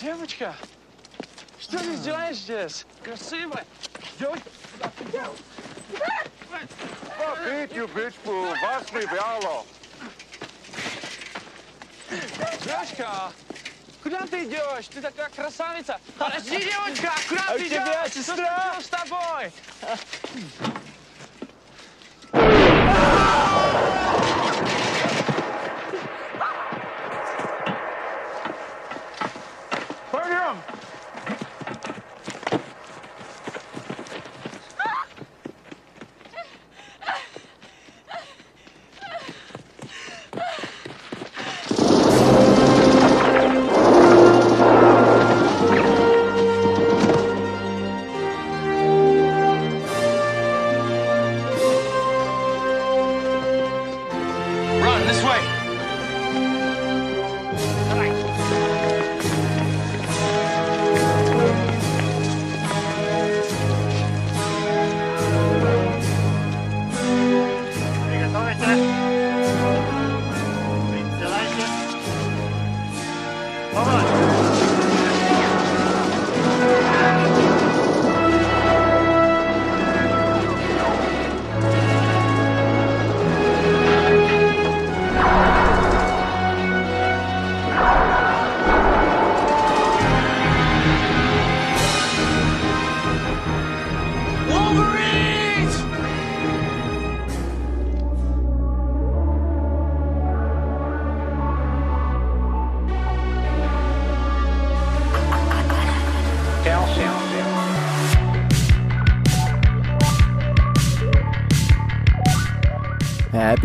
Девочка, 0.00 0.54
что 1.58 1.78
ты 1.78 1.96
делаешь 1.96 2.36
здесь? 2.36 2.84
Красивая. 3.02 3.64
Девочка, 4.18 4.50
Fuck 7.18 7.46
it, 7.46 7.72
you 7.74 7.88
bitch 7.94 8.14
fool. 8.24 8.52
Me 8.92 9.06
Vialo. 9.06 9.64
девочка, 12.62 13.32
куда 14.02 14.20
ты 14.26 14.44
идешь? 14.44 14.86
Ты 14.88 15.00
такая 15.00 15.30
красавица. 15.30 15.98
Подожди, 16.18 16.58
девочка, 16.58 17.12
куда 17.28 17.44
А 17.48 17.54
у 17.54 17.58
ты 17.58 17.68
тебя 17.68 18.04
идешь? 18.04 18.12
Что 18.12 18.20
сестра? 18.22 18.34
случилось 18.36 18.84
с 18.84 18.88
тобой? 18.88 19.52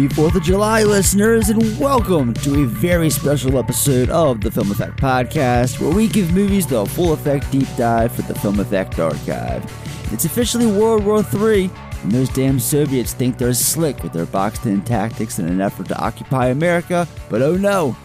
Happy 0.02 0.16
4th 0.16 0.34
of 0.34 0.42
July, 0.42 0.82
listeners, 0.82 1.50
and 1.50 1.80
welcome 1.80 2.34
to 2.34 2.64
a 2.64 2.66
very 2.66 3.12
special 3.12 3.60
episode 3.60 4.10
of 4.10 4.42
the 4.42 4.50
Film 4.50 4.72
Effect 4.72 5.00
Podcast, 5.00 5.80
where 5.80 5.92
we 5.92 6.08
give 6.08 6.34
movies 6.34 6.66
the 6.66 6.88
full 6.88 7.14
effect 7.14 7.52
deep 7.52 7.68
dive 7.78 8.12
for 8.12 8.24
the 8.24 8.34
Film 8.34 8.60
Effect 8.60 8.98
Archive. 8.98 9.64
It's 10.12 10.26
officially 10.26 10.66
World 10.66 11.06
War 11.06 11.20
III, 11.20 11.70
and 12.02 12.12
those 12.12 12.30
damn 12.30 12.60
Soviets 12.60 13.14
think 13.14 13.38
they're 13.38 13.54
slick 13.54 14.02
with 14.02 14.12
their 14.12 14.26
boxed 14.26 14.66
in 14.66 14.82
tactics 14.82 15.38
in 15.38 15.48
an 15.48 15.62
effort 15.62 15.88
to 15.90 16.00
occupy 16.00 16.48
America, 16.48 17.08
but 17.30 17.44
oh 17.44 17.56
no! 17.56 17.96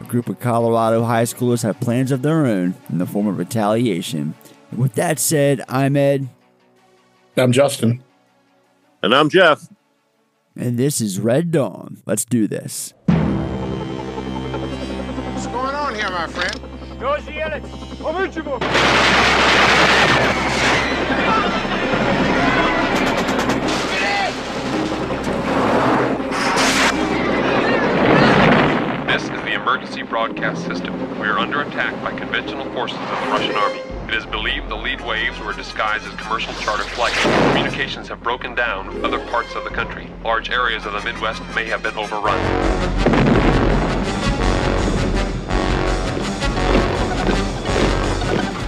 A 0.00 0.04
group 0.06 0.28
of 0.28 0.40
Colorado 0.40 1.04
high 1.04 1.22
schoolers 1.22 1.62
have 1.62 1.78
plans 1.78 2.10
of 2.10 2.22
their 2.22 2.46
own 2.46 2.74
in 2.90 2.98
the 2.98 3.06
form 3.06 3.28
of 3.28 3.38
retaliation. 3.38 4.34
And 4.72 4.80
with 4.80 4.94
that 4.94 5.20
said, 5.20 5.62
I'm 5.68 5.96
Ed, 5.96 6.28
I'm 7.36 7.52
Justin. 7.52 8.02
And 9.04 9.14
I'm 9.14 9.28
Jeff. 9.28 9.68
And 10.56 10.78
this 10.78 11.00
is 11.00 11.18
Red 11.18 11.50
Dawn. 11.50 12.02
Let's 12.06 12.24
do 12.24 12.46
this. 12.46 12.94
What's 13.06 13.26
going 15.48 15.74
on 15.74 15.94
here, 15.94 16.10
my 16.10 16.28
friend? 16.28 16.60
This 29.06 29.22
is 29.22 29.28
the 29.28 29.54
emergency 29.54 30.02
broadcast 30.02 30.66
system. 30.66 31.20
We 31.20 31.26
are 31.26 31.38
under 31.38 31.62
attack 31.62 31.94
by 32.02 32.18
conventional 32.18 32.70
forces 32.72 32.98
of 32.98 33.08
the 33.08 33.30
Russian 33.30 33.54
army. 33.54 33.93
It 34.14 34.18
is 34.18 34.26
believed 34.26 34.68
the 34.68 34.76
lead 34.76 35.00
waves 35.00 35.40
were 35.40 35.52
disguised 35.52 36.06
as 36.06 36.14
commercial 36.14 36.54
charter 36.62 36.84
flights. 36.84 37.20
Communications 37.48 38.06
have 38.06 38.22
broken 38.22 38.54
down 38.54 38.86
with 38.86 39.02
other 39.02 39.18
parts 39.26 39.56
of 39.56 39.64
the 39.64 39.70
country. 39.70 40.08
Large 40.22 40.50
areas 40.50 40.86
of 40.86 40.92
the 40.92 41.00
Midwest 41.00 41.42
may 41.56 41.64
have 41.64 41.82
been 41.82 41.98
overrun. 41.98 42.38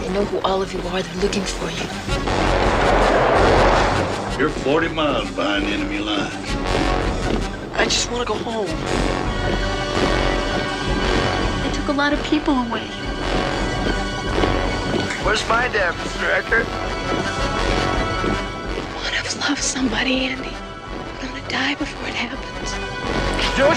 They 0.00 0.08
know 0.08 0.24
who 0.24 0.40
all 0.40 0.62
of 0.62 0.72
you 0.72 0.80
are. 0.80 1.00
They're 1.00 1.22
looking 1.22 1.44
for 1.44 1.70
you. 1.70 1.86
You're 4.40 4.50
40 4.50 4.88
miles 4.88 5.30
behind 5.30 5.66
enemy 5.66 6.00
lines. 6.00 6.34
I 7.74 7.84
just 7.84 8.10
want 8.10 8.26
to 8.26 8.34
go 8.34 8.36
home. 8.40 8.66
They 11.62 11.76
took 11.76 11.86
a 11.86 11.92
lot 11.92 12.12
of 12.12 12.20
people 12.24 12.54
away. 12.54 13.05
Where's 15.26 15.42
my 15.48 15.66
damn 15.66 15.92
record? 16.22 16.64
Want 18.94 19.08
to 19.08 19.14
have 19.16 19.36
loved 19.40 19.60
somebody, 19.60 20.26
Andy. 20.26 20.54
I'm 20.54 21.26
gonna 21.26 21.48
die 21.48 21.74
before 21.74 22.06
it 22.06 22.14
happens. 22.14 22.70
Dude! 23.56 23.76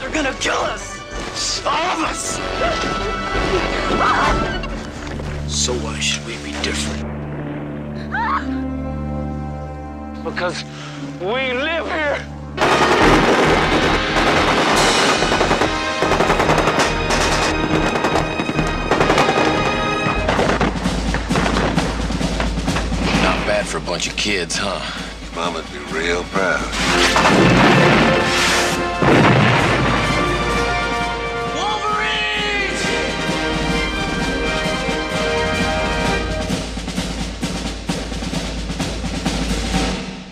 They're 0.00 0.10
gonna 0.10 0.32
kill 0.40 0.54
us! 0.54 0.98
All 1.66 1.90
of 1.92 2.04
us! 2.04 2.38
So 5.46 5.74
why 5.74 6.00
should 6.00 6.24
we 6.24 6.38
be 6.38 6.52
different? 6.62 7.02
Because 10.24 10.64
we 11.20 11.52
live 11.52 11.86
here! 11.86 12.35
Bad 23.56 23.66
for 23.66 23.78
a 23.78 23.80
bunch 23.80 24.06
of 24.06 24.14
kids, 24.16 24.58
huh? 24.58 24.82
Mama'd 25.34 25.64
be 25.72 25.78
real 25.90 26.22
proud. 26.24 26.60
Wolverines! 31.56 32.80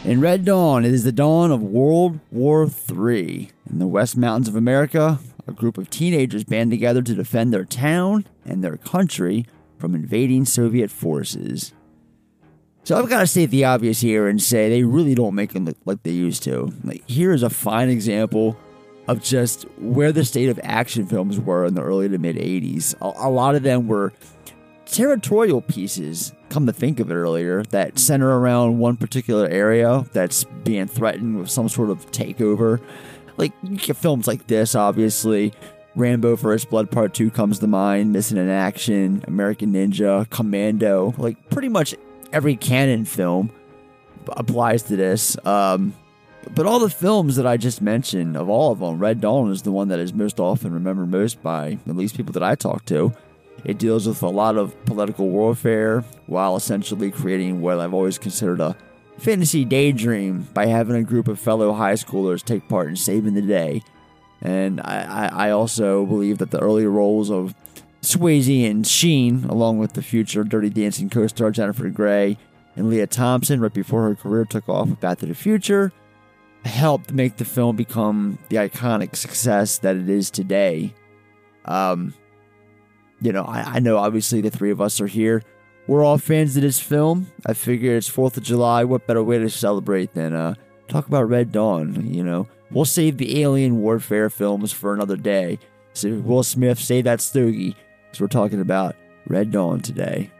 In 0.04 0.20
Red 0.20 0.44
Dawn, 0.44 0.84
it 0.84 0.92
is 0.92 1.04
the 1.04 1.12
dawn 1.12 1.50
of 1.50 1.62
World 1.62 2.20
War 2.30 2.68
III. 2.68 3.48
In 3.70 3.78
the 3.78 3.86
West 3.86 4.18
Mountains 4.18 4.48
of 4.48 4.56
America, 4.56 5.18
a 5.46 5.52
group 5.52 5.78
of 5.78 5.88
teenagers 5.88 6.44
band 6.44 6.70
together 6.70 7.00
to 7.00 7.14
defend 7.14 7.54
their 7.54 7.64
town 7.64 8.26
and 8.44 8.62
their 8.62 8.76
country 8.76 9.46
from 9.78 9.94
invading 9.94 10.44
Soviet 10.44 10.90
forces. 10.90 11.73
So 12.84 12.98
I've 12.98 13.08
got 13.08 13.20
to 13.20 13.26
state 13.26 13.50
the 13.50 13.64
obvious 13.64 14.00
here 14.00 14.28
and 14.28 14.42
say 14.42 14.68
they 14.68 14.82
really 14.82 15.14
don't 15.14 15.34
make 15.34 15.54
them 15.54 15.64
look 15.64 15.76
like 15.86 16.02
they 16.02 16.10
used 16.10 16.42
to. 16.44 16.70
Like 16.84 17.02
here 17.08 17.32
is 17.32 17.42
a 17.42 17.48
fine 17.48 17.88
example 17.88 18.58
of 19.08 19.22
just 19.22 19.62
where 19.78 20.12
the 20.12 20.24
state 20.24 20.50
of 20.50 20.60
action 20.62 21.06
films 21.06 21.40
were 21.40 21.64
in 21.64 21.74
the 21.74 21.82
early 21.82 22.10
to 22.10 22.18
mid 22.18 22.36
80s. 22.36 22.94
A, 23.00 23.26
a 23.26 23.30
lot 23.30 23.54
of 23.54 23.62
them 23.62 23.88
were 23.88 24.12
territorial 24.84 25.62
pieces, 25.62 26.32
come 26.50 26.66
to 26.66 26.72
think 26.72 27.00
of 27.00 27.10
it 27.10 27.14
earlier, 27.14 27.62
that 27.64 27.98
center 27.98 28.38
around 28.38 28.78
one 28.78 28.96
particular 28.96 29.48
area 29.48 30.04
that's 30.12 30.44
being 30.44 30.86
threatened 30.86 31.38
with 31.38 31.50
some 31.50 31.68
sort 31.70 31.90
of 31.90 32.10
takeover. 32.12 32.80
Like, 33.36 33.52
films 33.80 34.26
like 34.26 34.46
this, 34.46 34.74
obviously. 34.74 35.52
Rambo 35.96 36.36
First 36.36 36.70
Blood 36.70 36.90
Part 36.90 37.14
2 37.14 37.30
comes 37.30 37.60
to 37.60 37.66
mind, 37.66 38.12
Missing 38.12 38.38
in 38.38 38.48
Action, 38.48 39.24
American 39.26 39.72
Ninja, 39.72 40.28
Commando. 40.30 41.14
Like, 41.18 41.50
pretty 41.50 41.68
much 41.68 41.94
every 42.34 42.56
canon 42.56 43.04
film 43.04 43.50
applies 44.28 44.82
to 44.84 44.96
this. 44.96 45.36
Um, 45.46 45.94
But 46.54 46.66
all 46.66 46.78
the 46.78 46.90
films 46.90 47.36
that 47.36 47.46
I 47.46 47.56
just 47.56 47.80
mentioned, 47.80 48.36
of 48.36 48.50
all 48.50 48.70
of 48.70 48.80
them, 48.80 48.98
Red 48.98 49.20
Dawn 49.20 49.50
is 49.50 49.62
the 49.62 49.72
one 49.72 49.88
that 49.88 49.98
is 49.98 50.12
most 50.12 50.38
often 50.38 50.74
remembered 50.74 51.10
most 51.10 51.42
by 51.42 51.78
at 51.88 51.96
least 51.96 52.16
people 52.16 52.34
that 52.34 52.42
I 52.42 52.54
talk 52.54 52.84
to. 52.86 53.12
It 53.64 53.78
deals 53.78 54.06
with 54.06 54.22
a 54.22 54.28
lot 54.28 54.58
of 54.58 54.74
political 54.84 55.30
warfare 55.30 56.04
while 56.26 56.54
essentially 56.54 57.10
creating 57.10 57.62
what 57.62 57.80
I've 57.80 57.94
always 57.94 58.18
considered 58.18 58.60
a 58.60 58.76
fantasy 59.16 59.64
daydream 59.64 60.46
by 60.52 60.66
having 60.66 60.96
a 60.96 61.02
group 61.02 61.28
of 61.28 61.40
fellow 61.40 61.72
high 61.72 61.94
schoolers 61.94 62.42
take 62.42 62.68
part 62.68 62.88
in 62.88 62.96
saving 62.96 63.34
the 63.34 63.42
day. 63.42 63.82
And 64.42 64.82
I, 64.82 65.30
I, 65.32 65.46
I 65.46 65.50
also 65.50 66.04
believe 66.04 66.36
that 66.38 66.50
the 66.50 66.60
early 66.60 66.86
roles 66.86 67.30
of 67.30 67.54
Swayze 68.04 68.70
and 68.70 68.86
Sheen, 68.86 69.44
along 69.44 69.78
with 69.78 69.94
the 69.94 70.02
future 70.02 70.44
Dirty 70.44 70.70
Dancing 70.70 71.10
co 71.10 71.26
star 71.26 71.50
Jennifer 71.50 71.88
Grey 71.90 72.38
and 72.76 72.88
Lea 72.88 73.06
Thompson, 73.06 73.60
right 73.60 73.72
before 73.72 74.02
her 74.02 74.14
career 74.14 74.44
took 74.44 74.68
off 74.68 74.88
with 74.88 75.00
Back 75.00 75.18
to 75.18 75.26
the 75.26 75.34
Future, 75.34 75.92
helped 76.64 77.12
make 77.12 77.36
the 77.36 77.44
film 77.44 77.76
become 77.76 78.38
the 78.48 78.56
iconic 78.56 79.16
success 79.16 79.78
that 79.78 79.96
it 79.96 80.08
is 80.08 80.30
today. 80.30 80.94
Um, 81.64 82.14
you 83.20 83.32
know, 83.32 83.44
I, 83.44 83.62
I 83.62 83.78
know 83.78 83.96
obviously 83.98 84.40
the 84.40 84.50
three 84.50 84.70
of 84.70 84.80
us 84.80 85.00
are 85.00 85.06
here. 85.06 85.42
We're 85.86 86.04
all 86.04 86.18
fans 86.18 86.56
of 86.56 86.62
this 86.62 86.80
film. 86.80 87.30
I 87.46 87.52
figure 87.52 87.96
it's 87.96 88.08
4th 88.10 88.36
of 88.36 88.42
July. 88.42 88.84
What 88.84 89.06
better 89.06 89.22
way 89.22 89.38
to 89.38 89.50
celebrate 89.50 90.14
than 90.14 90.34
uh, 90.34 90.54
talk 90.88 91.06
about 91.06 91.28
Red 91.28 91.52
Dawn? 91.52 92.06
You 92.06 92.24
know, 92.24 92.48
we'll 92.70 92.86
save 92.86 93.18
the 93.18 93.42
alien 93.42 93.80
warfare 93.80 94.30
films 94.30 94.72
for 94.72 94.94
another 94.94 95.16
day. 95.16 95.58
So, 95.92 96.10
Will 96.14 96.42
Smith, 96.42 96.78
save 96.78 97.04
that 97.04 97.20
stogie. 97.20 97.76
Because 98.14 98.20
we're 98.20 98.28
talking 98.40 98.60
about 98.60 98.94
Red 99.26 99.50
Dawn 99.50 99.80
today. 99.80 100.30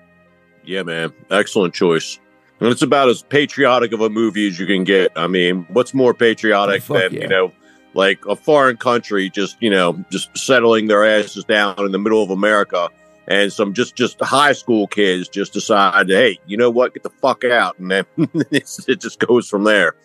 Yeah, 0.65 0.85
man. 0.85 1.13
Excellent 1.29 1.75
choice. 1.75 2.21
And 2.61 2.69
it's 2.69 2.83
about 2.83 3.09
as 3.09 3.25
patriotic 3.25 3.91
of 3.91 4.01
a 4.01 4.09
movie 4.09 4.47
as 4.47 4.61
you 4.61 4.67
can 4.67 4.85
get. 4.85 5.11
I 5.17 5.27
mean, 5.27 5.67
what's 5.71 5.93
more 5.93 6.15
patriotic 6.15 6.89
Oh, 6.89 6.97
than, 6.97 7.13
yeah. 7.13 7.23
you 7.23 7.29
know, 7.29 7.53
like 7.93 8.25
a 8.27 8.37
foreign 8.37 8.77
country 8.77 9.29
just, 9.29 9.57
you 9.61 9.71
know, 9.71 10.05
just 10.13 10.39
settling 10.39 10.87
their 10.87 11.05
asses 11.05 11.43
down 11.45 11.75
in 11.85 11.91
the 11.91 11.99
middle 11.99 12.23
of 12.23 12.31
America 12.31 12.91
and 13.27 13.53
some 13.53 13.75
just 13.75 13.97
just 13.97 14.21
high 14.21 14.53
school 14.53 14.87
kids 14.87 15.29
just 15.29 15.53
decide, 15.53 16.09
hey, 16.09 16.39
you 16.47 16.57
know 16.57 16.71
what, 16.71 16.95
get 16.95 17.03
the 17.03 17.11
fuck 17.11 17.43
out. 17.43 17.77
And 17.81 17.91
then 17.91 18.05
it 18.53 19.01
just 19.01 19.19
goes 19.19 19.49
from 19.49 19.65
there. 19.65 19.97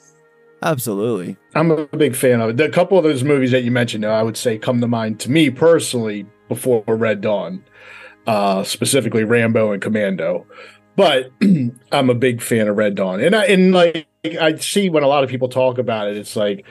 Absolutely. 0.63 1.37
I'm 1.53 1.69
a 1.69 1.85
big 1.85 2.15
fan 2.15 2.41
of 2.41 2.49
it. 2.49 2.59
A 2.59 2.69
couple 2.69 2.97
of 2.97 3.03
those 3.03 3.23
movies 3.23 3.51
that 3.51 3.61
you 3.63 3.69
mentioned, 3.69 4.05
though, 4.05 4.11
I 4.11 4.23
would 4.23 4.37
say 4.37 4.57
come 4.57 4.81
to 4.81 4.87
mind 4.87 5.19
to 5.19 5.29
me 5.29 5.51
personally 5.51 6.25
before 6.49 6.83
Red 6.85 7.21
Dawn, 7.21 7.63
uh, 8.27 8.63
specifically 8.63 9.23
Rambo 9.23 9.71
and 9.71 9.81
Commando. 9.81 10.45
But 10.97 11.31
I'm 11.91 12.09
a 12.09 12.15
big 12.15 12.41
fan 12.41 12.67
of 12.67 12.75
Red 12.75 12.95
Dawn, 12.95 13.21
and 13.21 13.33
I 13.33 13.45
and 13.45 13.73
like 13.73 14.05
I 14.25 14.55
see 14.57 14.89
when 14.89 15.03
a 15.03 15.07
lot 15.07 15.23
of 15.23 15.29
people 15.29 15.47
talk 15.47 15.77
about 15.77 16.09
it, 16.09 16.17
it's 16.17 16.35
like, 16.35 16.65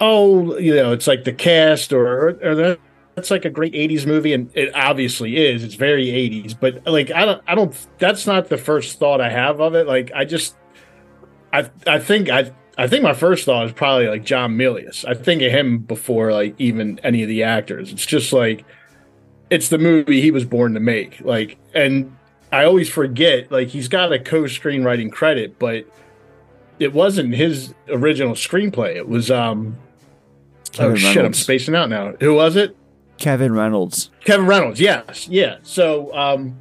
oh, 0.00 0.58
you 0.58 0.74
know, 0.74 0.92
it's 0.92 1.06
like 1.06 1.22
the 1.22 1.32
cast 1.32 1.92
or, 1.92 2.30
or 2.42 2.54
that, 2.56 2.80
that's 3.14 3.30
like 3.30 3.44
a 3.44 3.50
great 3.50 3.74
'80s 3.74 4.06
movie, 4.06 4.32
and 4.32 4.50
it 4.54 4.74
obviously 4.74 5.36
is. 5.36 5.62
It's 5.62 5.74
very 5.74 6.06
'80s, 6.06 6.58
but 6.58 6.84
like 6.86 7.12
I 7.12 7.24
don't, 7.24 7.42
I 7.46 7.54
don't. 7.54 7.86
That's 7.98 8.26
not 8.26 8.48
the 8.48 8.58
first 8.58 8.98
thought 8.98 9.20
I 9.20 9.30
have 9.30 9.60
of 9.60 9.74
it. 9.74 9.86
Like 9.86 10.10
I 10.14 10.24
just, 10.24 10.56
I, 11.52 11.70
I 11.86 11.98
think 11.98 12.28
I. 12.28 12.52
I 12.76 12.88
think 12.88 13.04
my 13.04 13.14
first 13.14 13.44
thought 13.44 13.66
is 13.66 13.72
probably 13.72 14.08
like 14.08 14.24
John 14.24 14.58
Milius. 14.58 15.04
I 15.08 15.14
think 15.14 15.42
of 15.42 15.52
him 15.52 15.78
before 15.78 16.32
like 16.32 16.56
even 16.58 16.98
any 17.04 17.22
of 17.22 17.28
the 17.28 17.44
actors. 17.44 17.92
It's 17.92 18.04
just 18.04 18.32
like 18.32 18.64
it's 19.54 19.68
the 19.68 19.78
movie 19.78 20.20
he 20.20 20.30
was 20.30 20.44
born 20.44 20.74
to 20.74 20.80
make. 20.80 21.20
Like, 21.20 21.56
and 21.74 22.14
I 22.50 22.64
always 22.64 22.88
forget 22.88 23.50
like 23.52 23.68
he's 23.68 23.88
got 23.88 24.12
a 24.12 24.18
co-screenwriting 24.18 25.12
credit, 25.12 25.58
but 25.58 25.86
it 26.78 26.92
wasn't 26.92 27.34
his 27.34 27.72
original 27.88 28.34
screenplay. 28.34 28.96
It 28.96 29.08
was 29.08 29.30
um. 29.30 29.76
Kevin 30.72 30.92
oh 30.92 30.96
shit! 30.96 31.24
I'm 31.24 31.34
spacing 31.34 31.76
out 31.76 31.88
now. 31.88 32.14
Who 32.20 32.34
was 32.34 32.56
it? 32.56 32.76
Kevin 33.18 33.54
Reynolds. 33.54 34.10
Kevin 34.24 34.46
Reynolds. 34.46 34.80
Yes, 34.80 35.28
yeah. 35.28 35.58
So, 35.62 36.12
um, 36.12 36.58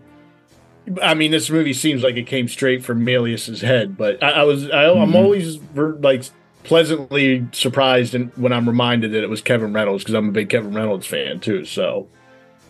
I 1.01 1.15
mean, 1.15 1.31
this 1.31 1.49
movie 1.49 1.73
seems 1.73 2.03
like 2.03 2.15
it 2.15 2.27
came 2.27 2.47
straight 2.47 2.85
from 2.85 3.03
Milius's 3.03 3.61
head, 3.61 3.97
but 3.97 4.21
I, 4.21 4.29
I 4.29 4.43
was 4.43 4.69
I, 4.69 4.85
I'm 4.91 5.13
Mhm. 5.13 5.15
always 5.15 5.57
like 5.75 6.25
pleasantly 6.63 7.47
surprised 7.53 8.13
and 8.15 8.31
when 8.37 8.53
I'm 8.53 8.67
reminded 8.69 9.11
that 9.13 9.23
it 9.23 9.29
was 9.29 9.41
Kevin 9.41 9.73
Reynolds 9.73 10.03
because 10.03 10.13
I'm 10.15 10.29
a 10.29 10.31
big 10.31 10.49
Kevin 10.49 10.73
Reynolds 10.75 11.07
fan 11.07 11.39
too. 11.39 11.65
So, 11.65 12.07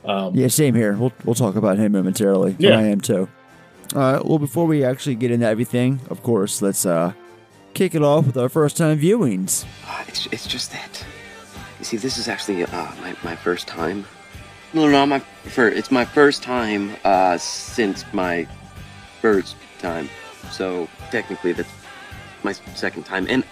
um, 0.05 0.35
Yeah, 0.35 0.47
same 0.47 0.75
here. 0.75 0.94
We'll 0.94 1.13
we'll 1.25 1.35
talk 1.35 1.55
about 1.55 1.77
him 1.77 1.91
momentarily. 1.94 2.55
Yeah. 2.59 2.77
I 2.77 2.83
am 2.83 3.01
too. 3.01 3.27
All 3.95 4.01
right. 4.01 4.25
Well, 4.25 4.39
before 4.39 4.65
we 4.65 4.83
actually 4.83 5.15
get 5.15 5.31
into 5.31 5.45
everything, 5.47 6.00
of 6.09 6.23
course, 6.23 6.61
let's 6.61 6.85
uh 6.85 7.13
kick 7.73 7.95
it 7.95 8.03
off 8.03 8.25
with 8.27 8.38
our 8.38 8.50
first 8.50 8.77
time 8.77 9.00
viewings. 9.00 9.65
Uh, 9.88 10.03
it's, 10.07 10.27
it's 10.27 10.45
just 10.47 10.71
that. 10.71 11.05
You 11.79 11.85
see, 11.85 11.97
this 11.97 12.17
is 12.17 12.27
actually 12.27 12.63
uh, 12.63 12.91
my, 13.01 13.15
my 13.23 13.35
first 13.35 13.67
time. 13.67 14.05
No, 14.73 14.88
no, 14.88 15.05
my 15.05 15.19
fir- 15.19 15.67
It's 15.69 15.91
my 15.91 16.06
first 16.06 16.44
time 16.44 16.95
uh, 17.03 17.38
since 17.38 18.06
my 18.13 18.47
first 19.21 19.56
time. 19.79 20.09
So 20.51 20.88
technically, 21.11 21.51
that's 21.53 21.69
my 22.44 22.53
second 22.53 23.03
time, 23.03 23.25
and 23.29 23.44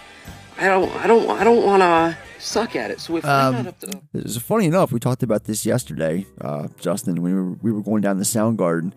I 0.58 0.68
don't, 0.68 0.90
I 0.96 1.06
don't, 1.06 1.30
I 1.30 1.44
don't 1.44 1.64
want 1.66 1.82
to 1.82 2.16
suck 2.42 2.76
at 2.76 2.90
it. 2.90 3.00
So 3.00 3.16
if 3.16 3.24
Um, 3.24 3.66
up 3.66 3.78
to, 3.80 4.00
it's 4.14 4.36
funny 4.36 4.66
enough, 4.66 4.92
we 4.92 5.00
talked 5.00 5.22
about 5.22 5.44
this 5.44 5.64
yesterday, 5.64 6.26
uh, 6.40 6.68
Justin. 6.80 7.22
We 7.22 7.32
were 7.32 7.52
we 7.62 7.72
were 7.72 7.82
going 7.82 8.02
down 8.02 8.18
the 8.18 8.24
sound 8.24 8.58
garden. 8.58 8.94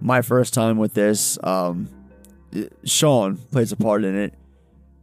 My 0.00 0.20
first 0.22 0.52
time 0.52 0.78
with 0.78 0.94
this, 0.94 1.38
um, 1.44 1.88
Sean 2.84 3.36
plays 3.50 3.72
a 3.72 3.76
part 3.76 4.04
in 4.04 4.16
it. 4.16 4.34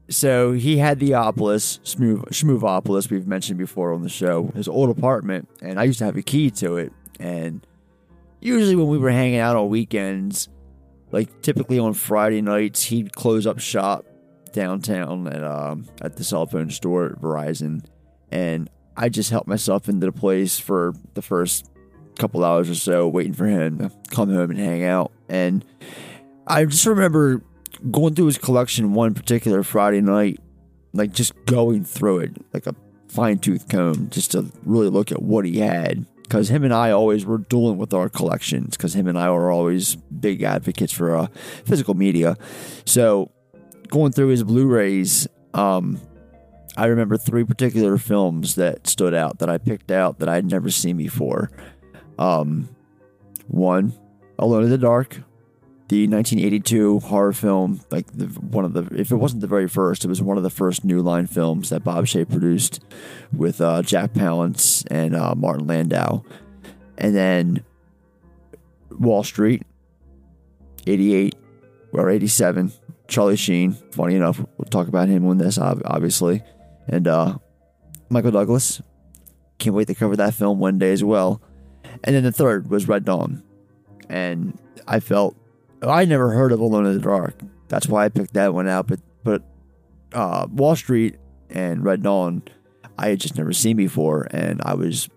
So 0.09 0.53
he 0.53 0.77
had 0.77 0.99
the 0.99 1.11
Opolis, 1.11 1.79
Shmoovopolis, 1.83 3.11
we've 3.11 3.27
mentioned 3.27 3.59
before 3.59 3.93
on 3.93 4.01
the 4.01 4.09
show, 4.09 4.51
his 4.55 4.67
old 4.67 4.89
apartment, 4.89 5.47
and 5.61 5.79
I 5.79 5.83
used 5.83 5.99
to 5.99 6.05
have 6.05 6.17
a 6.17 6.23
key 6.23 6.49
to 6.51 6.77
it. 6.77 6.91
And 7.19 7.65
usually 8.39 8.75
when 8.75 8.87
we 8.87 8.97
were 8.97 9.11
hanging 9.11 9.37
out 9.39 9.55
on 9.55 9.69
weekends, 9.69 10.49
like 11.11 11.41
typically 11.43 11.77
on 11.77 11.93
Friday 11.93 12.41
nights, 12.41 12.85
he'd 12.85 13.13
close 13.13 13.45
up 13.45 13.59
shop 13.59 14.05
downtown 14.51 15.27
at 15.27 15.43
um, 15.43 15.87
at 16.01 16.15
the 16.15 16.23
cell 16.23 16.45
phone 16.45 16.69
store 16.69 17.07
at 17.07 17.21
Verizon, 17.21 17.85
and 18.31 18.69
I 18.97 19.09
just 19.09 19.29
helped 19.29 19.47
myself 19.47 19.87
into 19.87 20.05
the 20.05 20.11
place 20.11 20.59
for 20.59 20.93
the 21.13 21.21
first 21.21 21.69
couple 22.17 22.43
hours 22.43 22.69
or 22.69 22.75
so, 22.75 23.07
waiting 23.07 23.33
for 23.33 23.45
him 23.45 23.77
to 23.77 23.91
come 24.11 24.33
home 24.33 24.51
and 24.51 24.59
hang 24.59 24.83
out. 24.83 25.11
And 25.29 25.63
I 26.45 26.65
just 26.65 26.85
remember 26.85 27.41
going 27.91 28.15
through 28.15 28.25
his 28.25 28.37
collection 28.37 28.93
one 28.93 29.13
particular 29.13 29.63
Friday 29.63 30.01
night, 30.01 30.39
like 30.93 31.13
just 31.13 31.33
going 31.45 31.85
through 31.85 32.19
it 32.19 32.31
like 32.53 32.67
a 32.67 32.75
fine 33.07 33.39
tooth 33.39 33.69
comb, 33.69 34.09
just 34.09 34.31
to 34.31 34.51
really 34.65 34.89
look 34.89 35.11
at 35.11 35.21
what 35.21 35.45
he 35.45 35.59
had. 35.59 36.05
Because 36.23 36.49
him 36.49 36.63
and 36.63 36.73
I 36.73 36.91
always 36.91 37.25
were 37.25 37.39
dueling 37.39 37.77
with 37.79 37.91
our 37.91 38.07
collections, 38.07 38.77
because 38.77 38.95
him 38.95 39.07
and 39.07 39.17
I 39.17 39.31
were 39.31 39.49
always 39.49 39.95
big 39.95 40.43
advocates 40.43 40.93
for 40.93 41.15
uh, 41.15 41.27
physical 41.65 41.95
media. 41.95 42.37
So 42.85 43.31
going 43.89 44.11
through 44.11 44.27
his 44.29 44.43
Blu-rays, 44.43 45.27
um, 45.53 45.99
I 46.77 46.85
remember 46.85 47.17
three 47.17 47.43
particular 47.43 47.97
films 47.97 48.55
that 48.55 48.87
stood 48.87 49.13
out 49.13 49.39
that 49.39 49.49
I 49.49 49.57
picked 49.57 49.91
out 49.91 50.19
that 50.19 50.29
I'd 50.29 50.49
never 50.49 50.69
seen 50.69 50.97
before. 50.97 51.51
Um, 52.17 52.69
one, 53.47 53.93
Alone 54.37 54.63
in 54.63 54.69
the 54.69 54.77
Dark, 54.77 55.15
the 55.89 56.07
1982 56.07 56.99
horror 56.99 57.33
film, 57.33 57.81
like 57.89 58.05
the, 58.13 58.27
one 58.27 58.63
of 58.63 58.73
the, 58.73 58.83
if 58.97 59.11
it 59.11 59.15
wasn't 59.15 59.41
the 59.41 59.47
very 59.47 59.67
first, 59.67 60.05
it 60.05 60.07
was 60.07 60.21
one 60.21 60.37
of 60.37 60.43
the 60.43 60.49
first 60.49 60.85
New 60.85 61.01
Line 61.01 61.27
films 61.27 61.69
that 61.69 61.83
Bob 61.83 62.05
Shaye 62.05 62.29
produced 62.29 62.83
with 63.33 63.59
uh, 63.59 63.81
Jack 63.81 64.13
Palance 64.13 64.85
and 64.91 65.15
uh, 65.15 65.33
Martin 65.35 65.67
Landau. 65.67 66.23
And 66.97 67.15
then 67.15 67.63
Wall 68.91 69.23
Street, 69.23 69.63
88 70.85 71.35
or 71.91 72.09
87, 72.09 72.71
Charlie 73.09 73.35
Sheen. 73.35 73.73
Funny 73.91 74.15
enough, 74.15 74.39
we'll 74.39 74.69
talk 74.69 74.87
about 74.87 75.09
him 75.09 75.25
on 75.27 75.37
this, 75.37 75.57
obviously. 75.57 76.41
And 76.87 77.07
uh, 77.07 77.37
Michael 78.09 78.31
Douglas. 78.31 78.81
Can't 79.57 79.75
wait 79.75 79.87
to 79.87 79.95
cover 79.95 80.15
that 80.15 80.33
film 80.33 80.59
one 80.59 80.79
day 80.79 80.93
as 80.93 81.03
well. 81.03 81.41
And 82.03 82.15
then 82.15 82.23
the 82.23 82.31
third 82.31 82.69
was 82.69 82.87
Red 82.87 83.03
Dawn. 83.03 83.43
And 84.07 84.57
I 84.87 85.01
felt 85.01 85.35
I 85.81 86.05
never 86.05 86.31
heard 86.31 86.51
of 86.51 86.59
Alone 86.59 86.85
in 86.85 86.93
the 86.93 87.01
Dark. 87.01 87.35
That's 87.67 87.87
why 87.87 88.05
I 88.05 88.09
picked 88.09 88.33
that 88.35 88.53
one 88.53 88.67
out. 88.69 88.87
But 88.87 88.99
but 89.23 89.43
uh, 90.13 90.47
Wall 90.49 90.75
Street 90.75 91.17
and 91.49 91.83
Red 91.83 92.03
Dawn, 92.03 92.43
I 92.97 93.09
had 93.09 93.19
just 93.19 93.37
never 93.37 93.53
seen 93.53 93.75
before, 93.75 94.27
and 94.31 94.61
I 94.63 94.75
was 94.75 95.09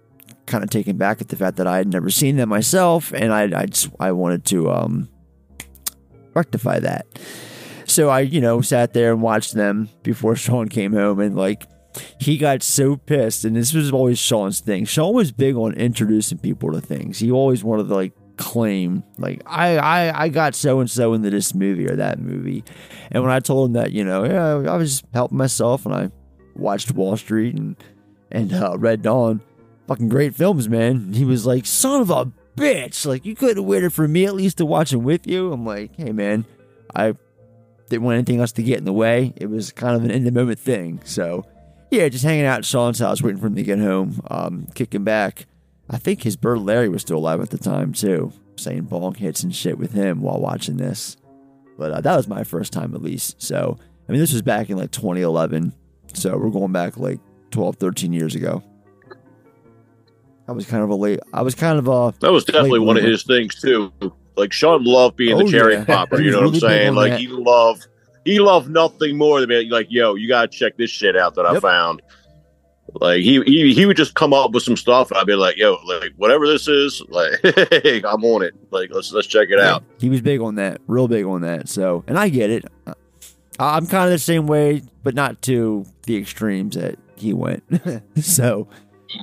kind 0.47 0.65
of 0.65 0.71
taken 0.71 0.97
back 0.97 1.21
at 1.21 1.29
the 1.29 1.37
fact 1.37 1.57
that 1.59 1.67
I 1.67 1.77
had 1.77 1.89
never 1.89 2.11
seen 2.11 2.37
them 2.37 2.49
myself, 2.49 3.13
and 3.13 3.33
I 3.33 3.45
I 3.61 3.67
just 3.67 3.91
I 4.01 4.13
wanted 4.13 4.45
to 4.47 4.71
um 4.71 5.09
rectify 6.35 6.81
that. 6.81 7.07
So 7.93 8.09
I 8.09 8.21
you 8.21 8.41
know 8.41 8.63
sat 8.63 8.95
there 8.95 9.13
and 9.13 9.21
watched 9.21 9.55
them 9.55 9.91
before 10.03 10.35
Sean 10.37 10.69
came 10.69 10.93
home, 10.93 11.21
and 11.21 11.37
like 11.37 11.67
he 12.19 12.39
got 12.39 12.63
so 12.63 12.97
pissed, 12.97 13.45
and 13.45 13.55
this 13.55 13.75
was 13.75 13.93
always 13.93 14.19
Sean's 14.19 14.61
thing. 14.61 14.87
Sean 14.87 15.15
was 15.15 15.31
big 15.31 15.57
on 15.57 15.75
introducing 15.75 16.39
people 16.39 16.73
to 16.73 16.81
things. 16.81 17.19
He 17.19 17.31
always 17.31 17.63
wanted 17.63 17.89
to 17.89 17.95
like 17.95 18.13
claim 18.37 19.05
like 19.19 19.43
I 19.45 19.77
I, 19.77 20.23
I 20.25 20.29
got 20.31 20.55
so 20.55 20.81
and 20.81 20.91
so 20.91 21.13
into 21.13 21.29
this 21.29 21.55
movie 21.55 21.87
or 21.87 21.97
that 21.97 22.19
movie, 22.19 22.65
and 23.11 23.23
when 23.23 23.31
I 23.31 23.41
told 23.41 23.69
him 23.69 23.73
that 23.75 23.93
you 23.93 24.05
know 24.05 24.25
yeah 24.25 24.73
I 24.73 24.77
was 24.77 25.03
helping 25.13 25.37
myself 25.37 25.85
and 25.85 25.95
I 25.95 26.11
watched 26.57 26.93
Wall 26.93 27.17
Street 27.19 27.55
and 27.55 27.77
and 28.31 28.55
uh, 28.55 28.79
Red 28.79 29.03
Dawn, 29.03 29.43
fucking 29.87 30.09
great 30.09 30.35
films, 30.35 30.67
man. 30.67 31.13
He 31.13 31.27
was 31.27 31.45
like 31.45 31.67
son 31.67 32.01
of 32.01 32.09
a 32.09 32.33
bitch, 32.57 33.05
like 33.05 33.27
you 33.27 33.35
could 33.35 33.59
have 33.59 33.67
waited 33.67 33.93
for 33.93 34.09
me 34.09 34.25
at 34.25 34.35
least 34.35 34.57
to 34.59 34.67
watch 34.67 34.93
them 34.93 35.03
with 35.03 35.27
you. 35.27 35.53
I'm 35.53 35.67
like, 35.67 35.95
hey 35.97 36.13
man, 36.13 36.47
I 36.95 37.15
didn't 37.93 38.05
want 38.05 38.15
anything 38.15 38.41
else 38.41 38.53
to 38.53 38.63
get 38.63 38.79
in 38.79 38.85
the 38.85 38.93
way. 38.93 39.33
It 39.37 39.51
was 39.51 39.71
kind 39.71 39.95
of 39.95 40.03
an 40.05 40.11
in 40.11 40.25
the 40.25 40.33
moment 40.33 40.59
thing, 40.59 41.01
so. 41.05 41.45
Yeah, 41.91 42.09
just 42.09 42.25
hanging 42.25 42.47
out 42.47 42.61
at 42.61 42.65
Sean's 42.65 43.01
house, 43.01 43.21
waiting 43.21 43.39
for 43.39 43.49
him 43.49 43.55
to 43.55 43.63
get 43.63 43.79
home, 43.79 44.23
um, 44.31 44.67
kicking 44.75 45.05
back. 45.05 45.47
I 45.91 45.99
think 45.99 46.23
his 46.23 46.37
bird 46.37 46.61
Larry 46.61 46.89
was 46.89 47.03
still 47.03 47.19
alive 47.19 47.43
at 47.43 47.51
the 47.51 47.59
time 47.59 47.93
too, 47.93 48.33
saying 48.57 48.85
bong 48.85 49.15
hits 49.15 49.43
and 49.43 49.55
shit 49.55 49.77
with 49.77 49.93
him 49.93 50.23
while 50.23 50.41
watching 50.41 50.79
this. 50.79 51.19
But 51.77 51.93
uh, 51.93 52.01
that 52.01 52.17
was 52.17 52.27
my 52.29 52.45
first 52.45 52.73
time 52.73 52.95
at 52.95 53.03
least. 53.03 53.43
So 53.43 53.77
I 54.09 54.13
mean, 54.13 54.21
this 54.21 54.33
was 54.33 54.41
back 54.41 54.71
in 54.71 54.79
like 54.79 54.91
2011. 54.91 55.75
So 56.15 56.39
we're 56.39 56.49
going 56.49 56.73
back 56.73 56.97
like 56.97 57.21
12, 57.51 57.77
13 57.77 58.13
years 58.15 58.35
ago. 58.35 58.63
I 60.49 60.53
was 60.53 60.65
kind 60.65 60.83
of 60.83 60.89
a 60.89 60.95
late. 60.95 61.21
I 61.35 61.43
was 61.43 61.55
kind 61.55 61.79
of 61.79 61.89
a. 61.89 62.15
That 62.21 62.33
was 62.33 62.45
definitely 62.45 62.81
one 62.81 62.97
of 62.97 63.05
his 63.05 63.23
things 63.23 63.61
too. 63.61 63.93
Like 64.37 64.53
Sean 64.53 64.85
loved 64.85 65.17
being 65.17 65.35
Oh, 65.35 65.45
the 65.45 65.51
cherry 65.51 65.75
yeah. 65.75 65.85
popper. 65.85 66.21
You 66.21 66.31
know 66.31 66.41
what 66.43 66.55
I'm 66.55 66.61
saying? 66.61 66.95
Like 66.95 67.13
that. 67.13 67.21
he 67.21 67.29
loved, 67.29 67.87
he 68.25 68.39
loved 68.41 68.71
nothing 68.71 69.17
more 69.19 69.41
than 69.41 69.49
being 69.49 69.71
like, 69.71 69.89
"Yo, 69.91 70.15
you 70.15 70.29
gotta 70.29 70.49
check 70.49 70.77
this 70.77 70.91
shit 70.91 71.17
out 71.17 71.35
that 71.35 71.45
I 71.47 71.59
found." 71.61 72.03
Like 72.95 73.21
he, 73.21 73.43
he 73.45 73.73
he 73.73 73.87
would 73.87 73.97
just 73.97 74.15
come 74.15 74.33
up 74.35 74.51
with 74.53 74.63
some 74.65 74.77
stuff, 74.77 75.11
and 75.11 75.19
I'd 75.19 75.27
be 75.27 75.35
like, 75.35 75.57
"Yo, 75.57 75.77
like 75.87 76.13
whatever 76.17 76.47
this 76.47 76.69
is, 76.69 77.03
like 77.09 77.33
I'm 78.05 78.25
on 78.25 78.43
it. 78.43 78.55
Like 78.71 78.91
let's 78.93 79.13
let's 79.13 79.27
check 79.27 79.49
it 79.51 79.59
out." 79.59 79.83
He 79.99 80.09
was 80.11 80.21
big 80.21 80.41
on 80.41 80.57
that, 80.57 80.81
real 80.87 81.09
big 81.09 81.25
on 81.25 81.41
that. 81.43 81.69
So, 81.69 82.05
and 82.07 82.19
I 82.19 82.29
get 82.29 82.51
it. 82.51 82.65
Uh, 82.87 82.95
I'm 83.59 83.87
kind 83.87 84.05
of 84.07 84.11
the 84.11 84.19
same 84.19 84.47
way, 84.47 84.83
but 85.03 85.15
not 85.15 85.41
to 85.43 85.87
the 86.05 86.17
extremes 86.17 86.75
that 86.77 86.99
he 87.17 87.33
went. 87.33 87.63
so, 88.21 88.69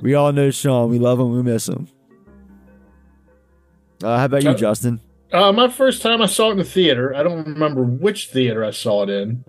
we 0.02 0.14
all 0.16 0.32
know 0.32 0.50
Sean. 0.52 0.90
We 0.90 0.98
love 0.98 1.20
him. 1.20 1.32
We 1.36 1.44
miss 1.44 1.68
him. 1.68 1.88
Uh, 4.04 4.18
how 4.18 4.26
about 4.26 4.44
you, 4.44 4.52
Uh, 4.52 4.56
Justin? 4.56 5.02
Uh, 5.32 5.52
my 5.52 5.68
first 5.68 6.02
time 6.02 6.22
I 6.22 6.26
saw 6.26 6.50
it 6.50 6.54
in 6.54 6.58
the 6.58 6.64
theater. 6.64 7.16
I 7.16 7.22
don't 7.24 7.46
remember 7.46 7.84
which 7.84 8.28
theater 8.30 8.64
I 8.64 8.72
saw 8.72 9.04
it 9.04 9.10
in. 9.10 9.44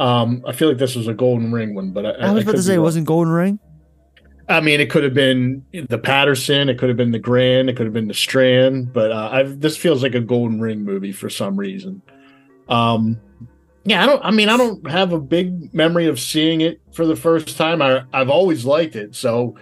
Um, 0.00 0.42
I 0.46 0.52
feel 0.52 0.68
like 0.68 0.78
this 0.78 0.96
was 0.96 1.06
a 1.06 1.14
Golden 1.14 1.52
Ring 1.52 1.74
one, 1.74 1.92
but 1.92 2.04
I, 2.06 2.10
I 2.10 2.32
was 2.32 2.42
about 2.42 2.56
to 2.56 2.62
say 2.62 2.74
it 2.74 2.78
wasn't 2.78 3.06
Golden 3.06 3.32
Ring. 3.32 3.58
I 4.48 4.60
mean, 4.60 4.80
it 4.80 4.90
could 4.90 5.04
have 5.04 5.14
been 5.14 5.64
the 5.88 5.98
Patterson, 5.98 6.68
it 6.68 6.76
could 6.78 6.88
have 6.88 6.96
been 6.96 7.12
the 7.12 7.20
Grand, 7.20 7.70
it 7.70 7.76
could 7.76 7.86
have 7.86 7.92
been 7.92 8.08
the 8.08 8.14
Strand, 8.14 8.92
but 8.92 9.12
uh, 9.12 9.28
I've, 9.32 9.60
this 9.60 9.76
feels 9.76 10.02
like 10.02 10.14
a 10.16 10.20
Golden 10.20 10.60
Ring 10.60 10.84
movie 10.84 11.12
for 11.12 11.30
some 11.30 11.56
reason. 11.56 12.02
Um, 12.68 13.20
yeah, 13.84 14.02
I 14.02 14.06
don't. 14.06 14.24
I 14.24 14.30
mean, 14.30 14.48
I 14.48 14.56
don't 14.56 14.88
have 14.90 15.12
a 15.12 15.18
big 15.20 15.74
memory 15.74 16.06
of 16.06 16.18
seeing 16.20 16.60
it 16.60 16.80
for 16.92 17.04
the 17.04 17.16
first 17.16 17.56
time. 17.56 17.82
I 17.82 18.04
I've 18.12 18.30
always 18.30 18.64
liked 18.64 18.94
it, 18.94 19.16
so 19.16 19.56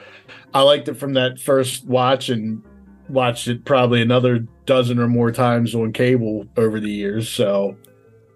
I 0.52 0.60
liked 0.62 0.88
it 0.88 0.94
from 0.94 1.14
that 1.14 1.38
first 1.40 1.86
watch 1.86 2.28
and 2.28 2.62
watched 3.10 3.48
it 3.48 3.64
probably 3.64 4.00
another 4.02 4.40
dozen 4.66 4.98
or 4.98 5.08
more 5.08 5.32
times 5.32 5.74
on 5.74 5.92
cable 5.92 6.46
over 6.56 6.80
the 6.80 6.90
years. 6.90 7.28
So, 7.28 7.76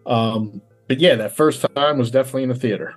um, 0.06 0.60
but 0.88 1.00
yeah, 1.00 1.14
that 1.16 1.36
first 1.36 1.64
time 1.74 1.98
was 1.98 2.10
definitely 2.10 2.44
in 2.44 2.48
the 2.50 2.54
theater. 2.54 2.94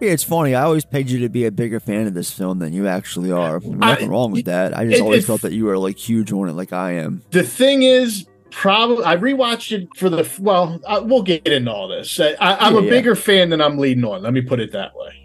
Yeah, 0.00 0.10
it's 0.10 0.24
funny. 0.24 0.54
I 0.54 0.62
always 0.64 0.84
paid 0.84 1.08
you 1.08 1.20
to 1.20 1.28
be 1.28 1.46
a 1.46 1.52
bigger 1.52 1.78
fan 1.80 2.06
of 2.06 2.14
this 2.14 2.30
film 2.32 2.58
than 2.58 2.72
you 2.72 2.86
actually 2.88 3.30
are. 3.30 3.56
I 3.64 3.68
nothing 3.68 4.10
wrong 4.10 4.32
with 4.32 4.44
that. 4.46 4.76
I 4.76 4.84
just 4.84 4.98
it- 4.98 5.02
always 5.02 5.26
felt 5.26 5.42
that 5.42 5.52
you 5.52 5.64
were 5.66 5.78
like 5.78 5.96
huge 5.96 6.32
on 6.32 6.48
it, 6.48 6.52
like 6.52 6.72
I 6.72 6.92
am. 6.92 7.22
The 7.30 7.44
thing 7.44 7.82
is, 7.84 8.26
probably 8.50 9.04
I 9.04 9.16
rewatched 9.16 9.72
it 9.72 9.88
for 9.96 10.10
the 10.10 10.28
well. 10.40 10.80
I, 10.86 10.98
we'll 10.98 11.22
get 11.22 11.46
into 11.46 11.72
all 11.72 11.88
this. 11.88 12.18
I, 12.20 12.30
I, 12.40 12.66
I'm 12.66 12.74
Yeah, 12.74 12.80
a 12.80 12.82
yeah. 12.84 12.90
bigger 12.90 13.14
fan 13.14 13.50
than 13.50 13.60
I'm 13.60 13.78
leading 13.78 14.04
on. 14.04 14.22
Let 14.22 14.32
me 14.32 14.42
put 14.42 14.58
it 14.60 14.72
that 14.72 14.94
way. 14.96 15.22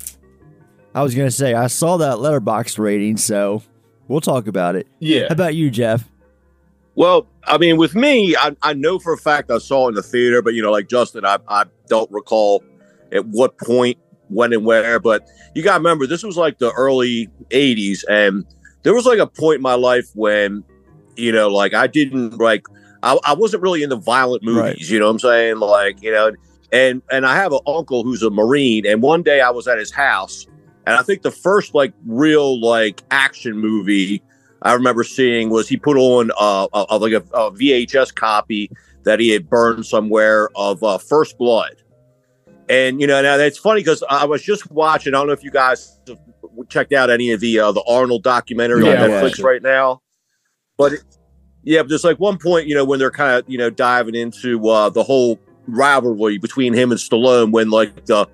I 0.94 1.02
was 1.04 1.14
gonna 1.16 1.32
say 1.32 1.54
I 1.56 1.68
saw 1.68 1.98
that 1.98 2.18
Letterboxd 2.18 2.78
rating, 2.80 3.18
so 3.18 3.64
we'll 4.10 4.20
talk 4.20 4.48
about 4.48 4.76
it. 4.76 4.88
Yeah. 5.00 5.28
How 5.30 5.34
about 5.34 5.56
you, 5.56 5.72
Jeff? 5.72 6.04
Well, 6.96 7.28
I 7.46 7.58
mean, 7.58 7.78
with 7.78 7.96
me, 7.96 8.36
I, 8.36 8.58
I 8.62 8.74
know 8.74 9.00
for 9.00 9.14
a 9.14 9.18
fact 9.18 9.50
I 9.50 9.60
saw 9.60 9.86
it 9.86 9.90
in 9.90 9.96
the 9.96 10.04
theater, 10.04 10.42
but 10.42 10.54
you 10.54 10.62
know, 10.62 10.72
like 10.72 10.90
Justin, 10.90 11.24
I, 11.24 11.38
I 11.48 11.64
don't 11.88 12.12
recall 12.12 12.62
at 13.14 13.26
what 13.28 13.58
point, 13.58 13.98
when, 14.28 14.52
and 14.52 14.66
where. 14.66 15.00
But 15.00 15.26
you 15.56 15.64
got 15.64 15.74
to 15.74 15.80
remember, 15.80 16.06
this 16.06 16.24
was 16.24 16.36
like 16.36 16.58
the 16.58 16.72
early 16.74 17.30
'80s, 17.52 18.04
and 18.10 18.46
there 18.84 18.94
was 18.94 19.06
like 19.06 19.20
a 19.20 19.28
point 19.28 19.58
in 19.58 19.62
my 19.62 19.76
life 19.76 20.10
when, 20.14 20.64
you 21.16 21.32
know, 21.32 21.48
like 21.48 21.74
I 21.74 21.88
didn't 21.88 22.38
like, 22.38 22.66
I, 23.02 23.18
I 23.24 23.34
wasn't 23.34 23.64
really 23.64 23.82
into 23.82 23.96
violent 23.96 24.44
movies. 24.44 24.62
Right. 24.62 24.78
You 24.78 25.00
know 25.00 25.06
what 25.06 25.12
I'm 25.12 25.20
saying? 25.20 25.60
Like, 25.60 26.02
you 26.04 26.12
know, 26.12 26.34
and 26.72 27.02
and 27.10 27.26
I 27.26 27.36
have 27.36 27.54
an 27.54 27.62
uncle 27.66 28.04
who's 28.04 28.24
a 28.24 28.30
Marine, 28.30 28.86
and 28.86 29.02
one 29.02 29.24
day 29.24 29.40
I 29.40 29.52
was 29.52 29.68
at 29.68 29.78
his 29.78 29.92
house, 29.92 30.46
and 30.90 30.98
I 30.98 31.04
think 31.04 31.22
the 31.22 31.32
first 31.32 31.74
like 31.76 31.94
real 32.06 32.60
like 32.60 33.02
action 33.12 33.58
movie 33.58 34.22
I 34.62 34.74
remember 34.74 35.04
seeing 35.04 35.50
was 35.50 35.70
he 35.70 35.78
put 35.78 35.96
on 35.98 36.32
uh, 36.40 36.68
a, 36.74 36.86
a- 36.90 36.98
like 36.98 37.14
a, 37.14 37.24
a 37.34 37.52
VHS 37.52 38.14
copy 38.14 38.70
that 39.04 39.20
he 39.20 39.30
had 39.30 39.50
burned 39.50 39.86
somewhere 39.86 40.50
of 40.56 40.84
uh, 40.84 40.98
First 40.98 41.38
Blood. 41.38 41.76
And 42.68 43.00
you 43.00 43.08
know, 43.08 43.22
now 43.22 43.38
that's 43.38 43.58
funny 43.58 43.82
because 43.82 44.04
I 44.10 44.26
was 44.26 44.44
just 44.44 44.70
watching. 44.72 45.14
I 45.16 45.18
don't 45.20 45.28
know 45.28 45.34
if 45.34 45.44
you 45.44 45.52
guys 45.52 46.00
have 46.08 46.20
checked 46.70 46.92
out 46.94 47.10
any 47.10 47.32
of 47.32 47.40
the 47.40 47.60
uh, 47.60 47.72
the 47.72 47.84
Arnold 47.88 48.24
documentary 48.24 48.84
Yeah, 48.84 49.02
on 49.04 49.10
Netflix 49.10 49.44
right 49.44 49.62
now, 49.62 50.02
but 50.78 50.94
it- 50.94 51.04
yeah, 51.64 51.82
but 51.82 51.90
there's 51.90 52.04
like 52.06 52.20
one 52.20 52.38
point, 52.38 52.68
you 52.68 52.76
know, 52.76 52.86
when 52.86 53.00
they're 53.00 53.12
kind 53.12 53.38
of 53.40 53.50
you 53.50 53.58
know 53.58 53.70
diving 53.70 54.16
into 54.16 54.68
uh, 54.70 54.90
the 54.90 55.04
whole 55.04 55.40
rivalry 55.68 56.38
between 56.38 56.74
him 56.74 56.92
and 56.92 57.00
Stallone, 57.00 57.52
when 57.52 57.70
like 57.70 58.06
the 58.06 58.28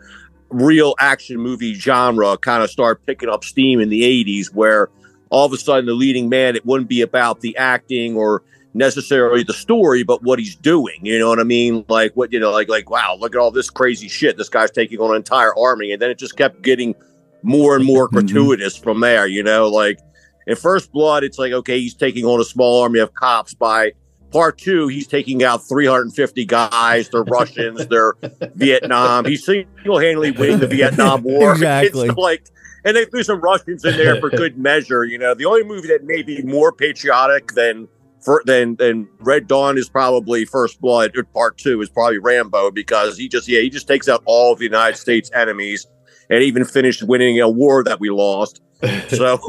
real 0.49 0.95
action 0.99 1.37
movie 1.37 1.73
genre 1.73 2.37
kind 2.37 2.63
of 2.63 2.69
started 2.69 3.05
picking 3.05 3.29
up 3.29 3.43
steam 3.43 3.79
in 3.79 3.89
the 3.89 4.01
80s, 4.01 4.53
where 4.53 4.89
all 5.29 5.45
of 5.45 5.53
a 5.53 5.57
sudden 5.57 5.85
the 5.85 5.93
leading 5.93 6.29
man, 6.29 6.55
it 6.55 6.65
wouldn't 6.65 6.89
be 6.89 7.01
about 7.01 7.41
the 7.41 7.55
acting 7.57 8.15
or 8.15 8.43
necessarily 8.75 9.41
the 9.41 9.53
story, 9.53 10.03
but 10.03 10.21
what 10.21 10.37
he's 10.37 10.55
doing. 10.55 10.99
You 11.01 11.17
know 11.17 11.29
what 11.29 11.39
I 11.39 11.43
mean? 11.43 11.85
Like 11.87 12.13
what 12.15 12.31
you 12.31 12.39
know, 12.39 12.51
like 12.51 12.69
like 12.69 12.89
wow, 12.89 13.17
look 13.19 13.33
at 13.33 13.39
all 13.39 13.51
this 13.51 13.69
crazy 13.69 14.07
shit. 14.07 14.37
This 14.37 14.49
guy's 14.49 14.71
taking 14.71 14.99
on 14.99 15.11
an 15.11 15.17
entire 15.17 15.57
army, 15.57 15.91
and 15.91 16.01
then 16.01 16.11
it 16.11 16.19
just 16.19 16.37
kept 16.37 16.61
getting 16.61 16.93
more 17.41 17.75
and 17.75 17.85
more 17.85 18.07
mm-hmm. 18.07 18.19
gratuitous 18.19 18.77
from 18.77 18.99
there. 18.99 19.25
You 19.25 19.43
know, 19.43 19.67
like 19.67 19.99
in 20.45 20.55
First 20.55 20.91
Blood, 20.91 21.23
it's 21.23 21.39
like 21.39 21.53
okay, 21.53 21.79
he's 21.79 21.95
taking 21.95 22.25
on 22.25 22.39
a 22.39 22.45
small 22.45 22.81
army 22.81 22.99
of 22.99 23.13
cops. 23.13 23.53
By 23.53 23.93
part 24.31 24.57
two, 24.57 24.87
he's 24.87 25.07
taking 25.07 25.43
out 25.43 25.67
350 25.67 26.45
guys. 26.45 27.09
They're 27.09 27.23
Russians. 27.23 27.87
They're 27.87 28.13
Vietnam. 28.55 29.25
He's 29.25 29.45
single-handedly 29.45 30.31
winning 30.31 30.59
the 30.59 30.67
Vietnam 30.67 31.23
War. 31.23 31.53
Exactly. 31.53 32.09
It's 32.09 32.17
like, 32.17 32.45
and 32.83 32.95
they 32.95 33.05
threw 33.05 33.23
some 33.23 33.41
Russians 33.41 33.83
in 33.83 33.97
there 33.97 34.19
for 34.19 34.29
good 34.29 34.57
measure. 34.59 35.03
You 35.03 35.17
know, 35.17 35.33
the 35.33 35.45
only 35.45 35.63
movie 35.63 35.87
that 35.87 36.03
may 36.03 36.21
be 36.21 36.41
more 36.43 36.71
patriotic 36.71 37.53
than 37.53 37.87
for 38.21 38.43
than 38.45 38.75
than 38.75 39.07
Red 39.19 39.47
Dawn 39.47 39.77
is 39.77 39.89
probably 39.89 40.45
First 40.45 40.81
Blood. 40.81 41.15
Or 41.17 41.23
part 41.23 41.57
two 41.57 41.81
is 41.81 41.89
probably 41.89 42.19
Rambo 42.19 42.71
because 42.71 43.17
he 43.17 43.27
just 43.27 43.47
yeah 43.47 43.61
he 43.61 43.69
just 43.69 43.87
takes 43.87 44.07
out 44.07 44.21
all 44.25 44.53
of 44.53 44.59
the 44.59 44.65
United 44.65 44.97
States 44.97 45.31
enemies 45.33 45.87
and 46.29 46.43
even 46.43 46.65
finished 46.65 47.03
winning 47.03 47.39
a 47.39 47.49
war 47.49 47.83
that 47.83 47.99
we 47.99 48.09
lost. 48.09 48.61
So, 49.07 49.39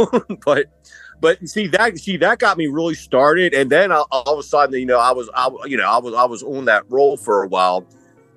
but 0.45 0.67
but 1.21 1.47
see 1.49 1.67
that 1.69 1.99
see 1.99 2.17
that 2.19 2.39
got 2.39 2.59
me 2.59 2.67
really 2.67 2.95
started, 2.95 3.55
and 3.55 3.71
then 3.71 3.91
all, 3.93 4.07
of 4.11 4.39
a 4.39 4.43
sudden, 4.43 4.79
you 4.79 4.87
know, 4.87 4.99
I 4.99 5.13
was 5.13 5.31
I 5.35 5.49
you 5.67 5.77
know 5.77 5.89
I 5.89 5.99
was 5.99 6.15
I 6.15 6.25
was 6.25 6.43
on 6.43 6.67
that 6.67 6.85
roll 6.91 7.17
for 7.17 7.43
a 7.43 7.49
while, 7.49 7.87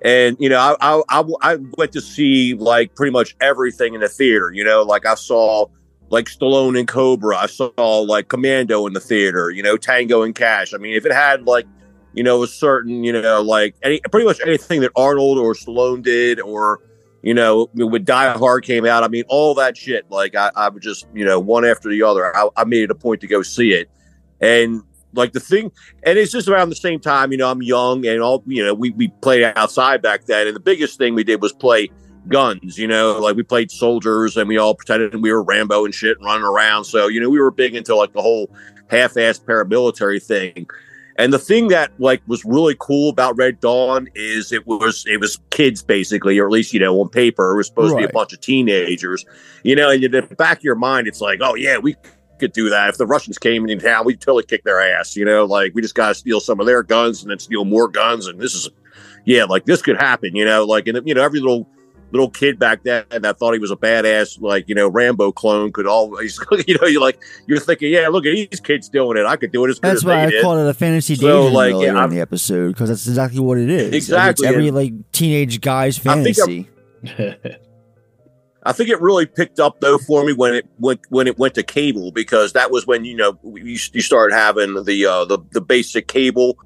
and 0.02 0.36
you 0.40 0.48
know 0.48 0.58
I 0.58 0.76
I, 0.80 1.02
I, 1.08 1.24
I 1.42 1.58
went 1.76 1.92
to 1.92 2.00
see 2.00 2.54
like 2.54 2.94
pretty 2.94 3.12
much 3.12 3.36
everything 3.40 3.94
in 3.94 4.00
the 4.00 4.08
theater. 4.08 4.50
You 4.52 4.64
know, 4.64 4.82
like 4.82 5.04
I 5.04 5.14
saw 5.14 5.66
like 6.08 6.26
Stallone 6.26 6.78
and 6.78 6.88
Cobra, 6.88 7.36
I 7.36 7.46
saw 7.46 7.70
like 7.76 8.28
Commando 8.28 8.86
in 8.86 8.94
the 8.94 9.00
theater. 9.00 9.50
You 9.50 9.62
know, 9.62 9.76
Tango 9.76 10.22
and 10.22 10.34
Cash. 10.34 10.72
I 10.72 10.78
mean, 10.78 10.94
if 10.94 11.04
it 11.04 11.12
had 11.12 11.46
like 11.46 11.66
you 12.14 12.22
know 12.22 12.42
a 12.42 12.48
certain 12.48 13.04
you 13.04 13.12
know 13.12 13.42
like 13.42 13.76
any 13.82 14.00
pretty 14.10 14.26
much 14.26 14.40
anything 14.40 14.80
that 14.80 14.92
Arnold 14.96 15.38
or 15.38 15.54
Stallone 15.54 16.02
did 16.02 16.40
or 16.40 16.80
you 17.22 17.34
know, 17.34 17.68
when 17.74 18.04
Die 18.04 18.32
Hard 18.38 18.64
came 18.64 18.86
out, 18.86 19.04
I 19.04 19.08
mean, 19.08 19.24
all 19.28 19.54
that 19.54 19.76
shit. 19.76 20.10
Like, 20.10 20.34
I, 20.34 20.50
I 20.56 20.68
would 20.68 20.82
just, 20.82 21.06
you 21.14 21.24
know, 21.24 21.38
one 21.38 21.64
after 21.64 21.88
the 21.88 22.02
other. 22.02 22.34
I, 22.36 22.48
I 22.56 22.64
made 22.64 22.84
it 22.84 22.90
a 22.90 22.94
point 22.94 23.20
to 23.22 23.26
go 23.26 23.42
see 23.42 23.72
it, 23.72 23.90
and 24.40 24.82
like 25.12 25.32
the 25.32 25.40
thing, 25.40 25.72
and 26.04 26.18
it's 26.18 26.32
just 26.32 26.48
around 26.48 26.68
the 26.68 26.76
same 26.76 27.00
time. 27.00 27.32
You 27.32 27.38
know, 27.38 27.50
I'm 27.50 27.62
young, 27.62 28.06
and 28.06 28.22
all 28.22 28.42
you 28.46 28.64
know, 28.64 28.74
we 28.74 28.90
we 28.90 29.08
played 29.08 29.42
outside 29.56 30.02
back 30.02 30.24
then, 30.24 30.46
and 30.46 30.56
the 30.56 30.60
biggest 30.60 30.98
thing 30.98 31.14
we 31.14 31.24
did 31.24 31.42
was 31.42 31.52
play 31.52 31.90
guns. 32.28 32.78
You 32.78 32.86
know, 32.86 33.18
like 33.18 33.36
we 33.36 33.42
played 33.42 33.70
soldiers, 33.70 34.36
and 34.36 34.48
we 34.48 34.56
all 34.56 34.74
pretended 34.74 35.20
we 35.20 35.32
were 35.32 35.42
Rambo 35.42 35.84
and 35.84 35.94
shit, 35.94 36.16
and 36.16 36.26
running 36.26 36.44
around. 36.44 36.84
So, 36.84 37.08
you 37.08 37.20
know, 37.20 37.28
we 37.28 37.40
were 37.40 37.50
big 37.50 37.74
into 37.74 37.94
like 37.94 38.12
the 38.12 38.22
whole 38.22 38.54
half-assed 38.88 39.44
paramilitary 39.44 40.22
thing. 40.22 40.66
And 41.20 41.34
the 41.34 41.38
thing 41.38 41.68
that 41.68 41.92
like 41.98 42.22
was 42.26 42.44
really 42.44 42.74
cool 42.78 43.10
about 43.10 43.36
Red 43.36 43.60
Dawn 43.60 44.08
is 44.14 44.52
it 44.52 44.66
was 44.66 45.04
it 45.06 45.20
was 45.20 45.38
kids 45.50 45.82
basically, 45.82 46.38
or 46.38 46.46
at 46.46 46.52
least 46.52 46.72
you 46.72 46.80
know 46.80 46.98
on 47.00 47.10
paper 47.10 47.52
it 47.52 47.56
was 47.58 47.66
supposed 47.66 47.92
to 47.92 47.98
be 47.98 48.04
a 48.04 48.08
bunch 48.08 48.32
of 48.32 48.40
teenagers, 48.40 49.26
you 49.62 49.76
know. 49.76 49.90
And 49.90 50.02
in 50.02 50.10
the 50.12 50.22
back 50.22 50.58
of 50.58 50.64
your 50.64 50.76
mind, 50.76 51.06
it's 51.06 51.20
like, 51.20 51.40
oh 51.42 51.54
yeah, 51.54 51.76
we 51.76 51.94
could 52.38 52.52
do 52.52 52.70
that. 52.70 52.88
If 52.88 52.96
the 52.96 53.06
Russians 53.06 53.38
came 53.38 53.68
in 53.68 53.78
town, 53.78 54.06
we'd 54.06 54.20
totally 54.20 54.44
kick 54.44 54.64
their 54.64 54.80
ass. 54.80 55.14
You 55.14 55.26
know, 55.26 55.44
like 55.44 55.74
we 55.74 55.82
just 55.82 55.94
got 55.94 56.08
to 56.08 56.14
steal 56.14 56.40
some 56.40 56.58
of 56.58 56.66
their 56.66 56.82
guns 56.82 57.22
and 57.22 57.30
then 57.30 57.38
steal 57.38 57.66
more 57.66 57.86
guns. 57.86 58.26
And 58.26 58.40
this 58.40 58.54
is, 58.54 58.70
yeah, 59.26 59.44
like 59.44 59.66
this 59.66 59.82
could 59.82 59.98
happen. 59.98 60.34
You 60.34 60.46
know, 60.46 60.64
like 60.64 60.88
and 60.88 61.06
you 61.06 61.14
know 61.14 61.22
every 61.22 61.40
little 61.40 61.68
little 62.12 62.30
kid 62.30 62.58
back 62.58 62.82
then 62.82 63.04
that 63.10 63.38
thought 63.38 63.52
he 63.52 63.58
was 63.58 63.70
a 63.70 63.76
badass, 63.76 64.40
like 64.40 64.68
you 64.68 64.74
know 64.74 64.88
Rambo 64.88 65.32
clone, 65.32 65.72
could 65.72 65.86
always, 65.86 66.38
you 66.66 66.76
know, 66.80 66.86
you're 66.86 67.00
like 67.00 67.20
you're 67.46 67.58
thinking, 67.60 67.92
yeah, 67.92 68.08
look 68.08 68.26
at 68.26 68.34
these 68.34 68.60
kids 68.60 68.88
doing 68.88 69.16
it. 69.16 69.26
I 69.26 69.36
could 69.36 69.52
do 69.52 69.64
it 69.64 69.70
as 69.70 69.78
good 69.78 69.88
That's 69.90 70.00
as 70.00 70.04
why 70.04 70.22
I 70.24 70.30
did. 70.30 70.42
called 70.42 70.58
it 70.60 70.66
a 70.68 70.74
fantasy 70.74 71.14
So, 71.16 71.46
like, 71.48 71.74
yeah, 71.74 71.90
in 71.90 71.96
I'm- 71.96 72.10
the 72.10 72.20
episode 72.20 72.68
because 72.68 72.88
that's 72.88 73.06
exactly 73.06 73.40
what 73.40 73.58
it 73.58 73.70
is. 73.70 73.92
Exactly, 73.94 74.46
It's 74.46 74.54
every 74.56 74.70
like 74.70 74.92
teenage 75.12 75.60
guy's 75.60 75.98
I 76.06 76.22
think 76.22 76.36
fantasy. 76.36 76.68
I 78.62 78.72
think 78.72 78.90
it 78.90 79.00
really 79.00 79.24
picked 79.24 79.58
up 79.58 79.80
though 79.80 79.96
for 79.96 80.22
me 80.24 80.34
when 80.34 80.52
it 80.54 80.66
went 80.78 81.00
when 81.08 81.26
it 81.26 81.38
went 81.38 81.54
to 81.54 81.62
cable 81.62 82.12
because 82.12 82.52
that 82.52 82.70
was 82.70 82.86
when 82.86 83.06
you 83.06 83.16
know 83.16 83.38
you, 83.42 83.78
you 83.92 84.02
started 84.02 84.34
having 84.34 84.84
the 84.84 85.06
uh, 85.06 85.24
the 85.24 85.38
the 85.52 85.62
basic 85.62 86.08
cable 86.08 86.58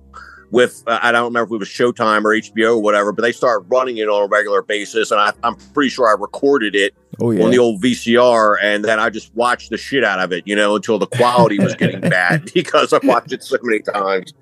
with 0.55 0.85
uh, 0.87 0.99
I 1.03 1.11
don't 1.13 1.25
remember 1.25 1.55
if 1.55 1.59
it 1.59 1.59
was 1.61 1.69
Showtime 1.69 2.25
or 2.25 2.31
HBO 2.31 2.77
or 2.77 2.83
whatever, 2.83 3.13
but 3.13 3.23
they 3.23 3.33
started 3.33 3.67
running 3.69 3.97
it 3.99 4.09
on 4.09 4.23
a 4.23 4.27
regular 4.27 4.63
basis, 4.63 5.11
and 5.11 5.21
I, 5.21 5.33
I'm 5.43 5.57
pretty 5.75 5.91
sure 5.91 6.09
I 6.09 6.13
recorded 6.13 6.75
it 6.77 6.95
Oh 7.21 7.31
yeah. 7.33 7.45
on 7.45 7.51
the 7.51 7.59
old 7.59 7.83
VCR, 7.83 8.57
and 8.63 8.85
then 8.85 8.99
I 9.01 9.11
just 9.11 9.35
watched 9.35 9.71
the 9.71 9.77
shit 9.77 10.05
out 10.05 10.21
of 10.21 10.33
it, 10.33 10.45
you 10.47 10.55
know, 10.57 10.77
until 10.77 10.99
the 10.99 11.07
quality 11.07 11.59
was 11.59 11.75
getting 11.75 12.01
bad 12.19 12.51
because 12.55 12.93
I 12.93 13.01
watched 13.03 13.33
it 13.33 13.43
so 13.43 13.57
many 13.63 13.81
times. 13.83 14.33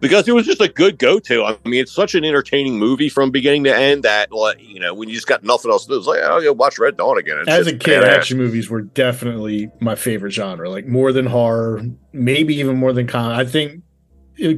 Because 0.00 0.26
it 0.26 0.32
was 0.32 0.44
just 0.46 0.60
a 0.60 0.66
good 0.66 0.98
go-to. 0.98 1.44
I 1.44 1.56
mean, 1.64 1.80
it's 1.80 1.92
such 1.92 2.16
an 2.16 2.24
entertaining 2.24 2.76
movie 2.76 3.08
from 3.08 3.30
beginning 3.30 3.62
to 3.64 3.76
end 3.76 4.02
that, 4.02 4.32
like, 4.32 4.56
you 4.60 4.80
know, 4.80 4.92
when 4.94 5.08
you 5.08 5.14
just 5.14 5.28
got 5.28 5.44
nothing 5.44 5.70
else 5.70 5.84
to 5.86 5.90
do, 5.92 5.96
it's 5.98 6.08
like, 6.08 6.18
oh, 6.24 6.38
yeah, 6.40 6.50
watch 6.50 6.76
Red 6.80 6.96
Dawn 6.96 7.18
again. 7.18 7.38
It's 7.38 7.48
As 7.48 7.66
a 7.68 7.76
kid, 7.76 8.02
badass. 8.02 8.08
action 8.08 8.36
movies 8.38 8.68
were 8.68 8.80
definitely 8.82 9.70
my 9.78 9.94
favorite 9.94 10.32
genre. 10.32 10.68
Like 10.68 10.86
more 10.88 11.12
than 11.12 11.26
horror, 11.26 11.82
maybe 12.12 12.56
even 12.56 12.78
more 12.78 12.92
than 12.92 13.06
comedy. 13.06 13.40
I 13.40 13.44
think 13.48 13.72
in 13.74 13.82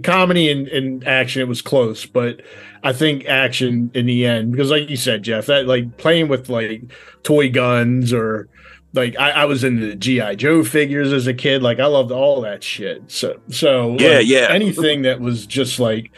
comedy 0.02 0.50
and, 0.50 0.68
and 0.68 1.06
action 1.06 1.42
it 1.42 1.48
was 1.48 1.62
close, 1.62 2.06
but 2.06 2.42
I 2.82 2.92
think 2.92 3.26
action 3.26 3.90
in 3.94 4.06
the 4.06 4.26
end 4.26 4.52
because, 4.52 4.70
like 4.70 4.90
you 4.90 4.96
said, 4.96 5.22
Jeff, 5.22 5.46
that 5.46 5.66
like 5.66 5.96
playing 5.96 6.28
with 6.28 6.48
like 6.48 6.82
toy 7.22 7.50
guns 7.50 8.12
or 8.12 8.48
like 8.92 9.18
I, 9.18 9.30
I 9.30 9.44
was 9.46 9.64
into 9.64 9.86
the 9.86 9.96
GI 9.96 10.36
Joe 10.36 10.62
figures 10.64 11.12
as 11.12 11.26
a 11.26 11.34
kid. 11.34 11.62
Like 11.62 11.80
I 11.80 11.86
loved 11.86 12.12
all 12.12 12.40
that 12.42 12.62
shit. 12.62 13.10
So 13.10 13.40
so 13.48 13.96
Yeah, 13.98 14.18
like, 14.18 14.26
yeah. 14.26 14.46
anything 14.50 15.02
that 15.02 15.20
was 15.20 15.46
just 15.46 15.80
like 15.80 16.10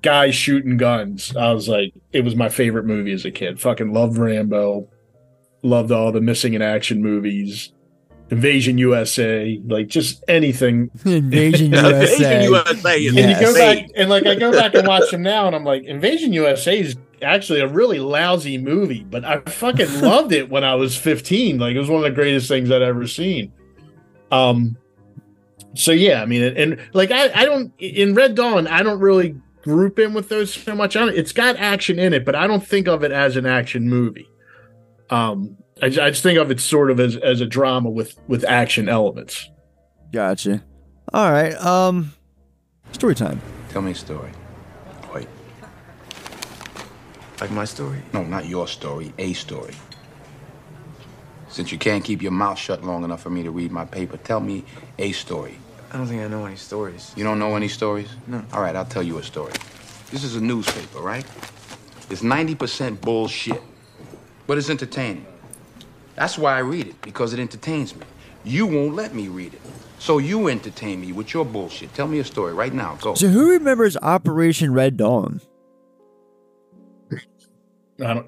guys 0.00 0.34
shooting 0.34 0.76
guns. 0.76 1.36
I 1.36 1.52
was 1.52 1.68
like, 1.68 1.92
it 2.12 2.24
was 2.24 2.34
my 2.34 2.48
favorite 2.48 2.86
movie 2.86 3.12
as 3.12 3.24
a 3.24 3.30
kid. 3.30 3.60
Fucking 3.60 3.92
loved 3.92 4.18
Rambo. 4.18 4.88
Loved 5.62 5.92
all 5.92 6.10
the 6.10 6.20
missing 6.20 6.54
in 6.54 6.62
action 6.62 7.02
movies. 7.02 7.72
Invasion 8.32 8.78
USA, 8.78 9.60
like 9.66 9.88
just 9.88 10.24
anything. 10.26 10.90
Invasion 11.04 11.74
Invasion 11.74 11.74
USA. 11.74 12.44
USA 12.44 12.98
is 12.98 13.14
And 13.14 13.30
you 13.30 13.38
go 13.38 13.54
back 13.54 13.86
and 13.94 14.08
like 14.08 14.26
I 14.26 14.34
go 14.36 14.50
back 14.50 14.74
and 14.74 14.88
watch 14.88 15.10
them 15.10 15.20
now, 15.20 15.46
and 15.46 15.54
I'm 15.54 15.64
like, 15.64 15.84
Invasion 15.84 16.32
USA 16.32 16.80
is 16.80 16.96
actually 17.20 17.60
a 17.60 17.68
really 17.68 18.00
lousy 18.00 18.56
movie, 18.56 19.04
but 19.04 19.22
I 19.22 19.40
fucking 19.40 20.00
loved 20.00 20.32
it 20.32 20.48
when 20.48 20.64
I 20.64 20.74
was 20.76 20.96
15. 20.96 21.58
Like 21.58 21.76
it 21.76 21.78
was 21.78 21.90
one 21.90 21.98
of 21.98 22.04
the 22.04 22.10
greatest 22.10 22.48
things 22.48 22.70
I'd 22.70 22.80
ever 22.80 23.06
seen. 23.06 23.52
Um, 24.30 24.78
so 25.74 25.92
yeah, 25.92 26.22
I 26.22 26.24
mean, 26.24 26.42
and, 26.42 26.56
and 26.56 26.80
like 26.94 27.10
I, 27.10 27.30
I 27.34 27.44
don't 27.44 27.74
in 27.78 28.14
Red 28.14 28.34
Dawn, 28.34 28.66
I 28.66 28.82
don't 28.82 28.98
really 28.98 29.36
group 29.62 29.98
in 29.98 30.14
with 30.14 30.30
those 30.30 30.54
so 30.54 30.74
much. 30.74 30.96
I 30.96 31.00
don't, 31.00 31.14
it's 31.14 31.32
got 31.32 31.56
action 31.56 31.98
in 31.98 32.14
it, 32.14 32.24
but 32.24 32.34
I 32.34 32.46
don't 32.46 32.66
think 32.66 32.88
of 32.88 33.04
it 33.04 33.12
as 33.12 33.36
an 33.36 33.44
action 33.44 33.90
movie. 33.90 34.28
Um, 35.10 35.58
I, 35.82 35.86
I 35.86 36.10
just 36.10 36.22
think 36.22 36.38
of 36.38 36.50
it 36.50 36.60
sort 36.60 36.90
of 36.90 37.00
as 37.00 37.16
as 37.16 37.40
a 37.40 37.46
drama 37.46 37.90
with 37.90 38.16
with 38.28 38.44
action 38.44 38.88
elements. 38.88 39.50
Gotcha. 40.12 40.62
All 41.12 41.30
right. 41.30 41.54
Um, 41.54 42.12
story 42.92 43.14
time. 43.14 43.40
Tell 43.70 43.82
me 43.82 43.90
a 43.90 43.94
story. 43.94 44.30
Wait. 45.12 45.26
Like 47.40 47.50
my 47.50 47.64
story? 47.64 48.00
No, 48.12 48.22
not 48.22 48.46
your 48.46 48.68
story, 48.68 49.12
a 49.18 49.32
story. 49.32 49.74
Since 51.48 51.72
you 51.72 51.78
can't 51.78 52.04
keep 52.04 52.22
your 52.22 52.32
mouth 52.32 52.58
shut 52.58 52.84
long 52.84 53.04
enough 53.04 53.22
for 53.22 53.30
me 53.30 53.42
to 53.42 53.50
read 53.50 53.72
my 53.72 53.84
paper, 53.84 54.16
tell 54.16 54.40
me 54.40 54.64
a 54.98 55.12
story. 55.12 55.58
I 55.90 55.98
don't 55.98 56.06
think 56.06 56.22
I 56.22 56.28
know 56.28 56.46
any 56.46 56.56
stories. 56.56 57.12
You 57.16 57.24
don't 57.24 57.38
know 57.38 57.56
any 57.56 57.68
stories? 57.68 58.08
No. 58.26 58.42
All 58.52 58.62
right, 58.62 58.74
I'll 58.74 58.86
tell 58.86 59.02
you 59.02 59.18
a 59.18 59.22
story. 59.22 59.52
This 60.10 60.24
is 60.24 60.36
a 60.36 60.40
newspaper, 60.40 61.00
right? 61.00 61.26
It's 62.08 62.22
90% 62.22 63.00
bullshit, 63.00 63.62
but 64.46 64.56
it's 64.56 64.70
entertaining. 64.70 65.26
That's 66.14 66.36
why 66.36 66.54
I 66.56 66.60
read 66.60 66.88
it, 66.88 67.00
because 67.02 67.32
it 67.32 67.40
entertains 67.40 67.94
me. 67.94 68.04
You 68.44 68.66
won't 68.66 68.94
let 68.94 69.14
me 69.14 69.28
read 69.28 69.54
it. 69.54 69.60
So 69.98 70.18
you 70.18 70.48
entertain 70.48 71.00
me 71.00 71.12
with 71.12 71.32
your 71.32 71.44
bullshit. 71.44 71.94
Tell 71.94 72.08
me 72.08 72.18
a 72.18 72.24
story 72.24 72.52
right 72.52 72.74
now. 72.74 72.96
Go. 73.00 73.14
So 73.14 73.28
who 73.28 73.50
remembers 73.50 73.96
Operation 73.96 74.72
Red 74.72 74.96
Dawn? 74.96 75.40
I 78.04 78.14
don't 78.14 78.26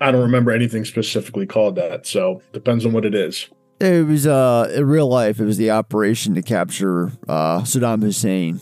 I 0.00 0.10
don't 0.10 0.20
remember 0.20 0.50
anything 0.50 0.84
specifically 0.84 1.46
called 1.46 1.76
that, 1.76 2.06
so 2.06 2.42
depends 2.52 2.84
on 2.84 2.92
what 2.92 3.04
it 3.04 3.14
is. 3.14 3.48
It 3.80 4.06
was 4.06 4.26
uh 4.26 4.70
in 4.74 4.86
real 4.86 5.08
life. 5.08 5.40
It 5.40 5.46
was 5.46 5.56
the 5.56 5.70
operation 5.70 6.34
to 6.34 6.42
capture 6.42 7.12
uh 7.28 7.60
Saddam 7.60 8.02
Hussein. 8.02 8.60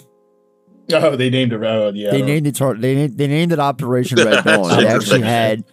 Oh, 0.93 1.17
they 1.17 1.29
named 1.29 1.53
it. 1.53 1.63
Oh, 1.63 1.91
yeah. 1.95 2.13
They 2.13 2.23
named 2.23 2.47
it. 2.47 2.57
They 2.81 2.95
named, 2.95 3.19
they 3.19 3.27
named 3.27 3.53
it 3.53 3.59
Operation 3.59 4.19
Red 4.19 4.45
Dawn. 4.45 4.79
They 4.79 4.87
actually 4.87 5.23
had. 5.23 5.65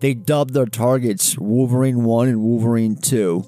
They 0.00 0.14
dubbed 0.14 0.54
their 0.54 0.66
targets 0.66 1.38
Wolverine 1.38 2.04
One 2.04 2.28
and 2.28 2.42
Wolverine 2.42 2.96
Two. 2.96 3.44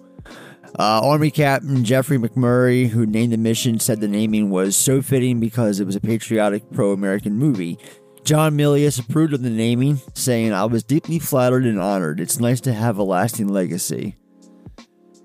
Uh, 0.78 1.00
Army 1.04 1.30
Captain 1.30 1.84
Geoffrey 1.84 2.16
McMurray, 2.16 2.88
who 2.88 3.04
named 3.04 3.32
the 3.32 3.36
mission, 3.36 3.78
said 3.78 4.00
the 4.00 4.08
naming 4.08 4.48
was 4.48 4.74
so 4.74 5.02
fitting 5.02 5.38
because 5.38 5.80
it 5.80 5.84
was 5.84 5.96
a 5.96 6.00
patriotic 6.00 6.70
pro-American 6.72 7.36
movie. 7.36 7.78
John 8.24 8.56
Milius 8.56 8.98
approved 8.98 9.34
of 9.34 9.42
the 9.42 9.50
naming, 9.50 10.00
saying, 10.14 10.52
"I 10.52 10.64
was 10.64 10.82
deeply 10.82 11.18
flattered 11.18 11.66
and 11.66 11.78
honored. 11.78 12.20
It's 12.20 12.40
nice 12.40 12.60
to 12.62 12.72
have 12.72 12.96
a 12.96 13.02
lasting 13.02 13.48
legacy." 13.48 14.16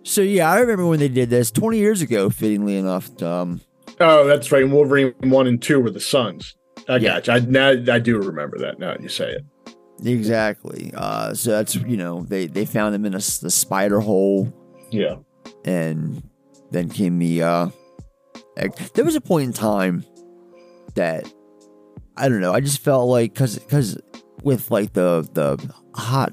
So 0.04 0.22
yeah, 0.22 0.52
I 0.52 0.60
remember 0.60 0.88
when 0.88 1.00
they 1.00 1.10
did 1.10 1.30
this 1.30 1.52
20 1.52 1.78
years 1.78 2.02
ago. 2.02 2.30
Fittingly 2.30 2.78
enough, 2.78 3.22
um, 3.22 3.62
Oh, 4.00 4.26
that's 4.28 4.52
right. 4.52 4.68
Wolverine 4.68 5.14
one 5.22 5.48
and 5.48 5.62
two 5.62 5.80
were 5.80 5.90
the 5.90 6.00
sons. 6.00 6.56
I 6.88 7.00
got 7.00 7.28
you. 7.28 7.34
I, 7.34 7.40
now 7.40 7.70
I 7.70 8.00
do 8.00 8.18
remember 8.18 8.58
that. 8.60 8.80
Now 8.80 8.92
that 8.92 9.02
you 9.02 9.10
say 9.10 9.32
it. 9.32 9.46
Exactly. 10.04 10.92
Uh, 10.96 11.34
so 11.34 11.52
that's 11.52 11.76
you 11.76 11.98
know 11.98 12.24
they 12.24 12.46
they 12.48 12.66
found 12.66 12.94
him 12.94 13.06
in 13.06 13.14
a 13.14 13.18
the 13.18 13.50
spider 13.52 14.00
hole. 14.00 14.54
Yeah. 14.92 15.18
And 15.66 16.24
then 16.72 16.90
came 16.90 17.20
the. 17.20 17.44
Uh, 17.44 17.70
there 18.94 19.06
was 19.06 19.16
a 19.16 19.22
point 19.22 19.48
in 19.48 19.54
time 19.54 20.06
that 20.96 21.32
I 22.16 22.30
don't 22.30 22.42
know. 22.42 22.54
I 22.54 22.60
just 22.60 22.80
felt 22.80 23.08
like 23.10 23.34
because 23.34 23.60
because 23.60 23.98
with 24.44 24.72
like 24.72 24.94
the 24.94 25.28
the 25.34 25.74
hot 25.94 26.32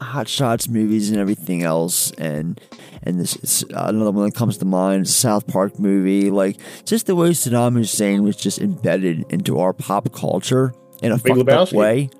hot 0.00 0.28
shots 0.28 0.68
movies 0.68 1.10
and 1.10 1.18
everything 1.18 1.62
else 1.62 2.10
and 2.12 2.60
and 3.02 3.18
this 3.18 3.36
is 3.36 3.64
another 3.70 4.10
one 4.10 4.26
that 4.26 4.34
comes 4.34 4.58
to 4.58 4.64
mind 4.66 5.08
south 5.08 5.46
park 5.46 5.78
movie 5.78 6.30
like 6.30 6.58
just 6.84 7.06
the 7.06 7.16
way 7.16 7.30
saddam 7.30 7.74
hussein 7.74 8.22
was 8.22 8.36
just 8.36 8.58
embedded 8.58 9.24
into 9.32 9.58
our 9.58 9.72
pop 9.72 10.12
culture 10.12 10.74
in 11.02 11.12
a 11.12 11.18
Big 11.18 11.36
fucked 11.36 11.48
up 11.48 11.72
way 11.72 12.10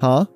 huh 0.00 0.26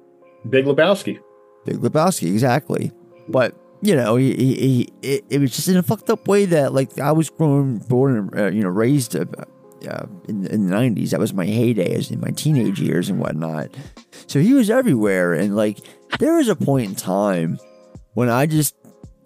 Big 0.49 0.65
Lebowski. 0.65 1.19
Big 1.67 1.77
Lebowski, 1.77 2.31
exactly. 2.33 2.93
But 3.29 3.55
you 3.83 3.97
know, 3.97 4.17
he, 4.17 4.35
he, 4.35 4.55
he 4.55 4.89
it, 5.03 5.25
it 5.31 5.41
was 5.41 5.55
just 5.55 5.69
in 5.69 5.77
a 5.77 5.83
fucked 5.83 6.11
up 6.11 6.27
way 6.29 6.45
that 6.47 6.73
like 6.73 6.99
I 6.99 7.13
was 7.13 7.31
grown, 7.31 7.79
born, 7.79 8.17
and 8.17 8.39
uh, 8.39 8.47
you 8.51 8.63
know, 8.63 8.69
raised 8.69 9.17
uh, 9.17 9.25
uh, 9.89 10.07
in, 10.29 10.47
in 10.47 10.67
the 10.67 10.75
'90s. 10.75 11.11
That 11.11 11.21
was 11.21 11.33
my 11.33 11.47
heyday, 11.47 11.95
as 11.95 12.11
in 12.11 12.21
my 12.21 12.31
teenage 12.31 12.81
years 12.81 13.09
and 13.09 13.19
whatnot. 13.19 13.69
So 14.27 14.41
he 14.41 14.55
was 14.55 14.71
everywhere, 14.71 15.35
and 15.35 15.57
like 15.57 15.79
there 16.19 16.37
was 16.37 16.49
a 16.49 16.57
point 16.57 16.89
in 16.91 16.95
time 16.95 17.59
when 18.15 18.29
I 18.29 18.47
just 18.47 18.75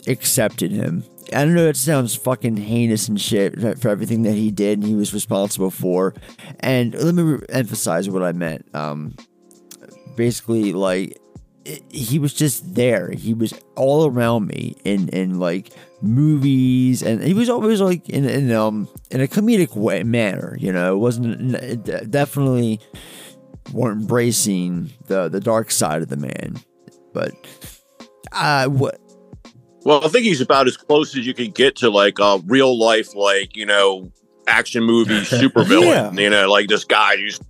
accepted 0.07 0.71
him. 0.71 1.05
I 1.33 1.45
don't 1.45 1.55
know. 1.55 1.69
It 1.69 1.77
sounds 1.77 2.15
fucking 2.15 2.59
heinous 2.59 3.09
and 3.09 3.21
shit 3.21 3.59
for 3.59 3.77
for 3.77 3.89
everything 3.89 4.23
that 4.23 4.35
he 4.35 4.51
did 4.51 4.79
and 4.79 4.87
he 4.87 4.95
was 4.95 5.15
responsible 5.15 5.71
for. 5.71 6.15
And 6.61 6.95
let 6.95 7.15
me 7.15 7.23
re- 7.23 7.47
emphasize 7.49 8.09
what 8.11 8.23
I 8.23 8.33
meant. 8.33 8.73
Um, 8.75 9.17
basically, 10.17 10.73
like 10.73 11.19
it- 11.65 11.83
he 11.91 12.19
was 12.19 12.35
just 12.35 12.75
there. 12.75 13.11
He 13.11 13.35
was 13.35 13.55
all 13.77 14.07
around 14.07 14.47
me 14.47 14.77
in 14.85 15.09
in 15.11 15.39
like 15.39 15.73
movies, 16.03 17.03
and 17.03 17.23
he 17.23 17.35
was 17.35 17.49
always 17.49 17.81
like 17.81 18.09
in 18.09 18.25
in 18.29 18.51
um 18.53 18.89
in 19.11 19.21
a 19.21 19.27
comedic 19.27 19.75
way 19.77 20.03
manner. 20.03 20.57
You 20.61 20.73
know, 20.73 20.95
it 20.95 20.99
wasn't 20.99 21.55
it 21.55 22.11
definitely 22.11 22.81
weren't 23.73 24.03
embracing 24.03 24.93
the 25.07 25.29
the 25.29 25.41
dark 25.41 25.71
side 25.71 26.03
of 26.03 26.09
the 26.09 26.17
man, 26.19 26.57
but 27.15 27.33
uh 28.33 28.67
what 28.69 29.01
Well, 29.85 30.05
I 30.05 30.09
think 30.09 30.25
he's 30.25 30.41
about 30.43 30.67
as 30.67 30.77
close 30.77 31.17
as 31.17 31.27
you 31.27 31.33
can 31.35 31.51
get 31.51 31.77
to 31.77 31.89
like 31.91 32.19
a 32.19 32.41
real 32.47 32.79
life, 32.79 33.15
like 33.15 33.57
you 33.57 33.65
know, 33.65 34.11
action 34.47 34.85
movie 34.85 35.21
supervillain. 35.21 36.15
Yeah. 36.17 36.23
You 36.23 36.29
know, 36.31 36.51
like 36.51 36.69
this 36.69 36.85
guy 36.85 37.17
who's 37.17 37.41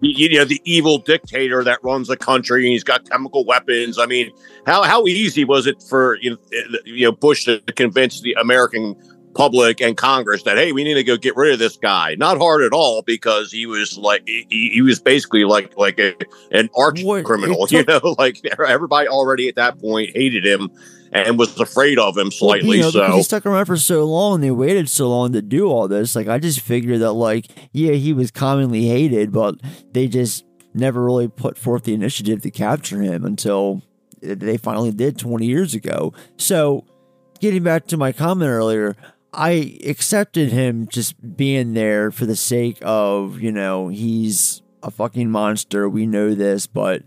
you 0.00 0.38
know 0.38 0.44
the 0.44 0.60
evil 0.64 0.98
dictator 0.98 1.64
that 1.64 1.82
runs 1.82 2.08
the 2.08 2.16
country 2.16 2.64
and 2.64 2.72
he's 2.72 2.84
got 2.84 3.08
chemical 3.08 3.44
weapons. 3.44 3.98
I 3.98 4.06
mean, 4.06 4.30
how 4.66 4.82
how 4.82 5.06
easy 5.06 5.44
was 5.44 5.66
it 5.66 5.82
for 5.82 6.18
you 6.20 6.30
know, 6.30 6.36
eh, 6.52 6.78
you 6.84 7.06
know 7.06 7.12
Bush 7.12 7.44
to 7.44 7.60
convince 7.74 8.20
the 8.20 8.34
American 8.34 8.94
public 9.34 9.82
and 9.82 9.96
Congress 9.96 10.42
that 10.44 10.56
hey, 10.56 10.72
we 10.72 10.84
need 10.84 10.94
to 10.94 11.04
go 11.04 11.16
get 11.16 11.36
rid 11.36 11.52
of 11.52 11.58
this 11.58 11.76
guy? 11.76 12.14
Not 12.16 12.38
hard 12.38 12.62
at 12.62 12.72
all 12.72 13.02
because 13.02 13.50
he 13.50 13.66
was 13.66 13.96
like 13.96 14.22
he, 14.26 14.70
he 14.72 14.82
was 14.82 15.00
basically 15.00 15.44
like 15.44 15.76
like 15.76 15.98
a, 15.98 16.14
an 16.50 16.68
arch 16.76 17.02
criminal. 17.24 17.66
You 17.70 17.84
know, 17.84 18.14
like 18.18 18.40
everybody 18.58 19.08
already 19.08 19.48
at 19.48 19.56
that 19.56 19.78
point 19.78 20.10
hated 20.14 20.44
him 20.44 20.70
and 21.12 21.38
was 21.38 21.58
afraid 21.58 21.98
of 21.98 22.16
him 22.16 22.30
slightly. 22.30 22.68
Well, 22.68 22.76
you 22.76 22.82
know, 22.82 22.92
because 22.92 23.10
so 23.10 23.16
he 23.16 23.22
stuck 23.22 23.46
around 23.46 23.66
for 23.66 23.76
so 23.76 24.04
long, 24.04 24.40
they 24.40 24.50
waited 24.50 24.88
so 24.88 25.08
long 25.08 25.32
to 25.32 25.42
do 25.42 25.68
all 25.68 25.88
this. 25.88 26.14
Like 26.16 26.28
I 26.28 26.38
just 26.38 26.60
figured 26.60 27.00
that, 27.00 27.12
like, 27.12 27.46
yeah, 27.72 27.92
he 27.92 28.12
was 28.12 28.30
commonly 28.30 28.86
hated, 28.86 29.32
but 29.32 29.60
they 29.92 30.08
just 30.08 30.44
never 30.74 31.02
really 31.02 31.28
put 31.28 31.56
forth 31.56 31.84
the 31.84 31.94
initiative 31.94 32.42
to 32.42 32.50
capture 32.50 33.00
him 33.00 33.24
until 33.24 33.82
they 34.20 34.56
finally 34.56 34.92
did 34.92 35.18
20 35.18 35.46
years 35.46 35.74
ago. 35.74 36.12
So, 36.36 36.84
getting 37.40 37.62
back 37.62 37.86
to 37.88 37.96
my 37.96 38.12
comment 38.12 38.50
earlier, 38.50 38.96
I 39.32 39.78
accepted 39.86 40.52
him 40.52 40.88
just 40.88 41.36
being 41.36 41.74
there 41.74 42.10
for 42.10 42.26
the 42.26 42.36
sake 42.36 42.78
of, 42.82 43.40
you 43.40 43.52
know, 43.52 43.88
he's 43.88 44.62
a 44.82 44.90
fucking 44.90 45.30
monster. 45.30 45.88
We 45.88 46.06
know 46.06 46.34
this, 46.34 46.66
but 46.66 47.02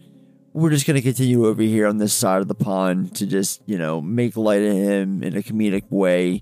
we're 0.53 0.69
just 0.69 0.87
going 0.87 0.95
to 0.95 1.01
continue 1.01 1.45
over 1.45 1.61
here 1.61 1.87
on 1.87 1.97
this 1.97 2.13
side 2.13 2.41
of 2.41 2.47
the 2.47 2.55
pond 2.55 3.15
to 3.15 3.25
just, 3.25 3.61
you 3.65 3.77
know, 3.77 4.01
make 4.01 4.35
light 4.35 4.61
of 4.61 4.73
him 4.73 5.23
in 5.23 5.35
a 5.37 5.41
comedic 5.41 5.83
way, 5.89 6.41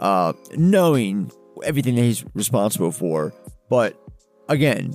uh, 0.00 0.32
knowing 0.56 1.30
everything 1.64 1.94
that 1.96 2.02
he's 2.02 2.24
responsible 2.34 2.92
for. 2.92 3.34
But 3.68 4.00
again, 4.48 4.94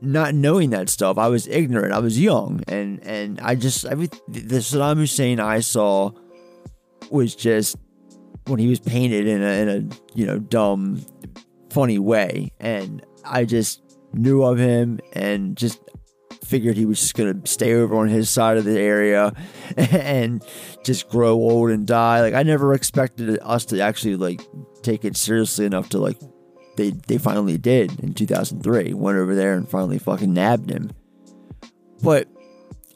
not 0.00 0.34
knowing 0.34 0.70
that 0.70 0.88
stuff, 0.88 1.16
I 1.16 1.28
was 1.28 1.46
ignorant. 1.46 1.92
I 1.92 2.00
was 2.00 2.18
young, 2.18 2.62
and 2.66 3.04
and 3.06 3.40
I 3.40 3.54
just 3.54 3.84
every 3.84 4.08
the 4.28 4.58
Saddam 4.58 4.96
Hussein 4.96 5.38
I 5.38 5.60
saw 5.60 6.10
was 7.10 7.36
just 7.36 7.76
when 8.46 8.58
he 8.58 8.66
was 8.66 8.80
painted 8.80 9.26
in 9.28 9.42
a 9.42 9.46
in 9.46 9.68
a 9.68 10.16
you 10.18 10.26
know 10.26 10.38
dumb, 10.38 11.00
funny 11.70 12.00
way, 12.00 12.52
and 12.58 13.04
I 13.24 13.44
just 13.44 13.80
knew 14.12 14.42
of 14.42 14.58
him 14.58 15.00
and 15.12 15.56
just 15.56 15.80
figured 16.52 16.76
he 16.76 16.84
was 16.84 17.00
just 17.00 17.14
going 17.14 17.40
to 17.40 17.50
stay 17.50 17.72
over 17.72 17.96
on 17.96 18.08
his 18.08 18.28
side 18.28 18.58
of 18.58 18.64
the 18.64 18.78
area 18.78 19.32
and 19.78 20.44
just 20.84 21.08
grow 21.08 21.32
old 21.32 21.70
and 21.70 21.86
die. 21.86 22.20
Like 22.20 22.34
I 22.34 22.42
never 22.42 22.74
expected 22.74 23.38
us 23.40 23.64
to 23.66 23.80
actually 23.80 24.16
like 24.16 24.42
take 24.82 25.06
it 25.06 25.16
seriously 25.16 25.64
enough 25.64 25.88
to 25.88 25.98
like 25.98 26.18
they 26.76 26.90
they 26.90 27.16
finally 27.16 27.56
did 27.56 27.98
in 28.00 28.12
2003. 28.12 28.92
Went 28.92 29.16
over 29.16 29.34
there 29.34 29.54
and 29.54 29.66
finally 29.66 29.98
fucking 29.98 30.34
nabbed 30.34 30.68
him. 30.70 30.92
But 32.02 32.28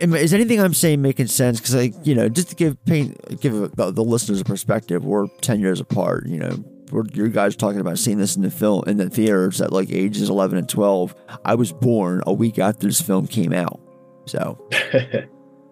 is 0.01 0.35
anything 0.35 0.61
I'm 0.61 0.75
saying 0.75 1.01
making 1.01 1.29
sense? 1.29 1.59
Because 1.59 1.77
like 1.77 1.95
you 2.03 2.15
know, 2.15 2.29
just 2.29 2.51
to 2.51 2.57
give 2.57 2.85
paint 2.85 3.41
give 3.41 3.55
the 3.75 4.05
listeners 4.05 4.43
a 4.43 4.45
perspective, 4.45 5.03
we're 5.03 5.29
10 5.41 5.61
years 5.61 5.81
apart. 5.81 6.27
You 6.27 6.41
know, 6.41 6.65
we're, 6.91 7.29
guys 7.29 7.57
talking 7.57 7.81
about 7.81 7.99
seeing 7.99 8.19
this 8.19 8.37
in 8.37 8.43
the 8.43 8.51
film 8.51 8.85
in 8.87 8.97
the 8.97 9.11
theaters 9.11 9.61
at 9.61 9.73
like 9.73 9.91
ages 9.91 10.29
11 10.29 10.59
and 10.59 10.69
12 10.69 11.15
i 11.45 11.55
was 11.55 11.73
born 11.73 12.23
a 12.27 12.33
week 12.33 12.59
after 12.59 12.87
this 12.87 13.01
film 13.01 13.27
came 13.27 13.53
out 13.53 13.81
so. 14.27 14.69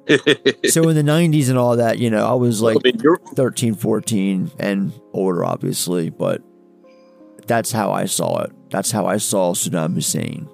So 0.06 0.86
in 0.90 0.96
the 0.96 1.02
90s 1.02 1.48
and 1.48 1.56
all 1.56 1.76
that 1.76 1.98
you 1.98 2.10
know 2.10 2.26
i 2.26 2.34
was 2.34 2.60
like 2.60 2.76
13 3.34 3.74
14 3.74 4.50
and 4.58 4.92
older 5.14 5.42
obviously 5.42 6.10
but 6.10 6.42
that's 7.46 7.72
how 7.72 7.90
i 7.90 8.04
saw 8.04 8.42
it. 8.42 8.52
That's 8.68 8.90
how 8.90 9.06
i 9.06 9.16
saw 9.16 9.54
saddam 9.54 9.94
hussein. 9.94 10.46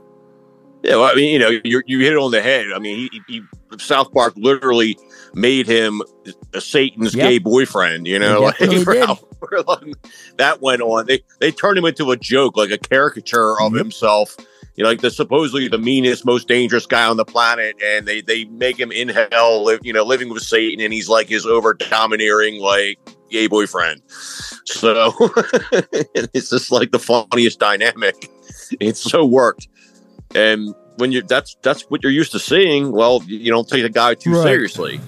Yeah, 0.82 0.96
well, 0.96 1.10
I 1.10 1.14
mean, 1.14 1.32
you 1.32 1.38
know, 1.38 1.50
you 1.64 1.82
you 1.86 2.00
hit 2.00 2.12
it 2.12 2.18
on 2.18 2.30
the 2.30 2.40
head. 2.40 2.66
I 2.74 2.78
mean, 2.78 3.08
he, 3.12 3.20
he 3.28 3.42
South 3.78 4.12
Park 4.12 4.32
literally 4.36 4.96
made 5.34 5.66
him 5.66 6.02
a 6.54 6.60
Satan's 6.60 7.14
yep. 7.14 7.28
gay 7.28 7.38
boyfriend. 7.38 8.06
You 8.06 8.18
know, 8.18 8.40
like, 9.66 9.84
that 10.36 10.58
went 10.60 10.82
on. 10.82 11.06
They 11.06 11.22
they 11.38 11.50
turned 11.50 11.78
him 11.78 11.84
into 11.84 12.10
a 12.10 12.16
joke, 12.16 12.56
like 12.56 12.70
a 12.70 12.78
caricature 12.78 13.60
of 13.60 13.72
himself. 13.72 14.36
You 14.76 14.84
know, 14.84 14.90
like 14.90 15.00
the 15.00 15.10
supposedly 15.10 15.68
the 15.68 15.78
meanest, 15.78 16.24
most 16.24 16.48
dangerous 16.48 16.86
guy 16.86 17.06
on 17.06 17.16
the 17.16 17.24
planet, 17.24 17.76
and 17.82 18.06
they 18.06 18.20
they 18.20 18.44
make 18.46 18.78
him 18.78 18.92
in 18.92 19.08
hell, 19.08 19.64
live, 19.64 19.80
you 19.82 19.92
know, 19.92 20.04
living 20.04 20.30
with 20.30 20.42
Satan, 20.42 20.80
and 20.82 20.92
he's 20.92 21.08
like 21.08 21.28
his 21.28 21.44
over 21.44 21.74
domineering 21.74 22.60
like 22.60 22.98
gay 23.30 23.46
boyfriend. 23.46 24.00
So 24.64 25.12
it's 26.32 26.50
just 26.50 26.70
like 26.70 26.92
the 26.92 26.98
funniest 26.98 27.58
dynamic. 27.58 28.30
It's 28.78 29.00
so 29.00 29.24
worked, 29.26 29.68
and 30.34 30.74
when 30.96 31.12
you 31.12 31.22
that's 31.22 31.56
that's 31.62 31.82
what 31.90 32.02
you're 32.02 32.12
used 32.12 32.32
to 32.32 32.38
seeing. 32.38 32.92
Well, 32.92 33.22
you 33.26 33.50
don't 33.50 33.68
take 33.68 33.82
the 33.82 33.90
guy 33.90 34.14
too 34.14 34.34
right. 34.34 34.44
seriously. 34.44 35.00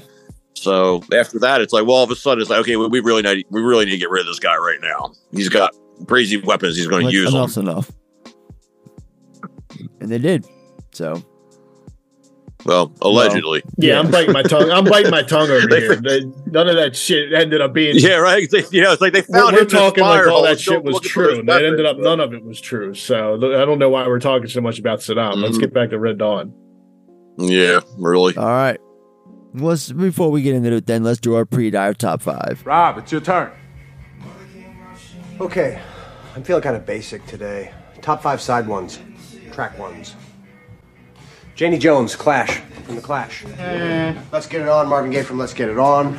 So 0.63 1.03
after 1.13 1.41
that, 1.41 1.61
it's 1.61 1.73
like, 1.73 1.87
well, 1.87 1.97
all 1.97 2.05
of 2.05 2.11
a 2.13 2.17
sudden, 2.17 2.41
it's 2.41 2.49
like, 2.49 2.61
okay, 2.61 2.77
we, 2.77 2.87
we 2.87 3.01
really 3.01 3.23
need 3.23 3.45
we 3.51 3.61
really 3.61 3.85
need 3.85 3.93
to 3.93 3.99
get 3.99 4.11
rid 4.11 4.21
of 4.21 4.27
this 4.27 4.39
guy 4.39 4.57
right 4.57 4.81
now. 4.81 5.13
He's 5.33 5.49
got 5.49 5.75
crazy 6.07 6.37
weapons. 6.37 6.77
He's 6.77 6.87
going 6.87 7.07
to 7.07 7.13
use 7.13 7.31
enough's 7.31 7.57
them. 7.57 7.69
enough. 7.69 7.91
And 10.01 10.09
they 10.09 10.19
did. 10.19 10.47
So. 10.93 11.21
Well, 12.65 12.93
allegedly. 13.03 13.63
Well, 13.65 13.73
yeah, 13.79 13.99
I'm 13.99 14.09
biting 14.09 14.33
my 14.33 14.45
tongue. 14.45 14.71
I'm 14.71 14.85
biting 14.85 15.11
my 15.11 15.25
tongue 15.25 15.51
over 15.51 15.67
here. 15.69 15.97
None 16.47 16.69
of 16.69 16.77
that 16.77 16.95
shit 16.95 17.33
ended 17.33 17.61
up 17.61 17.73
being. 17.73 17.97
Yeah, 17.99 18.19
right. 18.19 18.49
They, 18.49 18.63
you 18.71 18.83
know, 18.83 18.93
it's 18.93 19.01
like 19.01 19.13
they 19.13 19.23
found. 19.23 19.57
We're, 19.57 19.63
we're 19.63 19.69
talking 19.69 20.05
like 20.05 20.29
all 20.29 20.45
that 20.45 20.61
shit 20.61 20.85
was 20.85 21.01
true. 21.01 21.41
And 21.41 21.49
that 21.49 21.65
ended 21.65 21.87
up 21.87 21.99
none 21.99 22.21
of 22.21 22.33
it 22.35 22.45
was 22.45 22.61
true. 22.61 22.95
So 22.95 23.35
I 23.35 23.65
don't 23.65 23.81
know 23.81 23.89
why 23.89 24.07
we're 24.07 24.21
talking 24.21 24.47
so 24.47 24.61
much 24.61 24.79
about 24.79 25.01
Saddam. 25.01 25.33
Mm-hmm. 25.33 25.43
Let's 25.43 25.59
get 25.59 25.75
back 25.75 25.91
to 25.91 25.99
Red 25.99 26.19
Dawn. 26.19 26.55
Yeah, 27.37 27.81
really. 27.99 28.37
All 28.37 28.47
right. 28.47 28.79
Let's 29.55 29.93
before 29.93 30.31
we 30.31 30.43
get 30.43 30.55
into 30.55 30.73
it, 30.73 30.87
then 30.87 31.05
let's 31.05 31.21
do 31.21 31.35
our 31.35 31.45
pre-dive 31.45 31.99
top 31.99 32.23
five. 32.23 32.63
Rob, 32.65 32.99
it's 32.99 33.13
your 33.13 33.21
turn. 33.21 33.51
Okay, 35.41 35.81
I'm 36.35 36.43
feeling 36.43 36.63
kind 36.63 36.77
of 36.77 36.87
basic 36.87 37.27
today. 37.27 37.73
Top 38.01 38.23
five 38.23 38.41
side 38.41 38.67
ones, 38.67 38.99
track 39.53 39.79
ones. 39.79 40.17
Janie 41.55 41.79
Jones, 41.79 42.17
Clash 42.17 42.61
from 42.85 42.97
the 42.97 43.03
Clash. 43.03 43.45
Eh. 43.59 44.15
Let's 44.33 44.47
get 44.47 44.63
it 44.63 44.69
on. 44.69 44.89
Marvin 44.89 45.11
Gaye 45.11 45.23
from 45.23 45.39
Let's 45.39 45.53
Get 45.53 45.69
It 45.69 45.79
On. 45.79 46.19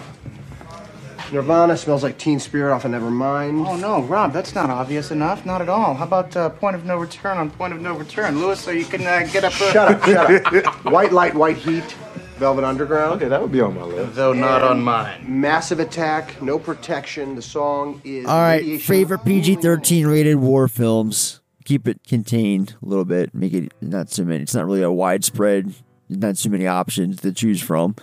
Nirvana 1.32 1.76
smells 1.76 2.04
like 2.04 2.20
Teen 2.20 2.40
Spirit 2.40 2.72
off 2.72 2.86
of 2.86 2.92
Nevermind. 2.92 3.68
Oh 3.68 3.76
no, 3.76 4.04
Rob, 4.04 4.32
that's 4.32 4.54
not 4.54 4.70
obvious 4.70 5.10
enough. 5.10 5.46
Not 5.46 5.62
at 5.62 5.70
all. 5.70 5.96
How 5.96 6.04
about 6.04 6.36
uh, 6.38 6.50
Point 6.50 6.76
of 6.76 6.86
No 6.86 6.98
Return 6.98 7.38
on 7.38 7.50
Point 7.50 7.74
of 7.74 7.82
No 7.82 7.96
Return, 7.96 8.40
Lewis, 8.40 8.60
so 8.60 8.70
you 8.70 8.86
can 8.86 9.02
uh, 9.08 9.28
get 9.32 9.44
up. 9.44 9.54
Uh... 9.54 9.72
Shut 9.72 9.92
up, 9.92 10.04
shut 10.04 10.66
up. 10.66 10.86
White 10.92 11.12
Light, 11.12 11.34
White 11.34 11.58
Heat. 11.58 11.96
Velvet 12.38 12.64
Underground. 12.64 13.16
Okay, 13.16 13.28
that 13.30 13.42
would 13.42 13.52
be 13.52 13.62
on 13.62 13.76
my 13.76 13.84
list. 13.84 14.16
Though 14.16 14.34
not 14.34 14.62
on 14.62 14.82
mine. 14.82 15.24
Massive 15.28 15.80
Attack, 15.80 16.42
No 16.42 16.60
Protection. 16.60 17.36
The 17.36 17.42
song 17.42 18.02
is. 18.04 18.26
All 18.26 18.40
right, 18.40 18.82
favorite 18.82 19.24
PG 19.26 19.56
13 19.58 20.08
rated 20.08 20.38
war 20.38 20.68
films. 20.68 21.42
Keep 21.66 21.88
it 21.88 22.02
contained 22.08 22.76
a 22.82 22.86
little 22.86 23.06
bit. 23.06 23.34
Make 23.34 23.54
it 23.54 23.72
not 23.82 24.10
so 24.10 24.26
many. 24.26 24.44
It's 24.44 24.54
not 24.56 24.66
really 24.66 24.82
a 24.82 24.92
widespread, 24.92 25.74
not 26.10 26.36
too 26.36 26.50
many 26.50 26.68
options 26.68 27.22
to 27.22 27.32
choose 27.32 27.62
from. 27.62 27.96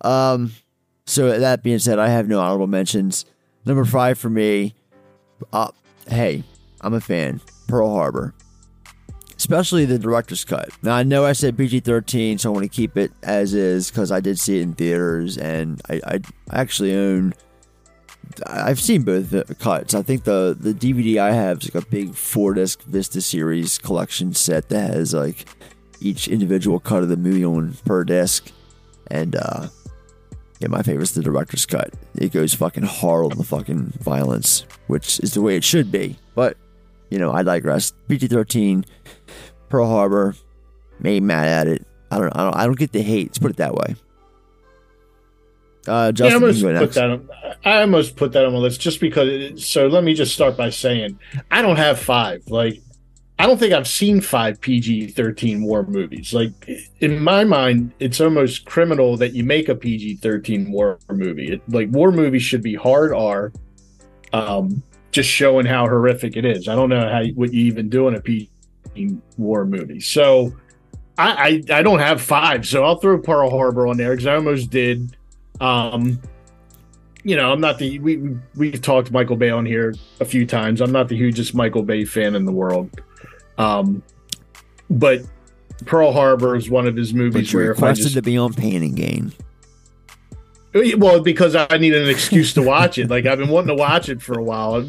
Um, 0.00 0.52
so 1.04 1.38
that 1.38 1.62
being 1.62 1.78
said, 1.78 1.98
I 1.98 2.08
have 2.08 2.28
no 2.28 2.40
honorable 2.40 2.66
mentions. 2.66 3.26
Number 3.66 3.84
five 3.84 4.18
for 4.18 4.30
me. 4.30 4.74
Uh, 5.52 5.70
hey, 6.08 6.42
I'm 6.80 6.94
a 6.94 7.00
fan. 7.00 7.40
Pearl 7.68 7.90
Harbor 7.90 8.32
especially 9.36 9.84
the 9.84 9.98
director's 9.98 10.44
cut. 10.44 10.70
Now 10.82 10.94
I 10.94 11.02
know 11.02 11.24
I 11.24 11.32
said 11.32 11.56
PG 11.56 11.80
thirteen, 11.80 12.38
so 12.38 12.50
I 12.50 12.52
want 12.52 12.64
to 12.64 12.68
keep 12.68 12.96
it 12.96 13.12
as 13.22 13.54
is 13.54 13.90
because 13.90 14.10
I 14.10 14.20
did 14.20 14.38
see 14.38 14.58
it 14.58 14.62
in 14.62 14.74
theaters, 14.74 15.38
and 15.38 15.80
I, 15.88 16.00
I 16.06 16.20
actually 16.52 16.94
own. 16.94 17.34
I've 18.46 18.80
seen 18.80 19.02
both 19.02 19.58
cuts. 19.58 19.94
I 19.94 20.02
think 20.02 20.24
the 20.24 20.56
the 20.58 20.74
DVD 20.74 21.18
I 21.18 21.32
have 21.32 21.62
is 21.62 21.74
like 21.74 21.84
a 21.84 21.86
big 21.86 22.14
four 22.14 22.54
disc 22.54 22.82
Vista 22.82 23.20
series 23.20 23.78
collection 23.78 24.34
set 24.34 24.68
that 24.68 24.90
has 24.90 25.14
like 25.14 25.46
each 26.00 26.28
individual 26.28 26.80
cut 26.80 27.02
of 27.02 27.08
the 27.08 27.16
movie 27.16 27.44
on 27.44 27.74
per 27.84 28.04
disc, 28.04 28.50
and 29.08 29.36
uh, 29.36 29.68
yeah, 30.58 30.68
my 30.68 30.82
favorite 30.82 31.04
is 31.04 31.12
the 31.12 31.22
director's 31.22 31.66
cut. 31.66 31.92
It 32.14 32.32
goes 32.32 32.54
fucking 32.54 32.84
hard 32.84 33.32
on 33.32 33.38
the 33.38 33.44
fucking 33.44 33.92
violence, 34.00 34.64
which 34.86 35.20
is 35.20 35.34
the 35.34 35.42
way 35.42 35.56
it 35.56 35.64
should 35.64 35.92
be. 35.92 36.18
But 36.34 36.56
you 37.10 37.18
know, 37.18 37.32
I 37.32 37.42
digress. 37.42 37.92
PG 38.08 38.28
thirteen 38.28 38.84
Pearl 39.68 39.88
Harbor, 39.88 40.34
maybe 41.00 41.20
mad 41.20 41.46
at 41.48 41.66
it. 41.68 41.86
I 42.10 42.18
don't, 42.18 42.36
I 42.36 42.44
don't, 42.44 42.56
I 42.56 42.66
don't 42.66 42.78
get 42.78 42.92
the 42.92 43.02
hate. 43.02 43.28
Let's 43.28 43.38
put 43.38 43.50
it 43.50 43.56
that 43.56 43.74
way. 43.74 43.96
Uh, 45.88 46.12
Justin, 46.12 46.26
yeah, 46.26 46.32
I 46.32 46.34
almost 46.34 46.62
put 46.62 46.92
that. 46.94 47.10
On, 47.10 47.28
I 47.64 47.80
almost 47.80 48.16
put 48.16 48.32
that 48.32 48.44
on 48.44 48.52
my 48.52 48.58
list 48.58 48.80
just 48.80 49.00
because. 49.00 49.28
It, 49.28 49.60
so 49.60 49.86
let 49.86 50.04
me 50.04 50.14
just 50.14 50.34
start 50.34 50.56
by 50.56 50.70
saying 50.70 51.18
I 51.50 51.62
don't 51.62 51.76
have 51.76 51.98
five. 51.98 52.46
Like 52.48 52.80
I 53.38 53.46
don't 53.46 53.58
think 53.58 53.72
I've 53.72 53.86
seen 53.86 54.20
five 54.20 54.60
PG 54.60 55.08
thirteen 55.08 55.62
war 55.62 55.84
movies. 55.84 56.32
Like 56.32 56.50
in 57.00 57.22
my 57.22 57.44
mind, 57.44 57.92
it's 58.00 58.20
almost 58.20 58.64
criminal 58.64 59.16
that 59.18 59.34
you 59.34 59.44
make 59.44 59.68
a 59.68 59.74
PG 59.74 60.16
thirteen 60.16 60.72
war 60.72 60.98
movie. 61.10 61.52
It, 61.52 61.62
like 61.68 61.88
war 61.90 62.10
movies 62.10 62.42
should 62.42 62.62
be 62.62 62.74
hard 62.74 63.12
R, 63.12 63.52
um, 64.32 64.82
just 65.16 65.28
showing 65.30 65.64
how 65.66 65.86
horrific 65.88 66.36
it 66.36 66.44
is. 66.44 66.68
I 66.68 66.74
don't 66.74 66.90
know 66.90 67.08
how 67.08 67.24
what 67.34 67.52
you 67.52 67.64
even 67.64 67.88
do 67.88 68.06
in 68.06 68.14
a 68.14 68.20
PG 68.20 68.50
war 69.38 69.64
movie. 69.64 69.98
So 69.98 70.54
I, 71.18 71.62
I 71.70 71.78
I 71.78 71.82
don't 71.82 71.98
have 72.00 72.20
five, 72.20 72.68
so 72.68 72.84
I'll 72.84 72.98
throw 72.98 73.18
Pearl 73.18 73.48
Harbor 73.50 73.86
on 73.86 73.96
there 73.96 74.10
because 74.10 74.26
I 74.26 74.34
almost 74.34 74.70
did. 74.70 75.16
Um, 75.58 76.20
you 77.24 77.34
know, 77.34 77.50
I'm 77.50 77.60
not 77.62 77.78
the 77.78 77.98
we 77.98 78.18
we- 78.18 78.36
we've 78.56 78.80
talked 78.82 79.10
Michael 79.10 79.36
Bay 79.36 79.48
on 79.50 79.64
here 79.64 79.94
a 80.20 80.24
few 80.26 80.44
times. 80.46 80.80
I'm 80.82 80.92
not 80.92 81.08
the 81.08 81.16
hugest 81.16 81.54
Michael 81.54 81.82
Bay 81.82 82.04
fan 82.04 82.34
in 82.34 82.44
the 82.44 82.52
world, 82.52 82.90
um, 83.56 84.02
but 84.90 85.22
Pearl 85.86 86.12
Harbor 86.12 86.56
is 86.56 86.68
one 86.68 86.86
of 86.86 86.94
his 86.94 87.14
movies 87.14 87.46
But 87.48 87.52
you 87.52 87.58
where 87.58 87.72
if 87.72 87.78
I 87.82 87.88
requested 87.88 88.04
just 88.04 88.14
to 88.16 88.22
be 88.22 88.36
on 88.36 88.52
Pain 88.52 88.82
and 88.82 88.94
Gain. 88.94 89.32
Well 90.96 91.20
because 91.20 91.54
I 91.54 91.66
needed 91.78 92.02
an 92.02 92.08
excuse 92.08 92.52
to 92.54 92.62
watch 92.62 92.98
it. 92.98 93.08
Like 93.08 93.26
I've 93.26 93.38
been 93.38 93.48
wanting 93.48 93.68
to 93.68 93.80
watch 93.80 94.08
it 94.08 94.20
for 94.22 94.38
a 94.38 94.42
while. 94.42 94.86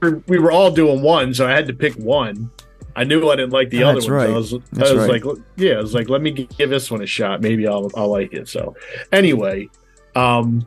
We 0.00 0.38
were 0.38 0.52
all 0.52 0.70
doing 0.70 1.02
one, 1.02 1.34
so 1.34 1.46
I 1.46 1.50
had 1.52 1.66
to 1.68 1.72
pick 1.74 1.94
one. 1.94 2.50
I 2.96 3.04
knew 3.04 3.28
I 3.30 3.36
didn't 3.36 3.52
like 3.52 3.70
the 3.70 3.84
Oh, 3.84 3.90
other 3.90 4.00
one. 4.00 4.10
right. 4.10 4.30
I 4.30 4.32
was, 4.32 4.52
I 4.54 4.58
was 4.80 4.94
right. 4.94 5.24
like, 5.24 5.36
yeah, 5.56 5.74
I 5.74 5.80
was 5.80 5.94
like, 5.94 6.08
let 6.08 6.20
me 6.20 6.30
give 6.32 6.70
this 6.70 6.90
one 6.90 7.00
a 7.00 7.06
shot. 7.06 7.40
Maybe 7.40 7.66
I'll 7.68 7.90
I'll 7.96 8.08
like 8.08 8.32
it. 8.32 8.48
So 8.48 8.74
anyway, 9.12 9.68
um, 10.16 10.66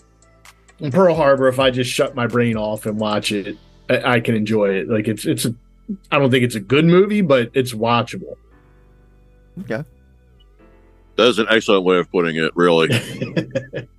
Pearl 0.92 1.14
Harbor. 1.16 1.48
If 1.48 1.60
I 1.60 1.72
just 1.72 1.92
shut 1.92 2.16
my 2.16 2.28
brain 2.28 2.56
off 2.58 2.86
and 2.86 2.98
watch 3.00 3.32
it, 3.32 3.58
I, 3.90 4.14
I 4.14 4.20
can 4.22 4.36
enjoy 4.36 4.70
it. 4.76 4.90
Like 4.90 5.08
it's 5.08 5.26
it's 5.26 5.46
a. 5.46 5.54
I 6.10 6.20
don't 6.20 6.32
think 6.32 6.46
it's 6.46 6.56
a 6.56 6.62
good 6.62 6.86
movie, 6.86 7.22
but 7.22 7.52
it's 7.54 7.74
watchable. 7.74 8.36
Okay. 9.62 9.84
That's 11.18 11.38
an 11.38 11.46
excellent 11.50 11.84
way 11.84 11.98
of 11.98 12.10
putting 12.12 12.36
it, 12.38 12.52
really. 12.56 12.88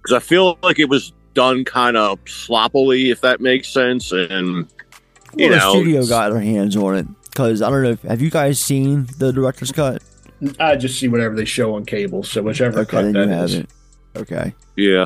Because 0.02 0.12
I 0.14 0.18
feel 0.18 0.58
like 0.62 0.78
it 0.80 0.88
was 0.88 1.12
done 1.34 1.64
kind 1.64 1.96
of 1.96 2.18
sloppily, 2.26 3.10
if 3.10 3.20
that 3.20 3.40
makes 3.40 3.68
sense. 3.68 4.10
And 4.10 4.66
you 5.36 5.48
Well, 5.50 5.72
the 5.74 5.78
studio 5.80 6.04
got 6.06 6.30
their 6.32 6.40
hands 6.40 6.76
on 6.76 6.96
it 6.96 7.06
because 7.30 7.62
I 7.62 7.70
don't 7.70 7.82
know. 7.84 7.90
If, 7.90 8.02
have 8.02 8.20
you 8.20 8.28
guys 8.30 8.58
seen 8.58 9.06
the 9.18 9.32
director's 9.32 9.70
cut? 9.70 10.02
I 10.58 10.74
just 10.74 10.98
see 10.98 11.06
whatever 11.06 11.36
they 11.36 11.44
show 11.44 11.76
on 11.76 11.84
cable. 11.84 12.24
So 12.24 12.42
whichever 12.42 12.80
Okay, 12.80 12.90
cut 12.90 13.02
then 13.12 13.14
you 13.14 13.26
that 13.26 13.44
is. 13.44 13.52
haven't. 13.52 13.70
Okay. 14.16 14.54
yeah. 14.76 15.04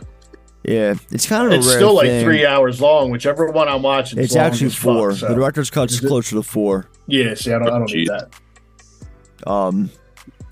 Yeah, 0.65 0.95
it's 1.13 1.27
kind 1.27 1.47
of 1.47 1.53
a 1.53 1.57
It's 1.57 1.67
rare 1.67 1.77
still 1.77 1.95
like 1.95 2.07
thing. 2.07 2.25
three 2.25 2.45
hours 2.47 2.81
long. 2.81 3.11
Whichever 3.11 3.51
one 3.53 3.69
I'm 3.69 3.83
watching, 3.83 4.19
It's 4.19 4.35
long 4.35 4.47
actually 4.47 4.69
as 4.69 4.75
fuck, 4.75 4.83
four. 4.85 5.15
so- 5.15 5.29
The 5.29 5.35
director's 5.35 5.71
cut 5.71 5.91
is 5.91 6.03
Is 6.03 6.09
closer 6.09 6.35
to 6.37 6.43
four. 6.43 6.89
Yeah, 7.07 7.35
see, 7.35 7.53
I 7.53 7.59
don't, 7.59 7.69
I 7.69 7.79
don't 7.79 7.93
need 7.93 8.09
that. 8.09 8.31
Um, 9.47 9.91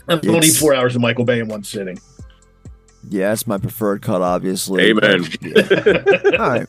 I 0.08 0.16
don't 0.16 0.40
need 0.40 0.54
four 0.54 0.74
hours 0.74 0.94
of 0.94 1.02
Michael 1.02 1.24
Bay 1.24 1.40
in 1.40 1.48
one 1.48 1.64
sitting. 1.64 1.98
yeah, 3.08 3.32
it's 3.32 3.46
my 3.46 3.58
preferred 3.58 4.02
cut, 4.02 4.22
obviously. 4.22 4.90
Amen. 4.90 5.24
All 6.38 6.48
right, 6.48 6.66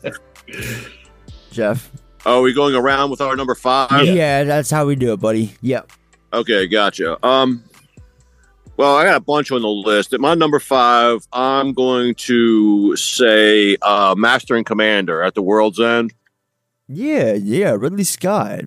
Jeff. 1.50 1.90
Oh, 2.24 2.40
are 2.40 2.42
we 2.42 2.52
going 2.52 2.74
around 2.74 3.10
with 3.10 3.20
our 3.20 3.36
number 3.36 3.54
five? 3.54 4.06
Yeah. 4.06 4.44
that's 4.44 4.70
how 4.70 4.86
we 4.86 4.96
do 4.96 5.12
it, 5.12 5.20
buddy. 5.20 5.54
Yep. 5.60 5.92
Okay, 6.32 6.66
gotcha. 6.66 7.24
Um, 7.24 7.62
well, 8.76 8.96
I 8.96 9.04
got 9.04 9.16
a 9.16 9.20
bunch 9.20 9.52
on 9.52 9.62
the 9.62 9.68
list. 9.68 10.12
At 10.12 10.20
my 10.20 10.34
number 10.34 10.58
five, 10.58 11.26
I'm 11.32 11.72
going 11.72 12.14
to 12.16 12.96
say 12.96 13.76
uh, 13.80 14.14
Master 14.18 14.56
and 14.56 14.66
Commander 14.66 15.22
at 15.22 15.34
the 15.34 15.42
World's 15.42 15.80
End. 15.80 16.12
Yeah, 16.88 17.32
yeah. 17.34 17.76
Ridley 17.78 18.04
Scott. 18.04 18.64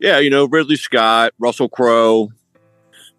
Yeah, 0.00 0.18
you 0.18 0.30
know 0.30 0.46
Ridley 0.46 0.76
Scott, 0.76 1.32
Russell 1.38 1.68
Crowe. 1.68 2.30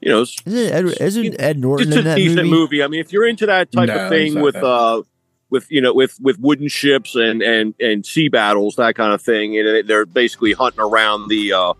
You 0.02 0.12
know, 0.12 0.22
Isn't 0.22 0.48
Ed, 0.74 0.86
isn't 1.02 1.42
Ed 1.42 1.58
Norton 1.60 1.88
it's 1.88 1.96
in 1.96 2.02
a 2.02 2.04
that 2.04 2.16
decent 2.16 2.38
movie? 2.48 2.52
movie? 2.52 2.84
I 2.84 2.88
mean, 2.88 3.00
if 3.00 3.12
you're 3.12 3.28
into 3.28 3.46
that 3.48 3.72
type 3.72 3.88
No, 3.88 3.96
of 3.96 4.10
thing 4.10 4.40
with 4.40 4.54
that. 4.54 4.64
uh, 4.66 5.02
with 5.50 5.72
you 5.72 5.80
know 5.82 5.94
with 5.94 6.18
with 6.22 6.38
wooden 6.40 6.68
ships 6.68 7.16
and 7.16 7.42
and 7.42 7.74
and 7.80 8.06
sea 8.06 8.28
battles, 8.30 8.76
that 8.76 8.96
kind 8.96 9.14
of 9.14 9.22
thing, 9.22 9.58
and 9.58 9.88
they're 9.88 10.06
basically 10.06 10.54
hunting 10.54 10.82
around 10.82 11.30
the. 11.30 11.54
Uh, 11.54 11.74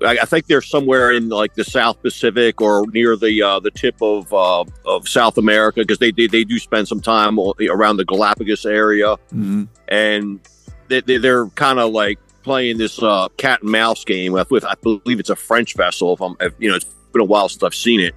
I, 0.00 0.18
I 0.22 0.24
think 0.26 0.46
they're 0.46 0.62
somewhere 0.62 1.10
in 1.10 1.28
like 1.28 1.54
the 1.54 1.64
South 1.64 2.00
Pacific 2.02 2.60
or 2.60 2.84
near 2.92 3.16
the 3.16 3.42
uh, 3.42 3.58
the 3.60 3.70
tip 3.72 3.96
of 4.00 4.32
uh, 4.32 4.64
of 4.84 5.08
South 5.08 5.38
America 5.38 5.80
because 5.80 5.98
they, 5.98 6.12
they 6.12 6.28
they 6.28 6.44
do 6.44 6.58
spend 6.60 6.86
some 6.86 7.00
time 7.00 7.38
around 7.38 7.96
the 7.96 8.04
Galapagos 8.04 8.64
area 8.66 9.16
Mhm. 9.34 9.66
and 9.88 10.38
they, 10.88 11.00
they, 11.00 11.16
they're 11.18 11.46
kind 11.50 11.78
of 11.80 11.92
like 11.92 12.18
playing 12.44 12.78
this 12.78 13.02
uh, 13.02 13.28
cat 13.38 13.62
and 13.62 13.72
mouse 13.72 14.04
game 14.04 14.32
with, 14.32 14.50
with 14.50 14.64
I 14.64 14.74
believe 14.82 15.18
it's 15.18 15.30
a 15.30 15.36
French 15.36 15.74
vessel. 15.74 16.12
If 16.14 16.20
I'm, 16.20 16.36
if, 16.40 16.52
you 16.60 16.68
know, 16.70 16.76
it's 16.76 16.86
been 17.12 17.22
a 17.22 17.24
while 17.24 17.48
since 17.48 17.62
I've 17.62 17.74
seen 17.74 18.00
it, 18.00 18.14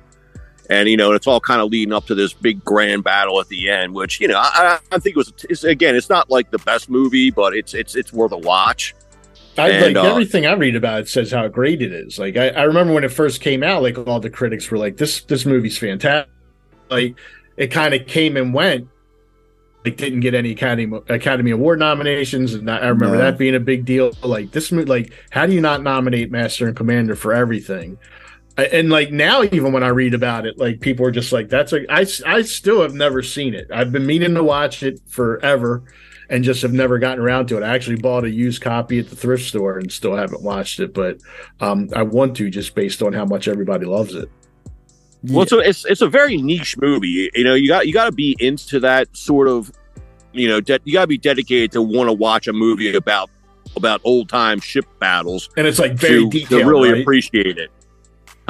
and 0.70 0.88
you 0.90 0.98
know, 0.98 1.12
it's 1.14 1.28
all 1.28 1.40
kind 1.40 1.62
of 1.62 1.72
leading 1.72 1.94
up 1.94 2.06
to 2.08 2.16
this 2.16 2.34
big 2.34 2.64
grand 2.64 3.04
battle 3.04 3.40
at 3.40 3.48
the 3.48 3.70
end. 3.70 3.94
Which 3.94 4.20
you 4.22 4.28
know, 4.28 4.38
I, 4.38 4.80
I 4.92 5.00
think 5.00 5.16
it 5.16 5.18
was 5.18 5.34
it's, 5.50 5.64
again, 5.64 5.96
it's 5.96 6.10
not 6.10 6.30
like 6.30 6.52
the 6.52 6.60
best 6.60 6.90
movie, 6.90 7.30
but 7.32 7.56
it's 7.56 7.74
it's 7.74 7.96
it's 7.96 8.14
worth 8.14 8.32
a 8.32 8.38
watch. 8.38 8.96
I 9.58 9.70
And, 9.70 9.96
like 9.96 10.06
uh, 10.06 10.10
everything 10.10 10.46
I 10.46 10.54
read 10.54 10.78
about 10.78 11.02
it 11.02 11.10
says 11.10 11.32
how 11.32 11.48
great 11.50 11.82
it 11.82 11.92
is. 11.92 12.18
Like 12.18 12.38
I, 12.38 12.50
I 12.50 12.64
remember 12.64 12.94
when 12.94 13.04
it 13.04 13.12
first 13.12 13.42
came 13.42 13.64
out, 13.64 13.82
like 13.84 13.98
all 14.08 14.20
the 14.20 14.30
critics 14.30 14.72
were 14.72 14.78
like, 14.78 14.96
"This 14.98 15.22
this 15.24 15.46
movie's 15.46 15.78
fantastic." 15.78 16.32
Like 16.90 17.18
it 17.58 17.68
kind 17.68 17.94
of 17.94 18.08
came 18.08 18.38
and 18.38 18.54
went. 18.54 18.88
Like 19.84 19.98
didn't 19.98 20.20
get 20.20 20.36
any 20.36 20.52
Academy 20.52 21.00
Academy 21.10 21.52
Award 21.52 21.80
nominations, 21.80 22.54
and 22.54 22.70
I 22.70 22.78
I 22.78 22.88
remember 22.90 23.18
No. 23.18 23.24
that 23.24 23.38
being 23.38 23.56
a 23.56 23.60
big 23.60 23.84
deal. 23.84 24.12
Like 24.24 24.52
this 24.52 24.72
movie, 24.72 24.86
like 24.86 25.12
how 25.32 25.46
do 25.48 25.54
you 25.54 25.62
not 25.62 25.82
nominate 25.82 26.32
Master 26.32 26.68
and 26.68 26.76
Commander 26.76 27.16
for 27.16 27.34
everything? 27.34 27.98
I- 28.58 28.66
And 28.66 28.90
like 28.90 29.12
now, 29.12 29.44
even 29.44 29.72
when 29.72 29.84
I 29.84 29.88
read 29.90 30.14
about 30.14 30.46
it, 30.46 30.58
like 30.58 30.82
people 30.82 31.06
are 31.06 31.12
just 31.12 31.32
like, 31.32 31.50
"That's 31.50 31.74
a." 31.74 31.86
I 31.92 32.06
I 32.26 32.42
still 32.44 32.82
have 32.82 32.94
never 32.94 33.22
seen 33.24 33.54
it. 33.54 33.68
I've 33.74 33.92
been 33.92 34.06
meaning 34.06 34.36
to 34.36 34.44
watch 34.44 34.84
it 34.84 35.00
forever 35.08 35.84
and 36.30 36.44
just 36.44 36.62
have 36.62 36.72
never 36.74 36.98
gotten 37.00 37.24
around 37.24 37.48
to 37.48 37.58
it. 37.58 37.64
I 37.64 37.74
actually 37.76 37.98
bought 37.98 38.24
a 38.24 38.30
used 38.30 38.62
copy 38.62 39.00
at 39.00 39.10
the 39.10 39.16
thrift 39.16 39.44
store 39.46 39.78
and 39.78 39.92
still 39.92 40.16
haven't 40.16 40.42
watched 40.44 40.80
it, 40.80 40.94
but 40.94 41.18
um, 41.60 41.90
I 41.94 42.04
want 42.04 42.36
to 42.38 42.50
just 42.50 42.74
based 42.76 43.02
on 43.02 43.12
how 43.14 43.26
much 43.26 43.48
everybody 43.50 43.86
loves 43.86 44.16
it. 44.16 44.30
Well, 45.24 45.44
it's 45.44 45.52
a, 45.52 45.60
it's 45.60 45.86
it's 45.86 46.02
a 46.02 46.08
very 46.08 46.38
niche 46.38 46.78
movie. 46.82 47.30
You 47.36 47.44
know, 47.44 47.54
you 47.54 47.68
got 47.68 47.86
you 47.88 47.94
got 47.94 48.06
to 48.06 48.12
be 48.12 48.36
into 48.40 48.80
that 48.80 49.16
sort 49.16 49.48
of, 49.48 49.72
you 50.34 50.48
know, 50.48 50.60
de- 50.62 50.80
you 50.84 50.94
got 50.94 51.02
to 51.02 51.08
be 51.08 51.18
dedicated 51.18 51.72
to 51.74 51.82
want 51.82 52.08
to 52.10 52.14
watch 52.14 52.48
a 52.48 52.54
movie 52.54 52.94
about 52.96 53.30
about 53.76 54.02
old 54.04 54.28
time 54.30 54.60
ship 54.60 54.86
battles, 55.00 55.50
And 55.58 55.66
it's 55.68 55.80
like 55.80 55.94
very 55.94 56.24
to, 56.24 56.30
detailed, 56.30 56.62
to 56.64 56.68
really 56.70 56.92
right? 56.92 57.02
appreciate 57.02 57.58
it. 57.58 57.70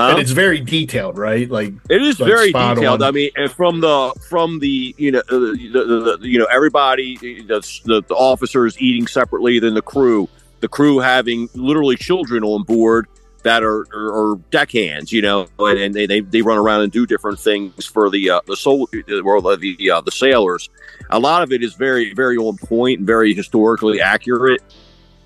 Huh? 0.02 0.10
And 0.12 0.20
it's 0.20 0.32
very 0.32 0.60
detailed, 0.60 1.18
right? 1.18 1.50
Like 1.50 1.74
It 1.90 2.02
is 2.02 2.20
like 2.20 2.28
very 2.28 2.52
detailed. 2.52 3.02
on. 3.02 3.08
I 3.08 3.12
mean, 3.12 3.30
and 3.36 3.52
from 3.52 3.82
the 3.82 4.14
from 4.30 4.60
the 4.60 4.96
you 4.98 5.12
know 5.12 5.22
the, 5.30 5.70
the, 5.72 6.18
the 6.18 6.28
you 6.28 6.40
know 6.40 6.48
everybody 6.52 7.18
the, 7.18 8.04
the 8.08 8.16
officers 8.16 8.80
eating 8.82 9.08
separately 9.08 9.60
than 9.60 9.74
the 9.74 9.82
crew. 9.82 10.28
The 10.62 10.68
crew 10.68 11.00
having 11.00 11.50
literally 11.54 11.96
children 11.96 12.44
on 12.44 12.64
board 12.64 13.08
that 13.44 13.64
are 13.64 13.86
are, 13.94 14.34
are 14.34 14.36
deckhands, 14.52 15.12
you 15.12 15.22
know, 15.22 15.48
and, 15.60 15.80
and 15.80 15.96
they, 15.96 16.06
they 16.06 16.20
they 16.22 16.42
run 16.42 16.58
around 16.58 16.82
and 16.82 16.92
do 16.92 17.06
different 17.06 17.40
things 17.40 17.86
for 17.86 18.10
the 18.10 18.30
uh, 18.30 18.42
the 18.48 18.56
soul 18.56 18.88
or 19.24 19.42
the 19.42 19.76
the, 19.78 19.92
uh, 19.92 20.02
the 20.02 20.12
sailors. 20.12 20.70
A 21.10 21.20
lot 21.20 21.44
of 21.44 21.52
it 21.52 21.64
is 21.64 21.74
very 21.76 22.14
very 22.14 22.38
on 22.38 22.58
point 22.58 23.00
and 23.00 23.08
very 23.08 23.34
historically 23.34 24.02
accurate. 24.02 24.62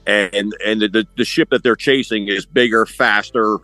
And 0.08 0.56
and 0.64 0.82
the, 0.82 1.08
the 1.18 1.26
ship 1.26 1.50
that 1.50 1.64
they're 1.64 1.76
chasing 1.76 2.28
is 2.28 2.46
bigger, 2.46 2.86
faster, 2.86 3.58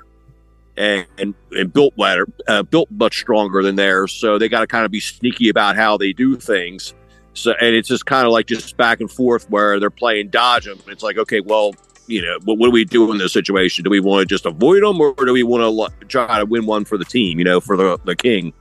and 0.77 1.05
and, 1.17 1.33
and 1.51 1.73
built 1.73 1.95
better, 1.97 2.27
uh, 2.47 2.63
built 2.63 2.89
much 2.91 3.19
stronger 3.19 3.63
than 3.63 3.75
theirs. 3.75 4.13
So 4.13 4.37
they 4.37 4.49
got 4.49 4.61
to 4.61 4.67
kind 4.67 4.85
of 4.85 4.91
be 4.91 4.99
sneaky 4.99 5.49
about 5.49 5.75
how 5.75 5.97
they 5.97 6.13
do 6.13 6.35
things. 6.35 6.93
So 7.33 7.53
and 7.61 7.75
it's 7.75 7.87
just 7.87 8.05
kind 8.05 8.25
of 8.25 8.33
like 8.33 8.47
just 8.47 8.75
back 8.77 8.99
and 8.99 9.09
forth 9.09 9.49
where 9.49 9.79
they're 9.79 9.89
playing 9.89 10.29
dodge 10.29 10.65
them. 10.65 10.79
It's 10.87 11.03
like 11.03 11.17
okay, 11.17 11.39
well, 11.39 11.73
you 12.07 12.21
know, 12.21 12.37
what, 12.43 12.57
what 12.57 12.67
do 12.67 12.71
we 12.71 12.85
do 12.85 13.11
in 13.11 13.17
this 13.17 13.33
situation? 13.33 13.83
Do 13.83 13.89
we 13.89 13.99
want 13.99 14.21
to 14.21 14.25
just 14.25 14.45
avoid 14.45 14.83
them, 14.83 14.99
or 14.99 15.13
do 15.13 15.31
we 15.31 15.43
want 15.43 15.91
to 16.01 16.05
try 16.07 16.39
to 16.39 16.45
win 16.45 16.65
one 16.65 16.85
for 16.85 16.97
the 16.97 17.05
team? 17.05 17.39
You 17.39 17.45
know, 17.45 17.59
for 17.61 17.77
the 17.77 17.99
the 18.05 18.15
king. 18.15 18.53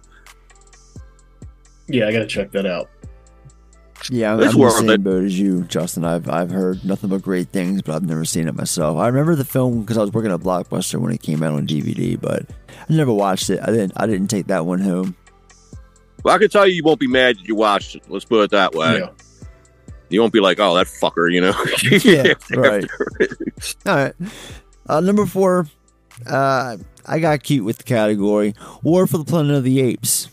yeah, 1.89 2.07
I 2.07 2.13
got 2.13 2.21
to 2.21 2.27
check 2.27 2.53
that 2.53 2.67
out. 2.67 2.91
Yeah, 4.09 4.33
I'm, 4.35 4.41
It's 4.41 4.55
I'm 4.55 4.61
the 4.61 4.71
same 4.71 4.91
it. 4.91 5.05
boat 5.05 5.25
as 5.25 5.39
you, 5.39 5.63
Justin. 5.65 6.05
I've 6.05 6.29
I've 6.29 6.51
heard 6.51 6.85
nothing 6.85 7.11
but 7.11 7.23
great 7.23 7.49
things, 7.49 7.83
but 7.83 7.95
I've 7.95 8.07
never 8.07 8.25
seen 8.25 8.49
it 8.49 8.55
myself. 8.55 8.97
I 8.97 9.07
remember 9.09 9.35
the 9.35 9.45
film 9.45 9.81
because 9.83 9.99
I 9.99 10.01
was 10.03 10.13
working 10.13 10.33
at 10.33 10.41
Blockbuster 10.41 10.99
when 11.01 11.13
it 11.13 11.23
came 11.23 11.43
out 11.43 11.55
on 11.55 11.67
DVD, 11.67 12.19
but 12.21 12.47
I 12.89 12.93
never 12.93 13.13
watched 13.13 13.51
it. 13.51 13.61
I 13.63 13.67
didn't. 13.67 13.93
I 13.97 14.07
didn't 14.07 14.29
take 14.29 14.47
that 14.47 14.65
one 14.67 14.81
home. 14.81 15.17
Well, 16.23 16.35
I 16.35 16.39
can 16.39 16.49
tell 16.49 16.67
you, 16.67 16.75
you 16.75 16.83
won't 16.83 17.01
be 17.01 17.07
mad 17.09 17.37
that 17.39 17.47
you 17.49 17.55
watched 17.55 17.97
it. 17.97 18.03
Let's 18.09 18.25
put 18.25 18.43
it 18.43 18.51
that 18.51 18.75
way. 18.75 18.99
Yeah. 18.99 19.09
You 20.11 20.21
won't 20.21 20.33
be 20.33 20.41
like, 20.41 20.59
oh, 20.59 20.75
that 20.75 20.87
fucker, 20.87 21.33
you 21.33 21.41
know. 21.41 21.53
Yeah, 22.05 22.35
right. 22.59 22.85
All 23.87 23.95
right. 23.97 24.15
Uh, 24.89 25.01
number 25.01 25.25
four, 25.25 25.69
uh, 26.27 26.77
I 27.07 27.19
got 27.21 27.43
cute 27.43 27.65
with 27.65 27.79
the 27.79 27.85
category 27.85 28.55
War 28.83 29.07
for 29.07 29.19
the 29.19 29.25
Planet 29.25 29.55
of 29.57 29.65
the 29.65 29.81
Apes. 29.81 30.29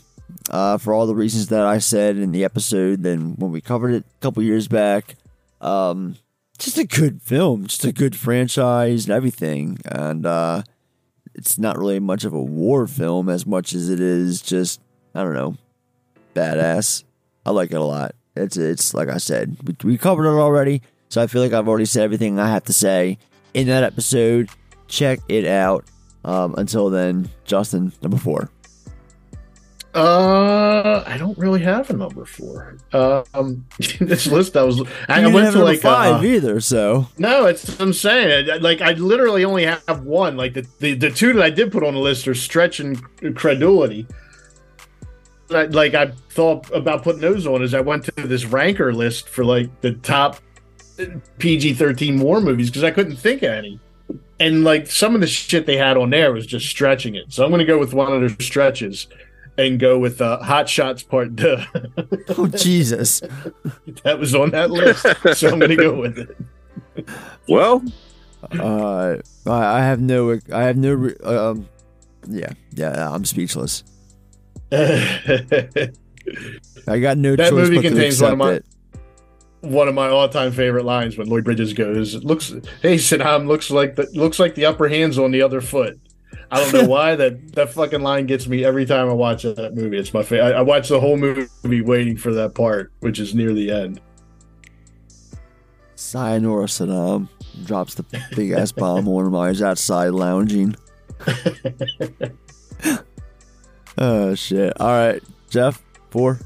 Uh, 0.48 0.78
for 0.78 0.94
all 0.94 1.06
the 1.06 1.14
reasons 1.14 1.48
that 1.48 1.66
I 1.66 1.78
said 1.78 2.16
in 2.16 2.32
the 2.32 2.44
episode, 2.44 3.02
then 3.02 3.34
when 3.36 3.52
we 3.52 3.60
covered 3.60 3.92
it 3.92 4.04
a 4.04 4.20
couple 4.20 4.42
years 4.42 4.66
back, 4.66 5.16
um, 5.60 6.16
just 6.58 6.78
a 6.78 6.84
good 6.84 7.22
film, 7.22 7.66
just 7.66 7.84
a 7.84 7.92
good 7.92 8.16
franchise 8.16 9.04
and 9.04 9.14
everything. 9.14 9.78
And 9.84 10.24
uh, 10.24 10.62
it's 11.34 11.58
not 11.58 11.78
really 11.78 12.00
much 12.00 12.24
of 12.24 12.32
a 12.32 12.42
war 12.42 12.86
film 12.86 13.28
as 13.28 13.46
much 13.46 13.74
as 13.74 13.90
it 13.90 14.00
is 14.00 14.40
just, 14.40 14.80
I 15.14 15.22
don't 15.22 15.34
know, 15.34 15.56
badass. 16.34 17.04
I 17.44 17.50
like 17.50 17.70
it 17.70 17.76
a 17.76 17.82
lot. 17.82 18.14
It's 18.36 18.56
it's 18.56 18.94
like 18.94 19.08
I 19.08 19.18
said, 19.18 19.56
we, 19.64 19.76
we 19.84 19.98
covered 19.98 20.26
it 20.26 20.38
already, 20.38 20.82
so 21.08 21.20
I 21.20 21.26
feel 21.26 21.42
like 21.42 21.52
I've 21.52 21.68
already 21.68 21.86
said 21.86 22.04
everything 22.04 22.38
I 22.38 22.48
have 22.48 22.64
to 22.64 22.72
say 22.72 23.18
in 23.54 23.66
that 23.66 23.82
episode. 23.82 24.48
Check 24.86 25.20
it 25.28 25.46
out. 25.46 25.84
Um, 26.24 26.54
until 26.56 26.90
then, 26.90 27.28
Justin, 27.44 27.92
number 28.02 28.16
four. 28.16 28.50
Uh, 29.94 31.02
I 31.06 31.16
don't 31.16 31.36
really 31.38 31.60
have 31.62 31.88
a 31.88 31.94
number 31.94 32.24
four. 32.26 32.76
Um, 32.92 33.64
this 34.00 34.26
list 34.26 34.56
I 34.56 34.62
was 34.62 34.82
I, 35.08 35.26
went 35.28 35.52
to 35.54 35.64
like 35.64 35.80
five 35.80 36.22
uh, 36.22 36.26
either, 36.26 36.60
so 36.60 37.06
No, 37.16 37.46
it's 37.46 37.80
I'm 37.80 37.94
saying. 37.94 38.60
Like 38.60 38.82
I 38.82 38.92
literally 38.92 39.44
only 39.44 39.64
have 39.64 40.04
one. 40.04 40.36
Like 40.36 40.54
the, 40.54 40.66
the, 40.78 40.94
the 40.94 41.10
two 41.10 41.32
that 41.32 41.42
I 41.42 41.50
did 41.50 41.72
put 41.72 41.82
on 41.82 41.94
the 41.94 42.00
list 42.00 42.28
are 42.28 42.34
stretch 42.34 42.80
and 42.80 43.02
credulity. 43.34 44.06
I, 45.50 45.64
like 45.64 45.94
I 45.94 46.12
thought 46.30 46.70
about 46.74 47.02
putting 47.02 47.22
those 47.22 47.46
on 47.46 47.62
as 47.62 47.72
I 47.72 47.80
went 47.80 48.04
to 48.04 48.12
this 48.12 48.44
ranker 48.44 48.92
list 48.92 49.30
for 49.30 49.44
like 49.44 49.80
the 49.80 49.92
top 49.92 50.38
PG-13 51.38 52.20
war 52.20 52.42
movies 52.42 52.68
because 52.68 52.84
I 52.84 52.90
couldn't 52.90 53.16
think 53.16 53.42
of 53.42 53.52
any. 53.52 53.80
And 54.38 54.64
like 54.64 54.86
some 54.86 55.14
of 55.14 55.22
the 55.22 55.26
shit 55.26 55.64
they 55.64 55.78
had 55.78 55.96
on 55.96 56.10
there 56.10 56.32
was 56.32 56.46
just 56.46 56.66
stretching 56.66 57.14
it. 57.14 57.32
So 57.32 57.42
I'm 57.44 57.50
going 57.50 57.60
to 57.60 57.64
go 57.64 57.78
with 57.78 57.94
one 57.94 58.12
of 58.12 58.20
their 58.20 58.46
stretches 58.46 59.08
and 59.58 59.78
go 59.78 59.98
with 59.98 60.22
uh, 60.22 60.38
Hot 60.38 60.68
Shots 60.68 61.02
Part 61.02 61.36
Two. 61.36 61.58
oh 62.38 62.46
Jesus, 62.46 63.20
that 64.04 64.18
was 64.18 64.34
on 64.34 64.50
that 64.50 64.70
list, 64.70 65.04
so 65.38 65.50
I'm 65.50 65.58
going 65.58 65.70
to 65.70 65.76
go 65.76 65.94
with 66.00 66.18
it. 66.18 67.06
Well, 67.48 67.82
uh, 68.58 69.16
I 69.46 69.50
I 69.50 69.80
have 69.80 70.00
no, 70.00 70.38
I 70.52 70.62
have 70.62 70.76
no, 70.76 70.94
re- 70.94 71.16
um, 71.24 71.68
yeah, 72.28 72.52
yeah, 72.72 73.10
I'm 73.10 73.24
speechless. 73.24 73.84
I 74.72 75.90
got 77.00 77.18
no 77.18 77.36
that 77.36 77.50
choice 77.50 77.52
movie 77.52 77.76
but 77.76 77.82
contains 77.82 78.20
one 78.22 78.32
of 78.32 78.38
my 78.38 78.52
it. 78.52 78.66
one 79.62 79.88
of 79.88 79.94
my 79.94 80.08
all-time 80.08 80.52
favorite 80.52 80.84
lines 80.84 81.16
when 81.16 81.28
Lloyd 81.28 81.44
Bridges 81.44 81.72
goes, 81.72 82.14
looks, 82.22 82.50
hey 82.82 82.96
Saddam, 82.96 83.46
looks 83.46 83.70
like 83.70 83.96
the 83.96 84.06
looks 84.12 84.38
like 84.38 84.54
the 84.54 84.66
upper 84.66 84.88
hand's 84.88 85.18
on 85.18 85.30
the 85.30 85.42
other 85.42 85.60
foot." 85.60 85.98
I 86.50 86.60
don't 86.60 86.72
know 86.72 86.88
why 86.88 87.14
that 87.14 87.52
that 87.52 87.72
fucking 87.72 88.00
line 88.00 88.26
gets 88.26 88.46
me 88.46 88.64
every 88.64 88.86
time 88.86 89.08
I 89.08 89.12
watch 89.12 89.42
that 89.42 89.74
movie. 89.74 89.98
It's 89.98 90.14
my 90.14 90.22
favorite. 90.22 90.54
I, 90.54 90.58
I 90.58 90.60
watch 90.62 90.88
the 90.88 90.98
whole 90.98 91.16
movie 91.16 91.82
waiting 91.82 92.16
for 92.16 92.32
that 92.34 92.54
part, 92.54 92.90
which 93.00 93.18
is 93.18 93.34
near 93.34 93.52
the 93.52 93.70
end. 93.70 94.00
Sayonara 95.94 96.66
Saddam 96.66 97.28
drops 97.64 97.94
the 97.94 98.04
big 98.34 98.52
ass 98.52 98.72
bomb 98.72 99.08
on 99.08 99.26
him 99.26 99.32
while 99.32 99.48
he's 99.48 99.60
outside 99.60 100.10
lounging. 100.10 100.74
oh 103.98 104.34
shit! 104.34 104.80
All 104.80 104.88
right, 104.88 105.22
Jeff, 105.50 105.82
four. 106.10 106.38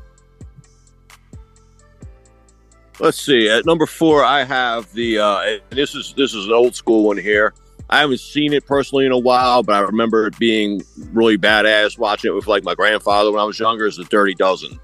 Let's 2.98 3.20
see. 3.20 3.48
At 3.48 3.66
number 3.66 3.86
four, 3.86 4.24
I 4.24 4.44
have 4.44 4.92
the. 4.92 5.18
Uh, 5.18 5.38
and 5.40 5.60
this 5.70 5.94
is 5.94 6.14
this 6.16 6.34
is 6.34 6.46
an 6.46 6.52
old 6.52 6.74
school 6.74 7.04
one 7.04 7.18
here. 7.18 7.54
I 7.92 7.98
haven't 8.00 8.20
seen 8.20 8.54
it 8.54 8.64
personally 8.64 9.04
in 9.04 9.12
a 9.12 9.18
while, 9.18 9.62
but 9.62 9.74
I 9.74 9.80
remember 9.80 10.26
it 10.26 10.38
being 10.38 10.82
really 11.12 11.36
badass 11.36 11.98
watching 11.98 12.30
it 12.30 12.34
with 12.34 12.46
like 12.46 12.64
my 12.64 12.74
grandfather 12.74 13.30
when 13.30 13.38
I 13.38 13.44
was 13.44 13.58
younger. 13.60 13.84
Is 13.84 13.96
the 13.98 14.04
Dirty 14.04 14.34
Dozen? 14.34 14.80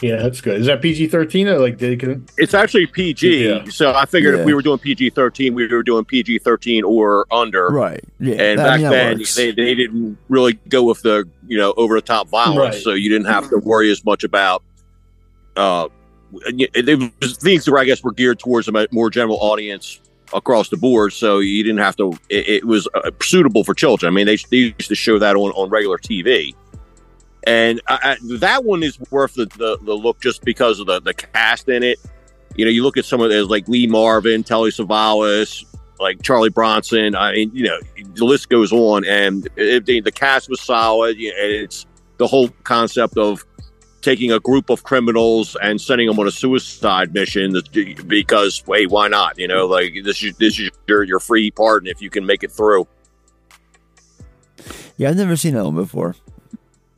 Yeah, 0.00 0.16
that's 0.16 0.40
good. 0.40 0.60
Is 0.60 0.66
that 0.66 0.82
PG 0.82 1.06
thirteen 1.08 1.46
or 1.46 1.60
like 1.60 1.78
they 1.78 1.94
can? 1.94 2.26
It's 2.36 2.54
actually 2.54 2.88
PG, 2.88 3.46
Yeah. 3.48 3.64
so 3.70 3.94
I 3.94 4.04
figured 4.06 4.34
Yeah. 4.34 4.40
if 4.40 4.46
we 4.46 4.52
were 4.52 4.62
doing 4.62 4.80
PG 4.80 5.10
thirteen, 5.10 5.54
we 5.54 5.68
were 5.68 5.84
doing 5.84 6.04
PG 6.04 6.40
thirteen 6.40 6.82
or 6.82 7.24
under. 7.30 7.68
Right. 7.68 8.02
Yeah. 8.18 8.34
And 8.34 8.60
I 8.60 8.64
back 8.64 8.80
mean, 8.80 8.90
then, 8.90 9.22
they, 9.36 9.52
they 9.52 9.74
didn't 9.76 10.18
really 10.28 10.54
go 10.68 10.82
with 10.82 11.02
the 11.02 11.28
you 11.46 11.56
know 11.56 11.72
over 11.76 11.94
the 11.94 12.02
top 12.02 12.26
violence, 12.28 12.74
Right. 12.74 12.82
so 12.82 12.94
you 12.94 13.10
didn't 13.10 13.28
have 13.28 13.48
to 13.50 13.58
worry 13.58 13.92
as 13.92 14.04
much 14.04 14.24
about. 14.24 14.64
Uh, 15.54 15.86
it, 16.46 16.88
it 16.88 17.12
was 17.20 17.36
things 17.36 17.64
that 17.66 17.74
I 17.76 17.84
guess 17.84 18.02
were 18.02 18.10
geared 18.12 18.40
towards 18.40 18.66
a 18.66 18.88
more 18.90 19.08
general 19.08 19.38
audience 19.40 20.00
across 20.34 20.68
the 20.68 20.76
board, 20.76 21.12
so 21.12 21.38
you 21.38 21.62
didn't 21.62 21.78
have 21.78 21.96
to. 21.96 22.12
It, 22.28 22.48
it 22.48 22.64
was 22.64 22.88
uh, 22.94 23.10
suitable 23.20 23.64
for 23.64 23.74
children. 23.74 24.12
I 24.12 24.14
mean, 24.14 24.26
they, 24.26 24.36
they 24.50 24.74
used 24.78 24.88
to 24.88 24.94
show 24.94 25.18
that 25.18 25.36
on 25.36 25.52
on 25.52 25.70
regular 25.70 25.98
TV, 25.98 26.54
and 27.46 27.80
I, 27.88 27.98
I, 28.02 28.16
that 28.38 28.64
one 28.64 28.82
is 28.82 28.98
worth 29.10 29.34
the, 29.34 29.46
the 29.46 29.78
the 29.82 29.94
look 29.94 30.20
just 30.20 30.44
because 30.44 30.80
of 30.80 30.86
the 30.86 31.00
the 31.00 31.14
cast 31.14 31.68
in 31.68 31.82
it. 31.82 31.98
You 32.54 32.64
know, 32.64 32.70
you 32.70 32.82
look 32.82 32.96
at 32.96 33.04
some 33.04 33.20
of 33.20 33.30
those 33.30 33.48
like 33.48 33.66
Lee 33.68 33.86
Marvin, 33.86 34.42
Telly 34.42 34.70
Savalas, 34.70 35.64
like 35.98 36.20
Charlie 36.22 36.50
Bronson. 36.50 37.14
I 37.14 37.32
mean, 37.32 37.50
you 37.54 37.64
know, 37.64 37.78
the 38.14 38.24
list 38.24 38.48
goes 38.50 38.72
on, 38.72 39.04
and 39.06 39.48
it, 39.56 39.86
the, 39.86 40.00
the 40.00 40.12
cast 40.12 40.50
was 40.50 40.60
solid. 40.60 41.16
you 41.16 41.30
know, 41.30 41.36
And 41.42 41.52
it's 41.52 41.86
the 42.18 42.26
whole 42.26 42.48
concept 42.64 43.16
of 43.16 43.44
taking 44.02 44.30
a 44.32 44.40
group 44.40 44.68
of 44.68 44.82
criminals 44.82 45.56
and 45.62 45.80
sending 45.80 46.06
them 46.08 46.18
on 46.18 46.26
a 46.26 46.30
suicide 46.30 47.14
mission 47.14 47.52
that- 47.52 47.70
because, 48.08 48.62
hey, 48.66 48.86
why 48.86 49.08
not? 49.08 49.38
You 49.38 49.48
know, 49.48 49.66
like 49.66 49.94
this 50.04 50.22
is 50.22 50.36
this 50.36 50.58
is 50.58 50.70
your 50.86 51.04
your 51.04 51.20
free 51.20 51.50
pardon 51.50 51.88
if 51.88 52.02
you 52.02 52.10
can 52.10 52.26
make 52.26 52.42
it 52.42 52.52
through. 52.52 52.86
Yeah, 54.96 55.08
I've 55.10 55.16
never 55.16 55.36
seen 55.36 55.54
that 55.54 55.64
one 55.64 55.74
before. 55.74 56.14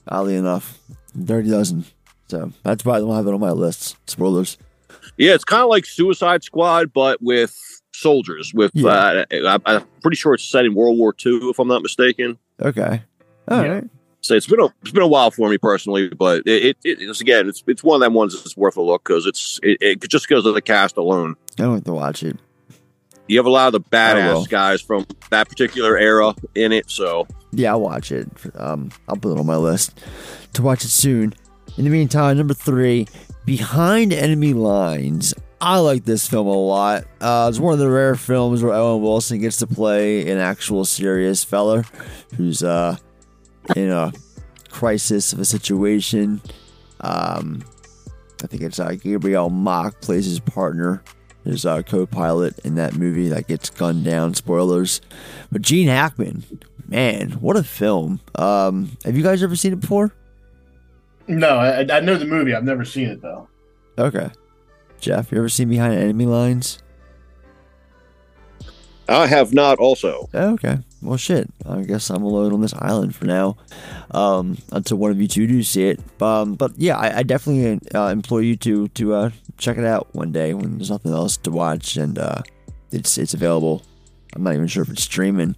Oddly 0.09 0.37
enough, 0.37 0.79
Dirty 1.23 1.51
Dozen. 1.51 1.85
So 2.29 2.53
that's 2.62 2.85
why 2.85 2.97
I 2.97 2.99
don't 3.01 3.14
have 3.14 3.27
it 3.27 3.35
on 3.35 3.40
my 3.40 3.51
list. 3.53 3.97
Spoilers. 4.11 4.59
Yeah, 5.17 5.35
it's 5.35 5.45
kind 5.45 5.62
of 5.62 5.69
like 5.69 5.87
Suicide 5.87 6.43
Squad, 6.43 6.93
but 6.93 7.23
with 7.23 7.57
soldiers. 7.95 8.53
With 8.53 8.73
Yeah. 8.75 8.88
uh, 8.90 9.25
I, 9.64 9.77
I'm 9.77 9.85
pretty 10.03 10.17
sure 10.17 10.35
it's 10.35 10.45
set 10.45 10.64
in 10.64 10.75
World 10.75 10.99
War 10.99 11.14
II, 11.25 11.51
if 11.51 11.59
I'm 11.59 11.69
not 11.69 11.83
mistaken. 11.83 12.38
Okay. 12.61 13.03
All 13.49 13.62
right. 13.69 13.85
So 14.24 14.34
it's 14.34 14.46
been 14.46 14.58
a 14.58 14.72
it's 14.80 14.90
been 14.90 15.02
a 15.02 15.06
while 15.06 15.30
for 15.30 15.50
me 15.50 15.58
personally, 15.58 16.08
but 16.08 16.46
it, 16.46 16.78
it, 16.82 16.98
it's 17.02 17.20
again 17.20 17.46
it's 17.46 17.62
it's 17.66 17.84
one 17.84 17.96
of 17.96 18.00
them 18.00 18.14
ones 18.14 18.32
that's 18.34 18.56
worth 18.56 18.78
a 18.78 18.80
look 18.80 19.04
because 19.04 19.26
it's 19.26 19.60
it, 19.62 19.76
it 19.82 20.08
just 20.08 20.26
because 20.26 20.46
of 20.46 20.54
the 20.54 20.62
cast 20.62 20.96
alone. 20.96 21.37
I 21.58 21.64
don't 21.64 21.74
have 21.74 21.84
to 21.84 21.92
watch 21.92 22.22
it. 22.22 22.38
You 23.28 23.38
have 23.38 23.44
a 23.44 23.50
lot 23.50 23.66
of 23.66 23.72
the 23.74 23.90
badass 23.90 24.48
guys 24.48 24.80
from 24.80 25.06
that 25.28 25.50
particular 25.50 25.98
era 25.98 26.34
in 26.54 26.72
it, 26.72 26.90
so 26.90 27.26
Yeah, 27.52 27.72
I'll 27.72 27.82
watch 27.82 28.12
it. 28.12 28.26
Um, 28.54 28.90
I'll 29.08 29.16
put 29.16 29.32
it 29.32 29.38
on 29.38 29.44
my 29.44 29.56
list 29.56 30.00
to 30.54 30.62
watch 30.62 30.84
it 30.84 30.88
soon. 30.88 31.34
In 31.76 31.84
the 31.84 31.90
meantime, 31.90 32.38
number 32.38 32.54
three, 32.54 33.06
Behind 33.44 34.10
Enemy 34.10 34.54
Lines. 34.54 35.34
I 35.60 35.78
like 35.78 36.04
this 36.04 36.26
film 36.26 36.46
a 36.46 36.52
lot. 36.52 37.04
Uh, 37.20 37.46
it's 37.50 37.58
one 37.58 37.74
of 37.74 37.78
the 37.78 37.90
rare 37.90 38.16
films 38.16 38.62
where 38.62 38.72
Owen 38.74 39.02
Wilson 39.02 39.40
gets 39.40 39.58
to 39.58 39.66
play 39.66 40.30
an 40.30 40.38
actual 40.38 40.84
serious 40.84 41.42
fella 41.44 41.84
who's 42.37 42.62
uh, 42.62 42.96
in 43.77 43.90
a 43.90 44.12
crisis 44.70 45.33
of 45.33 45.40
a 45.40 45.44
situation. 45.44 46.40
Um, 47.00 47.64
I 48.42 48.46
think 48.46 48.62
it's 48.62 48.79
uh, 48.79 48.92
Gabriel 48.92 49.50
Macht 49.50 50.00
plays 50.03 50.27
his 50.27 50.40
partner, 50.40 51.03
his 51.44 51.64
uh, 51.64 51.83
co-pilot 51.83 52.59
in 52.61 52.74
that 52.77 52.94
movie 52.94 53.29
that 53.29 53.46
gets 53.46 53.70
gunned 53.70 54.05
down. 54.05 54.35
Spoilers, 54.35 55.00
but 55.50 55.62
Gene 55.62 55.88
Hackman, 55.88 56.44
man, 56.88 57.33
what 57.33 57.57
a 57.57 57.62
film! 57.62 58.20
Um, 58.35 58.96
have 59.05 59.16
you 59.16 59.22
guys 59.22 59.42
ever 59.42 59.57
seen 59.57 59.72
it 59.72 59.81
before? 59.81 60.14
No, 61.27 61.57
I, 61.59 61.81
I 61.90 62.00
know 62.00 62.16
the 62.16 62.27
movie. 62.27 62.55
I've 62.55 62.64
never 62.64 62.85
seen 62.85 63.09
it 63.09 63.22
though. 63.22 63.48
Okay, 63.98 64.31
Jeff, 65.00 65.33
you 65.33 65.38
ever 65.38 65.48
seen 65.48 65.68
Behind 65.68 65.94
Enemy 65.94 66.27
Lines? 66.27 66.79
I 69.09 69.27
have 69.27 69.53
not 69.53 69.79
also. 69.79 70.29
Okay. 70.35 70.79
Well, 71.05 71.19
shit. 71.19 71.51
I 71.67 71.83
guess 71.83 72.09
I'm 72.11 72.23
alone 72.23 72.53
on 72.53 72.62
this 72.62 72.75
island 72.75 73.14
for 73.14 73.27
now, 73.27 73.57
um, 74.11 74.57
until 74.73 74.97
one 74.97 75.11
of 75.11 75.21
you 75.21 75.29
two 75.29 75.47
do 75.47 75.62
see 75.62 75.85
it. 75.85 76.01
Um, 76.23 76.55
but 76.55 76.73
yeah, 76.77 76.97
I, 76.97 77.19
I 77.19 77.23
definitely 77.23 77.79
uh, 77.95 78.09
implore 78.09 78.40
you 78.40 78.57
to 78.57 78.88
to 78.88 79.14
uh, 79.14 79.31
check 79.59 79.77
it 79.77 79.85
out 79.85 80.14
one 80.14 80.33
day 80.33 80.55
when 80.55 80.79
there's 80.79 80.90
nothing 80.90 81.12
else 81.12 81.37
to 81.38 81.51
watch 81.51 81.97
and 81.97 82.19
uh, 82.19 82.43
it's 82.90 83.19
it's 83.19 83.35
available. 83.35 83.83
I'm 84.35 84.43
not 84.43 84.55
even 84.55 84.67
sure 84.67 84.83
if 84.83 84.88
it's 84.88 85.03
streaming. 85.03 85.57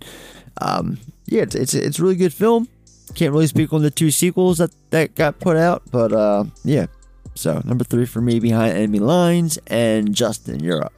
Um, 0.60 0.98
yeah, 1.26 1.42
it's 1.42 1.54
it's 1.54 1.74
it's 1.74 1.98
a 1.98 2.02
really 2.02 2.16
good 2.16 2.32
film. 2.32 2.68
Can't 3.14 3.32
really 3.32 3.46
speak 3.46 3.72
on 3.72 3.82
the 3.82 3.90
two 3.90 4.10
sequels 4.10 4.58
that 4.58 4.70
that 4.90 5.14
got 5.14 5.38
put 5.38 5.56
out, 5.56 5.82
but 5.90 6.12
uh, 6.12 6.44
yeah. 6.64 6.86
So 7.34 7.60
number 7.64 7.84
three 7.84 8.06
for 8.06 8.20
me, 8.20 8.40
Behind 8.40 8.76
Enemy 8.76 8.98
Lines, 8.98 9.58
and 9.66 10.14
Justin, 10.14 10.60
you're 10.60 10.84
up. 10.84 10.92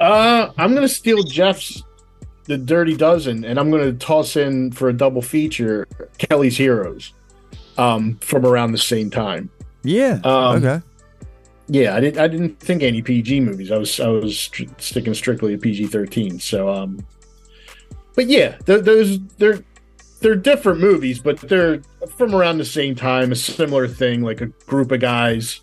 Uh, 0.00 0.52
I'm 0.56 0.74
gonna 0.74 0.88
steal 0.88 1.22
Jeff's 1.22 1.82
the 2.44 2.58
Dirty 2.58 2.96
Dozen, 2.96 3.44
and 3.44 3.58
I'm 3.58 3.70
gonna 3.70 3.92
toss 3.92 4.36
in 4.36 4.72
for 4.72 4.88
a 4.88 4.92
double 4.92 5.22
feature 5.22 5.86
Kelly's 6.18 6.56
Heroes, 6.56 7.12
um, 7.78 8.16
from 8.16 8.44
around 8.44 8.72
the 8.72 8.78
same 8.78 9.10
time. 9.10 9.50
Yeah. 9.82 10.20
Um, 10.24 10.64
okay. 10.64 10.80
Yeah, 11.68 11.96
I 11.96 12.00
didn't. 12.00 12.20
I 12.20 12.28
didn't 12.28 12.60
think 12.60 12.82
any 12.82 13.00
PG 13.00 13.40
movies. 13.40 13.70
I 13.70 13.78
was. 13.78 13.98
I 13.98 14.08
was 14.08 14.38
str- 14.38 14.64
sticking 14.78 15.14
strictly 15.14 15.52
to 15.52 15.58
PG 15.58 15.86
thirteen. 15.86 16.38
So, 16.38 16.68
um, 16.68 17.04
but 18.14 18.26
yeah, 18.26 18.56
th- 18.66 18.84
those 18.84 19.18
they're 19.38 19.60
they're 20.20 20.36
different 20.36 20.80
movies, 20.80 21.18
but 21.18 21.38
they're 21.40 21.80
from 22.16 22.34
around 22.34 22.58
the 22.58 22.66
same 22.66 22.94
time. 22.94 23.32
A 23.32 23.36
similar 23.36 23.88
thing, 23.88 24.22
like 24.22 24.42
a 24.42 24.46
group 24.66 24.92
of 24.92 25.00
guys 25.00 25.60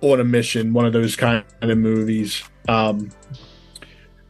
on 0.00 0.18
a 0.18 0.24
mission. 0.24 0.72
One 0.72 0.86
of 0.86 0.92
those 0.92 1.14
kind 1.14 1.44
of 1.60 1.78
movies. 1.78 2.42
Um, 2.68 3.10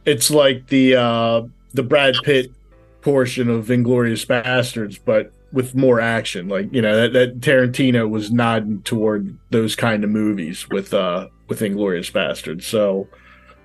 it's 0.05 0.31
like 0.31 0.67
the 0.67 0.97
uh, 0.97 1.43
the 1.73 1.83
Brad 1.83 2.15
Pitt 2.23 2.53
portion 3.01 3.49
of 3.49 3.67
Inglourious 3.67 4.27
Basterds, 4.27 4.99
but 5.05 5.33
with 5.53 5.75
more 5.75 6.01
action. 6.01 6.49
Like 6.49 6.73
you 6.73 6.83
know 6.83 6.97
that, 6.97 7.13
that 7.13 7.41
Tarantino 7.41 8.09
was 8.09 8.31
nodding 8.31 8.83
toward 8.83 9.37
those 9.51 9.75
kind 9.75 10.05
of 10.05 10.11
movies 10.11 10.69
with 10.69 10.95
uh 10.95 11.29
with 11.49 11.61
Inglourious 11.61 12.13
Basterds. 12.13 12.63
So, 12.63 13.09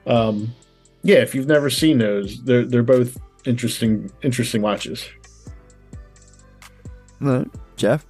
um, 0.08 0.54
yeah, 1.04 1.18
if 1.18 1.36
you've 1.36 1.48
never 1.48 1.70
seen 1.70 1.98
those, 2.00 2.44
they're 2.44 2.66
they're 2.66 2.84
both 2.84 3.18
interesting 3.46 4.12
interesting 4.22 4.62
watches. 4.62 5.08
All 7.22 7.28
right, 7.28 7.48
Jeff. 7.76 8.06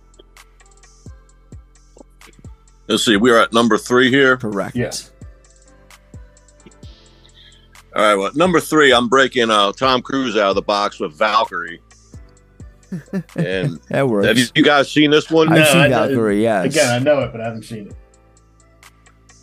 Let's 2.88 3.04
see. 3.04 3.18
We 3.18 3.32
are 3.32 3.40
at 3.40 3.52
number 3.52 3.78
three 3.78 4.10
here. 4.10 4.38
Correct. 4.38 4.76
Yes. 4.76 5.12
All 7.96 8.02
right. 8.02 8.16
Well, 8.16 8.32
number 8.36 8.60
three, 8.60 8.92
I'm 8.94 9.08
breaking 9.08 9.50
uh, 9.50 9.72
Tom 9.72 10.02
Cruise 10.02 10.36
out 10.36 10.50
of 10.50 10.56
the 10.56 10.62
box 10.62 11.00
with 11.00 11.14
Valkyrie. 11.18 11.82
And 13.36 13.80
That 13.90 14.08
works. 14.08 14.28
have 14.28 14.38
you, 14.38 14.46
you 14.56 14.64
guys 14.64 14.90
seen 14.92 15.12
this 15.12 15.30
one? 15.30 15.52
I've 15.52 15.68
seen 15.68 15.82
I- 15.82 15.90
Valkyrie. 15.90 16.42
Yes. 16.42 16.66
Again, 16.68 16.94
I 16.94 17.00
know 17.00 17.20
it, 17.22 17.32
but 17.32 17.42
I 17.42 17.46
haven't 17.46 17.64
seen 17.64 17.88
it. 17.88 17.96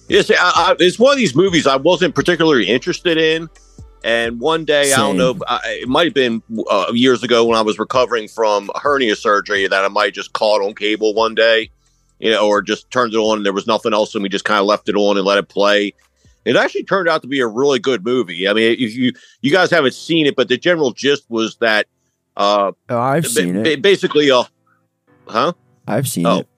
Yes, 0.08 0.30
I, 0.30 0.34
I, 0.38 0.74
it's 0.78 0.98
one 0.98 1.12
of 1.12 1.18
these 1.18 1.34
movies 1.34 1.66
I 1.66 1.76
wasn't 1.76 2.14
particularly 2.14 2.68
interested 2.68 3.18
in. 3.18 3.48
And 4.04 4.40
one 4.40 4.64
day, 4.64 4.92
I 4.92 4.96
don't 4.96 5.16
know, 5.16 5.36
I, 5.46 5.60
it 5.82 5.88
might 5.88 6.06
have 6.06 6.14
been 6.14 6.42
uh, 6.68 6.86
years 6.92 7.22
ago 7.22 7.44
when 7.44 7.56
I 7.56 7.62
was 7.62 7.78
recovering 7.78 8.26
from 8.26 8.68
hernia 8.74 9.14
surgery 9.16 9.66
that 9.68 9.84
I 9.84 9.88
might 9.88 10.12
just 10.12 10.32
caught 10.32 10.60
on 10.60 10.74
cable 10.74 11.14
one 11.14 11.34
day, 11.36 11.70
you 12.18 12.30
know, 12.30 12.46
or 12.48 12.62
just 12.62 12.90
turned 12.90 13.14
it 13.14 13.18
on 13.18 13.38
and 13.38 13.46
there 13.46 13.52
was 13.52 13.66
nothing 13.68 13.92
else 13.94 14.14
and 14.14 14.22
we 14.22 14.28
just 14.28 14.44
kind 14.44 14.58
of 14.60 14.66
left 14.66 14.88
it 14.88 14.96
on 14.96 15.16
and 15.16 15.24
let 15.24 15.38
it 15.38 15.48
play. 15.48 15.94
It 16.44 16.56
actually 16.56 16.84
turned 16.84 17.08
out 17.08 17.22
to 17.22 17.28
be 17.28 17.40
a 17.40 17.46
really 17.46 17.78
good 17.78 18.04
movie. 18.04 18.48
I 18.48 18.52
mean, 18.52 18.72
if 18.78 18.94
you 18.96 19.12
you 19.42 19.50
guys 19.52 19.70
haven't 19.70 19.94
seen 19.94 20.26
it, 20.26 20.34
but 20.36 20.48
the 20.48 20.56
general 20.58 20.92
gist 20.92 21.24
was 21.28 21.56
that 21.56 21.86
uh, 22.36 22.72
Oh, 22.88 22.98
I've 22.98 23.22
ba- 23.24 23.28
seen 23.28 23.62
ba- 23.62 23.72
it. 23.72 23.82
basically, 23.82 24.30
uh, 24.30 24.44
huh? 25.28 25.52
I've 25.86 26.08
seen 26.08 26.26
Oh. 26.26 26.38
it. 26.40 26.48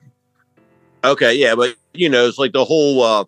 Okay, 1.05 1.35
yeah, 1.35 1.55
but 1.55 1.75
you 1.93 2.09
know, 2.09 2.27
it's 2.27 2.39
like 2.39 2.53
the 2.53 2.65
whole 2.65 3.03
uh 3.03 3.25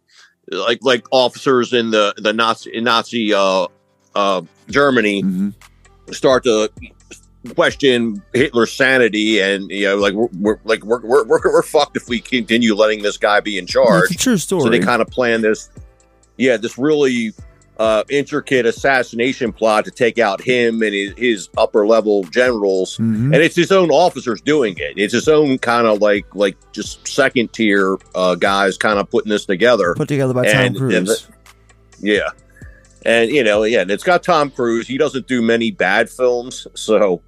like 0.50 0.78
like 0.82 1.04
officers 1.10 1.72
in 1.72 1.90
the 1.90 2.14
the 2.16 2.32
Nazi 2.32 2.70
in 2.74 2.84
Nazi 2.84 3.34
uh 3.34 3.66
uh 4.14 4.40
Germany 4.70 5.22
Mm-hmm. 5.22 6.12
start 6.12 6.44
to 6.44 6.70
question 7.54 8.22
Hitler's 8.32 8.72
sanity 8.72 9.40
and 9.40 9.70
you 9.70 9.86
know 9.86 9.96
like 9.96 10.14
we're, 10.14 10.28
we're 10.40 10.58
like 10.64 10.82
we're, 10.84 11.00
we're 11.02 11.24
we're 11.24 11.40
we're 11.44 11.62
fucked 11.62 11.96
if 11.96 12.08
we 12.08 12.18
continue 12.20 12.74
letting 12.74 13.02
this 13.02 13.16
guy 13.18 13.40
be 13.40 13.58
in 13.58 13.66
charge. 13.66 14.10
A 14.10 14.14
true 14.14 14.36
story. 14.38 14.62
So 14.62 14.68
they 14.70 14.78
kind 14.80 15.02
of 15.02 15.08
plan 15.08 15.42
this 15.42 15.68
yeah, 16.36 16.56
this 16.56 16.78
really 16.78 17.32
uh 17.78 18.02
intricate 18.08 18.64
assassination 18.64 19.52
plot 19.52 19.84
to 19.84 19.90
take 19.90 20.18
out 20.18 20.40
him 20.40 20.80
and 20.82 20.94
his, 20.94 21.12
his 21.18 21.48
upper 21.58 21.86
level 21.86 22.24
generals 22.24 22.96
Mhm. 22.96 23.34
and 23.34 23.36
it's 23.36 23.54
his 23.54 23.70
own 23.70 23.90
officers 23.90 24.40
doing 24.40 24.74
it. 24.78 24.94
It's 24.96 25.12
his 25.12 25.28
own 25.28 25.58
kind 25.58 25.86
of 25.86 26.00
like 26.00 26.24
like 26.34 26.56
just 26.72 27.06
second 27.06 27.52
tier 27.52 27.98
uh, 28.14 28.34
guys 28.34 28.78
kind 28.78 28.98
of 28.98 29.10
putting 29.10 29.28
this 29.28 29.44
together. 29.44 29.94
Put 29.94 30.08
together 30.08 30.32
by 30.32 30.46
Tom 30.46 30.56
And- 30.62 30.76
Cruise. 30.76 30.94
and 30.94 31.06
the- 31.06 31.22
yeah, 32.00 32.28
and 33.04 33.30
you 33.30 33.44
know, 33.44 33.64
yeah, 33.64 33.80
and 33.82 33.90
it's 33.90 34.04
got 34.04 34.22
Tom 34.22 34.50
Cruise. 34.50 34.86
He 34.86 34.96
doesn't 34.96 35.26
do 35.26 35.42
many 35.42 35.70
bad 35.70 36.08
films, 36.08 36.66
so 36.74 37.20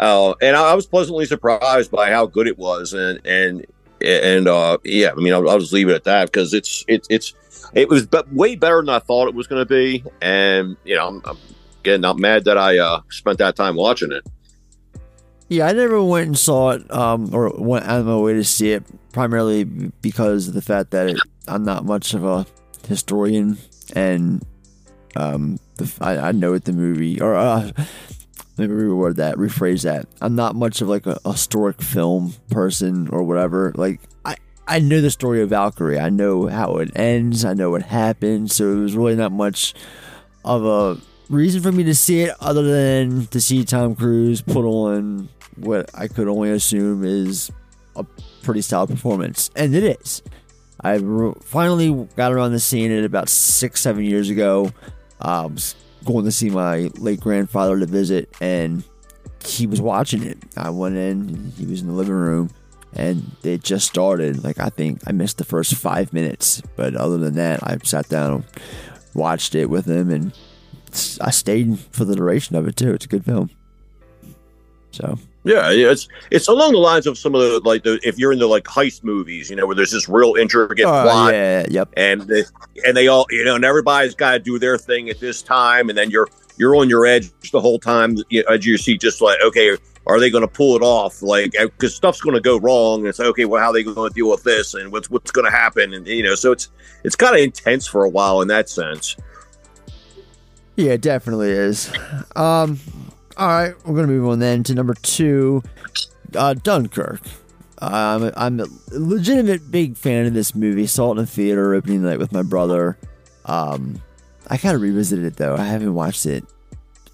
uh, 0.00 0.34
and 0.42 0.56
I, 0.56 0.72
I 0.72 0.74
was 0.74 0.86
pleasantly 0.86 1.26
surprised 1.26 1.90
by 1.92 2.10
how 2.10 2.26
good 2.26 2.48
it 2.48 2.58
was, 2.58 2.92
and 2.92 3.20
and 3.24 3.64
and 4.04 4.48
uh, 4.48 4.78
yeah, 4.84 5.10
I 5.10 5.14
mean, 5.14 5.32
I'll, 5.32 5.48
I'll 5.48 5.58
just 5.58 5.72
leave 5.72 5.88
it 5.88 5.94
at 5.94 6.04
that 6.04 6.26
because 6.26 6.54
it's 6.54 6.84
it's 6.88 7.06
it's 7.10 7.34
it 7.74 7.88
was 7.88 8.06
be- 8.06 8.22
way 8.32 8.56
better 8.56 8.80
than 8.80 8.88
I 8.88 8.98
thought 8.98 9.28
it 9.28 9.34
was 9.34 9.46
going 9.46 9.60
to 9.62 9.66
be, 9.66 10.04
and 10.20 10.76
you 10.84 10.94
know, 10.94 11.08
I'm, 11.08 11.22
I'm 11.24 11.38
again 11.80 12.00
not 12.00 12.18
mad 12.18 12.44
that 12.44 12.58
I 12.58 12.78
uh, 12.78 13.00
spent 13.10 13.38
that 13.38 13.56
time 13.56 13.76
watching 13.76 14.12
it. 14.12 14.26
Yeah, 15.48 15.66
I 15.66 15.72
never 15.72 16.02
went 16.02 16.28
and 16.28 16.38
saw 16.38 16.70
it, 16.70 16.90
um, 16.90 17.34
or 17.34 17.52
went 17.56 17.84
out 17.84 18.00
of 18.00 18.06
my 18.06 18.16
way 18.16 18.32
to 18.34 18.44
see 18.44 18.72
it, 18.72 18.84
primarily 19.12 19.64
because 19.64 20.48
of 20.48 20.54
the 20.54 20.62
fact 20.62 20.92
that 20.92 21.08
it, 21.08 21.18
I'm 21.46 21.64
not 21.64 21.84
much 21.84 22.14
of 22.14 22.24
a 22.24 22.46
historian, 22.88 23.58
and 23.94 24.44
um, 25.16 25.58
the, 25.76 25.92
I, 26.00 26.28
I 26.28 26.32
know 26.32 26.54
it 26.54 26.64
the 26.64 26.72
movie, 26.72 27.20
or 27.20 27.34
uh, 27.34 27.70
maybe 28.56 28.72
reword 28.72 29.16
that, 29.16 29.36
rephrase 29.36 29.82
that. 29.82 30.06
I'm 30.20 30.34
not 30.34 30.54
much 30.54 30.80
of 30.80 30.88
like 30.88 31.06
a 31.06 31.18
historic 31.24 31.80
film 31.80 32.34
person 32.50 33.08
or 33.08 33.22
whatever. 33.22 33.72
Like 33.74 34.00
I, 34.24 34.36
I 34.66 34.78
know 34.78 35.00
the 35.00 35.10
story 35.10 35.42
of 35.42 35.50
Valkyrie. 35.50 35.98
I 35.98 36.10
know 36.10 36.46
how 36.46 36.76
it 36.76 36.96
ends. 36.96 37.44
I 37.44 37.54
know 37.54 37.70
what 37.70 37.82
happened. 37.82 38.50
So 38.50 38.72
it 38.72 38.76
was 38.76 38.96
really 38.96 39.16
not 39.16 39.32
much 39.32 39.74
of 40.44 40.64
a 40.64 40.98
reason 41.28 41.62
for 41.62 41.72
me 41.72 41.84
to 41.84 41.94
see 41.94 42.22
it 42.22 42.34
other 42.40 42.62
than 42.62 43.26
to 43.28 43.40
see 43.40 43.64
Tom 43.64 43.94
Cruise 43.94 44.42
put 44.42 44.64
on 44.64 45.28
what 45.56 45.90
I 45.94 46.08
could 46.08 46.28
only 46.28 46.50
assume 46.50 47.04
is 47.04 47.50
a 47.96 48.04
pretty 48.42 48.62
solid 48.62 48.90
performance. 48.90 49.50
And 49.56 49.74
it 49.74 49.84
is. 50.00 50.22
I 50.80 50.94
re- 50.94 51.34
finally 51.42 52.08
got 52.16 52.32
around 52.32 52.52
to 52.52 52.60
seeing 52.60 52.90
it 52.90 53.04
about 53.04 53.28
six, 53.28 53.80
seven 53.80 54.04
years 54.04 54.30
ago. 54.30 54.72
Um, 55.20 55.54
was 55.54 55.76
going 56.04 56.24
to 56.24 56.32
see 56.32 56.50
my 56.50 56.90
late 56.98 57.20
grandfather 57.20 57.78
to 57.78 57.86
visit, 57.86 58.34
and 58.40 58.84
he 59.44 59.66
was 59.66 59.80
watching 59.80 60.22
it. 60.22 60.38
I 60.56 60.70
went 60.70 60.96
in, 60.96 61.52
he 61.56 61.66
was 61.66 61.80
in 61.80 61.88
the 61.88 61.92
living 61.92 62.14
room, 62.14 62.50
and 62.94 63.30
it 63.42 63.62
just 63.62 63.86
started. 63.86 64.44
Like, 64.44 64.58
I 64.58 64.68
think 64.68 65.00
I 65.06 65.12
missed 65.12 65.38
the 65.38 65.44
first 65.44 65.74
five 65.74 66.12
minutes, 66.12 66.62
but 66.76 66.94
other 66.94 67.18
than 67.18 67.34
that, 67.34 67.60
I 67.62 67.78
sat 67.82 68.08
down, 68.08 68.44
watched 69.14 69.54
it 69.54 69.66
with 69.66 69.86
him, 69.86 70.10
and 70.10 70.32
I 71.20 71.30
stayed 71.30 71.78
for 71.78 72.04
the 72.04 72.14
duration 72.14 72.56
of 72.56 72.66
it 72.68 72.76
too. 72.76 72.92
It's 72.92 73.06
a 73.06 73.08
good 73.08 73.24
film. 73.24 73.50
So 74.90 75.18
Yeah, 75.44 75.70
yeah, 75.70 75.90
it's 75.90 76.06
it's 76.30 76.46
along 76.46 76.72
the 76.72 76.78
lines 76.78 77.06
of 77.06 77.18
some 77.18 77.34
of 77.34 77.40
the 77.40 77.60
like 77.64 77.82
the 77.82 77.98
if 78.04 78.16
you're 78.16 78.32
into 78.32 78.46
like 78.46 78.64
heist 78.64 79.02
movies, 79.02 79.50
you 79.50 79.56
know, 79.56 79.66
where 79.66 79.74
there's 79.74 79.90
this 79.90 80.08
real 80.08 80.36
intricate 80.36 80.84
Oh, 80.84 81.02
plot, 81.02 81.32
yeah, 81.34 81.66
yep, 81.68 81.88
and 81.96 82.22
they, 82.22 82.44
and 82.86 82.96
they 82.96 83.08
all 83.08 83.26
you 83.30 83.44
know, 83.44 83.56
and 83.56 83.64
everybody's 83.64 84.14
got 84.14 84.32
to 84.32 84.38
do 84.38 84.60
their 84.60 84.78
thing 84.78 85.10
at 85.10 85.18
this 85.18 85.42
time, 85.42 85.88
and 85.88 85.98
then 85.98 86.10
you're 86.10 86.28
you're 86.58 86.76
on 86.76 86.88
your 86.88 87.06
edge 87.06 87.32
the 87.50 87.60
whole 87.60 87.80
time, 87.80 88.16
you 88.30 88.44
edge 88.48 88.60
of 88.60 88.66
your 88.66 88.98
just 88.98 89.20
like 89.20 89.40
okay, 89.42 89.76
are 90.06 90.20
they 90.20 90.30
going 90.30 90.42
to 90.42 90.48
pull 90.48 90.76
it 90.76 90.82
off? 90.82 91.22
Like 91.22 91.52
because 91.52 91.94
stuff's 91.94 92.20
going 92.20 92.34
to 92.34 92.40
go 92.40 92.58
wrong, 92.58 93.00
and 93.00 93.08
it's 93.08 93.18
like, 93.18 93.28
okay, 93.28 93.44
well, 93.44 93.60
how 93.60 93.70
are 93.70 93.72
they 93.72 93.82
going 93.82 94.10
to 94.10 94.14
deal 94.14 94.30
with 94.30 94.42
this, 94.42 94.74
and 94.74 94.92
what's 94.92 95.10
what's 95.10 95.30
going 95.30 95.44
to 95.44 95.50
happen, 95.50 95.92
and 95.94 96.06
you 96.06 96.22
know, 96.22 96.34
so 96.34 96.52
it's 96.52 96.68
it's 97.04 97.16
kind 97.16 97.34
of 97.34 97.40
intense 97.40 97.86
for 97.86 98.04
a 98.04 98.08
while 98.08 98.42
in 98.42 98.48
that 98.48 98.68
sense. 98.68 99.16
Yeah, 100.76 100.92
it 100.92 101.02
definitely 101.02 101.50
is. 101.50 101.92
Um, 102.34 102.80
all 103.42 103.48
right, 103.48 103.74
we're 103.84 103.96
gonna 103.96 104.06
move 104.06 104.28
on 104.28 104.38
then 104.38 104.62
to 104.62 104.72
number 104.72 104.94
two, 104.94 105.64
uh, 106.36 106.54
Dunkirk. 106.54 107.20
I'm 107.78 108.22
a, 108.22 108.32
I'm 108.36 108.60
a 108.60 108.66
legitimate 108.92 109.68
big 109.68 109.96
fan 109.96 110.26
of 110.26 110.34
this 110.34 110.54
movie. 110.54 110.86
Saw 110.86 111.08
it 111.08 111.10
in 111.12 111.16
the 111.16 111.26
theater 111.26 111.74
opening 111.74 112.04
night 112.04 112.20
with 112.20 112.30
my 112.30 112.42
brother. 112.42 112.96
Um, 113.44 114.00
I 114.46 114.58
kind 114.58 114.76
of 114.76 114.80
revisited 114.80 115.24
it 115.24 115.36
though. 115.38 115.56
I 115.56 115.64
haven't 115.64 115.92
watched 115.92 116.24
it. 116.24 116.44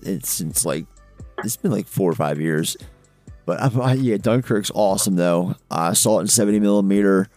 It's 0.02 0.28
since 0.28 0.66
like 0.66 0.84
it's 1.44 1.56
been 1.56 1.72
like 1.72 1.86
four 1.86 2.10
or 2.10 2.14
five 2.14 2.38
years. 2.38 2.76
But 3.46 3.74
I, 3.78 3.94
yeah, 3.94 4.18
Dunkirk's 4.18 4.70
awesome 4.74 5.16
though. 5.16 5.54
I 5.70 5.94
saw 5.94 6.18
it 6.18 6.22
in 6.22 6.26
70 6.28 6.60
millimeter. 6.60 7.30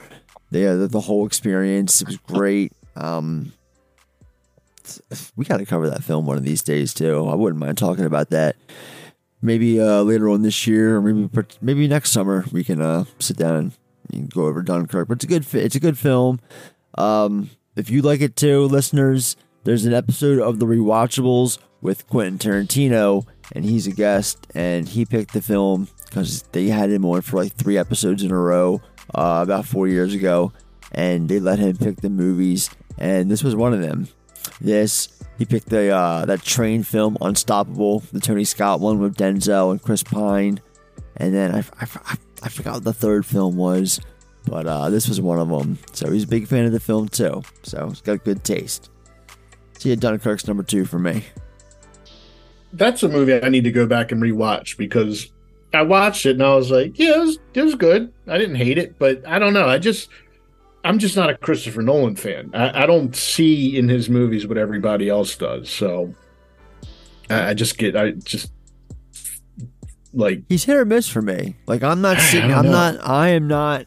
Yeah, 0.50 0.74
the, 0.74 0.88
the 0.90 1.00
whole 1.00 1.26
experience 1.26 2.02
it 2.02 2.08
was 2.08 2.18
great. 2.18 2.74
Um, 2.98 3.54
we 5.36 5.46
got 5.46 5.58
to 5.58 5.66
cover 5.66 5.90
that 5.90 6.04
film 6.04 6.26
one 6.26 6.38
of 6.38 6.44
these 6.44 6.64
days 6.64 6.94
too. 6.94 7.28
I 7.28 7.36
wouldn't 7.36 7.60
mind 7.60 7.78
talking 7.78 8.06
about 8.06 8.30
that. 8.30 8.56
Maybe 9.42 9.80
uh, 9.82 10.02
later 10.02 10.30
on 10.30 10.44
this 10.44 10.68
year, 10.68 10.98
or 10.98 11.02
maybe 11.02 11.30
maybe 11.62 11.88
next 11.88 12.12
summer, 12.12 12.46
we 12.52 12.64
can 12.64 12.82
uh, 12.82 13.06
sit 13.20 13.38
down 13.38 13.74
and 14.12 14.32
go 14.32 14.46
over 14.46 14.62
Dunkirk. 14.62 15.08
But 15.08 15.16
it's 15.16 15.24
a 15.24 15.28
good 15.28 15.56
it's 15.56 15.76
a 15.76 15.80
good 15.80 15.98
film. 15.98 16.40
Um, 16.96 17.50
if 17.76 17.90
you 17.90 18.02
like 18.02 18.22
it 18.22 18.36
too, 18.36 18.66
listeners, 18.66 19.36
there's 19.64 19.86
an 19.86 19.94
episode 19.94 20.40
of 20.40 20.60
the 20.60 20.66
Rewatchables 20.66 21.58
with 21.82 22.08
Quentin 22.08 22.38
Tarantino, 22.38 23.26
and 23.54 23.66
he's 23.66 23.88
a 23.88 23.92
guest, 23.92 24.46
and 24.54 24.88
he 24.88 25.06
picked 25.06 25.34
the 25.34 25.42
film 25.42 25.88
because 26.06 26.44
they 26.52 26.68
had 26.68 26.90
him 26.90 27.06
on 27.06 27.22
for 27.22 27.38
like 27.38 27.54
three 27.54 27.78
episodes 27.78 28.24
in 28.24 28.32
a 28.32 28.38
row 28.38 28.82
uh, 29.16 29.40
about 29.42 29.66
four 29.66 29.88
years 29.88 30.14
ago, 30.14 30.52
and 30.92 31.30
they 31.30 31.40
let 31.40 31.60
him 31.60 31.78
pick 31.78 32.02
the 32.02 32.10
movies, 32.10 32.70
and 32.98 33.32
this 33.32 33.44
was 33.44 33.56
one 33.56 33.74
of 33.74 33.82
them. 33.82 34.08
This 34.62 35.10
he 35.40 35.46
picked 35.46 35.70
the 35.70 35.90
uh, 35.90 36.26
that 36.26 36.44
train 36.44 36.84
film 36.84 37.18
Unstoppable, 37.20 38.04
the 38.14 38.20
Tony 38.20 38.44
Scott 38.44 38.80
one 38.80 39.00
with 39.00 39.16
Denzel 39.16 39.72
and 39.72 39.82
Chris 39.82 40.04
Pine, 40.04 40.62
and 41.18 41.34
then 41.34 41.56
I, 41.56 41.64
I, 41.80 42.18
I, 42.44 42.50
forgot 42.50 42.76
what 42.76 42.84
the 42.84 42.94
third 42.94 43.26
film 43.26 43.56
was, 43.58 44.00
but 44.46 44.68
uh, 44.68 44.92
this 44.92 45.08
was 45.08 45.20
one 45.20 45.40
of 45.40 45.50
them. 45.50 45.80
So 45.94 46.12
he's 46.12 46.26
a 46.26 46.28
big 46.28 46.48
fan 46.48 46.66
of 46.66 46.74
the 46.74 46.80
film 46.80 47.10
too. 47.10 47.42
So 47.64 47.90
he's 47.90 48.02
got 48.02 48.24
good 48.24 48.44
taste. 48.44 48.92
So 49.80 49.90
yeah, 49.90 49.96
Dunkirk's 49.96 50.46
number 50.46 50.62
two 50.62 50.86
for 50.86 51.00
me. 51.00 51.24
That's 52.74 53.02
a 53.02 53.10
movie 53.10 53.34
I 53.34 53.50
need 53.50 53.64
to 53.64 53.72
go 53.72 53.88
back 53.88 54.12
and 54.12 54.22
rewatch 54.22 54.78
because 54.78 55.32
I 55.74 55.82
watched 55.82 56.28
it 56.28 56.34
and 56.34 56.44
I 56.44 56.54
was 56.54 56.70
like, 56.70 57.00
yeah, 57.00 57.16
it 57.16 57.20
was, 57.20 57.40
it 57.56 57.62
was 57.64 57.76
good. 57.76 58.14
I 58.28 58.38
didn't 58.38 58.58
hate 58.58 58.78
it, 58.78 59.00
but 59.00 59.28
I 59.28 59.40
don't 59.40 59.54
know. 59.54 59.68
I 59.68 59.80
just, 59.80 60.10
I'm 60.84 60.98
just 61.00 61.16
not 61.16 61.30
a 61.30 61.38
Christopher 61.38 61.82
Nolan 61.82 62.16
fan. 62.16 62.52
I, 62.54 62.84
I 62.84 62.86
don't 62.86 63.16
see 63.16 63.78
in 63.78 63.88
his 63.90 64.10
movies 64.10 64.48
what 64.48 64.58
everybody 64.58 65.10
else 65.10 65.36
does. 65.36 65.70
So 65.70 66.14
I, 67.30 67.50
I 67.50 67.54
just 67.54 67.78
get, 67.78 67.96
I 67.96 68.12
just 68.12 68.52
like, 70.14 70.44
He's 70.50 70.64
hit 70.64 70.76
or 70.76 70.86
miss 70.86 71.08
for 71.08 71.22
me. 71.22 71.56
Like 71.68 71.84
I'm 71.84 72.02
not 72.02 72.18
sitting. 72.20 72.52
I'm 72.52 72.66
know. 72.66 72.72
not. 72.72 73.08
I 73.08 73.30
am 73.30 73.48
not 73.48 73.86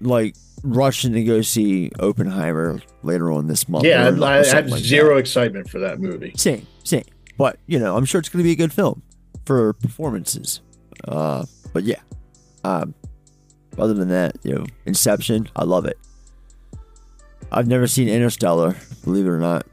like 0.00 0.36
rushing 0.62 1.12
to 1.14 1.24
go 1.24 1.42
see 1.42 1.90
Oppenheimer 1.98 2.80
later 3.02 3.30
on 3.32 3.46
this 3.46 3.68
month. 3.68 3.84
yeah, 3.84 4.08
or- 4.08 4.22
I, 4.24 4.36
I 4.36 4.38
or 4.40 4.44
something 4.44 4.64
had 4.64 4.70
like 4.72 4.82
zero 4.82 5.14
that. 5.14 5.20
excitement 5.20 5.70
for 5.70 5.78
that 5.80 6.00
movie. 6.00 6.32
Same, 6.36 6.66
same. 6.84 7.04
but 7.38 7.58
you 7.66 7.78
know, 7.78 7.96
I'm 7.96 8.04
sure 8.04 8.18
it's 8.18 8.28
going 8.28 8.42
to 8.42 8.44
be 8.44 8.52
a 8.52 8.56
good 8.56 8.72
film 8.72 9.02
for 9.46 9.72
performances. 9.74 10.60
Uh, 11.06 11.44
but 11.72 11.84
yeah, 11.84 12.00
um, 12.64 12.94
other 13.78 13.94
than 13.94 14.08
that, 14.08 14.36
you 14.42 14.54
know, 14.54 14.66
Inception, 14.86 15.48
I 15.56 15.64
love 15.64 15.84
it. 15.86 15.98
I've 17.52 17.68
never 17.68 17.86
seen 17.86 18.08
Interstellar, 18.08 18.76
believe 19.04 19.26
it 19.26 19.30
or 19.30 19.38
not. 19.38 19.66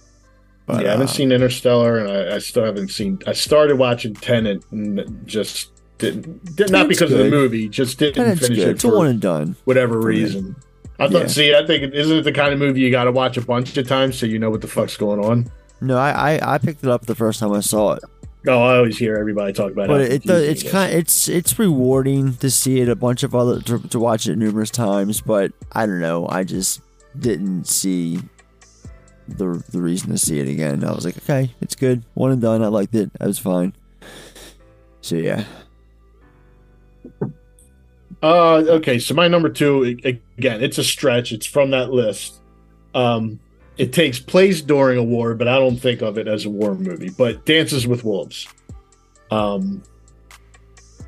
But, 0.65 0.81
yeah, 0.83 0.89
I 0.89 0.91
haven't 0.91 1.09
uh, 1.09 1.11
seen 1.11 1.31
Interstellar, 1.31 1.97
and 1.99 2.09
I, 2.09 2.35
I 2.35 2.39
still 2.39 2.63
haven't 2.63 2.89
seen. 2.89 3.19
I 3.27 3.33
started 3.33 3.77
watching 3.77 4.13
Tenet, 4.13 4.63
and 4.71 5.21
just 5.27 5.71
didn't. 5.97 6.55
Did, 6.55 6.71
not 6.71 6.87
because 6.87 7.11
of 7.11 7.17
the 7.17 7.29
movie, 7.29 7.67
just 7.67 7.99
didn't 7.99 8.15
Tenet's 8.15 8.41
finish 8.41 8.59
good. 8.59 8.67
it 8.67 8.71
It's 8.71 8.85
one 8.85 9.07
and 9.07 9.19
done. 9.19 9.55
whatever 9.65 10.01
for 10.01 10.09
me. 10.09 10.21
reason. 10.21 10.55
I 10.99 11.07
thought. 11.09 11.21
Yeah. 11.23 11.27
See, 11.27 11.55
I 11.55 11.65
think 11.65 11.93
isn't 11.93 12.17
it 12.17 12.21
the 12.21 12.31
kind 12.31 12.53
of 12.53 12.59
movie 12.59 12.79
you 12.79 12.91
got 12.91 13.05
to 13.05 13.11
watch 13.11 13.35
a 13.35 13.41
bunch 13.41 13.75
of 13.75 13.87
times 13.87 14.17
so 14.17 14.25
you 14.25 14.39
know 14.39 14.49
what 14.49 14.61
the 14.61 14.67
fuck's 14.67 14.95
going 14.95 15.19
on. 15.19 15.51
No, 15.81 15.97
I, 15.97 16.35
I 16.37 16.55
I 16.55 16.57
picked 16.59 16.83
it 16.83 16.89
up 16.89 17.07
the 17.07 17.15
first 17.15 17.39
time 17.41 17.51
I 17.51 17.59
saw 17.59 17.93
it. 17.93 18.03
Oh, 18.45 18.61
I 18.61 18.77
always 18.77 18.97
hear 18.97 19.15
everybody 19.15 19.53
talk 19.53 19.71
about 19.71 19.87
but 19.87 20.01
it 20.01 20.23
does, 20.23 20.43
it's 20.43 20.69
kind 20.69 20.93
it's 20.93 21.29
it's 21.29 21.57
rewarding 21.57 22.33
to 22.35 22.49
see 22.49 22.81
it 22.81 22.89
a 22.89 22.95
bunch 22.95 23.23
of 23.23 23.33
other 23.33 23.61
to, 23.61 23.79
to 23.87 23.99
watch 23.99 24.27
it 24.27 24.35
numerous 24.37 24.69
times 24.69 25.21
but 25.21 25.53
i 25.71 25.85
don't 25.85 26.01
know 26.01 26.27
i 26.27 26.43
just 26.43 26.81
didn't 27.17 27.65
see 27.65 28.19
the 29.29 29.63
the 29.71 29.79
reason 29.79 30.09
to 30.09 30.17
see 30.17 30.39
it 30.39 30.49
again 30.49 30.83
i 30.83 30.91
was 30.91 31.05
like 31.05 31.15
okay 31.17 31.53
it's 31.61 31.75
good 31.75 32.03
one 32.15 32.31
and 32.31 32.41
done 32.41 32.61
i 32.61 32.67
liked 32.67 32.93
it 32.95 33.09
i 33.21 33.25
was 33.25 33.39
fine 33.39 33.73
so 35.01 35.15
yeah 35.15 35.45
Uh, 38.21 38.63
okay, 38.69 38.99
so 38.99 39.13
my 39.13 39.27
number 39.27 39.49
two 39.49 39.83
again, 39.83 40.63
it's 40.63 40.77
a 40.77 40.83
stretch. 40.83 41.33
It's 41.33 41.45
from 41.45 41.71
that 41.71 41.91
list. 41.91 42.39
Um, 42.95 43.37
it 43.77 43.93
takes 43.93 44.19
place 44.19 44.61
during 44.61 44.97
a 44.97 45.03
war, 45.03 45.35
but 45.35 45.47
I 45.47 45.57
don't 45.57 45.77
think 45.77 46.01
of 46.01 46.17
it 46.17 46.27
as 46.27 46.45
a 46.45 46.49
war 46.49 46.75
movie. 46.75 47.09
But 47.09 47.45
Dances 47.45 47.87
with 47.87 48.03
Wolves. 48.03 48.47
Um, 49.31 49.83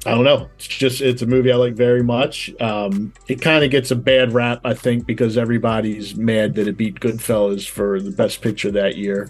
I 0.05 0.11
don't 0.11 0.24
know. 0.24 0.49
It's 0.55 0.68
just 0.68 1.01
it's 1.01 1.24
a 1.24 1.26
movie 1.26 1.51
I 1.51 1.55
like 1.55 1.74
very 1.74 2.03
much. 2.03 2.51
Um, 2.61 3.13
it 3.28 3.41
kind 3.41 3.63
of 3.63 3.72
gets 3.72 3.89
a 3.89 3.95
bad 3.95 4.34
rap, 4.34 4.61
I 4.63 4.76
think, 4.76 5.07
because 5.07 5.38
everybody's 5.38 6.16
mad 6.16 6.55
that 6.55 6.68
it 6.68 6.78
beat 6.78 6.99
Goodfellas 6.99 7.68
for 7.68 7.99
the 7.99 8.11
best 8.11 8.41
picture 8.41 8.72
that 8.72 8.97
year, 8.97 9.30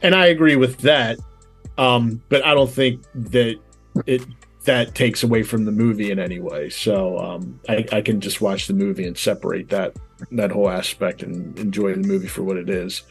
and 0.00 0.14
I 0.14 0.26
agree 0.26 0.56
with 0.56 0.78
that. 0.78 1.18
Um, 1.76 2.22
but 2.28 2.44
I 2.44 2.54
don't 2.54 2.70
think 2.70 3.02
that 3.14 3.58
it 4.06 4.22
that 4.64 4.94
takes 4.94 5.22
away 5.22 5.42
from 5.42 5.66
the 5.66 5.72
movie 5.72 6.10
in 6.10 6.18
any 6.18 6.40
way. 6.40 6.70
So 6.70 7.18
um, 7.18 7.60
I, 7.68 7.84
I 7.92 8.00
can 8.00 8.20
just 8.20 8.40
watch 8.40 8.66
the 8.66 8.72
movie 8.72 9.06
and 9.06 9.16
separate 9.16 9.68
that 9.68 9.94
that 10.32 10.50
whole 10.52 10.68
aspect 10.70 11.22
and 11.22 11.58
enjoy 11.58 11.92
the 11.94 12.06
movie 12.06 12.28
for 12.28 12.42
what 12.42 12.56
it 12.56 12.68
is. 12.70 13.02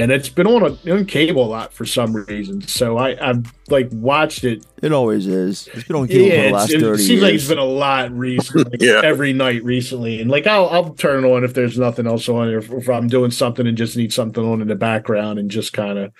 And 0.00 0.12
it's 0.12 0.28
been 0.28 0.46
on 0.46 0.62
a, 0.86 0.92
on 0.94 1.06
cable 1.06 1.44
a 1.44 1.48
lot 1.48 1.72
for 1.72 1.84
some 1.84 2.12
reason. 2.14 2.60
So 2.62 2.98
I, 2.98 3.16
I've 3.30 3.52
like 3.68 3.88
watched 3.92 4.44
it. 4.44 4.64
it 4.80 4.92
always 4.92 5.26
is 5.26 5.68
it's 5.74 5.88
been 5.88 5.96
on 5.96 6.06
cable 6.06 6.26
for 6.26 6.30
the 6.30 6.38
it's- 6.38 6.52
last 6.52 6.70
it 6.72 6.80
30 6.80 6.98
seems 6.98 7.10
years 7.10 7.22
like 7.22 7.34
it's 7.34 7.48
been 7.48 7.58
a 7.58 7.64
lot 7.64 8.12
recently, 8.12 8.64
like 8.70 8.80
Yeah. 8.80 9.00
every 9.02 9.32
night 9.32 9.64
recently. 9.64 10.20
And 10.20 10.30
like 10.30 10.46
I'll 10.46 10.68
I'll 10.68 10.90
turn 10.94 11.24
it 11.24 11.28
on 11.28 11.42
if 11.42 11.54
there's 11.54 11.76
nothing 11.78 12.06
else 12.06 12.28
on, 12.28 12.46
or 12.48 12.58
if, 12.58 12.70
if 12.70 12.88
I'm 12.88 13.08
doing 13.08 13.32
something 13.32 13.66
and 13.66 13.76
just 13.76 13.96
need 13.96 14.12
something 14.12 14.44
on 14.44 14.62
in 14.62 14.68
the 14.68 14.76
background 14.76 15.40
and 15.40 15.50
just 15.50 15.72
kind 15.72 15.98
of 15.98 16.12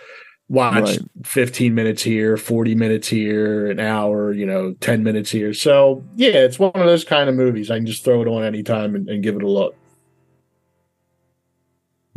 watch 0.49 0.75
Right. 0.83 0.99
15 1.25 1.73
minutes 1.73 2.03
here, 2.03 2.37
40 2.37 2.75
minutes 2.75 3.07
here, 3.07 3.71
an 3.71 3.79
hour, 3.79 4.33
you 4.33 4.47
know, 4.47 4.73
10 4.81 5.05
minutes 5.05 5.31
here. 5.31 5.55
So 5.55 6.03
yeah, 6.17 6.31
it's 6.31 6.59
one 6.59 6.73
of 6.75 6.87
those 6.87 7.05
kind 7.05 7.29
of 7.29 7.37
movies. 7.37 7.71
I 7.71 7.77
can 7.77 7.87
just 7.87 8.03
throw 8.03 8.23
it 8.23 8.27
on 8.29 8.43
anytime 8.43 8.97
and, 8.97 9.09
and 9.09 9.23
give 9.23 9.37
it 9.37 9.43
a 9.45 9.49
look. 9.49 9.77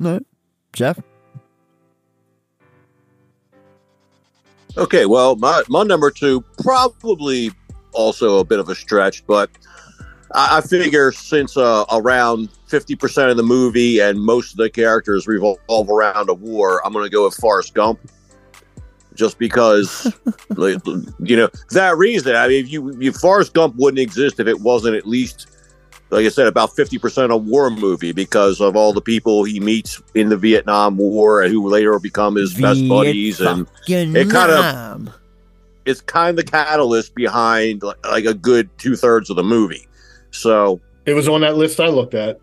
No 0.02 0.20
jeff 0.74 1.00
Okay, 4.78 5.06
well, 5.06 5.36
my, 5.36 5.64
my 5.68 5.84
number 5.84 6.10
two 6.12 6.42
probably 6.64 7.52
also 7.92 8.40
a 8.40 8.46
bit 8.46 8.60
of 8.60 8.70
a 8.70 8.76
stretch, 8.76 9.26
but 9.28 9.50
I, 10.34 10.58
I 10.58 10.62
figure 10.62 11.12
since 11.12 11.58
uh, 11.58 11.84
around 11.92 12.50
fifty 12.68 12.96
percent 12.96 13.30
of 13.30 13.38
the 13.38 13.44
movie 13.44 14.00
and 14.00 14.20
most 14.20 14.52
of 14.52 14.58
the 14.58 14.70
characters 14.70 15.28
revolve 15.28 15.90
around 15.90 16.30
a 16.30 16.34
war, 16.34 16.86
I'm 16.86 16.94
going 16.94 17.06
to 17.06 17.10
go 17.10 17.26
with 17.26 17.36
Forrest 17.36 17.74
Gump, 17.74 18.00
just 19.14 19.38
because, 19.38 20.14
you 20.58 21.36
know, 21.36 21.50
that 21.72 21.98
reason. 21.98 22.36
I 22.36 22.48
mean, 22.48 22.64
if 22.64 22.72
you, 22.72 22.98
you 22.98 23.12
Forrest 23.12 23.54
Gump 23.54 23.76
wouldn't 23.76 24.00
exist 24.00 24.40
if 24.40 24.48
it 24.48 24.62
wasn't 24.62 24.96
at 24.96 25.06
least. 25.06 25.48
Like 26.12 26.26
I 26.26 26.30
said, 26.30 26.48
about 26.48 26.76
fifty 26.76 26.98
percent 26.98 27.32
a 27.32 27.38
war 27.38 27.70
movie 27.70 28.12
because 28.12 28.60
of 28.60 28.76
all 28.76 28.92
the 28.92 29.02
people 29.02 29.46
he 29.46 29.62
meets 29.62 30.02
in 30.14 30.28
the 30.28 30.36
Vietnam 30.36 30.98
War 30.98 31.42
and 31.42 31.52
who 31.52 31.68
later 31.70 31.98
become 32.00 32.36
his 32.36 32.54
best 32.54 32.86
buddies, 32.90 33.40
and 33.40 33.66
it 33.88 34.30
kind 34.30 34.52
of 34.52 35.16
it's 35.86 36.02
kind 36.02 36.38
of 36.38 36.46
the 36.46 36.52
catalyst 36.52 37.16
behind 37.16 37.82
like, 37.82 38.06
like 38.06 38.26
a 38.26 38.34
good 38.34 38.70
two 38.78 38.98
thirds 38.98 39.30
of 39.30 39.38
the 39.38 39.44
movie. 39.44 39.88
So 40.32 40.82
It 41.06 41.14
was 41.14 41.28
on 41.28 41.42
that 41.42 41.56
list 41.56 41.80
I 41.80 41.88
looked 41.88 42.14
at. 42.14 42.40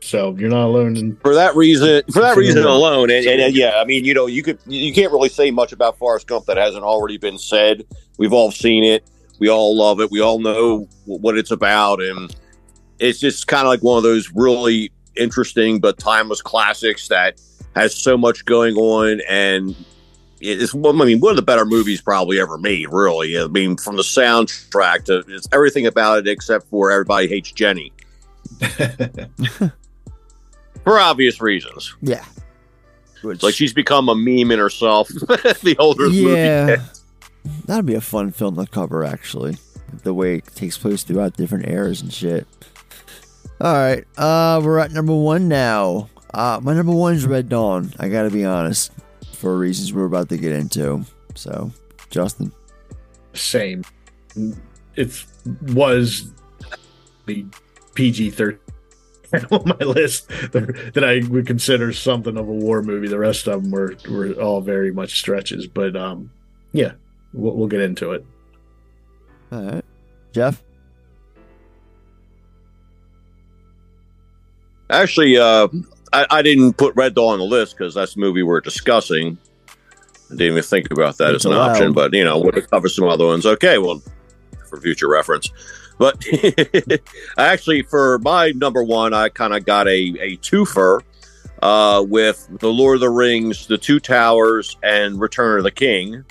So 0.00 0.34
you're 0.36 0.50
not 0.50 0.66
alone. 0.66 0.96
In, 0.96 1.16
for 1.16 1.34
that 1.34 1.54
reason, 1.54 2.02
for 2.12 2.20
that 2.20 2.36
reason 2.36 2.64
alone, 2.64 3.10
and, 3.10 3.24
and, 3.24 3.40
and 3.40 3.54
yeah, 3.54 3.74
I 3.76 3.84
mean, 3.84 4.04
you 4.04 4.14
know, 4.14 4.26
you 4.26 4.42
could 4.42 4.58
you 4.66 4.92
can't 4.92 5.12
really 5.12 5.28
say 5.28 5.52
much 5.52 5.72
about 5.72 5.96
Forrest 5.96 6.26
Gump 6.26 6.46
that 6.46 6.56
hasn't 6.56 6.82
already 6.82 7.18
been 7.18 7.38
said. 7.38 7.86
We've 8.18 8.32
all 8.32 8.50
seen 8.50 8.82
it. 8.82 9.04
We 9.42 9.50
all 9.50 9.76
love 9.76 10.00
it. 10.00 10.08
We 10.12 10.20
all 10.20 10.38
know 10.38 10.88
what 11.04 11.36
it's 11.36 11.50
about, 11.50 12.00
and 12.00 12.32
it's 13.00 13.18
just 13.18 13.48
kind 13.48 13.62
of 13.62 13.70
like 13.70 13.82
one 13.82 13.96
of 13.96 14.04
those 14.04 14.30
really 14.32 14.92
interesting 15.16 15.80
but 15.80 15.98
timeless 15.98 16.40
classics 16.40 17.08
that 17.08 17.40
has 17.74 17.92
so 17.92 18.16
much 18.16 18.44
going 18.44 18.76
on 18.76 19.20
and 19.28 19.74
it's 20.40 20.72
one 20.72 21.02
I 21.02 21.06
mean 21.06 21.18
one 21.18 21.30
of 21.30 21.36
the 21.36 21.42
better 21.42 21.64
movies 21.64 22.00
probably 22.00 22.38
ever 22.38 22.56
made 22.56 22.86
really. 22.92 23.36
I 23.36 23.48
mean 23.48 23.76
from 23.76 23.96
the 23.96 24.02
soundtrack 24.02 25.06
to 25.06 25.24
it's 25.26 25.48
everything 25.52 25.88
about 25.88 26.18
it 26.20 26.28
except 26.28 26.68
for 26.68 26.92
everybody 26.92 27.26
hates 27.26 27.50
Jenny. 27.50 27.92
For 30.84 31.00
obvious 31.00 31.40
reasons. 31.40 31.96
Yeah. 32.00 32.24
Which, 33.22 33.42
like 33.42 33.54
she's 33.54 33.72
become 33.72 34.08
a 34.08 34.14
meme 34.14 34.52
in 34.52 34.60
herself 34.60 35.08
the 35.08 35.74
older 35.80 36.08
the 36.08 36.22
movie 36.22 36.40
yeah. 36.40 36.76
gets. 36.76 37.01
That'd 37.66 37.86
be 37.86 37.94
a 37.94 38.00
fun 38.00 38.30
film 38.30 38.56
to 38.56 38.66
cover 38.66 39.04
actually 39.04 39.56
the 40.04 40.14
way 40.14 40.36
it 40.36 40.46
takes 40.54 40.78
place 40.78 41.02
throughout 41.02 41.36
different 41.36 41.68
eras 41.68 42.00
and 42.00 42.12
shit. 42.12 42.46
All 43.60 43.74
right 43.74 44.04
uh 44.16 44.60
we're 44.62 44.78
at 44.78 44.92
number 44.92 45.14
one 45.14 45.48
now. 45.48 46.08
Uh 46.32 46.60
my 46.62 46.74
number 46.74 46.92
one 46.92 47.14
is 47.14 47.26
red 47.26 47.48
dawn 47.48 47.92
i 47.98 48.08
gotta 48.08 48.30
be 48.30 48.44
honest 48.44 48.92
for 49.34 49.58
reasons 49.58 49.92
we're 49.92 50.06
about 50.06 50.28
to 50.30 50.36
get 50.38 50.52
into. 50.52 51.04
So 51.34 51.70
justin? 52.10 52.52
Same. 53.34 53.84
It 54.96 55.24
was 55.72 56.30
the 57.26 57.46
PG 57.94 58.30
thirteen 58.30 58.58
on 59.50 59.62
my 59.64 59.84
list 59.86 60.28
that 60.52 61.02
I 61.02 61.26
would 61.28 61.46
consider 61.46 61.92
something 61.92 62.36
of 62.36 62.48
a 62.48 62.52
war 62.52 62.82
movie. 62.82 63.08
The 63.08 63.18
rest 63.18 63.46
of 63.48 63.62
them 63.62 63.70
were 63.70 63.96
were 64.10 64.32
all 64.32 64.60
very 64.60 64.92
much 64.92 65.18
stretches, 65.18 65.66
but 65.66 65.96
um, 65.96 66.30
yeah, 66.72 66.92
we'll, 67.32 67.54
we'll 67.56 67.68
get 67.68 67.80
into 67.80 68.12
it. 68.12 68.24
all 69.50 69.62
right 69.62 69.84
jeff 70.32 70.62
Actually, 74.90 75.38
uh, 75.38 75.68
I, 76.12 76.26
I 76.28 76.42
didn't 76.42 76.74
put 76.74 76.94
Red 76.96 77.14
Dawn 77.14 77.34
on 77.34 77.38
the 77.38 77.44
list 77.46 77.76
because 77.78 77.94
that's 77.94 78.12
the 78.14 78.20
movie 78.20 78.42
we're 78.42 78.60
discussing. 78.60 79.38
I 80.30 80.34
didn't 80.34 80.52
even 80.52 80.62
think 80.62 80.90
about 80.90 81.16
that 81.18 81.34
It's 81.34 81.46
as 81.46 81.50
an 81.50 81.52
allowed. 81.56 81.70
option, 81.70 81.92
but 81.94 82.12
you 82.12 82.24
know, 82.24 82.38
we'll 82.38 82.52
cover 82.52 82.88
some 82.90 83.08
other 83.08 83.24
ones. 83.26 83.46
Okay, 83.46 83.78
well, 83.78 84.02
for 84.68 84.78
future 84.80 85.08
reference. 85.08 85.48
But 85.98 86.22
actually, 87.38 87.82
for 87.82 88.18
my 88.18 88.50
number 88.50 88.82
one, 88.82 89.14
I 89.14 89.30
kind 89.30 89.54
of 89.54 89.64
got 89.64 89.88
a, 89.88 90.14
a 90.20 90.36
twofer 90.38 91.00
uh, 91.62 92.04
with 92.06 92.46
The 92.60 92.68
Lord 92.70 92.96
of 92.96 93.00
the 93.00 93.10
Rings, 93.10 93.66
The 93.66 93.78
Two 93.78 93.98
Towers, 94.00 94.76
and 94.82 95.18
Return 95.20 95.58
of 95.58 95.64
the 95.64 95.70
King. 95.70 96.24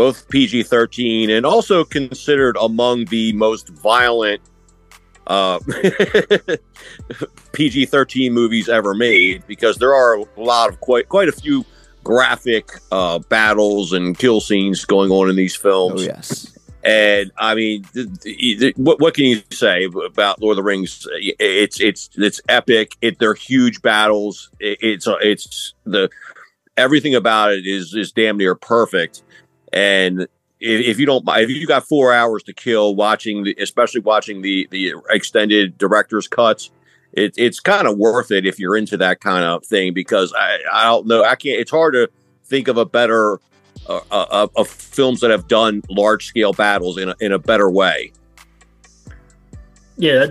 Both 0.00 0.30
PG 0.30 0.62
13 0.62 1.28
and 1.28 1.44
also 1.44 1.84
considered 1.84 2.56
among 2.58 3.04
the 3.04 3.34
most 3.34 3.68
violent 3.68 4.40
uh, 5.26 5.58
PG 7.52 7.84
13 7.84 8.32
movies 8.32 8.70
ever 8.70 8.94
made 8.94 9.46
because 9.46 9.76
there 9.76 9.92
are 9.92 10.14
a 10.16 10.24
lot 10.38 10.70
of 10.70 10.80
quite 10.80 11.10
quite 11.10 11.28
a 11.28 11.32
few 11.32 11.66
graphic 12.02 12.70
uh, 12.90 13.18
battles 13.18 13.92
and 13.92 14.16
kill 14.18 14.40
scenes 14.40 14.86
going 14.86 15.10
on 15.10 15.28
in 15.28 15.36
these 15.36 15.54
films. 15.54 16.00
oh 16.00 16.04
yes 16.04 16.56
And 16.82 17.30
I 17.36 17.54
mean, 17.54 17.84
th- 17.92 18.08
th- 18.22 18.58
th- 18.58 18.76
what 18.78 19.00
what 19.02 19.12
can 19.12 19.26
you 19.26 19.42
say 19.50 19.84
about 20.06 20.40
Lord 20.40 20.54
of 20.54 20.56
the 20.56 20.62
Rings? 20.62 21.06
It's 21.38 21.78
it's 21.78 22.08
it's 22.16 22.40
epic. 22.48 22.96
It 23.02 23.18
they're 23.18 23.34
huge 23.34 23.82
battles. 23.82 24.50
It, 24.60 24.78
it's 24.80 25.06
it's 25.20 25.74
the 25.84 26.08
everything 26.78 27.14
about 27.14 27.52
it 27.52 27.66
is 27.66 27.94
is 27.94 28.12
damn 28.12 28.38
near 28.38 28.54
perfect. 28.54 29.22
And 29.72 30.26
if, 30.60 30.98
you 30.98 31.06
don't, 31.06 31.24
if 31.28 31.50
you 31.50 31.66
got 31.66 31.86
four 31.86 32.12
hours 32.12 32.42
to 32.44 32.52
kill 32.52 32.94
watching, 32.94 33.44
the, 33.44 33.56
especially 33.58 34.00
watching 34.00 34.42
the 34.42 34.68
the 34.70 34.94
extended 35.08 35.78
director's 35.78 36.28
cuts, 36.28 36.70
it, 37.12 37.34
it's 37.36 37.60
kind 37.60 37.86
of 37.86 37.96
worth 37.96 38.30
it 38.30 38.46
if 38.46 38.58
you're 38.58 38.76
into 38.76 38.96
that 38.98 39.20
kind 39.20 39.44
of 39.44 39.64
thing 39.64 39.94
because 39.94 40.32
I 40.36 40.58
I 40.72 40.84
don't 40.84 41.06
know 41.06 41.24
I 41.24 41.34
can't. 41.34 41.58
It's 41.60 41.70
hard 41.70 41.94
to 41.94 42.10
think 42.44 42.68
of 42.68 42.76
a 42.76 42.84
better 42.84 43.40
uh, 43.88 44.00
uh, 44.10 44.48
of 44.56 44.68
films 44.68 45.20
that 45.20 45.30
have 45.30 45.48
done 45.48 45.82
large 45.88 46.26
scale 46.26 46.52
battles 46.52 46.98
in 46.98 47.08
a, 47.08 47.16
in 47.20 47.32
a 47.32 47.38
better 47.38 47.70
way. 47.70 48.12
Yeah, 49.96 50.26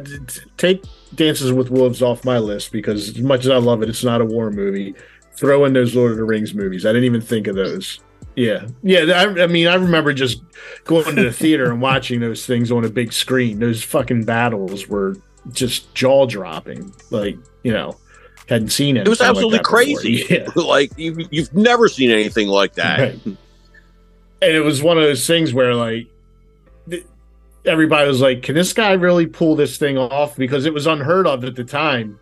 take 0.58 0.84
Dances 1.16 1.52
with 1.52 1.70
Wolves 1.70 2.02
off 2.02 2.26
my 2.26 2.38
list 2.40 2.72
because 2.72 3.10
as 3.10 3.20
much 3.20 3.42
as 3.46 3.52
I 3.52 3.58
love 3.58 3.84
it, 3.84 3.90
it's 3.90 4.04
not 4.04 4.22
a 4.22 4.26
war 4.26 4.52
movie. 4.52 4.96
Throw 5.34 5.66
in 5.66 5.74
those 5.74 5.96
Lord 5.96 6.12
of 6.12 6.18
the 6.18 6.24
Rings 6.24 6.54
movies. 6.54 6.86
I 6.86 6.90
didn't 6.90 7.06
even 7.06 7.22
think 7.22 7.48
of 7.48 7.56
those. 7.56 8.00
Yeah, 8.40 8.68
yeah. 8.84 9.02
I, 9.22 9.44
I 9.44 9.48
mean, 9.48 9.68
I 9.68 9.76
remember 9.76 10.14
just 10.14 10.42
going 10.86 11.14
to 11.14 11.24
the 11.24 11.34
theater 11.34 11.70
and 11.70 11.82
watching 11.82 12.22
those 12.22 12.46
things 12.46 12.72
on 12.72 12.86
a 12.86 12.90
big 12.90 13.12
screen. 13.12 13.60
Those 13.60 13.84
fucking 13.84 14.24
battles 14.24 14.88
were 14.88 15.18
just 15.52 15.94
jaw 15.94 16.26
dropping. 16.26 16.94
Like 17.10 17.38
you 17.64 17.74
know, 17.74 17.98
hadn't 18.48 18.70
seen 18.70 18.96
it. 18.96 19.06
It 19.06 19.10
was 19.10 19.20
absolutely 19.20 19.60
crazy. 19.60 20.26
Yeah. 20.30 20.48
like 20.56 20.98
you, 20.98 21.28
you've 21.32 21.54
never 21.54 21.90
seen 21.90 22.12
anything 22.12 22.48
like 22.48 22.76
that. 22.76 23.00
Right. 23.00 23.26
and 23.26 23.38
it 24.42 24.64
was 24.64 24.82
one 24.82 24.98
of 24.98 25.04
those 25.04 25.28
things 25.28 25.54
where 25.54 25.76
like 25.76 26.08
everybody 27.66 28.08
was 28.08 28.22
like 28.22 28.42
can 28.42 28.56
this 28.56 28.72
guy 28.72 28.94
really 28.94 29.28
pull 29.28 29.58
this 29.58 29.78
thing 29.78 29.98
off 29.98 30.38
because 30.38 30.66
it 30.66 30.74
was 30.74 30.88
unheard 30.88 31.28
of 31.28 31.44
at 31.44 31.58
the 31.58 31.64
time 31.66 32.18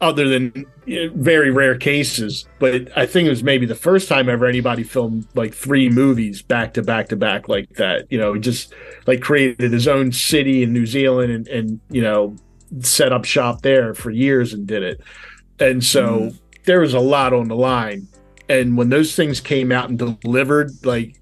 other 0.00 0.28
than 0.28 0.66
very 1.14 1.50
rare 1.50 1.76
cases 1.76 2.46
but 2.58 2.86
i 2.98 3.06
think 3.06 3.26
it 3.26 3.30
was 3.30 3.42
maybe 3.42 3.64
the 3.64 3.74
first 3.74 4.08
time 4.08 4.28
ever 4.28 4.44
anybody 4.44 4.82
filmed 4.82 5.26
like 5.34 5.54
three 5.54 5.88
movies 5.88 6.42
back 6.42 6.74
to 6.74 6.82
back 6.82 7.08
to 7.08 7.16
back 7.16 7.48
like 7.48 7.68
that 7.70 8.06
you 8.10 8.18
know 8.18 8.34
he 8.34 8.40
just 8.40 8.74
like 9.06 9.22
created 9.22 9.72
his 9.72 9.88
own 9.88 10.12
city 10.12 10.62
in 10.62 10.72
new 10.72 10.84
zealand 10.84 11.32
and, 11.32 11.48
and 11.48 11.80
you 11.90 12.02
know 12.02 12.36
set 12.80 13.12
up 13.12 13.24
shop 13.24 13.62
there 13.62 13.94
for 13.94 14.10
years 14.10 14.52
and 14.52 14.66
did 14.66 14.82
it. 14.82 15.00
And 15.58 15.82
so 15.82 16.18
mm-hmm. 16.18 16.36
there 16.64 16.80
was 16.80 16.94
a 16.94 17.00
lot 17.00 17.32
on 17.32 17.48
the 17.48 17.56
line. 17.56 18.08
And 18.48 18.76
when 18.76 18.90
those 18.90 19.16
things 19.16 19.40
came 19.40 19.72
out 19.72 19.88
and 19.88 19.98
delivered 19.98 20.70
like 20.84 21.20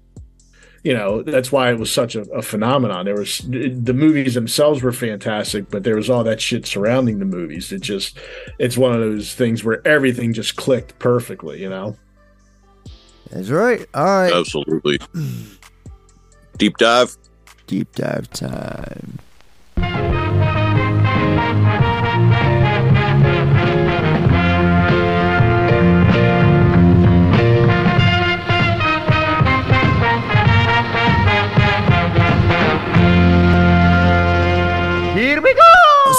you 0.85 0.93
know 0.93 1.23
that's 1.23 1.51
why 1.51 1.71
it 1.71 1.79
was 1.79 1.91
such 1.91 2.15
a, 2.15 2.21
a 2.31 2.41
phenomenon 2.43 3.05
there 3.05 3.15
was 3.17 3.39
the 3.39 3.93
movies 3.93 4.35
themselves 4.35 4.83
were 4.83 4.93
fantastic 4.93 5.69
but 5.71 5.83
there 5.83 5.95
was 5.95 6.09
all 6.09 6.23
that 6.23 6.39
shit 6.39 6.65
surrounding 6.65 7.17
the 7.17 7.25
movies 7.25 7.71
it 7.71 7.81
just 7.81 8.19
it's 8.59 8.77
one 8.77 8.93
of 8.93 8.99
those 8.99 9.33
things 9.33 9.63
where 9.63 9.85
everything 9.85 10.31
just 10.31 10.55
clicked 10.55 10.97
perfectly 10.99 11.59
you 11.59 11.69
know 11.69 11.97
That's 13.31 13.49
right. 13.49 13.85
All 13.93 14.05
right. 14.05 14.31
Absolutely. 14.31 14.99
Deep 16.57 16.77
dive. 16.77 17.17
Deep 17.67 17.91
dive 17.95 18.29
time. 18.29 19.19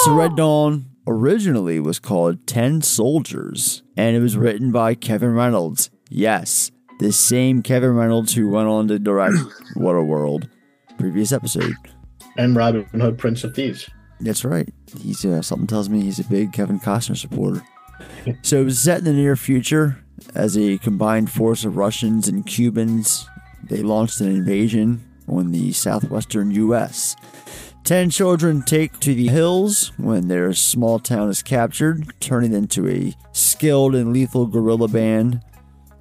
So 0.03 0.13
Red 0.13 0.35
Dawn 0.35 0.85
originally 1.07 1.79
was 1.79 1.99
called 1.99 2.45
Ten 2.47 2.81
Soldiers, 2.81 3.81
and 3.97 4.15
it 4.15 4.19
was 4.19 4.37
written 4.37 4.71
by 4.71 4.95
Kevin 4.95 5.33
Reynolds. 5.33 5.89
Yes, 6.09 6.71
the 6.99 7.11
same 7.11 7.61
Kevin 7.61 7.93
Reynolds 7.95 8.33
who 8.33 8.49
went 8.49 8.67
on 8.69 8.87
to 8.87 8.99
direct 8.99 9.35
Waterworld, 9.75 10.49
previous 10.97 11.31
episode. 11.31 11.73
and 12.37 12.55
robin 12.55 12.85
hood 12.93 13.17
prince 13.17 13.43
of 13.43 13.55
thieves 13.55 13.89
That's 14.21 14.45
right. 14.45 14.69
He's 15.01 15.25
uh, 15.25 15.41
something 15.41 15.67
tells 15.67 15.89
me 15.89 16.01
he's 16.01 16.19
a 16.19 16.23
big 16.25 16.53
Kevin 16.53 16.79
Costner 16.79 17.17
supporter. 17.17 17.63
so 18.43 18.61
it 18.61 18.65
was 18.65 18.79
set 18.79 18.99
in 18.99 19.05
the 19.05 19.13
near 19.13 19.35
future 19.35 20.03
as 20.35 20.57
a 20.57 20.77
combined 20.77 21.29
force 21.31 21.65
of 21.65 21.75
Russians 21.77 22.27
and 22.27 22.45
Cubans. 22.45 23.27
They 23.63 23.81
launched 23.81 24.21
an 24.21 24.27
invasion 24.27 25.03
on 25.27 25.51
the 25.51 25.71
southwestern 25.73 26.51
U.S. 26.51 27.15
Ten 27.87 28.09
children 28.09 28.63
take 28.63 28.99
to 28.99 29.15
the 29.15 29.29
hills 29.29 29.93
when 29.95 30.27
their 30.27 30.51
small 30.53 30.99
town 30.99 31.29
is 31.29 31.41
captured, 31.41 32.19
turning 32.19 32.51
into 32.51 32.85
a 32.89 33.15
skilled 33.31 33.95
and 33.95 34.11
lethal 34.11 34.45
guerrilla 34.45 34.89
band. 34.89 35.39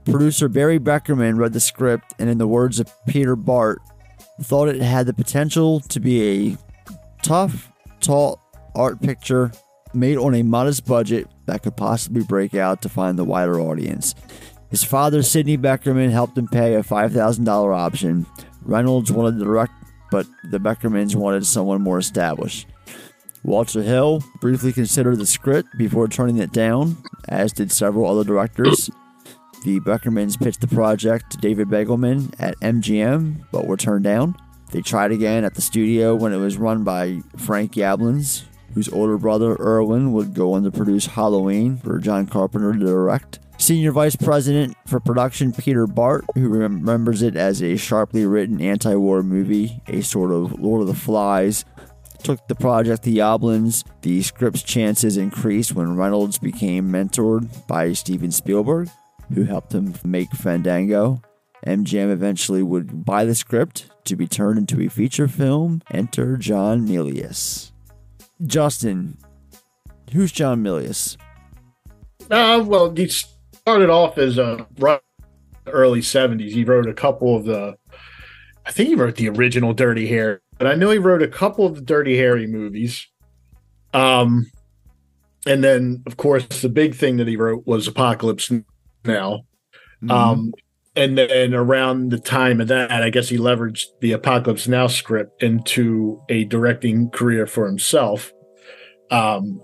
Producer 0.05 0.49
Barry 0.49 0.80
Beckerman 0.80 1.39
read 1.39 1.53
the 1.53 1.61
script, 1.61 2.12
and 2.18 2.28
in 2.28 2.39
the 2.39 2.49
words 2.49 2.80
of 2.80 2.91
Peter 3.07 3.37
Bart, 3.37 3.78
thought 4.43 4.66
it 4.66 4.82
had 4.82 5.07
the 5.07 5.14
potential 5.14 5.78
to 5.78 6.01
be 6.01 6.49
a 6.49 6.59
tough, 7.22 7.70
tall 8.01 8.41
art 8.74 9.01
picture 9.01 9.53
made 9.95 10.18
on 10.18 10.34
a 10.34 10.43
modest 10.43 10.87
budget 10.87 11.28
that 11.45 11.62
could 11.62 11.76
possibly 11.76 12.24
break 12.24 12.57
out 12.57 12.82
to 12.82 12.89
find 12.89 13.16
the 13.16 13.22
wider 13.22 13.61
audience. 13.61 14.16
His 14.70 14.82
father, 14.82 15.22
Sidney 15.22 15.57
Beckerman, 15.57 16.11
helped 16.11 16.37
him 16.37 16.49
pay 16.49 16.74
a 16.74 16.82
$5,000 16.82 17.47
option. 17.78 18.26
Reynolds 18.62 19.12
wanted 19.12 19.39
to 19.39 19.45
direct, 19.45 19.72
but 20.11 20.26
the 20.44 20.59
Beckermans 20.59 21.14
wanted 21.14 21.46
someone 21.46 21.82
more 21.82 21.98
established. 21.98 22.66
Walter 23.42 23.82
Hill 23.82 24.24
briefly 24.40 24.72
considered 24.72 25.18
the 25.18 25.26
script 25.26 25.68
before 25.78 26.09
turning 26.09 26.38
it 26.38 26.52
down, 26.52 26.96
as 27.28 27.52
did 27.52 27.70
several 27.70 28.11
other 28.11 28.24
directors. 28.24 28.90
The 29.64 29.80
Beckermans 29.80 30.38
pitched 30.38 30.61
the 30.61 30.68
project 30.68 31.30
to 31.32 31.38
David 31.38 31.68
Begelman 31.68 32.34
at 32.40 32.59
MGM, 32.61 33.46
but 33.52 33.66
were 33.66 33.76
turned 33.76 34.04
down. 34.04 34.36
They 34.72 34.80
tried 34.80 35.12
again 35.12 35.44
at 35.44 35.54
the 35.54 35.62
studio 35.62 36.14
when 36.14 36.32
it 36.32 36.38
was 36.38 36.57
run 36.57 36.82
by 36.82 37.20
Frank 37.36 37.72
Yablans, 37.72 38.44
whose 38.74 38.88
older 38.88 39.16
brother 39.16 39.57
Irwin 39.61 40.12
would 40.12 40.34
go 40.34 40.54
on 40.54 40.64
to 40.64 40.70
produce 40.70 41.07
Halloween 41.07 41.78
for 41.78 41.98
John 41.98 42.26
Carpenter 42.26 42.72
to 42.72 42.78
direct. 42.78 43.38
Senior 43.59 43.92
Vice 43.92 44.16
President 44.16 44.76
for 44.86 45.00
production 45.00 45.52
Peter 45.52 45.86
Bart, 45.86 46.24
who 46.34 46.48
remembers 46.48 47.22
it 47.22 47.36
as 47.36 47.62
a 47.62 47.76
sharply 47.76 48.26
written 48.26 48.61
anti 48.61 48.94
war 48.94 49.22
movie, 49.22 49.80
a 49.88 50.02
sort 50.02 50.30
of 50.30 50.61
Lord 50.61 50.82
of 50.82 50.86
the 50.86 50.94
Flies, 50.94 51.64
took 52.22 52.46
the 52.48 52.54
project 52.54 53.04
to 53.04 53.11
Yablans. 53.11 53.84
The 54.02 54.22
script's 54.22 54.62
chances 54.62 55.16
increased 55.16 55.74
when 55.74 55.96
Reynolds 55.96 56.38
became 56.38 56.90
mentored 56.90 57.66
by 57.66 57.92
Steven 57.92 58.30
Spielberg, 58.30 58.88
who 59.32 59.44
helped 59.44 59.72
him 59.72 59.94
make 60.04 60.30
Fandango. 60.32 61.22
MGM 61.66 62.12
eventually 62.12 62.62
would 62.62 63.04
buy 63.04 63.24
the 63.24 63.34
script 63.34 63.90
to 64.04 64.16
be 64.16 64.28
turned 64.28 64.59
into 64.59 64.80
a 64.80 64.88
feature 64.88 65.28
film. 65.28 65.82
Enter 65.90 66.36
John 66.36 66.86
Milius. 66.86 67.72
Justin, 68.44 69.16
who's 70.12 70.30
John 70.30 70.62
Milius? 70.62 71.16
Uh, 72.30 72.62
well, 72.64 72.94
he 72.94 73.09
started 73.67 73.91
off 73.91 74.17
as 74.17 74.39
a 74.39 74.64
early 75.67 76.01
'70s. 76.01 76.51
He 76.53 76.62
wrote 76.62 76.89
a 76.89 76.95
couple 76.95 77.35
of 77.35 77.45
the, 77.45 77.77
I 78.64 78.71
think 78.71 78.91
he 78.91 78.95
wrote 78.95 79.17
the 79.17 79.29
original 79.29 79.75
Dirty 79.75 80.07
Harry, 80.07 80.39
but 80.57 80.69
I 80.69 80.77
know 80.77 80.91
he 80.91 80.99
wrote 80.99 81.21
a 81.21 81.27
couple 81.27 81.67
of 81.67 81.75
the 81.75 81.81
Dirty 81.81 82.17
Harry 82.17 82.47
movies. 82.47 83.09
Um, 83.93 84.51
and 85.47 85.64
then 85.64 86.05
of 86.07 86.17
course 86.17 86.47
the 86.47 86.69
big 86.69 86.95
thing 86.95 87.17
that 87.17 87.27
he 87.27 87.37
wrote 87.37 87.67
was 87.67 87.89
Apocalypse 87.89 88.53
Now. 89.05 89.41
Um, 90.09 90.53
and 90.95 91.19
then 91.19 91.53
around 91.53 92.11
the 92.11 92.21
time 92.21 92.61
of 92.61 92.69
that, 92.69 92.93
I 92.93 93.11
guess 93.11 93.29
he 93.29 93.37
leveraged 93.37 93.87
the 94.01 94.12
Apocalypse 94.12 94.69
Now 94.69 94.87
script 94.87 95.43
into 95.43 96.23
a 96.29 96.45
directing 96.45 97.11
career 97.11 97.49
for 97.49 97.67
himself. 97.67 98.33
Um, 99.11 99.61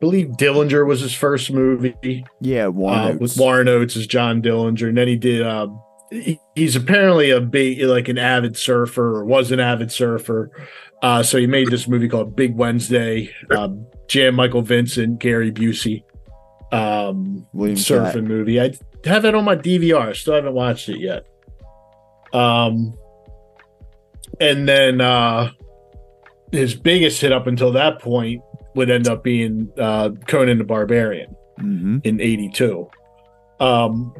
believe 0.00 0.28
Dillinger 0.28 0.86
was 0.86 1.00
his 1.00 1.14
first 1.14 1.50
movie. 1.50 2.24
Yeah, 2.40 2.68
Warren 2.68 2.98
uh, 2.98 3.08
Oates. 3.08 3.20
with 3.20 3.38
Warren 3.38 3.68
Oates 3.68 3.96
as 3.96 4.06
John 4.06 4.42
Dillinger, 4.42 4.88
and 4.88 4.98
then 4.98 5.08
he 5.08 5.16
did. 5.16 5.46
Uh, 5.46 5.68
he, 6.10 6.40
he's 6.54 6.76
apparently 6.76 7.30
a 7.30 7.40
big, 7.40 7.82
like 7.82 8.08
an 8.08 8.18
avid 8.18 8.56
surfer, 8.56 9.16
or 9.16 9.24
was 9.24 9.50
an 9.50 9.60
avid 9.60 9.92
surfer. 9.92 10.50
Uh, 11.02 11.22
so 11.22 11.38
he 11.38 11.46
made 11.46 11.70
this 11.70 11.86
movie 11.86 12.08
called 12.08 12.34
Big 12.34 12.56
Wednesday. 12.56 13.30
Um, 13.50 13.86
Jan 14.08 14.34
Michael 14.34 14.62
Vincent, 14.62 15.18
Gary 15.20 15.52
Busey, 15.52 16.02
um, 16.72 17.46
William 17.52 17.76
surfing 17.76 18.26
movie. 18.26 18.60
I 18.60 18.72
have 19.04 19.24
it 19.24 19.34
on 19.34 19.44
my 19.44 19.56
DVR. 19.56 20.08
I 20.08 20.12
still 20.14 20.34
haven't 20.34 20.54
watched 20.54 20.88
it 20.88 20.98
yet. 20.98 21.26
Um, 22.32 22.94
and 24.40 24.68
then 24.68 25.00
uh, 25.00 25.50
his 26.52 26.74
biggest 26.74 27.20
hit 27.20 27.32
up 27.32 27.46
until 27.46 27.72
that 27.72 28.00
point 28.00 28.42
would 28.78 28.88
end 28.90 29.06
up 29.06 29.22
being 29.22 29.70
uh, 29.78 30.10
Conan 30.26 30.56
the 30.58 30.64
Barbarian 30.64 31.34
Mm-hmm. 31.60 31.98
in 32.04 32.20
82 32.20 32.88
um 33.58 34.14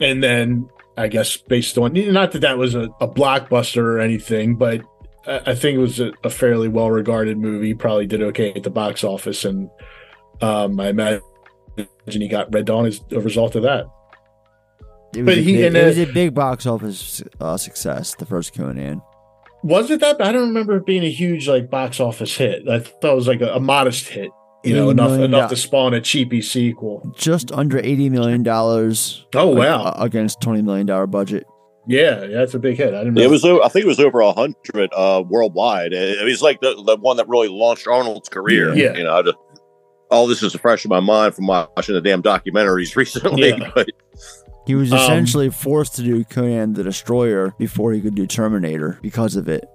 and 0.00 0.22
then 0.22 0.68
i 0.96 1.08
guess 1.08 1.36
based 1.36 1.76
on 1.76 1.92
not 2.12 2.30
that 2.30 2.38
that 2.42 2.56
was 2.56 2.76
a, 2.76 2.82
a 3.00 3.08
blockbuster 3.08 3.82
or 3.82 3.98
anything 3.98 4.54
but 4.54 4.82
i, 5.26 5.40
I 5.46 5.54
think 5.56 5.74
it 5.76 5.80
was 5.80 5.98
a, 5.98 6.12
a 6.22 6.30
fairly 6.30 6.68
well 6.68 6.88
regarded 6.92 7.36
movie 7.36 7.74
probably 7.74 8.06
did 8.06 8.22
okay 8.22 8.52
at 8.54 8.62
the 8.62 8.70
box 8.70 9.02
office 9.02 9.44
and 9.44 9.68
um 10.40 10.78
i 10.78 10.90
imagine 10.90 11.20
he 12.06 12.28
got 12.28 12.54
red 12.54 12.66
dawn 12.66 12.86
as 12.86 13.00
a 13.10 13.18
result 13.18 13.56
of 13.56 13.64
that 13.64 13.86
It 15.16 15.22
was, 15.22 15.34
But 15.34 15.38
a, 15.38 15.42
he- 15.42 15.52
big, 15.54 15.64
and, 15.64 15.76
it 15.76 15.84
was 15.84 15.98
a 15.98 16.06
big 16.06 16.32
box 16.32 16.64
office 16.64 17.24
uh, 17.40 17.56
success, 17.56 18.14
the 18.14 18.26
first 18.26 18.54
Conan. 18.54 19.02
Was 19.68 19.90
it 19.90 20.00
that 20.00 20.20
i 20.20 20.32
don't 20.32 20.48
remember 20.48 20.76
it 20.76 20.86
being 20.86 21.04
a 21.04 21.10
huge 21.10 21.48
like 21.48 21.70
box 21.70 22.00
office 22.00 22.36
hit 22.36 22.68
i 22.68 22.78
thought 22.78 23.12
it 23.12 23.16
was 23.16 23.28
like 23.28 23.40
a, 23.40 23.54
a 23.54 23.60
modest 23.60 24.08
hit 24.08 24.30
you 24.64 24.74
know 24.74 24.90
enough 24.90 25.10
million 25.10 25.34
enough 25.34 25.50
to 25.50 25.56
spawn 25.56 25.94
a 25.94 26.00
cheapy 26.00 26.42
sequel. 26.42 27.12
just 27.16 27.52
under 27.52 27.78
eighty 27.78 28.10
million 28.10 28.42
dollars. 28.42 29.24
Oh, 29.34 29.54
wow. 29.54 29.92
against 29.98 30.40
twenty 30.40 30.62
million 30.62 30.86
dollar 30.86 31.06
budget. 31.06 31.46
Yeah, 31.86 32.26
that's 32.26 32.52
a 32.54 32.58
big 32.58 32.76
hit. 32.76 32.92
I 32.92 32.98
didn't. 32.98 33.14
Know. 33.14 33.22
It 33.22 33.30
was, 33.30 33.44
o- 33.46 33.62
I 33.62 33.68
think 33.68 33.86
it 33.86 33.88
was 33.88 34.00
over 34.00 34.20
a 34.20 34.32
hundred 34.32 34.90
uh, 34.92 35.22
worldwide. 35.26 35.94
It, 35.94 36.20
it 36.20 36.24
was 36.24 36.42
like 36.42 36.60
the, 36.60 36.74
the 36.84 36.96
one 36.96 37.16
that 37.16 37.28
really 37.28 37.48
launched 37.48 37.86
Arnold's 37.86 38.28
career. 38.28 38.74
Yeah. 38.74 38.94
you 38.94 39.04
know, 39.04 39.22
just, 39.22 39.38
all 40.10 40.26
this 40.26 40.42
is 40.42 40.54
fresh 40.56 40.84
in 40.84 40.90
my 40.90 41.00
mind 41.00 41.34
from 41.34 41.46
watching 41.46 41.94
the 41.94 42.02
damn 42.02 42.22
documentaries 42.22 42.94
recently. 42.96 43.50
Yeah. 43.50 43.70
But 43.74 43.88
He 44.68 44.74
was 44.76 44.92
Um, 44.92 44.98
essentially 45.00 45.50
forced 45.50 45.96
to 45.96 46.02
do 46.02 46.22
Conan 46.24 46.74
the 46.74 46.84
Destroyer 46.84 47.54
before 47.58 47.92
he 47.92 48.00
could 48.00 48.14
do 48.14 48.26
Terminator 48.26 48.98
because 49.02 49.34
of 49.34 49.48
it. 49.48 49.68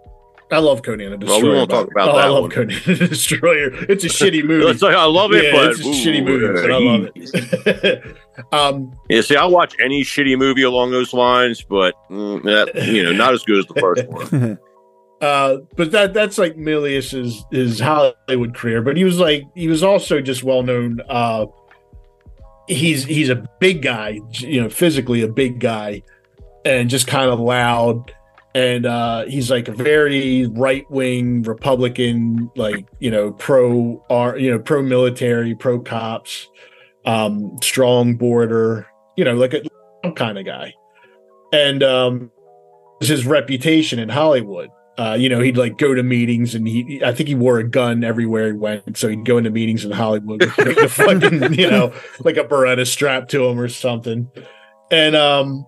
I 0.51 0.59
love 0.59 0.83
Conan 0.83 1.09
the 1.19 1.25
Well, 1.25 1.35
Destroyer. 1.39 1.51
we 1.51 1.57
won't 1.57 1.69
talk 1.71 1.89
the 1.89 1.95
way. 1.95 2.03
about 2.03 2.15
oh, 2.15 2.17
I 2.19 2.27
love 2.27 2.41
one. 2.43 2.51
Conan 2.51 2.79
the 2.85 3.07
Destroyer. 3.09 3.73
It's 3.89 4.03
a 4.03 4.07
shitty 4.19 4.43
movie. 4.45 4.67
It's 4.67 4.83
like, 4.83 4.95
I 4.95 5.05
love 5.05 5.33
it, 5.33 5.45
Yeah, 5.45 5.51
but 5.51 5.71
it's 5.71 5.79
a 5.83 5.87
ooh, 5.87 5.93
shitty 5.93 6.23
movie, 6.23 6.61
but 6.61 6.71
I 6.71 6.77
love 6.77 7.09
it. 7.15 8.17
um, 8.53 8.95
yeah, 9.09 9.21
see, 9.21 9.35
I 9.35 9.45
watch 9.45 9.75
any 9.79 10.03
shitty 10.03 10.37
movie 10.37 10.61
along 10.63 10.91
those 10.91 11.11
lines, 11.11 11.63
but 11.67 11.95
mm, 12.09 12.43
that, 12.43 12.85
you 12.87 13.03
know, 13.03 13.11
not 13.13 13.33
as 13.33 13.41
good 13.43 13.57
as 13.59 13.65
the 13.65 13.79
first 13.81 14.07
one. 14.07 14.59
uh, 15.21 15.57
but 15.75 15.91
that 15.91 16.13
that's 16.13 16.37
like 16.37 16.55
Milius's 16.55 17.43
his 17.51 17.79
Hollywood 17.79 18.53
career. 18.53 18.83
But 18.83 18.95
he 18.97 19.05
was 19.05 19.17
like 19.19 19.43
he 19.55 19.67
was 19.67 19.81
also 19.81 20.21
just 20.21 20.43
well 20.43 20.61
known. 20.61 20.99
Uh, 21.09 21.47
he's 22.68 23.05
he's 23.05 23.30
a 23.30 23.47
big 23.59 23.82
guy, 23.82 24.20
you 24.32 24.61
know, 24.61 24.70
physically 24.70 25.22
a 25.22 25.28
big 25.28 25.59
guy, 25.59 26.03
and 26.66 26.89
just 26.89 27.07
kind 27.07 27.30
of 27.30 27.39
loud. 27.39 28.14
And 28.55 28.86
uh, 28.86 29.26
he's 29.26 29.49
like 29.49 29.68
a 29.68 29.72
very 29.72 30.45
right 30.45 30.89
wing 30.91 31.41
Republican, 31.41 32.51
like 32.55 32.86
you 32.99 33.09
know, 33.09 33.32
pro 33.32 34.03
you 34.38 34.51
know, 34.51 34.59
pro 34.59 34.84
military, 34.84 35.55
pro 35.55 35.80
cops, 35.80 36.47
um, 37.05 37.57
strong 37.64 38.16
border, 38.16 38.86
you 39.18 39.26
know, 39.26 39.34
like 39.34 39.53
a 39.53 40.11
kind 40.11 40.38
of 40.38 40.45
guy. 40.45 40.74
And 41.51 41.84
um, 41.84 42.32
his 42.99 43.26
reputation 43.26 43.99
in 43.99 44.09
Hollywood. 44.09 44.70
Uh, 44.97 45.17
you 45.19 45.27
know, 45.27 45.39
he'd 45.39 45.57
like 45.57 45.77
go 45.79 45.93
to 45.95 46.03
meetings 46.03 46.53
and 46.53 46.67
he, 46.67 47.01
I 47.03 47.13
think 47.13 47.27
he 47.27 47.33
wore 47.35 47.57
a 47.57 47.67
gun 47.67 48.03
everywhere 48.03 48.47
he 48.47 48.53
went. 48.53 48.95
So 48.95 49.07
he'd 49.09 49.25
go 49.25 49.37
into 49.39 49.49
meetings 49.49 49.83
in 49.83 49.91
Hollywood 49.91 50.41
with 50.41 50.57
like, 50.57 50.75
the 50.77 50.87
fucking, 50.87 51.53
you 51.59 51.69
know, 51.69 51.93
like 52.19 52.37
a 52.37 52.43
Beretta 52.43 52.85
strapped 52.85 53.31
to 53.31 53.43
him 53.45 53.59
or 53.59 53.69
something. 53.69 54.29
And, 54.91 55.15
um, 55.15 55.65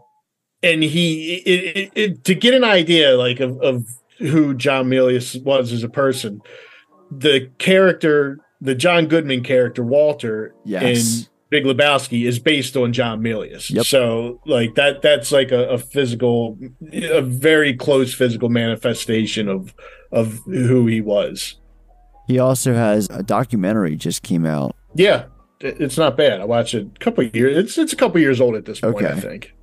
and 0.61 0.84
he, 0.84 1.36
it, 1.38 1.78
it, 1.78 1.91
it, 1.95 2.23
to 2.26 2.36
get 2.36 2.53
an 2.53 2.63
idea 2.63 3.17
like 3.17 3.39
of, 3.39 3.59
of 3.61 3.88
who 4.19 4.53
John 4.53 4.86
Milius 4.89 5.41
was 5.43 5.71
as 5.73 5.84
a 5.84 5.89
person, 5.89 6.39
the 7.09 7.49
character, 7.57 8.38
the 8.61 8.76
John 8.76 9.07
Goodman 9.07 9.43
character, 9.43 9.84
Walter 9.84 10.53
Yes. 10.65 11.21
in 11.21 11.28
Big 11.56 11.64
Lebowski 11.64 12.26
is 12.28 12.38
based 12.38 12.76
on 12.76 12.91
John 12.91 13.22
Milius. 13.22 13.72
Yep. 13.72 13.86
So 13.86 14.41
like 14.45 14.76
that 14.76 15.01
that's 15.01 15.32
like 15.32 15.53
a, 15.53 15.70
a 15.70 15.78
physical 15.78 16.60
a 16.91 17.22
very 17.22 17.74
close 17.74 18.14
physical 18.14 18.49
manifestation 18.49 19.47
of 19.47 19.74
of 20.12 20.39
who 20.43 20.86
he 20.86 20.99
was. 20.99 21.56
He 22.28 22.39
also 22.39 22.74
has 22.74 23.08
a 23.10 23.24
documentary 23.24 23.95
just 23.95 24.22
came 24.22 24.45
out. 24.45 24.76
Yeah. 24.95 25.28
It's 25.62 25.97
not 25.97 26.18
bad. 26.18 26.41
I 26.41 26.43
watched 26.43 26.74
it 26.74 26.88
a 26.93 26.99
couple 26.99 27.26
of 27.26 27.34
years. 27.34 27.56
It's 27.56 27.78
it's 27.78 27.93
a 27.93 27.95
couple 27.95 28.20
years 28.20 28.41
old 28.41 28.56
at 28.56 28.66
this 28.66 28.82
point, 28.82 29.06
I 29.06 29.18
think. 29.18 29.53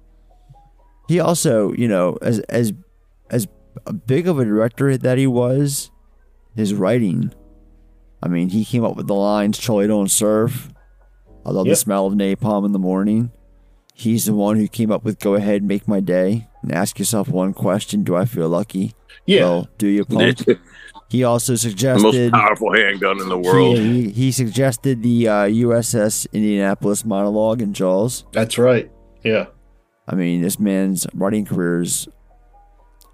He 1.09 1.21
also, 1.21 1.75
you 1.75 1.89
know, 1.89 2.17
as 2.23 2.39
as 2.49 2.73
as 3.29 3.47
a 3.85 3.93
big 3.93 4.27
of 4.27 4.39
a 4.39 4.47
director 4.47 4.97
that 4.97 5.19
he 5.19 5.27
was, 5.27 5.91
his 6.57 6.73
writing. 6.73 7.35
I 8.23 8.29
mean, 8.29 8.49
he 8.49 8.65
came 8.65 8.83
up 8.83 8.97
with 8.97 9.09
the 9.09 9.15
lines 9.15 9.59
"Charlie 9.59 9.89
don't 9.89 10.11
surf." 10.11 10.72
I 11.45 11.51
love 11.51 11.67
Yep. 11.67 11.73
the 11.73 11.77
smell 11.77 12.07
of 12.07 12.15
napalm 12.15 12.65
in 12.65 12.73
the 12.73 12.79
morning. 12.79 13.31
He's 13.95 14.25
the 14.27 14.35
one 14.35 14.57
who 14.57 14.69
came 14.69 14.91
up 14.91 15.05
with 15.05 15.19
"Go 15.19 15.35
ahead, 15.35 15.63
make 15.63 15.87
my 15.87 16.01
day," 16.01 16.49
and 16.63 16.73
ask 16.73 16.99
yourself 16.99 17.29
one 17.29 17.53
question: 17.53 18.03
Do 18.05 18.17
I 18.17 18.25
feel 18.25 18.49
lucky? 18.49 18.95
Yeah. 19.27 19.41
Well, 19.43 19.69
do 19.79 19.87
you, 19.89 20.05
punk? 20.05 20.39
he 21.11 21.23
also 21.25 21.55
suggested 21.57 22.11
the 22.13 22.31
most 22.31 22.33
powerful 22.33 22.73
handgun 22.75 23.21
in 23.21 23.29
the 23.29 23.39
world. 23.39 23.79
He, 23.79 24.05
he, 24.05 24.11
he 24.11 24.33
suggested 24.33 25.03
the 25.03 25.29
uh, 25.29 25.33
USS 25.45 26.27
Indianapolis 26.33 27.05
monologue 27.05 27.61
in 27.61 27.73
Jaws. 27.75 28.25
That's 28.33 28.57
right. 28.59 28.91
Yeah. 29.23 29.47
I 30.09 30.15
mean, 30.15 30.41
this 30.41 30.59
man's 30.59 31.07
writing 31.15 31.45
career 31.45 31.83
is 31.83 32.09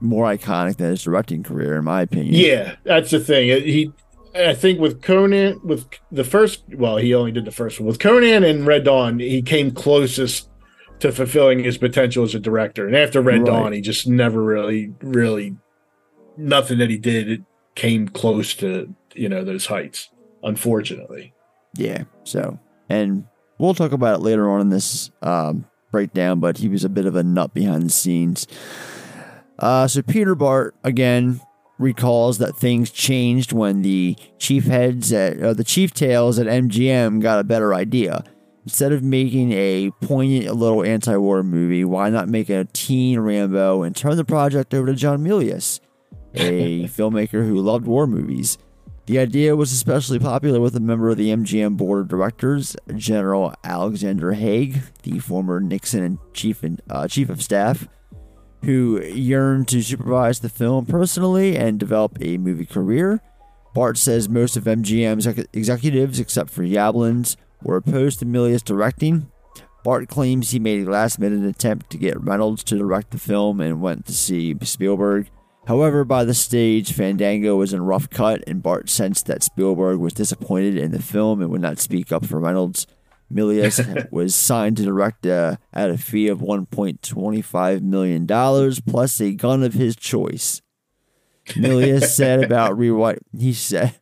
more 0.00 0.24
iconic 0.26 0.76
than 0.76 0.90
his 0.90 1.02
directing 1.02 1.42
career, 1.42 1.76
in 1.76 1.84
my 1.84 2.02
opinion. 2.02 2.34
Yeah, 2.34 2.76
that's 2.84 3.10
the 3.10 3.20
thing. 3.20 3.48
He, 3.62 3.92
I 4.34 4.54
think, 4.54 4.78
with 4.78 5.02
Conan, 5.02 5.60
with 5.64 5.86
the 6.12 6.24
first, 6.24 6.62
well, 6.74 6.96
he 6.96 7.14
only 7.14 7.32
did 7.32 7.44
the 7.44 7.50
first 7.52 7.80
one. 7.80 7.86
With 7.86 7.98
Conan 7.98 8.44
and 8.44 8.66
Red 8.66 8.84
Dawn, 8.84 9.18
he 9.18 9.42
came 9.42 9.70
closest 9.70 10.48
to 11.00 11.12
fulfilling 11.12 11.62
his 11.62 11.78
potential 11.78 12.24
as 12.24 12.34
a 12.34 12.40
director. 12.40 12.86
And 12.86 12.96
after 12.96 13.20
Red 13.20 13.42
Right. 13.42 13.46
Dawn, 13.46 13.72
he 13.72 13.80
just 13.80 14.06
never 14.06 14.42
really, 14.42 14.92
really, 15.00 15.56
nothing 16.36 16.78
that 16.78 16.90
he 16.90 16.98
did 16.98 17.30
it 17.30 17.40
came 17.74 18.08
close 18.08 18.54
to 18.54 18.92
you 19.14 19.28
know 19.28 19.44
those 19.44 19.66
heights. 19.66 20.10
Unfortunately. 20.42 21.32
Yeah. 21.74 22.04
So, 22.24 22.58
and 22.88 23.26
we'll 23.58 23.74
talk 23.74 23.92
about 23.92 24.20
it 24.20 24.22
later 24.22 24.48
on 24.50 24.60
in 24.60 24.68
this 24.68 25.10
um, 25.22 25.66
breakdown, 25.90 26.40
but 26.40 26.58
he 26.58 26.68
was 26.68 26.84
a 26.84 26.88
bit 26.88 27.06
of 27.06 27.16
a 27.16 27.22
nut 27.22 27.54
behind 27.54 27.82
the 27.84 27.90
scenes. 27.90 28.46
Uh, 29.58 29.88
so, 29.88 30.02
Peter 30.02 30.34
Bart, 30.34 30.76
again, 30.84 31.40
recalls 31.78 32.38
that 32.38 32.56
things 32.56 32.90
changed 32.90 33.52
when 33.52 33.82
the 33.82 34.16
chief 34.38 34.64
heads 34.64 35.12
at 35.12 35.40
uh, 35.40 35.54
the 35.54 35.64
chief 35.64 35.94
tails 35.94 36.38
at 36.38 36.46
MGM 36.46 37.20
got 37.20 37.38
a 37.38 37.44
better 37.44 37.74
idea. 37.74 38.24
Instead 38.64 38.92
of 38.92 39.02
making 39.02 39.52
a 39.52 39.90
poignant 40.02 40.54
little 40.54 40.84
anti-war 40.84 41.42
movie, 41.42 41.84
why 41.84 42.10
not 42.10 42.28
make 42.28 42.50
a 42.50 42.66
teen 42.72 43.18
Rambo 43.18 43.82
and 43.82 43.96
turn 43.96 44.16
the 44.16 44.24
project 44.24 44.74
over 44.74 44.88
to 44.88 44.94
John 44.94 45.24
Milius, 45.24 45.80
a 46.34 46.84
filmmaker 46.88 47.46
who 47.46 47.60
loved 47.60 47.86
war 47.86 48.06
movies? 48.06 48.58
The 49.06 49.20
idea 49.20 49.56
was 49.56 49.72
especially 49.72 50.18
popular 50.18 50.60
with 50.60 50.76
a 50.76 50.80
member 50.80 51.08
of 51.08 51.16
the 51.16 51.30
MGM 51.30 51.78
board 51.78 52.02
of 52.02 52.08
directors, 52.08 52.76
General 52.94 53.54
Alexander 53.64 54.32
Haig, 54.32 54.82
the 55.02 55.18
former 55.18 55.60
Nixon 55.60 56.02
and 56.02 56.18
chief 56.34 56.62
and, 56.62 56.82
uh, 56.90 57.08
chief 57.08 57.30
of 57.30 57.40
staff, 57.42 57.88
who 58.64 59.02
yearned 59.02 59.68
to 59.68 59.82
supervise 59.82 60.40
the 60.40 60.48
film 60.48 60.86
personally 60.86 61.56
and 61.56 61.78
develop 61.78 62.18
a 62.20 62.38
movie 62.38 62.66
career. 62.66 63.20
Bart 63.74 63.98
says 63.98 64.28
most 64.28 64.56
of 64.56 64.64
MGM's 64.64 65.26
exec- 65.26 65.46
executives, 65.52 66.18
except 66.18 66.50
for 66.50 66.62
Yablans, 66.62 67.36
were 67.62 67.76
opposed 67.76 68.18
to 68.18 68.26
Milius 68.26 68.64
directing. 68.64 69.30
Bart 69.84 70.08
claims 70.08 70.50
he 70.50 70.58
made 70.58 70.86
a 70.86 70.90
last 70.90 71.18
minute 71.18 71.48
attempt 71.48 71.90
to 71.90 71.98
get 71.98 72.20
Reynolds 72.20 72.64
to 72.64 72.76
direct 72.76 73.10
the 73.10 73.18
film 73.18 73.60
and 73.60 73.80
went 73.80 74.06
to 74.06 74.12
see 74.12 74.56
Spielberg. 74.62 75.30
However, 75.66 76.04
by 76.04 76.24
the 76.24 76.34
stage, 76.34 76.92
Fandango 76.92 77.56
was 77.56 77.72
in 77.72 77.82
rough 77.82 78.08
cut, 78.08 78.42
and 78.46 78.62
Bart 78.62 78.88
sensed 78.88 79.26
that 79.26 79.42
Spielberg 79.42 79.98
was 79.98 80.14
disappointed 80.14 80.78
in 80.78 80.92
the 80.92 81.02
film 81.02 81.42
and 81.42 81.50
would 81.50 81.60
not 81.60 81.78
speak 81.78 82.10
up 82.10 82.24
for 82.24 82.40
Reynolds. 82.40 82.86
Milius 83.32 84.10
was 84.10 84.34
signed 84.34 84.76
to 84.78 84.84
direct 84.84 85.26
uh, 85.26 85.56
at 85.72 85.90
a 85.90 85.98
fee 85.98 86.28
of 86.28 86.38
$1.25 86.38 87.82
million 87.82 88.26
plus 88.86 89.20
a 89.20 89.32
gun 89.32 89.62
of 89.62 89.74
his 89.74 89.96
choice. 89.96 90.62
Milius 91.48 92.04
said 92.14 92.42
about 92.42 92.76
rewrite. 92.76 93.20
He 93.36 93.52
said 93.52 93.98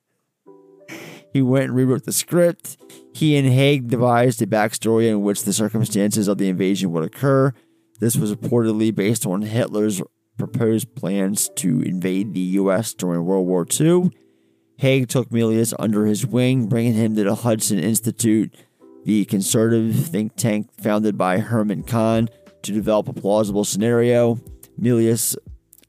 he 1.37 1.43
went 1.43 1.66
and 1.66 1.74
rewrote 1.77 2.05
the 2.05 2.12
script. 2.12 2.79
He 3.12 3.37
and 3.37 3.47
Haig 3.47 3.89
devised 3.89 4.41
a 4.41 4.47
backstory 4.47 5.09
in 5.09 5.20
which 5.20 5.43
the 5.43 5.53
circumstances 5.53 6.29
of 6.29 6.39
the 6.39 6.49
invasion 6.49 6.93
would 6.93 7.05
occur. 7.05 7.53
This 8.01 8.16
was 8.16 8.35
reportedly 8.35 8.95
based 8.95 9.27
on 9.27 9.43
Hitler's 9.43 10.01
proposed 10.39 10.95
plans 10.95 11.51
to 11.57 11.83
invade 11.83 12.33
the 12.33 12.41
U.S. 12.41 12.95
during 12.95 13.24
World 13.24 13.47
War 13.47 13.66
II. 13.68 14.11
Haig 14.79 15.09
took 15.09 15.29
Milius 15.29 15.74
under 15.79 16.07
his 16.07 16.27
wing, 16.27 16.68
bringing 16.68 16.95
him 16.95 17.14
to 17.16 17.24
the 17.24 17.35
Hudson 17.35 17.79
Institute, 17.79 18.55
the 19.07 19.25
conservative 19.25 19.95
think 19.95 20.35
tank 20.35 20.69
founded 20.81 21.17
by 21.17 21.39
Herman 21.39 21.85
Kahn, 21.85 22.29
to 22.63 22.73
develop 22.73 23.09
a 23.09 23.13
plausible 23.13 23.63
scenario. 23.63 24.41
Milius 24.81 25.37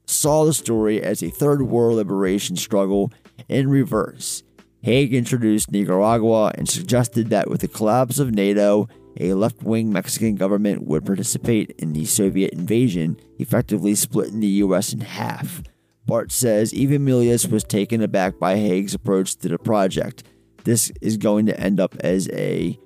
saw 0.06 0.44
the 0.44 0.54
story 0.54 1.02
as 1.02 1.20
a 1.20 1.28
third 1.28 1.62
World 1.62 1.96
liberation 1.96 2.54
struggle 2.54 3.12
in 3.48 3.68
reverse. 3.68 4.44
Haig 4.82 5.12
introduced 5.12 5.72
Nicaragua 5.72 6.52
and 6.54 6.68
suggested 6.68 7.30
that 7.30 7.50
with 7.50 7.62
the 7.62 7.66
collapse 7.66 8.20
of 8.20 8.32
NATO, 8.32 8.88
a 9.18 9.34
left 9.34 9.64
wing 9.64 9.92
Mexican 9.92 10.36
government 10.36 10.86
would 10.86 11.04
participate 11.04 11.72
in 11.78 11.94
the 11.94 12.04
Soviet 12.04 12.52
invasion, 12.52 13.18
effectively 13.40 13.96
splitting 13.96 14.38
the 14.38 14.46
U.S. 14.46 14.92
in 14.92 15.00
half. 15.00 15.64
Bart 16.06 16.30
says 16.30 16.72
even 16.72 17.04
Milius 17.04 17.50
was 17.50 17.64
taken 17.64 18.00
aback 18.00 18.38
by 18.38 18.56
Haig's 18.56 18.94
approach 18.94 19.34
to 19.38 19.48
the 19.48 19.58
project. 19.58 20.22
This 20.62 20.92
is 21.02 21.16
going 21.16 21.46
to 21.46 21.58
end 21.58 21.80
up 21.80 21.96
as 21.98 22.28
a 22.30 22.78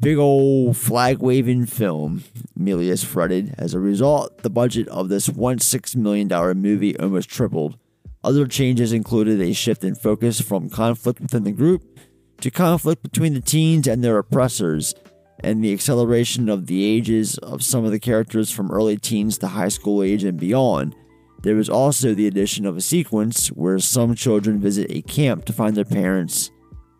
big 0.00 0.18
old 0.18 0.76
flag 0.76 1.18
waving 1.18 1.66
film, 1.66 2.24
Milius 2.58 3.04
fretted. 3.04 3.54
As 3.58 3.74
a 3.74 3.80
result, 3.80 4.42
the 4.42 4.50
budget 4.50 4.88
of 4.88 5.08
this 5.08 5.28
$1.6 5.28 5.96
million 5.96 6.28
movie 6.60 6.98
almost 6.98 7.28
tripled. 7.28 7.78
Other 8.24 8.46
changes 8.46 8.92
included 8.92 9.40
a 9.40 9.52
shift 9.52 9.84
in 9.84 9.94
focus 9.94 10.40
from 10.40 10.70
conflict 10.70 11.20
within 11.20 11.44
the 11.44 11.52
group 11.52 11.98
to 12.40 12.50
conflict 12.50 13.02
between 13.02 13.34
the 13.34 13.40
teens 13.40 13.86
and 13.86 14.02
their 14.02 14.18
oppressors, 14.18 14.94
and 15.40 15.62
the 15.62 15.72
acceleration 15.72 16.48
of 16.48 16.66
the 16.66 16.84
ages 16.84 17.38
of 17.38 17.62
some 17.62 17.84
of 17.84 17.92
the 17.92 18.00
characters 18.00 18.50
from 18.50 18.70
early 18.70 18.96
teens 18.96 19.38
to 19.38 19.46
high 19.46 19.68
school 19.68 20.02
age 20.02 20.24
and 20.24 20.38
beyond. 20.38 20.94
There 21.42 21.54
was 21.54 21.68
also 21.68 22.14
the 22.14 22.26
addition 22.26 22.66
of 22.66 22.76
a 22.76 22.80
sequence 22.80 23.48
where 23.48 23.78
some 23.78 24.14
children 24.14 24.60
visit 24.60 24.90
a 24.90 25.02
camp 25.02 25.44
to 25.44 25.52
find 25.52 25.76
their 25.76 25.84
parents 25.84 26.50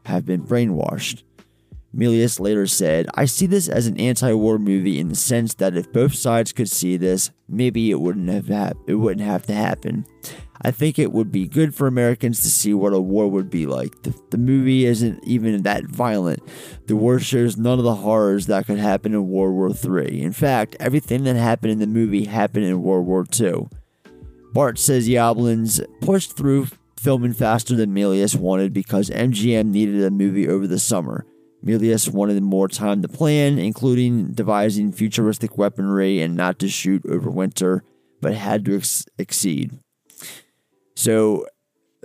have 0.07 0.25
been 0.25 0.43
brainwashed. 0.43 1.25
Milius 1.97 2.39
later 2.39 2.67
said, 2.67 3.09
I 3.15 3.25
see 3.25 3.47
this 3.47 3.69
as 3.69 3.87
an 3.87 3.99
anti-war 3.99 4.59
movie 4.59 4.99
in 4.99 5.09
the 5.09 5.15
sense 5.15 5.55
that 5.55 5.77
if 5.77 5.93
both 5.93 6.15
sides 6.15 6.53
could 6.53 6.69
see 6.69 6.97
this, 6.97 7.31
maybe 7.49 7.91
it 7.91 8.01
wouldn't 8.01 8.29
have 8.29 8.77
it 8.87 8.95
wouldn't 8.95 9.27
have 9.27 9.47
to 9.47 9.55
happen. 9.55 10.07
I 10.61 10.71
think 10.71 10.99
it 10.99 11.13
would 11.13 11.31
be 11.31 11.47
good 11.47 11.75
for 11.75 11.87
Americans 11.87 12.43
to 12.43 12.49
see 12.49 12.75
what 12.75 12.93
a 12.93 13.01
war 13.01 13.29
would 13.29 13.49
be 13.49 13.67
like. 13.67 14.03
The, 14.03 14.15
the 14.31 14.39
movie 14.39 14.87
isn't 14.87 15.23
even 15.25 15.63
that 15.63 15.85
violent. 15.85 16.43
The 16.87 16.97
war 16.97 17.21
shows 17.21 17.57
none 17.57 17.79
of 17.79 17.85
the 17.85 17.95
horrors 17.95 18.47
that 18.47 18.67
could 18.67 18.79
happen 18.79 19.15
in 19.15 19.29
World 19.29 19.55
War 19.55 20.01
III. 20.01 20.21
In 20.21 20.33
fact, 20.33 20.77
everything 20.81 21.25
that 21.25 21.37
happened 21.37 21.73
in 21.73 21.79
the 21.79 21.87
movie 21.87 22.25
happened 22.25 22.65
in 22.65 22.83
World 22.83 23.07
War 23.07 23.25
II. 23.39 23.69
Bart 24.53 24.79
says 24.79 25.09
Yablans 25.09 25.85
pushed 26.01 26.37
through 26.37 26.67
filming 26.99 27.33
faster 27.33 27.77
than 27.77 27.95
Milius 27.95 28.35
wanted 28.35 28.73
because 28.73 29.11
MGM 29.11 29.67
needed 29.67 30.03
a 30.03 30.11
movie 30.11 30.49
over 30.49 30.67
the 30.67 30.81
summer. 30.81 31.25
Milius 31.65 32.13
wanted 32.13 32.43
more 32.43 32.69
time 32.69 33.03
to 33.03 33.09
plan, 33.09 33.59
including 33.59 34.33
devising 34.33 34.93
futuristic 34.93 35.59
weaponry 35.59 36.21
and 36.21 36.37
not 36.37 36.59
to 36.61 36.69
shoot 36.69 37.05
over 37.07 37.31
winter, 37.31 37.83
but 38.21 38.35
had 38.35 38.65
to 38.65 38.77
ex- 38.77 39.07
exceed. 39.19 39.79
So, 40.95 41.47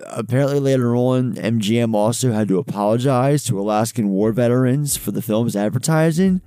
apparently, 0.06 0.60
later 0.60 0.96
on, 0.96 1.36
MGM 1.36 1.94
also 1.94 2.32
had 2.32 2.48
to 2.48 2.58
apologize 2.58 3.44
to 3.46 3.60
Alaskan 3.60 4.10
war 4.10 4.32
veterans 4.32 4.98
for 4.98 5.12
the 5.12 5.22
film's 5.22 5.56
advertising 5.56 6.42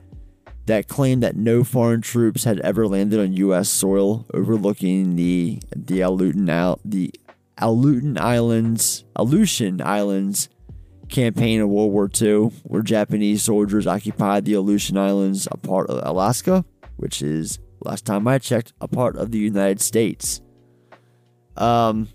that 0.67 0.89
claimed 0.89 1.23
that 1.23 1.37
no 1.37 1.63
foreign 1.65 2.03
troops 2.03 2.45
had 2.45 2.61
ever 2.61 2.87
landed 2.87 3.21
on 3.21 3.33
U.S. 3.35 3.69
soil, 3.69 4.27
overlooking 4.35 5.17
the 5.17 5.61
the 5.75 6.01
Aleutian 6.01 6.47
the 6.85 7.13
Aleutian 7.59 8.19
Islands 8.19 9.05
Aleutian 9.15 9.81
Islands 9.81 10.49
campaign 11.09 11.61
of 11.61 11.69
World 11.69 11.93
War 11.93 12.11
II, 12.21 12.51
where 12.65 12.83
Japanese 12.83 13.43
soldiers 13.43 13.87
occupied 13.87 14.45
the 14.45 14.55
Aleutian 14.55 14.99
Islands, 14.99 15.47
a 15.51 15.57
part 15.57 15.89
of 15.89 16.01
Alaska, 16.07 16.65
which 16.97 17.23
is 17.23 17.59
last 17.81 18.05
time 18.05 18.27
I 18.27 18.39
checked, 18.39 18.73
a 18.81 18.89
part 18.89 19.17
of 19.17 19.31
the 19.31 19.39
United 19.39 19.81
States. 19.81 20.41
Um, 21.57 22.09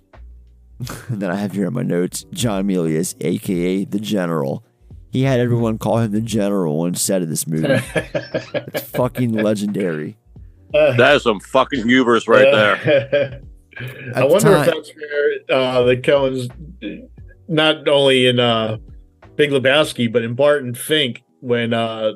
and 1.09 1.21
then 1.21 1.29
I 1.29 1.35
have 1.35 1.51
here 1.51 1.67
in 1.67 1.73
my 1.73 1.83
notes 1.83 2.25
John 2.31 2.67
Milius, 2.67 3.15
aka 3.21 3.85
the 3.85 3.99
General. 3.99 4.63
He 5.11 5.23
had 5.23 5.39
everyone 5.39 5.77
call 5.77 5.97
him 5.97 6.11
the 6.11 6.21
General 6.21 6.81
on 6.81 6.95
set 6.95 7.21
of 7.21 7.29
this 7.29 7.45
movie. 7.45 7.67
it's 7.95 8.81
fucking 8.89 9.33
legendary. 9.33 10.17
That 10.71 11.15
is 11.15 11.23
some 11.23 11.41
fucking 11.41 11.87
hubris 11.87 12.27
right 12.27 12.49
there. 12.49 13.41
I 14.15 14.23
wonder 14.23 14.55
if 14.55 14.65
that's 14.65 14.91
where 14.95 15.57
uh, 15.57 15.83
the 15.83 15.97
Coens, 15.97 16.49
not 17.51 17.87
only 17.87 18.25
in 18.27 18.39
uh, 18.39 18.77
Big 19.35 19.51
Lebowski, 19.51 20.11
but 20.11 20.23
in 20.23 20.33
Barton 20.33 20.73
Fink, 20.73 21.21
when 21.41 21.73
uh, 21.73 22.13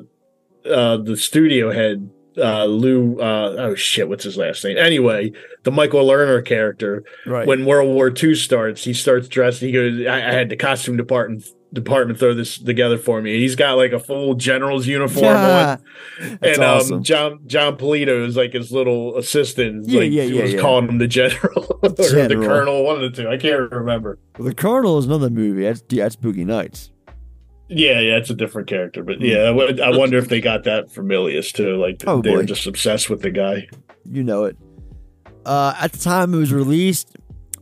uh, 0.68 0.96
the 0.96 1.16
studio 1.16 1.70
head 1.70 2.10
uh, 2.38 2.64
Lou, 2.64 3.18
uh, 3.20 3.54
oh 3.58 3.74
shit, 3.74 4.08
what's 4.08 4.24
his 4.24 4.36
last 4.36 4.64
name? 4.64 4.76
Anyway, 4.76 5.32
the 5.62 5.70
Michael 5.70 6.06
Lerner 6.06 6.44
character, 6.44 7.04
Right. 7.24 7.46
when 7.46 7.64
World 7.64 7.94
War 7.94 8.10
II 8.10 8.34
starts, 8.34 8.84
he 8.84 8.92
starts 8.92 9.28
dressed. 9.28 9.60
He 9.60 9.72
goes, 9.72 10.06
I, 10.06 10.16
I 10.16 10.32
had 10.32 10.48
the 10.48 10.56
costume 10.56 10.96
department 10.96 11.44
department 11.72 12.18
throw 12.18 12.34
this 12.34 12.58
together 12.58 12.98
for 12.98 13.20
me. 13.20 13.38
He's 13.38 13.56
got 13.56 13.76
like 13.76 13.92
a 13.92 13.98
full 14.00 14.34
general's 14.34 14.86
uniform 14.86 15.24
Yeah. 15.24 15.76
on, 16.20 16.38
and 16.42 16.58
um. 16.58 17.02
John 17.02 17.40
Jon 17.46 17.76
Polito 17.76 18.26
is 18.26 18.36
like 18.36 18.52
his 18.52 18.72
little 18.72 19.16
assistant. 19.16 19.88
Yeah, 19.88 20.00
like, 20.00 20.10
yeah, 20.12 20.22
he 20.24 20.36
yeah, 20.36 20.42
was 20.42 20.52
yeah. 20.54 20.60
calling 20.60 20.88
him 20.88 20.98
the 20.98 21.08
general 21.08 21.78
or 21.82 21.88
the 21.88 22.42
colonel, 22.42 22.84
one 22.84 23.02
of 23.02 23.14
the 23.14 23.22
two. 23.22 23.28
I 23.28 23.36
can't 23.36 23.70
remember. 23.70 24.18
The 24.38 24.54
Colonel 24.54 24.98
is 24.98 25.06
another 25.06 25.30
movie. 25.30 25.62
That's 25.62 25.82
that's 25.88 26.16
Boogie 26.16 26.46
Nights. 26.46 26.90
Yeah, 27.68 27.98
yeah, 28.00 28.16
it's 28.16 28.30
a 28.30 28.34
different 28.34 28.68
character, 28.68 29.02
but 29.02 29.20
yeah, 29.20 29.48
I 29.48 29.96
wonder 29.96 30.18
if 30.18 30.28
they 30.28 30.40
got 30.40 30.64
that 30.64 30.92
from 30.92 31.08
Milius 31.08 31.52
too. 31.52 31.76
Like 31.76 32.02
oh, 32.06 32.22
they 32.22 32.34
were 32.34 32.44
just 32.44 32.66
obsessed 32.66 33.10
with 33.10 33.22
the 33.22 33.30
guy. 33.30 33.68
You 34.04 34.22
know 34.22 34.44
it. 34.44 34.56
Uh, 35.44 35.74
at 35.80 35.92
the 35.92 35.98
time 35.98 36.32
it 36.32 36.36
was 36.36 36.52
released, 36.52 37.16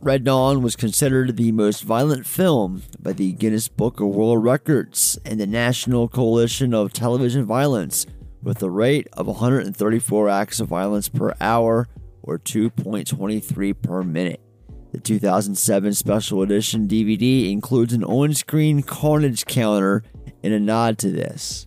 Red 0.05 0.23
Dawn 0.23 0.61
was 0.61 0.75
considered 0.75 1.35
the 1.35 1.51
most 1.51 1.81
violent 1.81 2.27
film 2.27 2.83
by 2.99 3.11
the 3.11 3.31
Guinness 3.31 3.67
Book 3.67 3.99
of 3.99 4.09
World 4.09 4.43
Records 4.43 5.17
and 5.25 5.39
the 5.39 5.47
National 5.47 6.07
Coalition 6.07 6.75
of 6.75 6.93
Television 6.93 7.43
Violence, 7.43 8.05
with 8.43 8.61
a 8.61 8.69
rate 8.69 9.07
of 9.13 9.25
134 9.25 10.29
acts 10.29 10.59
of 10.59 10.67
violence 10.67 11.09
per 11.09 11.33
hour, 11.41 11.87
or 12.21 12.37
2.23 12.37 13.81
per 13.81 14.03
minute. 14.03 14.41
The 14.91 14.99
2007 14.99 15.95
special 15.95 16.43
edition 16.43 16.87
DVD 16.87 17.51
includes 17.51 17.91
an 17.91 18.03
on 18.03 18.35
screen 18.35 18.83
carnage 18.83 19.47
counter 19.47 20.03
in 20.43 20.53
a 20.53 20.59
nod 20.59 20.99
to 20.99 21.09
this. 21.09 21.65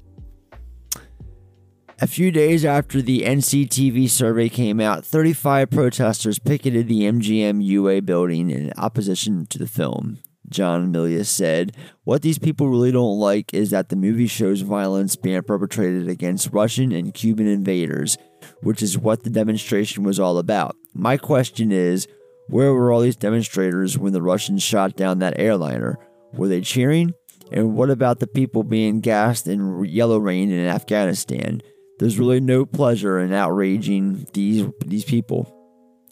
A 2.01 2.07
few 2.07 2.31
days 2.31 2.65
after 2.65 3.03
the 3.03 3.23
NCTV 3.23 4.09
survey 4.09 4.49
came 4.49 4.79
out, 4.79 5.05
35 5.05 5.69
protesters 5.69 6.39
picketed 6.39 6.87
the 6.87 7.01
MGM 7.01 7.61
UA 7.61 8.03
building 8.03 8.51
in 8.51 8.73
opposition 8.77 9.47
to 9.47 9.59
the 9.59 9.67
film. 9.67 10.19
John 10.49 10.93
Milius 10.93 11.27
said, 11.27 11.77
What 12.05 12.23
these 12.23 12.39
people 12.39 12.69
really 12.69 12.93
don't 12.93 13.19
like 13.19 13.53
is 13.53 13.71
that 13.71 13.89
the 13.89 13.97
movie 13.97 14.29
shows 14.29 14.61
violence 14.61 15.17
being 15.17 15.43
perpetrated 15.43 16.09
against 16.09 16.53
Russian 16.53 16.93
and 16.93 17.13
Cuban 17.13 17.49
invaders, 17.49 18.17
which 18.63 18.81
is 18.81 18.97
what 18.97 19.25
the 19.25 19.31
demonstration 19.31 20.05
was 20.05 20.21
all 20.21 20.39
about. 20.39 20.77
My 20.95 21.17
question 21.17 21.73
is, 21.73 22.07
where 22.47 22.73
were 22.73 22.93
all 22.93 23.01
these 23.01 23.17
demonstrators 23.17 23.99
when 23.99 24.13
the 24.13 24.23
Russians 24.23 24.63
shot 24.63 24.95
down 24.95 25.19
that 25.19 25.37
airliner? 25.37 25.99
Were 26.33 26.47
they 26.47 26.61
cheering? 26.61 27.13
And 27.51 27.75
what 27.75 27.91
about 27.91 28.21
the 28.21 28.29
people 28.29 28.63
being 28.63 29.01
gassed 29.01 29.49
in 29.49 29.85
yellow 29.85 30.19
rain 30.19 30.53
in 30.53 30.65
Afghanistan? 30.65 31.61
There's 31.99 32.19
really 32.19 32.41
no 32.41 32.65
pleasure 32.65 33.19
in 33.19 33.33
outraging 33.33 34.27
these 34.33 34.67
these 34.87 35.05
people. 35.05 35.55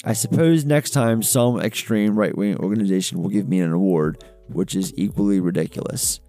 I 0.05 0.12
suppose 0.12 0.64
next 0.64 0.91
time 0.91 1.22
some 1.22 1.61
extreme 1.61 2.18
right 2.18 2.37
wing 2.37 2.57
organization 2.59 3.22
will 3.22 3.28
give 3.28 3.49
me 3.49 3.61
an 3.61 3.72
award, 3.72 4.22
which 4.49 4.74
is 4.74 4.93
equally 4.97 5.41
ridiculous. 5.41 6.20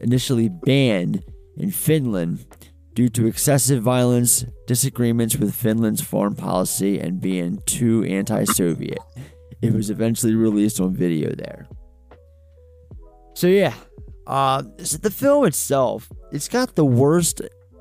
Initially 0.00 0.48
banned 0.48 1.24
in 1.56 1.70
Finland 1.70 2.46
due 2.94 3.08
to 3.08 3.26
excessive 3.26 3.82
violence, 3.82 4.44
disagreements 4.66 5.36
with 5.36 5.54
Finland's 5.54 6.00
foreign 6.00 6.34
policy, 6.34 6.98
and 6.98 7.20
being 7.20 7.58
too 7.66 8.04
anti 8.04 8.44
Soviet. 8.44 8.98
It 9.62 9.72
was 9.72 9.90
eventually 9.90 10.34
released 10.34 10.80
on 10.80 10.94
video 10.94 11.32
there. 11.34 11.68
So, 13.34 13.46
yeah, 13.46 13.74
uh, 14.26 14.62
so 14.78 14.98
the 14.98 15.10
film 15.10 15.46
itself, 15.46 16.10
it's 16.32 16.48
got 16.48 16.76
the 16.76 16.84
worst 16.84 17.40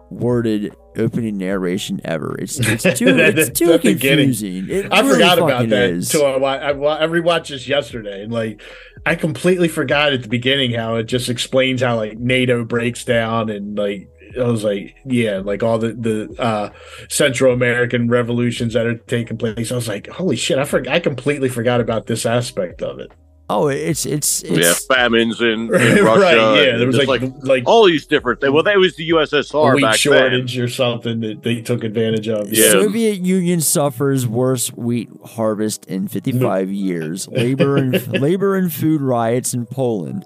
worded 0.09 0.75
opening 0.97 1.37
narration 1.37 2.01
ever. 2.03 2.35
It's, 2.39 2.59
it's 2.85 2.99
too, 2.99 3.13
That- 3.13 3.37
it's 3.37 3.57
too 3.57 3.77
confusing. 3.79 4.69
It 4.69 4.91
I 4.91 5.01
really 5.01 5.13
forgot 5.13 5.39
about 5.39 5.69
that 5.69 5.89
until 5.89 6.45
I, 6.45 6.57
I, 6.57 6.69
I 6.71 7.07
rewatched 7.07 7.49
this 7.49 7.67
yesterday, 7.67 8.23
and 8.23 8.31
like 8.31 8.61
I 9.05 9.15
completely 9.15 9.67
forgot 9.67 10.13
at 10.13 10.21
the 10.23 10.29
beginning 10.29 10.71
how 10.73 10.95
it 10.95 11.03
just 11.05 11.29
explains 11.29 11.81
how 11.81 11.97
like 11.97 12.17
NATO 12.17 12.63
breaks 12.63 13.03
down, 13.05 13.49
and 13.49 13.77
like 13.77 14.09
I 14.39 14.43
was 14.43 14.63
like, 14.63 14.95
yeah, 15.05 15.39
like 15.43 15.63
all 15.63 15.77
the 15.77 15.93
the 15.93 16.35
uh, 16.41 16.69
Central 17.09 17.53
American 17.53 18.09
revolutions 18.09 18.73
that 18.73 18.85
are 18.85 18.97
taking 18.97 19.37
place. 19.37 19.71
I 19.71 19.75
was 19.75 19.87
like, 19.87 20.07
holy 20.07 20.35
shit, 20.35 20.57
I 20.57 20.65
forgot. 20.65 20.93
I 20.93 20.99
completely 20.99 21.49
forgot 21.49 21.81
about 21.81 22.07
this 22.07 22.25
aspect 22.25 22.81
of 22.81 22.99
it. 22.99 23.11
Oh, 23.49 23.67
it's 23.67 24.05
it's 24.05 24.41
it's 24.43 24.57
yeah, 24.89 24.95
famines 24.95 25.41
in, 25.41 25.47
in 25.47 25.69
Right, 25.69 26.37
yeah, 26.65 26.77
there 26.77 26.87
was 26.87 26.95
just 26.95 27.07
like- 27.09 27.21
like- 27.41 27.63
all 27.65 27.85
these 27.85 28.05
different 28.07 28.39
things. 28.41 28.51
Well, 28.53 28.63
that 28.63 28.77
was 28.77 28.95
the 28.95 29.09
USSR 29.09 29.75
weak 29.75 29.83
back 29.83 29.91
then. 29.91 29.97
shortage 29.97 30.57
or 30.57 30.69
something 30.69 31.19
that 31.19 31.43
they 31.43 31.61
took 31.61 31.83
advantage 31.83 32.27
of. 32.29 32.51
Yeah. 32.51 32.71
Soviet 32.71 33.19
Union 33.19 33.59
suffers 33.59 34.25
worst 34.25 34.77
wheat 34.77 35.09
harvest 35.25 35.85
in 35.87 36.07
55 36.07 36.71
years. 36.71 37.27
Labor 37.27 37.75
and 37.77 38.07
labor 38.21 38.55
and 38.55 38.71
food 38.71 39.01
riots 39.01 39.53
in 39.53 39.65
Poland. 39.65 40.25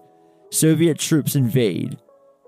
Soviet 0.51 0.99
troops 0.99 1.35
invade. 1.35 1.97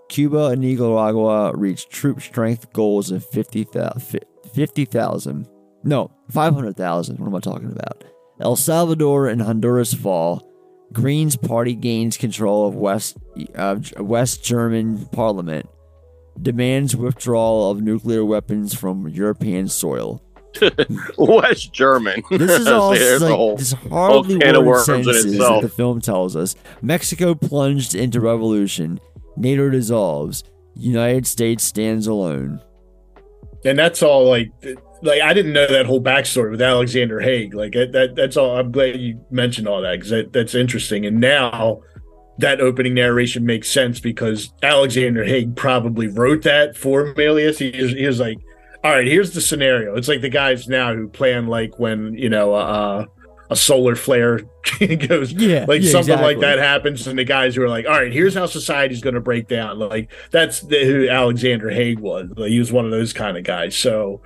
Cuba 0.08 0.48
and 0.48 0.62
Nicaragua 0.62 1.52
reach 1.56 1.90
troop 1.90 2.22
strength 2.22 2.72
goals 2.74 3.12
of 3.12 3.26
50,000. 3.26 4.22
50,000. 4.54 5.48
no, 5.84 6.12
500,000. 6.32 7.18
What 7.20 7.28
am 7.28 7.36
I 7.36 7.40
talking 7.40 7.72
about? 7.72 8.04
El 8.40 8.56
Salvador 8.56 9.28
and 9.28 9.42
Honduras 9.42 9.94
fall. 9.94 10.46
Green's 10.94 11.36
party 11.36 11.76
gains 11.76 12.18
control 12.18 12.68
of 12.68 12.76
West 12.76 13.18
of 13.56 13.92
West 14.00 14.44
German 14.44 15.06
parliament. 15.08 15.70
Demands 16.42 16.96
withdrawal 16.96 17.70
of 17.70 17.82
nuclear 17.82 18.24
weapons 18.24 18.74
from 18.74 19.08
European 19.10 19.68
soil. 19.68 20.24
West 21.18 21.74
German. 21.74 22.24
This 22.32 22.62
is 22.62 22.68
all 22.68 22.92
There's 22.92 23.22
like, 23.22 23.32
whole- 23.32 23.58
this 23.58 23.74
hardly 23.74 24.40
can 24.40 24.56
of 24.56 24.66
worded 24.66 25.00
in 25.00 25.04
sentences 25.04 25.38
that 25.38 25.60
the 25.62 25.70
film 25.70 26.02
tells 26.02 26.36
us. 26.36 26.56
Mexico 26.82 27.36
plunged 27.36 27.94
into 27.94 28.20
revolution. 28.22 29.00
NATO 29.38 29.70
dissolves. 29.70 30.44
United 30.76 31.28
States 31.28 31.64
stands 31.64 32.08
alone. 32.08 32.62
and 33.66 33.78
that's 33.78 34.02
all 34.02 34.28
like 34.30 34.50
like 35.02 35.22
I 35.22 35.34
didn't 35.34 35.54
know 35.54 35.68
that 35.68 35.86
whole 35.86 36.02
backstory 36.02 36.52
with 36.52 36.62
Alexander 36.62 37.20
Haig. 37.20 37.54
Like 37.54 37.74
that, 37.74 37.92
that 37.94 38.16
that's 38.16 38.38
all. 38.38 38.58
I'm 38.58 38.72
glad 38.72 39.00
you 39.00 39.24
mentioned 39.30 39.68
all 39.68 39.82
that 39.82 39.94
because 39.94 40.10
that, 40.10 40.34
that's 40.34 40.56
interesting. 40.56 41.06
And 41.06 41.20
now 41.20 41.82
that 42.40 42.62
opening 42.62 42.94
narration 42.94 43.46
makes 43.46 43.70
sense 43.70 44.00
because 44.00 44.54
Alexander 44.64 45.24
Haig 45.26 45.56
probably 45.56 46.08
wrote 46.08 46.44
that 46.44 46.78
for 46.78 47.14
Milius. 47.14 47.58
He 47.58 47.82
was, 47.82 47.92
he 47.92 48.06
was 48.08 48.20
like, 48.20 48.38
"All 48.84 48.92
right, 48.92 49.08
here's 49.08 49.32
the 49.32 49.42
scenario." 49.42 49.96
It's 49.96 50.08
like 50.08 50.22
the 50.22 50.30
guys 50.30 50.68
now 50.68 50.94
who 50.94 51.08
plan 51.08 51.48
like 51.48 51.80
when 51.80 52.14
you 52.14 52.30
know 52.30 52.54
uh, 52.54 53.06
a 53.50 53.56
solar 53.56 53.96
flare 53.96 54.40
goes, 55.08 55.34
Yeah, 55.34 55.66
like 55.68 55.82
yeah, 55.82 55.92
something 55.92 56.20
like 56.20 56.40
that 56.40 56.60
happens, 56.60 57.08
and 57.08 57.18
the 57.18 57.26
guys 57.26 57.56
who 57.56 57.64
are 57.64 57.70
like, 57.70 57.86
"All 57.86 57.92
right, 57.92 58.12
here's 58.12 58.36
how 58.36 58.46
society's 58.46 59.02
going 59.02 59.16
to 59.16 59.22
break 59.22 59.48
down." 59.48 59.80
Like 59.80 60.12
that's 60.32 60.62
the, 60.62 60.86
who 60.86 61.10
Alexander 61.10 61.70
Haig 61.70 62.00
was. 62.00 62.30
Like, 62.36 62.50
he 62.50 62.60
was 62.60 62.72
one 62.72 62.86
of 62.86 62.92
those 62.92 63.12
kind 63.12 63.38
of 63.38 63.44
guys. 63.44 63.76
So, 63.76 64.22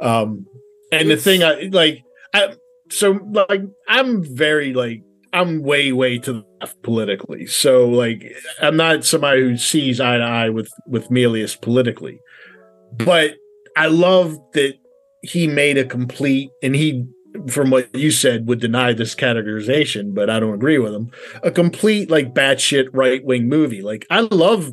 um, 0.00 0.46
and 0.92 1.10
the 1.10 1.16
thing 1.16 1.42
I 1.42 1.68
like, 1.72 2.02
I 2.32 2.54
so 2.90 3.20
like 3.30 3.62
I'm 3.88 4.22
very 4.22 4.72
like 4.72 5.02
I'm 5.32 5.62
way 5.62 5.92
way 5.92 6.18
to 6.18 6.32
the 6.32 6.44
left 6.60 6.82
politically. 6.82 7.46
So 7.46 7.88
like 7.88 8.32
I'm 8.60 8.76
not 8.76 9.04
somebody 9.04 9.42
who 9.42 9.56
sees 9.56 10.00
eye 10.00 10.18
to 10.18 10.24
eye 10.24 10.50
with 10.50 10.70
with 10.86 11.08
Milius 11.08 11.60
politically, 11.60 12.20
but 12.92 13.34
I 13.76 13.88
love 13.88 14.36
that 14.54 14.74
he 15.22 15.46
made 15.46 15.78
a 15.78 15.84
complete 15.84 16.50
and 16.62 16.74
he 16.74 17.06
from 17.48 17.70
what 17.70 17.94
you 17.94 18.10
said 18.10 18.48
would 18.48 18.60
deny 18.60 18.92
this 18.92 19.14
categorization, 19.14 20.14
but 20.14 20.30
I 20.30 20.40
don't 20.40 20.54
agree 20.54 20.78
with 20.78 20.94
him. 20.94 21.10
A 21.42 21.50
complete 21.50 22.10
like 22.10 22.34
batshit 22.34 22.88
right 22.92 23.24
wing 23.24 23.48
movie. 23.48 23.82
Like 23.82 24.06
I 24.10 24.20
love 24.20 24.72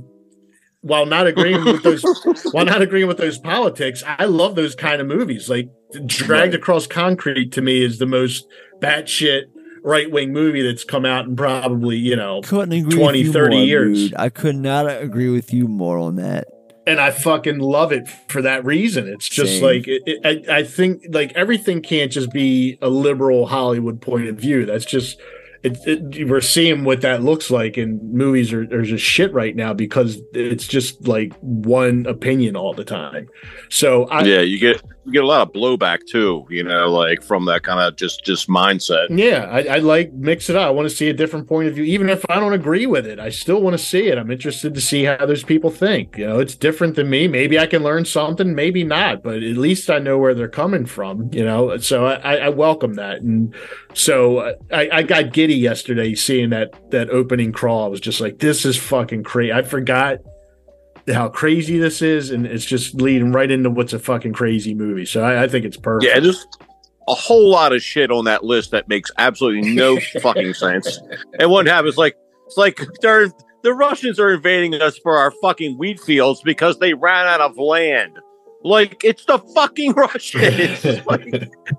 while 0.86 1.05
not 1.07 1.25
agreeing 1.25 1.65
with 1.65 1.81
those 1.83 2.03
while 2.51 2.65
not 2.65 2.81
agreeing 2.81 3.07
with 3.07 3.17
those 3.17 3.39
politics, 3.39 4.03
I 4.05 4.25
love 4.25 4.55
those 4.55 4.75
kind 4.75 5.01
of 5.01 5.07
movies. 5.07 5.49
Like 5.49 5.69
Dragged 6.05 6.53
Across 6.53 6.88
Concrete 6.88 7.51
to 7.53 7.61
me 7.61 7.83
is 7.83 7.97
the 7.97 8.05
most 8.05 8.45
batshit 8.79 9.43
right 9.83 10.09
wing 10.11 10.31
movie 10.31 10.61
that's 10.61 10.83
come 10.83 11.05
out 11.05 11.25
in 11.25 11.36
probably, 11.36 11.97
you 11.97 12.15
know, 12.15 12.41
Couldn't 12.41 12.71
agree 12.73 12.97
20, 12.97 13.19
with 13.19 13.27
you 13.27 13.33
30 13.33 13.55
more, 13.55 13.65
years. 13.65 13.97
dude. 14.09 14.15
I 14.15 14.29
could 14.29 14.55
not 14.55 14.86
agree 14.89 15.29
with 15.29 15.53
you 15.53 15.67
more 15.67 15.97
on 15.97 16.15
that. 16.17 16.45
and 16.88 16.99
I 16.99 17.09
fucking 17.11 17.57
love 17.59 17.91
it 17.91 18.07
for 18.27 18.41
that 18.43 18.63
reason. 18.63 19.07
It's 19.07 19.27
just 19.27 19.53
Same. 19.53 19.63
like 19.63 19.88
it, 19.88 20.03
it, 20.05 20.47
I, 20.49 20.57
I 20.57 20.63
think 20.63 21.03
like 21.09 21.33
everything 21.33 21.81
can't 21.81 22.11
just 22.11 22.31
be 22.31 22.77
a 22.81 22.89
liberal 22.89 23.47
Hollywood 23.47 24.01
point 24.01 24.27
of 24.27 24.38
view. 24.38 24.65
That's 24.67 24.86
just 24.86 25.19
it, 25.66 26.16
it, 26.16 26.30
we're 26.30 26.41
seeing 26.41 26.84
what 26.84 27.01
that 27.01 27.24
looks 27.24 27.49
like, 27.49 27.76
and 27.78 28.01
movies 28.13 28.53
are, 28.53 28.61
are 28.61 28.84
just 28.84 29.03
shit 29.03 29.34
right 29.34 29.55
now 29.55 29.74
because 29.74 30.22
it's 30.34 30.68
just 30.68 31.07
like 31.07 31.34
one 31.39 32.05
opinion 32.05 32.55
all 32.55 32.74
the 32.74 32.86
time. 32.86 33.28
So 33.70 34.05
I, 34.05 34.24
yeah, 34.24 34.41
you 34.41 34.59
get 34.59 34.82
you 35.05 35.11
get 35.11 35.24
a 35.24 35.28
lot 35.28 35.41
of 35.41 35.53
blowback 35.53 36.05
too. 36.07 36.45
You 36.49 36.63
know, 36.63 36.91
like 36.91 37.24
from 37.24 37.45
that 37.45 37.63
kind 37.63 37.80
of 37.80 37.95
just 37.95 38.24
just 38.24 38.47
mindset. 38.47 39.07
Yeah, 39.09 39.45
I, 39.49 39.63
I 39.63 39.78
like 39.78 40.13
mix 40.13 40.49
it 40.49 40.55
up. 40.55 40.68
I 40.68 40.70
want 40.70 40.88
to 40.88 40.95
see 40.95 41.09
a 41.09 41.13
different 41.13 41.47
point 41.47 41.68
of 41.68 41.76
view, 41.76 41.84
even 41.84 42.09
if 42.09 42.24
I 42.30 42.39
don't 42.39 42.53
agree 42.53 42.86
with 42.86 43.07
it. 43.07 43.20
I 43.20 43.30
still 43.30 43.61
want 43.61 43.74
to 43.74 43.84
see 43.84 44.07
it. 44.07 44.18
I'm 44.18 44.30
interested 44.30 44.76
to 44.76 44.82
see 44.82 45.03
how 45.03 45.26
those 45.26 45.43
people 45.43 45.72
think. 45.72 46.18
You 46.18 46.28
know, 46.28 46.39
it's 46.39 46.55
different 46.55 46.95
than 46.95 47.09
me. 47.09 47.28
Maybe 47.28 47.57
I 47.57 47.66
can 47.66 47.82
learn 47.82 48.05
something, 48.05 48.53
maybe 48.53 48.84
not, 48.84 49.24
but 49.24 49.38
at 49.38 49.57
least 49.57 49.89
I 49.89 49.97
know 49.97 50.18
where 50.20 50.36
they're 50.36 50.47
coming 50.47 50.86
from. 50.86 51.30
You 51.34 51.43
know, 51.45 51.78
so 51.78 52.05
I, 52.05 52.36
I 52.36 52.49
welcome 52.49 52.93
that. 52.95 53.22
And 53.22 53.53
so 53.93 54.55
I, 54.72 54.89
I 54.91 55.03
got 55.03 55.32
giddy 55.55 55.61
yesterday 55.61 56.15
seeing 56.15 56.49
that 56.51 56.73
that 56.91 57.09
opening 57.09 57.51
crawl. 57.51 57.85
I 57.85 57.87
was 57.87 57.99
just 57.99 58.21
like, 58.21 58.39
this 58.39 58.65
is 58.65 58.77
fucking 58.77 59.23
crazy. 59.23 59.53
I 59.53 59.61
forgot 59.61 60.19
how 61.07 61.29
crazy 61.29 61.77
this 61.77 62.01
is, 62.01 62.31
and 62.31 62.45
it's 62.45 62.65
just 62.65 62.95
leading 62.95 63.31
right 63.31 63.49
into 63.49 63.69
what's 63.69 63.93
a 63.93 63.99
fucking 63.99 64.33
crazy 64.33 64.73
movie. 64.73 65.05
So 65.05 65.23
I, 65.23 65.43
I 65.43 65.47
think 65.47 65.65
it's 65.65 65.77
perfect. 65.77 66.13
Yeah, 66.13 66.19
just 66.19 66.47
a 67.07 67.13
whole 67.13 67.49
lot 67.49 67.73
of 67.73 67.81
shit 67.81 68.11
on 68.11 68.25
that 68.25 68.43
list 68.43 68.71
that 68.71 68.87
makes 68.87 69.11
absolutely 69.17 69.73
no 69.73 69.99
fucking 70.21 70.53
sense. 70.55 70.99
And 71.39 71.49
what 71.51 71.67
happens? 71.67 71.97
Like 71.97 72.15
it's 72.47 72.57
like 72.57 72.79
they're 73.01 73.31
the 73.63 73.73
Russians 73.73 74.19
are 74.19 74.31
invading 74.31 74.75
us 74.75 74.97
for 74.99 75.17
our 75.17 75.31
fucking 75.41 75.77
wheat 75.77 75.99
fields 75.99 76.41
because 76.43 76.77
they 76.77 76.93
ran 76.93 77.25
out 77.27 77.41
of 77.41 77.57
land. 77.57 78.17
Like 78.63 79.03
it's 79.03 79.25
the 79.25 79.39
fucking 79.55 79.93
Russians. 79.93 80.83
like, 81.05 81.23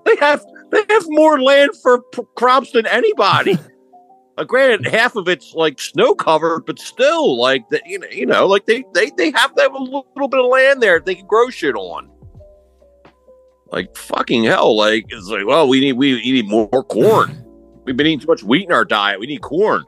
they 0.04 0.16
have 0.20 0.44
they 0.70 0.82
have 0.88 1.04
more 1.08 1.40
land 1.40 1.70
for 1.82 2.02
p- 2.02 2.22
crops 2.36 2.72
than 2.72 2.86
anybody. 2.86 3.58
Uh, 4.38 4.44
granted, 4.44 4.86
half 4.86 5.16
of 5.16 5.28
it's 5.28 5.54
like 5.54 5.80
snow 5.80 6.14
covered, 6.14 6.66
but 6.66 6.78
still, 6.78 7.38
like 7.40 7.66
that, 7.70 7.80
you 7.86 7.98
know, 7.98 8.06
you 8.08 8.26
know, 8.26 8.46
like 8.46 8.66
they 8.66 8.84
they 8.92 9.10
they 9.16 9.30
have 9.30 9.54
to 9.54 9.62
have 9.62 9.72
a 9.72 9.78
little, 9.78 10.06
little 10.14 10.28
bit 10.28 10.40
of 10.40 10.46
land 10.46 10.82
there 10.82 11.00
they 11.00 11.14
can 11.14 11.26
grow 11.26 11.48
shit 11.48 11.74
on. 11.74 12.10
Like 13.72 13.96
fucking 13.96 14.44
hell, 14.44 14.76
like 14.76 15.06
it's 15.08 15.28
like, 15.28 15.46
well, 15.46 15.66
we 15.66 15.80
need 15.80 15.94
we 15.94 16.20
need 16.20 16.48
more 16.48 16.68
corn. 16.68 17.42
We've 17.84 17.96
been 17.96 18.06
eating 18.06 18.20
too 18.20 18.26
much 18.26 18.42
wheat 18.42 18.66
in 18.66 18.72
our 18.72 18.84
diet. 18.84 19.20
We 19.20 19.26
need 19.26 19.40
corn. 19.40 19.84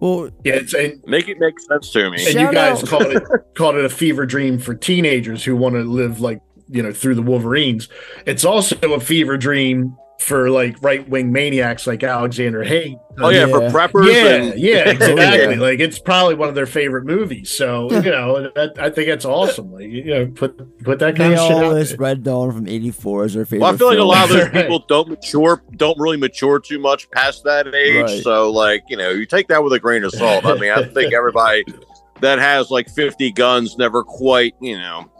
Well, 0.00 0.28
yeah, 0.42 0.54
it's 0.54 0.74
and, 0.74 1.00
make 1.06 1.28
it 1.28 1.38
make 1.38 1.60
sense 1.60 1.90
to 1.92 2.10
me. 2.10 2.26
and 2.26 2.34
you 2.34 2.52
guys 2.52 2.82
called 2.82 3.06
it 3.06 3.22
called 3.54 3.76
it 3.76 3.84
a 3.84 3.88
fever 3.88 4.26
dream 4.26 4.58
for 4.58 4.74
teenagers 4.74 5.44
who 5.44 5.54
want 5.54 5.76
to 5.76 5.82
live 5.82 6.20
like 6.20 6.40
you 6.68 6.82
know 6.82 6.92
through 6.92 7.14
the 7.14 7.22
Wolverines. 7.22 7.88
It's 8.26 8.44
also 8.44 8.76
a 8.92 8.98
fever 8.98 9.36
dream 9.36 9.96
for 10.20 10.48
like 10.48 10.80
right 10.80 11.06
wing 11.08 11.32
maniacs 11.32 11.86
like 11.86 12.02
Alexander 12.02 12.62
Haig. 12.64 12.96
Oh, 13.18 13.28
yeah, 13.28 13.46
for 13.46 13.60
preppers 13.62 14.10
Yeah, 14.12 14.34
and- 14.34 14.58
yeah, 14.58 14.88
exactly. 14.90 15.54
yeah. 15.56 15.60
Like 15.60 15.80
it's 15.80 15.98
probably 15.98 16.34
one 16.34 16.48
of 16.48 16.54
their 16.54 16.66
favorite 16.66 17.04
movies. 17.04 17.50
So 17.50 17.90
you 17.90 18.00
know, 18.10 18.50
that, 18.54 18.74
I 18.78 18.90
think 18.90 19.08
that's 19.08 19.24
awesome. 19.24 19.72
Like 19.72 19.88
you 19.88 20.04
know, 20.04 20.26
put 20.28 20.56
put 20.82 20.98
that 21.00 21.16
kind 21.16 21.32
They 21.32 21.36
of 21.36 21.40
shit 21.42 21.52
all 21.52 21.64
out. 21.66 21.72
list 21.74 21.96
Red 21.98 22.22
Dawn 22.22 22.52
from 22.52 22.66
'84 22.68 23.24
is 23.26 23.34
their 23.34 23.44
favorite. 23.44 23.60
Well, 23.66 23.74
I 23.74 23.76
feel 23.76 23.86
like 23.88 23.98
a 23.98 24.02
lot 24.02 24.30
of 24.30 24.36
those 24.36 24.48
people 24.50 24.78
don't 24.88 25.08
mature, 25.08 25.62
don't 25.76 25.98
really 25.98 26.16
mature 26.16 26.58
too 26.58 26.78
much 26.78 27.10
past 27.10 27.44
that 27.44 27.74
age. 27.74 28.02
Right. 28.02 28.22
So, 28.22 28.50
like, 28.50 28.82
you 28.88 28.96
know, 28.96 29.10
you 29.10 29.26
take 29.26 29.48
that 29.48 29.62
with 29.62 29.72
a 29.74 29.78
grain 29.80 30.04
of 30.04 30.12
salt. 30.12 30.46
I 30.46 30.54
mean, 30.54 30.70
I 30.70 30.84
think 30.84 31.12
everybody 31.12 31.64
that 32.20 32.38
has 32.38 32.70
like 32.70 32.88
50 32.88 33.32
guns 33.32 33.76
never 33.76 34.02
quite, 34.02 34.54
you 34.60 34.78
know, 34.78 35.10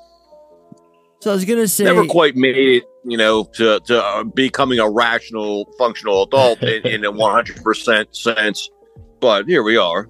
So 1.20 1.30
I 1.30 1.34
was 1.34 1.44
gonna 1.44 1.68
say, 1.68 1.84
never 1.84 2.06
quite 2.06 2.36
made 2.36 2.56
it, 2.56 2.84
you 3.04 3.16
know, 3.16 3.44
to, 3.54 3.80
to 3.80 4.02
uh, 4.02 4.24
becoming 4.24 4.78
a 4.78 4.88
rational, 4.90 5.72
functional 5.78 6.22
adult 6.22 6.62
in, 6.62 6.86
in 6.86 7.04
a 7.04 7.12
100% 7.12 8.16
sense. 8.16 8.70
But 9.20 9.46
here 9.46 9.62
we 9.62 9.76
are. 9.76 10.08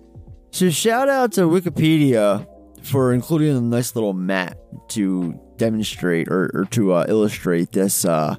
So 0.51 0.71
shout 0.71 1.09
out 1.09 1.33
to 1.33 1.43
Wikipedia 1.43 2.47
for 2.83 3.13
including 3.13 3.57
a 3.57 3.61
nice 3.61 3.95
little 3.95 4.13
map 4.13 4.57
to 4.89 5.39
demonstrate 5.57 6.29
or, 6.29 6.51
or 6.55 6.65
to 6.71 6.93
uh, 6.93 7.07
illustrate 7.09 7.73
this 7.73 8.05
uh, 8.05 8.37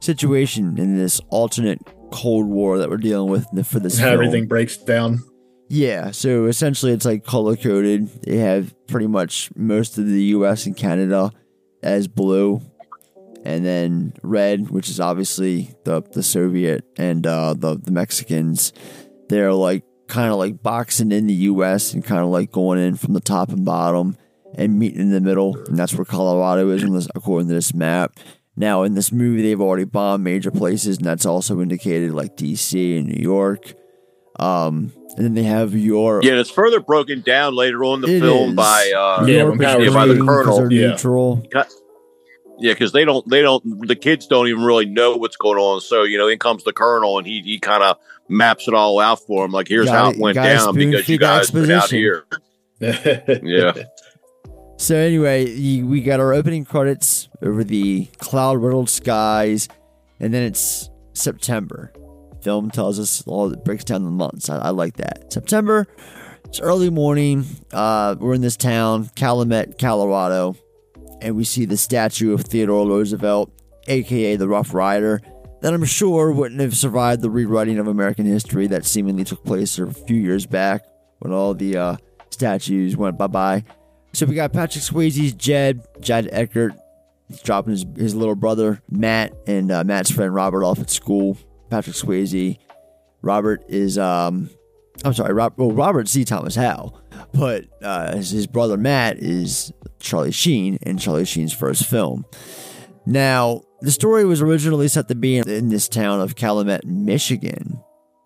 situation 0.00 0.78
in 0.78 0.96
this 0.96 1.20
alternate 1.30 1.80
Cold 2.10 2.46
War 2.46 2.78
that 2.78 2.88
we're 2.90 2.96
dealing 2.96 3.30
with 3.30 3.46
for 3.66 3.80
this 3.80 3.98
How 3.98 4.06
film. 4.06 4.14
everything 4.14 4.46
breaks 4.46 4.76
down. 4.76 5.20
Yeah, 5.68 6.10
so 6.10 6.44
essentially 6.44 6.92
it's 6.92 7.04
like 7.04 7.24
color 7.24 7.56
coded. 7.56 8.08
They 8.22 8.36
have 8.36 8.74
pretty 8.86 9.06
much 9.06 9.50
most 9.56 9.98
of 9.98 10.06
the 10.06 10.22
US 10.24 10.66
and 10.66 10.76
Canada 10.76 11.32
as 11.82 12.06
blue. 12.06 12.60
And 13.44 13.64
then 13.64 14.14
red, 14.22 14.70
which 14.70 14.88
is 14.88 14.98
obviously 15.00 15.74
the 15.84 16.02
the 16.12 16.22
Soviet 16.22 16.84
and 16.96 17.26
uh, 17.26 17.54
the 17.54 17.76
the 17.76 17.90
Mexicans. 17.92 18.72
They're 19.28 19.52
like 19.52 19.84
kind 20.08 20.30
of 20.32 20.38
like 20.38 20.62
boxing 20.62 21.12
in 21.12 21.26
the 21.26 21.34
US 21.34 21.92
and 21.94 22.02
kind 22.04 22.22
of 22.22 22.28
like 22.28 22.50
going 22.50 22.78
in 22.78 22.96
from 22.96 23.12
the 23.14 23.20
top 23.20 23.50
and 23.50 23.64
bottom 23.64 24.16
and 24.56 24.78
meeting 24.78 25.00
in 25.00 25.10
the 25.10 25.20
middle. 25.20 25.56
And 25.68 25.76
that's 25.78 25.94
where 25.94 26.04
Colorado 26.04 26.70
is 26.70 26.82
this, 26.90 27.08
according 27.14 27.48
to 27.48 27.54
this 27.54 27.74
map. 27.74 28.12
Now 28.56 28.82
in 28.82 28.94
this 28.94 29.12
movie 29.12 29.42
they've 29.42 29.60
already 29.60 29.84
bombed 29.84 30.22
major 30.24 30.50
places 30.50 30.96
and 30.98 31.06
that's 31.06 31.26
also 31.26 31.60
indicated 31.60 32.12
like 32.12 32.36
DC 32.36 32.98
and 32.98 33.08
New 33.08 33.20
York. 33.22 33.74
Um, 34.38 34.92
and 35.16 35.24
then 35.24 35.34
they 35.34 35.42
have 35.44 35.74
your 35.74 36.20
Yeah, 36.22 36.34
it's 36.40 36.50
further 36.50 36.80
broken 36.80 37.20
down 37.22 37.54
later 37.54 37.84
on 37.84 37.96
in 37.96 38.00
the 38.02 38.20
film 38.20 38.50
is. 38.50 38.56
by, 38.56 38.92
uh, 38.96 39.24
Yeah, 39.26 39.36
yeah, 39.36 39.90
by 39.90 40.06
the 40.06 40.14
green 40.14 40.26
'cause 40.26 40.44
colonel. 40.44 40.56
they're 40.58 40.70
Yeah. 40.72 40.88
neutral. 40.90 41.42
Yeah, 42.58 42.72
because 42.72 42.92
they 42.92 43.04
don't, 43.04 43.28
they 43.28 43.42
don't, 43.42 43.86
the 43.88 43.96
kids 43.96 44.26
don't 44.26 44.46
even 44.48 44.62
really 44.62 44.86
know 44.86 45.16
what's 45.16 45.36
going 45.36 45.58
on. 45.58 45.80
So 45.80 46.04
you 46.04 46.18
know, 46.18 46.28
in 46.28 46.38
comes 46.38 46.64
the 46.64 46.72
colonel, 46.72 47.18
and 47.18 47.26
he 47.26 47.40
he 47.42 47.58
kind 47.58 47.82
of 47.82 47.96
maps 48.28 48.68
it 48.68 48.74
all 48.74 49.00
out 49.00 49.20
for 49.26 49.44
him. 49.44 49.50
Like, 49.50 49.68
here's 49.68 49.86
Gotta- 49.86 49.98
how 49.98 50.10
it 50.10 50.18
went 50.18 50.34
gotta 50.36 50.48
down 50.54 50.74
because 50.74 51.08
you 51.08 51.16
spoon-feed 51.16 51.20
guys 51.20 51.50
been 51.50 51.70
out 51.70 51.92
exposition. 51.92 51.98
here. 51.98 52.24
Yeah, 53.42 53.72
So 54.78 54.96
anyway, 54.96 55.82
we 55.82 56.00
got 56.02 56.20
our 56.20 56.32
opening 56.34 56.64
credits 56.64 57.28
over 57.42 57.64
the 57.64 58.06
cloud-riddled 58.18 58.90
skies, 58.90 59.68
and 60.20 60.32
then 60.34 60.42
it's 60.42 60.90
September. 61.12 61.92
Film 62.42 62.70
tells 62.70 62.98
us 63.00 63.22
all 63.26 63.50
it 63.52 63.64
breaks 63.64 63.84
down 63.84 64.04
the 64.04 64.10
months. 64.10 64.50
I, 64.50 64.58
I 64.58 64.70
like 64.70 64.96
that. 64.96 65.32
September. 65.32 65.86
It's 66.44 66.60
early 66.60 66.90
morning. 66.90 67.46
Uh, 67.72 68.16
we're 68.18 68.34
in 68.34 68.42
this 68.42 68.56
town, 68.56 69.10
Calumet, 69.16 69.78
Colorado, 69.78 70.56
and 71.24 71.34
we 71.34 71.42
see 71.42 71.64
the 71.64 71.76
statue 71.76 72.34
of 72.34 72.42
Theodore 72.42 72.86
Roosevelt, 72.86 73.50
aka 73.88 74.36
the 74.36 74.46
Rough 74.46 74.74
Rider, 74.74 75.20
that 75.62 75.72
I'm 75.72 75.84
sure 75.84 76.30
wouldn't 76.30 76.60
have 76.60 76.76
survived 76.76 77.22
the 77.22 77.30
rewriting 77.30 77.78
of 77.78 77.88
American 77.88 78.26
history 78.26 78.66
that 78.68 78.84
seemingly 78.84 79.24
took 79.24 79.42
place 79.42 79.78
a 79.78 79.90
few 79.90 80.16
years 80.20 80.46
back 80.46 80.84
when 81.20 81.32
all 81.32 81.54
the 81.54 81.76
uh, 81.76 81.96
statues 82.30 82.96
went 82.96 83.16
bye 83.16 83.26
bye. 83.26 83.64
So 84.12 84.26
we 84.26 84.34
got 84.34 84.52
Patrick 84.52 84.84
Swayze's 84.84 85.32
Jed, 85.32 85.84
Jed 86.00 86.28
Eckert. 86.30 86.74
He's 87.28 87.40
dropping 87.40 87.72
his, 87.72 87.86
his 87.96 88.14
little 88.14 88.36
brother 88.36 88.82
Matt 88.90 89.32
and 89.46 89.72
uh, 89.72 89.82
Matt's 89.82 90.10
friend 90.10 90.34
Robert 90.34 90.62
off 90.62 90.78
at 90.78 90.90
school. 90.90 91.38
Patrick 91.70 91.96
Swayze. 91.96 92.58
Robert 93.22 93.64
is 93.68 93.96
um, 93.96 94.50
I'm 95.02 95.14
sorry, 95.14 95.32
Rob, 95.32 95.54
well 95.56 95.72
Robert 95.72 96.08
C. 96.08 96.24
Thomas 96.24 96.54
Howell, 96.54 97.00
but 97.32 97.64
uh, 97.82 98.16
his, 98.16 98.46
brother 98.46 98.76
Matt 98.76 99.18
is 99.18 99.72
Charlie 100.00 100.32
Sheen 100.32 100.78
in 100.82 100.98
Charlie 100.98 101.24
Sheen's 101.24 101.52
first 101.52 101.86
film. 101.86 102.24
Now 103.06 103.62
the 103.80 103.90
story 103.90 104.24
was 104.24 104.40
originally 104.40 104.88
set 104.88 105.08
to 105.08 105.14
be 105.14 105.36
in, 105.36 105.48
in 105.48 105.68
this 105.68 105.88
town 105.88 106.20
of 106.20 106.36
Calumet, 106.36 106.84
Michigan. 106.84 107.80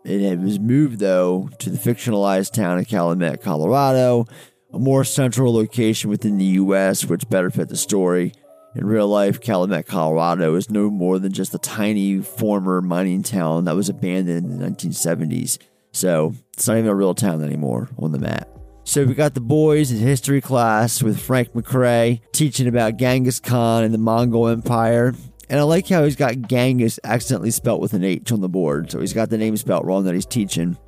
It 0.05 0.39
was 0.39 0.59
moved 0.59 1.01
though 1.01 1.51
to 1.59 1.71
the 1.71 1.79
fictionalized 1.79 2.53
town 2.53 2.79
of 2.79 2.89
Calumet, 2.89 3.43
Colorado, 3.43 4.27
a 4.73 4.79
more 4.79 5.05
central 5.05 5.53
location 5.53 6.11
within 6.11 6.39
the 6.39 6.45
U.S., 6.45 7.05
which 7.05 7.29
better 7.29 7.51
fit 7.51 7.69
the 7.69 7.77
story. 7.77 8.33
In 8.75 8.87
real 8.87 9.09
life, 9.09 9.41
Calumet, 9.41 9.87
Colorado 9.87 10.55
is 10.55 10.71
no 10.71 10.91
more 10.91 11.19
than 11.19 11.33
just 11.33 11.55
a 11.55 11.59
tiny 11.59 12.21
former 12.21 12.81
mining 12.81 13.23
town 13.23 13.65
that 13.65 13.75
was 13.75 13.89
abandoned 13.89 14.51
in 14.51 14.59
the 14.59 14.67
1970s. 14.67 15.59
So 15.93 16.35
it's 16.53 16.69
not 16.69 16.77
even 16.77 16.91
a 16.91 16.95
real 16.95 17.15
town 17.15 17.43
anymore 17.43 17.89
on 17.99 18.13
the 18.13 18.19
map. 18.19 18.58
So 18.89 19.05
we 19.05 19.13
got 19.13 19.35
the 19.35 19.43
boys 19.43 19.93
in 19.93 19.99
history 19.99 20.41
class 20.41 21.03
with 21.03 21.21
Frank 21.21 21.53
McRae 21.53 22.23
teaching 22.33 22.67
about 22.67 22.97
Genghis 22.97 23.39
Khan 23.39 23.85
and 23.85 23.93
the 23.93 23.99
Mongol 23.99 24.49
Empire. 24.49 25.15
And 25.51 25.61
I 25.61 25.63
like 25.65 25.87
how 25.89 26.05
he's 26.05 26.17
got 26.17 26.41
Genghis 26.49 26.99
accidentally 27.05 27.51
spelt 27.51 27.83
with 27.83 27.93
an 27.93 28.03
H 28.03 28.33
on 28.33 28.41
the 28.41 28.49
board. 28.49 28.91
So 28.91 29.01
he's 29.01 29.13
got 29.13 29.29
the 29.29 29.37
name 29.37 29.59
spelt 29.59 29.85
wrong 29.85 30.05
that 30.05 30.15
he's 30.15 30.25
teaching. 30.25 30.79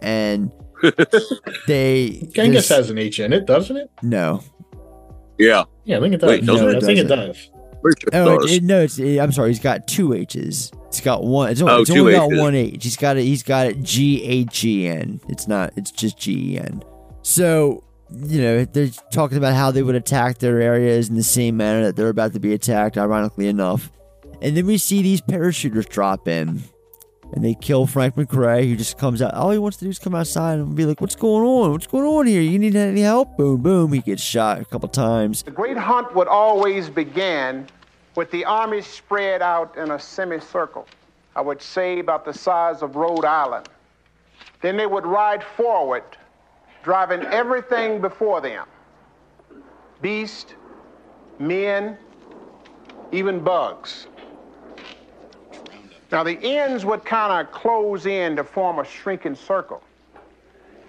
And 0.00 0.52
they 1.66 2.28
Genghis 2.32 2.54
this- 2.54 2.68
has 2.68 2.90
an 2.90 2.98
H 2.98 3.18
in 3.18 3.32
it, 3.32 3.44
doesn't 3.44 3.76
it? 3.76 3.90
no. 4.02 4.44
Yeah. 5.36 5.64
Yeah, 5.84 5.96
I 5.96 6.00
think 6.00 6.14
it 6.14 6.18
does. 6.18 6.28
Wait, 6.30 6.46
doesn't 6.46 6.64
No, 6.64 6.70
it? 6.70 6.76
I 6.76 6.86
think 6.86 6.98
it 7.00 7.08
doesn't. 7.08 7.50
Oh, 8.12 8.34
it, 8.44 8.50
it- 8.52 8.62
no, 8.62 8.82
it's, 8.82 9.00
it- 9.00 9.18
I'm 9.18 9.32
sorry. 9.32 9.48
He's 9.48 9.58
got 9.58 9.88
two 9.88 10.12
H's. 10.12 10.70
It's 10.86 11.00
got 11.00 11.24
one. 11.24 11.50
It's 11.50 11.60
only, 11.60 11.72
Oh, 11.74 11.80
it's 11.80 11.90
two 11.90 12.00
only 12.02 12.12
got 12.12 12.30
H's. 12.30 12.38
one 12.40 12.54
H. 12.54 12.84
He's 12.84 12.96
got 12.96 13.16
it. 13.16 13.24
He's 13.24 13.42
got 13.42 13.66
it. 13.66 13.82
G 13.82 14.22
H 14.22 14.64
E 14.64 14.86
N. 14.86 15.20
It's 15.28 15.48
not. 15.48 15.72
It's 15.76 15.90
just 15.90 16.16
G 16.18 16.52
E 16.54 16.58
N. 16.58 16.84
So 17.22 17.82
you 18.10 18.42
know 18.42 18.64
they're 18.64 18.90
talking 19.12 19.38
about 19.38 19.54
how 19.54 19.70
they 19.70 19.82
would 19.82 19.94
attack 19.94 20.38
their 20.38 20.60
areas 20.60 21.08
in 21.08 21.14
the 21.14 21.22
same 21.22 21.56
manner 21.56 21.84
that 21.84 21.96
they're 21.96 22.08
about 22.08 22.32
to 22.34 22.40
be 22.40 22.52
attacked. 22.52 22.98
Ironically 22.98 23.48
enough, 23.48 23.90
and 24.40 24.56
then 24.56 24.66
we 24.66 24.78
see 24.78 25.02
these 25.02 25.20
parachuters 25.20 25.88
drop 25.88 26.28
in. 26.28 26.62
And 27.34 27.42
they 27.42 27.54
kill 27.54 27.86
Frank 27.86 28.16
McRae, 28.16 28.68
who 28.68 28.76
just 28.76 28.98
comes 28.98 29.22
out. 29.22 29.32
All 29.32 29.50
he 29.52 29.56
wants 29.56 29.78
to 29.78 29.86
do 29.86 29.90
is 29.90 29.98
come 29.98 30.14
outside 30.14 30.58
and 30.58 30.76
be 30.76 30.84
like, 30.84 31.00
"What's 31.00 31.16
going 31.16 31.42
on? 31.42 31.72
What's 31.72 31.86
going 31.86 32.04
on 32.04 32.26
here? 32.26 32.42
You 32.42 32.58
need 32.58 32.76
any 32.76 33.00
help?" 33.00 33.38
Boom, 33.38 33.62
boom. 33.62 33.90
He 33.94 34.00
gets 34.00 34.20
shot 34.20 34.60
a 34.60 34.66
couple 34.66 34.90
times. 34.90 35.42
The 35.42 35.50
great 35.50 35.78
hunt 35.78 36.14
would 36.14 36.28
always 36.28 36.90
begin 36.90 37.68
with 38.16 38.30
the 38.32 38.44
army 38.44 38.82
spread 38.82 39.40
out 39.40 39.74
in 39.78 39.92
a 39.92 39.98
semicircle, 39.98 40.86
I 41.34 41.40
would 41.40 41.62
say 41.62 42.00
about 42.00 42.26
the 42.26 42.34
size 42.34 42.82
of 42.82 42.96
Rhode 42.96 43.24
Island. 43.24 43.66
Then 44.60 44.76
they 44.76 44.86
would 44.86 45.06
ride 45.06 45.42
forward, 45.42 46.04
driving 46.82 47.22
everything 47.26 48.00
before 48.00 48.40
them 48.40 48.66
beast, 50.02 50.56
men, 51.38 51.96
even 53.12 53.38
bugs. 53.38 54.08
Now, 56.10 56.22
the 56.24 56.38
ends 56.42 56.84
would 56.84 57.04
kind 57.04 57.46
of 57.46 57.52
close 57.52 58.04
in 58.04 58.36
to 58.36 58.44
form 58.44 58.80
a 58.80 58.84
shrinking 58.84 59.36
circle. 59.36 59.82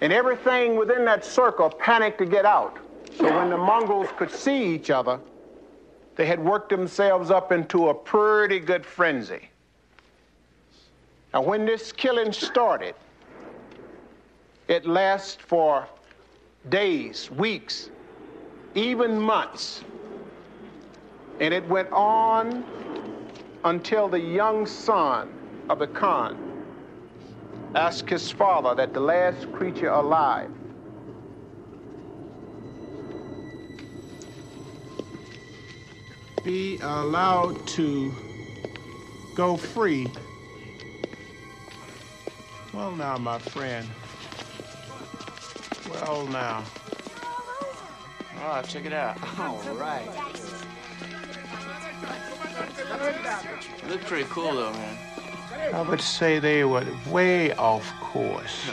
And 0.00 0.12
everything 0.12 0.76
within 0.76 1.04
that 1.06 1.24
circle 1.24 1.70
panicked 1.70 2.18
to 2.18 2.26
get 2.26 2.44
out. 2.44 2.76
So 3.16 3.24
when 3.24 3.48
the 3.48 3.56
Mongols 3.56 4.08
could 4.18 4.30
see 4.30 4.74
each 4.74 4.90
other, 4.90 5.18
they 6.16 6.26
had 6.26 6.44
worked 6.44 6.68
themselves 6.68 7.30
up 7.30 7.52
into 7.52 7.88
a 7.88 7.94
pretty 7.94 8.58
good 8.58 8.84
frenzy. 8.84 9.48
Now, 11.32 11.42
when 11.42 11.64
this 11.64 11.90
killing 11.90 12.32
started, 12.32 12.94
it 14.68 14.86
lasted 14.86 15.42
for 15.42 15.86
days, 16.68 17.30
weeks, 17.30 17.90
even 18.74 19.20
months. 19.20 19.82
And 21.40 21.52
it 21.52 21.66
went 21.68 21.90
on 21.92 22.64
until 23.64 24.08
the 24.08 24.20
young 24.20 24.66
son 24.66 25.32
of 25.68 25.78
the 25.78 25.86
Khan 25.86 26.38
asked 27.74 28.08
his 28.08 28.30
father 28.30 28.74
that 28.74 28.94
the 28.94 29.00
last 29.00 29.50
creature 29.52 29.88
alive 29.88 30.50
be 36.44 36.78
allowed 36.82 37.66
to 37.66 38.12
go 39.34 39.56
free. 39.56 40.08
Well, 42.72 42.92
now, 42.92 43.16
my 43.16 43.38
friend. 43.38 43.88
Well, 45.94 46.26
now. 46.26 46.64
Oh, 48.42 48.62
check 48.62 48.84
it 48.84 48.92
out. 48.92 49.16
All 49.38 49.58
right. 49.74 50.08
Look 53.88 54.00
pretty 54.02 54.28
cool 54.30 54.54
though, 54.54 54.72
man. 54.72 54.98
I 55.72 55.82
would 55.82 56.00
say 56.00 56.38
they 56.38 56.64
were 56.64 56.86
way 57.08 57.52
off 57.54 57.90
course. 58.00 58.70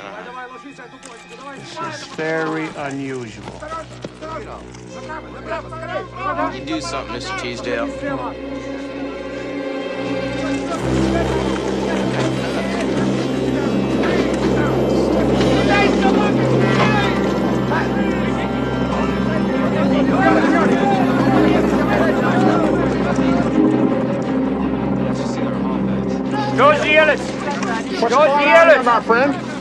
This 1.55 1.79
is 1.79 2.07
very 2.15 2.67
unusual. 2.75 3.61
You 6.53 6.65
do 6.65 6.81
something, 6.81 7.15
Mr. 7.15 7.39
Teasdale. 7.39 7.87
George 26.55 26.77
Ellis! 26.79 27.21
What's 28.01 28.13
George 28.13 28.27
going 28.27 28.31
on 28.31 28.69
here, 28.69 28.83
my 28.83 29.01
friend? 29.01 29.51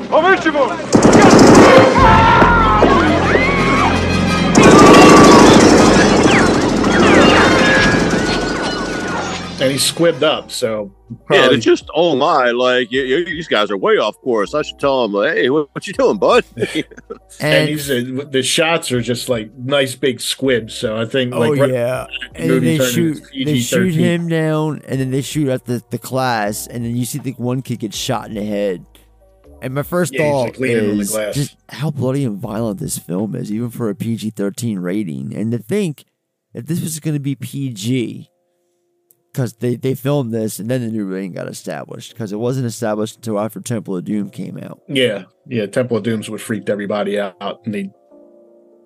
And 9.60 9.70
he's 9.70 9.90
squibbed 9.92 10.22
up, 10.22 10.50
so 10.50 10.90
Yeah, 11.10 11.16
probably- 11.26 11.48
they're 11.48 11.58
just 11.58 11.90
oh 11.94 12.16
my, 12.16 12.50
like 12.50 12.90
you, 12.90 13.02
you, 13.02 13.24
these 13.26 13.46
guys 13.48 13.70
are 13.70 13.76
way 13.76 13.98
off 13.98 14.16
course. 14.22 14.54
I 14.54 14.62
should 14.62 14.78
tell 14.78 15.06
them, 15.06 15.22
hey, 15.22 15.50
what, 15.50 15.68
what 15.74 15.86
you 15.86 15.92
doing, 15.92 16.16
bud? 16.16 16.44
and, 17.40 17.68
he's 17.68 17.90
uh, 17.90 18.24
the 18.30 18.42
shots 18.42 18.90
are 18.90 19.02
just 19.02 19.28
like 19.28 19.52
nice 19.58 19.94
big 19.94 20.20
squibs. 20.20 20.74
So 20.74 20.96
I 20.96 21.04
think, 21.04 21.34
Oh 21.34 21.40
like, 21.40 21.60
right- 21.60 21.70
yeah, 21.70 22.06
the 22.32 22.40
and 22.40 22.50
then 22.50 22.60
they 22.64 22.78
shoot 22.78 23.22
they 23.44 23.58
shoot 23.58 23.94
him 23.94 24.28
down, 24.28 24.80
and 24.86 24.98
then 24.98 25.10
they 25.10 25.20
shoot 25.20 25.48
at 25.48 25.66
the, 25.66 25.82
the 25.90 25.98
class, 25.98 26.66
and 26.66 26.82
then 26.84 26.96
you 26.96 27.04
see 27.04 27.18
the 27.18 27.32
one 27.32 27.60
kid 27.60 27.80
get 27.80 27.92
shot 27.92 28.28
in 28.28 28.34
the 28.34 28.44
head. 28.44 28.84
And 29.62 29.74
my 29.74 29.82
first 29.82 30.14
Yeah, 30.14 30.20
thought 30.30 30.44
like, 30.44 30.58
leaning 30.58 30.90
on 30.92 30.96
the 30.96 31.02
is 31.02 31.34
just 31.34 31.56
how 31.68 31.90
bloody 31.90 32.24
and 32.24 32.38
violent 32.38 32.80
this 32.80 32.96
film 32.96 33.34
is, 33.34 33.52
even 33.52 33.68
for 33.68 33.90
a 33.90 33.94
PG 33.94 34.30
thirteen 34.30 34.78
rating. 34.78 35.36
And 35.36 35.52
to 35.52 35.58
think 35.58 36.04
if 36.54 36.64
this 36.64 36.80
was 36.80 36.98
going 36.98 37.12
to 37.12 37.20
be 37.20 37.34
PG, 37.34 38.29
because 39.32 39.54
they 39.54 39.76
they 39.76 39.94
filmed 39.94 40.32
this, 40.32 40.58
and 40.58 40.68
then 40.70 40.80
the 40.80 40.88
new 40.88 41.04
rating 41.04 41.32
got 41.32 41.48
established, 41.48 42.12
because 42.12 42.32
it 42.32 42.38
wasn't 42.38 42.66
established 42.66 43.16
until 43.16 43.38
after 43.38 43.60
Temple 43.60 43.96
of 43.96 44.04
Doom 44.04 44.30
came 44.30 44.58
out. 44.58 44.80
Yeah, 44.88 45.24
yeah. 45.46 45.66
Temple 45.66 45.96
of 45.98 46.02
Dooms 46.02 46.28
would 46.30 46.40
freaked 46.40 46.68
everybody 46.68 47.18
out, 47.18 47.60
and 47.64 47.74
they. 47.74 47.90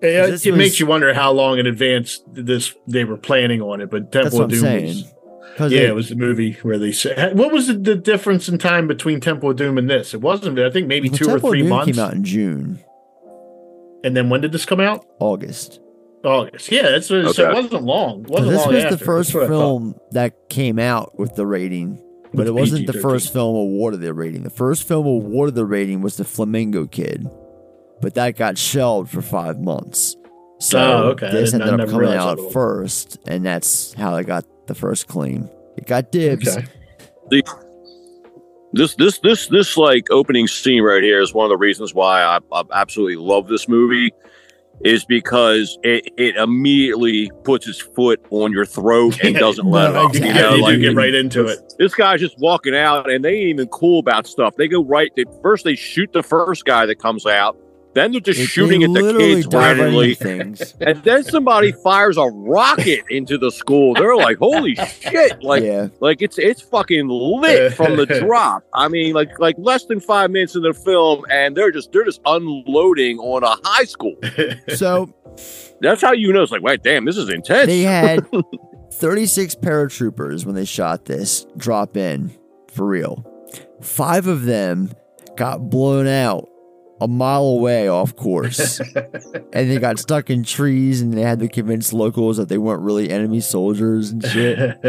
It 0.01 0.29
was- 0.31 0.45
makes 0.45 0.79
you 0.79 0.85
wonder 0.85 1.13
how 1.13 1.31
long 1.31 1.57
in 1.57 1.65
advance 1.65 2.21
this 2.31 2.75
they 2.87 3.05
were 3.05 3.17
planning 3.17 3.61
on 3.61 3.81
it, 3.81 3.89
but 3.89 4.11
Temple 4.11 4.41
of 4.43 4.51
what 4.51 4.59
Doom 4.61 4.83
was. 4.83 5.11
Yeah, 5.57 5.65
it- 5.81 5.89
it 5.89 5.95
was 5.95 6.09
the 6.09 6.15
movie 6.15 6.53
where 6.63 6.77
they 6.77 6.91
said. 6.91 7.37
What 7.37 7.51
was 7.51 7.67
the, 7.67 7.73
the 7.73 7.95
difference 7.95 8.47
in 8.49 8.57
time 8.57 8.87
between 8.87 9.19
Temple 9.21 9.49
of 9.51 9.55
Doom 9.55 9.77
and 9.77 9.89
this? 9.89 10.13
It 10.13 10.21
wasn't. 10.21 10.59
I 10.59 10.69
think 10.69 10.87
maybe 10.87 11.09
Well, 11.09 11.17
two 11.17 11.25
Temple 11.25 11.45
or 11.47 11.47
of 11.47 11.51
three 11.53 11.61
Doom 11.61 11.69
months. 11.69 11.91
came 11.95 12.03
out 12.03 12.13
in 12.13 12.23
June, 12.23 12.79
And 14.03 14.15
then 14.15 14.29
when 14.29 14.41
did 14.41 14.51
this 14.51 14.65
come 14.65 14.81
out? 14.81 15.05
August. 15.19 15.79
August. 16.25 16.71
Yeah, 16.71 16.83
that's 16.91 17.07
so 17.07 17.19
it 17.21 17.25
wasn't 17.53 17.83
long. 17.83 18.21
It 18.25 18.29
wasn't 18.29 18.49
this 18.51 18.65
long 18.65 18.73
was 18.75 18.83
after. 18.83 18.95
the 18.97 19.05
first 19.05 19.29
That's 19.29 19.35
what 19.35 19.43
I 19.43 19.47
thought. 19.47 19.51
film 19.53 19.95
that 20.11 20.49
came 20.49 20.79
out 20.79 21.17
with 21.19 21.35
the 21.35 21.45
rating, 21.45 21.95
but 22.33 22.39
With 22.39 22.47
it 22.47 22.51
wasn't 22.53 22.87
the 22.87 22.93
PG-13. 22.93 23.01
first 23.01 23.33
film 23.33 23.55
awarded 23.55 24.01
the 24.01 24.13
rating. 24.13 24.43
The 24.43 24.49
first 24.49 24.87
film 24.87 25.05
awarded 25.05 25.55
the 25.55 25.65
rating 25.65 26.01
was 26.01 26.17
the 26.17 26.25
Flamingo 26.25 26.85
Kid, 26.87 27.27
but 28.01 28.13
that 28.15 28.35
got 28.37 28.57
shelved 28.57 29.11
for 29.11 29.21
five 29.21 29.59
months. 29.59 30.15
So 30.59 30.79
Oh, 30.79 31.03
okay. 31.09 31.31
This 31.31 31.53
ended 31.53 31.79
up 31.79 31.89
coming 31.89 32.07
out 32.13 32.35
that 32.37 32.39
at 32.39 32.45
all. 32.45 32.49
first, 32.51 33.17
and 33.27 33.45
that's 33.45 33.93
how 33.93 34.15
they 34.15 34.23
got 34.23 34.45
the 34.67 34.75
first 34.75 35.07
claim. 35.07 35.49
It 35.77 35.85
got 35.85 36.11
dibs. 36.11 36.47
Okay. 36.57 36.65
The, 37.29 37.43
this 38.73 38.95
this 38.95 39.19
this 39.19 39.47
this 39.47 39.77
like 39.77 40.07
opening 40.11 40.47
scene 40.47 40.83
right 40.83 41.01
here 41.03 41.21
is 41.21 41.33
one 41.33 41.45
of 41.45 41.49
the 41.49 41.57
reasons 41.57 41.93
why 41.93 42.21
I, 42.23 42.39
I 42.51 42.63
absolutely 42.73 43.15
love 43.17 43.47
this 43.47 43.67
movie. 43.67 44.11
Is 44.83 45.05
because 45.05 45.77
it, 45.83 46.11
it 46.17 46.35
immediately 46.35 47.31
puts 47.43 47.67
its 47.67 47.79
foot 47.79 48.23
on 48.29 48.51
your 48.51 48.65
throat 48.65 49.19
and 49.23 49.35
doesn't 49.39 49.65
let 49.65 49.93
No, 49.93 50.07
up. 50.07 50.13
You 50.13 50.33
know, 50.33 50.55
You 50.55 50.61
like 50.61 50.79
get 50.79 50.95
right 50.95 51.13
into 51.13 51.45
it. 51.47 51.73
This 51.79 51.95
guy's 51.95 52.19
just 52.19 52.37
walking 52.39 52.75
out, 52.75 53.09
and 53.09 53.23
they 53.23 53.35
ain't 53.35 53.49
even 53.49 53.67
cool 53.69 53.99
about 53.99 54.27
stuff. 54.27 54.55
They 54.57 54.67
go 54.67 54.83
right. 54.83 55.11
They, 55.15 55.25
first, 55.41 55.63
they 55.63 55.75
shoot 55.75 56.11
the 56.13 56.23
first 56.23 56.65
guy 56.65 56.85
that 56.85 56.99
comes 56.99 57.25
out. 57.25 57.57
Then 57.95 58.11
they're 58.11 58.21
just 58.21 58.37
They- 58.39 58.45
shooting 58.45 58.83
at 58.83 58.93
the 58.93 59.17
kids 59.17 59.47
dive 59.47 59.61
right 59.61 59.71
into 59.71 59.83
randomly. 59.83 60.13
things. 60.15 60.75
And 60.81 61.01
then 61.03 61.23
somebody 61.23 61.71
fires 61.71 62.17
a 62.17 62.25
rocket 62.25 63.05
into 63.09 63.37
the 63.37 63.49
school. 63.51 63.93
They're 63.95 64.15
like, 64.15 64.37
"Holy 64.37 64.75
shit!" 64.99 65.41
Like, 65.41 65.63
Yeah. 65.63 65.87
like 66.01 66.21
it's 66.21 66.37
it's 66.37 66.61
fucking 66.61 67.07
lit 67.07 67.73
from 67.79 67.95
the 67.95 68.05
drop. 68.05 68.63
I 68.73 68.89
mean, 68.89 69.13
like 69.13 69.39
like 69.39 69.55
less 69.57 69.85
than 69.85 69.99
five 70.01 70.29
minutes 70.29 70.55
in 70.55 70.61
the 70.61 70.73
film, 70.73 71.23
and 71.31 71.55
they're 71.55 71.71
just 71.71 71.91
they're 71.93 72.03
just 72.05 72.19
unloading 72.25 73.17
on 73.19 73.43
a 73.43 73.55
high 73.67 73.85
school. 73.85 74.15
So 74.75 75.09
That's 75.81 76.01
how 76.01 76.11
you 76.13 76.31
know 76.33 76.43
it's 76.43 76.51
like, 76.51 76.61
wait, 76.61 76.83
damn, 76.83 77.05
this 77.05 77.17
is 77.17 77.29
intense. 77.29 77.67
They 77.67 77.81
had 77.81 78.25
36 78.93 79.55
paratroopers 79.55 80.45
when 80.45 80.55
they 80.55 80.65
shot 80.65 81.05
this 81.05 81.45
drop 81.57 81.97
in 81.97 82.31
for 82.71 82.85
real. 82.85 83.25
Five 83.81 84.27
of 84.27 84.43
them 84.43 84.91
got 85.35 85.69
blown 85.69 86.07
out 86.07 86.47
a 87.05 87.07
mile 87.07 87.43
away 87.43 87.87
off 87.87 88.15
course. 88.15 88.79
and 89.53 89.69
they 89.69 89.77
got 89.77 89.99
stuck 89.99 90.31
in 90.31 90.43
trees 90.43 91.01
and 91.01 91.13
they 91.13 91.21
had 91.21 91.39
to 91.39 91.47
convince 91.47 91.93
locals 91.93 92.37
that 92.37 92.49
they 92.49 92.57
weren't 92.57 92.81
really 92.81 93.11
enemy 93.11 93.39
soldiers 93.39 94.09
and 94.09 94.25
shit. 94.25 94.59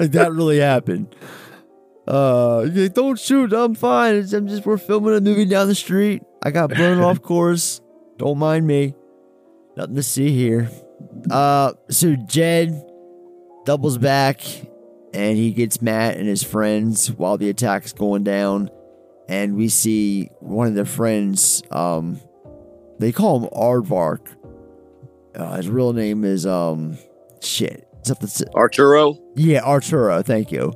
like 0.00 0.12
that 0.12 0.32
really 0.32 0.58
happened. 0.58 1.14
Uh, 2.08 2.66
yeah, 2.72 2.88
don't 2.88 3.18
shoot. 3.18 3.52
I'm 3.52 3.74
fine. 3.74 4.14
It's- 4.16 4.32
I'm 4.32 4.48
just 4.48 4.64
we're 4.64 4.78
filming 4.78 5.14
a 5.14 5.20
movie 5.20 5.44
down 5.44 5.68
the 5.68 5.74
street. 5.74 6.22
I 6.42 6.50
got 6.50 6.70
blown 6.70 7.00
off 7.00 7.20
course. 7.22 7.80
Don't 8.16 8.38
mind 8.38 8.66
me. 8.66 8.94
Nothing 9.76 9.96
to 9.96 10.02
see 10.02 10.30
here. 10.30 10.70
Uh, 11.30 11.72
so 11.90 12.16
Jed 12.16 12.82
doubles 13.66 13.98
back 13.98 14.40
and 15.12 15.36
he 15.36 15.52
gets 15.52 15.82
Matt 15.82 16.16
and 16.16 16.26
his 16.26 16.42
friends 16.42 17.10
while 17.12 17.36
the 17.36 17.50
attack's 17.50 17.92
going 17.92 18.24
down. 18.24 18.70
And 19.28 19.56
we 19.56 19.68
see 19.68 20.30
one 20.40 20.66
of 20.66 20.74
their 20.74 20.84
friends, 20.84 21.62
um, 21.70 22.20
they 22.98 23.12
call 23.12 23.40
him 23.40 23.48
Aardvark. 23.50 24.26
Uh, 25.34 25.56
his 25.56 25.68
real 25.68 25.92
name 25.92 26.24
is, 26.24 26.46
um, 26.46 26.98
shit. 27.42 27.88
Something, 28.02 28.48
Arturo? 28.54 29.18
Yeah, 29.34 29.62
Arturo. 29.62 30.22
Thank 30.22 30.52
you. 30.52 30.74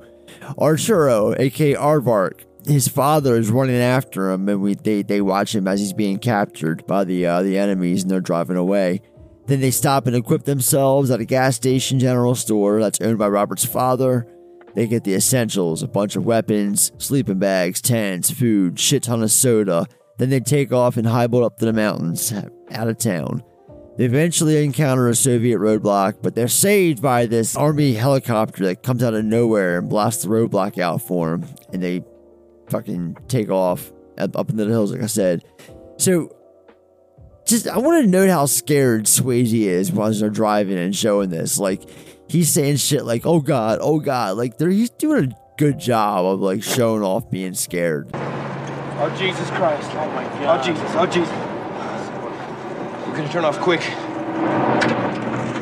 Arturo, 0.59 1.35
aka 1.39 1.75
Aardvark. 1.75 2.41
His 2.67 2.89
father 2.89 3.37
is 3.37 3.51
running 3.51 3.77
after 3.77 4.31
him, 4.31 4.49
and 4.49 4.63
we 4.63 4.75
they, 4.75 5.03
they 5.03 5.21
watch 5.21 5.55
him 5.55 5.69
as 5.69 5.81
he's 5.81 5.93
being 5.93 6.19
captured 6.19 6.87
by 6.87 7.05
the 7.05 7.27
uh, 7.27 7.43
the 7.43 7.59
enemies, 7.59 8.03
and 8.03 8.11
they're 8.11 8.21
driving 8.21 8.57
away. 8.57 9.03
Then 9.47 9.61
they 9.61 9.71
stop 9.71 10.07
and 10.07 10.15
equip 10.17 10.45
themselves 10.45 11.11
at 11.11 11.21
a 11.21 11.25
gas 11.25 11.57
station 11.57 11.99
general 11.99 12.35
store 12.35 12.81
that's 12.81 13.01
owned 13.01 13.19
by 13.19 13.29
Robert's 13.29 13.65
father. 13.65 14.27
They 14.75 14.87
get 14.87 15.05
the 15.05 15.15
essentials 15.15 15.83
a 15.83 15.89
bunch 15.89 16.17
of 16.17 16.25
weapons, 16.25 16.93
sleeping 16.99 17.39
bags, 17.39 17.81
tents, 17.81 18.31
food, 18.31 18.79
shit 18.79 19.05
ton 19.05 19.23
of 19.23 19.31
soda. 19.31 19.87
Then 20.19 20.31
they 20.31 20.41
take 20.41 20.73
off 20.73 20.97
and 20.97 21.07
highboat 21.07 21.45
up 21.45 21.59
to 21.59 21.65
the 21.65 21.73
mountains 21.73 22.33
out 22.71 22.89
of 22.89 22.99
town. 22.99 23.43
They 23.99 24.05
eventually 24.05 24.65
encounter 24.65 25.09
a 25.09 25.15
Soviet 25.15 25.59
roadblock, 25.59 26.23
but 26.23 26.37
they're 26.37 26.47
saved 26.47 27.03
by 27.03 27.27
this 27.27 27.57
army 27.57 27.95
helicopter 27.95 28.67
that 28.67 28.85
comes 28.85 29.03
out 29.03 29.15
of 29.15 29.25
nowhere 29.25 29.79
and 29.79 29.89
blasts 29.89 30.23
the 30.23 30.29
roadblock 30.29 30.79
out 30.79 31.03
for 31.03 31.31
them. 31.31 31.49
And 31.73 31.83
they 31.83 32.05
fucking 32.71 33.17
take 33.27 33.51
off 33.51 33.93
up 34.17 34.37
up 34.37 34.51
into 34.51 34.65
the 34.65 34.71
hills, 34.71 34.93
like 34.93 35.03
I 35.03 35.07
said. 35.07 35.45
So, 35.97 36.35
just 37.45 37.67
I 37.67 37.79
want 37.79 38.05
to 38.05 38.09
note 38.09 38.29
how 38.29 38.47
scared 38.47 39.07
Swayze 39.07 39.53
is 39.53 39.91
while 39.91 40.13
they're 40.13 40.31
driving 40.31 40.79
and 40.79 40.95
showing 40.95 41.31
this. 41.31 41.59
Like, 41.59 41.83
he's 42.29 42.51
saying 42.51 42.77
shit 42.77 43.05
like, 43.05 43.27
"Oh 43.27 43.41
God, 43.41 43.79
oh 43.81 43.99
God!" 44.01 44.37
Like, 44.37 44.59
they're 44.59 44.71
he's 44.71 44.91
doing 44.91 45.33
a 45.33 45.37
good 45.59 45.79
job 45.79 46.25
of 46.25 46.41
like 46.41 46.63
showing 46.63 47.03
off 47.03 47.31
being 47.31 47.55
scared. 47.55 48.11
Oh, 48.15 49.15
Jesus 49.17 49.49
Christ. 49.51 49.91
Oh, 49.93 50.11
my 50.11 50.25
oh, 50.25 50.39
God. 50.41 50.61
Oh, 50.61 50.65
Jesus. 50.65 50.91
Oh, 50.95 51.07
Jesus. 51.07 51.31
We're 53.07 53.17
going 53.17 53.27
to 53.27 53.33
turn 53.33 53.45
off 53.45 53.59
quick. 53.61 53.81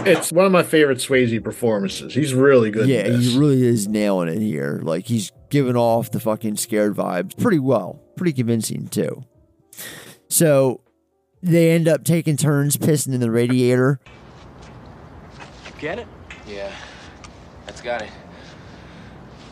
It's 0.06 0.32
one 0.32 0.47
of 0.47 0.52
my 0.52 0.62
favorite 0.62 0.98
Swayze 0.98 1.43
performances. 1.43 2.14
He's 2.14 2.32
really 2.32 2.70
good. 2.70 2.88
Yeah, 2.88 3.09
he 3.09 3.36
really 3.36 3.62
is 3.66 3.88
nailing 3.88 4.28
it 4.28 4.40
here. 4.40 4.80
Like 4.82 5.06
he's 5.06 5.32
giving 5.51 5.76
off 5.76 6.12
the 6.12 6.20
fucking 6.20 6.56
scared 6.56 6.94
vibes 6.94 7.36
pretty 7.36 7.59
well, 7.59 8.01
pretty 8.16 8.32
convincing 8.32 8.86
too. 8.86 9.24
So 10.28 10.80
they 11.43 11.72
end 11.72 11.88
up 11.88 12.05
taking 12.05 12.36
turns 12.36 12.76
pissing 12.76 13.14
in 13.14 13.20
the 13.20 13.30
radiator. 13.30 13.98
Get 15.80 15.98
it? 15.98 16.06
Yeah. 16.47 16.70
That's 17.66 17.81
got 17.81 18.02
it. 18.02 18.10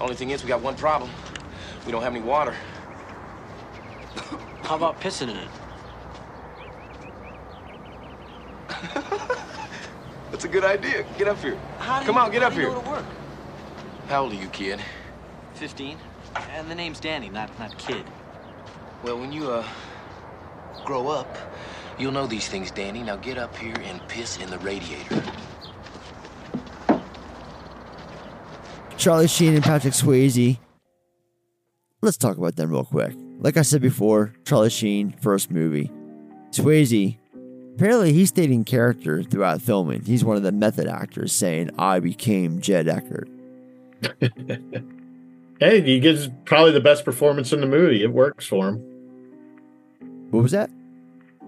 Only 0.00 0.14
thing 0.14 0.30
is, 0.30 0.42
we 0.42 0.48
got 0.48 0.62
one 0.62 0.76
problem. 0.76 1.10
We 1.86 1.92
don't 1.92 2.02
have 2.02 2.14
any 2.14 2.24
water. 2.24 2.52
How 4.62 4.76
about 4.76 5.00
pissing 5.00 5.28
in 5.30 5.36
it? 5.36 5.48
That's 10.30 10.44
a 10.44 10.48
good 10.48 10.64
idea. 10.64 11.04
Get 11.18 11.28
up 11.28 11.38
here. 11.38 11.58
Come 11.80 12.06
you- 12.06 12.14
on, 12.20 12.30
get 12.30 12.42
up 12.42 12.52
here. 12.52 12.68
go 12.68 12.80
to 12.80 12.88
work? 12.90 13.04
How 14.08 14.22
old 14.22 14.32
are 14.32 14.36
you, 14.36 14.48
kid? 14.48 14.80
15. 15.54 15.98
And 16.50 16.70
the 16.70 16.74
name's 16.74 17.00
Danny, 17.00 17.28
not 17.28 17.56
not 17.58 17.76
kid. 17.78 18.04
Well, 19.02 19.18
when 19.18 19.32
you, 19.32 19.50
uh, 19.50 19.64
grow 20.84 21.08
up, 21.08 21.36
you'll 21.98 22.12
know 22.12 22.26
these 22.26 22.48
things, 22.48 22.70
Danny. 22.70 23.02
Now 23.02 23.16
get 23.16 23.38
up 23.38 23.56
here 23.56 23.74
and 23.84 24.06
piss 24.08 24.38
in 24.38 24.50
the 24.50 24.58
radiator. 24.58 25.22
Charlie 29.04 29.28
Sheen 29.28 29.52
and 29.52 29.62
Patrick 29.62 29.92
Swayze. 29.92 30.56
Let's 32.00 32.16
talk 32.16 32.38
about 32.38 32.56
them 32.56 32.70
real 32.70 32.86
quick. 32.86 33.12
Like 33.38 33.58
I 33.58 33.60
said 33.60 33.82
before, 33.82 34.32
Charlie 34.46 34.70
Sheen, 34.70 35.14
first 35.20 35.50
movie. 35.50 35.90
Swayze, 36.52 37.18
apparently 37.74 38.14
he 38.14 38.24
stayed 38.24 38.50
in 38.50 38.64
character 38.64 39.22
throughout 39.22 39.60
filming. 39.60 40.06
He's 40.06 40.24
one 40.24 40.38
of 40.38 40.42
the 40.42 40.52
method 40.52 40.88
actors 40.88 41.34
saying, 41.34 41.68
I 41.78 42.00
became 42.00 42.62
Jed 42.62 42.88
Eckert. 42.88 43.28
Hey, 45.60 45.82
he 45.82 46.00
gives 46.00 46.28
probably 46.44 46.72
the 46.72 46.80
best 46.80 47.04
performance 47.04 47.52
in 47.52 47.60
the 47.60 47.66
movie. 47.66 48.02
It 48.02 48.12
works 48.12 48.44
for 48.44 48.68
him. 48.68 48.76
What 50.30 50.42
was 50.42 50.50
that? 50.52 50.68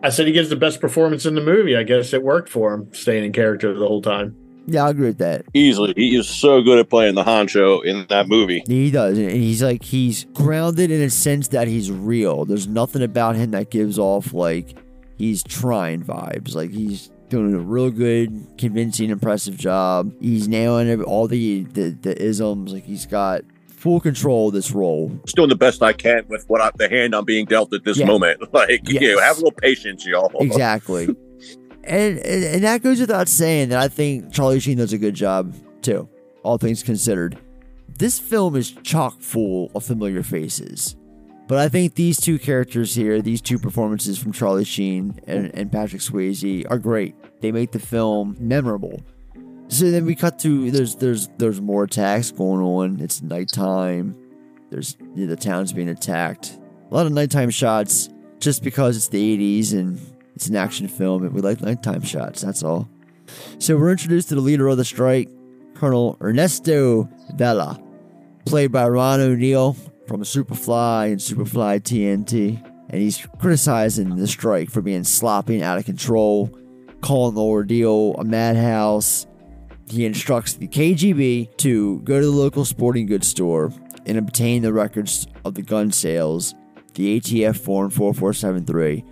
I 0.02 0.10
said 0.10 0.26
he 0.26 0.32
gives 0.32 0.48
the 0.48 0.56
best 0.56 0.80
performance 0.80 1.26
in 1.26 1.34
the 1.34 1.40
movie. 1.40 1.76
I 1.76 1.82
guess 1.82 2.12
it 2.12 2.22
worked 2.22 2.48
for 2.48 2.72
him, 2.72 2.94
staying 2.94 3.24
in 3.24 3.32
character 3.32 3.76
the 3.76 3.86
whole 3.86 4.00
time. 4.00 4.36
Yeah, 4.66 4.84
I 4.86 4.90
agree 4.90 5.06
with 5.08 5.18
that. 5.18 5.44
Easily, 5.54 5.92
he 5.96 6.16
is 6.16 6.28
so 6.28 6.60
good 6.62 6.78
at 6.78 6.90
playing 6.90 7.14
the 7.14 7.22
honcho 7.24 7.84
in 7.84 8.06
that 8.08 8.28
movie. 8.28 8.62
He 8.66 8.90
does. 8.90 9.16
And 9.16 9.30
he's 9.30 9.62
like, 9.62 9.82
he's 9.84 10.24
grounded 10.32 10.90
in 10.90 11.00
a 11.02 11.10
sense 11.10 11.48
that 11.48 11.68
he's 11.68 11.90
real. 11.90 12.44
There's 12.44 12.66
nothing 12.66 13.02
about 13.02 13.36
him 13.36 13.52
that 13.52 13.70
gives 13.70 13.98
off 13.98 14.32
like 14.32 14.76
he's 15.18 15.42
trying 15.44 16.02
vibes. 16.02 16.54
Like 16.54 16.70
he's 16.70 17.10
doing 17.28 17.54
a 17.54 17.58
real 17.58 17.90
good, 17.90 18.46
convincing, 18.58 19.10
impressive 19.10 19.56
job. 19.56 20.12
He's 20.20 20.48
nailing 20.48 21.02
all 21.02 21.28
the, 21.28 21.62
the, 21.64 21.90
the 21.90 22.20
isms. 22.20 22.72
Like 22.72 22.84
he's 22.84 23.06
got 23.06 23.42
full 23.68 24.00
control 24.00 24.48
of 24.48 24.54
this 24.54 24.72
role. 24.72 25.10
Just 25.24 25.36
doing 25.36 25.48
the 25.48 25.54
best 25.54 25.80
I 25.82 25.92
can 25.92 26.24
with 26.28 26.44
what 26.48 26.60
I, 26.60 26.70
the 26.76 26.88
hand 26.88 27.14
I'm 27.14 27.24
being 27.24 27.44
dealt 27.46 27.72
at 27.72 27.84
this 27.84 27.98
Yeah. 27.98 28.06
moment. 28.06 28.40
Like, 28.52 28.88
you 28.88 29.00
know, 29.14 29.20
have 29.20 29.36
a 29.36 29.40
little 29.40 29.52
patience, 29.52 30.04
y'all. 30.06 30.32
Exactly. 30.40 31.14
and, 31.86 32.18
and 32.18 32.44
and 32.44 32.64
that 32.64 32.82
goes 32.82 33.00
without 33.00 33.28
saying 33.28 33.70
that 33.70 33.78
I 33.78 33.88
think 33.88 34.32
Charlie 34.32 34.60
Sheen 34.60 34.78
does 34.78 34.92
a 34.92 34.98
good 34.98 35.14
job 35.14 35.54
too, 35.82 36.08
all 36.42 36.58
things 36.58 36.82
considered. 36.82 37.38
This 37.98 38.18
film 38.18 38.56
is 38.56 38.72
chock 38.82 39.20
full 39.20 39.70
of 39.74 39.84
familiar 39.84 40.22
faces. 40.22 40.96
But 41.48 41.58
I 41.58 41.68
think 41.68 41.94
these 41.94 42.20
two 42.20 42.38
characters 42.38 42.94
here, 42.94 43.22
these 43.22 43.40
two 43.40 43.58
performances 43.58 44.18
from 44.18 44.32
Charlie 44.32 44.64
Sheen 44.64 45.20
and, 45.28 45.54
and 45.54 45.70
Patrick 45.70 46.02
Swayze 46.02 46.68
are 46.68 46.78
great. 46.78 47.14
They 47.40 47.52
make 47.52 47.70
the 47.70 47.78
film 47.78 48.36
memorable. 48.40 49.00
So 49.68 49.90
then 49.90 50.04
we 50.04 50.14
cut 50.14 50.38
to 50.40 50.70
there's 50.70 50.96
there's 50.96 51.28
there's 51.38 51.60
more 51.60 51.84
attacks 51.84 52.30
going 52.30 52.60
on. 52.60 53.00
It's 53.00 53.22
nighttime. 53.22 54.16
There's 54.70 54.96
you 55.00 55.26
know, 55.26 55.26
the 55.26 55.36
town's 55.36 55.72
being 55.72 55.88
attacked. 55.88 56.58
A 56.90 56.94
lot 56.94 57.06
of 57.06 57.12
nighttime 57.12 57.50
shots 57.50 58.08
just 58.38 58.62
because 58.62 58.96
it's 58.96 59.08
the 59.08 59.58
80s 59.58 59.72
and 59.72 60.00
it's 60.36 60.48
an 60.48 60.54
action 60.56 60.86
film 60.86 61.24
and 61.24 61.32
we 61.32 61.40
like 61.40 61.62
nighttime 61.62 62.02
shots, 62.02 62.42
that's 62.42 62.62
all. 62.62 62.88
So 63.58 63.76
we're 63.76 63.90
introduced 63.90 64.28
to 64.28 64.34
the 64.34 64.42
leader 64.42 64.68
of 64.68 64.76
the 64.76 64.84
strike, 64.84 65.30
Colonel 65.74 66.18
Ernesto 66.20 67.08
Vela, 67.34 67.82
played 68.44 68.70
by 68.70 68.86
Ron 68.86 69.20
O'Neal 69.20 69.72
from 70.06 70.22
Superfly 70.22 71.06
and 71.06 71.20
Superfly 71.20 71.80
TNT. 71.80 72.62
And 72.90 73.00
he's 73.00 73.26
criticizing 73.40 74.14
the 74.14 74.28
strike 74.28 74.70
for 74.70 74.82
being 74.82 75.04
sloppy 75.04 75.54
and 75.54 75.64
out 75.64 75.78
of 75.78 75.86
control, 75.86 76.56
calling 77.00 77.34
the 77.34 77.42
ordeal 77.42 78.14
a 78.18 78.24
madhouse. 78.24 79.26
He 79.88 80.04
instructs 80.04 80.52
the 80.52 80.68
KGB 80.68 81.56
to 81.56 82.00
go 82.00 82.20
to 82.20 82.26
the 82.26 82.30
local 82.30 82.64
sporting 82.66 83.06
goods 83.06 83.26
store 83.26 83.72
and 84.04 84.18
obtain 84.18 84.62
the 84.62 84.72
records 84.72 85.26
of 85.46 85.54
the 85.54 85.62
gun 85.62 85.90
sales, 85.90 86.54
the 86.94 87.18
ATF 87.18 87.56
Form 87.56 87.90
4473, 87.90 89.04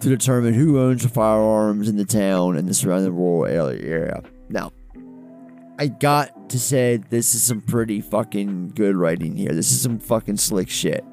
to 0.00 0.08
determine 0.08 0.54
who 0.54 0.80
owns 0.80 1.02
the 1.02 1.08
firearms 1.08 1.88
in 1.88 1.96
the 1.96 2.04
town 2.04 2.56
and 2.56 2.68
the 2.68 2.74
surrounding 2.74 3.14
rural 3.16 3.46
area. 3.46 4.22
Now, 4.48 4.72
I 5.78 5.86
got 5.88 6.50
to 6.50 6.58
say 6.58 6.96
this 7.10 7.34
is 7.34 7.42
some 7.42 7.60
pretty 7.60 8.00
fucking 8.00 8.70
good 8.74 8.96
writing 8.96 9.36
here. 9.36 9.52
This 9.52 9.70
is 9.70 9.80
some 9.80 9.98
fucking 9.98 10.36
slick 10.36 10.68
shit. 10.70 11.04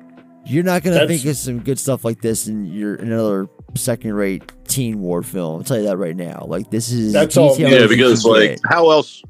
You're 0.47 0.63
not 0.63 0.83
gonna 0.83 0.95
That's- 0.97 1.21
think 1.21 1.31
of 1.31 1.37
some 1.37 1.59
good 1.59 1.79
stuff 1.79 2.05
like 2.05 2.21
this 2.21 2.47
in 2.47 2.65
your 2.67 2.95
in 2.95 3.07
another 3.11 3.47
second-rate 3.75 4.43
teen 4.67 4.99
war 5.01 5.23
film. 5.23 5.57
I'll 5.57 5.63
tell 5.63 5.77
you 5.77 5.83
that 5.85 5.97
right 5.97 6.15
now. 6.15 6.45
Like 6.47 6.69
this 6.69 6.91
is 6.91 7.13
That's 7.13 7.35
all- 7.35 7.57
Yeah, 7.57 7.87
because 7.87 8.23
like 8.25 8.51
get. 8.51 8.59
how 8.69 8.91
else 8.91 9.23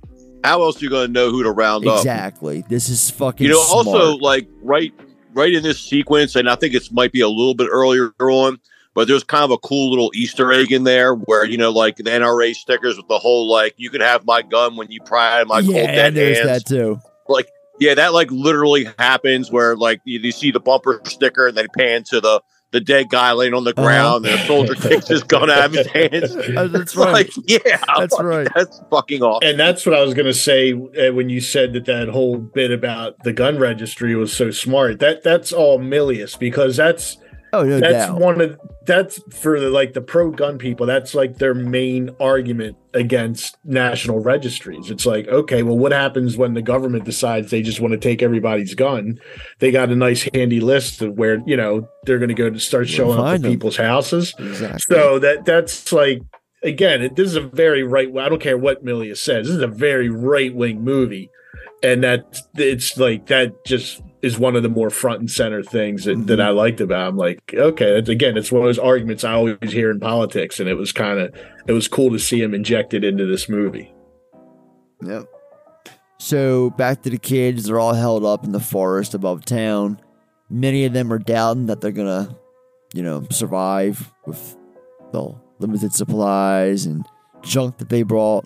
how 0.43 0.61
else 0.61 0.79
are 0.81 0.85
you 0.85 0.91
gonna 0.91 1.07
know 1.07 1.31
who 1.31 1.41
to 1.43 1.51
round 1.51 1.87
up? 1.87 1.97
exactly. 1.99 2.63
This 2.69 2.89
is 2.89 3.09
fucking. 3.11 3.47
You 3.47 3.53
know, 3.53 3.59
also 3.59 4.17
like 4.17 4.47
right 4.61 4.93
right 5.33 5.53
in 5.53 5.63
this 5.63 5.79
sequence, 5.79 6.35
and 6.35 6.49
I 6.49 6.55
think 6.55 6.73
it's 6.75 6.91
might 6.91 7.11
be 7.13 7.21
a 7.21 7.29
little 7.29 7.55
bit 7.55 7.69
earlier 7.71 8.11
on, 8.19 8.59
but 8.95 9.07
there's 9.07 9.23
kind 9.23 9.43
of 9.43 9.51
a 9.51 9.57
cool 9.59 9.89
little 9.91 10.11
Easter 10.15 10.51
egg 10.51 10.71
in 10.71 10.83
there 10.85 11.13
where 11.13 11.45
you 11.45 11.57
know, 11.57 11.69
like 11.71 11.97
the 11.97 12.03
NRA 12.03 12.55
stickers 12.55 12.97
with 12.97 13.07
the 13.07 13.19
whole 13.19 13.47
like 13.47 13.73
you 13.77 13.89
can 13.91 14.01
have 14.01 14.25
my 14.25 14.41
gun 14.41 14.75
when 14.77 14.89
you 14.89 15.01
pry 15.01 15.43
my 15.43 15.61
cold 15.61 15.75
yeah, 15.75 15.85
dead 15.95 16.15
there's 16.15 16.37
hands. 16.39 16.63
that 16.63 16.65
too. 16.65 16.99
Like 17.27 17.47
yeah, 17.79 17.93
that 17.95 18.13
like 18.13 18.31
literally 18.31 18.87
happens 18.97 19.51
where 19.51 19.75
like 19.75 19.99
you, 20.05 20.19
you 20.19 20.31
see 20.31 20.49
the 20.51 20.59
bumper 20.61 21.01
sticker 21.05 21.47
and 21.47 21.55
they 21.57 21.67
pan 21.77 22.03
to 22.05 22.21
the 22.21 22.41
the 22.71 22.79
dead 22.81 23.09
guy 23.09 23.31
laying 23.31 23.53
on 23.53 23.63
the 23.63 23.71
Uh-huh. 23.71 23.83
ground 23.83 24.25
and 24.25 24.35
a 24.39 24.45
soldier 24.47 24.73
kicks 24.75 25.07
his 25.07 25.23
gun 25.23 25.49
out 25.49 25.65
of 25.65 25.73
his 25.73 25.87
hands. 25.87 26.35
Uh, 26.57 26.67
that's 26.67 26.83
It's 26.93 26.95
right. 26.95 27.11
Like, 27.13 27.29
yeah, 27.47 27.59
That's 27.97 28.15
fucking- 28.15 28.25
right. 28.25 28.47
That's 28.55 28.81
fucking 28.89 29.21
awesome. 29.23 29.47
And 29.49 29.59
that's 29.59 29.85
what 29.85 29.95
I 29.95 30.01
was 30.01 30.13
going 30.13 30.25
to 30.25 30.33
say 30.33 30.73
uh, 30.73 31.13
when 31.13 31.29
you 31.29 31.39
said 31.41 31.71
that 31.73 31.85
that 31.85 32.09
whole 32.09 32.37
bit 32.37 32.71
about 32.71 33.23
the 33.23 33.31
gun 33.33 33.59
registry 33.59 34.15
was 34.15 34.33
so 34.33 34.51
smart. 34.51 34.99
That 34.99 35.23
that's 35.23 35.53
all 35.53 35.79
Milius 35.79 36.37
because 36.37 36.75
that's 36.75 37.17
Oh 37.59 37.63
no 37.63 37.79
that's 37.79 38.07
doubt. 38.07 38.19
one 38.19 38.41
of 38.41 38.59
that's 38.85 39.19
for 39.33 39.59
the 39.59 39.69
like 39.69 39.93
the 39.93 40.01
pro 40.01 40.31
gun 40.31 40.57
people. 40.57 40.85
That's 40.85 41.15
like 41.15 41.37
their 41.37 41.53
main 41.53 42.09
argument 42.19 42.77
against 42.93 43.57
national 43.65 44.19
registries. 44.19 44.89
It's 44.89 45.05
like, 45.05 45.27
okay, 45.27 45.63
well, 45.63 45.77
what 45.77 45.91
happens 45.91 46.37
when 46.37 46.53
the 46.53 46.61
government 46.61 47.03
decides 47.03 47.51
they 47.51 47.61
just 47.61 47.79
want 47.79 47.93
to 47.93 47.97
take 47.97 48.21
everybody's 48.21 48.73
gun? 48.75 49.19
They 49.59 49.71
got 49.71 49.89
a 49.89 49.95
nice 49.95 50.27
handy 50.33 50.59
list 50.59 51.01
of 51.01 51.17
where 51.17 51.41
you 51.45 51.57
know 51.57 51.87
they're 52.03 52.19
going 52.19 52.29
to 52.29 52.35
go 52.35 52.49
to 52.49 52.59
start 52.59 52.87
showing 52.87 53.19
up 53.19 53.25
at 53.25 53.41
them. 53.41 53.51
people's 53.51 53.77
houses. 53.77 54.33
Exactly. 54.37 54.95
So 54.95 55.19
that 55.19 55.45
that's 55.45 55.91
like 55.91 56.21
again, 56.63 57.01
it, 57.01 57.15
this 57.15 57.27
is 57.27 57.35
a 57.35 57.41
very 57.41 57.83
right. 57.83 58.09
I 58.17 58.29
don't 58.29 58.41
care 58.41 58.57
what 58.57 58.83
Milius 58.83 59.17
says. 59.17 59.47
This 59.47 59.55
is 59.55 59.61
a 59.61 59.67
very 59.67 60.09
right 60.09 60.53
wing 60.53 60.83
movie, 60.83 61.29
and 61.81 62.03
that 62.03 62.39
it's 62.55 62.97
like 62.97 63.27
that 63.27 63.65
just 63.65 64.01
is 64.25 64.39
one 64.39 64.55
of 64.55 64.63
the 64.63 64.69
more 64.69 64.89
front 64.89 65.19
and 65.19 65.29
center 65.29 65.61
things 65.61 66.05
that, 66.05 66.25
that 66.25 66.39
mm-hmm. 66.39 66.41
I 66.41 66.49
liked 66.49 66.81
about. 66.81 67.07
I'm 67.07 67.15
like, 67.15 67.53
okay, 67.53 67.93
that's, 67.93 68.09
again, 68.09 68.35
it's 68.37 68.51
one 68.51 68.63
of 68.63 68.67
those 68.67 68.79
arguments 68.79 69.23
I 69.23 69.33
always 69.33 69.57
hear 69.71 69.91
in 69.91 69.99
politics, 69.99 70.59
and 70.59 70.67
it 70.67 70.73
was 70.73 70.91
kind 70.91 71.19
of 71.19 71.35
it 71.67 71.73
was 71.73 71.87
cool 71.87 72.09
to 72.09 72.17
see 72.17 72.41
him 72.41 72.55
injected 72.55 73.03
into 73.03 73.27
this 73.27 73.47
movie. 73.47 73.93
Yep. 75.03 75.27
So 76.17 76.71
back 76.71 77.03
to 77.03 77.11
the 77.11 77.19
kids, 77.19 77.65
they're 77.65 77.79
all 77.79 77.93
held 77.93 78.25
up 78.25 78.43
in 78.43 78.51
the 78.51 78.59
forest 78.59 79.13
above 79.13 79.45
town. 79.45 80.01
Many 80.49 80.85
of 80.85 80.93
them 80.93 81.13
are 81.13 81.19
doubting 81.19 81.67
that 81.67 81.81
they're 81.81 81.91
gonna, 81.91 82.35
you 82.95 83.03
know, 83.03 83.27
survive 83.29 84.11
with 84.25 84.57
the 85.11 85.35
limited 85.59 85.93
supplies 85.93 86.87
and 86.87 87.05
junk 87.43 87.77
that 87.77 87.89
they 87.89 88.01
brought. 88.01 88.45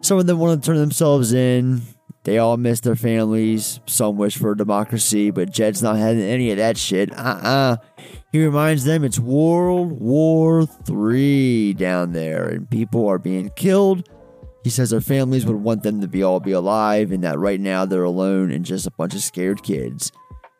Some 0.00 0.18
of 0.18 0.26
them 0.26 0.38
want 0.38 0.62
to 0.62 0.64
turn 0.64 0.78
themselves 0.78 1.32
in. 1.32 1.82
They 2.24 2.38
all 2.38 2.56
miss 2.56 2.80
their 2.80 2.96
families. 2.96 3.80
Some 3.86 4.16
wish 4.16 4.36
for 4.36 4.54
democracy, 4.54 5.30
but 5.30 5.50
Jed's 5.50 5.82
not 5.82 5.96
having 5.96 6.22
any 6.22 6.52
of 6.52 6.58
that 6.58 6.76
shit. 6.76 7.12
Uh-uh. 7.12 7.76
He 8.30 8.44
reminds 8.44 8.84
them 8.84 9.04
it's 9.04 9.18
World 9.18 10.00
War 10.00 10.64
Three 10.66 11.74
down 11.74 12.12
there, 12.12 12.48
and 12.48 12.70
people 12.70 13.08
are 13.08 13.18
being 13.18 13.50
killed. 13.50 14.08
He 14.62 14.70
says 14.70 14.90
their 14.90 15.00
families 15.00 15.44
would 15.44 15.56
want 15.56 15.82
them 15.82 16.00
to 16.00 16.08
be 16.08 16.22
all 16.22 16.38
be 16.38 16.52
alive, 16.52 17.10
and 17.10 17.24
that 17.24 17.38
right 17.38 17.60
now 17.60 17.84
they're 17.84 18.04
alone 18.04 18.52
and 18.52 18.64
just 18.64 18.86
a 18.86 18.92
bunch 18.92 19.14
of 19.14 19.22
scared 19.22 19.62
kids. 19.64 20.12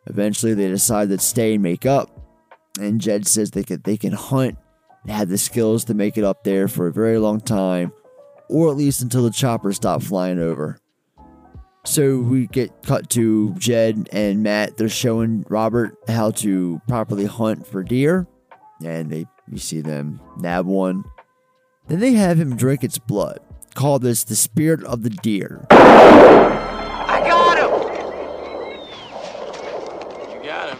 Eventually, 0.05 0.53
they 0.53 0.67
decide 0.67 1.07
that 1.09 1.21
stay 1.21 1.53
and 1.53 1.63
make 1.63 1.85
up, 1.85 2.09
and 2.77 2.99
Jed 2.99 3.25
says 3.25 3.51
they 3.51 3.63
could 3.63 3.85
they 3.85 3.95
can 3.95 4.11
hunt 4.11 4.57
and 5.03 5.11
have 5.11 5.29
the 5.29 5.37
skills 5.37 5.85
to 5.85 5.93
make 5.93 6.17
it 6.17 6.25
up 6.25 6.43
there 6.43 6.67
for 6.67 6.87
a 6.87 6.93
very 6.93 7.17
long 7.17 7.39
time, 7.39 7.93
or 8.49 8.69
at 8.69 8.75
least 8.75 9.01
until 9.01 9.23
the 9.23 9.31
choppers 9.31 9.77
stop 9.77 10.03
flying 10.03 10.39
over. 10.39 10.77
So 11.85 12.19
we 12.19 12.47
get 12.47 12.81
cut 12.83 13.09
to 13.11 13.53
Jed 13.55 14.07
and 14.13 14.41
Matt. 14.41 14.77
They're 14.77 14.87
showing 14.87 15.45
Robert 15.49 15.97
how 16.07 16.31
to 16.31 16.81
properly 16.87 17.25
hunt 17.25 17.67
for 17.67 17.83
deer, 17.83 18.25
and 18.83 19.09
they 19.09 19.25
we 19.51 19.59
see 19.59 19.81
them 19.81 20.21
nab 20.39 20.65
one. 20.65 21.03
Then 21.87 21.99
they 21.99 22.13
have 22.13 22.39
him 22.39 22.55
drink 22.55 22.85
its 22.85 22.97
blood. 22.97 23.39
Call 23.75 23.99
this 23.99 24.23
the 24.23 24.35
spirit 24.35 24.81
of 24.85 25.03
the 25.03 25.09
deer. 25.09 25.67
I 25.71 27.21
got 27.27 27.57
him! 27.57 27.71
You 30.31 30.47
got 30.47 30.69
him. 30.69 30.77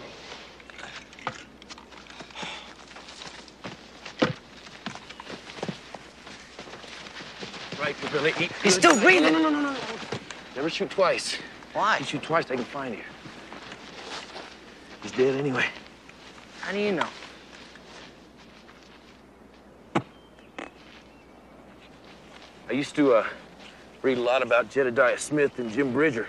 Right, 7.78 7.94
we're 8.02 8.10
gonna 8.10 8.32
eat. 8.40 8.52
He's 8.62 8.74
still 8.74 8.98
breathing. 8.98 9.34
No, 9.34 9.42
no, 9.42 9.50
no, 9.50 9.60
no, 9.60 9.72
no. 9.72 9.93
Never 10.56 10.70
shoot 10.70 10.90
twice. 10.90 11.36
Why? 11.72 11.98
You 11.98 12.04
shoot 12.04 12.22
twice, 12.22 12.44
they 12.44 12.54
can 12.54 12.64
find 12.64 12.94
you. 12.94 13.02
He's 15.02 15.12
dead 15.12 15.34
anyway. 15.34 15.66
How 16.60 16.72
do 16.72 16.78
you 16.78 16.92
know? 16.92 17.08
I 22.68 22.72
used 22.72 22.94
to 22.96 23.14
uh, 23.14 23.26
read 24.02 24.18
a 24.18 24.22
lot 24.22 24.42
about 24.42 24.70
Jedediah 24.70 25.18
Smith 25.18 25.58
and 25.58 25.70
Jim 25.70 25.92
Bridger. 25.92 26.28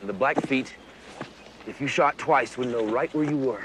And 0.00 0.08
the 0.08 0.12
Blackfeet, 0.12 0.72
if 1.66 1.80
you 1.80 1.86
shot 1.86 2.18
twice, 2.18 2.56
would 2.58 2.68
know 2.68 2.84
right 2.84 3.12
where 3.14 3.28
you 3.28 3.36
were. 3.36 3.64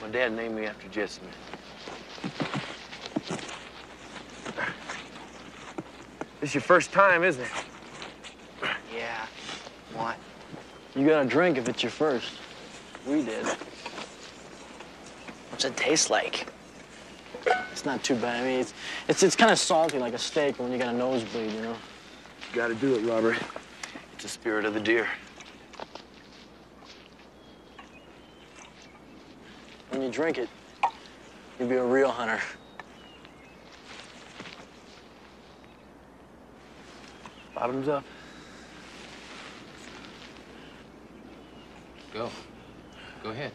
My 0.00 0.08
dad 0.08 0.32
named 0.32 0.54
me 0.54 0.66
after 0.66 0.88
Jed 0.88 1.10
Smith. 1.10 1.36
This 6.40 6.50
is 6.50 6.54
your 6.54 6.62
first 6.62 6.92
time, 6.92 7.22
isn't 7.22 7.42
it? 7.42 7.50
You 10.96 11.06
gotta 11.06 11.28
drink 11.28 11.56
if 11.56 11.68
it's 11.68 11.82
your 11.82 11.90
first. 11.90 12.32
We 13.06 13.22
did. 13.22 13.46
What's 15.50 15.64
it 15.64 15.76
taste 15.76 16.10
like? 16.10 16.46
It's 17.72 17.84
not 17.84 18.02
too 18.02 18.16
bad. 18.16 18.42
I 18.42 18.46
mean, 18.46 18.60
it's 18.60 18.74
it's, 19.08 19.22
it's 19.22 19.36
kind 19.36 19.52
of 19.52 19.58
salty 19.58 19.98
like 19.98 20.12
a 20.12 20.18
steak 20.18 20.58
when 20.58 20.72
you 20.72 20.78
got 20.78 20.94
a 20.94 20.98
nosebleed, 20.98 21.52
you 21.52 21.62
know? 21.62 21.76
You 22.50 22.56
gotta 22.56 22.74
do 22.74 22.96
it, 22.96 23.00
Robert. 23.08 23.38
It's 24.14 24.24
the 24.24 24.28
spirit 24.28 24.64
of 24.64 24.74
the 24.74 24.80
deer. 24.80 25.08
When 29.90 30.02
you 30.02 30.10
drink 30.10 30.38
it, 30.38 30.48
you'll 31.58 31.68
be 31.68 31.76
a 31.76 31.84
real 31.84 32.10
hunter. 32.10 32.40
Bottoms 37.54 37.88
up. 37.88 38.04
Go. 42.12 42.28
Go 43.22 43.30
ahead. 43.30 43.52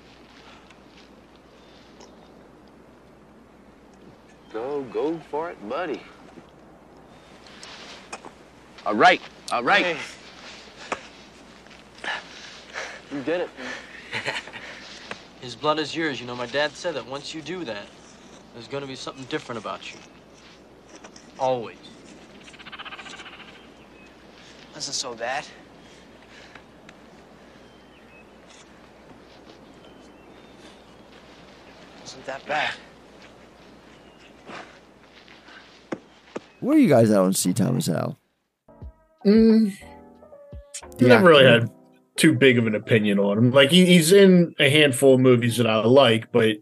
Go, 4.53 4.83
go 4.83 5.19
for 5.29 5.49
it, 5.49 5.69
buddy. 5.69 6.01
All 8.85 8.95
right, 8.95 9.21
all 9.51 9.63
right. 9.63 9.97
Hey. 9.97 9.97
You 13.11 13.21
did 13.23 13.41
it. 13.41 13.49
His 15.41 15.55
blood 15.55 15.79
is 15.79 15.95
yours. 15.95 16.21
You 16.21 16.27
know, 16.27 16.35
my 16.35 16.45
dad 16.45 16.71
said 16.71 16.95
that 16.95 17.05
once 17.05 17.33
you 17.33 17.41
do 17.41 17.65
that, 17.65 17.85
there's 18.53 18.67
gonna 18.67 18.87
be 18.87 18.95
something 18.95 19.25
different 19.25 19.59
about 19.59 19.91
you. 19.91 19.99
Always. 21.37 21.77
Wasn't 24.73 24.95
so 24.95 25.13
bad. 25.15 25.45
Wasn't 32.25 32.45
that 32.47 32.47
bad. 32.47 32.73
Where 36.59 36.75
are 36.75 36.79
you 36.79 36.89
guys 36.89 37.11
at 37.11 37.19
on 37.19 37.33
C. 37.33 37.53
Thomas 37.53 37.87
Howell? 37.87 38.17
Mm, 39.25 39.73
The 40.97 41.07
never 41.07 41.27
really 41.29 41.45
had 41.45 41.69
too 42.15 42.33
big 42.33 42.57
of 42.57 42.65
an 42.67 42.75
opinion 42.75 43.19
on 43.19 43.37
him. 43.37 43.51
Like 43.51 43.69
he, 43.71 43.85
he's 43.85 44.11
in 44.11 44.55
a 44.59 44.69
handful 44.69 45.15
of 45.15 45.19
movies 45.19 45.57
that 45.57 45.67
I 45.67 45.77
like, 45.83 46.31
but 46.31 46.57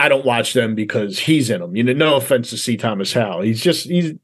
I 0.00 0.08
don't 0.08 0.24
watch 0.24 0.52
them 0.54 0.74
because 0.74 1.18
he's 1.18 1.50
in 1.50 1.60
them. 1.60 1.76
You 1.76 1.84
know, 1.84 1.92
no 1.92 2.16
offense 2.16 2.50
to 2.50 2.56
C. 2.56 2.76
Thomas 2.76 3.12
Howell. 3.12 3.42
He's 3.42 3.62
just 3.62 3.86
he's 3.86 4.14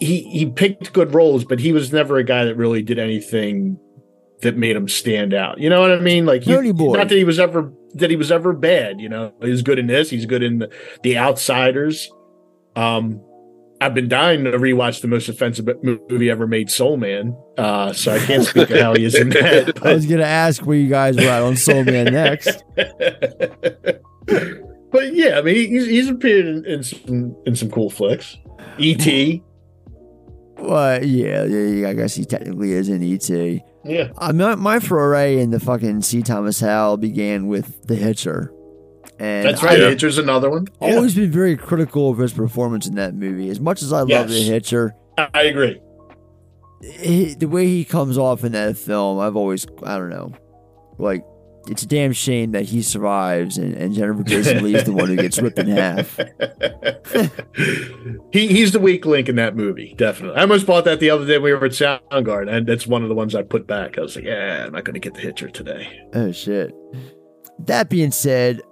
he 0.00 0.22
he 0.24 0.46
picked 0.50 0.92
good 0.92 1.14
roles, 1.14 1.44
but 1.44 1.58
he 1.60 1.72
was 1.72 1.92
never 1.92 2.16
a 2.18 2.24
guy 2.24 2.44
that 2.44 2.56
really 2.56 2.82
did 2.82 2.98
anything 2.98 3.78
that 4.42 4.56
made 4.56 4.74
him 4.76 4.88
stand 4.88 5.32
out. 5.32 5.58
You 5.58 5.70
know 5.70 5.80
what 5.80 5.92
I 5.92 6.00
mean? 6.00 6.26
Like 6.26 6.42
he, 6.42 6.72
Boy. 6.72 6.96
not 6.96 7.08
that 7.08 7.16
he 7.16 7.24
was 7.24 7.38
ever 7.38 7.72
that 7.94 8.10
he 8.10 8.16
was 8.16 8.32
ever 8.32 8.52
bad. 8.52 9.00
You 9.00 9.08
know, 9.08 9.32
he's 9.42 9.62
good 9.62 9.78
in 9.78 9.86
this. 9.86 10.10
He's 10.10 10.26
good 10.26 10.42
in 10.42 10.58
the, 10.60 10.70
the 11.02 11.18
Outsiders. 11.18 12.10
Um, 12.76 13.20
I've 13.80 13.94
been 13.94 14.08
dying 14.08 14.44
to 14.44 14.52
rewatch 14.52 15.00
the 15.00 15.08
most 15.08 15.28
offensive 15.28 15.68
movie 15.82 16.30
ever 16.30 16.46
made, 16.46 16.70
Soul 16.70 16.96
Man. 16.96 17.36
Uh, 17.58 17.92
so 17.92 18.14
I 18.14 18.20
can't 18.20 18.44
speak 18.44 18.70
of 18.70 18.78
how 18.78 18.94
he 18.94 19.04
is 19.04 19.16
in 19.16 19.30
that. 19.30 19.80
I 19.84 19.94
was 19.94 20.06
gonna 20.06 20.22
ask 20.22 20.64
where 20.64 20.76
you 20.76 20.88
guys 20.88 21.16
were 21.16 21.24
at 21.24 21.42
on 21.42 21.56
Soul 21.56 21.82
Man 21.82 22.12
next. 22.12 22.62
but 22.76 22.92
yeah, 25.12 25.38
I 25.38 25.42
mean, 25.42 25.68
he's, 25.68 25.86
he's 25.86 26.08
appeared 26.08 26.46
in, 26.46 26.64
in 26.64 26.82
some 26.84 27.36
in 27.44 27.56
some 27.56 27.70
cool 27.72 27.90
flicks. 27.90 28.38
E.T. 28.78 29.42
Well, 30.62 31.04
yeah, 31.04 31.44
yeah, 31.44 31.88
I 31.88 31.94
guess 31.94 32.14
he 32.14 32.24
technically 32.24 32.72
is 32.72 32.88
in 32.88 33.02
E.T. 33.02 33.62
Yeah. 33.84 34.08
I 34.16 34.32
my, 34.32 34.54
my 34.54 34.78
foray 34.78 35.40
in 35.40 35.50
the 35.50 35.58
fucking 35.60 36.02
C. 36.02 36.22
Thomas 36.22 36.60
Howell 36.60 36.98
began 36.98 37.48
with 37.48 37.86
The 37.86 37.96
Hitcher. 37.96 38.52
And 39.18 39.44
That's 39.46 39.62
right. 39.62 39.80
I- 39.82 39.90
Hitcher's 39.90 40.18
another 40.18 40.50
one. 40.50 40.66
Yeah. 40.80 40.94
Always 40.96 41.14
been 41.14 41.30
very 41.30 41.56
critical 41.56 42.10
of 42.10 42.18
his 42.18 42.32
performance 42.32 42.86
in 42.86 42.94
that 42.94 43.14
movie. 43.14 43.48
As 43.50 43.60
much 43.60 43.82
as 43.82 43.92
I 43.92 44.02
love 44.02 44.28
The 44.28 44.42
Hitcher, 44.42 44.94
I 45.18 45.42
agree. 45.42 45.80
he, 46.82 47.34
the 47.34 47.48
way 47.48 47.66
he 47.66 47.84
comes 47.84 48.16
off 48.18 48.44
in 48.44 48.52
that 48.52 48.76
film, 48.76 49.18
I've 49.18 49.36
always, 49.36 49.66
I 49.84 49.98
don't 49.98 50.10
know, 50.10 50.32
like, 50.98 51.24
it's 51.68 51.82
a 51.82 51.86
damn 51.86 52.12
shame 52.12 52.52
that 52.52 52.64
he 52.64 52.82
survives 52.82 53.58
and, 53.58 53.74
and 53.74 53.94
Jennifer 53.94 54.22
Jason 54.22 54.64
Lee 54.64 54.74
is 54.74 54.84
the 54.84 54.92
one 54.92 55.08
who 55.08 55.16
gets 55.16 55.40
ripped 55.40 55.58
in 55.58 55.68
half. 55.68 56.16
he 58.32 58.48
he's 58.48 58.72
the 58.72 58.80
weak 58.80 59.06
link 59.06 59.28
in 59.28 59.36
that 59.36 59.56
movie, 59.56 59.94
definitely. 59.96 60.36
I 60.36 60.42
almost 60.42 60.66
bought 60.66 60.84
that 60.84 61.00
the 61.00 61.10
other 61.10 61.26
day 61.26 61.34
when 61.34 61.44
we 61.44 61.52
were 61.52 61.64
at 61.64 61.72
Soundgarden, 61.72 62.52
and 62.52 62.66
that's 62.66 62.86
one 62.86 63.02
of 63.02 63.08
the 63.08 63.14
ones 63.14 63.34
I 63.34 63.42
put 63.42 63.66
back. 63.66 63.98
I 63.98 64.02
was 64.02 64.16
like, 64.16 64.24
yeah, 64.24 64.66
I'm 64.66 64.72
not 64.72 64.84
going 64.84 64.94
to 64.94 65.00
get 65.00 65.14
the 65.14 65.20
Hitcher 65.20 65.48
today. 65.48 65.88
Oh 66.14 66.32
shit. 66.32 66.74
That 67.58 67.88
being 67.88 68.10
said, 68.10 68.62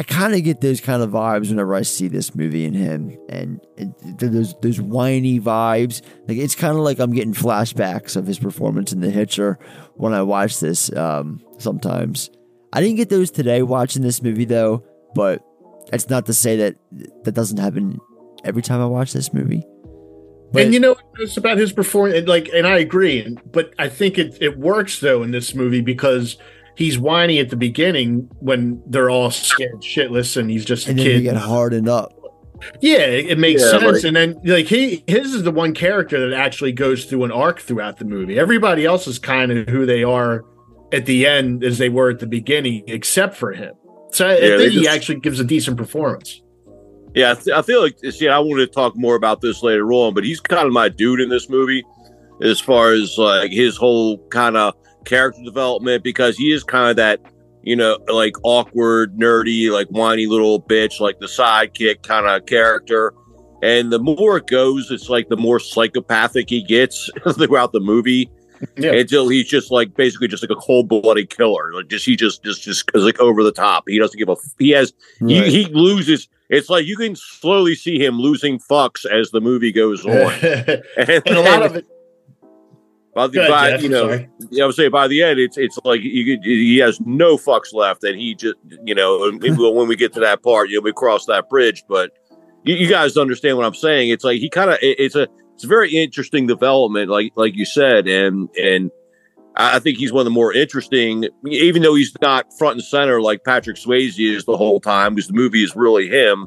I 0.00 0.02
kind 0.02 0.34
of 0.34 0.42
get 0.42 0.62
those 0.62 0.80
kind 0.80 1.02
of 1.02 1.10
vibes 1.10 1.50
whenever 1.50 1.74
I 1.74 1.82
see 1.82 2.08
this 2.08 2.34
movie 2.34 2.64
and 2.64 2.74
him, 2.74 3.18
and 3.28 3.60
it, 3.76 4.18
those 4.18 4.54
those 4.62 4.80
whiny 4.80 5.38
vibes. 5.38 6.00
Like 6.26 6.38
it's 6.38 6.54
kind 6.54 6.74
of 6.74 6.82
like 6.82 6.98
I'm 6.98 7.12
getting 7.12 7.34
flashbacks 7.34 8.16
of 8.16 8.26
his 8.26 8.38
performance 8.38 8.94
in 8.94 9.02
The 9.02 9.10
Hitcher 9.10 9.58
when 9.96 10.14
I 10.14 10.22
watch 10.22 10.58
this. 10.58 10.90
Um, 10.96 11.44
sometimes 11.58 12.30
I 12.72 12.80
didn't 12.80 12.96
get 12.96 13.10
those 13.10 13.30
today 13.30 13.60
watching 13.60 14.00
this 14.00 14.22
movie 14.22 14.46
though, 14.46 14.82
but 15.14 15.44
it's 15.92 16.08
not 16.08 16.24
to 16.26 16.32
say 16.32 16.56
that 16.56 16.76
that 17.24 17.32
doesn't 17.32 17.58
happen 17.58 18.00
every 18.42 18.62
time 18.62 18.80
I 18.80 18.86
watch 18.86 19.12
this 19.12 19.34
movie. 19.34 19.66
and 20.54 20.72
you 20.72 20.80
know 20.80 20.96
it's 21.18 21.36
about 21.36 21.58
his 21.58 21.72
performance, 21.72 22.20
and, 22.20 22.26
like, 22.26 22.48
and 22.54 22.66
I 22.66 22.78
agree. 22.78 23.36
But 23.52 23.74
I 23.78 23.90
think 23.90 24.16
it 24.16 24.38
it 24.40 24.58
works 24.58 24.98
though 25.00 25.22
in 25.22 25.30
this 25.30 25.54
movie 25.54 25.82
because 25.82 26.38
he's 26.80 26.98
whiny 26.98 27.38
at 27.38 27.50
the 27.50 27.56
beginning 27.56 28.28
when 28.40 28.82
they're 28.86 29.10
all 29.10 29.30
scared 29.30 29.82
shitless, 29.82 30.36
and 30.36 30.50
he's 30.50 30.64
just 30.64 30.86
a 30.86 30.90
And 30.90 30.98
then 30.98 31.06
kid. 31.06 31.16
you 31.18 31.22
get 31.22 31.36
hardened 31.36 31.88
up. 31.88 32.12
Yeah, 32.80 32.98
it, 32.98 33.26
it 33.30 33.38
makes 33.38 33.62
Yeah, 33.62 33.78
sense. 33.78 33.84
like- 33.84 34.04
and 34.04 34.16
then 34.16 34.40
like 34.44 34.66
he 34.66 35.04
his 35.06 35.34
is 35.34 35.42
the 35.44 35.50
one 35.52 35.72
character 35.74 36.28
that 36.28 36.36
actually 36.36 36.72
goes 36.72 37.04
through 37.04 37.24
an 37.24 37.30
arc 37.32 37.60
throughout 37.60 37.98
the 37.98 38.04
movie. 38.04 38.38
Everybody 38.38 38.84
else 38.84 39.06
is 39.06 39.18
kind 39.18 39.52
of 39.52 39.68
who 39.68 39.86
they 39.86 40.02
are 40.02 40.44
at 40.92 41.06
the 41.06 41.26
end 41.26 41.62
as 41.64 41.78
they 41.78 41.88
were 41.88 42.10
at 42.10 42.18
the 42.18 42.26
beginning, 42.26 42.82
except 42.86 43.36
for 43.36 43.52
him. 43.52 43.74
So 44.12 44.26
I, 44.26 44.30
I 44.30 44.34
Yeah, 44.34 44.40
they 44.56 44.68
think 44.70 44.72
he 44.80 44.88
actually 44.88 45.20
gives 45.20 45.38
a 45.38 45.44
decent 45.44 45.76
performance. 45.76 46.42
Yeah, 47.14 47.32
I, 47.32 47.34
th- 47.34 47.56
I 47.56 47.62
feel 47.62 47.80
like 47.82 47.96
see. 48.10 48.28
I 48.28 48.38
wanted 48.38 48.66
to 48.66 48.72
talk 48.72 48.94
more 48.96 49.14
about 49.16 49.40
this 49.40 49.62
later 49.62 49.90
on, 49.92 50.14
but 50.14 50.24
he's 50.24 50.40
kind 50.40 50.66
of 50.66 50.72
my 50.72 50.88
dude 50.88 51.20
in 51.20 51.28
this 51.28 51.48
movie, 51.48 51.82
as 52.42 52.60
far 52.60 52.92
as 52.92 53.16
like 53.18 53.50
his 53.52 53.76
whole 53.76 54.18
kind 54.28 54.56
of 54.56 54.74
character 55.04 55.42
development, 55.44 56.02
because 56.04 56.36
he 56.36 56.52
is 56.52 56.62
kind 56.64 56.90
of 56.90 56.96
that, 56.96 57.20
you 57.62 57.76
know, 57.76 57.98
like 58.08 58.34
awkward, 58.42 59.16
nerdy, 59.16 59.70
like 59.70 59.88
whiny 59.88 60.26
little 60.26 60.60
bitch, 60.62 61.00
like 61.00 61.18
the 61.20 61.26
sidekick 61.26 62.02
kind 62.02 62.26
of 62.26 62.46
character. 62.46 63.12
And 63.62 63.92
the 63.92 63.98
more 63.98 64.38
it 64.38 64.46
goes, 64.46 64.90
it's 64.90 65.08
like 65.10 65.28
the 65.28 65.36
more 65.36 65.60
psychopathic 65.60 66.48
he 66.48 66.62
gets 66.62 67.10
throughout 67.34 67.72
the 67.72 67.80
movie. 67.80 68.30
Until 68.76 69.26
he's 69.28 69.48
just 69.48 69.70
like 69.70 69.94
basically 69.94 70.28
just 70.28 70.42
like 70.42 70.50
a 70.50 70.60
cold 70.60 70.86
blooded 70.86 71.30
killer. 71.30 71.72
Like 71.72 71.88
just 71.88 72.04
he 72.04 72.14
just 72.14 72.44
just 72.44 72.62
just 72.62 72.90
is 72.94 73.04
like 73.04 73.18
over 73.18 73.42
the 73.42 73.52
top. 73.52 73.84
He 73.86 73.98
doesn't 73.98 74.18
give 74.18 74.28
a. 74.28 74.32
f- 74.32 74.54
He 74.58 74.68
has 74.72 74.92
Right. 75.18 75.46
he, 75.46 75.64
he 75.64 75.72
loses. 75.72 76.28
It's 76.50 76.68
like 76.68 76.84
you 76.84 76.94
can 76.98 77.16
slowly 77.16 77.74
see 77.74 77.98
him 78.04 78.18
losing 78.20 78.58
fucks 78.58 79.06
as 79.06 79.30
the 79.30 79.40
movie 79.40 79.72
goes 79.72 80.04
on. 80.04 80.12
and 80.12 81.22
a 81.26 81.40
lot 81.40 81.62
of 81.62 81.76
it. 81.76 81.86
By 83.14 83.26
the, 83.26 83.40
ahead, 83.40 83.50
by, 83.50 83.70
Jeff, 83.70 83.82
you 83.82 83.88
know, 83.88 84.10
I 84.10 84.66
would 84.66 84.74
say 84.74 84.88
by 84.88 85.08
the 85.08 85.22
end, 85.22 85.40
it's 85.40 85.58
it's 85.58 85.78
like 85.84 86.00
you 86.02 86.38
he 86.42 86.78
has 86.78 87.00
no 87.00 87.36
fucks 87.36 87.74
left, 87.74 88.04
and 88.04 88.18
he 88.18 88.36
just 88.36 88.54
you 88.84 88.94
know, 88.94 89.32
when 89.40 89.88
we 89.88 89.96
get 89.96 90.12
to 90.12 90.20
that 90.20 90.42
part, 90.42 90.68
you 90.70 90.76
know, 90.76 90.82
we 90.82 90.92
cross 90.92 91.26
that 91.26 91.48
bridge. 91.48 91.82
But 91.88 92.12
you, 92.62 92.76
you 92.76 92.88
guys 92.88 93.16
understand 93.16 93.56
what 93.56 93.66
I'm 93.66 93.74
saying? 93.74 94.10
It's 94.10 94.22
like 94.22 94.38
he 94.38 94.48
kind 94.48 94.70
of 94.70 94.78
it's 94.80 95.16
a 95.16 95.26
it's 95.54 95.64
a 95.64 95.66
very 95.66 95.90
interesting 95.90 96.46
development, 96.46 97.10
like 97.10 97.32
like 97.34 97.56
you 97.56 97.64
said, 97.64 98.06
and 98.06 98.48
and 98.56 98.92
I 99.56 99.76
I 99.76 99.78
think 99.80 99.98
he's 99.98 100.12
one 100.12 100.20
of 100.20 100.26
the 100.26 100.30
more 100.30 100.52
interesting, 100.52 101.26
even 101.46 101.82
though 101.82 101.96
he's 101.96 102.14
not 102.22 102.46
front 102.58 102.74
and 102.74 102.84
center 102.84 103.20
like 103.20 103.44
Patrick 103.44 103.76
Swayze 103.76 104.18
is 104.18 104.44
the 104.44 104.56
whole 104.56 104.80
time, 104.80 105.16
because 105.16 105.28
the 105.28 105.34
movie 105.34 105.64
is 105.64 105.74
really 105.74 106.08
him, 106.08 106.46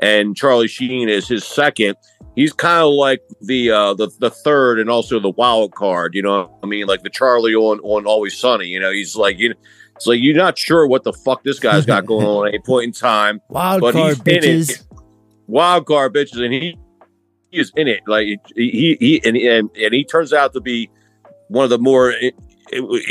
and 0.00 0.36
Charlie 0.36 0.68
Sheen 0.68 1.08
is 1.08 1.28
his 1.28 1.44
second. 1.44 1.96
He's 2.34 2.52
kind 2.52 2.82
of 2.82 2.92
like 2.92 3.22
the 3.40 3.70
uh, 3.70 3.94
the 3.94 4.10
the 4.18 4.30
third 4.30 4.78
and 4.78 4.90
also 4.90 5.18
the 5.18 5.30
wild 5.30 5.74
card. 5.74 6.14
You 6.14 6.22
know, 6.22 6.42
what 6.42 6.58
I 6.62 6.66
mean, 6.66 6.86
like 6.86 7.02
the 7.02 7.10
Charlie 7.10 7.54
on 7.54 7.80
on 7.80 8.06
Always 8.06 8.36
Sunny. 8.38 8.66
You 8.66 8.80
know, 8.80 8.92
he's 8.92 9.16
like 9.16 9.38
you. 9.38 9.54
It's 9.94 10.06
like 10.06 10.20
you're 10.20 10.36
not 10.36 10.58
sure 10.58 10.86
what 10.86 11.04
the 11.04 11.12
fuck 11.12 11.42
this 11.42 11.58
guy's 11.58 11.86
got 11.86 12.04
going 12.06 12.26
on 12.26 12.48
at 12.48 12.54
any 12.54 12.62
point 12.62 12.84
in 12.84 12.92
time. 12.92 13.40
Wild 13.48 13.80
but 13.80 13.94
card 13.94 14.08
he's 14.08 14.18
in 14.18 14.24
bitches. 14.24 14.70
it. 14.70 14.82
Wild 15.46 15.86
card 15.86 16.14
bitches, 16.14 16.44
and 16.44 16.52
he, 16.52 16.78
he 17.50 17.58
is 17.58 17.72
in 17.76 17.88
it. 17.88 18.00
Like 18.06 18.26
he 18.54 18.96
he 19.00 19.22
and, 19.24 19.36
and 19.36 19.70
and 19.74 19.94
he 19.94 20.04
turns 20.04 20.34
out 20.34 20.52
to 20.52 20.60
be 20.60 20.90
one 21.48 21.64
of 21.64 21.70
the 21.70 21.78
more. 21.78 22.12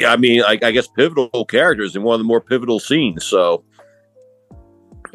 I 0.05 0.17
mean, 0.17 0.41
like 0.41 0.63
I 0.63 0.71
guess 0.71 0.87
pivotal 0.87 1.45
characters 1.45 1.95
in 1.95 2.03
one 2.03 2.15
of 2.15 2.19
the 2.19 2.25
more 2.25 2.41
pivotal 2.41 2.79
scenes. 2.79 3.25
So 3.25 3.63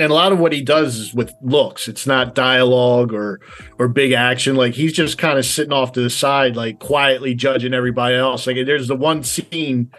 and 0.00 0.10
a 0.10 0.14
lot 0.14 0.32
of 0.32 0.38
what 0.38 0.54
he 0.54 0.62
does 0.62 0.96
is 0.96 1.12
with 1.12 1.34
looks. 1.42 1.86
It's 1.86 2.06
not 2.06 2.34
dialogue 2.34 3.12
or 3.12 3.38
or 3.78 3.86
big 3.86 4.12
action. 4.12 4.56
Like 4.56 4.72
he's 4.72 4.94
just 4.94 5.18
kind 5.18 5.38
of 5.38 5.44
sitting 5.44 5.74
off 5.74 5.92
to 5.92 6.00
the 6.00 6.08
side, 6.08 6.56
like 6.56 6.78
quietly 6.78 7.34
judging 7.34 7.74
everybody 7.74 8.16
else. 8.16 8.46
Like 8.46 8.56
there's 8.64 8.88
the 8.88 8.96
one 8.96 9.22
scene, 9.22 9.92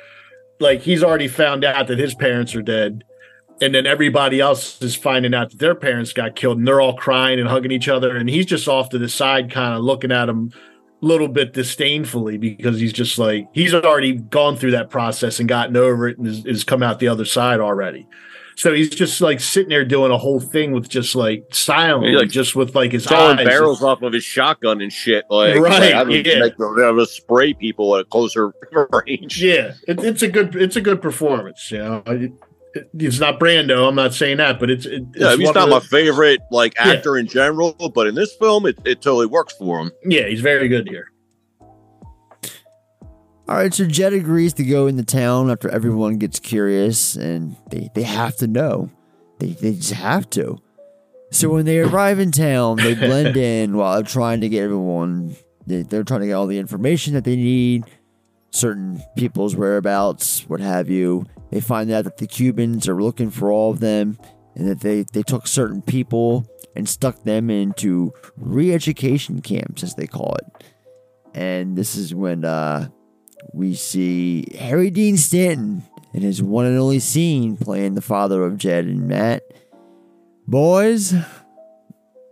like 0.59 0.81
he's 0.81 1.03
already 1.03 1.27
found 1.27 1.63
out 1.63 1.87
that 1.87 1.99
his 1.99 2.15
parents 2.15 2.55
are 2.55 2.63
dead, 2.63 3.03
and 3.61 3.75
then 3.75 3.85
everybody 3.85 4.39
else 4.39 4.81
is 4.81 4.95
finding 4.95 5.35
out 5.35 5.51
that 5.51 5.59
their 5.59 5.75
parents 5.75 6.13
got 6.13 6.35
killed, 6.35 6.57
and 6.57 6.67
they're 6.67 6.81
all 6.81 6.97
crying 6.97 7.39
and 7.39 7.47
hugging 7.47 7.71
each 7.71 7.87
other, 7.87 8.17
and 8.17 8.27
he's 8.27 8.47
just 8.47 8.67
off 8.67 8.89
to 8.89 8.97
the 8.97 9.07
side, 9.07 9.51
kind 9.51 9.75
of 9.75 9.83
looking 9.83 10.11
at 10.11 10.25
them 10.25 10.51
a 11.03 11.05
little 11.05 11.27
bit 11.27 11.53
disdainfully 11.53 12.39
because 12.39 12.79
he's 12.79 12.93
just 12.93 13.19
like 13.19 13.47
he's 13.53 13.75
already 13.75 14.13
gone 14.13 14.57
through 14.57 14.71
that 14.71 14.89
process 14.89 15.39
and 15.39 15.47
gotten 15.47 15.77
over 15.77 16.07
it 16.07 16.17
and 16.17 16.25
is, 16.25 16.43
is 16.47 16.63
come 16.63 16.81
out 16.81 16.97
the 16.97 17.07
other 17.07 17.25
side 17.25 17.59
already. 17.59 18.07
So 18.61 18.75
he's 18.75 18.89
just 18.91 19.21
like 19.21 19.39
sitting 19.39 19.69
there 19.69 19.83
doing 19.83 20.11
a 20.11 20.19
whole 20.19 20.39
thing 20.39 20.71
with 20.71 20.88
just 20.88 21.15
like 21.15 21.45
silent, 21.51 22.13
like, 22.15 22.29
just 22.29 22.55
with 22.55 22.75
like 22.75 22.91
his 22.91 23.07
throwing 23.07 23.39
eyes. 23.39 23.45
barrels 23.47 23.81
off 23.81 24.03
of 24.03 24.13
his 24.13 24.23
shotgun 24.23 24.81
and 24.81 24.93
shit. 24.93 25.25
Like 25.31 25.55
Right, 25.55 25.81
like, 25.81 25.93
I 25.95 26.03
would 26.03 26.27
yeah. 26.27 26.39
make 26.41 26.57
the, 26.57 26.83
I 26.88 26.91
would 26.91 27.09
spray 27.09 27.55
people 27.55 27.95
at 27.95 28.01
a 28.01 28.05
closer 28.05 28.53
range. 29.07 29.41
Yeah, 29.41 29.73
it, 29.88 29.99
it's 30.03 30.21
a 30.21 30.27
good 30.27 30.55
it's 30.55 30.75
a 30.75 30.81
good 30.81 31.01
performance. 31.01 31.71
You 31.71 31.79
know, 31.79 32.03
It- 32.05 32.21
it- 32.75 32.88
it's 32.99 33.19
not 33.19 33.38
Brando. 33.39 33.85
I'm 33.89 33.95
not 33.95 34.13
saying 34.13 34.38
that, 34.38 34.57
but 34.59 34.69
it's, 34.69 34.85
it, 34.85 35.01
it's 35.15 35.19
Yeah, 35.19 35.35
he's 35.35 35.53
not 35.53 35.67
my 35.67 35.79
the- 35.79 35.85
favorite 35.88 36.39
like 36.51 36.73
Yeah. 36.75 36.91
actor 36.93 37.17
in 37.17 37.25
general, 37.27 37.73
but 37.93 38.05
in 38.07 38.13
this 38.15 38.33
film, 38.35 38.65
it, 38.67 38.77
it 38.85 39.01
totally 39.01 39.25
works 39.25 39.53
for 39.57 39.79
him. 39.81 39.91
Yeah, 40.05 40.27
he's 40.27 40.39
very 40.39 40.67
good 40.69 40.88
here. 40.88 41.10
All 43.51 43.57
right, 43.57 43.73
so 43.73 43.85
Jed 43.85 44.13
agrees 44.13 44.53
to 44.53 44.63
go 44.63 44.87
into 44.87 45.03
town 45.03 45.51
after 45.51 45.67
everyone 45.67 46.19
gets 46.19 46.39
curious 46.39 47.17
and 47.17 47.57
they, 47.69 47.89
they 47.93 48.03
have 48.03 48.37
to 48.37 48.47
know. 48.47 48.89
They, 49.39 49.49
they 49.49 49.73
just 49.73 49.91
have 49.91 50.29
to. 50.29 50.61
So 51.31 51.49
when 51.49 51.65
they 51.65 51.79
arrive 51.79 52.19
in 52.19 52.31
town, 52.31 52.77
they 52.77 52.93
blend 52.93 53.35
in 53.35 53.75
while 53.75 53.95
they're 53.95 54.03
trying 54.03 54.39
to 54.39 54.47
get 54.47 54.63
everyone, 54.63 55.35
they, 55.67 55.81
they're 55.81 56.05
trying 56.05 56.21
to 56.21 56.27
get 56.27 56.33
all 56.35 56.47
the 56.47 56.59
information 56.59 57.13
that 57.13 57.25
they 57.25 57.35
need, 57.35 57.83
certain 58.51 59.03
people's 59.17 59.53
whereabouts, 59.53 60.47
what 60.47 60.61
have 60.61 60.89
you. 60.89 61.25
They 61.49 61.59
find 61.59 61.91
out 61.91 62.05
that 62.05 62.15
the 62.15 62.27
Cubans 62.27 62.87
are 62.87 63.03
looking 63.03 63.31
for 63.31 63.51
all 63.51 63.71
of 63.71 63.81
them 63.81 64.17
and 64.55 64.65
that 64.65 64.79
they, 64.79 65.03
they 65.11 65.23
took 65.23 65.45
certain 65.45 65.81
people 65.81 66.47
and 66.73 66.87
stuck 66.87 67.21
them 67.23 67.49
into 67.49 68.13
re 68.37 68.73
education 68.73 69.41
camps, 69.41 69.83
as 69.83 69.95
they 69.95 70.07
call 70.07 70.37
it. 70.37 70.63
And 71.33 71.77
this 71.77 71.97
is 71.97 72.15
when 72.15 72.45
uh, 72.45 72.87
we 73.53 73.73
see 73.73 74.45
Harry 74.57 74.89
Dean 74.89 75.18
Stanton 75.18 75.84
in 76.13 76.22
his 76.22 76.41
one 76.41 76.65
and 76.65 76.77
only 76.77 76.99
scene 76.99 77.57
playing 77.57 77.95
the 77.95 78.01
father 78.01 78.43
of 78.43 78.57
Jed 78.57 78.85
and 78.85 79.07
Matt. 79.07 79.43
Boys, 80.47 81.13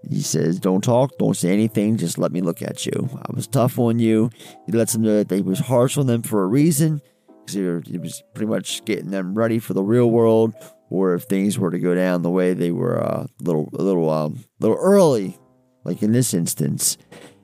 he 0.10 0.22
says, 0.22 0.60
don't 0.60 0.84
talk, 0.84 1.18
don't 1.18 1.38
say 1.38 1.52
anything, 1.52 1.98
just 1.98 2.18
let 2.18 2.32
me 2.32 2.42
look 2.42 2.62
at 2.62 2.86
you. 2.86 3.10
I 3.16 3.34
was 3.34 3.48
tough 3.48 3.80
on 3.80 4.00
you. 4.00 4.30
He 4.66 4.72
lets 4.72 4.94
them 4.94 5.04
know 5.04 5.24
that 5.24 5.36
he 5.36 5.42
was 5.42 5.60
harsh 5.60 5.98
on 5.98 6.08
them 6.08 6.22
for 6.22 6.44
a 6.44 6.48
reason, 6.48 7.02
because 7.46 7.88
he, 7.88 7.98
was 7.98 8.24
pretty 8.34 8.50
much 8.50 8.84
getting 8.86 9.12
them 9.12 9.36
ready 9.36 9.60
for 9.60 9.74
the 9.74 9.84
real 9.84 10.10
world 10.10 10.54
or 10.90 11.14
if 11.14 11.24
things 11.24 11.58
were 11.58 11.72
to 11.72 11.80
go 11.80 11.96
down 11.96 12.22
the 12.22 12.30
way 12.30 12.54
they 12.54 12.72
were 12.72 12.98
a 12.98 13.06
uh, 13.06 13.28
little 13.42 13.70
a 13.74 13.84
little 13.84 14.10
um 14.10 14.44
little 14.60 14.78
early, 14.78 15.38
like 15.84 16.02
in 16.02 16.12
this 16.12 16.34
instance. 16.34 16.98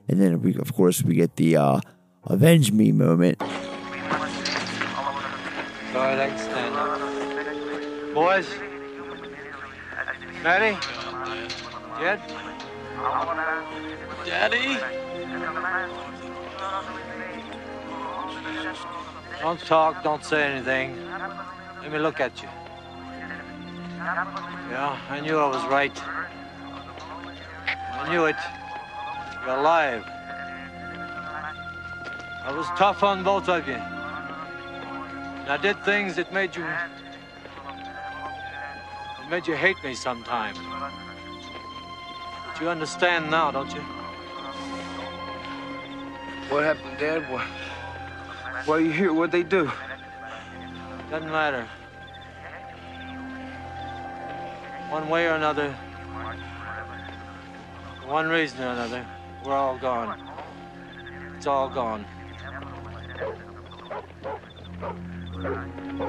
And 0.08 0.20
then 0.20 0.42
we 0.42 0.56
of 0.56 0.72
course 0.74 1.02
we 1.02 1.14
get 1.14 1.36
the 1.36 1.56
uh 1.56 1.80
avenge 2.26 2.72
me 2.72 2.92
moment. 2.92 3.40
All 3.40 3.48
right, 6.02 6.18
I 6.18 6.28
can 6.28 8.14
Boys. 8.14 8.48
Ready? 10.44 10.76
Jed? 11.98 12.20
Daddy? 14.26 14.78
Don't 19.40 19.60
talk, 19.60 20.02
don't 20.02 20.24
say 20.24 20.42
anything. 20.44 20.96
Let 21.82 21.92
me 21.92 21.98
look 21.98 22.20
at 22.20 22.42
you. 22.42 22.48
Yeah, 24.70 24.98
I 25.08 25.20
knew 25.20 25.38
I 25.38 25.48
was 25.48 25.64
right. 25.66 26.02
I 27.66 28.08
knew 28.10 28.24
it. 28.24 28.36
You're 29.44 29.56
alive. 29.56 30.15
I 32.46 32.52
was 32.52 32.68
tough 32.78 33.02
on 33.02 33.24
both 33.24 33.48
of 33.48 33.66
you. 33.66 33.74
And 33.74 35.50
I 35.50 35.56
did 35.56 35.84
things 35.84 36.14
that 36.14 36.32
made 36.32 36.54
you. 36.54 36.62
that 36.62 36.86
made 39.28 39.48
you 39.48 39.56
hate 39.56 39.82
me 39.82 39.94
sometime. 39.94 40.54
But 42.46 42.60
you 42.60 42.68
understand 42.68 43.32
now, 43.32 43.50
don't 43.50 43.74
you? 43.74 43.80
What 46.48 46.62
happened, 46.62 46.98
Dad? 47.00 47.28
Why, 47.28 47.44
why 48.64 48.76
are 48.76 48.80
you 48.80 48.92
here? 48.92 49.12
What'd 49.12 49.32
they 49.32 49.42
do? 49.42 49.68
Doesn't 51.10 51.28
matter. 51.28 51.66
One 54.90 55.08
way 55.08 55.26
or 55.26 55.34
another, 55.34 55.74
for 58.00 58.06
one 58.06 58.28
reason 58.28 58.62
or 58.62 58.68
another, 58.68 59.04
we're 59.44 59.52
all 59.52 59.76
gone. 59.78 60.30
It's 61.36 61.48
all 61.48 61.68
gone. 61.68 62.06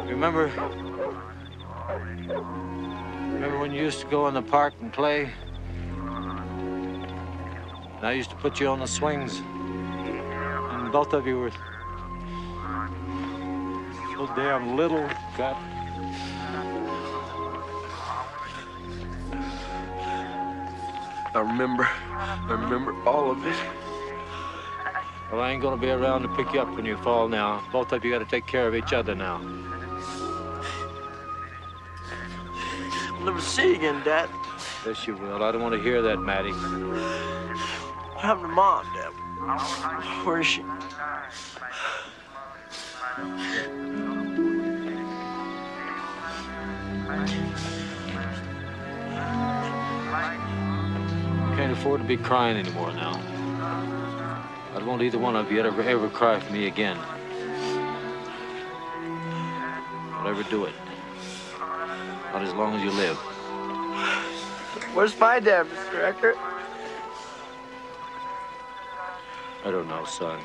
Remember? 0.05 0.51
Remember 3.31 3.59
when 3.59 3.71
you 3.71 3.81
used 3.81 4.01
to 4.01 4.07
go 4.07 4.27
in 4.27 4.33
the 4.33 4.41
park 4.41 4.73
and 4.81 4.91
play? 4.91 5.31
And 7.97 8.05
I 8.05 8.11
used 8.11 8.29
to 8.31 8.35
put 8.35 8.59
you 8.59 8.67
on 8.67 8.79
the 8.79 8.87
swings. 8.87 9.39
And 9.39 10.91
both 10.91 11.13
of 11.13 11.25
you 11.25 11.39
were 11.39 11.51
so 14.15 14.27
damn 14.35 14.75
little. 14.75 15.07
God. 15.37 15.55
I 21.33 21.39
remember. 21.41 21.87
I 22.09 22.51
remember 22.51 22.95
all 23.07 23.31
of 23.31 23.45
it. 23.45 23.86
Well, 25.31 25.41
I 25.41 25.51
ain't 25.51 25.61
gonna 25.61 25.75
be 25.77 25.89
around 25.89 26.21
to 26.21 26.29
pick 26.29 26.53
you 26.53 26.61
up 26.61 26.73
when 26.73 26.85
you 26.85 26.95
fall 26.97 27.27
now. 27.27 27.61
Both 27.71 27.91
of 27.91 28.05
you 28.05 28.11
gotta 28.11 28.25
take 28.25 28.47
care 28.47 28.67
of 28.67 28.75
each 28.75 28.93
other 28.93 29.13
now. 29.13 29.41
I'll 33.11 33.25
never 33.25 33.41
see 33.41 33.69
you 33.69 33.75
again, 33.75 34.01
Dad. 34.05 34.29
Yes, 34.85 35.05
you 35.05 35.15
will. 35.17 35.43
I 35.43 35.51
don't 35.51 35.61
want 35.61 35.75
to 35.75 35.81
hear 35.81 36.01
that, 36.01 36.17
Maddie. 36.19 36.53
What 36.53 38.21
happened 38.21 38.45
to 38.45 38.53
Mom, 38.53 38.85
Dad? 38.95 39.11
Where 40.25 40.39
is 40.39 40.47
she? 40.47 40.61
Can't 51.57 51.73
afford 51.73 52.01
to 52.01 52.07
be 52.07 52.15
crying 52.15 52.55
anymore 52.55 52.93
now. 52.93 53.96
I 54.77 54.79
don't 54.79 54.89
want 54.89 55.01
either 55.01 55.17
one 55.17 55.35
of 55.35 55.51
you 55.51 55.63
to 55.63 55.69
ever, 55.69 55.81
ever 55.81 56.07
cry 56.07 56.39
for 56.39 56.53
me 56.53 56.67
again. 56.67 56.99
Don't 60.11 60.27
ever 60.27 60.43
do 60.43 60.65
it. 60.65 60.73
Not 62.31 62.43
as 62.43 62.53
long 62.53 62.75
as 62.75 62.83
you 62.83 62.91
live. 62.91 63.17
Where's 64.93 65.19
my 65.19 65.39
dad, 65.39 65.65
Mr. 65.65 66.03
Eckert? 66.03 66.37
I 69.65 69.71
don't 69.71 69.87
know, 69.87 70.05
son. 70.05 70.39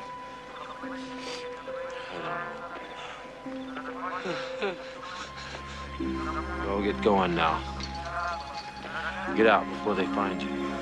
Go 6.65 6.81
get 6.81 6.99
going 7.03 7.35
now. 7.35 7.61
Get 9.37 9.45
out 9.45 9.69
before 9.69 9.93
they 9.93 10.07
find 10.07 10.41
you. 10.41 10.72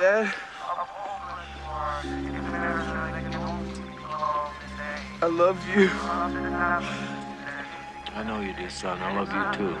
Dad? 0.00 0.34
I 5.22 5.26
love 5.26 5.56
you. 5.74 5.88
I 8.14 8.22
know 8.26 8.40
you 8.40 8.52
do, 8.54 8.68
son. 8.68 9.00
I 9.00 9.14
love 9.14 9.32
you 9.32 9.44
too. 9.56 9.74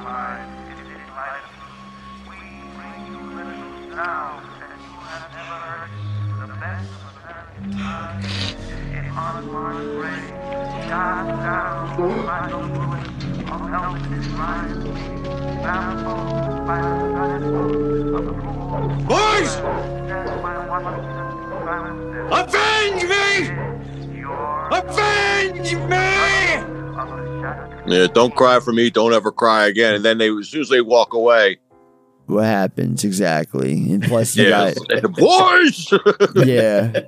Boys! 19.06 20.03
Avenge 22.30 23.04
me! 23.04 23.50
Avenge 24.72 25.74
me! 25.88 26.04
Yeah, 27.86 28.06
don't 28.12 28.34
cry 28.34 28.60
for 28.60 28.72
me. 28.72 28.90
Don't 28.90 29.12
ever 29.12 29.30
cry 29.30 29.66
again. 29.66 29.94
And 29.94 30.04
then 30.04 30.18
they, 30.18 30.30
as 30.30 30.48
soon 30.48 30.62
as 30.62 30.68
they 30.70 30.80
walk 30.80 31.12
away, 31.12 31.58
What 32.26 32.44
happens 32.44 33.04
exactly? 33.04 33.72
And 33.92 34.02
plus, 34.02 34.34
you 34.36 34.44
yeah, 34.44 34.72
got 34.72 35.02
the 35.02 35.08
boys. 35.10 35.92
yeah. 36.46 37.02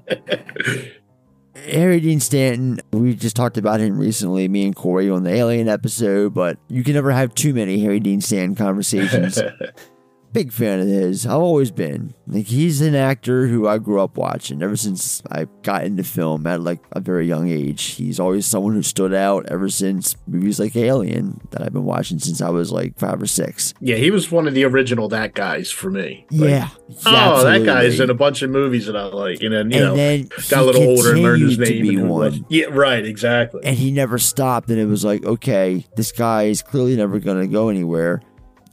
Harry 1.65 2.01
Dean 2.01 2.20
Stanton, 2.20 2.81
we 2.93 3.15
just 3.15 3.35
talked 3.35 3.57
about 3.57 3.81
him 3.81 3.99
recently, 3.99 4.47
me 4.49 4.66
and 4.66 4.77
Corey 4.77 5.09
on 5.09 5.23
the 5.24 5.31
Alien 5.31 5.69
episode, 5.69 6.35
but 6.35 6.59
you 6.69 6.85
can 6.85 6.93
never 6.95 7.11
have 7.11 7.35
too 7.35 7.55
many 7.55 7.81
Harry 7.81 7.99
Dean 7.99 8.20
Stanton 8.20 8.55
conversations. 8.55 9.41
Big 10.36 10.52
fan 10.52 10.80
of 10.80 10.86
his. 10.86 11.24
I've 11.26 11.40
always 11.40 11.70
been. 11.70 12.12
Like 12.26 12.46
he's 12.46 12.80
an 12.82 12.94
actor 12.94 13.46
who 13.46 13.66
I 13.66 13.78
grew 13.78 14.00
up 14.02 14.16
watching 14.18 14.60
ever 14.62 14.76
since 14.76 15.22
I 15.30 15.46
got 15.62 15.84
into 15.84 16.04
film 16.04 16.46
at 16.46 16.60
like 16.60 16.80
a 16.92 17.00
very 17.00 17.26
young 17.26 17.48
age. 17.48 17.82
He's 17.94 18.20
always 18.20 18.44
someone 18.46 18.74
who 18.74 18.82
stood 18.82 19.14
out 19.14 19.46
ever 19.46 19.68
since 19.70 20.14
movies 20.26 20.60
like 20.60 20.76
Alien 20.76 21.40
that 21.52 21.62
I've 21.62 21.72
been 21.72 21.84
watching 21.86 22.18
since 22.18 22.42
I 22.42 22.50
was 22.50 22.70
like 22.70 22.98
five 22.98 23.22
or 23.22 23.26
six. 23.26 23.72
Yeah, 23.80 23.96
he 23.96 24.10
was 24.10 24.30
one 24.30 24.46
of 24.46 24.52
the 24.54 24.64
original 24.64 25.08
that 25.08 25.32
guys 25.34 25.70
for 25.70 25.90
me. 25.90 26.26
Like, 26.30 26.50
Yeah. 26.50 26.68
oh, 27.06 27.42
that 27.44 27.64
guy's 27.64 27.86
absolutely. 27.92 28.04
in 28.04 28.10
a 28.10 28.14
bunch 28.14 28.42
of 28.42 28.50
movies 28.50 28.86
that 28.86 28.96
I 28.96 29.04
like, 29.04 29.40
and 29.42 29.54
then 29.54 29.70
you 29.70 29.78
And 29.78 29.84
know, 29.86 29.96
then 29.96 30.28
got 30.50 30.62
a 30.62 30.64
little 30.64 30.82
older 30.82 31.12
and 31.14 31.22
learned 31.22 31.42
his 31.42 31.58
name. 31.58 31.80
be 31.82 31.88
and 31.90 31.98
who 32.00 32.06
was. 32.08 32.40
Yeah, 32.50 32.66
right, 32.70 33.04
exactly. 33.06 33.62
and 33.64 33.78
he 33.78 33.90
never 33.90 34.18
stopped 34.18 34.68
and 34.68 34.78
it 34.78 34.86
was 34.86 35.04
like 35.04 35.24
okay 35.24 35.84
this 35.96 36.12
guy 36.12 36.44
is 36.44 36.60
clearly 36.60 36.94
never 36.96 37.18
going 37.20 37.40
to 37.40 37.46
go 37.46 37.68
anywhere 37.70 38.20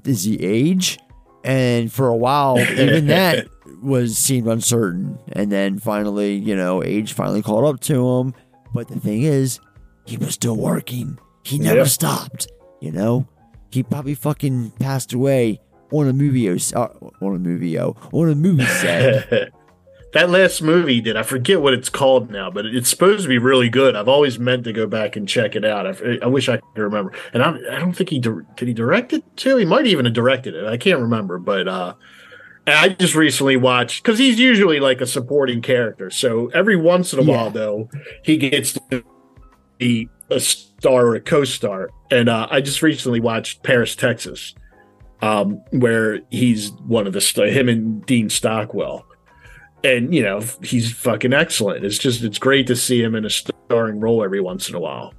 does 0.01 0.23
he 0.23 0.35
age 0.43 0.97
and 1.43 1.91
for 1.91 2.07
a 2.07 2.15
while 2.15 2.57
even 2.59 3.07
that 3.17 3.47
was 3.81 4.17
seemed 4.17 4.47
uncertain. 4.47 5.19
And 5.33 5.51
then 5.51 5.79
finally 5.79 6.35
you 6.35 6.55
know 6.55 6.83
age 6.83 7.13
finally 7.13 7.41
caught 7.41 7.63
up 7.65 7.79
to 7.81 8.07
him. 8.07 8.33
But 8.73 8.87
the 8.87 8.99
thing 8.99 9.21
is 9.23 9.59
he 10.05 10.17
was 10.17 10.33
still 10.33 10.55
working. 10.57 11.17
He 11.43 11.59
never 11.59 11.79
Yep. 11.79 11.87
stopped 11.87 12.47
you 12.81 12.91
know? 12.91 13.27
He 13.71 13.81
probably 13.81 14.13
fucking 14.15 14.71
passed 14.79 15.13
away 15.13 15.59
on 15.91 16.07
a 16.07 16.13
movie 16.13 16.49
uh, 16.49 16.55
on 17.21 17.35
a 17.35 17.39
movie 17.39 17.77
on 17.79 17.95
a 18.29 18.35
movie 18.35 18.65
set 18.65 19.51
that 20.13 20.29
last 20.29 20.61
movie 20.61 21.01
did, 21.01 21.17
I 21.17 21.23
forget 21.23 21.61
what 21.61 21.73
it's 21.73 21.89
called 21.89 22.29
now, 22.29 22.51
but 22.51 22.67
it's 22.67 22.89
supposed 22.89 23.23
to 23.23 23.29
be 23.29 23.39
really 23.39 23.67
good. 23.67 23.95
I've 23.95 24.07
always 24.07 24.37
meant 24.37 24.63
to 24.65 24.73
go 24.73 24.85
back 24.85 25.15
and 25.15 25.27
check 25.27 25.55
it 25.55 25.65
out. 25.65 25.87
I, 25.87 26.19
I 26.21 26.27
wish 26.27 26.47
I 26.49 26.57
could 26.57 26.81
remember. 26.81 27.13
And 27.33 27.41
I, 27.41 27.49
I 27.71 27.79
don't 27.79 27.93
think 27.93 28.09
he 28.09 28.19
did 28.19 28.45
he 28.57 28.73
direct 28.73 29.11
it 29.13 29.23
too. 29.35 29.57
He 29.57 29.65
might 29.65 29.87
even 29.87 30.05
have 30.05 30.13
directed 30.13 30.53
it. 30.53 30.65
I 30.65 30.77
can't 30.77 30.99
remember, 30.99 31.39
but 31.39 31.67
uh, 31.67 31.95
I 32.67 32.89
just 32.89 33.15
recently 33.15 33.57
watched 33.57 34.03
because 34.03 34.19
he's 34.19 34.39
usually 34.39 34.79
like 34.79 35.01
a 35.01 35.07
supporting 35.07 35.63
character. 35.63 36.11
So 36.11 36.47
every 36.49 36.75
once 36.75 37.11
in 37.11 37.19
a 37.19 37.23
while, 37.23 37.49
though, 37.49 37.89
he 38.23 38.37
gets 38.37 38.73
to 38.73 39.03
be 39.79 40.09
a 40.29 40.39
star 40.39 41.07
or 41.07 41.15
a 41.15 41.21
co-star. 41.21 41.89
And 42.11 42.29
uh, 42.29 42.47
I 42.51 42.61
just 42.61 42.83
recently 42.83 43.19
watched 43.19 43.63
Paris, 43.63 43.95
Texas, 43.95 44.53
um, 45.23 45.63
where 45.71 46.19
he's 46.29 46.71
one 46.85 47.07
of 47.07 47.13
the 47.13 47.19
him 47.47 47.67
and 47.67 48.05
Dean 48.05 48.29
Stockwell 48.29 49.07
and 49.83 50.13
you 50.13 50.23
know 50.23 50.41
he's 50.61 50.91
fucking 50.93 51.33
excellent. 51.33 51.83
It's 51.85 51.97
just 51.97 52.23
it's 52.23 52.37
great 52.39 52.67
to 52.67 52.75
see 52.75 53.01
him 53.01 53.15
in 53.15 53.25
a 53.25 53.29
starring 53.29 53.99
role 53.99 54.23
every 54.23 54.41
once 54.41 54.69
in 54.69 54.75
a 54.75 54.79
while. 54.79 55.13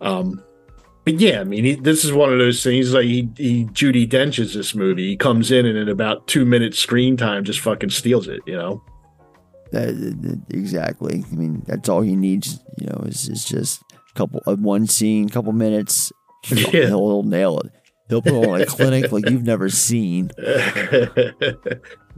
Um, 0.00 0.42
but 1.04 1.20
yeah, 1.20 1.40
I 1.40 1.44
mean, 1.44 1.64
he, 1.64 1.74
this 1.74 2.04
is 2.04 2.12
one 2.12 2.32
of 2.32 2.38
those 2.38 2.62
things 2.62 2.94
like 2.94 3.04
he, 3.04 3.28
he 3.36 3.64
Judi 3.66 4.08
Dench's 4.08 4.54
this 4.54 4.74
movie. 4.74 5.08
He 5.08 5.16
comes 5.16 5.50
in 5.50 5.66
and 5.66 5.76
in 5.76 5.88
about 5.88 6.26
two 6.26 6.44
minutes 6.44 6.78
screen 6.78 7.16
time, 7.16 7.44
just 7.44 7.60
fucking 7.60 7.90
steals 7.90 8.28
it. 8.28 8.40
You 8.46 8.56
know. 8.56 8.82
That, 9.72 9.88
that- 9.96 10.42
exactly. 10.50 11.24
I 11.30 11.34
mean, 11.34 11.62
that's 11.66 11.88
all 11.88 12.00
he 12.00 12.16
needs. 12.16 12.60
You 12.78 12.86
know, 12.86 13.02
is 13.06 13.28
is 13.28 13.44
just 13.44 13.82
a 13.92 14.12
couple 14.14 14.40
of 14.46 14.60
one 14.60 14.86
scene, 14.86 15.28
couple 15.28 15.52
minutes. 15.52 16.12
He'll, 16.44 16.58
Yeah. 16.74 16.86
he'll 16.88 17.22
nail 17.22 17.58
it. 17.60 17.72
He'll 18.08 18.20
put 18.22 18.32
on 18.34 18.60
a 18.60 18.66
clinic 18.66 19.10
like 19.12 19.28
you've 19.30 19.44
never 19.44 19.68
seen. 19.70 20.30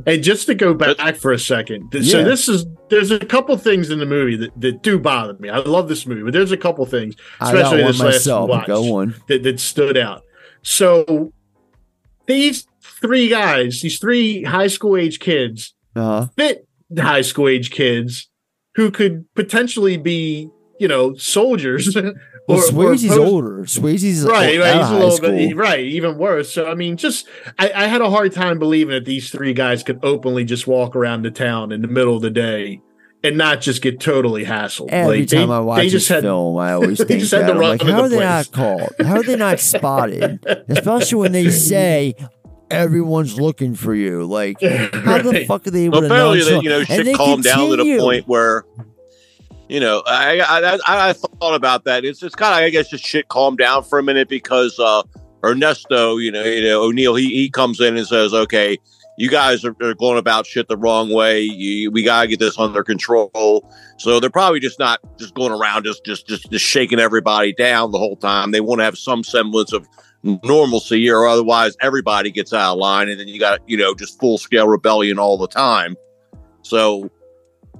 and 0.06 0.22
just 0.22 0.46
to 0.46 0.54
go 0.54 0.74
back 0.74 1.16
for 1.16 1.32
a 1.32 1.38
second, 1.38 1.90
th- 1.90 2.04
so 2.04 2.18
Yeah. 2.18 2.24
this 2.24 2.48
is 2.48 2.66
there's 2.88 3.10
a 3.10 3.18
couple 3.20 3.56
things 3.56 3.90
in 3.90 3.98
the 3.98 4.06
movie 4.06 4.36
that, 4.36 4.60
that 4.60 4.82
do 4.82 4.98
bother 4.98 5.34
me. 5.34 5.48
I 5.48 5.58
love 5.58 5.88
this 5.88 6.06
movie, 6.06 6.22
but 6.22 6.32
there's 6.32 6.52
a 6.52 6.56
couple 6.56 6.84
things, 6.86 7.14
especially 7.40 7.82
this 7.82 8.00
last 8.00 8.26
watch, 8.48 8.66
that, 9.28 9.42
that 9.42 9.60
stood 9.60 9.96
out. 9.96 10.22
So 10.62 11.32
these 12.26 12.66
three 12.82 13.28
guys, 13.28 13.80
these 13.80 13.98
three 13.98 14.42
high 14.42 14.66
school 14.68 14.96
age 14.96 15.20
kids, 15.20 15.74
Uh-huh. 15.94 16.26
fit 16.36 16.66
high 16.98 17.22
school 17.22 17.48
age 17.48 17.70
kids 17.70 18.28
who 18.74 18.90
could 18.90 19.24
potentially 19.34 19.96
be, 19.96 20.50
you 20.78 20.88
know, 20.88 21.14
soldiers. 21.14 21.94
Well, 21.94 22.04
or- 22.48 22.56
or 22.58 22.62
Swayze's 22.62 23.08
post- 23.08 23.18
older. 23.20 23.58
Swayze's 23.64 24.24
right, 24.24 24.58
right. 24.58 24.76
He's 24.80 24.90
a 24.90 24.94
little 24.98 25.18
bit 25.20 25.56
right, 25.56 25.80
even 25.84 26.16
worse. 26.18 26.52
So 26.52 26.66
I 26.70 26.74
mean, 26.74 26.96
just 26.96 27.26
I, 27.58 27.70
I 27.74 27.86
had 27.86 28.00
a 28.00 28.10
hard 28.10 28.32
time 28.32 28.58
believing 28.58 28.92
that 28.94 29.04
these 29.04 29.30
three 29.30 29.52
guys 29.52 29.82
could 29.82 29.98
openly 30.04 30.44
just 30.44 30.66
walk 30.66 30.94
around 30.96 31.22
the 31.22 31.30
town 31.30 31.72
in 31.72 31.82
the 31.82 31.88
middle 31.88 32.14
of 32.16 32.22
the 32.22 32.30
day 32.30 32.80
and 33.24 33.36
not 33.36 33.60
just 33.60 33.82
get 33.82 33.98
totally 33.98 34.44
hassled. 34.44 34.88
Every 34.90 35.20
Like, 35.20 35.28
they- 35.30 35.36
time 35.38 35.50
I 35.50 35.58
watch 35.60 35.78
they 35.78 35.84
this 35.86 35.92
just 35.92 36.08
had- 36.08 36.22
film, 36.22 36.56
I 36.58 36.72
always 36.74 36.98
think 37.02 37.20
just 37.20 37.32
had 37.32 37.42
that. 37.42 37.54
to 37.54 37.58
run 37.58 37.70
like, 37.70 37.80
into 37.80 37.92
how 37.92 38.00
are 38.02 38.08
the 38.08 38.16
they 38.16 38.22
place. 38.22 38.50
not 38.50 38.52
called? 38.52 38.90
How 39.04 39.14
are 39.16 39.22
they 39.24 39.36
not 39.36 39.58
spotted? 39.72 40.44
Especially 40.68 41.18
when 41.18 41.32
they 41.32 41.50
say 41.50 42.14
everyone's 42.70 43.40
looking 43.40 43.74
for 43.74 43.94
you. 43.94 44.24
Like, 44.24 44.60
how 44.60 45.18
the 45.22 45.44
fuck 45.48 45.66
are 45.66 45.70
they 45.70 45.84
able 45.86 46.00
to 46.00 46.06
apparently 46.06 46.38
nonchalant- 46.38 46.46
that 46.58 46.62
you 46.64 46.70
know 46.70 46.78
and 46.78 46.86
shit 46.86 47.04
they 47.04 47.12
calmed 47.14 47.42
down 47.44 47.70
to 47.70 47.76
the 47.76 47.98
point 47.98 48.28
where 48.28 48.64
you 49.68 49.80
know 49.80 50.02
I 50.06 50.40
I, 50.40 50.78
I 50.86 51.08
I 51.10 51.12
thought 51.12 51.54
about 51.54 51.84
that. 51.84 52.04
It's 52.04 52.22
it's 52.22 52.34
kind 52.34 52.54
of 52.54 52.66
I 52.66 52.70
guess 52.70 52.88
just 52.88 53.04
shit 53.04 53.28
calmed 53.28 53.58
down 53.58 53.84
for 53.84 53.98
a 53.98 54.02
minute 54.02 54.28
because 54.28 54.78
uh 54.78 55.02
Ernesto, 55.44 56.16
you 56.16 56.32
know, 56.32 56.42
you 56.42 56.62
know 56.62 56.82
O'Neal, 56.82 57.14
he 57.14 57.28
he 57.28 57.50
comes 57.50 57.80
in 57.80 57.96
and 57.96 58.06
says, 58.06 58.34
okay. 58.34 58.78
You 59.18 59.30
guys 59.30 59.64
are, 59.64 59.74
are 59.80 59.94
going 59.94 60.18
about 60.18 60.46
shit 60.46 60.68
the 60.68 60.76
wrong 60.76 61.10
way. 61.10 61.40
You, 61.40 61.90
we 61.90 62.02
gotta 62.02 62.28
get 62.28 62.38
this 62.38 62.58
under 62.58 62.84
control. 62.84 63.66
So 63.96 64.20
they're 64.20 64.28
probably 64.28 64.60
just 64.60 64.78
not 64.78 65.00
just 65.18 65.34
going 65.34 65.52
around 65.52 65.84
just 65.84 66.04
just 66.04 66.26
just, 66.26 66.50
just 66.50 66.64
shaking 66.66 66.98
everybody 66.98 67.54
down 67.54 67.92
the 67.92 67.98
whole 67.98 68.16
time. 68.16 68.50
They 68.50 68.60
want 68.60 68.80
to 68.80 68.84
have 68.84 68.98
some 68.98 69.24
semblance 69.24 69.72
of 69.72 69.88
normalcy, 70.22 71.08
or 71.08 71.26
otherwise 71.26 71.78
everybody 71.80 72.30
gets 72.30 72.52
out 72.52 72.74
of 72.74 72.78
line, 72.78 73.08
and 73.08 73.18
then 73.18 73.26
you 73.26 73.40
got 73.40 73.60
you 73.66 73.78
know 73.78 73.94
just 73.94 74.20
full 74.20 74.36
scale 74.36 74.68
rebellion 74.68 75.18
all 75.18 75.38
the 75.38 75.48
time. 75.48 75.96
So 76.60 77.10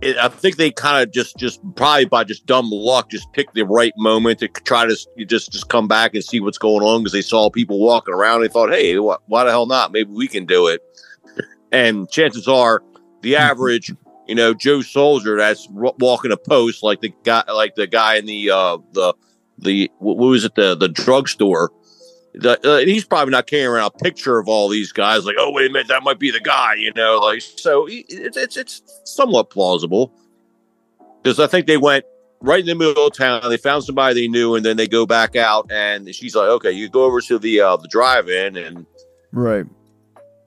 it, 0.02 0.16
I 0.18 0.28
think 0.28 0.56
they 0.56 0.70
kind 0.70 1.02
of 1.02 1.12
just 1.12 1.36
just 1.36 1.60
probably 1.74 2.05
by 2.05 2.24
just 2.24 2.47
dumb 2.47 2.70
luck 2.70 3.10
just 3.10 3.32
picked 3.32 3.55
the 3.55 3.64
right 3.64 3.93
moment 3.97 4.40
to 4.40 4.48
try 4.48 4.85
to 4.86 4.97
just 5.27 5.52
just 5.52 5.68
come 5.68 5.89
back 5.89 6.14
and 6.14 6.23
see 6.23 6.40
what's 6.40 6.59
going 6.59 6.82
on 6.82 7.01
because 7.01 7.12
they 7.12 7.23
saw 7.23 7.51
people 7.51 7.78
walking 7.78 8.14
around. 8.14 8.43
They 8.43 8.48
thought, 8.48 8.70
hey, 8.70 8.97
wh- 8.97 9.18
why 9.27 9.44
the 9.44 9.51
hell 9.51 9.66
not? 9.66 9.93
Maybe 9.93 10.10
we 10.10 10.28
can 10.28 10.44
do 10.44 10.66
it. 10.66 10.82
And 11.73 12.09
chances 12.10 12.47
are, 12.47 12.82
the 13.23 13.36
average, 13.36 13.93
you 14.27 14.35
know, 14.35 14.55
Joe 14.55 14.82
Soldier 14.82 15.36
that's 15.36 15.66
w- 15.66 15.94
walking 15.98 16.32
a 16.32 16.36
post 16.36 16.82
like 16.82 17.01
the 17.01 17.12
guy, 17.24 17.43
like 17.52 17.74
the 17.74 17.86
guy 17.86 18.16
in 18.16 18.27
the 18.27 18.51
uh 18.51 18.78
the 18.93 19.14
the 19.59 19.90
what 19.98 20.18
was 20.18 20.44
it 20.44 20.55
the 20.55 20.74
the 20.74 20.89
drugstore. 20.89 21.73
The, 22.39 22.61
uh, 22.71 22.79
he's 22.81 23.05
probably 23.05 23.33
not 23.33 23.47
carrying 23.47 23.69
around 23.69 23.93
a 23.95 23.99
picture 24.05 24.39
of 24.39 24.47
all 24.47 24.69
these 24.69 24.93
guys. 24.93 25.25
Like, 25.25 25.37
oh 25.39 25.51
wait 25.53 25.71
a 25.71 25.73
minute, 25.73 25.89
that 25.89 26.03
might 26.03 26.19
be 26.19 26.31
the 26.31 26.41
guy. 26.41 26.75
You 26.75 26.93
know, 26.95 27.19
like 27.19 27.41
so 27.41 27.87
he- 27.87 28.05
it's 28.09 28.37
it's 28.37 28.57
it's 28.59 28.83
somewhat 29.05 29.49
plausible 29.51 30.13
because 31.23 31.41
I 31.41 31.47
think 31.47 31.67
they 31.67 31.79
went 31.79 32.05
right 32.41 32.61
in 32.61 32.67
the 32.67 32.75
middle 32.75 33.07
of 33.07 33.15
town. 33.15 33.41
They 33.49 33.57
found 33.57 33.85
somebody 33.85 34.15
they 34.21 34.29
knew, 34.29 34.55
and 34.55 34.65
then 34.65 34.77
they 34.77 34.87
go 34.87 35.07
back 35.07 35.35
out, 35.35 35.71
and 35.73 36.15
she's 36.15 36.37
like, 36.37 36.49
okay, 36.49 36.71
you 36.73 36.89
go 36.91 37.05
over 37.05 37.21
to 37.23 37.39
the 37.39 37.61
uh, 37.61 37.77
the 37.77 37.89
drive-in, 37.89 38.57
and 38.57 38.87
Right. 39.33 39.65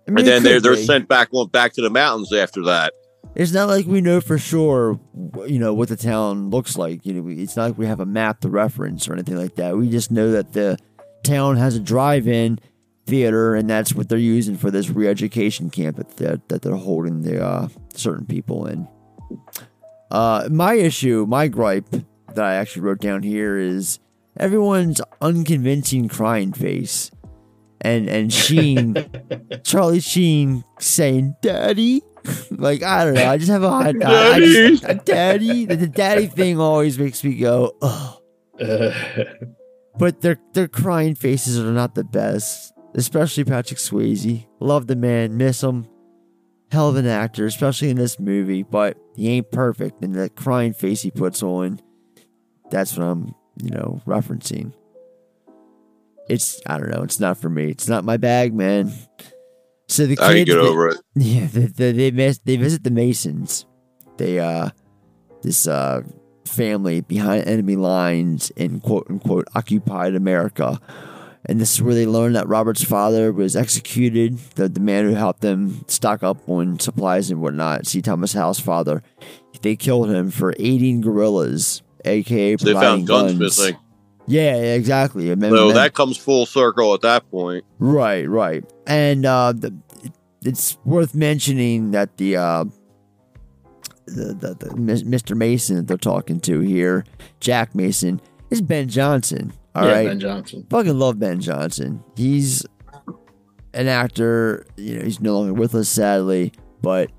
I 0.07 0.11
mean, 0.11 0.19
and 0.19 0.27
then 0.27 0.43
they're 0.43 0.59
they're 0.61 0.75
be. 0.75 0.85
sent 0.85 1.07
back 1.07 1.29
on 1.31 1.47
back 1.49 1.73
to 1.73 1.81
the 1.81 1.89
mountains 1.89 2.31
after 2.33 2.63
that. 2.65 2.93
It's 3.35 3.51
not 3.51 3.67
like 3.67 3.85
we 3.85 4.01
know 4.01 4.21
for 4.21 4.37
sure, 4.37 4.99
you 5.47 5.59
know, 5.59 5.73
what 5.73 5.89
the 5.89 5.95
town 5.95 6.49
looks 6.49 6.77
like. 6.77 7.05
You 7.05 7.13
know, 7.13 7.21
we- 7.21 7.41
it's 7.41 7.55
not 7.55 7.63
like 7.69 7.77
we 7.77 7.85
have 7.85 7.99
a 7.99 8.05
map 8.05 8.41
to 8.41 8.49
reference 8.49 9.07
or 9.07 9.13
anything 9.13 9.37
like 9.37 9.55
that. 9.55 9.75
We 9.77 9.89
just 9.89 10.11
know 10.11 10.31
that 10.31 10.53
the 10.53 10.77
town 11.23 11.57
has 11.57 11.75
a 11.75 11.79
drive-in 11.79 12.59
theater, 13.05 13.55
and 13.55 13.69
that's 13.69 13.93
what 13.93 14.09
they're 14.09 14.17
using 14.17 14.55
for 14.55 14.71
this 14.71 14.89
re-education 14.89 15.69
camp 15.69 15.97
that 15.97 16.47
that, 16.47 16.61
they're 16.61 16.75
holding 16.75 17.23
the 17.23 17.43
uh, 17.43 17.67
certain 17.93 18.25
people 18.25 18.65
in. 18.67 18.87
Uh, 20.11 20.47
my 20.51 20.73
issue, 20.73 21.25
my 21.27 21.47
gripe 21.47 21.89
that 21.89 22.45
I 22.45 22.55
actually 22.55 22.83
wrote 22.83 22.99
down 22.99 23.23
here 23.23 23.57
is 23.57 23.99
everyone's 24.37 25.01
unconvincing 25.21 26.07
crying 26.07 26.53
face, 26.53 27.11
and 27.81 28.07
and 28.07 28.31
Sheen, 28.31 28.95
Charlie 29.63 29.99
Sheen 29.99 30.63
saying 30.79 31.35
"Daddy." 31.41 32.03
like 32.51 32.83
I 32.83 33.05
don't 33.05 33.13
know. 33.15 33.29
I 33.29 33.37
just 33.37 33.51
have 33.51 33.63
a 33.63 33.69
hard 33.69 33.99
time. 34.01 34.11
I 34.11 34.39
just, 34.39 35.05
daddy, 35.05 35.65
the, 35.65 35.75
the 35.75 35.87
daddy 35.87 36.27
thing 36.27 36.59
always 36.59 36.99
makes 36.99 37.23
me 37.23 37.35
go, 37.35 37.75
oh. 37.81 38.17
but 39.99 40.21
their 40.21 40.39
their 40.53 40.67
crying 40.67 41.13
faces 41.13 41.59
are 41.59 41.71
not 41.71 41.93
the 41.93 42.03
best, 42.03 42.73
especially 42.95 43.43
Patrick 43.43 43.79
Swayze. 43.79 44.47
Love 44.59 44.87
the 44.87 44.95
man, 44.95 45.37
miss 45.37 45.61
him. 45.61 45.87
Hell 46.71 46.89
of 46.89 46.95
an 46.95 47.05
actor, 47.07 47.45
especially 47.45 47.89
in 47.89 47.97
this 47.97 48.19
movie, 48.19 48.63
but 48.63 48.97
he 49.15 49.29
ain't 49.29 49.51
perfect. 49.51 50.03
And 50.03 50.15
that 50.15 50.35
crying 50.35 50.73
face 50.73 51.01
he 51.01 51.09
puts 51.11 51.41
on, 51.43 51.79
that's 52.69 52.95
what 52.95 53.03
I'm, 53.05 53.33
you 53.61 53.71
know, 53.71 54.01
referencing. 54.05 54.73
It's 56.29 56.61
I 56.67 56.77
don't 56.77 56.89
know. 56.91 57.01
It's 57.01 57.19
not 57.19 57.37
for 57.37 57.49
me. 57.49 57.69
It's 57.69 57.87
not 57.87 58.05
my 58.05 58.17
bag, 58.17 58.53
man. 58.53 58.91
So 59.87 60.05
the 60.05 60.15
kids, 60.15 60.21
I 60.21 60.43
get 60.43 60.55
they- 60.55 60.59
over 60.61 60.89
it. 60.89 60.97
Yeah, 61.15 61.47
they 61.47 61.65
they 61.65 61.91
they, 61.91 62.11
miss, 62.11 62.37
they 62.39 62.55
visit 62.55 62.83
the 62.83 62.91
Masons. 62.91 63.65
They 64.17 64.37
uh, 64.39 64.69
this 65.41 65.67
uh 65.67 66.03
family 66.49 67.01
behind 67.01 67.45
enemy 67.47 67.75
lines 67.75 68.49
in 68.51 68.79
quote 68.79 69.07
unquote 69.09 69.47
occupied 69.55 70.15
America. 70.15 70.79
And 71.45 71.59
this 71.59 71.73
is 71.75 71.81
where 71.81 71.95
they 71.95 72.05
learn 72.05 72.33
that 72.33 72.47
Robert's 72.47 72.83
father 72.83 73.31
was 73.31 73.55
executed, 73.55 74.37
the, 74.55 74.67
the 74.67 74.81
man 74.81 75.05
who 75.05 75.13
helped 75.13 75.41
them 75.41 75.85
stock 75.87 76.21
up 76.21 76.37
on 76.49 76.79
supplies 76.79 77.31
and 77.31 77.41
whatnot. 77.41 77.87
C. 77.87 78.01
Thomas 78.01 78.33
Howell's 78.33 78.59
father. 78.59 79.01
They 79.61 79.75
killed 79.75 80.09
him 80.09 80.31
for 80.31 80.53
aiding 80.59 81.01
guerrillas, 81.01 81.81
aka 82.05 82.57
So 82.57 82.65
they 82.65 82.71
providing 82.73 83.07
found 83.07 83.07
guns, 83.07 83.39
missing. 83.39 83.77
Yeah, 84.27 84.55
exactly. 84.55 85.27
So 85.29 85.35
that- 85.35 85.73
that 85.73 85.93
comes 85.93 86.17
full 86.17 86.45
circle 86.45 86.93
at 86.93 87.01
that 87.01 87.29
point. 87.31 87.63
Right, 87.79 88.27
right. 88.29 88.63
And 88.85 89.25
uh, 89.25 89.53
the, 89.53 89.73
it's 90.43 90.77
worth 90.85 91.15
mentioning 91.15 91.91
that 91.91 92.17
the, 92.17 92.35
uh, 92.37 92.65
the, 94.09 94.33
the, 94.33 94.53
the 94.55 94.69
Mr. 94.75 95.35
Mason 95.35 95.77
that 95.77 95.87
they're 95.87 95.97
talking 95.97 96.39
to 96.41 96.59
here, 96.59 97.05
Jack 97.39 97.75
Mason, 97.75 98.19
is 98.49 98.61
Ben 98.61 98.87
Johnson. 98.87 99.53
All 99.75 99.85
right, 99.85 100.03
Yeah, 100.03 100.09
Ben 100.09 100.19
Johnson. 100.19 100.67
Fucking 100.69 100.97
love 100.97 101.19
Ben 101.19 101.39
Johnson. 101.39 102.03
He's 102.15 102.65
an 103.73 103.87
actor. 103.87 104.65
You 104.77 104.97
know, 104.99 105.05
he's 105.05 105.19
no 105.19 105.37
longer 105.37 105.53
with 105.53 105.75
us, 105.75 105.89
sadly, 105.89 106.51
but 106.81 107.11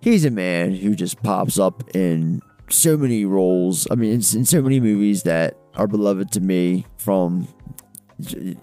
he's 0.00 0.24
a 0.24 0.30
man 0.30 0.74
who 0.74 0.94
just 0.94 1.22
pops 1.22 1.58
up 1.58 1.94
in 1.94 2.40
so 2.70 2.96
many 2.96 3.24
roles. 3.24 3.86
I 3.90 3.94
mean, 3.94 4.10
in, 4.10 4.16
in 4.16 4.44
so 4.44 4.62
many 4.62 4.80
movies 4.80 5.24
that 5.24 5.56
are 5.74 5.86
beloved 5.86 6.32
to 6.32 6.40
me 6.40 6.86
from 6.98 7.46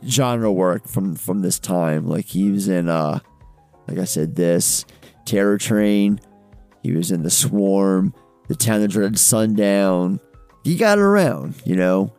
genre 0.08 0.52
work 0.52 0.88
from 0.88 1.16
from 1.16 1.42
this 1.42 1.60
time. 1.60 2.08
Like 2.08 2.26
he 2.26 2.52
was 2.52 2.68
in, 2.68 2.90
uh, 2.90 3.20
like 3.88 3.98
I 3.98 4.06
said, 4.06 4.36
this 4.36 4.86
Terror 5.26 5.58
Train. 5.58 6.20
He 6.84 6.92
was 6.94 7.12
in 7.12 7.24
The 7.24 7.30
Swarm, 7.30 8.14
The 8.48 8.56
Town 8.56 8.82
That 8.82 8.90
Dreaded 8.90 9.20
Sundown. 9.20 10.20
He 10.64 10.76
got 10.76 10.98
around, 11.00 11.56
you 11.66 11.76
know. 11.76 12.14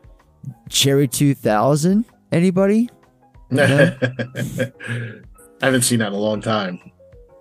Cherry 0.68 1.08
2000. 1.08 2.04
Anybody? 2.32 2.88
No? 3.50 3.64
I 4.02 5.66
haven't 5.66 5.82
seen 5.82 5.98
that 5.98 6.08
in 6.08 6.12
a 6.14 6.16
long 6.18 6.40
time. 6.40 6.80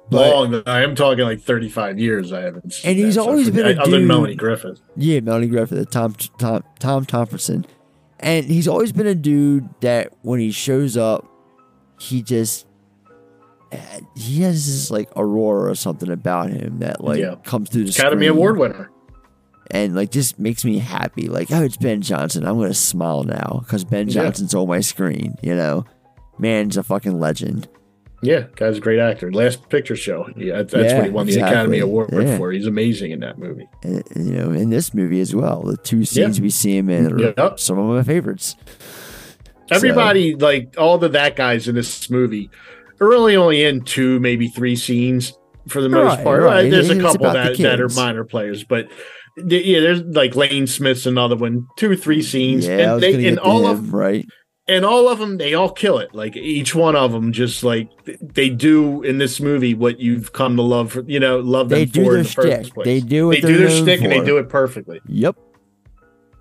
But- 0.10 0.32
long. 0.32 0.64
I 0.66 0.82
am 0.82 0.96
talking 0.96 1.24
like 1.24 1.42
35 1.42 2.00
years. 2.00 2.34
I 2.34 2.42
haven't. 2.42 2.74
Seen 2.74 2.90
And 2.92 3.00
he's 3.00 3.16
that, 3.16 3.22
always 3.22 3.48
I 3.48 3.52
been 3.52 3.66
a 3.66 3.70
forget- 3.70 3.82
other 3.82 3.92
than 3.92 4.00
dude- 4.02 4.08
Melanie 4.08 4.36
Griffith. 4.36 4.82
Yeah, 4.96 5.20
Melanie 5.20 5.48
Griffith, 5.48 5.90
Tom 5.92 6.14
Tom 6.40 6.64
Tom 6.80 7.06
Thompson, 7.06 7.66
and 8.20 8.46
he's 8.46 8.68
always 8.68 8.92
been 8.92 9.06
a 9.08 9.14
dude 9.16 9.70
that 9.82 10.12
when 10.24 10.40
he 10.40 10.50
shows 10.52 10.98
up, 10.98 11.28
he 12.00 12.24
just 12.24 12.66
he 14.16 14.42
has 14.42 14.66
this 14.66 14.92
like 14.92 15.10
aurora 15.16 15.72
or 15.72 15.76
something 15.76 16.10
about 16.10 16.50
him 16.50 16.80
that 16.80 17.04
like 17.04 17.20
Yeah. 17.20 17.36
comes 17.44 17.70
through 17.70 17.86
the 17.86 17.92
Academy 17.92 18.26
screen. 18.28 18.38
Award 18.38 18.58
winner. 18.58 18.90
and 19.72 19.96
like 19.96 20.10
just 20.12 20.40
makes 20.40 20.66
me 20.66 20.80
happy. 20.80 21.28
Like, 21.28 21.52
oh, 21.52 21.64
it's 21.64 21.78
Ben 21.78 22.02
Johnson. 22.02 22.46
I'm 22.48 22.58
gonna 22.60 22.74
smile 22.74 23.24
now 23.24 23.62
because 23.64 23.84
Ben 23.84 24.08
Yeah. 24.08 24.24
Johnson's 24.24 24.54
on 24.56 24.68
my 24.68 24.80
screen. 24.80 25.36
You 25.44 25.56
know, 25.56 25.86
man's 26.40 26.78
a 26.78 26.84
fucking 26.84 27.20
legend. 27.20 27.68
Yeah, 28.22 28.48
guy's 28.58 28.80
a 28.80 28.82
great 28.82 29.00
actor. 29.00 29.32
Last 29.32 29.70
Picture 29.70 29.96
Show. 29.96 30.28
Yeah, 30.36 30.64
that's 30.64 30.74
Yeah, 30.74 30.96
what 30.98 31.06
he 31.06 31.10
won 31.12 31.26
the 31.28 31.32
exactly. 31.34 31.54
Academy 31.56 31.80
Award 31.80 32.10
Yeah. 32.12 32.38
for. 32.38 32.52
He's 32.52 32.68
amazing 32.68 33.12
in 33.12 33.22
that 33.22 33.38
movie. 33.38 33.70
And, 33.84 34.04
you 34.16 34.34
know, 34.34 34.52
in 34.52 34.70
this 34.72 34.94
movie 34.94 35.22
as 35.22 35.34
well, 35.34 35.62
the 35.62 35.78
two 35.78 36.04
scenes 36.04 36.42
we 36.42 36.50
see 36.50 36.76
him 36.76 36.90
in 36.90 37.14
are 37.14 37.20
Yep. 37.38 37.60
some 37.62 37.80
of 37.80 37.86
my 37.86 38.04
favorites. 38.04 38.56
Everybody, 39.72 40.36
like 40.36 40.74
all 40.78 40.98
the 40.98 41.10
that 41.10 41.36
guys 41.36 41.68
in 41.68 41.76
this 41.76 42.10
movie, 42.10 42.50
are 43.00 43.08
really 43.08 43.36
only 43.36 43.64
in 43.64 43.82
two, 43.82 44.20
maybe 44.20 44.48
three 44.48 44.76
scenes 44.76 45.34
for 45.68 45.82
the 45.82 45.90
most 45.90 46.16
Right, 46.18 46.24
part. 46.24 46.44
right. 46.44 46.66
Uh, 46.68 46.70
there's 46.70 46.90
a 46.90 47.00
couple 47.00 47.32
that, 47.32 47.58
that 47.58 47.80
are 47.80 47.90
minor 47.90 48.24
players, 48.24 48.64
but 48.64 48.90
th- 49.38 49.66
yeah, 49.66 49.80
there's 49.82 50.02
like 50.02 50.36
Lane 50.36 50.68
Smith's 50.68 51.06
another 51.06 51.36
one, 51.36 51.68
two 51.78 51.96
three 51.96 52.22
scenes, 52.22 52.66
Yeah, 52.68 52.74
I 52.74 52.80
and 52.82 52.92
was 52.94 53.02
they 53.02 53.28
and 53.28 53.40
all 53.40 53.66
him, 53.68 53.72
of 53.72 53.94
right. 53.94 54.26
and 54.68 54.84
all 54.84 55.08
of 55.08 55.20
them 55.20 55.38
they 55.38 55.54
all 55.54 55.70
kill 55.72 56.00
it. 56.00 56.14
Like 56.16 56.36
each 56.36 56.74
one 56.74 56.96
of 56.96 57.12
them, 57.12 57.32
just 57.34 57.64
like 57.64 57.90
they 58.22 58.50
do 58.50 59.04
in 59.04 59.18
this 59.20 59.40
movie 59.40 59.74
what 59.76 60.00
you've 60.00 60.34
come 60.34 60.56
to 60.56 60.62
love. 60.64 60.92
For, 60.94 61.02
you 61.04 61.20
know, 61.20 61.40
love 61.40 61.70
them 61.70 61.80
They 61.80 61.86
for 61.86 61.92
do 61.94 62.02
in 62.02 62.08
their 62.14 62.24
the 62.24 62.30
first 62.30 62.74
place. 62.74 62.86
They 62.86 63.00
do 63.02 63.32
they 63.32 63.42
do 63.42 63.58
their 63.58 63.70
stick, 63.70 64.00
shtick 64.00 64.02
and 64.02 64.12
they 64.12 64.26
do 64.26 64.38
it 64.38 64.50
perfectly. 64.50 65.00
Yep. 65.08 65.38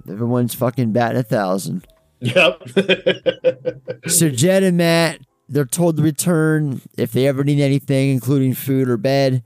Everyone's 0.08 0.54
fucking 0.54 0.92
batting 0.92 1.18
a 1.18 1.22
thousand. 1.22 1.86
Yep. 2.20 2.62
so 4.08 4.28
Jed 4.30 4.62
and 4.62 4.76
Matt, 4.78 5.20
they're 5.48 5.64
told 5.64 5.96
to 5.96 6.02
return 6.02 6.80
if 6.96 7.12
they 7.12 7.26
ever 7.26 7.42
need 7.44 7.60
anything, 7.60 8.10
including 8.10 8.54
food 8.54 8.88
or 8.88 8.96
bed. 8.96 9.42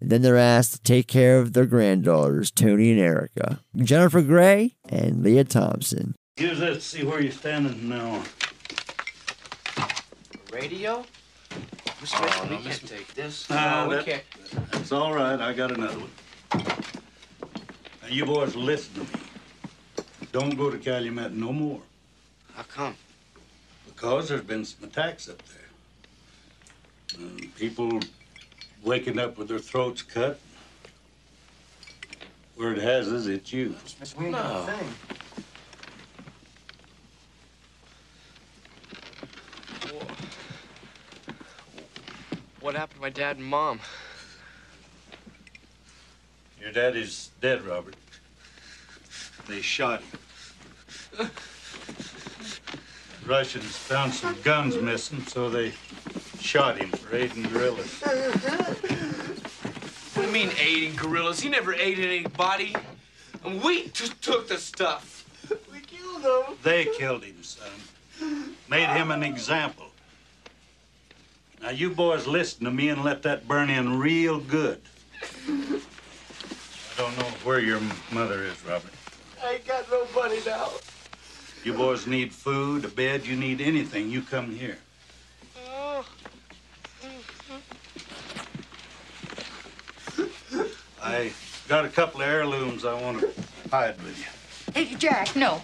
And 0.00 0.10
then 0.10 0.22
they're 0.22 0.36
asked 0.38 0.74
to 0.74 0.80
take 0.82 1.08
care 1.08 1.38
of 1.40 1.52
their 1.54 1.66
granddaughters, 1.66 2.50
Tony 2.52 2.92
and 2.92 3.00
Erica, 3.00 3.60
Jennifer 3.76 4.22
Grey 4.22 4.76
and 4.88 5.24
Lea 5.24 5.42
Thompson. 5.44 6.14
Use 6.36 6.60
that 6.60 6.74
to 6.74 6.80
see 6.80 7.02
where 7.02 7.20
you're 7.20 7.32
standing 7.32 7.88
now. 7.88 8.22
Radio? 10.52 11.04
Miss 12.00 12.12
Oh, 12.14 12.46
no, 12.48 12.56
we 12.58 12.64
Miss- 12.64 12.78
can't 12.78 12.90
take 12.90 13.14
this. 13.14 13.46
Ah, 13.50 13.82
no, 13.84 13.88
we 13.90 13.96
that- 13.96 14.04
can't. 14.06 14.22
It's 14.74 14.92
all 14.92 15.12
right. 15.14 15.40
I 15.40 15.52
got 15.52 15.72
another 15.72 15.98
one. 15.98 16.10
Now, 18.02 18.08
you 18.08 18.24
boys 18.24 18.54
listen 18.54 18.94
to 18.94 19.00
me. 19.00 19.20
Don't 20.30 20.56
go 20.56 20.70
to 20.70 20.78
Calumet 20.78 21.32
no 21.32 21.52
more. 21.52 21.80
How 22.54 22.62
come? 22.62 22.94
Because 23.98 24.28
there's 24.28 24.42
been 24.42 24.64
some 24.64 24.84
attacks 24.88 25.28
up 25.28 25.42
there. 25.48 27.18
Um, 27.18 27.52
people 27.56 27.98
waking 28.84 29.18
up 29.18 29.36
with 29.36 29.48
their 29.48 29.58
throats 29.58 30.02
cut. 30.02 30.38
Word 32.56 32.78
has 32.78 33.08
is 33.08 33.26
it, 33.26 33.34
it's 33.34 33.52
you. 33.52 33.74
Miss, 33.98 34.16
we 34.16 34.26
ain't 34.26 34.36
got 34.36 34.66
No. 34.68 34.72
a 34.72 34.76
thing. 34.76 34.94
What 42.60 42.76
happened 42.76 42.98
to 42.98 43.00
my 43.00 43.10
dad 43.10 43.38
and 43.38 43.44
mom? 43.44 43.80
Your 46.60 46.70
daddy's 46.70 47.30
dead, 47.40 47.62
Robert. 47.62 47.96
They 49.48 49.60
shot 49.60 50.02
him. 51.18 51.30
Russians 53.28 53.76
found 53.76 54.14
some 54.14 54.34
guns 54.42 54.80
missing, 54.80 55.20
so 55.26 55.50
they 55.50 55.74
shot 56.40 56.78
him 56.78 56.90
for 56.90 57.14
aiding 57.14 57.42
guerrillas. 57.42 58.00
What 60.14 60.22
do 60.22 60.22
you 60.22 60.32
mean 60.32 60.50
aiding 60.58 60.96
gorillas? 60.96 61.38
He 61.40 61.50
never 61.50 61.74
aided 61.74 62.06
anybody. 62.06 62.74
And 63.44 63.62
we 63.62 63.88
just 63.88 64.22
took 64.22 64.48
the 64.48 64.56
stuff. 64.56 65.26
We 65.70 65.80
killed 65.80 66.22
him. 66.22 66.56
They 66.62 66.86
killed 66.86 67.22
him, 67.22 67.42
son. 67.42 67.68
Made 68.66 68.88
him 68.88 69.10
an 69.10 69.22
example. 69.22 69.88
Now, 71.60 71.70
you 71.70 71.90
boys 71.90 72.26
listen 72.26 72.64
to 72.64 72.70
me 72.70 72.88
and 72.88 73.04
let 73.04 73.22
that 73.24 73.46
burn 73.46 73.68
in 73.68 73.98
real 73.98 74.40
good. 74.40 74.80
I 75.46 75.80
don't 76.96 77.16
know 77.18 77.30
where 77.44 77.60
your 77.60 77.80
mother 78.10 78.42
is, 78.42 78.64
Robert. 78.64 78.92
I 79.44 79.54
ain't 79.54 79.66
got 79.66 79.90
nobody 79.90 80.38
now. 80.46 80.70
You 81.64 81.74
boys 81.74 82.06
need 82.06 82.32
food, 82.32 82.84
a 82.84 82.88
bed, 82.88 83.26
you 83.26 83.36
need 83.36 83.60
anything, 83.60 84.10
you 84.10 84.22
come 84.22 84.54
here. 84.54 84.78
I 91.02 91.32
got 91.68 91.84
a 91.84 91.88
couple 91.88 92.22
of 92.22 92.28
heirlooms 92.28 92.84
I 92.84 92.94
want 93.00 93.20
to 93.20 93.30
hide 93.70 94.00
with 94.02 94.18
you. 94.18 94.72
Hey, 94.72 94.94
Jack, 94.94 95.34
no. 95.34 95.60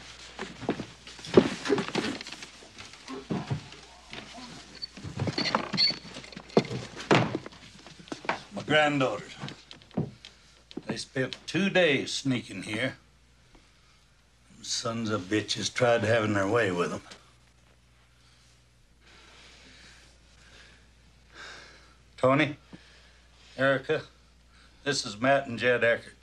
My 8.55 8.63
granddaughters. 8.67 9.35
They 10.87 10.97
spent 10.97 11.37
two 11.47 11.71
days 11.71 12.13
sneaking 12.13 12.65
here. 12.65 12.97
Them 14.65 14.71
Sons 14.71 15.11
of 15.11 15.21
bitches 15.23 15.73
tried 15.73 16.03
having 16.05 16.33
their 16.33 16.49
way 16.49 16.71
with 16.71 16.91
them. 16.91 17.03
Tony, 22.17 22.57
Erica, 23.59 24.01
this 24.83 25.05
is 25.05 25.21
Matt 25.21 25.49
and 25.49 25.59
Jed 25.59 25.85
Eckert. 25.85 26.17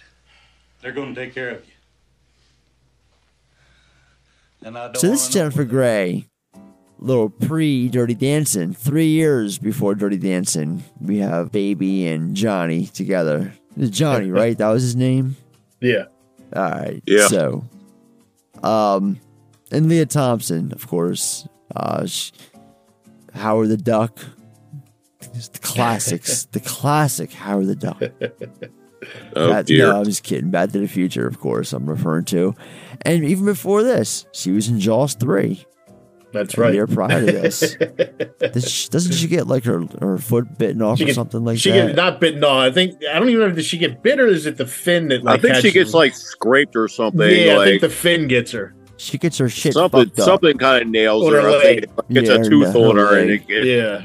They're 0.81 0.91
going 0.91 1.13
to 1.13 1.21
take 1.21 1.35
care 1.35 1.51
of 1.51 1.63
you. 1.67 1.71
And 4.65 4.75
I 4.75 4.85
don't 4.85 4.97
So 4.97 5.07
this 5.07 5.27
is 5.27 5.33
Jennifer 5.33 5.63
Grey, 5.63 6.25
little 6.97 7.29
pre 7.29 7.89
Dirty 7.89 8.15
Dancing. 8.15 8.73
Three 8.73 9.09
years 9.09 9.59
before 9.59 9.93
Dirty 9.93 10.17
Dancing, 10.17 10.83
we 10.99 11.19
have 11.19 11.51
Baby 11.51 12.07
and 12.07 12.35
Johnny 12.35 12.87
together. 12.87 13.53
Johnny, 13.77 14.31
right? 14.31 14.57
That 14.57 14.69
was 14.69 14.81
his 14.81 14.95
name. 14.95 15.35
Yeah. 15.79 16.05
All 16.55 16.71
right. 16.71 17.03
Yeah. 17.05 17.27
So, 17.27 17.63
um, 18.63 19.19
and 19.71 19.87
Lea 19.87 20.05
Thompson, 20.05 20.71
of 20.73 20.87
course. 20.87 21.47
Uh, 21.75 22.05
sh 22.05 22.31
Howard 23.33 23.69
the 23.69 23.77
Duck. 23.77 24.19
The 25.19 25.59
classics. 25.61 26.45
the 26.51 26.59
classic 26.59 27.31
Howard 27.31 27.67
the 27.67 27.75
Duck. 27.75 28.01
Oh, 29.35 29.49
Back- 29.49 29.65
dear. 29.65 29.87
No, 29.87 29.99
I'm 29.99 30.05
just 30.05 30.23
kidding. 30.23 30.51
Back 30.51 30.71
to 30.71 30.79
the 30.79 30.87
Future, 30.87 31.27
of 31.27 31.39
course, 31.39 31.73
I'm 31.73 31.89
referring 31.89 32.25
to. 32.25 32.55
And 33.01 33.23
even 33.23 33.45
before 33.45 33.83
this, 33.83 34.25
she 34.31 34.51
was 34.51 34.67
in 34.67 34.79
Jaws 34.79 35.13
3. 35.15 35.65
That's 36.33 36.57
A 36.57 36.61
right. 36.61 36.73
year 36.73 36.87
prior 36.87 37.25
to 37.25 37.31
this. 37.31 37.75
Does 38.53 38.69
she- 38.69 38.89
Doesn't 38.89 39.13
she 39.13 39.27
get 39.27 39.47
like 39.47 39.65
her, 39.65 39.83
her 39.99 40.17
foot 40.17 40.57
bitten 40.57 40.81
off 40.81 40.97
She 40.97 41.03
or 41.03 41.07
get- 41.07 41.15
something 41.15 41.43
like 41.43 41.57
she 41.59 41.71
that? 41.71 41.87
get 41.87 41.95
not 41.95 42.19
bitten 42.21 42.43
off. 42.43 42.59
I 42.61 42.71
think 42.71 42.95
I 43.11 43.19
don't 43.19 43.29
even 43.29 43.41
know 43.49 43.55
if 43.55 43.65
she 43.65 43.77
get 43.77 44.01
bit 44.01 44.19
or 44.19 44.27
is 44.27 44.45
it 44.45 44.57
the 44.57 44.65
fin 44.65 45.09
that 45.09 45.27
I 45.27 45.37
think 45.37 45.55
she 45.57 45.71
gets 45.71 45.91
her? 45.91 45.97
like 45.97 46.13
scraped 46.15 46.75
or 46.75 46.87
something. 46.87 47.19
Yeah, 47.29 47.59
I 47.59 47.65
think 47.65 47.81
the 47.81 47.89
fin 47.89 48.27
gets 48.27 48.51
her. 48.53 48.73
She 48.97 49.17
gets 49.17 49.37
her 49.39 49.49
shit 49.49 49.73
something. 49.73 50.05
fucked 50.05 50.19
up. 50.19 50.25
Something 50.25 50.57
kind 50.57 50.83
of 50.83 50.87
nails 50.87 51.25
On 51.25 51.33
her. 51.33 51.41
her 51.41 51.49
I 51.49 51.61
think 51.61 51.81
leg. 51.81 51.83
it 52.09 52.13
gets 52.13 52.29
Yeah, 52.29 52.35
a 52.35 52.43
tooth 52.43 52.73
ne- 52.75 52.83
on 52.85 52.95
her 52.97 53.07
her, 53.07 53.17
and 53.17 53.31
it, 53.31 53.41
it, 53.49 53.65
Yeah. 53.65 54.01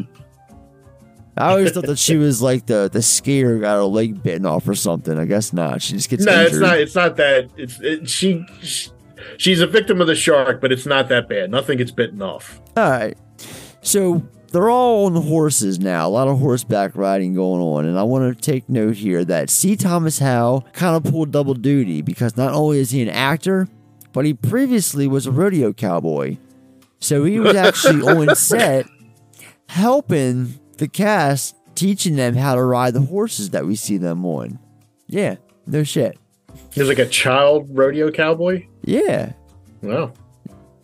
I 1.38 1.50
always 1.50 1.72
thought 1.72 1.84
that 1.84 1.98
she 1.98 2.16
was 2.16 2.40
like 2.40 2.64
the 2.64 2.88
the 2.90 3.00
skier 3.00 3.60
got 3.60 3.74
her 3.74 3.82
leg 3.84 4.22
bitten 4.22 4.46
off 4.46 4.66
or 4.66 4.74
something. 4.74 5.18
I 5.18 5.26
guess 5.26 5.52
not. 5.52 5.82
She 5.82 5.92
just 5.92 6.08
gets 6.08 6.24
No, 6.24 6.32
injured. 6.32 6.46
it's 6.52 6.60
not. 6.60 6.78
It's 6.80 6.94
not 6.94 7.16
that. 7.16 7.50
It's 7.58 7.78
it, 7.80 8.08
she, 8.08 8.46
she. 8.62 8.88
She's 9.38 9.60
a 9.60 9.66
victim 9.66 10.00
of 10.00 10.06
the 10.06 10.14
shark, 10.14 10.60
but 10.60 10.72
it's 10.72 10.86
not 10.86 11.08
that 11.08 11.28
bad. 11.28 11.50
Nothing 11.50 11.78
gets 11.78 11.90
bitten 11.90 12.22
off. 12.22 12.60
All 12.76 12.90
right. 12.90 13.16
So 13.82 14.26
they're 14.52 14.70
all 14.70 15.06
on 15.06 15.14
the 15.14 15.20
horses 15.20 15.78
now. 15.78 16.06
A 16.06 16.10
lot 16.10 16.28
of 16.28 16.38
horseback 16.38 16.94
riding 16.94 17.34
going 17.34 17.60
on. 17.62 17.84
And 17.84 17.98
I 17.98 18.02
want 18.02 18.34
to 18.34 18.40
take 18.40 18.68
note 18.68 18.96
here 18.96 19.24
that 19.24 19.50
C. 19.50 19.76
Thomas 19.76 20.18
Howell 20.18 20.66
kind 20.72 20.96
of 20.96 21.10
pulled 21.12 21.30
double 21.30 21.54
duty 21.54 22.02
because 22.02 22.36
not 22.36 22.52
only 22.52 22.78
is 22.78 22.90
he 22.90 23.02
an 23.02 23.08
actor, 23.08 23.68
but 24.12 24.24
he 24.24 24.34
previously 24.34 25.06
was 25.06 25.26
a 25.26 25.30
rodeo 25.30 25.72
cowboy. 25.72 26.38
So 27.00 27.24
he 27.24 27.38
was 27.38 27.54
actually 27.56 28.02
on 28.02 28.34
set 28.34 28.86
helping 29.68 30.58
the 30.78 30.88
cast, 30.88 31.56
teaching 31.74 32.16
them 32.16 32.34
how 32.34 32.54
to 32.54 32.62
ride 32.62 32.94
the 32.94 33.00
horses 33.00 33.50
that 33.50 33.66
we 33.66 33.76
see 33.76 33.96
them 33.98 34.24
on. 34.24 34.58
Yeah, 35.06 35.36
no 35.66 35.82
shit. 35.82 36.18
He's 36.76 36.88
like 36.88 36.98
a 36.98 37.06
child 37.06 37.68
rodeo 37.70 38.10
cowboy. 38.10 38.66
Yeah. 38.82 39.32
Wow. 39.80 40.12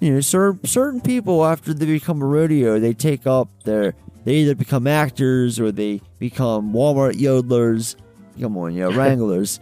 you 0.00 0.14
know, 0.14 0.20
certain 0.20 0.64
certain 0.64 1.00
people 1.02 1.44
after 1.44 1.74
they 1.74 1.84
become 1.84 2.22
a 2.22 2.26
rodeo, 2.26 2.78
they 2.78 2.94
take 2.94 3.26
up 3.26 3.48
their 3.64 3.94
they 4.24 4.36
either 4.36 4.54
become 4.54 4.86
actors 4.86 5.60
or 5.60 5.70
they 5.70 6.00
become 6.18 6.72
Walmart 6.72 7.14
yodelers. 7.14 7.96
Come 8.40 8.56
on, 8.56 8.74
you 8.74 8.80
know, 8.88 8.96
wranglers. 8.96 9.60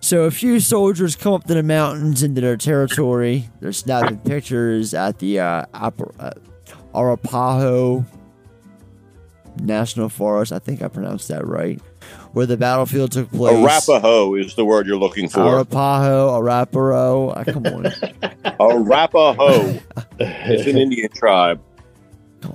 So 0.00 0.24
a 0.24 0.30
few 0.30 0.60
soldiers 0.60 1.16
come 1.16 1.32
up 1.32 1.44
to 1.44 1.54
the 1.54 1.62
mountains 1.62 2.22
into 2.22 2.42
their 2.42 2.58
territory. 2.58 3.48
They're 3.60 3.72
snapping 3.72 4.18
pictures 4.18 4.92
at 4.92 5.20
the 5.20 5.40
uh, 5.40 5.64
uh, 5.72 6.32
Arapaho 6.94 8.04
National 9.60 10.10
Forest. 10.10 10.52
I 10.52 10.58
think 10.58 10.82
I 10.82 10.88
pronounced 10.88 11.28
that 11.28 11.46
right. 11.46 11.80
Where 12.32 12.46
the 12.46 12.56
battlefield 12.56 13.12
took 13.12 13.30
place. 13.30 13.56
Arapaho 13.56 14.34
is 14.34 14.54
the 14.54 14.64
word 14.64 14.86
you're 14.86 14.96
looking 14.96 15.28
for. 15.28 15.40
Arapaho, 15.40 16.40
Araparo. 16.40 17.32
Ah, 17.36 17.44
come 17.44 17.66
on. 17.66 17.86
Arapaho. 18.60 19.78
it's 20.18 20.66
an 20.66 20.78
Indian 20.78 21.10
tribe. 21.10 21.60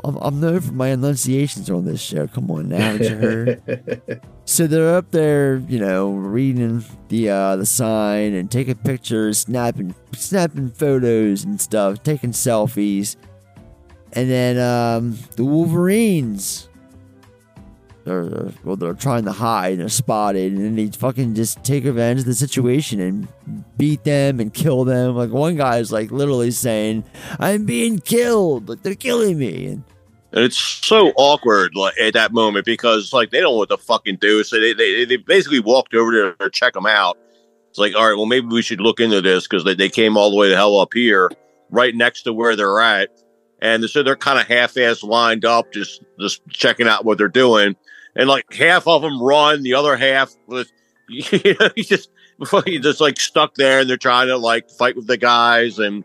I'm, 0.03 0.17
I'm 0.17 0.39
known 0.39 0.59
for 0.59 0.73
my 0.73 0.89
enunciations 0.89 1.69
on 1.69 1.85
this 1.85 2.01
show. 2.01 2.27
Come 2.27 2.51
on 2.51 2.69
now, 2.69 2.77
haven't 2.77 3.03
you 3.03 3.15
heard? 3.15 4.21
so 4.45 4.67
they're 4.67 4.95
up 4.95 5.11
there, 5.11 5.57
you 5.67 5.79
know, 5.79 6.11
reading 6.11 6.83
the 7.07 7.29
uh, 7.29 7.55
the 7.55 7.65
sign 7.65 8.33
and 8.33 8.51
taking 8.51 8.75
pictures, 8.75 9.39
snapping 9.39 9.95
snapping 10.13 10.71
photos 10.71 11.43
and 11.43 11.59
stuff, 11.61 12.03
taking 12.03 12.31
selfies, 12.31 13.15
and 14.13 14.29
then 14.29 14.57
um, 14.59 15.17
the 15.35 15.45
Wolverines. 15.45 16.66
They're, 18.07 18.53
well, 18.63 18.77
they're 18.77 18.93
trying 18.93 19.25
to 19.25 19.33
hide 19.33 19.79
and 19.79 19.91
spotted, 19.91 20.53
and 20.53 20.63
then 20.63 20.75
they 20.77 20.87
fucking 20.87 21.35
just 21.35 21.61
take 21.65 21.83
advantage 21.83 22.19
of 22.19 22.25
the 22.27 22.35
situation 22.35 23.01
and 23.01 23.27
beat 23.77 24.05
them 24.05 24.39
and 24.39 24.53
kill 24.53 24.85
them. 24.85 25.17
Like 25.17 25.31
one 25.31 25.57
guy's 25.57 25.91
like 25.91 26.09
literally 26.09 26.51
saying, 26.51 27.03
"I'm 27.37 27.65
being 27.65 27.99
killed! 27.99 28.69
Like 28.69 28.81
they're 28.81 28.95
killing 28.95 29.37
me!" 29.37 29.67
And 29.67 29.83
And 30.31 30.45
it's 30.45 30.57
so 30.57 31.11
awkward 31.17 31.75
like 31.75 31.97
at 31.99 32.13
that 32.13 32.31
moment 32.31 32.65
because 32.65 33.11
like 33.11 33.31
they 33.31 33.39
don't 33.39 33.53
know 33.53 33.57
what 33.57 33.69
to 33.69 33.77
fucking 33.77 34.17
do. 34.21 34.43
So 34.43 34.59
they 34.59 34.73
they, 34.73 35.03
they 35.03 35.17
basically 35.17 35.59
walked 35.59 35.93
over 35.93 36.11
there 36.11 36.33
to 36.33 36.49
check 36.49 36.73
them 36.73 36.85
out. 36.85 37.17
It's 37.69 37.77
like, 37.77 37.95
all 37.95 38.07
right, 38.07 38.15
well 38.15 38.25
maybe 38.25 38.47
we 38.47 38.61
should 38.61 38.81
look 38.81 38.99
into 38.99 39.21
this 39.21 39.47
because 39.47 39.63
they, 39.63 39.75
they 39.75 39.89
came 39.89 40.15
all 40.15 40.29
the 40.29 40.37
way 40.37 40.49
the 40.49 40.55
hell 40.55 40.79
up 40.79 40.93
here, 40.93 41.29
right 41.69 41.95
next 41.95 42.23
to 42.23 42.33
where 42.33 42.55
they're 42.55 42.79
at. 42.79 43.09
And 43.59 43.89
so 43.89 44.03
they're 44.03 44.15
kind 44.15 44.39
of 44.39 44.45
half-ass 44.47 45.01
lined 45.01 45.43
up, 45.43 45.73
just 45.73 46.03
just 46.19 46.47
checking 46.49 46.87
out 46.87 47.05
what 47.05 47.17
they're 47.17 47.27
doing. 47.27 47.75
And 48.17 48.27
like 48.27 48.51
half 48.51 48.87
of 48.87 49.03
them 49.03 49.21
run, 49.21 49.63
the 49.63 49.75
other 49.75 49.95
half 49.95 50.33
was 50.47 50.71
you 51.09 51.55
know, 51.59 51.69
he's 51.75 51.87
just 51.87 52.09
fucking 52.45 52.81
just 52.81 52.99
like 52.99 53.19
stuck 53.19 53.55
there, 53.55 53.79
and 53.79 53.89
they're 53.89 53.97
trying 53.97 54.27
to 54.27 54.37
like 54.37 54.69
fight 54.71 54.95
with 54.95 55.07
the 55.07 55.17
guys, 55.17 55.79
and 55.79 56.03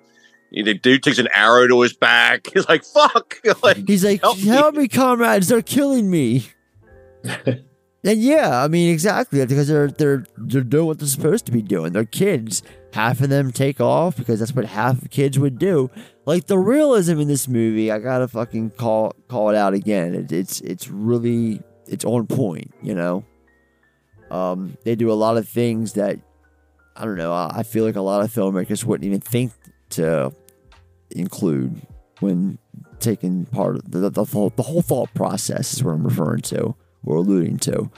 the 0.53 0.75
dude 0.75 1.03
takes 1.03 1.19
an 1.19 1.29
arrow 1.33 1.67
to 1.67 1.81
his 1.81 1.95
back. 1.95 2.49
He's 2.55 2.69
like, 2.69 2.85
"Fuck!" 2.85 3.41
like, 3.63 3.89
He's 3.89 4.05
like, 4.05 4.21
help 4.21 4.39
help, 4.39 4.75
me." 4.75 4.83
me. 4.83 4.89
comrades! 4.89 5.49
They're 5.49 5.63
killing 5.63 6.11
me. 6.11 6.47
and 7.25 7.63
yeah, 8.05 8.63
I 8.63 8.69
mean 8.69 8.93
exactly 8.93 9.45
because 9.45 9.69
they're 9.69 9.89
they're 9.91 10.25
they're 10.37 10.63
doing 10.63 10.87
what 10.87 10.99
they're 10.99 11.09
supposed 11.09 11.47
to 11.47 11.53
be 11.53 11.63
doing. 11.63 11.93
They're 11.93 12.05
kids. 12.05 12.63
Half 12.93 13.23
of 13.23 13.31
them 13.31 13.53
take 13.53 13.81
off 13.81 14.17
because 14.17 14.39
that's 14.39 14.55
what 14.55 14.67
half 14.67 15.01
of 15.01 15.11
kids 15.11 15.39
would 15.39 15.59
do. 15.59 15.91
Like 16.27 16.47
the 16.47 16.59
realism 16.59 17.19
in 17.21 17.29
this 17.29 17.49
movie, 17.49 17.91
I 17.91 17.99
gotta 17.99 18.29
fucking 18.29 18.73
call 18.73 19.15
call 19.29 19.49
it 19.49 19.57
out 19.57 19.73
again. 19.73 20.15
It, 20.15 20.31
it's 20.31 20.61
it's 20.61 20.89
really 20.89 21.63
it's 21.93 22.05
on 22.05 22.27
point. 22.27 22.73
You 22.83 22.95
know, 22.95 23.25
um, 24.31 24.77
they 24.85 24.95
do 24.95 25.11
a 25.11 25.15
lot 25.15 25.37
of 25.37 25.49
things 25.49 25.95
that 25.95 26.19
I 26.97 27.05
don't 27.05 27.17
know. 27.17 27.33
I 27.33 27.51
I 27.59 27.63
feel 27.63 27.85
like 27.85 27.97
a 27.97 28.01
lot 28.01 28.23
of 28.23 28.33
filmmakers 28.33 28.85
wouldn't 28.85 29.07
even 29.07 29.21
think 29.21 29.53
to 29.91 30.33
include 31.11 31.83
when 32.21 32.59
taking 32.99 33.45
part 33.47 33.77
of 33.77 33.91
the, 33.91 33.99
the, 33.99 34.11
the, 34.11 34.25
whole, 34.25 34.51
the 34.51 34.63
whole 34.63 34.81
thought 34.81 35.13
process 35.13 35.75
is 35.75 35.83
what 35.83 35.93
I'm 35.93 36.05
referring 36.05 36.41
to 36.43 36.75
or 37.05 37.17
alluding 37.17 37.59
to. 37.59 37.91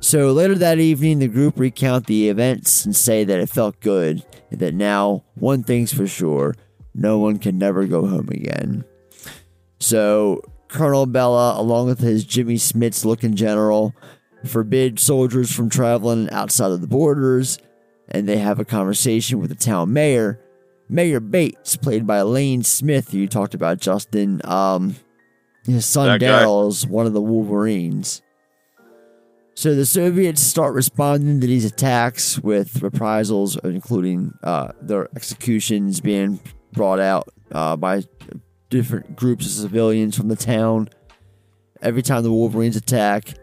So 0.00 0.32
later 0.32 0.54
that 0.56 0.78
evening, 0.78 1.18
the 1.18 1.28
group 1.28 1.58
recount 1.58 2.06
the 2.06 2.28
events 2.28 2.84
and 2.84 2.96
say 2.96 3.24
that 3.24 3.38
it 3.38 3.48
felt 3.48 3.80
good 3.80 4.24
and 4.50 4.60
that 4.60 4.74
now 4.74 5.24
one 5.34 5.62
thing's 5.62 5.92
for 5.92 6.06
sure 6.06 6.54
no 6.94 7.18
one 7.18 7.38
can 7.38 7.58
never 7.58 7.86
go 7.86 8.06
home 8.06 8.28
again. 8.30 8.84
So 9.78 10.42
Colonel 10.74 11.06
Bella, 11.06 11.58
along 11.58 11.86
with 11.86 12.00
his 12.00 12.24
Jimmy 12.24 12.56
Smits 12.56 13.04
looking 13.04 13.36
general, 13.36 13.94
forbid 14.44 14.98
soldiers 14.98 15.54
from 15.54 15.70
traveling 15.70 16.28
outside 16.30 16.72
of 16.72 16.80
the 16.80 16.88
borders, 16.88 17.58
and 18.08 18.28
they 18.28 18.38
have 18.38 18.58
a 18.58 18.64
conversation 18.64 19.38
with 19.38 19.50
the 19.50 19.56
town 19.56 19.92
mayor, 19.92 20.40
Mayor 20.88 21.20
Bates, 21.20 21.76
played 21.76 22.06
by 22.06 22.22
Lane 22.22 22.64
Smith, 22.64 23.12
who 23.12 23.18
you 23.18 23.28
talked 23.28 23.54
about, 23.54 23.78
Justin. 23.78 24.40
Um, 24.44 24.96
his 25.64 25.86
son. 25.86 26.18
Daryl 26.18 26.68
is 26.68 26.86
one 26.86 27.06
of 27.06 27.12
the 27.12 27.22
Wolverines. 27.22 28.20
So 29.54 29.76
the 29.76 29.86
Soviets 29.86 30.42
start 30.42 30.74
responding 30.74 31.40
to 31.40 31.46
these 31.46 31.64
attacks 31.64 32.40
with 32.40 32.82
reprisals, 32.82 33.56
including 33.62 34.34
uh, 34.42 34.72
their 34.82 35.08
executions 35.14 36.00
being 36.00 36.40
brought 36.72 36.98
out 36.98 37.28
uh, 37.52 37.76
by 37.76 38.02
different 38.70 39.16
groups 39.16 39.46
of 39.46 39.52
civilians 39.52 40.16
from 40.16 40.28
the 40.28 40.36
town. 40.36 40.88
Every 41.82 42.02
time 42.02 42.22
the 42.22 42.32
Wolverines 42.32 42.76
attack, 42.76 43.34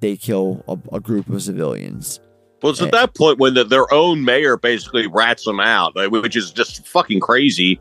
they 0.00 0.16
kill 0.16 0.64
a, 0.68 0.96
a 0.96 1.00
group 1.00 1.28
of 1.28 1.42
civilians. 1.42 2.20
Well, 2.62 2.72
it's 2.72 2.82
at 2.82 2.90
that 2.90 3.14
point 3.14 3.38
when 3.38 3.54
the, 3.54 3.64
their 3.64 3.92
own 3.92 4.24
mayor 4.24 4.56
basically 4.56 5.06
rats 5.06 5.44
them 5.44 5.60
out, 5.60 5.92
which 6.10 6.34
is 6.36 6.50
just 6.50 6.86
fucking 6.86 7.20
crazy. 7.20 7.80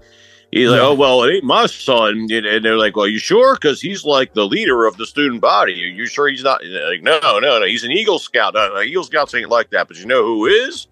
He's 0.51 0.69
like, 0.69 0.77
Yeah. 0.79 0.87
"Oh 0.87 0.93
well, 0.93 1.23
it 1.23 1.33
ain't 1.33 1.43
my 1.43 1.65
son," 1.65 2.27
and 2.29 2.45
and 2.45 2.63
they're 2.63 2.77
like, 2.77 2.95
"Well, 2.95 3.07
you 3.07 3.19
sure? 3.19 3.55
Because 3.55 3.81
he's 3.81 4.05
like 4.05 4.33
the 4.33 4.45
leader 4.45 4.85
of 4.85 4.95
the 4.97 5.05
student 5.05 5.41
body. 5.41 5.73
Are 5.73 5.87
you 5.87 6.05
sure 6.05 6.29
he's 6.29 6.43
not?" 6.43 6.61
Like, 6.63 7.01
no, 7.01 7.19
no, 7.19 7.39
no. 7.39 7.65
He's 7.65 7.83
an 7.83 7.91
Eagle 7.91 8.17
Scout. 8.19 8.53
No, 8.53 8.73
no, 8.73 8.81
Eagle 8.81 9.03
Scouts 9.03 9.33
ain't 9.35 9.49
like 9.49 9.71
that. 9.71 9.87
But 9.89 9.99
you 9.99 10.05
know 10.05 10.23
who 10.23 10.45
is? 10.45 10.87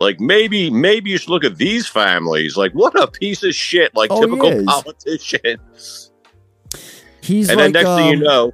Like 0.00 0.20
maybe, 0.20 0.70
maybe 0.70 1.10
you 1.10 1.18
should 1.18 1.30
look 1.30 1.44
at 1.44 1.56
these 1.56 1.86
families. 1.88 2.56
Like, 2.56 2.72
what 2.72 2.98
a 3.00 3.06
piece 3.08 3.42
of 3.42 3.54
shit! 3.54 3.94
Like 3.94 4.10
Oh, 4.10 4.20
typical 4.22 4.48
is. 4.48 4.64
politician. 4.64 5.58
He's 7.20 7.48
and 7.48 7.58
like, 7.58 7.72
then 7.72 7.84
next 7.84 7.96
thing 7.96 8.06
you 8.10 8.16
um, 8.18 8.22
know, 8.22 8.52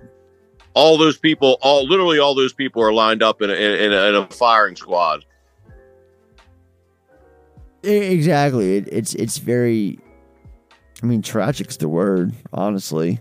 all 0.75 0.97
those 0.99 1.19
people, 1.19 1.59
all 1.61 1.87
literally 1.87 2.19
all 2.19 2.35
those 2.35 2.53
people 2.53 2.83
are 2.83 2.93
lined 2.93 3.23
up 3.23 3.43
in 3.43 3.51
a, 3.51 3.53
in, 3.53 3.81
in 3.83 3.93
a, 3.93 4.03
in 4.09 4.15
a 4.17 4.27
firing 4.29 4.75
squad. 4.77 5.25
Exactly. 7.83 8.77
It, 8.79 8.89
it's 8.91 9.15
it's 9.15 9.39
very. 9.39 9.99
I 11.03 11.07
mean, 11.07 11.23
tragic's 11.23 11.77
the 11.77 11.89
word, 11.89 12.33
honestly. 12.53 13.21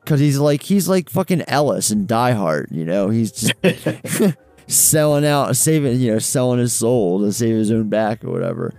Because 0.00 0.20
he's 0.20 0.38
like 0.38 0.62
he's 0.62 0.88
like 0.88 1.08
fucking 1.08 1.42
Ellis 1.46 1.90
in 1.90 2.06
Die 2.06 2.32
Hard. 2.32 2.68
You 2.70 2.84
know, 2.84 3.08
he's 3.10 3.32
just 3.32 3.54
selling 4.66 5.24
out, 5.26 5.56
saving 5.56 6.00
you 6.00 6.12
know, 6.12 6.18
selling 6.18 6.58
his 6.58 6.72
soul 6.72 7.20
to 7.20 7.32
save 7.32 7.56
his 7.56 7.70
own 7.70 7.88
back 7.88 8.24
or 8.24 8.30
whatever. 8.30 8.72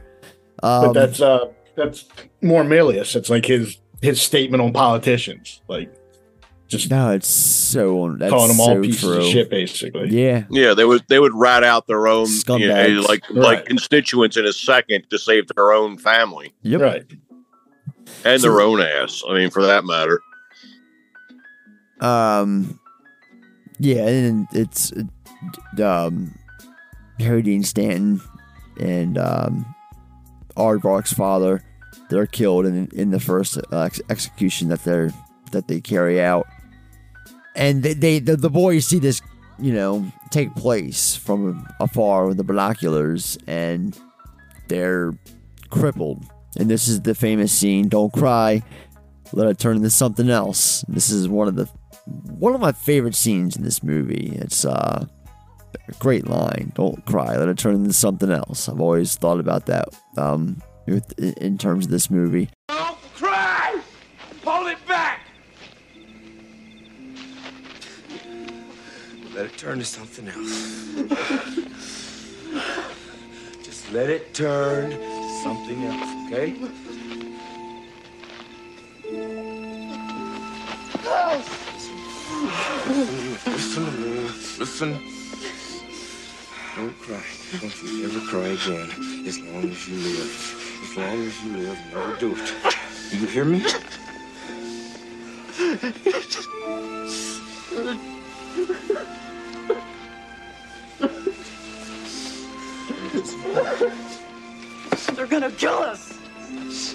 Um, 0.63 0.87
but 0.87 0.93
that's 0.93 1.21
uh 1.21 1.51
that's 1.75 2.05
more 2.41 2.63
Milius. 2.63 3.15
It's 3.15 3.29
like 3.29 3.45
his 3.45 3.77
his 4.01 4.21
statement 4.21 4.61
on 4.61 4.73
politicians, 4.73 5.61
like 5.67 5.93
just 6.67 6.89
no, 6.89 7.11
it's 7.11 7.27
so 7.27 8.15
that's 8.17 8.31
calling 8.31 8.47
them 8.49 8.59
all 8.59 8.81
pieces 8.81 9.01
true. 9.01 9.17
of 9.17 9.25
shit, 9.25 9.49
basically. 9.49 10.09
Yeah, 10.09 10.45
Yeah, 10.49 10.73
they 10.73 10.85
would 10.85 11.03
they 11.07 11.19
would 11.19 11.33
rat 11.35 11.63
out 11.63 11.85
their 11.87 12.07
own 12.07 12.25
you 12.27 12.33
know, 12.47 12.57
Scumbags. 12.57 13.07
like 13.07 13.23
Right. 13.29 13.37
like 13.43 13.65
constituents 13.65 14.35
in 14.37 14.45
a 14.45 14.53
second 14.53 15.09
to 15.11 15.19
save 15.19 15.47
their 15.55 15.71
own 15.73 15.97
family 15.99 16.53
Yep. 16.63 16.81
Right. 16.81 17.03
and 18.23 18.41
So- 18.41 18.47
their 18.49 18.61
own 18.61 18.81
ass. 18.81 19.21
I 19.29 19.33
mean, 19.35 19.49
for 19.51 19.63
that 19.63 19.85
matter. 19.85 20.19
Um, 22.01 22.79
yeah, 23.79 24.07
and 24.07 24.47
it's 24.53 24.91
um, 25.81 26.37
Harry 27.19 27.41
Dean 27.41 27.63
Stanton 27.63 28.21
and 28.79 29.17
um, 29.17 29.75
Aardvark's 30.55 31.13
father. 31.13 31.63
They're 32.09 32.27
killed 32.27 32.65
in 32.65 32.87
in 32.93 33.11
the 33.11 33.19
first 33.19 33.57
uh, 33.71 33.81
ex- 33.81 34.01
execution 34.09 34.69
that 34.69 34.83
they're 34.83 35.11
that 35.51 35.67
they 35.67 35.81
carry 35.81 36.21
out, 36.21 36.45
and 37.55 37.81
they, 37.81 37.93
they 37.93 38.19
the, 38.19 38.35
the 38.35 38.49
boys 38.49 38.85
see 38.85 38.99
this, 38.99 39.21
you 39.57 39.73
know, 39.73 40.11
take 40.29 40.53
place 40.55 41.15
from 41.15 41.67
afar 41.79 42.27
with 42.27 42.37
the 42.37 42.43
binoculars, 42.43 43.37
and 43.47 43.97
they're 44.67 45.13
crippled. 45.69 46.25
And 46.57 46.69
this 46.69 46.87
is 46.87 47.01
the 47.01 47.15
famous 47.15 47.51
scene: 47.51 47.89
"Don't 47.89 48.13
cry, 48.13 48.61
let 49.33 49.47
it 49.47 49.57
turn 49.57 49.77
into 49.77 49.89
something 49.89 50.29
else." 50.29 50.85
This 50.87 51.09
is 51.09 51.27
one 51.27 51.47
of 51.47 51.55
the 51.55 51.65
one 52.05 52.53
of 52.53 52.61
my 52.61 52.71
favorite 52.71 53.15
scenes 53.15 53.55
in 53.55 53.63
this 53.63 53.81
movie. 53.81 54.33
It's 54.35 54.63
uh, 54.63 55.07
great 55.99 56.27
line. 56.27 56.71
Don't 56.75 57.05
cry. 57.05 57.37
Let 57.37 57.49
it 57.49 57.57
turn 57.57 57.75
into 57.75 57.93
something 57.93 58.31
else. 58.31 58.69
I've 58.69 58.81
always 58.81 59.15
thought 59.15 59.39
about 59.39 59.65
that 59.67 59.89
um, 60.17 60.61
in 61.17 61.57
terms 61.57 61.85
of 61.85 61.91
this 61.91 62.09
movie. 62.09 62.49
Don't 62.67 62.97
cry! 63.15 63.81
Hold 64.43 64.67
it 64.67 64.87
back! 64.87 65.21
Let 69.33 69.45
it 69.47 69.57
turn 69.57 69.79
to 69.79 69.85
something 69.85 70.27
else. 70.27 70.95
Just 73.63 73.91
let 73.91 74.09
it 74.09 74.33
turn 74.33 74.91
to 74.91 75.41
something 75.43 75.83
else, 75.83 76.31
okay? 76.31 76.55
Listen 83.45 84.01
me. 84.01 84.29
Listen. 84.59 85.14
Don't 86.75 86.99
cry. 86.99 87.23
Don't 87.61 87.83
you 87.83 88.03
ever 88.03 88.19
cry 88.27 88.47
again. 88.47 88.89
As 89.25 89.39
long 89.39 89.63
as 89.69 89.87
you 89.87 89.95
live. 89.95 90.81
As 90.83 90.97
long 90.97 91.21
as 91.21 91.43
you 91.45 91.55
live, 91.55 91.79
never 91.93 92.15
do 92.17 92.35
it. 92.35 92.53
Do 93.11 93.17
you 93.17 93.27
hear 93.27 93.45
me? 93.45 93.63
They're 105.15 105.27
gonna 105.27 105.51
kill 105.51 105.77
us! 105.77 106.19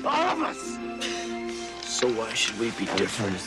All 0.05 0.13
of 0.13 0.43
us! 0.43 0.77
So 1.87 2.07
why 2.13 2.35
should 2.35 2.59
we 2.59 2.71
be 2.73 2.85
different? 2.97 3.41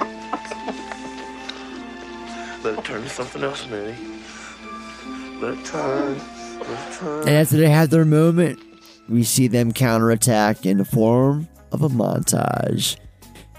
Let 2.66 2.80
it 2.80 2.84
turn 2.84 3.02
to 3.04 3.08
something 3.08 3.44
else, 3.44 3.64
Manny. 3.68 3.94
Let 5.40 5.56
it 5.56 5.64
turn. 5.64 6.18
Let 6.58 6.68
it 6.68 6.94
turn. 6.98 7.20
And 7.20 7.30
after 7.30 7.58
they 7.58 7.68
have 7.68 7.90
their 7.90 8.04
moment, 8.04 8.58
we 9.08 9.22
see 9.22 9.46
them 9.46 9.70
counterattack 9.70 10.66
in 10.66 10.78
the 10.78 10.84
form 10.84 11.46
of 11.70 11.82
a 11.82 11.88
montage. 11.88 12.96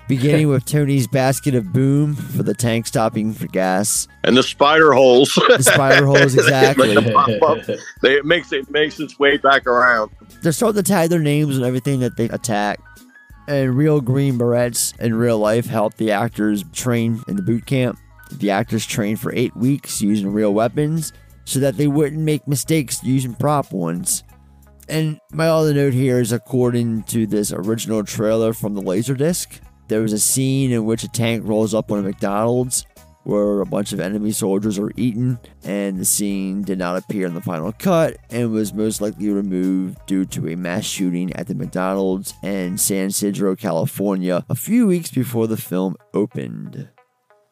Beginning 0.09 0.47
with 0.49 0.65
Tony's 0.65 1.07
basket 1.07 1.55
of 1.55 1.71
boom 1.71 2.15
for 2.15 2.43
the 2.43 2.53
tank 2.53 2.85
stopping 2.85 3.31
for 3.31 3.47
gas. 3.47 4.09
And 4.25 4.35
the 4.35 4.43
spider 4.43 4.91
holes. 4.91 5.31
The 5.35 5.63
spider 5.63 6.05
holes, 6.05 6.33
exactly. 6.33 6.93
Like 6.93 7.05
the 7.05 7.81
they, 8.01 8.15
it 8.15 8.25
makes 8.25 8.51
it 8.51 8.69
makes 8.69 8.99
its 8.99 9.17
way 9.17 9.37
back 9.37 9.65
around. 9.67 10.11
They're 10.41 10.51
starting 10.51 10.83
to 10.83 10.91
tag 10.91 11.11
their 11.11 11.19
names 11.19 11.55
and 11.55 11.65
everything 11.65 12.01
that 12.01 12.17
they 12.17 12.27
attack. 12.27 12.81
And 13.47 13.73
real 13.73 14.01
green 14.01 14.37
berets 14.37 14.91
in 14.99 15.15
real 15.15 15.39
life 15.39 15.67
help 15.67 15.93
the 15.93 16.11
actors 16.11 16.65
train 16.73 17.23
in 17.29 17.37
the 17.37 17.41
boot 17.41 17.65
camp. 17.65 17.97
The 18.31 18.51
actors 18.51 18.85
trained 18.85 19.19
for 19.19 19.33
eight 19.33 19.55
weeks 19.55 20.01
using 20.01 20.31
real 20.31 20.53
weapons 20.53 21.13
so 21.45 21.59
that 21.59 21.77
they 21.77 21.87
wouldn't 21.87 22.21
make 22.21 22.47
mistakes 22.47 23.03
using 23.03 23.33
prop 23.33 23.71
ones. 23.71 24.23
And 24.89 25.19
my 25.31 25.47
other 25.47 25.73
note 25.73 25.93
here 25.93 26.19
is 26.19 26.31
according 26.31 27.03
to 27.03 27.25
this 27.25 27.51
original 27.51 28.03
trailer 28.03 28.53
from 28.53 28.73
the 28.73 28.81
Laserdisc, 28.81 29.59
there 29.87 30.01
was 30.01 30.13
a 30.13 30.19
scene 30.19 30.71
in 30.71 30.85
which 30.85 31.03
a 31.03 31.07
tank 31.07 31.43
rolls 31.45 31.73
up 31.73 31.91
on 31.91 31.99
a 31.99 32.01
McDonald's 32.01 32.85
where 33.23 33.59
a 33.59 33.65
bunch 33.65 33.91
of 33.91 33.99
enemy 33.99 34.31
soldiers 34.31 34.79
are 34.79 34.91
eaten, 34.95 35.37
and 35.65 35.97
the 35.97 36.05
scene 36.05 36.61
did 36.61 36.79
not 36.79 36.95
appear 36.95 37.27
in 37.27 37.33
the 37.33 37.41
final 37.41 37.73
cut 37.73 38.15
and 38.29 38.53
was 38.53 38.73
most 38.73 39.01
likely 39.01 39.29
removed 39.29 39.97
due 40.05 40.23
to 40.23 40.47
a 40.47 40.55
mass 40.55 40.85
shooting 40.85 41.33
at 41.33 41.45
the 41.47 41.55
McDonald's 41.55 42.33
in 42.41 42.77
San 42.77 43.07
Ysidro, 43.07 43.53
California, 43.57 44.45
a 44.49 44.55
few 44.55 44.87
weeks 44.87 45.11
before 45.11 45.45
the 45.45 45.57
film 45.57 45.97
opened. 46.13 46.87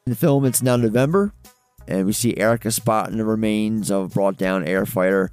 In 0.08 0.12
the 0.12 0.18
film, 0.18 0.46
it's 0.46 0.62
now 0.62 0.76
November, 0.76 1.34
and 1.88 2.06
we 2.06 2.14
see 2.14 2.38
Erica 2.38 2.70
spotting 2.70 3.18
the 3.18 3.26
remains 3.26 3.90
of 3.90 4.04
a 4.04 4.08
brought 4.08 4.38
down 4.38 4.64
air 4.64 4.86
fighter 4.86 5.32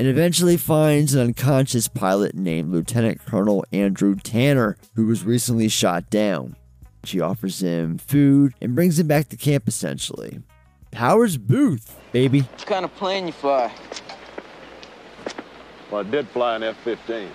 and 0.00 0.08
eventually 0.08 0.56
finds 0.56 1.14
an 1.14 1.28
unconscious 1.28 1.86
pilot 1.86 2.34
named 2.34 2.72
Lieutenant 2.72 3.24
Colonel 3.24 3.64
Andrew 3.72 4.16
Tanner, 4.16 4.76
who 4.96 5.06
was 5.06 5.22
recently 5.22 5.68
shot 5.68 6.10
down. 6.10 6.56
She 7.04 7.20
offers 7.20 7.62
him 7.62 7.98
food 7.98 8.52
and 8.60 8.74
brings 8.74 8.98
him 8.98 9.06
back 9.06 9.28
to 9.28 9.36
camp 9.36 9.68
essentially. 9.68 10.40
Powers 10.90 11.36
Boothe, 11.36 11.88
baby. 12.10 12.40
What 12.40 12.66
kind 12.66 12.84
of 12.84 12.92
plane 12.96 13.28
you 13.28 13.32
fly? 13.32 13.72
Well, 15.88 16.00
I 16.00 16.10
did 16.10 16.26
fly 16.30 16.56
an 16.56 16.64
F-15. 16.64 17.28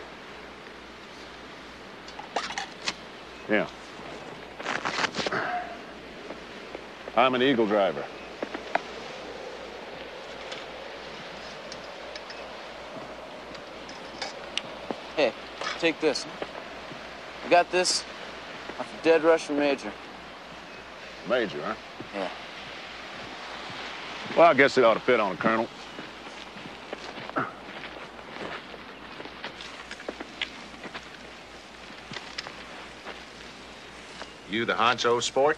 Yeah. 3.49 3.68
I'm 7.18 7.34
an 7.34 7.42
Eagle 7.42 7.66
driver. 7.66 8.04
Hey, 15.16 15.32
take 15.80 16.00
this. 16.02 16.26
I 17.46 17.50
got 17.50 17.72
this 17.72 18.04
off 18.78 19.00
a 19.00 19.04
dead 19.04 19.24
Russian 19.24 19.58
major. 19.58 19.94
Major, 21.30 21.62
huh? 21.64 21.76
Yeah. 22.14 22.30
Well, 24.36 24.48
I 24.48 24.54
guess 24.54 24.78
it 24.78 24.84
ought 24.84 24.96
to 24.96 25.00
fit 25.00 25.22
on 25.22 25.32
a 25.32 25.38
colonel. 25.38 25.70
You 34.50 34.66
the 34.66 34.74
honcho 34.74 35.24
sport? 35.24 35.58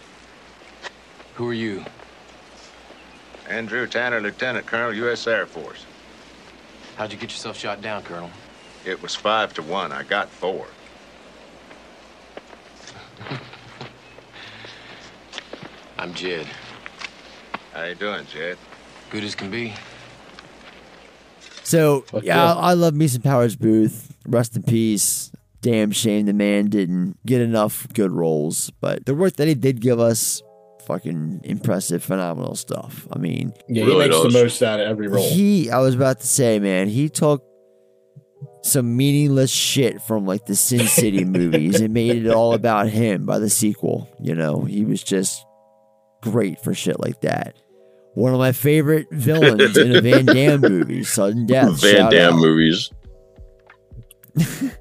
Who 1.38 1.48
are 1.50 1.54
you? 1.54 1.84
Andrew 3.48 3.86
Tanner, 3.86 4.20
Lieutenant 4.20 4.66
Colonel, 4.66 4.92
U.S. 4.92 5.24
Air 5.28 5.46
Force. 5.46 5.86
How'd 6.96 7.12
you 7.12 7.18
get 7.18 7.30
yourself 7.30 7.56
shot 7.56 7.80
down, 7.80 8.02
Colonel? 8.02 8.30
It 8.84 9.00
was 9.00 9.14
five 9.14 9.54
to 9.54 9.62
one. 9.62 9.92
I 9.92 10.02
got 10.02 10.28
four. 10.28 10.66
I'm 15.98 16.12
Jed. 16.12 16.48
How 17.72 17.84
you 17.84 17.94
doing, 17.94 18.26
Jed? 18.26 18.58
Good 19.10 19.22
as 19.22 19.36
can 19.36 19.48
be. 19.48 19.74
So, 21.62 22.00
Fuck 22.00 22.24
yeah, 22.24 22.34
yeah. 22.34 22.54
I, 22.54 22.70
I 22.70 22.72
love 22.72 22.94
Mason 22.94 23.22
Powers 23.22 23.54
Boothe. 23.54 24.10
Rest 24.26 24.56
in 24.56 24.64
peace. 24.64 25.30
Damn 25.60 25.92
shame 25.92 26.26
the 26.26 26.32
man 26.32 26.66
didn't 26.66 27.16
get 27.24 27.40
enough 27.40 27.86
good 27.92 28.10
roles. 28.10 28.70
But 28.80 29.06
the 29.06 29.14
work 29.14 29.34
that 29.34 29.46
he 29.46 29.54
did 29.54 29.80
give 29.80 30.00
us, 30.00 30.42
fucking 30.88 31.42
impressive, 31.44 32.02
phenomenal 32.02 32.56
stuff. 32.56 33.06
I 33.12 33.18
mean, 33.18 33.52
Yeah, 33.68 33.84
he 33.84 33.96
makes 33.96 34.20
the 34.20 34.30
most 34.30 34.60
out 34.62 34.80
of 34.80 34.88
every 34.88 35.06
role. 35.06 35.28
He, 35.30 35.70
I 35.70 35.78
was 35.78 35.94
about 35.94 36.18
to 36.20 36.26
say, 36.26 36.58
man, 36.58 36.88
he 36.88 37.08
took 37.08 37.44
some 38.64 38.96
meaningless 38.96 39.50
shit 39.52 40.02
from 40.02 40.26
like 40.26 40.46
the 40.46 40.56
Sin 40.56 40.86
City 40.88 41.24
movies 41.24 41.80
and 41.80 41.94
made 41.94 42.26
it 42.26 42.30
all 42.34 42.54
about 42.54 42.88
him 42.88 43.24
by 43.26 43.38
the 43.38 43.48
sequel. 43.50 44.08
You 44.20 44.34
know, 44.34 44.64
he 44.64 44.84
was 44.84 45.02
just 45.02 45.44
great 46.22 46.60
for 46.64 46.74
shit 46.74 46.98
like 46.98 47.20
that. 47.20 47.54
One 48.14 48.32
of 48.32 48.40
my 48.40 48.50
favorite 48.52 49.06
villains 49.12 49.76
in 49.76 49.94
a 49.94 50.00
Van 50.00 50.24
Damme 50.26 50.60
movie, 50.60 51.04
Sudden 51.04 51.46
Death. 51.46 51.80
Van 51.80 51.94
Shout 51.96 52.10
Damme 52.10 52.34
out. 52.34 52.40
movies. 52.40 52.90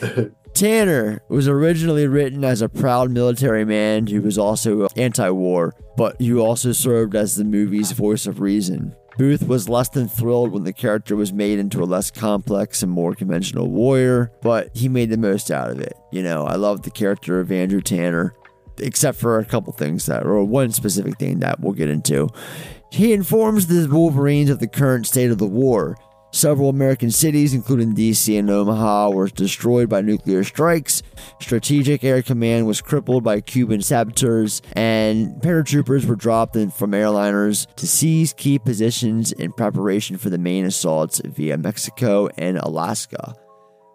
Tanner 0.54 1.22
was 1.28 1.48
originally 1.48 2.06
written 2.06 2.44
as 2.44 2.60
a 2.60 2.68
proud 2.68 3.10
military 3.10 3.64
man 3.64 4.06
who 4.06 4.20
was 4.20 4.38
also 4.38 4.88
anti 4.96 5.30
war, 5.30 5.74
but 5.96 6.20
who 6.20 6.40
also 6.40 6.72
served 6.72 7.14
as 7.14 7.36
the 7.36 7.44
movie's 7.44 7.92
voice 7.92 8.26
of 8.26 8.40
reason. 8.40 8.94
Boothe 9.18 9.42
was 9.42 9.68
less 9.68 9.88
than 9.88 10.08
thrilled 10.08 10.50
when 10.50 10.64
the 10.64 10.72
character 10.72 11.14
was 11.14 11.32
made 11.32 11.58
into 11.58 11.82
a 11.82 11.84
less 11.84 12.10
complex 12.10 12.82
and 12.82 12.90
more 12.90 13.14
conventional 13.14 13.70
warrior, 13.70 14.32
but 14.40 14.74
he 14.74 14.88
made 14.88 15.10
the 15.10 15.18
most 15.18 15.50
out 15.50 15.70
of 15.70 15.80
it. 15.80 15.92
You 16.10 16.22
know, 16.22 16.46
I 16.46 16.54
love 16.54 16.82
the 16.82 16.90
character 16.90 17.38
of 17.38 17.52
Andrew 17.52 17.82
Tanner, 17.82 18.34
except 18.78 19.18
for 19.18 19.38
a 19.38 19.44
couple 19.44 19.72
things 19.72 20.06
that, 20.06 20.24
or 20.24 20.42
one 20.44 20.72
specific 20.72 21.18
thing 21.18 21.40
that 21.40 21.60
we'll 21.60 21.74
get 21.74 21.90
into. 21.90 22.28
He 22.90 23.12
informs 23.12 23.66
the 23.66 23.86
Wolverines 23.94 24.50
of 24.50 24.58
the 24.58 24.66
current 24.66 25.06
state 25.06 25.30
of 25.30 25.38
the 25.38 25.46
war. 25.46 25.96
Several 26.32 26.68
American 26.68 27.10
cities, 27.10 27.54
including 27.54 27.94
DC 27.94 28.38
and 28.38 28.48
Omaha, 28.48 29.10
were 29.10 29.28
destroyed 29.28 29.88
by 29.88 30.00
nuclear 30.00 30.44
strikes. 30.44 31.02
Strategic 31.40 32.04
Air 32.04 32.22
Command 32.22 32.66
was 32.66 32.80
crippled 32.80 33.24
by 33.24 33.40
Cuban 33.40 33.82
saboteurs, 33.82 34.62
and 34.74 35.42
paratroopers 35.42 36.04
were 36.04 36.14
dropped 36.14 36.54
from 36.54 36.92
airliners 36.92 37.66
to 37.74 37.86
seize 37.86 38.32
key 38.32 38.58
positions 38.58 39.32
in 39.32 39.52
preparation 39.52 40.16
for 40.18 40.30
the 40.30 40.38
main 40.38 40.64
assaults 40.64 41.20
via 41.24 41.58
Mexico 41.58 42.28
and 42.38 42.58
Alaska. 42.58 43.34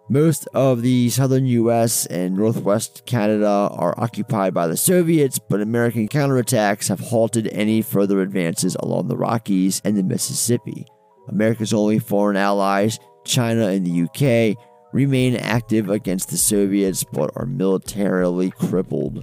Most 0.08 0.46
of 0.54 0.82
the 0.82 1.08
southern 1.10 1.46
US 1.46 2.06
and 2.06 2.36
northwest 2.36 3.06
Canada 3.06 3.68
are 3.72 3.98
occupied 3.98 4.54
by 4.54 4.68
the 4.68 4.76
Soviets, 4.76 5.38
but 5.38 5.60
American 5.60 6.06
counterattacks 6.06 6.88
have 6.88 7.00
halted 7.00 7.48
any 7.48 7.82
further 7.82 8.20
advances 8.20 8.76
along 8.76 9.08
the 9.08 9.16
Rockies 9.16 9.82
and 9.84 9.96
the 9.96 10.04
Mississippi. 10.04 10.86
America's 11.28 11.72
only 11.72 11.98
foreign 11.98 12.36
allies, 12.36 12.98
China 13.24 13.66
and 13.68 13.86
the 13.86 14.02
UK, 14.02 14.56
remain 14.92 15.36
active 15.36 15.90
against 15.90 16.30
the 16.30 16.36
Soviets 16.36 17.04
but 17.04 17.30
are 17.36 17.46
militarily 17.46 18.50
crippled. 18.50 19.22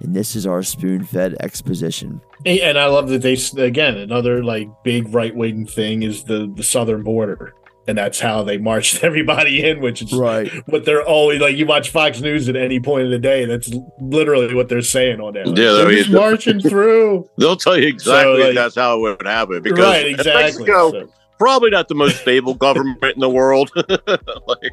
And 0.00 0.14
this 0.14 0.36
is 0.36 0.46
our 0.46 0.62
spoon 0.62 1.04
fed 1.04 1.36
exposition. 1.40 2.20
And 2.46 2.78
I 2.78 2.86
love 2.86 3.08
that 3.08 3.22
they 3.22 3.36
again 3.60 3.96
another 3.96 4.44
like 4.44 4.68
big 4.84 5.12
right 5.12 5.34
wing 5.34 5.66
thing 5.66 6.04
is 6.04 6.24
the 6.24 6.52
the 6.54 6.62
southern 6.62 7.02
border, 7.02 7.54
and 7.88 7.96
that's 7.98 8.20
how 8.20 8.42
they 8.44 8.58
marched 8.58 9.02
everybody 9.02 9.64
in, 9.64 9.80
which 9.80 10.02
is 10.02 10.12
right. 10.12 10.48
What 10.68 10.84
they're 10.84 11.02
always 11.02 11.40
like. 11.40 11.56
You 11.56 11.66
watch 11.66 11.88
Fox 11.90 12.20
News 12.20 12.48
at 12.48 12.54
any 12.54 12.78
point 12.78 13.04
of 13.06 13.10
the 13.10 13.18
day, 13.18 13.46
that's 13.46 13.72
literally 14.00 14.54
what 14.54 14.68
they're 14.68 14.82
saying 14.82 15.20
on 15.20 15.32
there. 15.32 15.46
Like, 15.46 15.56
Yeah, 15.56 15.72
they're 15.72 15.90
just 15.90 16.10
marching 16.10 16.60
through. 16.60 17.28
They'll 17.38 17.56
tell 17.56 17.76
you 17.78 17.88
exactly 17.88 18.44
like- 18.44 18.54
that's 18.54 18.76
how 18.76 18.98
it 18.98 19.00
would 19.00 19.26
happen 19.26 19.62
because 19.62 19.78
Right, 19.80 20.06
exactly. 20.06 20.42
Mexico, 20.42 20.90
So- 20.92 21.12
probably 21.38 21.70
not 21.70 21.88
the 21.88 21.94
most 21.94 22.20
stable 22.20 22.54
government 22.54 23.02
in 23.02 23.20
the 23.20 23.30
world. 23.30 23.70
like, 24.46 24.72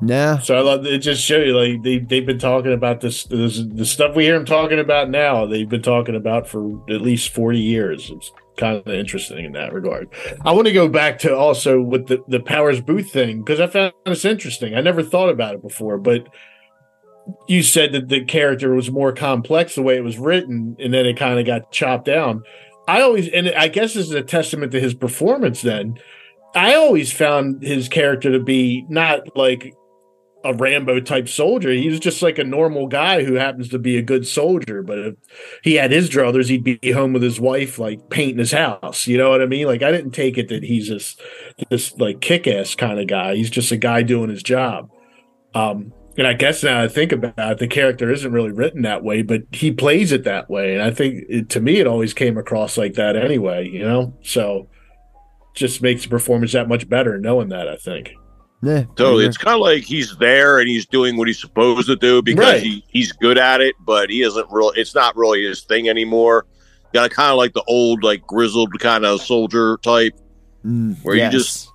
Nah. 0.00 0.38
So 0.38 0.56
I 0.56 0.60
love 0.62 0.84
it. 0.84 0.98
Just 0.98 1.22
show 1.22 1.36
you 1.38 1.56
like 1.56 1.82
they 1.84 1.98
they've 1.98 2.26
been 2.26 2.40
talking 2.40 2.72
about 2.72 3.00
this, 3.00 3.22
this 3.24 3.62
the 3.62 3.84
stuff 3.86 4.16
we 4.16 4.24
hear 4.24 4.34
them 4.34 4.44
talking 4.44 4.80
about 4.80 5.10
now. 5.10 5.46
They've 5.46 5.68
been 5.68 5.82
talking 5.82 6.16
about 6.16 6.48
for 6.48 6.82
at 6.90 7.02
least 7.02 7.28
forty 7.28 7.60
years. 7.60 8.10
It's 8.10 8.32
kind 8.56 8.76
of 8.76 8.88
interesting 8.88 9.44
in 9.44 9.52
that 9.52 9.72
regard. 9.72 10.08
I 10.44 10.52
want 10.52 10.66
to 10.66 10.72
go 10.72 10.88
back 10.88 11.18
to 11.20 11.36
also 11.36 11.80
with 11.80 12.06
the 12.06 12.22
the 12.28 12.40
Powers 12.40 12.80
Boothe 12.80 13.08
thing 13.08 13.40
because 13.40 13.60
I 13.60 13.66
found 13.66 13.92
this 14.04 14.24
interesting. 14.24 14.74
I 14.74 14.80
never 14.80 15.02
thought 15.02 15.28
about 15.28 15.54
it 15.54 15.62
before, 15.62 15.98
but 15.98 16.26
you 17.46 17.62
said 17.62 17.92
that 17.92 18.08
the 18.08 18.24
character 18.24 18.74
was 18.74 18.90
more 18.90 19.12
complex 19.12 19.74
the 19.74 19.82
way 19.82 19.96
it 19.96 20.04
was 20.04 20.18
written, 20.18 20.76
and 20.78 20.92
then 20.92 21.06
it 21.06 21.16
kind 21.16 21.38
of 21.38 21.46
got 21.46 21.70
chopped 21.72 22.04
down. 22.04 22.42
I 22.88 23.00
always, 23.00 23.28
and 23.28 23.48
I 23.50 23.68
guess 23.68 23.94
this 23.94 24.06
is 24.06 24.12
a 24.12 24.22
testament 24.22 24.72
to 24.72 24.80
his 24.80 24.94
performance. 24.94 25.62
Then 25.62 25.98
I 26.54 26.74
always 26.74 27.12
found 27.12 27.62
his 27.62 27.88
character 27.88 28.32
to 28.32 28.40
be 28.40 28.84
not 28.88 29.36
like 29.36 29.74
a 30.44 30.54
Rambo 30.54 31.00
type 31.00 31.28
soldier. 31.28 31.70
He 31.70 31.88
was 31.88 32.00
just 32.00 32.22
like 32.22 32.38
a 32.38 32.44
normal 32.44 32.86
guy 32.86 33.24
who 33.24 33.34
happens 33.34 33.68
to 33.68 33.78
be 33.78 33.96
a 33.96 34.02
good 34.02 34.26
soldier. 34.26 34.82
But 34.82 34.98
if 34.98 35.14
he 35.62 35.74
had 35.74 35.92
his 35.92 36.10
druthers, 36.10 36.48
he'd 36.48 36.64
be 36.64 36.92
home 36.92 37.12
with 37.12 37.22
his 37.22 37.40
wife, 37.40 37.78
like 37.78 38.10
painting 38.10 38.38
his 38.38 38.52
house. 38.52 39.06
You 39.06 39.18
know 39.18 39.30
what 39.30 39.42
I 39.42 39.46
mean? 39.46 39.66
Like 39.66 39.82
I 39.82 39.92
didn't 39.92 40.12
take 40.12 40.38
it 40.38 40.48
that 40.48 40.64
he's 40.64 40.88
this 40.88 41.16
this 41.70 41.96
like 41.98 42.20
kick 42.20 42.46
ass 42.46 42.74
kind 42.74 42.98
of 42.98 43.06
guy. 43.06 43.36
He's 43.36 43.50
just 43.50 43.72
a 43.72 43.76
guy 43.76 44.02
doing 44.02 44.30
his 44.30 44.42
job. 44.42 44.90
Um, 45.54 45.92
and 46.18 46.26
I 46.26 46.34
guess 46.34 46.62
now 46.62 46.82
I 46.82 46.88
think 46.88 47.12
about 47.12 47.34
it, 47.38 47.58
the 47.58 47.66
character 47.66 48.10
isn't 48.10 48.32
really 48.32 48.52
written 48.52 48.82
that 48.82 49.02
way, 49.02 49.22
but 49.22 49.42
he 49.52 49.72
plays 49.72 50.12
it 50.12 50.24
that 50.24 50.50
way. 50.50 50.74
And 50.74 50.82
I 50.82 50.90
think 50.90 51.24
it, 51.28 51.48
to 51.50 51.60
me, 51.60 51.78
it 51.78 51.86
always 51.86 52.12
came 52.12 52.36
across 52.36 52.76
like 52.76 52.94
that 52.94 53.16
anyway, 53.16 53.68
you 53.68 53.82
know? 53.82 54.14
So 54.22 54.68
just 55.54 55.82
makes 55.82 56.02
the 56.02 56.08
performance 56.08 56.52
that 56.52 56.68
much 56.68 56.88
better 56.88 57.18
knowing 57.18 57.48
that, 57.48 57.68
I 57.68 57.76
think. 57.76 58.12
Yeah, 58.64 58.84
Totally. 58.94 59.26
It's 59.26 59.36
kind 59.36 59.56
of 59.56 59.60
like 59.60 59.82
he's 59.82 60.16
there 60.18 60.60
and 60.60 60.68
he's 60.68 60.86
doing 60.86 61.16
what 61.16 61.26
he's 61.26 61.40
supposed 61.40 61.88
to 61.88 61.96
do 61.96 62.22
because 62.22 62.44
Right. 62.44 62.62
he, 62.62 62.84
he's 62.86 63.10
good 63.10 63.36
at 63.36 63.60
it, 63.60 63.74
but 63.80 64.08
he 64.08 64.22
isn't 64.22 64.46
real. 64.52 64.70
It's 64.76 64.94
not 64.94 65.16
really 65.16 65.42
his 65.42 65.62
thing 65.62 65.88
anymore. 65.88 66.46
Got 66.94 67.10
kind 67.10 67.32
of 67.32 67.38
like 67.38 67.54
the 67.54 67.64
old, 67.66 68.04
like 68.04 68.24
grizzled 68.24 68.78
kind 68.78 69.04
of 69.04 69.20
soldier 69.20 69.78
type, 69.78 70.14
where 71.02 71.16
yes. 71.16 71.32
you 71.32 71.38
just, 71.38 71.68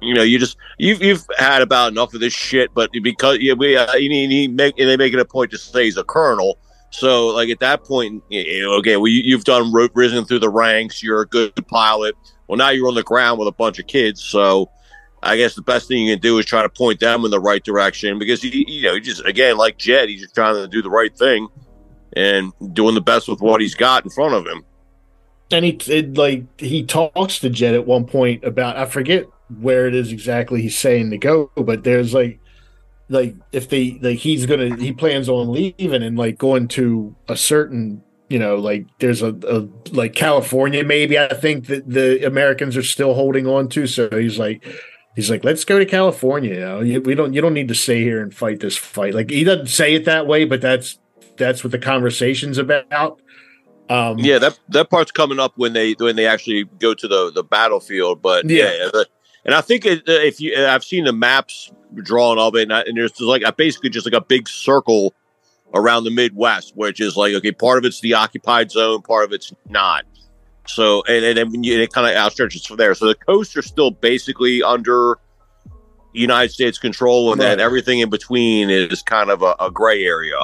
you 0.00 0.14
know, 0.14 0.22
you 0.22 0.38
just 0.38 0.56
you've 0.78 1.02
you've 1.02 1.24
had 1.38 1.60
about 1.60 1.90
enough 1.90 2.14
of 2.14 2.20
this 2.20 2.34
shit. 2.34 2.72
But 2.72 2.90
because 3.02 3.38
yeah, 3.40 3.54
we 3.54 3.76
uh, 3.76 3.90
he, 3.94 4.08
he 4.28 4.46
make 4.46 4.78
and 4.78 4.88
they 4.88 4.96
make 4.96 5.12
it 5.12 5.18
a 5.18 5.24
point 5.24 5.50
to 5.52 5.58
say 5.58 5.84
he's 5.84 5.96
a 5.96 6.04
colonel. 6.04 6.58
So 6.90 7.28
like 7.28 7.48
at 7.48 7.58
that 7.60 7.82
point, 7.82 8.22
you 8.28 8.62
know, 8.62 8.74
okay, 8.74 8.96
well 8.96 9.08
you, 9.08 9.22
you've 9.22 9.44
done 9.44 9.72
risen 9.94 10.24
through 10.24 10.38
the 10.38 10.50
ranks. 10.50 11.02
You're 11.02 11.22
a 11.22 11.26
good 11.26 11.54
pilot. 11.66 12.14
Well, 12.46 12.58
now 12.58 12.68
you're 12.68 12.88
on 12.88 12.94
the 12.94 13.02
ground 13.02 13.38
with 13.38 13.48
a 13.48 13.52
bunch 13.52 13.78
of 13.78 13.86
kids. 13.88 14.22
So 14.22 14.70
I 15.22 15.36
guess 15.36 15.54
the 15.54 15.62
best 15.62 15.88
thing 15.88 16.04
you 16.04 16.14
can 16.14 16.20
do 16.20 16.38
is 16.38 16.46
try 16.46 16.62
to 16.62 16.68
point 16.68 17.00
them 17.00 17.24
in 17.24 17.30
the 17.30 17.40
right 17.40 17.62
direction 17.62 18.18
because 18.18 18.40
he, 18.40 18.64
you 18.68 18.82
know, 18.82 18.94
he 18.94 19.00
just 19.00 19.24
again 19.24 19.56
like 19.56 19.78
Jed, 19.78 20.08
he's 20.08 20.22
just 20.22 20.34
trying 20.34 20.54
to 20.54 20.68
do 20.68 20.82
the 20.82 20.90
right 20.90 21.16
thing 21.16 21.48
and 22.14 22.52
doing 22.72 22.94
the 22.94 23.00
best 23.00 23.28
with 23.28 23.40
what 23.40 23.60
he's 23.60 23.74
got 23.74 24.04
in 24.04 24.10
front 24.10 24.34
of 24.34 24.46
him. 24.46 24.64
and 25.50 25.64
he 25.64 25.72
it, 25.88 26.16
like 26.16 26.44
he 26.60 26.84
talks 26.84 27.40
to 27.40 27.50
Jed 27.50 27.74
at 27.74 27.86
one 27.86 28.06
point 28.06 28.44
about 28.44 28.76
I 28.76 28.86
forget 28.86 29.26
where 29.60 29.86
it 29.86 29.94
is 29.94 30.12
exactly 30.12 30.62
he's 30.62 30.78
saying 30.78 31.10
to 31.10 31.18
go, 31.18 31.50
but 31.56 31.84
there's 31.84 32.14
like 32.14 32.38
like 33.08 33.34
if 33.52 33.68
they 33.68 33.98
like 34.02 34.18
he's 34.18 34.46
gonna 34.46 34.76
he 34.76 34.92
plans 34.92 35.28
on 35.28 35.50
leaving 35.50 36.02
and 36.02 36.16
like 36.16 36.38
going 36.38 36.68
to 36.68 37.14
a 37.28 37.36
certain 37.36 38.02
you 38.28 38.38
know 38.38 38.56
like 38.56 38.86
there's 38.98 39.22
a, 39.22 39.34
a 39.48 39.66
like 39.92 40.14
California 40.14 40.84
maybe 40.84 41.18
I 41.18 41.28
think 41.28 41.66
that 41.66 41.88
the 41.88 42.24
Americans 42.26 42.76
are 42.76 42.82
still 42.82 43.14
holding 43.14 43.46
on 43.46 43.68
to 43.70 43.86
so 43.86 44.08
he's 44.10 44.38
like 44.38 44.62
he's 45.18 45.28
like 45.28 45.42
let's 45.42 45.64
go 45.64 45.80
to 45.80 45.84
California 45.84 46.54
you 46.54 46.60
know 46.60 46.80
You- 46.80 47.00
we 47.00 47.14
don't 47.16 47.34
you 47.34 47.40
don't 47.40 47.52
need 47.54 47.66
to 47.68 47.74
stay 47.74 48.02
here 48.04 48.22
and 48.22 48.32
fight 48.32 48.60
this 48.60 48.76
fight 48.76 49.14
like 49.14 49.30
he 49.30 49.42
doesn't 49.42 49.66
say 49.66 49.94
it 49.94 50.04
that 50.04 50.28
way 50.28 50.44
but 50.44 50.60
that's 50.60 50.96
that's 51.36 51.64
what 51.64 51.72
the 51.72 51.78
conversation's 51.78 52.56
about 52.56 53.20
um 53.90 54.18
Yeah, 54.18 54.38
that 54.38 54.60
that 54.68 54.90
part's 54.90 55.10
coming 55.10 55.40
up 55.40 55.54
when 55.56 55.72
they 55.72 55.94
when 55.94 56.14
they 56.14 56.26
actually 56.26 56.64
go 56.78 56.94
to 56.94 57.08
the 57.08 57.32
the 57.32 57.42
battlefield. 57.42 58.22
But 58.22 58.48
Yeah. 58.48 58.72
yeah, 58.92 59.02
and 59.44 59.54
I 59.54 59.60
think 59.60 59.84
it, 59.86 60.08
uh, 60.08 60.12
if 60.30 60.40
you 60.40 60.54
I've 60.56 60.84
seen 60.84 61.04
the 61.04 61.12
maps 61.12 61.72
drawn 61.94 62.38
of 62.38 62.54
it, 62.54 62.62
and, 62.62 62.72
I, 62.74 62.80
and 62.82 62.96
there's 62.96 63.12
just 63.12 63.22
like 63.22 63.42
a, 63.42 63.52
basically 63.52 63.90
just 63.90 64.06
like 64.06 64.14
a 64.14 64.24
big 64.24 64.48
circle 64.48 65.14
around 65.74 66.04
the 66.04 66.10
Midwest, 66.10 66.76
which 66.76 67.00
is 67.00 67.16
like 67.16 67.34
okay, 67.34 67.50
part 67.52 67.78
of 67.78 67.84
it's 67.84 68.00
the 68.00 68.14
occupied 68.14 68.70
zone, 68.70 69.00
part 69.02 69.24
of 69.24 69.32
it's 69.32 69.52
not. 69.68 70.04
So 70.68 71.02
and 71.08 71.24
and 71.24 71.36
then 71.52 71.64
it 71.64 71.92
kind 71.92 72.06
of 72.06 72.14
outstretches 72.14 72.66
from 72.66 72.76
there. 72.76 72.94
So 72.94 73.06
the 73.06 73.14
coasts 73.14 73.56
are 73.56 73.62
still 73.62 73.90
basically 73.90 74.62
under 74.62 75.18
United 76.12 76.52
States 76.52 76.78
control, 76.78 77.32
and 77.32 77.40
then 77.40 77.60
everything 77.60 78.00
in 78.00 78.10
between 78.10 78.70
is 78.70 79.02
kind 79.02 79.30
of 79.30 79.42
a, 79.42 79.54
a 79.60 79.70
gray 79.70 80.04
area. 80.04 80.38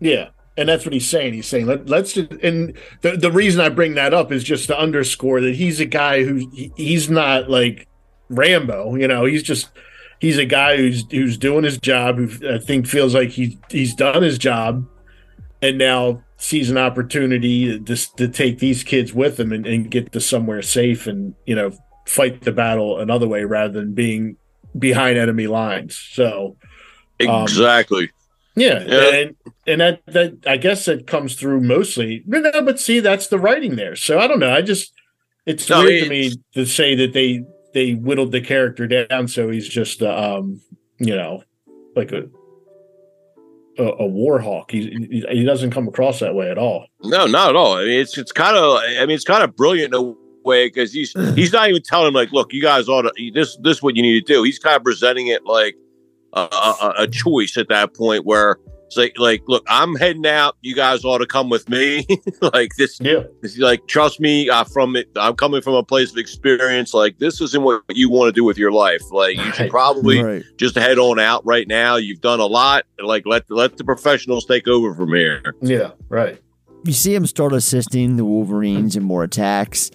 Yeah. 0.00 0.28
And 0.58 0.68
that's 0.68 0.86
what 0.86 0.94
he's 0.94 1.08
saying. 1.08 1.34
He's 1.34 1.46
saying 1.46 1.66
Let, 1.66 1.86
let's 1.86 2.14
just, 2.14 2.32
and 2.42 2.74
the 3.02 3.16
the 3.16 3.30
reason 3.30 3.60
I 3.60 3.68
bring 3.68 3.94
that 3.96 4.14
up 4.14 4.32
is 4.32 4.42
just 4.42 4.68
to 4.68 4.78
underscore 4.78 5.40
that 5.42 5.54
he's 5.54 5.80
a 5.80 5.84
guy 5.84 6.24
who 6.24 6.36
he- 6.36 6.72
he's 6.76 7.10
not 7.10 7.50
like 7.50 7.86
Rambo. 8.30 8.94
You 8.94 9.06
know, 9.06 9.26
he's 9.26 9.42
just 9.42 9.68
he's 10.18 10.38
a 10.38 10.46
guy 10.46 10.78
who's 10.78 11.04
who's 11.10 11.36
doing 11.36 11.64
his 11.64 11.76
job. 11.76 12.16
Who 12.16 12.54
I 12.54 12.58
think 12.58 12.86
feels 12.86 13.14
like 13.14 13.28
he 13.30 13.58
he's 13.70 13.94
done 13.94 14.22
his 14.22 14.38
job, 14.38 14.86
and 15.60 15.76
now 15.76 16.22
sees 16.38 16.70
an 16.70 16.78
opportunity 16.78 17.66
to 17.66 17.78
just 17.78 18.16
to 18.18 18.28
take 18.28 18.58
these 18.58 18.84
kids 18.84 19.12
with 19.14 19.38
him 19.40 19.52
and, 19.52 19.66
and 19.66 19.90
get 19.90 20.12
to 20.12 20.20
somewhere 20.20 20.62
safe 20.62 21.06
and 21.06 21.34
you 21.46 21.54
know 21.54 21.72
fight 22.06 22.42
the 22.42 22.52
battle 22.52 23.00
another 23.00 23.26
way 23.26 23.44
rather 23.44 23.72
than 23.72 23.94
being 23.94 24.36
behind 24.78 25.18
enemy 25.18 25.46
lines. 25.46 25.96
So 26.12 26.56
um, 27.26 27.42
Exactly. 27.42 28.10
yeah, 28.54 28.84
Yeah. 28.86 29.14
and 29.14 29.36
and 29.66 29.80
that 29.80 30.02
that 30.06 30.38
I 30.46 30.56
guess 30.58 30.86
it 30.88 31.06
comes 31.06 31.34
through 31.34 31.60
mostly. 31.62 32.22
No, 32.26 32.40
no, 32.40 32.62
but 32.62 32.78
see, 32.78 33.00
that's 33.00 33.28
the 33.28 33.38
writing 33.38 33.76
there. 33.76 33.96
So 33.96 34.18
I 34.18 34.26
don't 34.26 34.38
know. 34.38 34.52
I 34.52 34.62
just 34.62 34.92
it's 35.46 35.68
No, 35.70 35.82
weird 35.82 36.04
to 36.04 36.10
me 36.10 36.32
to 36.54 36.66
say 36.66 36.94
that 36.96 37.12
they 37.12 37.42
they 37.72 37.92
whittled 37.94 38.32
the 38.32 38.40
character 38.40 38.86
down 38.86 39.28
so 39.28 39.50
he's 39.50 39.68
just 39.68 40.02
um 40.02 40.60
you 40.98 41.14
know 41.14 41.42
like 41.94 42.10
a 42.12 42.24
a, 43.78 43.84
a 44.00 44.06
war 44.06 44.38
hawk. 44.38 44.70
He 44.70 44.90
he 45.10 45.24
he 45.28 45.44
doesn't 45.44 45.70
come 45.70 45.88
across 45.88 46.20
that 46.20 46.34
way 46.34 46.50
at 46.50 46.58
all. 46.58 46.86
No, 47.02 47.26
not 47.26 47.50
at 47.50 47.56
all. 47.56 47.74
I 47.74 47.84
mean, 47.84 48.00
it's 48.00 48.16
it's 48.18 48.32
kind 48.32 48.56
of. 48.56 48.78
I 48.78 49.00
mean, 49.06 49.14
it's 49.14 49.24
kind 49.24 49.44
of 49.44 49.56
brilliant 49.56 49.94
in 49.94 50.00
a 50.00 50.14
way 50.44 50.66
because 50.66 50.92
he's 50.92 51.12
he's 51.34 51.52
not 51.52 51.68
even 51.68 51.82
telling 51.82 52.08
him 52.08 52.14
like, 52.14 52.32
look, 52.32 52.52
you 52.52 52.62
guys 52.62 52.88
ought 52.88 53.02
to 53.02 53.30
this 53.34 53.56
this 53.62 53.78
is 53.78 53.82
what 53.82 53.96
you 53.96 54.02
need 54.02 54.26
to 54.26 54.32
do. 54.32 54.42
He's 54.42 54.58
kind 54.58 54.76
of 54.76 54.84
presenting 54.84 55.28
it 55.28 55.44
like 55.44 55.76
a, 56.32 56.40
a, 56.40 56.94
a 57.00 57.08
choice 57.08 57.56
at 57.56 57.68
that 57.68 57.94
point 57.94 58.24
where 58.24 58.58
it's 58.86 58.96
like 58.96 59.18
like 59.18 59.42
look, 59.46 59.64
I'm 59.68 59.94
heading 59.96 60.26
out. 60.26 60.56
You 60.62 60.74
guys 60.74 61.04
ought 61.04 61.18
to 61.18 61.26
come 61.26 61.48
with 61.50 61.68
me. 61.68 62.06
like 62.54 62.70
this. 62.78 62.98
Yeah. 63.00 63.24
This, 63.42 63.58
like 63.58 63.86
trust 63.86 64.20
me. 64.20 64.48
Uh, 64.48 64.64
from 64.64 64.96
it, 64.96 65.08
I'm 65.16 65.34
coming 65.34 65.60
from 65.60 65.74
a 65.74 65.82
place 65.82 66.10
of 66.12 66.18
experience. 66.18 66.94
Like 66.94 67.18
this 67.18 67.40
isn't 67.40 67.62
what 67.62 67.82
you 67.90 68.08
want 68.10 68.28
to 68.28 68.32
do 68.32 68.44
with 68.44 68.58
your 68.58 68.72
life. 68.72 69.02
Like 69.10 69.36
you 69.36 69.52
should 69.52 69.70
probably 69.70 70.22
Right. 70.22 70.44
just 70.56 70.76
head 70.76 70.98
on 70.98 71.18
out 71.18 71.44
right 71.44 71.66
now. 71.66 71.96
You've 71.96 72.20
done 72.20 72.40
a 72.40 72.46
lot. 72.46 72.84
Like 73.02 73.26
let 73.26 73.50
let 73.50 73.76
the 73.76 73.84
professionals 73.84 74.44
take 74.46 74.68
over 74.68 74.94
from 74.94 75.12
here. 75.12 75.42
Yeah, 75.60 75.90
right. 76.08 76.40
You 76.84 76.92
see 76.92 77.14
him 77.14 77.26
start 77.26 77.52
assisting 77.52 78.16
the 78.16 78.24
Wolverines 78.24 78.94
in 78.94 79.02
more 79.02 79.24
attacks. 79.24 79.90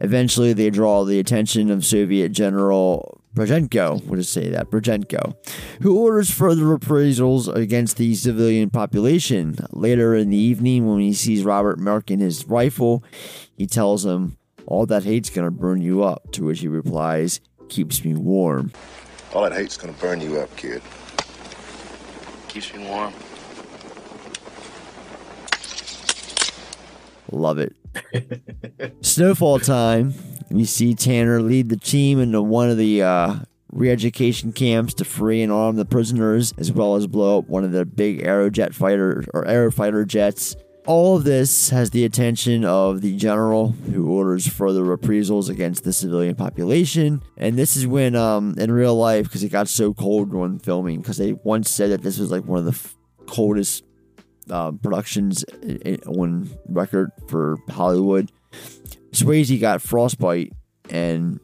Eventually, 0.00 0.52
they 0.52 0.68
draw 0.68 1.04
the 1.04 1.18
attention 1.18 1.70
of 1.70 1.84
Soviet 1.86 2.28
General 2.30 3.20
Brzezinko, 3.34 4.04
we'll 4.04 4.20
just 4.20 4.32
say 4.32 4.48
that, 4.50 4.70
Brzezinko, 4.70 5.34
who 5.82 5.98
orders 5.98 6.30
further 6.30 6.64
reprisals 6.64 7.48
against 7.48 7.96
the 7.96 8.14
civilian 8.14 8.70
population. 8.70 9.56
Later 9.72 10.14
in 10.14 10.30
the 10.30 10.36
evening, 10.36 10.86
when 10.86 11.00
he 11.00 11.12
sees 11.12 11.42
Robert 11.42 11.80
marking 11.80 12.20
his 12.20 12.46
rifle, 12.46 13.02
he 13.56 13.66
tells 13.66 14.04
him, 14.04 14.36
All 14.66 14.86
that 14.86 15.02
hate's 15.02 15.30
gonna 15.30 15.50
burn 15.50 15.82
you 15.82 16.04
up, 16.04 16.30
to 16.32 16.44
which 16.44 16.60
he 16.60 16.68
replies, 16.68 17.40
Keeps 17.68 18.04
me 18.04 18.14
warm. 18.14 18.70
All 19.32 19.42
that 19.42 19.52
hate's 19.52 19.76
gonna 19.76 19.94
burn 19.94 20.20
you 20.20 20.38
up, 20.38 20.54
kid. 20.56 20.80
Keeps 22.46 22.72
me 22.72 22.86
warm. 22.86 23.12
Love 27.32 27.58
it. 27.58 27.74
Snowfall 29.00 29.60
time. 29.60 30.14
You 30.50 30.64
see 30.64 30.94
Tanner 30.94 31.40
lead 31.40 31.68
the 31.68 31.76
team 31.76 32.20
into 32.20 32.42
one 32.42 32.70
of 32.70 32.76
the 32.76 33.02
uh, 33.02 33.36
re-education 33.72 34.52
camps 34.52 34.94
to 34.94 35.04
free 35.04 35.42
and 35.42 35.52
arm 35.52 35.76
the 35.76 35.84
prisoners, 35.84 36.52
as 36.58 36.70
well 36.72 36.94
as 36.94 37.06
blow 37.06 37.38
up 37.38 37.48
one 37.48 37.64
of 37.64 37.72
the 37.72 37.84
big 37.84 38.22
Aerojet 38.22 38.74
fighter 38.74 39.24
or 39.34 39.44
Aerofighter 39.44 40.06
jets. 40.06 40.56
All 40.86 41.16
of 41.16 41.24
this 41.24 41.70
has 41.70 41.90
the 41.90 42.04
attention 42.04 42.64
of 42.64 43.00
the 43.00 43.16
general, 43.16 43.70
who 43.70 44.10
orders 44.10 44.46
further 44.46 44.84
reprisals 44.84 45.48
against 45.48 45.82
the 45.82 45.94
civilian 45.94 46.34
population. 46.34 47.22
And 47.38 47.56
this 47.58 47.74
is 47.74 47.86
when, 47.86 48.14
um, 48.14 48.54
in 48.58 48.70
real 48.70 48.94
life, 48.94 49.24
because 49.24 49.42
it 49.42 49.48
got 49.48 49.68
so 49.68 49.94
cold 49.94 50.34
when 50.34 50.58
filming, 50.58 51.00
because 51.00 51.16
they 51.16 51.32
once 51.32 51.70
said 51.70 51.90
that 51.90 52.02
this 52.02 52.18
was 52.18 52.30
like 52.30 52.44
one 52.44 52.58
of 52.58 52.64
the 52.66 52.72
f- 52.72 52.96
coldest 53.26 53.83
uh, 54.50 54.72
productions 54.72 55.44
i- 55.62 55.78
i- 55.86 55.98
on 56.06 56.50
record 56.68 57.10
for 57.28 57.56
Hollywood. 57.70 58.30
Swayze 59.12 59.60
got 59.60 59.80
frostbite, 59.82 60.52
and 60.90 61.40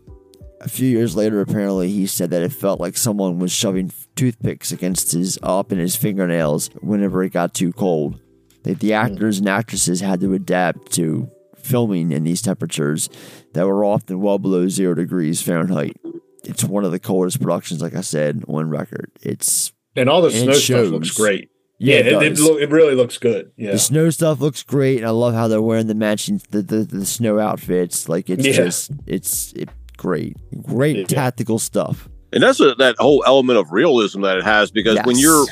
a 0.60 0.68
few 0.68 0.88
years 0.88 1.16
later, 1.16 1.40
apparently, 1.40 1.90
he 1.90 2.06
said 2.06 2.30
that 2.30 2.42
it 2.42 2.52
felt 2.52 2.80
like 2.80 2.96
someone 2.96 3.38
was 3.38 3.52
shoving 3.52 3.92
toothpicks 4.16 4.72
against 4.72 5.12
his 5.12 5.38
up 5.42 5.72
in 5.72 5.78
his 5.78 5.96
fingernails 5.96 6.68
whenever 6.80 7.22
it 7.22 7.32
got 7.32 7.54
too 7.54 7.72
cold. 7.72 8.20
That 8.64 8.80
the 8.80 8.88
hmm. 8.88 8.94
actors 8.94 9.38
and 9.38 9.48
actresses 9.48 10.00
had 10.00 10.20
to 10.20 10.34
adapt 10.34 10.92
to 10.92 11.28
filming 11.56 12.10
in 12.10 12.24
these 12.24 12.42
temperatures 12.42 13.08
that 13.54 13.66
were 13.66 13.84
often 13.84 14.20
well 14.20 14.38
below 14.38 14.68
zero 14.68 14.94
degrees 14.94 15.40
Fahrenheit. 15.40 15.96
It's 16.44 16.64
one 16.64 16.84
of 16.84 16.90
the 16.90 16.98
coldest 16.98 17.40
productions, 17.40 17.82
like 17.82 17.94
I 17.94 18.00
said, 18.00 18.44
on 18.48 18.70
record. 18.70 19.10
It's 19.22 19.72
And 19.94 20.08
all 20.08 20.22
the 20.22 20.28
and 20.28 20.36
snow 20.36 20.52
it 20.52 20.56
stuff 20.56 20.86
looks 20.90 21.10
great. 21.10 21.50
Yeah, 21.82 21.96
it 21.96 22.06
it, 22.08 22.22
it, 22.22 22.28
does. 22.30 22.42
lo- 22.42 22.58
it 22.58 22.70
really 22.70 22.94
looks 22.94 23.16
good. 23.16 23.52
Yeah. 23.56 23.72
The 23.72 23.78
snow 23.78 24.10
stuff 24.10 24.38
looks 24.38 24.62
great, 24.62 24.98
and 24.98 25.06
I 25.06 25.10
love 25.10 25.32
how 25.32 25.48
they're 25.48 25.62
wearing 25.62 25.86
the 25.86 25.94
matching 25.94 26.42
the 26.50 26.60
the, 26.60 26.84
the 26.84 27.06
snow 27.06 27.38
outfits. 27.38 28.06
Like 28.06 28.28
it's 28.28 28.46
Yeah. 28.46 28.52
just 28.52 28.90
it's 29.06 29.54
it, 29.54 29.70
great, 29.96 30.36
great 30.62 31.08
tactical 31.08 31.58
stuff. 31.58 32.06
And 32.34 32.42
that's 32.42 32.60
a, 32.60 32.74
that 32.74 32.96
whole 32.98 33.24
element 33.26 33.58
of 33.58 33.72
realism 33.72 34.20
that 34.22 34.36
it 34.36 34.44
has 34.44 34.70
because 34.70 34.98
when 35.04 35.18
you're 35.18 35.46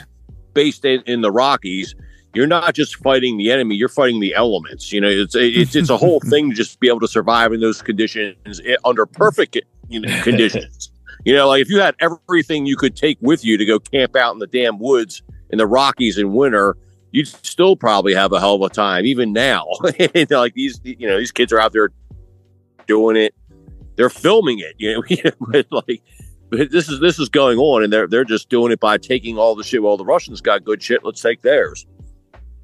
based 0.53 0.85
in, 0.85 1.03
in 1.07 1.23
the 1.23 1.33
Rockies, 1.33 1.95
you're 2.35 2.47
not 2.47 2.75
just 2.75 2.97
fighting 2.97 3.39
the 3.39 3.51
enemy; 3.51 3.75
you're 3.75 3.89
fighting 3.89 4.21
the 4.21 4.35
elements. 4.35 4.93
You 4.93 5.01
know, 5.01 5.09
it's 5.09 5.35
it's 5.35 5.75
it's 5.75 5.89
a 5.89 5.97
whole 5.97 6.21
thing 6.29 6.51
to 6.51 6.55
just 6.57 6.79
be 6.79 6.89
able 6.89 7.01
to 7.01 7.09
survive 7.09 7.55
in 7.55 7.61
those 7.61 7.81
conditions 7.81 8.61
eh, 8.67 8.77
under 8.85 9.07
perfect 9.07 9.59
you 9.89 10.01
know, 10.01 10.23
conditions. 10.23 10.91
you 11.25 11.35
know, 11.35 11.49
like 11.49 11.63
if 11.63 11.71
you 11.71 11.81
had 11.81 11.95
everything 12.01 12.67
you 12.67 12.77
could 12.77 12.95
take 12.95 13.17
with 13.23 13.47
you 13.47 13.57
to 13.57 13.65
go 13.65 13.79
camp 13.79 14.15
out 14.15 14.35
in 14.35 14.41
the 14.41 14.47
damn 14.47 14.79
woods 14.79 15.23
in 15.51 15.59
the 15.59 15.67
Rockies 15.67 16.19
in 16.19 16.33
winter, 16.33 16.77
you'd 17.11 17.29
still 17.29 17.77
probably 17.77 18.15
have 18.15 18.33
a 18.33 18.41
hell 18.41 18.55
of 18.55 18.63
a 18.63 18.69
time, 18.69 19.07
even 19.07 19.33
now. 19.33 19.67
like 20.31 20.55
these, 20.55 20.81
you 20.85 21.09
know, 21.09 21.19
these 21.19 21.33
kids 21.33 21.53
are 21.53 21.61
out 21.61 21.73
there 21.73 21.91
doing 22.87 23.17
it. 23.17 23.35
They're 23.97 24.11
filming 24.11 24.61
it, 24.61 24.75
you 24.79 24.95
know, 24.95 25.31
but 25.41 25.67
like 25.71 26.03
but 26.51 26.71
this 26.71 26.89
is 26.89 27.01
this 27.01 27.19
is 27.19 27.29
going 27.29 27.59
on, 27.59 27.85
and 27.85 27.93
they're 27.93 28.07
they're 28.07 28.25
just 28.25 28.49
doing 28.49 28.73
it 28.73 28.81
by 28.81 28.99
taking 28.99 29.39
all 29.39 29.55
the 29.55 29.65
shit. 29.65 29.83
Well, 29.83 29.97
the 29.97 30.05
Russians 30.05 30.41
got 30.41 30.65
good 30.65 30.83
shit. 30.83 31.05
Let's 31.05 31.21
take 31.21 31.43
theirs. 31.43 31.87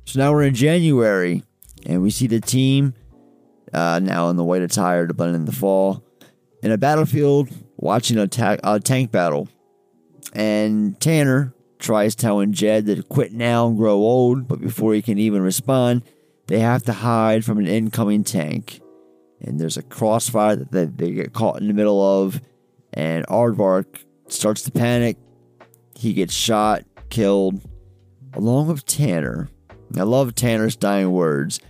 So 0.06 0.20
now 0.20 0.32
we're 0.32 0.44
in 0.44 0.55
January, 0.55 1.43
and 1.85 2.02
we 2.02 2.11
see 2.11 2.27
the 2.27 2.40
team 2.40 2.94
uh, 3.73 4.01
now 4.02 4.28
in 4.28 4.36
the 4.36 4.44
white 4.44 4.62
attire 4.62 5.06
to 5.06 5.15
blend 5.15 5.35
in 5.35 5.44
the 5.44 5.52
fall 5.52 6.05
in 6.62 6.70
a 6.70 6.78
battlefield, 6.78 7.51
watching 7.77 8.19
a, 8.19 8.27
ta- 8.27 8.56
a 8.65 8.81
tank 8.81 9.11
battle. 9.11 9.48
And 10.32 10.98
Tanner 11.01 11.53
tries 11.85 12.15
telling 12.15 12.52
Jed 12.52 12.86
to 12.86 13.02
quit 13.02 13.32
now 13.32 13.66
and 13.66 13.77
grow 13.77 13.97
old, 13.97 14.48
but 14.48 14.61
before 14.61 14.94
he 14.94 15.02
can 15.02 15.19
even 15.19 15.43
respond, 15.43 16.02
they 16.47 16.59
have 16.61 16.82
to 16.85 16.93
hide 16.93 17.44
from 17.44 17.59
an 17.59 17.66
incoming 17.66 18.24
tank. 18.24 18.81
And 19.40 19.61
there's 19.61 19.77
a 19.77 19.82
crossfire 19.82 20.56
that 20.56 20.97
they, 20.97 21.11
get 21.12 21.35
caught 21.35 21.61
in 21.61 21.69
the 21.69 21.74
middle 21.74 22.02
of, 22.02 22.40
and 22.94 23.27
Aardvark 23.27 23.85
starts 24.28 24.62
to 24.62 24.70
panic. 24.70 25.19
He 25.94 26.15
gets 26.15 26.32
shot, 26.32 26.85
killed, 27.11 27.61
along 28.32 28.69
with 28.69 28.86
Tanner. 28.86 29.51
I 29.97 30.02
love 30.02 30.35
Tanner's 30.35 30.77
dying 30.77 31.12
words. 31.12 31.61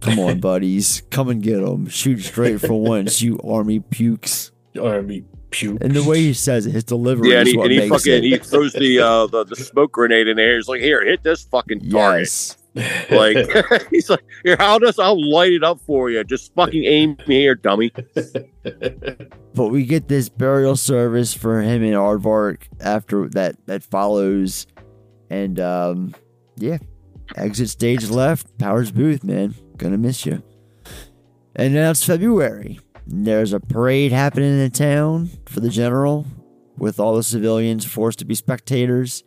Come 0.00 0.18
on, 0.18 0.40
buddies. 0.40 1.02
Come 1.10 1.30
and 1.30 1.42
get 1.42 1.60
them. 1.60 1.88
Shoot 1.88 2.20
straight 2.20 2.60
for 2.60 2.74
once, 2.80 3.22
you 3.22 3.40
army 3.42 3.80
pukes. 3.80 4.52
Army 4.80 5.24
pukes. 5.54 5.82
And 5.84 5.94
the 5.94 6.02
way 6.04 6.18
he 6.18 6.32
says 6.32 6.66
it, 6.66 6.72
his 6.72 6.84
delivery 6.84 7.30
Yeah, 7.30 7.38
and 7.40 7.46
is 7.48 7.52
he, 7.52 7.58
what 7.58 7.70
and 7.70 7.80
he 7.80 7.88
fucking 7.88 8.12
it. 8.12 8.22
he 8.24 8.38
throws 8.38 8.72
the 8.72 8.98
uh 9.00 9.26
the, 9.26 9.44
the 9.44 9.56
smoke 9.56 9.92
grenade 9.92 10.28
in 10.28 10.36
there. 10.36 10.56
He's 10.56 10.68
like, 10.68 10.80
"Here, 10.80 11.04
hit 11.04 11.22
this 11.22 11.44
fucking 11.44 11.90
target." 11.90 12.20
Yes. 12.20 12.56
Like 13.10 13.36
he's 13.90 14.10
like, 14.10 14.24
"Here, 14.44 14.56
I'll 14.58 14.80
just 14.80 14.98
I'll 15.00 15.30
light 15.30 15.52
it 15.52 15.62
up 15.64 15.80
for 15.86 16.10
you. 16.10 16.22
Just 16.24 16.52
fucking 16.54 16.84
aim 16.84 17.16
me 17.26 17.36
here, 17.40 17.54
dummy." 17.54 17.92
But 19.54 19.68
we 19.68 19.84
get 19.86 20.08
this 20.08 20.28
burial 20.28 20.74
service 20.74 21.32
for 21.32 21.62
him 21.62 21.84
and 21.84 21.94
Aardvark 21.94 22.62
after 22.80 23.28
that 23.30 23.54
that 23.66 23.84
follows. 23.84 24.66
And 25.30 25.60
um 25.60 26.14
yeah. 26.56 26.78
Exit 27.36 27.70
stage 27.70 28.10
left, 28.10 28.58
Powers 28.58 28.90
Boothe, 28.90 29.22
man. 29.22 29.54
Gonna 29.76 29.96
miss 29.96 30.26
you. 30.26 30.42
And 31.54 31.72
now 31.74 31.90
it's 31.90 32.04
February. 32.04 32.80
There's 33.06 33.52
a 33.52 33.60
parade 33.60 34.12
happening 34.12 34.58
in 34.58 34.70
town 34.70 35.30
for 35.46 35.60
the 35.60 35.68
general, 35.68 36.26
with 36.78 36.98
all 36.98 37.16
the 37.16 37.22
civilians 37.22 37.84
forced 37.84 38.18
to 38.20 38.24
be 38.24 38.34
spectators. 38.34 39.22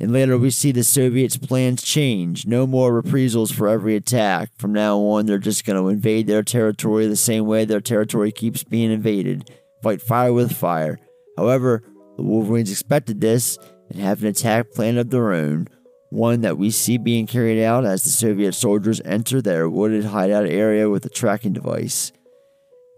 And 0.00 0.12
later 0.12 0.38
we 0.38 0.50
see 0.50 0.72
the 0.72 0.82
Soviets' 0.82 1.36
plans 1.36 1.82
change. 1.82 2.46
No 2.46 2.66
more 2.66 2.92
reprisals 2.92 3.52
for 3.52 3.68
every 3.68 3.94
attack. 3.94 4.50
From 4.58 4.72
now 4.72 4.98
on, 4.98 5.26
they're 5.26 5.38
just 5.38 5.64
going 5.64 5.80
to 5.80 5.88
invade 5.90 6.26
their 6.26 6.42
territory 6.42 7.06
the 7.06 7.14
same 7.14 7.46
way 7.46 7.64
their 7.64 7.80
territory 7.80 8.32
keeps 8.32 8.64
being 8.64 8.90
invaded. 8.90 9.50
Fight 9.82 10.00
fire 10.02 10.32
with 10.32 10.56
fire. 10.56 10.98
However, 11.36 11.84
the 12.16 12.22
Wolverines 12.22 12.70
expected 12.70 13.20
this 13.20 13.58
and 13.90 14.00
have 14.00 14.22
an 14.22 14.28
attack 14.28 14.72
plan 14.72 14.96
of 14.96 15.10
their 15.10 15.32
own. 15.32 15.68
One 16.10 16.40
that 16.40 16.58
we 16.58 16.70
see 16.70 16.98
being 16.98 17.26
carried 17.26 17.62
out 17.62 17.84
as 17.84 18.02
the 18.02 18.10
Soviet 18.10 18.54
soldiers 18.54 19.00
enter 19.04 19.40
their 19.40 19.68
wooded 19.68 20.06
hideout 20.06 20.46
area 20.46 20.90
with 20.90 21.04
a 21.06 21.10
tracking 21.10 21.52
device. 21.52 22.10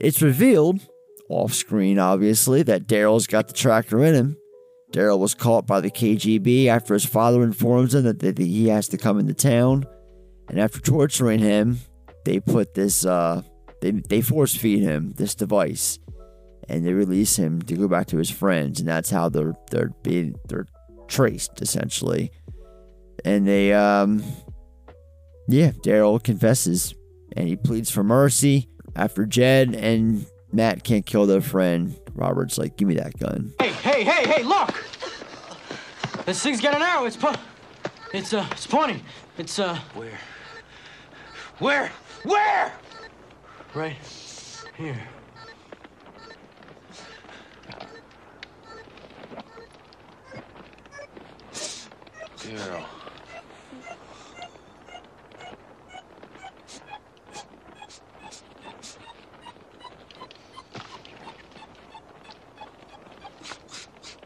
It's 0.01 0.23
revealed, 0.23 0.81
off 1.29 1.55
screen 1.55 1.99
obviously, 1.99 2.63
that 2.65 2.87
Daryl's 2.87 3.27
got 3.27 3.49
the 3.49 3.55
tracker 3.55 4.05
in 4.05 4.15
him. 4.15 4.37
Daryl 4.93 5.19
was 5.19 5.35
caught 5.35 5.67
by 5.67 5.81
the 5.81 5.91
KGB 5.91 6.67
after 6.67 6.95
his 6.95 7.05
father 7.05 7.43
informs 7.43 7.95
him 7.95 8.05
that, 8.05 8.21
that 8.21 8.39
he 8.39 8.69
has 8.69 8.89
to 8.89 8.99
come 8.99 9.19
into 9.19 9.35
town. 9.35 9.85
And 10.49 10.61
after 10.61 10.81
torturing 10.81 11.41
him, 11.41 11.79
they 12.25 12.39
put 12.39 12.75
this, 12.75 13.05
uh, 13.05 13.43
they, 13.81 13.91
they 13.91 14.21
force 14.21 14.55
feed 14.55 14.83
him 14.83 15.13
this 15.17 15.35
device. 15.35 15.99
And 16.69 16.87
they 16.87 16.93
release 16.93 17.37
him 17.37 17.61
to 17.63 17.75
go 17.75 17.89
back 17.89 18.07
to 18.09 18.19
his 18.19 18.31
friends. 18.31 18.79
And 18.79 18.89
that's 18.89 19.11
how 19.11 19.29
they're, 19.29 19.55
they're 19.71 19.91
being, 20.03 20.37
they're 20.49 20.67
traced 21.09 21.61
essentially. 21.61 22.31
And 23.25 23.47
they, 23.47 23.73
um, 23.73 24.23
yeah, 25.49 25.73
Daryl 25.85 26.23
confesses 26.23 26.95
and 27.37 27.49
he 27.49 27.57
pleads 27.57 27.91
for 27.91 28.05
mercy 28.05 28.69
after 28.97 29.27
Jed 29.27 29.75
and 29.75 30.27
Matt 30.53 30.85
can't 30.85 31.05
kill 31.05 31.27
their 31.27 31.41
friend. 31.41 31.97
Robert's 32.15 32.59
like, 32.59 32.77
give 32.77 32.87
me 32.89 32.95
that 32.95 33.19
gun. 33.19 33.53
Hey, 33.61 33.71
hey, 33.71 34.05
hey, 34.05 34.29
hey, 34.29 34.43
look! 34.43 34.73
This 36.27 36.43
thing's 36.43 36.61
got 36.61 36.75
an 36.75 36.83
arrow. 36.83 37.05
It's 37.05 37.17
po- 37.17 37.35
It's, 38.13 38.33
uh, 38.33 38.47
it's 38.53 38.67
pointing. 38.67 39.03
It's, 39.37 39.59
uh. 39.59 39.77
Where? 39.95 40.19
Where? 41.59 41.93
Where? 42.23 42.73
Right 43.75 43.97
here. 44.77 44.97
Daryl. 52.39 52.85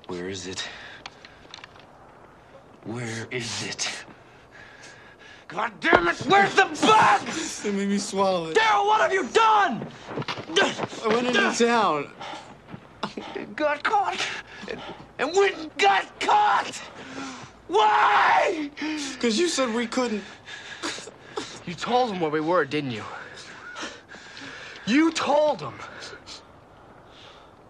Where 0.08 0.30
is 0.30 0.46
it? 0.46 0.66
Where 2.84 3.28
is 3.30 3.66
it? 3.66 4.04
God 5.48 5.72
damn 5.80 6.08
it! 6.08 6.16
Where's 6.20 6.54
the 6.54 6.64
bug? 6.80 7.20
They 7.62 7.72
made 7.72 7.88
me 7.88 7.98
swallow 7.98 8.46
it. 8.46 8.56
Daryl, 8.56 8.86
what 8.86 9.00
have 9.02 9.12
you 9.12 9.28
done? 9.28 9.86
I 11.04 11.08
went 11.08 11.26
into 11.26 11.66
town. 11.66 12.10
It 13.34 13.54
got 13.54 13.82
caught. 13.82 14.18
And, 14.70 14.80
and 15.18 15.32
we 15.32 15.52
got 15.76 16.20
caught. 16.20 16.80
Why? 17.66 18.70
Because 19.12 19.38
you 19.38 19.48
said 19.48 19.74
we 19.74 19.86
couldn't. 19.86 20.22
You 21.66 21.74
told 21.74 22.12
him 22.12 22.20
where 22.20 22.30
we 22.30 22.40
were, 22.40 22.64
didn't 22.64 22.92
you? 22.92 23.04
You 24.86 25.12
told 25.12 25.60
him. 25.60 25.74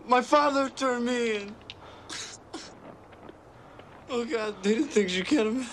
My 0.06 0.22
father 0.22 0.68
turned 0.68 1.06
me 1.06 1.36
in. 1.36 1.54
Oh 4.10 4.24
God, 4.24 4.62
they 4.62 4.74
did 4.74 4.88
things 4.88 5.16
you 5.16 5.22
can't 5.22 5.48
imagine. 5.48 5.68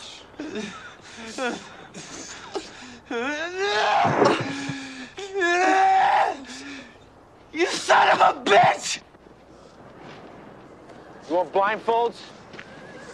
You 7.53 7.66
son 7.68 8.10
of 8.10 8.20
a 8.20 8.34
bitch! 8.44 8.99
You 11.30 11.36
want 11.36 11.53
blindfolds? 11.53 12.18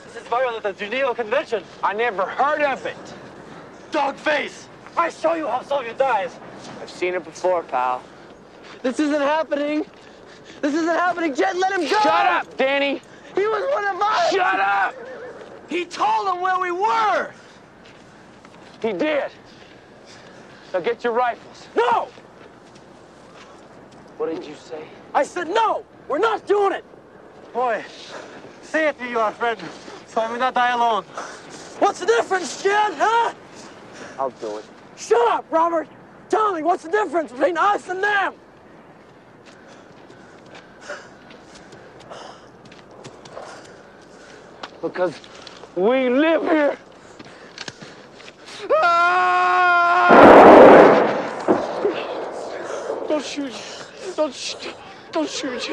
This 0.07 0.23
is 0.23 0.27
violent 0.27 0.65
at 0.65 0.76
the 0.76 0.85
Geneva 0.85 1.14
Convention. 1.14 1.64
I 1.84 1.93
never 1.93 2.26
heard 2.26 2.64
of 2.64 2.84
it. 2.88 2.98
Dog 3.91 4.15
face! 4.15 4.68
I 4.98 5.10
show 5.10 5.35
you 5.35 5.48
how 5.48 5.61
Soviet 5.61 5.99
dies. 5.99 6.39
I've 6.81 6.89
seen 6.89 7.14
it 7.14 7.23
before, 7.23 7.61
pal. 7.61 8.02
This 8.81 8.99
isn't 8.99 9.22
happening. 9.22 9.85
This 10.61 10.73
isn't 10.73 10.88
happening. 10.88 11.35
Jed, 11.35 11.57
let 11.57 11.73
him 11.73 11.81
go. 11.81 11.99
Shut 11.99 12.26
up, 12.26 12.57
Danny! 12.57 13.02
He 13.35 13.45
was 13.48 13.64
one 13.72 13.95
of 13.95 14.02
us. 14.02 14.31
Shut 14.31 14.60
up! 14.60 14.95
He 15.72 15.85
told 15.85 16.27
them 16.27 16.41
where 16.41 16.60
we 16.60 16.69
were. 16.69 17.31
He 18.81 18.91
did. 18.91 19.31
Now 20.73 20.81
get 20.81 21.02
your 21.02 21.14
rifles. 21.14 21.69
No! 21.77 22.10
What 24.18 24.35
did 24.35 24.45
you 24.45 24.56
say? 24.56 24.84
I 25.14 25.23
said 25.23 25.48
no! 25.48 25.85
We're 26.10 26.19
not 26.19 26.45
doing 26.45 26.73
it! 26.73 26.84
Boy, 27.53 27.85
say 28.61 28.89
it 28.89 28.99
to 28.99 29.07
your 29.07 29.31
friend, 29.31 29.57
so 30.07 30.19
I 30.19 30.34
may 30.34 30.39
not 30.39 30.56
die 30.56 30.73
alone. 30.73 31.06
What's 31.80 32.02
the 32.02 32.06
difference, 32.06 32.61
Jed, 32.61 32.93
huh? 32.95 33.34
I'll 34.19 34.30
do 34.30 34.57
it. 34.57 34.65
Shut 34.98 35.26
up, 35.31 35.45
Robert! 35.49 35.88
Tell 36.27 36.53
me, 36.53 36.64
what's 36.64 36.84
the 36.84 36.91
difference 36.91 37.31
between 37.31 37.57
us 37.57 37.88
and 37.88 38.03
them? 38.03 38.34
Because 44.81 45.15
we 45.76 46.10
live 46.10 46.41
here. 46.43 46.77
Ah! 48.84 50.11
Don't 53.07 53.23
shoot. 53.23 53.53
Don't 54.15 54.34
shoot. 54.34 54.76
Don't 55.11 55.30
shoot. 55.30 55.69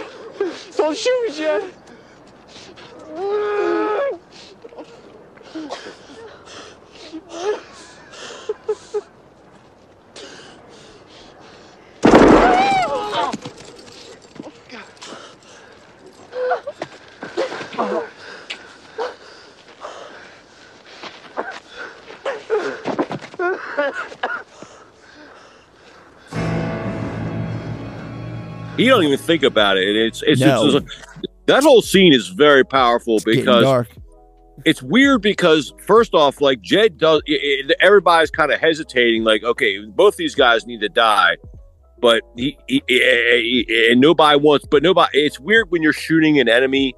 Don't 0.76 0.96
shoot. 0.96 1.74
You 28.88 28.94
don't 28.94 29.04
even 29.04 29.18
think 29.18 29.42
about 29.42 29.76
it. 29.76 29.96
It's 29.96 30.22
it's, 30.26 30.40
No. 30.40 30.66
it's, 30.76 30.96
that 31.46 31.62
whole 31.62 31.82
scene 31.82 32.12
is 32.12 32.28
very 32.28 32.64
powerful 32.64 33.18
because 33.24 33.62
it's 34.64 34.82
weird 34.82 35.22
because 35.22 35.72
first 35.86 36.14
off, 36.14 36.40
like 36.40 36.60
Jed 36.60 36.98
does, 36.98 37.22
i 37.28 37.32
i 37.32 37.74
everybody's 37.80 38.30
kind 38.30 38.50
of 38.52 38.60
hesitating. 38.60 39.22
Like, 39.24 39.44
okay, 39.44 39.78
both 39.86 40.16
these 40.16 40.34
guys 40.34 40.66
need 40.66 40.80
to 40.80 40.88
die, 40.88 41.36
but 42.00 42.22
he, 42.36 42.58
he, 42.66 42.82
he- 42.88 43.64
he- 43.68 43.88
and 43.92 44.00
nobody 44.00 44.38
wants. 44.38 44.66
But 44.70 44.82
nobody. 44.82 45.18
It's 45.20 45.38
weird 45.40 45.70
when 45.70 45.82
you're 45.82 45.92
shooting 45.92 46.38
an 46.40 46.48
enemy. 46.48 46.94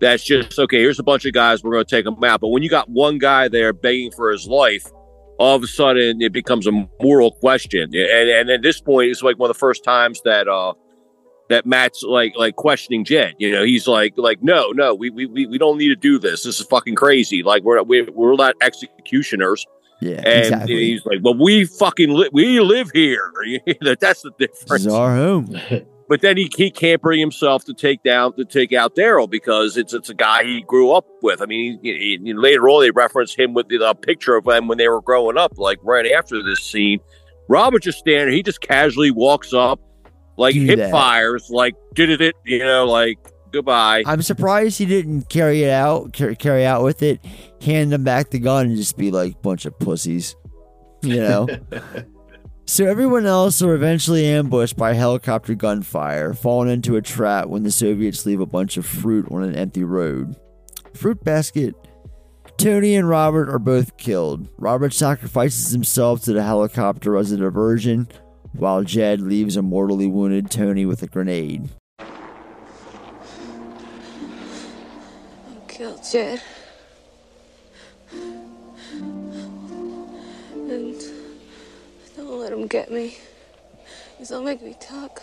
That's 0.00 0.22
just 0.24 0.58
okay. 0.58 0.78
Here's 0.78 0.98
a 0.98 1.02
bunch 1.04 1.24
of 1.24 1.32
guys. 1.32 1.62
We're 1.64 1.72
going 1.72 1.84
to 1.86 1.90
take 1.96 2.04
them 2.04 2.22
out. 2.22 2.40
But 2.40 2.48
when 2.48 2.62
you 2.62 2.68
got 2.68 2.90
one 2.90 3.16
guy 3.18 3.48
there 3.48 3.72
begging 3.72 4.10
for 4.10 4.30
his 4.30 4.46
life, 4.46 4.84
all 5.38 5.56
of 5.56 5.62
a 5.62 5.66
sudden 5.66 6.20
it 6.20 6.32
becomes 6.34 6.66
a 6.66 6.72
moral 7.00 7.30
question. 7.32 7.84
And 7.94 7.94
and 8.28 8.50
at 8.50 8.62
this 8.62 8.80
point, 8.80 9.10
it's 9.10 9.22
like 9.22 9.38
one 9.38 9.48
of 9.48 9.56
the 9.56 9.58
first 9.58 9.84
times 9.84 10.20
that 10.24 10.48
uh 10.48 10.74
that 11.48 11.66
Matt's 11.66 12.02
like 12.02 12.34
like 12.36 12.56
questioning 12.56 13.04
Jed. 13.04 13.34
You 13.38 13.52
know, 13.52 13.64
he's 13.64 13.86
like 13.86 14.14
like 14.16 14.42
no 14.42 14.70
no 14.72 14.94
we 14.94 15.10
we 15.10 15.26
we 15.26 15.46
we 15.46 15.58
don't 15.58 15.78
need 15.78 15.88
to 15.88 15.96
do 15.96 16.18
this. 16.18 16.42
This 16.42 16.60
is 16.60 16.66
fucking 16.66 16.94
crazy. 16.94 17.42
Like 17.42 17.62
we're 17.62 17.82
we're, 17.82 18.10
we're 18.12 18.34
not 18.36 18.54
executioners. 18.60 19.64
Yeah, 20.02 20.16
And 20.26 20.26
exactly. 20.44 20.74
he's 20.76 21.06
like, 21.06 21.20
well, 21.22 21.38
we 21.38 21.64
fucking 21.64 22.10
li- 22.10 22.28
we 22.30 22.60
live 22.60 22.90
here. 22.92 23.32
That's 23.80 24.20
the 24.22 24.30
difference. 24.38 24.68
This 24.68 24.86
is 24.86 24.92
our 24.92 25.14
home. 25.16 25.54
But 26.08 26.20
then 26.20 26.36
he, 26.36 26.48
he 26.56 26.70
can't 26.70 27.02
bring 27.02 27.18
himself 27.18 27.64
to 27.64 27.74
take 27.74 28.00
down 28.04 28.36
to 28.36 28.44
take 28.44 28.72
out 28.72 28.94
Daryl 28.94 29.28
because 29.28 29.76
it's 29.76 29.92
it's 29.92 30.08
a 30.08 30.14
guy 30.14 30.44
he 30.44 30.62
grew 30.62 30.92
up 30.92 31.04
with. 31.20 31.42
I 31.42 31.46
mean, 31.46 31.80
he, 31.82 32.20
he- 32.24 32.32
later 32.32 32.68
on 32.68 32.82
they 32.82 32.92
reference 32.92 33.34
him 33.34 33.54
with 33.54 33.66
the, 33.66 33.84
a 33.84 33.92
picture 33.92 34.36
of 34.36 34.44
them 34.44 34.68
when 34.68 34.78
they 34.78 34.86
were 34.88 35.00
growing 35.02 35.36
up, 35.36 35.58
like 35.58 35.78
right 35.82 36.12
after 36.12 36.40
this 36.44 36.60
scene. 36.60 37.00
Robert 37.48 37.82
just 37.82 37.98
standing, 37.98 38.36
he 38.36 38.44
just 38.44 38.60
casually 38.60 39.10
walks 39.10 39.52
up, 39.52 39.80
like 40.36 40.54
Do 40.54 40.64
hip 40.64 40.78
that. 40.78 40.90
fires, 40.90 41.48
like 41.50 41.74
did 41.94 42.10
it, 42.10 42.20
it, 42.20 42.36
you 42.44 42.60
know, 42.60 42.86
like 42.86 43.18
goodbye. 43.52 44.02
I'm 44.06 44.22
surprised 44.22 44.78
he 44.78 44.86
didn't 44.86 45.28
carry 45.28 45.62
it 45.62 45.70
out, 45.70 46.12
carry 46.12 46.64
out 46.64 46.82
with 46.82 47.02
it, 47.02 47.24
hand 47.62 47.92
them 47.92 48.04
back 48.04 48.30
the 48.30 48.38
gun, 48.38 48.66
and 48.66 48.76
just 48.76 48.96
be 48.96 49.10
like, 49.10 49.40
bunch 49.42 49.64
of 49.66 49.78
pussies, 49.78 50.36
you 51.02 51.16
know. 51.16 51.48
so 52.66 52.84
everyone 52.86 53.26
else 53.26 53.62
are 53.62 53.74
eventually 53.74 54.26
ambushed 54.26 54.76
by 54.76 54.92
helicopter 54.92 55.54
gunfire, 55.54 56.34
falling 56.34 56.70
into 56.70 56.96
a 56.96 57.02
trap 57.02 57.46
when 57.46 57.62
the 57.62 57.70
Soviets 57.70 58.26
leave 58.26 58.40
a 58.40 58.46
bunch 58.46 58.76
of 58.76 58.86
fruit 58.86 59.26
on 59.30 59.42
an 59.42 59.56
empty 59.56 59.84
road. 59.84 60.36
Fruit 60.94 61.22
basket. 61.24 61.74
Tony 62.58 62.94
and 62.94 63.08
Robert 63.08 63.50
are 63.50 63.58
both 63.58 63.98
killed. 63.98 64.48
Robert 64.56 64.94
sacrifices 64.94 65.70
himself 65.72 66.22
to 66.22 66.32
the 66.32 66.42
helicopter 66.42 67.16
as 67.18 67.30
a 67.30 67.36
diversion, 67.36 68.08
while 68.58 68.82
Jed 68.84 69.20
leaves 69.20 69.56
a 69.56 69.62
mortally 69.62 70.06
wounded 70.06 70.50
Tony 70.50 70.86
with 70.86 71.02
a 71.02 71.06
grenade. 71.06 71.68
I'll 71.98 72.06
kill 75.68 76.00
Jed. 76.10 76.40
And 80.54 80.94
don't 82.16 82.40
let 82.40 82.52
him 82.52 82.66
get 82.66 82.90
me. 82.90 83.18
Because 84.12 84.30
he'll 84.30 84.42
make 84.42 84.62
me 84.62 84.74
talk. 84.80 85.22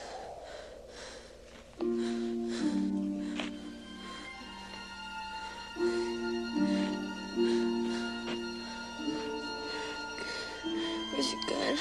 Where's 11.11 11.31
your 11.31 11.41
gun? 11.47 11.77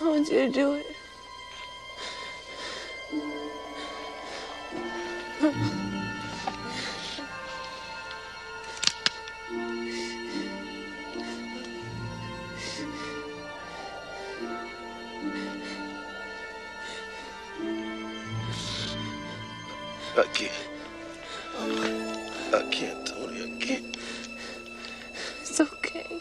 I 0.00 0.04
want 0.04 0.30
you 0.30 0.46
to 0.46 0.48
do 0.48 0.74
it. 0.74 0.86
I 20.16 20.22
can't. 20.32 20.52
I 22.54 22.68
can't, 22.70 23.06
Tony. 23.06 23.42
I 23.42 23.58
can't. 23.58 23.96
It's 25.40 25.60
okay. 25.60 26.20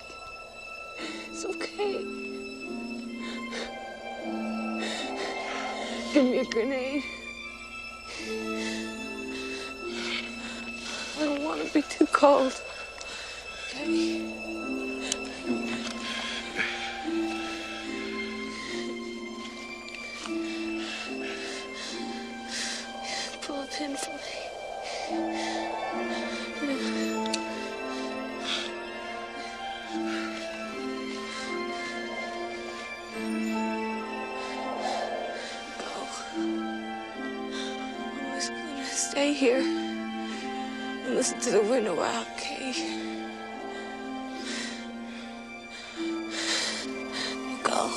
It's 1.30 1.46
okay. 1.46 2.37
Give 6.18 6.26
me 6.26 6.40
a 6.40 6.46
grenade. 6.46 7.04
I 11.16 11.20
don't 11.20 11.44
want 11.44 11.64
to 11.64 11.72
be 11.72 11.84
too 11.84 12.08
cold. 12.08 12.60
Okay? 13.70 14.57
Here 39.38 39.60
and 39.60 41.14
listen 41.14 41.40
to 41.40 41.52
the 41.52 41.62
window 41.62 42.02
out, 42.02 42.26
okay? 42.32 42.74
Go. 47.62 47.92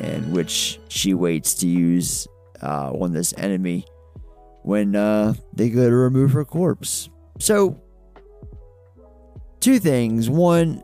and 0.00 0.32
which 0.32 0.78
she 0.86 1.12
waits 1.12 1.54
to 1.54 1.66
use 1.66 2.28
uh, 2.62 2.92
on 2.92 3.12
this 3.12 3.34
enemy 3.36 3.84
when 4.62 4.94
uh, 4.94 5.34
they 5.52 5.68
go 5.68 5.90
to 5.90 5.96
remove 5.96 6.30
her 6.30 6.44
corpse. 6.44 7.08
So, 7.40 7.80
two 9.60 9.78
things. 9.78 10.28
One, 10.30 10.82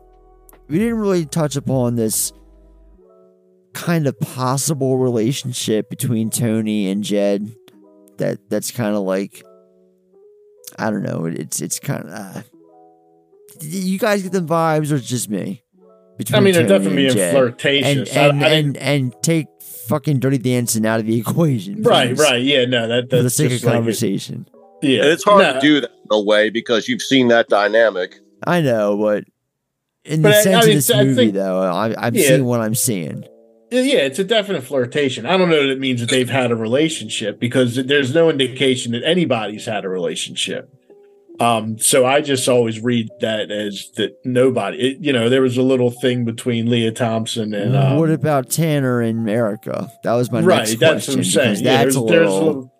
we 0.67 0.77
didn't 0.79 0.97
really 0.99 1.25
touch 1.25 1.55
upon 1.55 1.95
this 1.95 2.31
kind 3.73 4.07
of 4.07 4.19
possible 4.19 4.97
relationship 4.97 5.89
between 5.89 6.29
Tony 6.29 6.89
and 6.89 7.03
Jed. 7.03 7.53
That 8.17 8.49
that's 8.49 8.71
kind 8.71 8.95
of 8.95 9.03
like 9.03 9.43
I 10.77 10.89
don't 10.89 11.03
know. 11.03 11.25
It's 11.25 11.61
it's 11.61 11.79
kind 11.79 12.03
of. 12.07 12.13
Uh, 12.13 12.41
you 13.61 13.97
guys 13.99 14.23
get 14.23 14.31
the 14.33 14.39
vibes, 14.41 14.91
or 14.91 14.95
it's 14.95 15.07
just 15.07 15.29
me? 15.29 15.63
Between 16.17 16.37
I 16.37 16.39
mean, 16.41 16.53
they're 16.53 16.67
definitely 16.67 17.07
and 17.07 17.15
being 17.15 17.31
flirtatious. 17.31 18.15
And 18.15 18.35
and, 18.35 18.43
I 18.45 18.49
and, 18.49 18.77
and 18.77 19.15
take 19.21 19.47
fucking 19.87 20.19
Dirty 20.19 20.37
Dancing 20.37 20.85
out 20.85 20.99
of 21.01 21.05
the 21.05 21.19
equation. 21.19 21.81
Right, 21.81 22.09
please, 22.15 22.19
right. 22.19 22.41
Yeah, 22.41 22.65
no, 22.65 22.87
that 22.87 23.09
For 23.09 23.17
the 23.17 23.23
that's 23.23 23.35
sake 23.35 23.47
of 23.47 23.51
just 23.51 23.65
like 23.65 23.73
it- 23.73 23.77
conversation. 23.77 24.47
Yeah, 24.81 24.99
and 25.03 25.07
it's 25.09 25.23
hard 25.23 25.41
No. 25.41 25.53
to 25.53 25.59
do 25.59 25.81
that 25.81 25.89
in 25.91 26.07
a 26.11 26.21
way 26.21 26.49
because 26.49 26.87
you've 26.87 27.01
seen 27.01 27.29
that 27.29 27.47
dynamic. 27.49 28.17
I 28.43 28.61
know, 28.61 28.97
but 28.97 29.23
in 30.03 30.21
But 30.21 30.29
the 30.31 30.37
I- 30.37 30.41
sense 30.41 30.55
I 30.65 30.67
of 30.69 30.75
this 30.75 30.91
I 30.91 31.03
movie, 31.03 31.15
think- 31.15 31.33
though, 31.33 31.59
I, 31.61 31.93
I'm 31.97 32.15
Yeah. 32.15 32.27
seeing 32.27 32.45
what 32.45 32.61
I'm 32.61 32.75
seeing. 32.75 33.23
Yeah, 33.71 33.99
it's 33.99 34.19
a 34.19 34.23
definite 34.23 34.63
flirtation. 34.63 35.25
I 35.25 35.35
don't 35.37 35.49
know 35.49 35.61
that 35.63 35.71
it 35.71 35.79
means 35.79 35.99
that 35.99 36.09
they've 36.09 36.29
had 36.29 36.51
a 36.51 36.55
relationship 36.55 37.39
because 37.39 37.75
there's 37.75 38.13
no 38.13 38.29
indication 38.29 38.91
that 38.93 39.03
anybody's 39.03 39.65
had 39.65 39.83
a 39.83 39.89
relationship. 39.89 40.69
Um, 41.39 41.77
so 41.79 42.05
I 42.05 42.21
just 42.21 42.47
always 42.47 42.79
read 42.79 43.09
that 43.19 43.51
as 43.51 43.89
that 43.97 44.15
nobody, 44.23 44.77
it, 44.77 44.97
you 45.01 45.11
know, 45.11 45.27
there 45.27 45.41
was 45.41 45.57
a 45.57 45.61
little 45.63 45.91
thing 45.91 46.23
between 46.23 46.69
Lea 46.69 46.91
Thompson 46.91 47.53
and 47.53 47.75
um, 47.75 47.97
what 47.97 48.09
about 48.09 48.49
Tanner 48.49 49.01
and 49.01 49.29
Erica? 49.29 49.89
That 50.03 50.13
was 50.13 50.31
my 50.31 50.39
right. 50.39 50.59
next 50.59 50.79
That's 50.79 51.05
question. 51.07 51.13
what 51.15 51.17
I'm 51.25 51.55
saying. 51.55 51.65
Yeah, 51.65 51.83
that's 51.83 51.95
there's, 51.95 51.97
a 51.97 52.05
there's 52.05 52.29
a 52.29 52.33
little, 52.33 52.73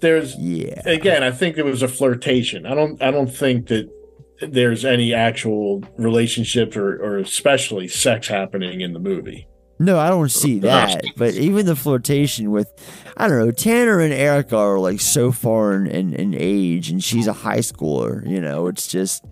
there's 0.00 0.36
yeah. 0.36 0.82
Again, 0.84 1.22
I 1.22 1.30
think 1.30 1.58
it 1.58 1.64
was 1.64 1.82
a 1.82 1.88
flirtation. 1.88 2.66
I 2.66 2.74
don't. 2.74 3.00
I 3.00 3.12
don't 3.12 3.32
think 3.32 3.68
that 3.68 3.88
there's 4.40 4.84
any 4.84 5.14
actual 5.14 5.82
relationships 5.96 6.76
or, 6.76 6.96
or 7.02 7.18
especially 7.18 7.88
sex 7.88 8.28
happening 8.28 8.80
in 8.80 8.92
the 8.92 8.98
movie. 8.98 9.48
No, 9.78 9.98
I 9.98 10.08
don't 10.08 10.30
see 10.30 10.58
that. 10.60 11.02
But 11.18 11.34
even 11.34 11.66
the 11.66 11.76
flirtation 11.76 12.50
with, 12.50 12.72
I 13.16 13.28
don't 13.28 13.38
know, 13.38 13.50
Tanner 13.50 14.00
and 14.00 14.12
Erica 14.12 14.56
are 14.56 14.78
like 14.78 15.00
so 15.02 15.30
far 15.32 15.74
in, 15.74 15.86
in, 15.86 16.14
in 16.14 16.34
age, 16.34 16.88
and 16.90 17.04
she's 17.04 17.26
a 17.26 17.32
high 17.34 17.58
schooler. 17.58 18.26
You 18.26 18.40
know, 18.40 18.68
it's 18.68 18.86
just 18.86 19.22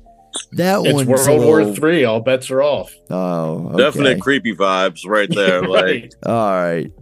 that 0.52 0.84
It's 0.84 0.92
one's 0.92 1.08
World 1.08 1.28
a 1.28 1.36
War 1.46 1.58
little- 1.60 1.74
Three. 1.74 2.04
All 2.04 2.20
bets 2.20 2.50
are 2.50 2.62
off. 2.62 2.92
Oh, 3.08 3.68
okay. 3.68 3.76
Definite 3.78 4.20
creepy 4.20 4.54
vibes 4.54 5.06
right 5.06 5.30
there. 5.34 5.62
Like, 5.66 6.12
All 6.26 6.32
right. 6.34 6.92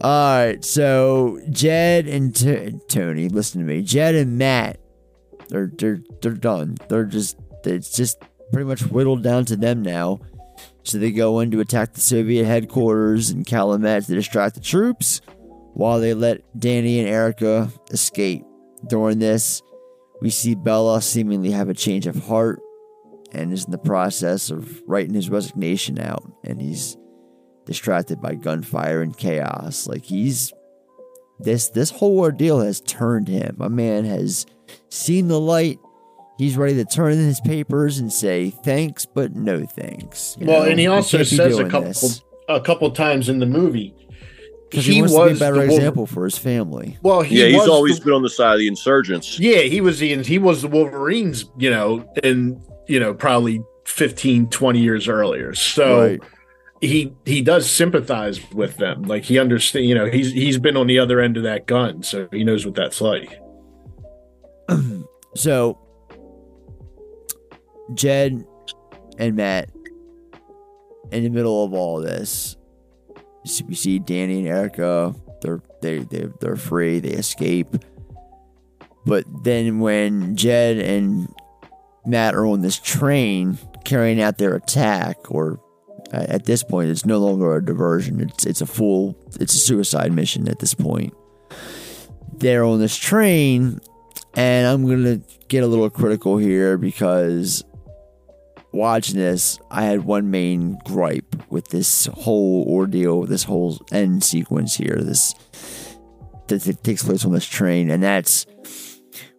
All 0.00 0.46
right. 0.46 0.64
So 0.64 1.38
Jed 1.50 2.08
and 2.08 2.34
T- 2.34 2.80
Tony, 2.88 3.28
listen 3.28 3.60
to 3.60 3.66
me. 3.66 3.82
Jed 3.82 4.14
and 4.16 4.38
Matt, 4.38 4.80
they're 5.50 5.70
they're 5.76 6.02
they're 6.22 6.32
done. 6.32 6.76
They're 6.88 7.04
just 7.04 7.36
it's 7.64 7.94
just 7.94 8.22
pretty 8.52 8.66
much 8.66 8.82
whittled 8.82 9.22
down 9.22 9.44
to 9.46 9.56
them 9.56 9.82
now. 9.82 10.20
So 10.82 10.98
they 10.98 11.12
go 11.12 11.40
in 11.40 11.50
to 11.50 11.60
attack 11.60 11.92
the 11.92 12.00
Soviet 12.00 12.46
headquarters 12.46 13.30
in 13.30 13.44
Calumet 13.44 14.06
to 14.06 14.14
distract 14.14 14.54
the 14.54 14.60
troops, 14.60 15.20
while 15.74 16.00
they 16.00 16.14
let 16.14 16.42
Danny 16.58 16.98
and 17.00 17.08
Erica 17.08 17.70
escape. 17.90 18.44
During 18.88 19.18
this, 19.18 19.62
we 20.22 20.30
see 20.30 20.54
Bella 20.54 21.02
seemingly 21.02 21.50
have 21.50 21.68
a 21.68 21.74
change 21.74 22.06
of 22.06 22.24
heart 22.24 22.60
and 23.32 23.52
is 23.52 23.66
in 23.66 23.70
the 23.70 23.78
process 23.78 24.50
of 24.50 24.82
writing 24.86 25.14
his 25.14 25.30
resignation 25.30 25.98
out, 25.98 26.24
and 26.44 26.60
he's 26.60 26.96
distracted 27.66 28.20
by 28.20 28.34
gunfire 28.34 29.02
and 29.02 29.16
chaos. 29.16 29.86
Like 29.86 30.04
he's 30.04 30.52
this 31.38 31.68
this 31.68 31.90
whole 31.90 32.18
ordeal 32.18 32.60
has 32.60 32.80
turned 32.80 33.28
him. 33.28 33.56
My 33.58 33.68
man 33.68 34.04
has 34.04 34.46
seen 34.88 35.28
the 35.28 35.40
light. 35.40 35.78
He's 36.38 36.56
ready 36.56 36.74
to 36.76 36.84
turn 36.84 37.12
in 37.12 37.18
his 37.18 37.40
papers 37.40 37.98
and 37.98 38.10
say 38.12 38.50
thanks, 38.50 39.04
but 39.04 39.34
no 39.36 39.66
thanks. 39.66 40.36
You 40.40 40.46
well, 40.46 40.62
know, 40.64 40.70
and 40.70 40.80
he 40.80 40.86
also 40.86 41.22
says 41.22 41.58
a 41.58 41.64
couple 41.68 41.88
this. 41.88 42.22
a 42.48 42.60
couple 42.60 42.90
times 42.92 43.28
in 43.28 43.40
the 43.40 43.46
movie 43.46 43.94
because 44.70 44.86
he, 44.86 45.02
wants 45.02 45.14
to 45.14 45.26
be 45.26 45.32
a 45.32 45.38
better 45.38 45.62
example 45.62 46.06
for 46.06 46.24
his 46.24 46.38
family. 46.38 46.96
Well, 47.02 47.22
he 47.22 47.40
yeah, 47.40 47.48
he's 47.58 47.68
always 47.68 47.98
the- 47.98 48.06
been 48.06 48.14
on 48.14 48.22
the 48.22 48.30
side 48.30 48.54
of 48.54 48.58
the 48.58 48.68
insurgents. 48.68 49.38
Yeah, 49.38 49.58
he 49.62 49.80
was 49.80 49.98
the 49.98 50.22
he 50.22 50.38
was 50.38 50.62
the 50.62 50.68
Wolverines, 50.68 51.44
you 51.58 51.70
know, 51.70 52.10
and 52.22 52.62
you 52.88 52.98
know, 52.98 53.12
probably 53.12 53.62
15, 53.84 54.48
20 54.48 54.78
years 54.80 55.08
earlier. 55.08 55.54
So 55.54 56.00
Right. 56.00 56.20
he 56.80 57.12
he 57.26 57.42
does 57.42 57.68
sympathize 57.68 58.40
with 58.52 58.76
them. 58.78 59.02
Like 59.02 59.24
he 59.24 59.38
understand, 59.38 59.84
you 59.86 59.94
know, 59.94 60.06
he's 60.06 60.32
he's 60.32 60.58
been 60.58 60.76
on 60.76 60.86
the 60.86 60.98
other 60.98 61.20
end 61.20 61.36
of 61.36 61.42
that 61.42 61.66
gun, 61.66 62.02
so 62.02 62.28
he 62.32 62.44
knows 62.44 62.64
what 62.64 62.74
that's 62.74 63.00
like. 63.00 63.38
So, 65.36 65.78
Jed 67.94 68.44
and 69.16 69.36
Matt, 69.36 69.70
in 71.12 71.22
the 71.22 71.28
middle 71.28 71.64
of 71.64 71.72
all 71.72 72.00
this, 72.00 72.56
you 73.44 73.50
see- 73.50 73.64
we 73.68 73.74
see 73.76 73.98
Danny 74.00 74.40
and 74.40 74.48
Erica. 74.48 75.14
They're 75.40 75.62
they 75.82 76.00
they 76.00 76.28
they're 76.40 76.56
free. 76.56 76.98
They 76.98 77.10
escape. 77.10 77.76
But 79.06 79.24
then 79.44 79.78
when 79.78 80.34
Jed 80.34 80.78
and 80.78 81.32
Matt 82.04 82.34
are 82.34 82.44
on 82.46 82.60
this 82.60 82.78
train 82.78 83.56
carrying 83.84 84.20
out 84.20 84.38
their 84.38 84.56
attack, 84.56 85.30
or 85.30 85.60
at 86.10 86.44
this 86.44 86.62
point, 86.64 86.90
it's 86.90 87.06
no 87.06 87.18
longer 87.18 87.54
a 87.54 87.64
diversion. 87.64 88.20
It's 88.20 88.46
it's 88.46 88.60
a 88.60 88.66
full 88.66 89.16
it's 89.40 89.54
a 89.54 89.58
suicide 89.58 90.12
mission 90.12 90.48
at 90.48 90.58
this 90.58 90.74
point. 90.74 91.14
They're 92.36 92.64
on 92.64 92.80
this 92.80 92.96
train, 92.96 93.80
and 94.34 94.66
I'm 94.66 94.86
gonna 94.86 95.20
get 95.48 95.64
a 95.64 95.66
little 95.66 95.90
critical 95.90 96.36
here 96.38 96.78
because 96.78 97.64
watching 98.72 99.16
this, 99.16 99.58
I 99.70 99.82
had 99.82 100.04
one 100.04 100.30
main 100.30 100.78
gripe 100.84 101.36
with 101.50 101.68
this 101.68 102.06
whole 102.06 102.64
ordeal, 102.68 103.24
this 103.24 103.44
whole 103.44 103.78
end 103.92 104.22
sequence 104.24 104.76
here. 104.76 104.98
This 105.00 105.34
that 106.48 106.62
that 106.62 106.84
takes 106.84 107.02
place 107.02 107.24
on 107.24 107.32
this 107.32 107.46
train, 107.46 107.90
and 107.90 108.02
that's 108.02 108.46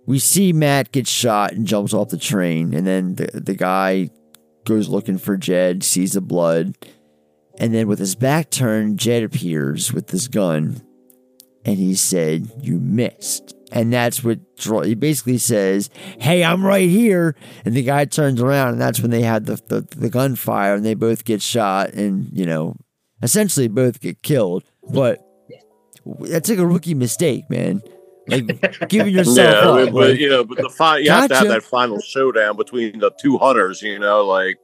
we 0.05 0.19
see 0.19 0.53
Matt 0.53 0.91
get 0.91 1.07
shot 1.07 1.53
and 1.53 1.67
jumps 1.67 1.93
off 1.93 2.09
the 2.09 2.17
train, 2.17 2.73
and 2.73 2.85
then 2.85 3.15
the 3.15 3.41
the 3.41 3.55
guy 3.55 4.09
goes 4.65 4.89
looking 4.89 5.17
for 5.17 5.37
Jed, 5.37 5.83
sees 5.83 6.13
the 6.13 6.21
blood, 6.21 6.75
and 7.59 7.73
then 7.73 7.87
with 7.87 7.99
his 7.99 8.15
back 8.15 8.49
turned, 8.49 8.99
Jed 8.99 9.23
appears 9.23 9.93
with 9.93 10.07
this 10.07 10.27
gun, 10.27 10.81
and 11.65 11.77
he 11.77 11.95
said, 11.95 12.51
"You 12.61 12.79
missed." 12.79 13.55
And 13.71 13.93
that's 13.93 14.23
what 14.23 14.39
draw- 14.57 14.81
he 14.81 14.95
basically 14.95 15.37
says, 15.37 15.89
"Hey, 16.19 16.43
I'm 16.43 16.65
right 16.65 16.89
here." 16.89 17.35
And 17.63 17.73
the 17.73 17.83
guy 17.83 18.05
turns 18.05 18.41
around, 18.41 18.73
and 18.73 18.81
that's 18.81 18.99
when 18.99 19.11
they 19.11 19.21
had 19.21 19.45
the, 19.45 19.55
the 19.67 19.87
the 19.95 20.09
gunfire, 20.09 20.75
and 20.75 20.85
they 20.85 20.93
both 20.93 21.23
get 21.23 21.41
shot, 21.41 21.93
and 21.93 22.27
you 22.33 22.45
know, 22.45 22.75
essentially 23.23 23.67
both 23.69 24.01
get 24.01 24.21
killed. 24.23 24.63
But 24.93 25.19
that's 26.19 26.49
like 26.49 26.59
a 26.59 26.67
rookie 26.67 26.95
mistake, 26.95 27.49
man. 27.49 27.81
Like 28.27 28.89
giving 28.89 29.13
yourself 29.15 29.37
yeah, 29.37 29.69
up. 29.69 29.91
but, 29.93 30.09
like- 30.09 30.19
you 30.19 30.29
know, 30.29 30.43
but 30.43 30.57
the 30.57 30.69
fi- 30.69 30.97
you 30.99 31.09
have 31.11 31.29
to 31.29 31.35
have 31.35 31.47
that 31.47 31.63
final 31.63 31.99
showdown 32.01 32.57
between 32.57 32.99
the 32.99 33.11
two 33.21 33.37
hunters. 33.37 33.81
You 33.81 33.99
know, 33.99 34.25
like 34.25 34.57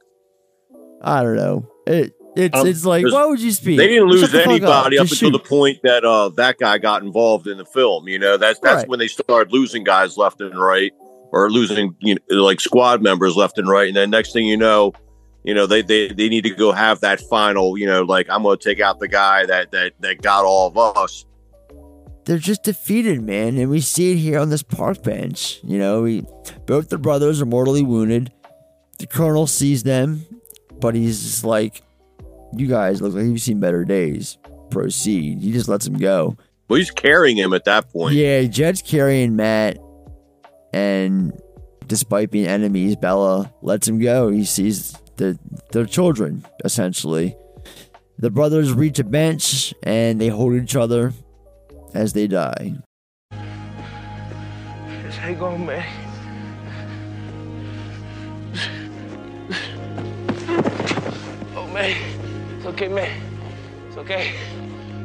I 1.00 1.22
don't 1.22 1.36
know. 1.36 1.66
It 1.86 2.12
it's 2.38 2.56
Um, 2.56 2.66
it's 2.66 2.84
like 2.84 3.04
why 3.10 3.26
would 3.26 3.40
you 3.40 3.52
speak? 3.52 3.78
They 3.78 3.88
didn't 3.88 4.08
lose 4.08 4.30
the 4.30 4.42
anybody 4.44 4.98
up, 4.98 5.06
Just 5.06 5.20
until 5.22 5.38
the 5.38 5.44
point 5.44 5.78
that 5.82 6.04
uh, 6.04 6.28
that 6.30 6.58
guy 6.58 6.78
got 6.78 7.02
involved 7.02 7.46
in 7.46 7.58
the 7.58 7.64
film. 7.64 8.08
You 8.08 8.18
know, 8.18 8.36
that's 8.36 8.60
that's 8.60 8.76
Right. 8.82 8.88
when 8.88 8.98
they 8.98 9.08
started 9.08 9.52
losing 9.52 9.84
guys 9.84 10.16
left 10.16 10.40
and 10.40 10.58
right, 10.58 10.92
or 11.32 11.50
losing 11.50 11.94
you 12.00 12.14
know, 12.30 12.42
like 12.42 12.60
squad 12.60 13.02
members 13.02 13.36
left 13.36 13.58
and 13.58 13.68
right. 13.68 13.88
And 13.88 13.96
then 13.96 14.10
next 14.10 14.32
thing 14.32 14.46
you 14.46 14.56
know, 14.56 14.92
you 15.44 15.52
know 15.54 15.66
they 15.66 15.82
they, 15.82 16.08
they 16.08 16.28
need 16.28 16.42
to 16.44 16.50
go 16.50 16.72
have 16.72 17.00
that 17.00 17.20
final. 17.20 17.76
You 17.76 17.86
know, 17.86 18.02
like 18.02 18.28
I'm 18.30 18.42
going 18.44 18.58
to 18.58 18.64
take 18.64 18.80
out 18.80 19.00
the 19.00 19.08
guy 19.08 19.44
that 19.46 19.72
that 19.72 19.92
that 20.00 20.22
got 20.22 20.44
all 20.44 20.68
of 20.68 20.78
us. 20.96 21.24
they're 22.24 22.38
just 22.38 22.62
defeated, 22.62 23.22
man. 23.22 23.56
And 23.56 23.70
we 23.70 23.80
see 23.80 24.12
it 24.12 24.16
here 24.16 24.38
on 24.38 24.50
this 24.50 24.62
park 24.62 25.02
bench. 25.02 25.60
You 25.64 25.78
know, 25.78 26.02
we 26.02 26.24
both 26.66 26.88
the 26.90 26.98
brothers 26.98 27.40
are 27.42 27.46
mortally 27.46 27.82
wounded. 27.82 28.32
The 28.98 29.06
colonel 29.06 29.46
sees 29.46 29.82
them, 29.84 30.26
but 30.80 30.94
he's 30.96 31.22
just 31.22 31.44
like, 31.44 31.82
"You 32.54 32.66
guys 32.66 33.00
look 33.02 33.14
like 33.14 33.24
you've 33.24 33.40
seen 33.40 33.60
better 33.60 33.84
days. 33.84 34.38
Proceed." 34.70 35.40
He 35.40 35.52
just 35.52 35.68
lets 35.68 35.86
him 35.86 35.98
go. 35.98 36.36
Well, 36.68 36.78
he's 36.78 36.90
carrying 36.90 37.36
him 37.36 37.52
at 37.52 37.64
that 37.64 37.90
point. 37.90 38.14
Yeah, 38.14 38.42
Jed's 38.42 38.82
carrying 38.82 39.36
Matt, 39.36 39.78
and 40.72 41.32
despite 41.86 42.30
being 42.30 42.46
enemies, 42.46 42.96
Bella 42.96 43.52
lets 43.62 43.88
him 43.88 43.98
go. 43.98 44.28
He 44.30 44.44
sees 44.44 44.92
the 45.16 45.38
their 45.72 45.86
children 45.86 46.44
essentially. 46.64 47.36
The 48.20 48.30
brothers 48.30 48.72
reach 48.72 48.98
a 48.98 49.04
bench 49.04 49.72
and 49.84 50.20
they 50.20 50.26
hold 50.28 50.54
each 50.54 50.74
other 50.74 51.12
as 51.94 52.12
they 52.14 52.26
die. 52.26 52.74
Just 53.30 55.18
hang 55.18 55.40
on, 55.40 55.64
man. 55.66 55.84
Oh, 61.54 61.70
man. 61.72 62.17
Okay, 62.68 62.86
man. 62.86 63.10
It's 63.88 63.96
okay. 63.96 64.34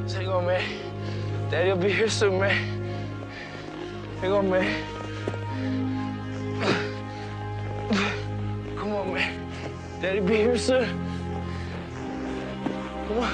Just 0.03 0.17
hang 0.17 0.27
on, 0.27 0.45
man. 0.45 0.61
Daddy'll 1.49 1.77
be 1.77 1.89
here 1.89 2.09
soon, 2.09 2.37
man. 2.37 2.57
Hang 4.19 4.33
on, 4.33 4.49
man. 4.49 4.83
Come 8.75 8.93
on, 8.93 9.13
man. 9.13 9.49
Daddy 10.01 10.19
will 10.19 10.27
be 10.27 10.35
here 10.35 10.57
soon. 10.57 10.89
Come 13.07 13.19
on. 13.19 13.33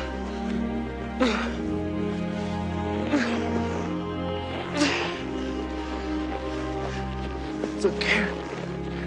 It's 7.75 7.85
okay. 7.85 8.27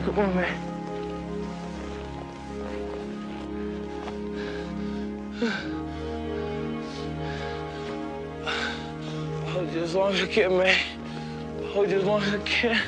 Come 0.05 0.19
on, 0.19 0.35
man. 0.35 0.72
Hold 5.43 5.53
you 9.73 9.83
as 9.83 9.95
long 9.95 10.13
as 10.13 10.23
I 10.23 10.27
can, 10.27 10.57
man. 10.57 10.79
Hold 11.73 11.91
you 11.91 11.99
as 11.99 12.05
long 12.05 12.23
as 12.23 12.35
I 12.35 12.39
can. 12.45 12.81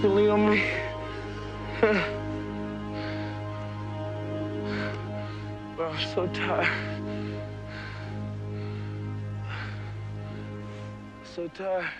You 0.00 0.08
lean 0.08 0.30
on 0.30 0.50
me. 0.50 0.62
Bro, 5.76 5.90
I'm 5.90 6.14
so 6.14 6.26
tired. 6.28 6.68
So 11.34 11.48
tired. 11.48 11.90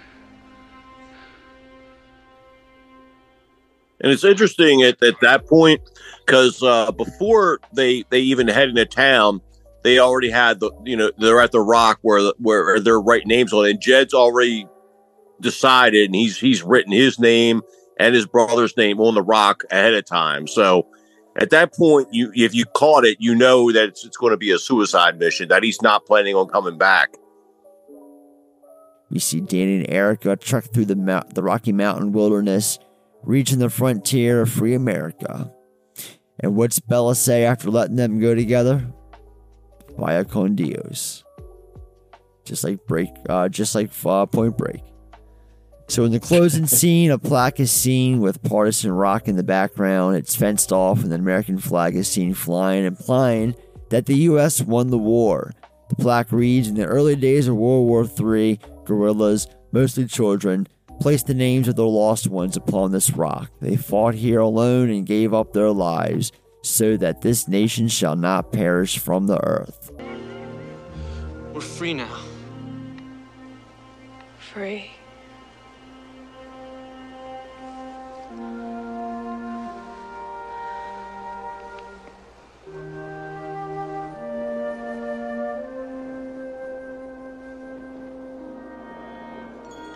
And 4.01 4.12
it's 4.12 4.24
interesting 4.24 4.82
at, 4.82 5.02
at 5.02 5.18
that 5.22 5.48
point 5.48 5.80
because 6.24 6.62
uh, 6.62 6.93
before 6.93 7.59
they 7.72 8.05
they 8.10 8.20
even 8.20 8.47
head 8.47 8.68
into 8.68 8.86
town, 8.86 9.40
they 9.84 9.98
already 9.98 10.30
had 10.30 10.60
the 10.60 10.70
you 10.84 10.96
know 10.96 11.10
they're 11.18 11.40
at 11.40 11.52
the 11.52 11.60
rock 11.60 11.98
where 12.02 12.32
where 12.38 12.80
they're 12.80 13.00
writing 13.00 13.28
names 13.28 13.52
on. 13.52 13.66
And 13.66 13.80
Jed's 13.80 14.14
already 14.14 14.66
decided, 15.40 16.06
and 16.06 16.14
he's 16.14 16.38
he's 16.38 16.62
written 16.62 16.92
his 16.92 17.18
name 17.18 17.62
and 17.98 18.14
his 18.14 18.26
brother's 18.26 18.76
name 18.76 19.00
on 19.00 19.14
the 19.14 19.22
rock 19.22 19.64
ahead 19.70 19.94
of 19.94 20.05
time. 20.05 20.46
So 20.46 20.86
at 21.36 21.50
that 21.50 21.74
point, 21.74 22.09
you 22.12 22.32
if 22.34 22.55
you 22.55 22.64
caught 22.64 23.05
it, 23.05 23.18
you 23.20 23.34
know 23.34 23.70
that 23.72 23.88
it's, 23.88 24.05
it's 24.05 24.16
going 24.16 24.32
to 24.32 24.36
be 24.36 24.50
a 24.50 24.59
suicide 24.59 25.18
mission. 25.18 25.48
That 25.48 25.62
he's 25.62 25.82
not 25.82 26.06
planning 26.06 26.34
on 26.34 26.48
coming 26.48 26.78
back. 26.78 27.14
We 29.10 29.20
see 29.20 29.40
Danny 29.40 29.76
and 29.76 29.90
Erica 29.90 30.36
trek 30.36 30.64
through 30.72 30.84
the 30.84 30.96
mount, 30.96 31.34
the 31.34 31.42
Rocky 31.42 31.72
Mountain 31.72 32.12
wilderness, 32.12 32.78
reaching 33.22 33.59
the 33.59 33.70
frontier 33.70 34.42
of 34.42 34.50
free 34.50 34.74
America. 34.74 35.50
And 36.40 36.55
what's 36.56 36.78
Bella 36.78 37.14
say 37.14 37.44
after 37.44 37.70
letting 37.70 37.96
them 37.96 38.20
go 38.20 38.34
together? 38.34 38.92
Vaya 39.98 40.24
con 40.24 40.54
Dios. 40.54 41.24
Just 42.44 42.64
like 42.64 42.86
break, 42.86 43.10
uh, 43.28 43.48
just 43.48 43.74
like 43.74 43.90
uh, 44.06 44.24
Point 44.26 44.56
Break. 44.56 44.82
So 45.88 46.04
in 46.04 46.12
the 46.12 46.20
closing 46.20 46.66
scene, 46.78 47.10
a 47.10 47.18
plaque 47.18 47.60
is 47.60 47.72
seen 47.72 48.20
with 48.20 48.42
partisan 48.42 48.92
rock 48.92 49.26
in 49.26 49.36
the 49.36 49.42
background. 49.42 50.16
It's 50.16 50.36
fenced 50.36 50.72
off, 50.72 51.02
and 51.02 51.10
the 51.10 51.16
American 51.16 51.58
flag 51.58 51.96
is 51.96 52.08
seen 52.08 52.32
flying, 52.32 52.84
implying 52.84 53.54
that 53.90 54.06
the 54.06 54.16
U.S. 54.16 54.62
won 54.62 54.88
the 54.88 54.98
war. 54.98 55.52
The 55.88 55.96
plaque 55.96 56.30
reads: 56.32 56.68
In 56.68 56.74
the 56.74 56.86
early 56.86 57.16
days 57.16 57.48
of 57.48 57.56
World 57.56 57.86
War 57.86 58.04
III, 58.04 58.60
guerrillas, 58.84 59.46
mostly 59.72 60.06
children, 60.06 60.68
placed 61.00 61.26
the 61.26 61.34
names 61.34 61.68
of 61.68 61.76
their 61.76 61.86
lost 61.86 62.28
ones 62.28 62.56
upon 62.56 62.92
this 62.92 63.10
rock. 63.10 63.50
They 63.60 63.76
fought 63.76 64.14
here 64.14 64.40
alone 64.40 64.90
and 64.90 65.06
gave 65.06 65.34
up 65.34 65.52
their 65.52 65.70
lives, 65.70 66.32
so 66.68 66.96
that 66.98 67.22
this 67.22 67.48
nation 67.48 67.88
shall 67.88 68.14
not 68.14 68.52
perish 68.52 68.98
from 68.98 69.26
the 69.26 69.42
earth. 69.42 69.90
We're 71.54 71.60
free 71.60 71.94
now. 71.94 72.20
Free. 74.38 74.90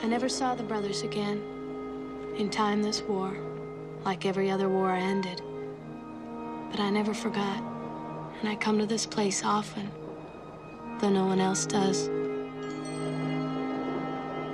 I 0.02 0.06
never 0.06 0.28
saw 0.28 0.54
the 0.54 0.62
brothers 0.62 1.02
again. 1.02 1.40
In 2.38 2.50
time, 2.50 2.82
this 2.82 3.02
war, 3.02 3.36
like 4.04 4.26
every 4.26 4.50
other 4.50 4.68
war, 4.68 4.90
ended. 4.92 5.42
But 6.72 6.80
I 6.80 6.88
never 6.88 7.12
forgot, 7.12 7.62
and 8.40 8.48
I 8.48 8.56
come 8.56 8.78
to 8.78 8.86
this 8.86 9.04
place 9.04 9.44
often, 9.44 9.90
though 11.00 11.10
no 11.10 11.26
one 11.26 11.38
else 11.38 11.66
does. 11.66 12.08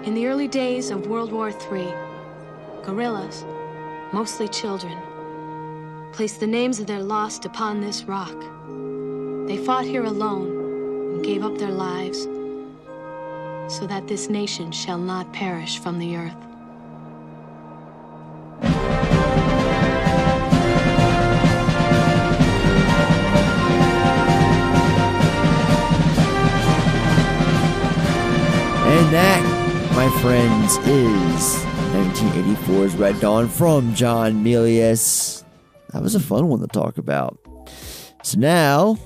In 0.05 0.15
the 0.15 0.27
early 0.27 0.49
days 0.49 0.91
of 0.91 1.07
World 1.07 1.31
War 1.31 1.51
III, 1.51 1.95
guerrillas, 2.83 3.45
mostly 4.13 4.49
children, 4.49 4.99
placed 6.13 6.41
the 6.41 6.47
names 6.49 6.81
of 6.81 6.89
their 6.89 7.03
lost 7.03 7.45
upon 7.45 7.81
this 7.81 8.03
rock. 8.03 8.37
They 9.47 9.57
fought 9.57 9.85
here 9.85 10.05
alone 10.05 11.15
and 11.15 11.25
gave 11.25 11.45
up 11.45 11.57
their 11.57 11.71
lives 11.71 12.25
so 13.73 13.87
that 13.87 14.09
this 14.09 14.29
nation 14.29 14.73
shall 14.73 14.99
not 14.99 15.33
perish 15.33 15.79
from 15.79 16.01
the 16.01 16.17
earth. 16.17 16.48
And 28.89 29.13
that, 29.13 29.93
my 29.95 30.09
friends, 30.23 30.79
is 30.79 31.63
1984's 31.93 32.97
Red 32.97 33.21
Dawn 33.21 33.47
from 33.47 33.95
John 33.95 34.43
Milius. 34.43 35.45
That 35.93 36.03
was 36.03 36.15
a 36.15 36.21
fun 36.21 36.49
one 36.49 36.61
to 36.61 36.67
talk 36.69 36.97
about. 36.97 37.39
So 38.23 38.39
now, 38.39 38.99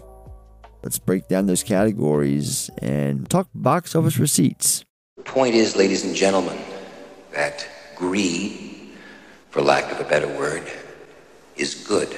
let's 0.85 1.01
break 1.01 1.27
down 1.27 1.47
those 1.47 1.65
categories 1.65 2.71
and 2.79 3.29
talk 3.29 3.49
box 3.57 3.97
office 3.97 4.19
receipts. 4.19 4.85
The 5.17 5.25
Point 5.25 5.57
is, 5.57 5.75
ladies 5.75 6.05
and 6.05 6.15
gentlemen, 6.15 6.61
that 7.33 7.67
greed, 7.97 8.93
for 9.51 9.63
lack 9.63 9.91
of 9.91 9.99
a 9.99 10.09
better 10.09 10.29
word, 10.29 10.63
is 11.57 11.75
good. 11.75 12.17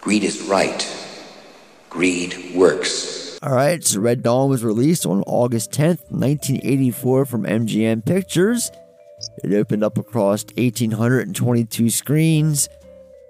Greed 0.00 0.22
is 0.22 0.42
right. 0.42 0.86
Greed 1.90 2.54
works. 2.54 3.25
All 3.46 3.54
right, 3.54 3.84
so 3.84 4.00
Red 4.00 4.24
Dawn 4.24 4.50
was 4.50 4.64
released 4.64 5.06
on 5.06 5.22
August 5.24 5.70
10th, 5.70 6.10
1984 6.10 7.26
from 7.26 7.44
MGM 7.44 8.04
Pictures. 8.04 8.72
It 9.44 9.54
opened 9.54 9.84
up 9.84 9.98
across 9.98 10.44
1,822 10.56 11.88
screens, 11.88 12.68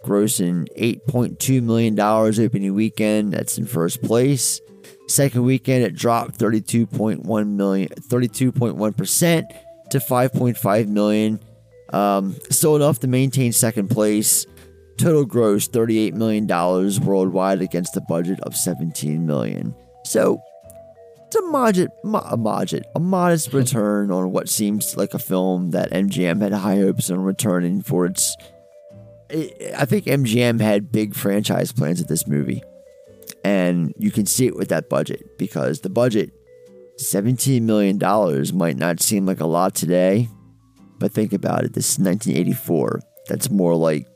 grossing 0.02 0.68
$8.2 0.78 1.62
million 1.62 2.00
opening 2.00 2.74
weekend. 2.74 3.34
That's 3.34 3.58
in 3.58 3.66
first 3.66 4.00
place. 4.02 4.58
Second 5.06 5.42
weekend, 5.42 5.84
it 5.84 5.94
dropped 5.94 6.38
32.1 6.38 7.48
million, 7.48 7.88
32.1% 7.90 9.44
to 9.90 9.98
5.5 9.98 10.88
million. 10.88 11.40
Um, 11.92 12.36
still 12.48 12.74
enough 12.74 13.00
to 13.00 13.06
maintain 13.06 13.52
second 13.52 13.88
place. 13.88 14.46
Total 14.96 15.26
gross 15.26 15.68
$38 15.68 16.14
million 16.14 16.46
worldwide 17.04 17.60
against 17.60 17.98
a 17.98 18.00
budget 18.00 18.40
of 18.40 18.54
$17 18.54 19.20
million. 19.20 19.74
So 20.06 20.40
it's 21.26 21.36
a 21.36 21.42
modest, 21.42 21.88
a 22.04 22.36
modest, 22.36 22.84
a 22.94 23.00
modest 23.00 23.48
mm-hmm. 23.48 23.56
return 23.58 24.10
on 24.12 24.30
what 24.30 24.48
seems 24.48 24.96
like 24.96 25.14
a 25.14 25.18
film 25.18 25.72
that 25.72 25.90
MGM 25.90 26.40
had 26.40 26.52
high 26.52 26.76
hopes 26.76 27.10
on 27.10 27.20
returning 27.20 27.82
for 27.82 28.06
its. 28.06 28.36
I 29.76 29.84
think 29.86 30.04
MGM 30.04 30.60
had 30.60 30.92
big 30.92 31.14
franchise 31.16 31.72
plans 31.72 32.00
at 32.00 32.06
this 32.06 32.28
movie, 32.28 32.62
and 33.44 33.92
you 33.98 34.12
can 34.12 34.24
see 34.24 34.46
it 34.46 34.54
with 34.54 34.68
that 34.68 34.88
budget 34.88 35.36
because 35.36 35.80
the 35.80 35.90
budget, 35.90 36.30
seventeen 36.96 37.66
million 37.66 37.98
dollars, 37.98 38.52
might 38.52 38.76
not 38.76 39.00
seem 39.00 39.26
like 39.26 39.40
a 39.40 39.46
lot 39.46 39.74
today, 39.74 40.28
but 41.00 41.12
think 41.12 41.32
about 41.32 41.64
it. 41.64 41.72
This 41.72 41.90
is 41.90 41.98
1984. 41.98 43.00
That's 43.28 43.50
more 43.50 43.74
like 43.74 44.06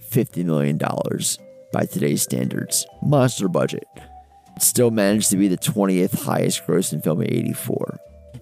fifty 0.00 0.44
million 0.44 0.78
dollars 0.78 1.36
by 1.72 1.86
today's 1.86 2.22
standards. 2.22 2.86
Monster 3.02 3.48
budget 3.48 3.88
still 4.62 4.90
managed 4.90 5.30
to 5.30 5.36
be 5.36 5.48
the 5.48 5.58
20th 5.58 6.22
highest 6.22 6.66
grossing 6.66 7.02
film 7.02 7.20
of 7.20 7.26
84. 7.26 7.98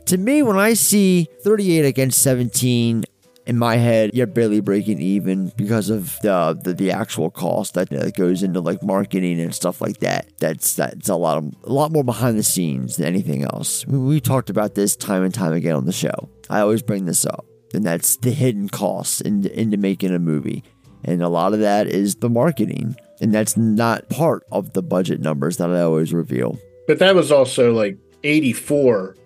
To 0.07 0.19
me, 0.19 0.43
when 0.43 0.57
I 0.57 0.75
see 0.75 1.29
38 1.43 1.85
against 1.85 2.23
17, 2.23 3.05
in 3.49 3.59
my 3.59 3.77
head, 3.77 4.11
you're 4.13 4.27
barely 4.27 4.61
breaking 4.61 5.01
even 5.01 5.51
because 5.57 5.89
of 5.89 6.19
the 6.21 6.59
the, 6.63 6.75
the 6.75 6.93
actual 6.93 7.31
cost 7.31 7.75
that, 7.75 7.89
goes 8.15 8.43
into 8.43 8.61
like 8.61 8.83
marketing 8.83 9.41
and 9.41 9.55
stuff 9.55 9.81
like 9.81 10.01
that. 10.01 10.29
That's 10.39 10.75
that's 10.75 11.09
a 11.09 11.17
lot 11.17 11.39
of 11.39 11.55
a 11.65 11.73
lot 11.73 11.91
more 11.91 12.05
behind 12.05 12.39
the 12.39 12.43
scenes 12.43 12.97
than 12.97 13.07
anything 13.07 13.45
else. 13.45 13.87
We, 13.87 13.99
we 13.99 14.21
talked 14.21 14.51
about 14.51 14.75
this 14.75 14.97
time 14.97 15.25
and 15.25 15.33
time 15.33 15.55
again 15.55 15.75
on 15.75 15.87
the 15.87 15.93
show. 15.93 16.29
I 16.51 16.61
always 16.61 16.83
bring 16.83 17.07
this 17.07 17.25
up, 17.25 17.47
and 17.73 17.85
that's 17.85 18.17
the 18.17 18.33
hidden 18.33 18.69
costs 18.69 19.23
into, 19.23 19.59
into 19.59 19.79
making 19.79 20.15
a 20.15 20.19
movie, 20.19 20.63
and 21.03 21.23
a 21.23 21.29
lot 21.29 21.55
of 21.55 21.61
that 21.61 21.87
is 21.87 22.17
the 22.17 22.29
marketing 22.29 22.97
and 23.21 23.33
that's 23.35 23.57
not 23.57 24.09
part 24.09 24.45
of 24.53 24.73
the 24.73 24.83
budget 24.83 25.21
numbers 25.21 25.57
that 25.59 25.71
I 25.71 25.81
always 25.83 26.13
reveal. 26.13 26.59
But 26.87 26.99
that 27.01 27.15
was 27.15 27.31
also 27.33 27.73
like 27.73 27.97
84. 28.25 29.17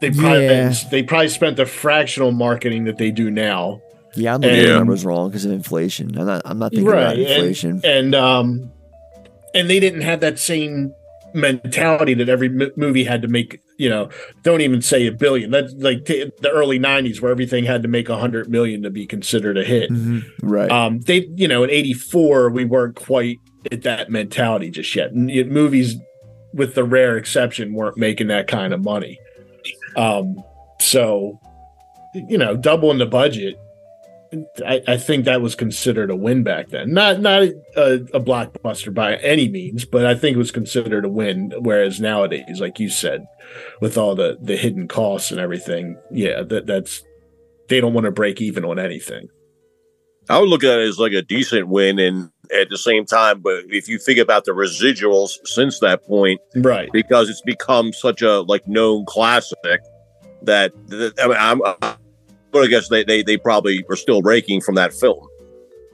They 0.00 0.10
probably 0.10 0.44
Yeah. 0.44 0.74
they 0.90 1.02
probably 1.02 1.28
spent 1.28 1.56
the 1.56 1.66
fractional 1.66 2.30
marketing 2.32 2.84
that 2.84 2.98
they 2.98 3.10
do 3.10 3.30
now. 3.30 3.80
Yeah, 4.14 4.34
I'm 4.34 4.40
looking 4.40 4.56
at 4.58 4.62
the 4.62 4.68
And- 4.70 4.78
numbers 4.78 5.04
wrong 5.04 5.28
because 5.30 5.44
of 5.44 5.52
inflation. 5.52 6.16
I'm 6.18 6.26
not. 6.26 6.42
I'm 6.44 6.58
not 6.58 6.72
thinking 6.72 6.88
about 6.88 7.14
and- 7.16 7.22
inflation. 7.26 7.80
And, 7.84 8.14
um 8.14 8.70
and 9.54 9.70
they 9.70 9.80
didn't 9.80 10.02
have 10.02 10.20
that 10.20 10.38
same 10.38 10.92
mentality 11.36 12.14
that 12.14 12.28
every 12.28 12.48
m- 12.48 12.72
movie 12.76 13.04
had 13.04 13.22
to 13.22 13.28
make, 13.28 13.60
you 13.76 13.88
know, 13.88 14.08
don't 14.42 14.62
even 14.62 14.82
say 14.82 15.06
a 15.06 15.12
billion. 15.12 15.50
That's 15.50 15.72
like 15.74 16.04
t- 16.04 16.30
the 16.40 16.50
early 16.50 16.78
90s 16.78 17.20
where 17.20 17.30
everything 17.30 17.64
had 17.64 17.82
to 17.82 17.88
make 17.88 18.08
a 18.08 18.12
100 18.12 18.48
million 18.48 18.82
to 18.82 18.90
be 18.90 19.06
considered 19.06 19.58
a 19.58 19.64
hit. 19.64 19.90
Right. 20.42 20.70
Um, 20.70 21.00
they, 21.00 21.28
you 21.34 21.46
know, 21.46 21.62
in 21.62 21.70
'84 21.70 22.50
we 22.50 22.64
weren't 22.64 22.96
quite 22.96 23.38
at 23.70 23.82
that 23.82 24.10
mentality 24.10 24.70
just 24.70 24.94
yet 24.94 25.14
movies, 25.14 25.96
with 26.52 26.74
the 26.74 26.84
rare 26.84 27.16
exception, 27.16 27.74
weren't 27.74 27.96
making 27.96 28.28
that 28.28 28.48
kind 28.48 28.72
of 28.72 28.82
money. 28.82 29.18
Um, 29.96 30.42
so, 30.80 31.40
you 32.14 32.38
know, 32.38 32.56
doubling 32.56 32.98
the 32.98 33.06
budget, 33.06 33.58
I, 34.64 34.82
I 34.88 34.96
think 34.96 35.24
that 35.24 35.40
was 35.40 35.54
considered 35.54 36.10
a 36.10 36.16
win 36.16 36.42
back 36.42 36.68
then. 36.68 36.92
Not 36.92 37.20
not 37.20 37.42
a, 37.42 37.94
a 38.14 38.20
blockbuster 38.20 38.92
by 38.92 39.16
any 39.16 39.48
means, 39.48 39.84
but 39.84 40.04
I 40.06 40.14
think 40.14 40.34
it 40.34 40.38
was 40.38 40.50
considered 40.50 41.04
a 41.04 41.08
win. 41.08 41.52
Whereas 41.58 42.00
nowadays, 42.00 42.60
like 42.60 42.78
you 42.80 42.88
said, 42.88 43.26
with 43.80 43.96
all 43.96 44.14
the 44.14 44.38
the 44.40 44.56
hidden 44.56 44.88
costs 44.88 45.30
and 45.30 45.40
everything, 45.40 45.96
yeah, 46.10 46.42
that 46.42 46.66
that's 46.66 47.02
they 47.68 47.80
don't 47.80 47.94
want 47.94 48.04
to 48.06 48.10
break 48.12 48.40
even 48.40 48.64
on 48.64 48.78
anything. 48.78 49.28
I 50.28 50.40
would 50.40 50.48
look 50.48 50.64
at 50.64 50.78
it 50.78 50.88
as 50.88 50.98
like 50.98 51.12
a 51.12 51.22
decent 51.22 51.68
win, 51.68 51.98
and 51.98 52.30
at 52.52 52.68
the 52.68 52.78
same 52.78 53.04
time, 53.06 53.40
but 53.40 53.64
if 53.68 53.88
you 53.88 53.98
think 53.98 54.18
about 54.18 54.44
the 54.44 54.52
residuals 54.52 55.32
since 55.44 55.80
that 55.80 56.04
point, 56.04 56.40
right? 56.56 56.88
Because 56.92 57.28
it's 57.30 57.42
become 57.42 57.92
such 57.92 58.22
a 58.22 58.40
like 58.40 58.66
known 58.66 59.04
classic 59.06 59.80
that 60.42 60.72
that- 60.88 61.14
I 61.22 61.26
mean, 61.28 61.36
I'm, 61.38 61.62
I'm 61.82 61.96
gonna 62.56 62.68
guess 62.68 62.88
they, 62.88 63.04
they 63.04 63.22
they 63.22 63.36
probably 63.36 63.84
are 63.88 63.96
still 63.96 64.22
raking 64.22 64.60
from 64.60 64.74
that 64.76 64.92
film. 64.92 65.26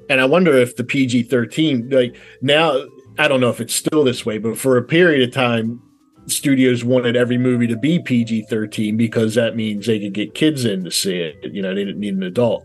And 0.09 0.21
I 0.21 0.25
wonder 0.25 0.57
if 0.57 0.77
the 0.77 0.85
PG 0.85 1.25
13, 1.25 1.91
like 1.91 2.17
now, 2.41 2.85
I 3.19 3.29
don't 3.29 3.41
know 3.41 3.51
if 3.51 3.61
it's 3.61 3.75
still 3.75 4.05
this 4.05 4.27
way, 4.27 4.39
but 4.39 4.59
for 4.59 4.77
a 4.77 4.83
period 4.83 5.27
of 5.27 5.35
time, 5.35 5.81
studios 6.27 6.85
wanted 6.85 7.17
every 7.17 7.39
movie 7.39 7.67
to 7.67 7.77
be 7.77 7.99
PG 7.99 8.47
13 8.49 8.97
because 8.97 9.35
that 9.35 9.57
means 9.57 9.87
they 9.87 10.01
could 10.01 10.13
get 10.13 10.35
kids 10.35 10.65
in 10.65 10.85
to 10.85 10.91
see 10.91 11.17
it. 11.17 11.37
You 11.53 11.63
know, 11.63 11.75
they 11.75 11.85
didn't 11.85 12.01
need 12.01 12.15
an 12.15 12.23
adult. 12.23 12.65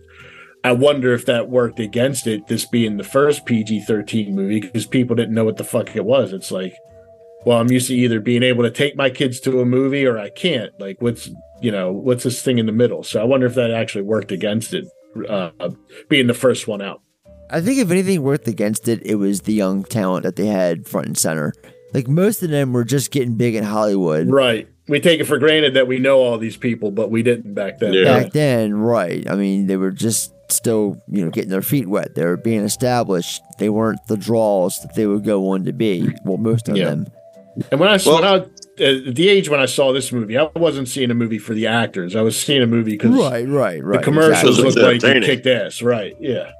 I 0.64 0.72
wonder 0.72 1.14
if 1.14 1.26
that 1.28 1.50
worked 1.50 1.80
against 1.80 2.28
it, 2.28 2.48
this 2.48 2.66
being 2.66 2.98
the 2.98 3.04
first 3.04 3.46
PG 3.46 3.82
13 3.82 4.36
movie, 4.36 4.60
because 4.60 4.86
people 4.86 5.16
didn't 5.16 5.36
know 5.36 5.46
what 5.46 5.58
the 5.58 5.64
fuck 5.64 5.96
it 5.96 6.04
was. 6.04 6.34
It's 6.34 6.52
like, 6.52 6.74
well, 7.48 7.60
I'm 7.62 7.72
used 7.72 7.88
to 7.88 7.96
either 7.96 8.20
being 8.20 8.44
able 8.44 8.64
to 8.64 8.70
take 8.72 8.98
my 8.98 9.10
kids 9.10 9.40
to 9.40 9.62
a 9.62 9.66
movie 9.66 10.06
or 10.06 10.20
I 10.20 10.28
can't. 10.28 10.78
Like, 10.82 11.02
what's, 11.02 11.30
you 11.62 11.72
know, 11.72 11.94
what's 11.94 12.26
this 12.26 12.42
thing 12.42 12.58
in 12.58 12.66
the 12.66 12.74
middle? 12.74 13.04
So 13.04 13.22
I 13.22 13.24
wonder 13.24 13.46
if 13.46 13.56
that 13.56 13.72
actually 13.72 14.02
worked 14.02 14.34
against 14.34 14.74
it, 14.74 14.86
uh, 15.30 15.52
being 16.10 16.28
the 16.28 16.34
first 16.34 16.68
one 16.68 16.82
out. 16.82 17.02
I 17.50 17.62
think 17.62 17.80
if 17.80 17.90
anything 17.90 18.22
worked 18.22 18.50
against 18.50 18.90
it, 18.90 19.02
it 19.06 19.16
was 19.16 19.44
the 19.44 19.54
young 19.54 19.86
talent 19.86 20.24
that 20.24 20.36
they 20.36 20.48
had 20.48 20.86
front 20.86 21.08
and 21.08 21.18
center. 21.18 21.54
Like 21.94 22.10
most 22.10 22.44
of 22.44 22.50
them 22.50 22.74
were 22.74 22.84
just 22.84 23.12
getting 23.12 23.36
big 23.36 23.56
in 23.56 23.64
Hollywood. 23.64 24.30
Right. 24.30 24.68
We 24.90 25.00
take 25.00 25.22
it 25.22 25.24
for 25.24 25.40
granted 25.40 25.74
that 25.76 25.88
we 25.88 26.00
know 26.00 26.20
all 26.20 26.38
these 26.38 26.58
people, 26.58 26.92
but 26.92 27.10
we 27.12 27.24
didn't 27.24 27.54
back 27.54 27.80
then. 27.80 28.04
Back 28.04 28.34
then, 28.34 28.74
right. 28.74 29.26
I 29.30 29.36
mean, 29.36 29.68
they 29.68 29.78
were 29.78 29.92
just 29.92 30.34
still, 30.52 31.02
you 31.08 31.24
know, 31.24 31.32
getting 31.32 31.50
their 31.50 31.62
feet 31.62 31.88
wet. 31.88 32.16
They 32.16 32.26
were 32.26 32.36
being 32.36 32.66
established. 32.66 33.42
They 33.58 33.70
weren't 33.70 34.06
the 34.08 34.18
draws 34.18 34.82
that 34.82 34.96
they 34.96 35.08
would 35.08 35.24
go 35.24 35.50
on 35.52 35.64
to 35.64 35.72
be. 35.72 36.10
Well, 36.26 36.38
most 36.38 36.68
of 36.68 36.76
Yeah. 36.76 36.90
them. 36.90 37.08
And 37.72 37.80
when 37.80 37.90
I 37.90 37.98
saw 37.98 38.16
when 38.16 38.24
I, 38.24 38.36
at 38.84 39.16
the 39.16 39.30
age 39.30 39.50
when 39.50 39.60
I 39.60 39.66
saw 39.66 39.92
this 39.92 40.12
movie, 40.12 40.38
I 40.38 40.50
wasn't 40.56 40.88
seeing 40.88 41.10
a 41.12 41.16
movie 41.16 41.40
for 41.40 41.54
the 41.54 41.68
actors. 41.68 42.16
I 42.16 42.22
was 42.22 42.40
seeing 42.40 42.62
a 42.62 42.68
movie 42.68 42.92
because 42.92 43.12
Right, 43.12 43.48
right, 43.48 43.84
right. 43.84 44.00
the 44.00 44.04
commercials 44.04 44.60
exactly. 44.60 44.84
looked 44.84 45.04
like 45.04 45.22
they 45.22 45.26
kicked 45.26 45.48
ass. 45.48 45.82
Right. 45.82 46.16
Yeah. 46.20 46.52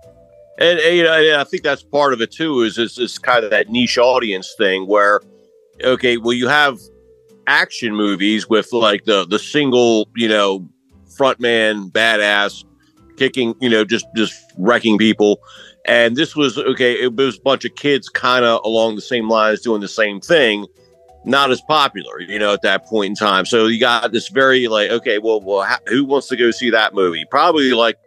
And, 0.60 0.80
and, 0.80 0.96
you 0.98 1.04
know, 1.04 1.14
and 1.14 1.36
I 1.40 1.44
think 1.44 1.62
that's 1.62 1.84
part 1.84 2.14
of 2.14 2.22
it 2.22 2.32
too. 2.32 2.62
Is 2.62 2.78
is, 2.80 2.98
is 2.98 3.20
kind 3.20 3.44
of 3.44 3.52
that 3.52 3.70
niche 3.70 3.98
audience 4.00 4.56
thing 4.58 4.88
where, 4.88 5.22
okay, 5.84 6.18
well, 6.18 6.34
you 6.34 6.48
have 6.48 6.80
action 7.46 7.96
movies 7.96 8.50
with 8.50 8.74
like 8.74 9.06
the 9.06 9.26
the 9.28 9.38
single, 9.38 10.10
you 10.16 10.28
know, 10.28 10.68
frontman 11.16 11.92
badass 11.92 12.64
kicking, 13.18 13.54
you 13.60 13.70
know, 13.70 13.86
just 13.86 14.08
just 14.16 14.34
wrecking 14.58 14.98
people. 14.98 15.40
And 15.86 16.16
this 16.16 16.36
was 16.36 16.58
okay. 16.58 16.94
It 16.94 17.16
was 17.16 17.38
a 17.38 17.42
bunch 17.42 17.64
of 17.64 17.76
kids 17.76 18.10
kind 18.10 18.44
of 18.44 18.60
along 18.66 18.96
the 18.96 19.02
same 19.02 19.30
lines 19.30 19.62
doing 19.62 19.82
the 19.82 19.88
same 19.88 20.20
thing. 20.20 20.66
Not 21.28 21.52
as 21.52 21.62
popular, 21.62 22.22
you 22.22 22.40
know, 22.40 22.54
at 22.54 22.62
that 22.62 22.86
point 22.86 23.10
in 23.10 23.16
time. 23.16 23.46
So 23.46 23.68
you 23.68 23.80
got 23.80 24.14
this 24.14 24.30
very 24.30 24.68
like, 24.68 24.90
okay, 24.90 25.18
well, 25.20 25.42
well, 25.42 25.64
ha- 25.64 25.82
who 25.88 26.06
wants 26.06 26.28
to 26.28 26.38
go 26.38 26.52
see 26.52 26.70
that 26.70 26.94
movie? 26.94 27.26
Probably 27.30 27.74
like 27.74 27.98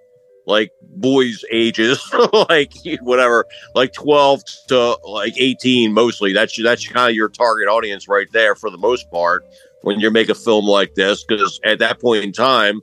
like 0.47 0.73
boys 0.83 1.45
ages 1.53 2.03
like 2.49 2.73
whatever 3.03 3.45
like 3.75 3.93
12 3.93 4.43
to 4.69 4.99
like 5.05 5.35
18 5.37 5.93
mostly 5.93 6.33
that's 6.33 6.61
that's 6.61 6.89
kind 6.89 7.11
of 7.11 7.15
your 7.15 7.29
target 7.29 7.69
audience 7.69 8.09
right 8.09 8.27
there 8.33 8.55
for 8.55 8.71
the 8.71 8.79
most 8.79 9.09
part 9.11 9.45
when 9.83 10.01
you 10.01 10.11
make 10.11 10.29
a 10.31 10.35
film 10.35 10.65
like 10.65 10.95
this 10.95 11.23
because 11.23 11.61
at 11.65 11.79
that 11.79 12.01
point 12.01 12.25
in 12.25 12.33
time 12.33 12.81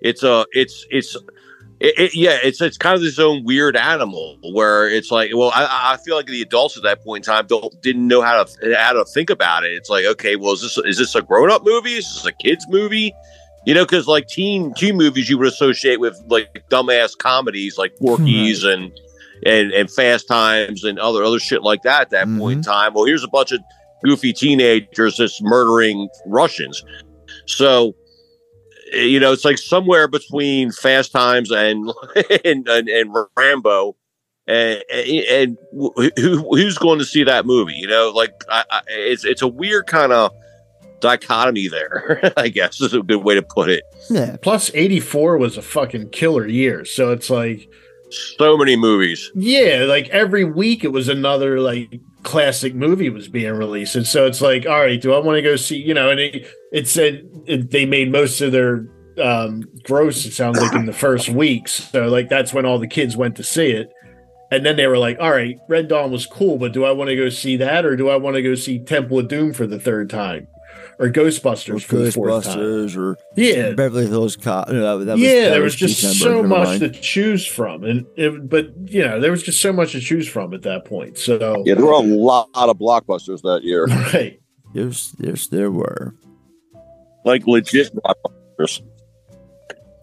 it's 0.00 0.22
a 0.22 0.46
it's 0.52 0.86
it's 0.90 1.16
it, 1.84 1.98
it, 1.98 2.14
yeah 2.14 2.38
it's 2.42 2.60
it's 2.60 2.78
kind 2.78 2.94
of 2.94 3.02
this 3.02 3.18
own 3.18 3.44
weird 3.44 3.76
animal 3.76 4.38
where 4.52 4.88
it's 4.88 5.10
like 5.10 5.30
well 5.34 5.50
I, 5.54 5.92
I 5.92 5.96
feel 5.98 6.16
like 6.16 6.26
the 6.26 6.40
adults 6.40 6.76
at 6.76 6.82
that 6.84 7.04
point 7.04 7.26
in 7.26 7.32
time 7.32 7.46
don't 7.46 7.80
didn't 7.82 8.08
know 8.08 8.22
how 8.22 8.42
to 8.42 8.76
how 8.76 8.94
to 8.94 9.04
think 9.04 9.30
about 9.30 9.64
it. 9.64 9.72
It's 9.72 9.90
like 9.90 10.04
okay 10.06 10.36
well 10.36 10.52
is 10.52 10.62
this 10.62 10.78
is 10.78 10.98
this 10.98 11.14
a 11.14 11.22
grown-up 11.22 11.64
movie? 11.64 11.94
Is 11.94 12.06
this 12.06 12.24
a 12.24 12.32
kids 12.32 12.66
movie? 12.68 13.14
You 13.66 13.74
know, 13.74 13.84
because 13.84 14.06
like 14.06 14.28
teen 14.28 14.72
teen 14.74 14.96
movies 14.96 15.28
you 15.28 15.36
would 15.38 15.48
associate 15.48 16.00
with 16.00 16.18
like 16.28 16.64
dumbass 16.70 17.16
comedies 17.16 17.76
like 17.76 17.96
Porky's 18.00 18.64
and 18.64 18.90
and 19.44 19.72
and 19.72 19.90
Fast 19.90 20.26
Times 20.26 20.84
and 20.84 20.98
other 20.98 21.22
other 21.22 21.38
shit 21.38 21.62
like 21.62 21.82
that 21.82 22.02
at 22.02 22.10
that 22.10 22.26
point 22.38 22.52
in 22.52 22.60
mm-hmm. 22.60 22.70
time. 22.70 22.94
Well, 22.94 23.04
here's 23.04 23.24
a 23.24 23.28
bunch 23.28 23.52
of 23.52 23.60
goofy 24.04 24.32
teenagers 24.32 25.16
just 25.16 25.42
murdering 25.42 26.08
Russians. 26.26 26.82
So 27.46 27.94
you 28.94 29.20
know, 29.20 29.32
it's 29.32 29.44
like 29.44 29.58
somewhere 29.58 30.08
between 30.08 30.70
Fast 30.72 31.12
Times 31.12 31.50
and 31.50 31.90
and 32.44 32.68
and, 32.68 32.88
and 32.88 33.14
Rambo. 33.36 33.96
And, 34.46 34.82
and 34.90 35.56
who, 35.72 35.90
who's 36.18 36.76
going 36.76 36.98
to 36.98 37.04
see 37.06 37.24
that 37.24 37.46
movie? 37.46 37.72
You 37.72 37.86
know, 37.86 38.12
like 38.14 38.30
I, 38.50 38.64
I, 38.70 38.82
it's 38.88 39.24
it's 39.24 39.40
a 39.40 39.48
weird 39.48 39.86
kind 39.86 40.12
of 40.12 40.32
dichotomy 41.00 41.68
there. 41.68 42.32
I 42.36 42.48
guess 42.48 42.80
is 42.80 42.92
a 42.94 43.02
good 43.02 43.24
way 43.24 43.34
to 43.34 43.42
put 43.42 43.70
it. 43.70 43.84
Yeah. 44.10 44.36
Plus, 44.42 44.70
84 44.74 45.38
was 45.38 45.56
a 45.56 45.62
fucking 45.62 46.10
killer 46.10 46.46
year. 46.46 46.84
So 46.84 47.10
it's 47.12 47.30
like, 47.30 47.68
So 48.38 48.56
many 48.58 48.76
movies. 48.76 49.30
yeah, 49.34 49.84
like 49.88 50.08
every 50.10 50.44
week 50.44 50.84
it 50.84 50.92
was 50.92 51.08
another 51.08 51.60
like 51.60 52.00
classic 52.24 52.74
movie 52.74 53.10
was 53.10 53.28
being 53.28 53.52
released. 53.52 53.94
And 53.94 54.06
so 54.06 54.26
it's 54.26 54.40
like, 54.40 54.66
all 54.66 54.80
right, 54.80 55.00
do 55.00 55.12
I 55.12 55.18
want 55.18 55.36
to 55.36 55.42
go 55.42 55.56
see, 55.56 55.76
you 55.76 55.94
know, 55.94 56.10
and 56.10 56.18
it, 56.18 56.46
it 56.72 56.88
said 56.88 57.22
it, 57.46 57.70
they 57.70 57.86
made 57.86 58.10
most 58.10 58.40
of 58.40 58.52
their 58.52 58.86
um, 59.22 59.62
gross, 59.84 60.24
it 60.26 60.32
sounds 60.32 60.58
like, 60.60 60.74
in 60.74 60.86
the 60.86 60.92
first 60.92 61.28
weeks. 61.28 61.72
So, 61.90 62.08
like, 62.08 62.28
that's 62.28 62.52
when 62.52 62.66
all 62.66 62.78
the 62.78 62.88
kids 62.88 63.16
went 63.16 63.36
to 63.36 63.44
see 63.44 63.70
it. 63.70 63.92
And 64.50 64.64
then 64.64 64.76
they 64.76 64.86
were 64.86 64.98
like, 64.98 65.18
all 65.20 65.30
right, 65.30 65.58
Red 65.68 65.88
Dawn 65.88 66.10
was 66.10 66.26
cool, 66.26 66.58
but 66.58 66.72
do 66.72 66.84
I 66.84 66.92
want 66.92 67.10
to 67.10 67.16
go 67.16 67.28
see 67.28 67.56
that 67.56 67.84
or 67.84 67.96
do 67.96 68.08
I 68.08 68.16
want 68.16 68.36
to 68.36 68.42
go 68.42 68.54
see 68.54 68.78
Temple 68.78 69.18
of 69.18 69.28
Doom 69.28 69.52
for 69.52 69.66
the 69.66 69.80
third 69.80 70.10
time? 70.10 70.48
Or 70.98 71.08
Ghostbusters 71.08 71.82
for 71.82 71.96
the 71.96 72.12
fourth 72.12 72.44
time? 72.44 72.58
Ghostbusters 72.58 72.96
or 72.96 73.16
Yeah. 73.36 73.72
Beverly 73.72 74.06
Hills 74.06 74.36
Cop. 74.36 74.68
No, 74.68 74.98
that, 75.00 75.04
that 75.06 75.12
was, 75.14 75.20
yeah, 75.22 75.44
that 75.44 75.50
there 75.50 75.62
was 75.62 75.74
just 75.74 76.00
December, 76.00 76.18
so 76.18 76.36
never 76.42 76.48
much 76.48 76.66
mind. 76.68 76.80
to 76.80 76.90
choose 77.00 77.44
from, 77.46 77.82
and 77.84 78.06
it, 78.16 78.48
but 78.48 78.68
you 78.90 79.02
know, 79.04 79.18
there 79.20 79.30
was 79.32 79.42
just 79.42 79.60
so 79.60 79.72
much 79.72 79.92
to 79.92 80.00
choose 80.00 80.28
from 80.28 80.54
at 80.54 80.62
that 80.62 80.84
point. 80.84 81.18
So 81.18 81.62
Yeah, 81.66 81.74
there 81.74 81.84
were 81.84 81.92
a 81.92 81.98
lot 81.98 82.48
of 82.54 82.78
blockbusters 82.78 83.42
that 83.42 83.62
year. 83.64 83.86
Right. 84.14 84.40
Yes, 84.72 85.14
yes, 85.18 85.46
there 85.48 85.70
were. 85.70 86.14
Like 87.24 87.46
legit 87.46 87.92
blockbusters. 87.94 88.82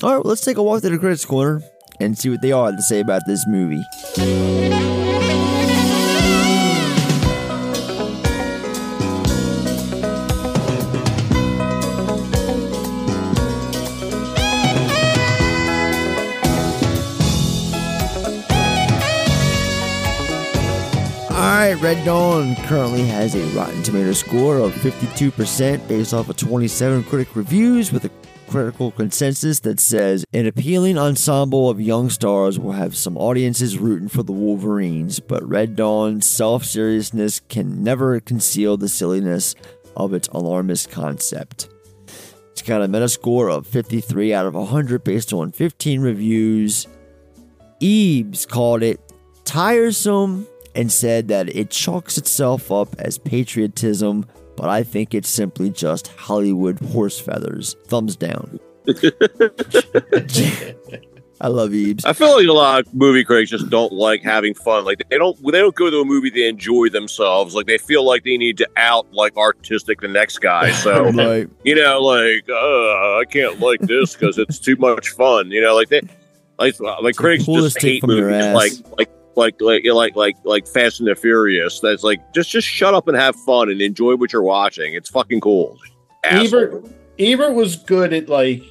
All 0.04 0.10
right, 0.16 0.18
well, 0.18 0.22
let's 0.24 0.44
take 0.44 0.58
a 0.58 0.64
walk 0.64 0.82
to 0.82 0.90
the 0.90 0.98
credits 0.98 1.26
corner 1.26 1.62
and 2.00 2.18
see 2.18 2.30
what 2.30 2.42
they 2.42 2.52
all 2.52 2.66
have 2.66 2.76
to 2.76 2.82
say 2.82 3.00
about 3.00 3.22
this 3.28 3.46
movie. 3.48 3.84
Red 21.82 22.06
Dawn 22.06 22.56
currently 22.68 23.08
has 23.08 23.34
a 23.34 23.44
Rotten 23.58 23.82
Tomato 23.82 24.12
score 24.12 24.58
of 24.58 24.72
52% 24.72 25.88
based 25.88 26.14
off 26.14 26.30
of 26.30 26.38
27 26.38 27.04
critic 27.06 27.36
reviews 27.36 27.92
with 27.92 28.06
a 28.06 28.12
critical 28.48 28.92
consensus 28.92 29.62
that 29.62 29.80
says 29.80 30.24
an 30.32 30.46
appealing 30.46 31.00
ensemble 31.00 31.72
of 31.72 31.82
young 31.82 32.12
stars 32.12 32.60
will 32.60 32.74
have 32.74 32.96
some 32.96 33.18
audiences 33.18 33.80
rooting 33.80 34.10
for 34.10 34.22
the 34.22 34.32
Wolverines, 34.32 35.20
but 35.20 35.42
Red 35.50 35.76
Dawn's 35.76 36.28
self 36.28 36.66
seriousness 36.66 37.42
can 37.50 37.84
never 37.84 38.20
conceal 38.20 38.78
the 38.78 38.88
silliness 38.88 39.56
of 39.98 40.14
its 40.14 40.28
alarmist 40.28 40.92
concept. 40.92 41.68
It's 42.52 42.62
got 42.62 42.84
a 42.84 42.88
Metascore 42.88 43.52
of 43.52 43.66
53 43.66 44.36
out 44.36 44.46
of 44.46 44.54
100 44.54 45.04
based 45.04 45.34
on 45.34 45.52
15 45.52 46.00
reviews. 46.00 46.88
Eves 47.80 48.46
called 48.46 48.84
it 48.84 49.00
tiresome 49.46 50.46
and 50.76 50.92
said 50.92 51.28
that 51.30 51.50
it 51.56 51.70
chalks 51.70 52.18
itself 52.18 52.72
up 52.72 52.96
as 53.00 53.18
patriotism, 53.18 54.26
but 54.56 54.70
I 54.70 54.84
think 54.84 55.14
it's 55.14 55.30
simply 55.30 55.70
just 55.70 56.08
Hollywood 56.10 56.80
horse 56.80 57.20
feathers. 57.20 57.76
Thumbs 57.88 58.16
down. 58.16 58.60
I 61.44 61.48
love 61.48 61.74
Eves. 61.74 62.06
I 62.06 62.14
feel 62.14 62.36
like 62.38 62.48
a 62.48 62.54
lot 62.54 62.82
of 62.82 62.94
movie 62.94 63.24
critics 63.24 63.50
just 63.50 63.68
don't 63.72 63.92
like 63.92 64.22
having 64.22 64.54
fun. 64.54 64.86
Like 64.86 65.02
they 65.10 65.18
don't 65.18 65.36
they 65.52 65.58
don't 65.60 65.74
go 65.76 65.90
to 65.90 65.98
a 66.02 66.06
movie 66.06 66.30
they 66.30 66.48
enjoy 66.48 66.90
themselves. 66.90 67.56
Like 67.56 67.66
they 67.66 67.80
feel 67.80 68.04
like 68.06 68.24
they 68.24 68.38
need 68.38 68.60
to 68.60 68.70
out 68.78 69.12
like 69.12 69.36
artistic 69.38 70.02
the 70.02 70.08
next 70.08 70.38
guy. 70.40 70.72
So 70.82 71.10
Right. 71.12 71.50
you 71.64 71.74
know, 71.76 72.00
like 72.02 72.48
uh, 72.48 73.18
I 73.18 73.24
can't 73.28 73.60
like 73.60 73.80
this 73.82 74.16
because 74.16 74.38
it's 74.38 74.60
too 74.60 74.76
much 74.76 75.10
fun. 75.10 75.50
You 75.50 75.62
know, 75.62 75.74
like 75.76 75.90
they 75.90 76.02
like 76.60 76.80
like 76.80 77.16
critics 77.16 77.46
just 77.46 77.82
hate 77.82 78.06
movies 78.06 78.54
like 78.54 78.74
like 79.00 79.10
like 79.36 79.60
like 79.60 79.86
like 79.86 80.16
like 80.16 80.38
like 80.44 80.68
Fast 80.68 81.00
and 81.00 81.08
the 81.08 81.16
Furious. 81.16 81.80
That's 81.80 82.04
like 82.04 82.34
just 82.34 82.50
just 82.50 82.68
shut 82.68 82.94
up 82.94 83.08
and 83.08 83.18
have 83.18 83.36
fun 83.36 83.70
and 83.70 83.82
enjoy 83.82 84.16
what 84.16 84.34
you're 84.34 84.44
watching. 84.44 84.94
It's 84.94 85.10
fucking 85.10 85.42
cool. 85.42 85.78
Asshole. 86.24 86.46
Ebert 86.46 86.86
Ebert 87.20 87.54
was 87.54 87.76
good 87.76 88.14
at 88.14 88.30
like 88.30 88.64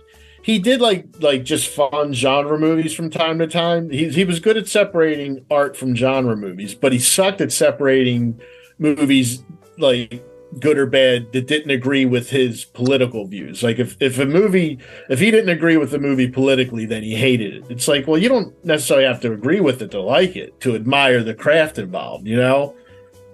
he 0.43 0.59
did 0.59 0.81
like 0.81 1.07
like 1.21 1.45
just 1.45 1.69
fun 1.69 2.13
genre 2.13 2.59
movies 2.59 2.95
from 2.95 3.11
time 3.11 3.39
to 3.39 3.47
time. 3.47 3.91
He 3.91 4.09
he 4.09 4.25
was 4.25 4.41
good 4.41 4.57
at 4.57 4.69
separating 4.69 5.45
art 5.51 5.77
from 5.77 5.95
genre 5.95 6.37
movies, 6.37 6.75
but 6.75 6.93
he 6.93 6.99
sucked 6.99 7.41
at 7.41 7.53
separating 7.53 8.41
movies 8.79 9.43
like 9.79 10.25
good 10.59 10.79
or 10.79 10.87
bad 10.87 11.33
that 11.33 11.47
didn't 11.47 11.71
agree 11.71 12.05
with 12.05 12.31
his 12.31 12.65
political 12.65 13.27
views. 13.27 13.63
Like 13.63 13.79
if 13.79 13.97
if 14.01 14.19
a 14.19 14.27
movie 14.27 14.79
if 15.09 15.21
he 15.21 15.31
didn't 15.31 15.51
agree 15.51 15.77
with 15.77 15.91
the 15.91 15.99
movie 15.99 16.29
politically, 16.29 16.87
then 16.87 17.03
he 17.03 17.15
hated 17.15 17.55
it. 17.55 17.65
It's 17.71 17.89
like, 17.89 18.07
well, 18.07 18.19
you 18.19 18.29
don't 18.29 18.53
necessarily 18.65 19.07
have 19.07 19.21
to 19.21 19.33
agree 19.33 19.61
with 19.61 19.81
it 19.83 19.91
to 19.93 20.01
like 20.01 20.37
it, 20.37 20.61
to 20.61 20.75
admire 20.75 21.23
the 21.23 21.35
craft 21.35 21.79
involved, 21.79 22.27
you 22.27 22.37
know? 22.37 22.75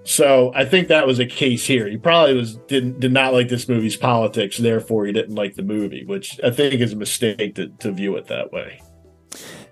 So 0.05 0.53
I 0.55 0.65
think 0.65 0.87
that 0.89 1.07
was 1.07 1.19
a 1.19 1.27
case 1.27 1.67
here. 1.67 1.89
He 1.89 1.97
probably 1.97 2.35
was 2.35 2.57
didn't 2.69 3.01
did 3.01 3.13
not 3.13 3.33
like 3.33 3.49
this 3.49 3.69
movie's 3.69 3.97
politics, 3.97 4.59
therefore 4.59 5.07
he 5.07 5.13
didn't 5.13 5.35
like 5.35 5.55
the 5.55 5.63
movie, 5.63 6.05
which 6.05 6.39
I 6.45 6.51
think 6.51 6.81
is 6.81 6.93
a 6.93 6.97
mistake 6.97 7.57
to, 7.57 7.69
to 7.69 7.93
view 7.93 8.17
it 8.17 8.27
that 8.27 8.53
way. 8.53 8.81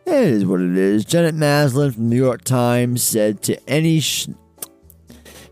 It 0.06 0.12
is 0.12 0.44
what 0.44 0.60
it 0.60 0.76
is. 0.76 1.04
Janet 1.04 1.34
Maslin 1.34 1.92
from 1.92 2.08
the 2.08 2.16
New 2.16 2.22
York 2.22 2.42
Times 2.42 3.02
said 3.02 3.42
to 3.42 3.58
any 3.68 4.00
sh- 4.00 4.28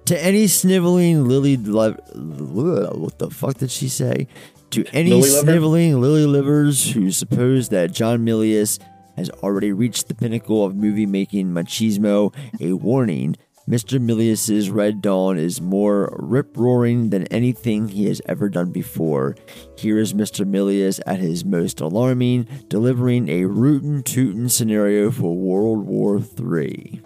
to 0.07 0.25
any 0.25 0.47
sniveling 0.47 1.29
lily 1.29 1.57
le- 1.57 1.93
what 1.93 3.19
the 3.19 3.31
fuck 3.31 3.59
did 3.59 3.71
she 3.71 3.89
say 3.89 4.27
to 4.71 4.85
any 4.93 5.11
lily 5.11 5.29
sniveling 5.29 6.01
lily 6.01 6.27
livers 6.27 6.93
who 6.93 7.11
suppose 7.11 7.69
that 7.69 7.93
John 7.93 8.25
Milius 8.25 8.79
has 9.17 9.31
already 9.31 9.73
reached 9.73 10.09
the 10.09 10.15
pinnacle 10.15 10.65
of 10.65 10.75
movie 10.75 11.07
making 11.07 11.49
machismo, 11.49 12.35
a 12.61 12.73
warning. 12.73 13.37
Mr. 13.69 14.01
Milius's 14.01 14.71
Red 14.71 15.01
Dawn 15.01 15.39
is 15.39 15.61
more 15.61 16.17
rip 16.19 16.57
roaring 16.57 17.11
than 17.11 17.27
anything 17.29 17.89
he 17.89 18.07
has 18.07 18.21
ever 18.27 18.49
done 18.49 18.73
before. 18.73 19.37
Here 19.79 19.99
is 19.99 20.15
Mr. 20.15 20.45
Milius 20.45 21.01
at 21.07 21.21
his 21.21 21.45
most 21.45 21.81
alarming, 21.81 22.49
delivering 22.69 23.29
a 23.29 23.45
rootin' 23.45 24.03
tootin' 24.03 24.49
scenario 24.49 25.13
for 25.13 25.37
World 25.37 25.87
War 25.87 26.21
III. 26.41 27.03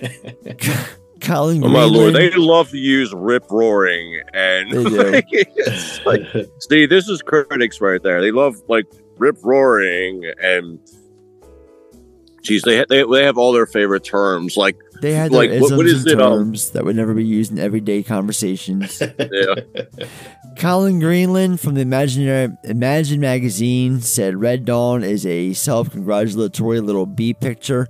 Colin 1.20 1.62
Oh 1.64 1.68
my 1.68 1.84
lord, 1.84 2.12
Greenland- 2.14 2.32
they 2.32 2.36
love 2.38 2.70
to 2.70 2.78
use 2.78 3.12
rip 3.14 3.44
roaring 3.50 4.20
and 4.32 4.70
They 4.70 4.84
do. 4.84 5.22
it's 5.30 6.04
like, 6.06 6.22
see, 6.70 6.86
this 6.86 7.08
is 7.08 7.22
critics 7.22 7.80
right 7.80 8.02
there. 8.02 8.20
They 8.20 8.30
love 8.30 8.56
like 8.68 8.86
rip 9.18 9.36
roaring 9.42 10.24
and 10.42 10.78
geez, 12.42 12.62
they 12.62 12.78
ha- 12.78 12.84
they, 12.88 13.02
they 13.04 13.24
have 13.24 13.36
all 13.38 13.52
their 13.52 13.66
favorite 13.66 14.04
terms 14.04 14.56
like 14.56 14.76
They 15.02 15.12
had 15.12 15.32
like 15.32 15.50
isms 15.50 15.70
what, 15.72 15.76
what 15.78 15.86
is 15.86 16.04
and 16.06 16.12
it? 16.12 16.20
Um, 16.20 16.38
terms 16.38 16.70
that 16.70 16.84
would 16.84 16.96
never 16.96 17.14
be 17.14 17.24
used 17.24 17.50
in 17.52 17.58
everyday 17.58 18.02
conversations. 18.02 19.00
yeah. 19.18 19.54
Colin 20.56 20.98
Greenland 20.98 21.60
from 21.60 21.74
the 21.74 21.80
Imaginary 21.82 22.48
Imagine 22.64 23.20
magazine 23.20 24.00
said 24.00 24.36
Red 24.40 24.64
Dawn 24.64 25.04
is 25.04 25.24
a 25.26 25.52
self-congratulatory 25.52 26.80
little 26.80 27.06
B 27.06 27.32
picture, 27.34 27.86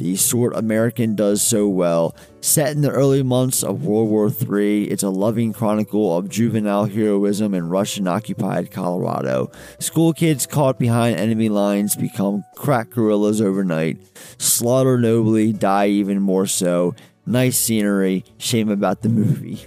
the 0.00 0.16
sort 0.16 0.56
American 0.56 1.14
does 1.14 1.42
so 1.42 1.68
well. 1.68 2.16
Set 2.40 2.74
in 2.74 2.80
the 2.80 2.90
early 2.90 3.22
months 3.22 3.62
of 3.62 3.84
World 3.84 4.08
War 4.08 4.30
III, 4.30 4.90
it's 4.90 5.02
a 5.02 5.10
loving 5.10 5.52
chronicle 5.52 6.16
of 6.16 6.30
juvenile 6.30 6.86
heroism 6.86 7.52
in 7.52 7.68
Russian-occupied 7.68 8.70
Colorado. 8.70 9.52
School 9.78 10.14
kids 10.14 10.46
caught 10.46 10.78
behind 10.78 11.18
enemy 11.18 11.50
lines 11.50 11.96
become 11.96 12.44
crack 12.56 12.88
guerrillas 12.90 13.42
overnight, 13.42 13.98
slaughter 14.38 14.98
nobly, 14.98 15.52
die 15.52 15.88
even 15.88 16.22
more 16.22 16.46
so. 16.46 16.94
Nice 17.26 17.58
scenery. 17.58 18.24
Shame 18.38 18.70
about 18.70 19.02
the 19.02 19.10
movie. 19.10 19.60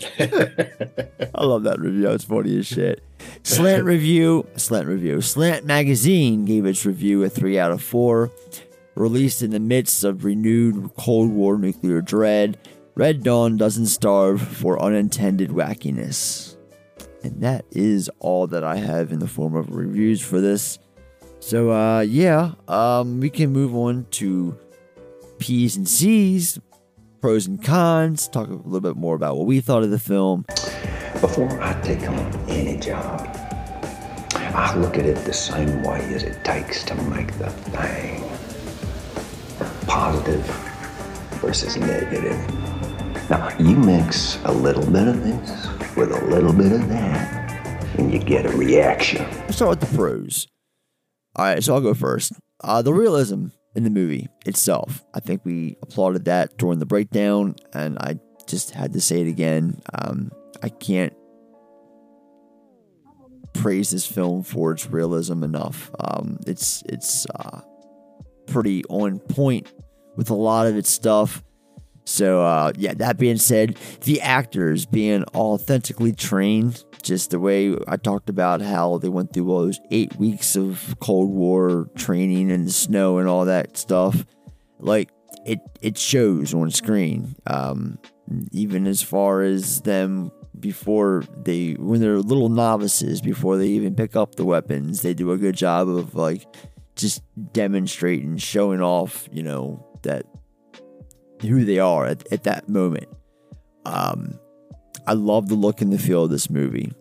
I 0.18 1.44
love 1.44 1.64
that 1.64 1.78
review. 1.78 2.08
It's 2.08 2.24
funny 2.24 2.58
as 2.58 2.66
shit. 2.66 3.02
Slant 3.42 3.84
review, 3.84 4.46
slant 4.56 4.88
review. 4.88 5.20
Slant 5.20 5.66
magazine 5.66 6.46
gave 6.46 6.64
its 6.64 6.86
review 6.86 7.22
a 7.24 7.28
three 7.28 7.58
out 7.58 7.70
of 7.70 7.82
four. 7.82 8.30
Released 8.98 9.42
in 9.42 9.52
the 9.52 9.60
midst 9.60 10.02
of 10.02 10.24
renewed 10.24 10.90
Cold 10.98 11.30
War 11.30 11.56
nuclear 11.56 12.00
dread, 12.00 12.58
Red 12.96 13.22
Dawn 13.22 13.56
doesn't 13.56 13.86
starve 13.86 14.42
for 14.42 14.82
unintended 14.82 15.50
wackiness. 15.50 16.56
And 17.22 17.40
that 17.40 17.64
is 17.70 18.10
all 18.18 18.48
that 18.48 18.64
I 18.64 18.74
have 18.74 19.12
in 19.12 19.20
the 19.20 19.28
form 19.28 19.54
of 19.54 19.70
reviews 19.70 20.20
for 20.20 20.40
this. 20.40 20.80
So 21.38 21.70
uh 21.70 22.00
yeah, 22.00 22.54
um 22.66 23.20
we 23.20 23.30
can 23.30 23.52
move 23.52 23.72
on 23.76 24.06
to 24.18 24.58
P's 25.38 25.76
and 25.76 25.88
C's, 25.88 26.58
pros 27.20 27.46
and 27.46 27.62
cons, 27.62 28.26
talk 28.26 28.48
a 28.48 28.54
little 28.54 28.80
bit 28.80 28.96
more 28.96 29.14
about 29.14 29.36
what 29.36 29.46
we 29.46 29.60
thought 29.60 29.84
of 29.84 29.90
the 29.90 30.00
film. 30.00 30.44
Before 31.20 31.48
I 31.62 31.80
take 31.82 32.02
on 32.02 32.18
any 32.48 32.76
job, 32.80 33.28
I 34.32 34.76
look 34.76 34.98
at 34.98 35.06
it 35.06 35.24
the 35.24 35.32
same 35.32 35.84
way 35.84 36.00
as 36.12 36.24
it 36.24 36.44
takes 36.44 36.82
to 36.86 36.96
make 36.96 37.30
the 37.38 37.50
thing 37.50 38.24
positive 39.88 40.44
versus 41.40 41.76
negative. 41.76 42.38
Now, 43.28 43.48
you 43.58 43.76
mix 43.76 44.38
a 44.44 44.52
little 44.52 44.86
bit 44.86 45.08
of 45.08 45.22
this 45.24 45.96
with 45.96 46.12
a 46.12 46.24
little 46.26 46.52
bit 46.52 46.72
of 46.72 46.88
that, 46.88 47.96
and 47.98 48.12
you 48.12 48.18
get 48.18 48.46
a 48.46 48.50
reaction. 48.50 49.24
Let's 49.40 49.56
start 49.56 49.70
with 49.70 49.80
the 49.80 49.96
pros. 49.96 50.46
All 51.36 51.44
right, 51.44 51.62
so 51.62 51.74
I'll 51.74 51.80
go 51.80 51.94
first. 51.94 52.32
Uh, 52.62 52.82
the 52.82 52.92
realism 52.92 53.46
in 53.74 53.84
the 53.84 53.90
movie 53.90 54.28
itself. 54.46 55.04
I 55.14 55.20
think 55.20 55.44
we 55.44 55.76
applauded 55.82 56.24
that 56.26 56.58
during 56.58 56.78
the 56.78 56.86
breakdown, 56.86 57.54
and 57.72 57.98
I 57.98 58.18
just 58.46 58.72
had 58.72 58.92
to 58.94 59.00
say 59.00 59.20
it 59.20 59.28
again. 59.28 59.80
Um, 59.94 60.30
I 60.62 60.68
can't 60.68 61.12
praise 63.52 63.90
this 63.90 64.06
film 64.06 64.42
for 64.42 64.72
its 64.72 64.88
realism 64.88 65.42
enough. 65.42 65.90
Um, 66.00 66.38
it's 66.46 66.82
it's 66.86 67.26
uh, 67.26 67.60
pretty 68.48 68.84
on 68.86 69.18
point 69.18 69.72
with 70.16 70.30
a 70.30 70.34
lot 70.34 70.66
of 70.66 70.76
its 70.76 70.90
stuff. 70.90 71.42
So 72.04 72.42
uh, 72.42 72.72
yeah, 72.76 72.94
that 72.94 73.18
being 73.18 73.36
said, 73.36 73.76
the 74.02 74.22
actors 74.22 74.86
being 74.86 75.24
authentically 75.34 76.12
trained, 76.12 76.82
just 77.02 77.30
the 77.30 77.38
way 77.38 77.76
I 77.86 77.98
talked 77.98 78.30
about 78.30 78.62
how 78.62 78.96
they 78.96 79.10
went 79.10 79.34
through 79.34 79.50
all 79.50 79.62
those 79.62 79.80
eight 79.90 80.16
weeks 80.16 80.56
of 80.56 80.96
Cold 81.00 81.30
War 81.30 81.90
training 81.96 82.50
and 82.50 82.66
the 82.66 82.72
snow 82.72 83.18
and 83.18 83.28
all 83.28 83.44
that 83.44 83.76
stuff, 83.76 84.24
like 84.78 85.10
it 85.44 85.60
it 85.82 85.98
shows 85.98 86.54
on 86.54 86.70
screen. 86.70 87.36
Um, 87.46 87.98
even 88.52 88.86
as 88.86 89.02
far 89.02 89.42
as 89.42 89.82
them 89.82 90.30
before 90.58 91.24
they 91.36 91.72
when 91.74 92.00
they're 92.00 92.18
little 92.18 92.48
novices 92.48 93.20
before 93.20 93.58
they 93.58 93.68
even 93.68 93.94
pick 93.94 94.16
up 94.16 94.34
the 94.34 94.44
weapons, 94.44 95.02
they 95.02 95.14
do 95.14 95.32
a 95.32 95.36
good 95.36 95.56
job 95.56 95.88
of 95.88 96.14
like 96.14 96.46
just 96.98 97.22
demonstrating, 97.52 98.36
showing 98.36 98.82
off, 98.82 99.28
you 99.32 99.42
know, 99.42 99.84
that 100.02 100.26
who 101.40 101.64
they 101.64 101.78
are 101.78 102.04
at, 102.06 102.30
at 102.32 102.44
that 102.44 102.68
moment. 102.68 103.08
Um, 103.86 104.38
I 105.06 105.12
love 105.14 105.48
the 105.48 105.54
look 105.54 105.80
and 105.80 105.92
the 105.92 105.98
feel 105.98 106.24
of 106.24 106.30
this 106.30 106.50
movie, 106.50 106.92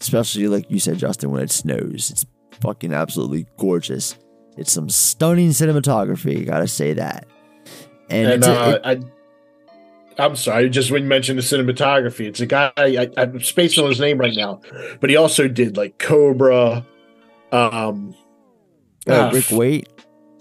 especially 0.00 0.46
like 0.46 0.70
you 0.70 0.78
said, 0.78 0.98
Justin, 0.98 1.30
when 1.32 1.42
it 1.42 1.50
snows. 1.50 2.10
It's 2.10 2.24
fucking 2.60 2.92
absolutely 2.92 3.46
gorgeous. 3.58 4.16
It's 4.56 4.70
some 4.70 4.88
stunning 4.88 5.48
cinematography, 5.50 6.46
gotta 6.46 6.68
say 6.68 6.92
that. 6.92 7.26
And, 8.10 8.28
And, 8.32 8.44
a- 8.44 8.48
uh, 8.48 8.70
it- 8.70 8.82
I, 8.84 10.24
I'm 10.24 10.36
sorry, 10.36 10.70
just 10.70 10.92
when 10.92 11.02
you 11.02 11.08
mentioned 11.08 11.38
the 11.38 11.42
cinematography, 11.42 12.26
it's 12.26 12.38
a 12.38 12.46
guy 12.46 12.70
I, 12.76 13.10
I'm 13.16 13.40
spacing 13.42 13.82
on 13.82 13.90
his 13.90 13.98
name 13.98 14.18
right 14.18 14.34
now, 14.36 14.60
but 15.00 15.10
he 15.10 15.16
also 15.16 15.48
did 15.48 15.76
like 15.76 15.98
Cobra. 15.98 16.86
Um, 17.50 18.14
uh, 19.08 19.30
Ric 19.32 19.50
Waite. 19.50 19.88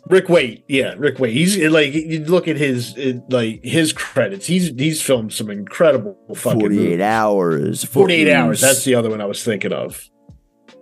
Ric 0.10 0.28
Waite, 0.28 0.66
yeah, 0.68 0.96
Ric 0.98 1.18
Waite. 1.20 1.34
He's 1.34 1.58
like 1.58 1.94
you 1.94 2.26
look 2.26 2.48
at 2.48 2.58
his 2.58 2.98
like 3.30 3.64
his 3.64 3.94
credits. 3.94 4.46
He's 4.46 4.68
he's 4.70 5.02
filmed 5.02 5.34
some 5.34 5.50
incredible 5.50 6.18
fucking 6.36 6.60
48 6.60 6.78
movies. 6.78 7.00
hours. 7.00 7.84
Forty 7.86 8.16
eight 8.16 8.34
hours. 8.34 8.60
That's 8.60 8.84
the 8.84 8.96
other 8.96 9.10
one 9.10 9.22
I 9.22 9.26
was 9.26 9.44
thinking 9.44 9.72
of. 9.72 10.04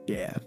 Yeah. 0.07 0.37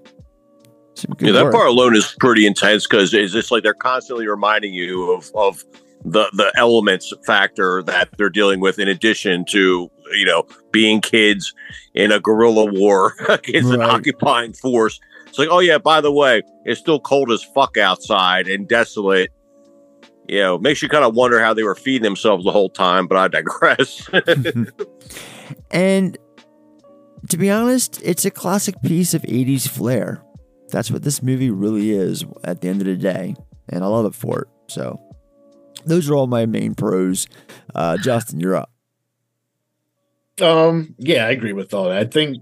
Yeah, 1.20 1.32
that 1.32 1.44
work. 1.44 1.54
part 1.54 1.68
alone 1.68 1.96
is 1.96 2.14
pretty 2.18 2.46
intense 2.46 2.86
because 2.86 3.12
it's 3.12 3.32
just 3.32 3.50
like 3.50 3.62
they're 3.62 3.74
constantly 3.74 4.26
reminding 4.26 4.74
you 4.74 5.12
of 5.12 5.30
of 5.34 5.64
the 6.04 6.28
the 6.34 6.52
elements 6.56 7.12
factor 7.26 7.82
that 7.82 8.10
they're 8.16 8.30
dealing 8.30 8.60
with 8.60 8.78
in 8.78 8.88
addition 8.88 9.44
to 9.46 9.90
you 10.12 10.24
know 10.24 10.44
being 10.72 11.00
kids 11.00 11.52
in 11.94 12.12
a 12.12 12.20
guerrilla 12.20 12.66
war 12.66 13.14
against 13.28 13.72
an 13.72 13.82
occupying 13.82 14.52
force. 14.52 15.00
It's 15.34 15.38
like, 15.40 15.48
oh 15.50 15.58
yeah, 15.58 15.78
by 15.78 16.00
the 16.00 16.12
way, 16.12 16.42
it's 16.64 16.78
still 16.78 17.00
cold 17.00 17.32
as 17.32 17.42
fuck 17.42 17.76
outside 17.76 18.46
and 18.46 18.68
desolate. 18.68 19.32
You 20.28 20.38
know, 20.38 20.58
makes 20.58 20.80
you 20.80 20.88
kind 20.88 21.04
of 21.04 21.16
wonder 21.16 21.40
how 21.40 21.52
they 21.52 21.64
were 21.64 21.74
feeding 21.74 22.04
themselves 22.04 22.44
the 22.44 22.52
whole 22.52 22.70
time, 22.70 23.08
but 23.08 23.18
I 23.18 23.26
digress. 23.26 24.08
And 25.72 26.16
to 27.30 27.36
be 27.36 27.50
honest, 27.50 28.00
it's 28.04 28.24
a 28.24 28.30
classic 28.30 28.80
piece 28.82 29.12
of 29.12 29.22
80s 29.22 29.68
flair. 29.68 30.22
That's 30.70 30.88
what 30.88 31.02
this 31.02 31.20
movie 31.20 31.50
really 31.50 31.90
is 31.90 32.24
at 32.44 32.60
the 32.60 32.68
end 32.68 32.80
of 32.80 32.86
the 32.86 32.96
day. 32.96 33.34
And 33.68 33.82
I 33.82 33.88
love 33.88 34.06
it 34.06 34.14
for 34.14 34.42
it. 34.42 34.48
So 34.68 35.00
those 35.84 36.08
are 36.08 36.14
all 36.14 36.28
my 36.28 36.46
main 36.46 36.76
pros. 36.76 37.26
Uh, 37.74 37.96
Justin, 37.96 38.38
you're 38.38 38.54
up. 38.54 38.70
Um, 40.40 40.94
yeah, 40.98 41.26
I 41.26 41.30
agree 41.30 41.52
with 41.52 41.74
all 41.74 41.88
that. 41.88 41.98
I 41.98 42.04
think 42.04 42.38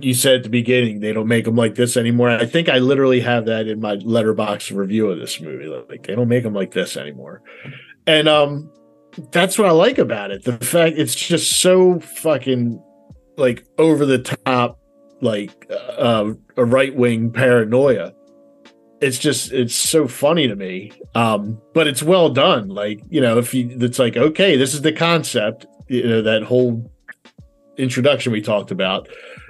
you 0.00 0.14
said 0.14 0.36
at 0.36 0.42
the 0.42 0.48
beginning 0.48 1.00
they 1.00 1.12
don't 1.12 1.28
make 1.28 1.44
them 1.44 1.56
like 1.56 1.74
this 1.74 1.96
anymore. 1.96 2.30
I 2.30 2.46
think 2.46 2.68
I 2.68 2.78
literally 2.78 3.20
have 3.20 3.46
that 3.46 3.68
in 3.68 3.80
my 3.80 3.96
Letterboxd 3.96 4.74
review 4.74 5.10
of 5.10 5.18
this 5.18 5.40
movie. 5.40 5.66
Like 5.66 6.06
they 6.06 6.14
don't 6.14 6.28
make 6.28 6.42
them 6.42 6.54
like 6.54 6.72
this 6.72 6.96
anymore, 6.96 7.42
and 8.06 8.28
um, 8.28 8.70
that's 9.30 9.58
what 9.58 9.68
I 9.68 9.72
like 9.72 9.98
about 9.98 10.30
it. 10.30 10.44
The 10.44 10.58
fact 10.58 10.96
it's 10.98 11.14
just 11.14 11.60
so 11.60 12.00
fucking 12.00 12.82
like 13.36 13.64
over 13.78 14.06
the 14.06 14.18
top, 14.18 14.78
like 15.20 15.70
uh, 15.70 16.32
a 16.56 16.64
right 16.64 16.94
wing 16.94 17.30
paranoia. 17.30 18.12
It's 19.00 19.18
just 19.18 19.52
it's 19.52 19.74
so 19.74 20.08
funny 20.08 20.48
to 20.48 20.56
me, 20.56 20.92
um, 21.14 21.60
but 21.74 21.86
it's 21.86 22.02
well 22.02 22.30
done. 22.30 22.68
Like 22.68 23.02
you 23.10 23.20
know, 23.20 23.38
if 23.38 23.52
you 23.52 23.76
it's 23.80 23.98
like 23.98 24.16
okay, 24.16 24.56
this 24.56 24.72
is 24.72 24.80
the 24.80 24.92
concept. 24.92 25.66
You 25.88 26.08
know 26.08 26.22
that 26.22 26.42
whole 26.42 26.90
introduction 27.76 28.32
we 28.32 28.40
talked 28.40 28.70
about. 28.70 29.08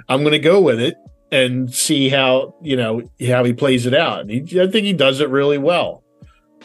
I'm 0.08 0.20
going 0.20 0.33
to 0.33 0.39
go 0.39 0.60
with 0.60 0.81
it 0.81 0.97
and 1.31 1.73
see 1.73 2.08
how 2.08 2.55
you 2.62 2.76
know 2.76 3.02
how 3.26 3.44
he 3.44 3.52
plays 3.52 3.86
it 3.86 3.94
out. 3.94 4.20
And 4.20 4.31
he, 4.31 4.60
I 4.60 4.66
think 4.66 4.84
he 4.84 4.92
does 4.92 5.20
it 5.20 5.28
really 5.28 5.58
well. 5.58 6.02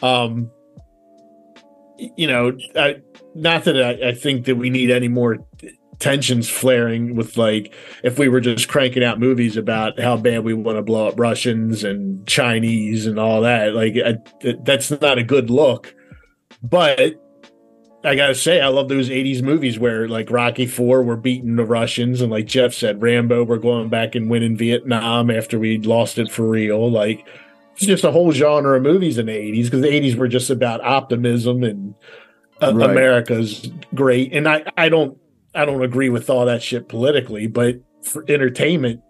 Um, 0.02 0.50
you 2.16 2.26
know, 2.26 2.56
I, 2.76 3.02
not 3.34 3.64
that 3.64 3.82
I, 3.82 4.08
I 4.08 4.14
think 4.14 4.46
that 4.46 4.56
we 4.56 4.70
need 4.70 4.90
any 4.90 5.08
more 5.08 5.38
tensions 5.98 6.48
flaring 6.48 7.14
with 7.14 7.36
like 7.36 7.74
if 8.02 8.18
we 8.18 8.28
were 8.28 8.40
just 8.40 8.68
cranking 8.68 9.04
out 9.04 9.20
movies 9.20 9.56
about 9.56 10.00
how 10.00 10.16
bad 10.16 10.42
we 10.44 10.54
want 10.54 10.78
to 10.78 10.82
blow 10.82 11.08
up 11.08 11.20
Russians 11.20 11.84
and 11.84 12.26
Chinese 12.26 13.06
and 13.06 13.18
all 13.18 13.42
that. 13.42 13.74
Like 13.74 13.94
I, 14.04 14.16
that's 14.64 14.90
not 15.00 15.18
a 15.18 15.22
good 15.22 15.50
look. 15.50 15.94
But 16.62 17.14
I 18.02 18.14
gotta 18.14 18.34
say, 18.34 18.60
I 18.60 18.68
love 18.68 18.88
those 18.88 19.10
'80s 19.10 19.42
movies 19.42 19.78
where, 19.78 20.08
like 20.08 20.30
Rocky 20.30 20.66
Four, 20.66 21.02
we're 21.02 21.16
beating 21.16 21.56
the 21.56 21.64
Russians, 21.64 22.20
and 22.20 22.30
like 22.30 22.46
Jeff 22.46 22.72
said, 22.72 23.02
Rambo, 23.02 23.44
we're 23.44 23.58
going 23.58 23.88
back 23.88 24.14
and 24.14 24.30
winning 24.30 24.56
Vietnam 24.56 25.30
after 25.30 25.58
we 25.58 25.78
lost 25.78 26.18
it 26.18 26.30
for 26.30 26.48
real. 26.48 26.90
Like 26.90 27.26
it's 27.72 27.86
just 27.86 28.04
a 28.04 28.10
whole 28.10 28.32
genre 28.32 28.76
of 28.76 28.82
movies 28.82 29.18
in 29.18 29.26
the 29.26 29.32
'80s 29.32 29.64
because 29.64 29.82
the 29.82 29.88
'80s 29.88 30.16
were 30.16 30.28
just 30.28 30.50
about 30.50 30.82
optimism 30.82 31.62
and 31.62 31.94
uh, 32.62 32.74
Right. 32.74 32.90
America's 32.90 33.70
great. 33.94 34.32
And 34.32 34.48
I, 34.48 34.64
I 34.76 34.88
don't, 34.88 35.18
I 35.54 35.64
don't 35.64 35.82
agree 35.82 36.08
with 36.08 36.30
all 36.30 36.46
that 36.46 36.62
shit 36.62 36.88
politically, 36.88 37.46
but 37.46 37.76
for 38.02 38.24
entertainment, 38.28 39.00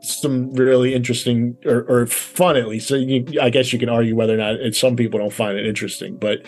some 0.00 0.52
really 0.52 0.94
interesting 0.94 1.56
or, 1.64 1.84
or 1.88 2.06
fun 2.06 2.56
at 2.56 2.68
least. 2.68 2.88
So 2.88 2.94
you, 2.96 3.40
I 3.40 3.50
guess 3.50 3.72
you 3.72 3.78
can 3.78 3.88
argue 3.88 4.14
whether 4.16 4.34
or 4.34 4.36
not 4.36 4.74
some 4.74 4.96
people 4.96 5.18
don't 5.18 5.32
find 5.32 5.56
it 5.56 5.66
interesting, 5.66 6.16
but 6.16 6.46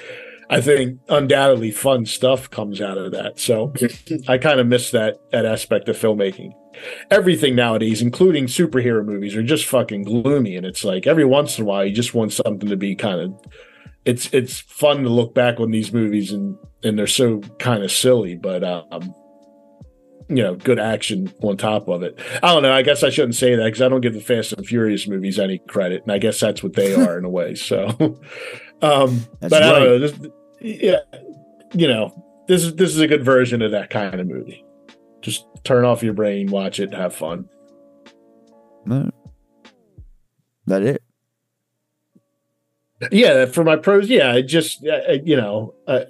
I 0.48 0.60
think 0.60 1.00
undoubtedly 1.08 1.70
fun 1.70 2.06
stuff 2.06 2.50
comes 2.50 2.80
out 2.80 2.98
of 2.98 3.12
that. 3.12 3.38
So 3.40 3.72
I 4.28 4.38
kind 4.38 4.60
of 4.60 4.66
miss 4.66 4.90
that 4.92 5.18
that 5.32 5.46
aspect 5.46 5.88
of 5.88 5.96
filmmaking. 5.96 6.52
Everything 7.10 7.54
nowadays, 7.54 8.02
including 8.02 8.46
superhero 8.46 9.04
movies, 9.04 9.34
are 9.34 9.42
just 9.42 9.66
fucking 9.66 10.04
gloomy, 10.04 10.56
and 10.56 10.66
it's 10.66 10.84
like 10.84 11.06
every 11.06 11.24
once 11.24 11.58
in 11.58 11.64
a 11.64 11.66
while 11.66 11.84
you 11.84 11.92
just 11.92 12.14
want 12.14 12.32
something 12.32 12.68
to 12.68 12.76
be 12.76 12.94
kind 12.94 13.20
of. 13.20 13.40
It's 14.04 14.32
it's 14.32 14.60
fun 14.60 15.02
to 15.02 15.08
look 15.08 15.34
back 15.34 15.58
on 15.58 15.70
these 15.72 15.92
movies 15.92 16.32
and 16.32 16.56
and 16.84 16.98
they're 16.98 17.06
so 17.06 17.40
kind 17.58 17.82
of 17.82 17.90
silly, 17.90 18.36
but 18.36 18.62
um, 18.62 19.14
you 20.28 20.42
know, 20.42 20.54
good 20.56 20.78
action 20.78 21.32
on 21.42 21.56
top 21.56 21.88
of 21.88 22.02
it. 22.02 22.18
I 22.42 22.52
don't 22.52 22.62
know. 22.62 22.72
I 22.72 22.82
guess 22.82 23.02
I 23.02 23.10
shouldn't 23.10 23.36
say 23.36 23.54
that 23.54 23.64
because 23.64 23.82
I 23.82 23.88
don't 23.88 24.00
give 24.00 24.14
the 24.14 24.20
Fast 24.20 24.52
and 24.52 24.66
Furious 24.66 25.06
movies 25.06 25.38
any 25.38 25.58
credit, 25.58 26.02
and 26.02 26.12
I 26.12 26.18
guess 26.18 26.40
that's 26.40 26.62
what 26.62 26.74
they 26.74 26.94
are 27.06 27.18
in 27.18 27.24
a 27.24 27.30
way. 27.30 27.54
So, 27.54 28.18
um, 28.82 29.26
That's 29.40 29.50
but 29.50 29.62
I 29.62 29.70
don't 29.70 29.84
know. 29.84 29.98
This, 29.98 30.18
yeah, 30.60 30.98
you 31.72 31.88
know, 31.88 32.24
this 32.48 32.64
is 32.64 32.74
this 32.76 32.90
is 32.90 33.00
a 33.00 33.06
good 33.06 33.24
version 33.24 33.62
of 33.62 33.72
that 33.72 33.90
kind 33.90 34.20
of 34.20 34.26
movie. 34.26 34.64
Just 35.22 35.46
turn 35.64 35.84
off 35.84 36.02
your 36.02 36.12
brain, 36.12 36.50
watch 36.50 36.78
it, 36.80 36.92
have 36.92 37.14
fun. 37.14 37.48
No. 38.84 39.10
That 40.66 40.82
it? 40.82 41.02
Yeah, 43.10 43.46
for 43.46 43.62
my 43.62 43.76
pros, 43.76 44.08
yeah, 44.08 44.32
I 44.32 44.42
just 44.42 44.86
uh, 44.86 45.12
you 45.24 45.36
know, 45.36 45.74
uh, 45.86 46.04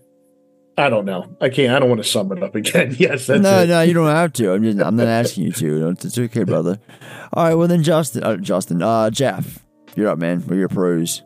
I 0.78 0.88
don't 0.88 1.04
know. 1.04 1.36
I 1.40 1.48
can't. 1.48 1.74
I 1.74 1.78
don't 1.78 1.88
want 1.88 2.02
to 2.02 2.08
sum 2.08 2.30
it 2.32 2.42
up 2.42 2.54
again. 2.54 2.94
yes, 2.98 3.26
that's 3.26 3.42
no, 3.42 3.62
it. 3.62 3.68
no, 3.68 3.82
you 3.82 3.94
don't 3.94 4.06
have 4.06 4.32
to. 4.34 4.52
I'm 4.52 4.62
just, 4.62 4.78
I'm 4.78 4.96
not 4.96 5.08
asking 5.08 5.44
you 5.44 5.52
to. 5.52 5.88
It's, 5.88 6.04
it's 6.04 6.18
okay, 6.18 6.44
brother. 6.44 6.78
All 7.32 7.44
right, 7.44 7.54
well 7.54 7.68
then, 7.68 7.82
Justin, 7.82 8.22
uh, 8.22 8.36
Justin, 8.36 8.82
uh, 8.82 9.10
Jeff, 9.10 9.64
you're 9.96 10.08
up, 10.08 10.18
man. 10.18 10.40
What 10.42 10.52
are 10.52 10.58
your 10.58 10.68
pros? 10.68 11.22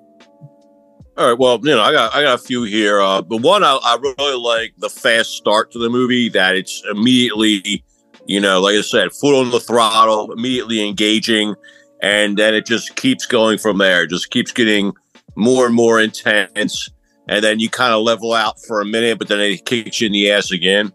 All 1.21 1.29
right. 1.29 1.39
Well, 1.39 1.61
you 1.63 1.73
know, 1.73 1.83
I 1.83 1.93
got 1.93 2.15
I 2.15 2.23
got 2.23 2.41
a 2.41 2.43
few 2.43 2.63
here. 2.63 2.99
Uh, 2.99 3.21
but 3.21 3.43
one, 3.43 3.63
I, 3.63 3.79
I 3.83 3.99
really 4.01 4.39
like 4.39 4.73
the 4.79 4.89
fast 4.89 5.33
start 5.33 5.71
to 5.73 5.79
the 5.79 5.91
movie. 5.91 6.31
That 6.31 6.57
it's 6.57 6.83
immediately, 6.91 7.85
you 8.25 8.41
know, 8.41 8.59
like 8.59 8.77
I 8.77 8.81
said, 8.81 9.13
foot 9.13 9.39
on 9.39 9.51
the 9.51 9.61
throttle, 9.61 10.33
immediately 10.33 10.89
engaging, 10.89 11.57
and 12.01 12.39
then 12.39 12.55
it 12.55 12.65
just 12.65 12.97
keeps 12.97 13.27
going 13.27 13.59
from 13.59 13.77
there. 13.77 14.07
Just 14.07 14.31
keeps 14.31 14.51
getting 14.51 14.95
more 15.37 15.67
and 15.67 15.75
more 15.75 16.01
intense, 16.01 16.89
and 17.29 17.45
then 17.45 17.61
you 17.61 17.69
kind 17.69 17.93
of 17.93 18.01
level 18.01 18.33
out 18.33 18.55
for 18.67 18.81
a 18.81 18.87
minute, 18.87 19.19
but 19.19 19.29
then 19.29 19.41
it 19.41 19.67
kicks 19.67 20.01
you 20.01 20.07
in 20.07 20.13
the 20.13 20.31
ass 20.31 20.51
again. 20.51 20.91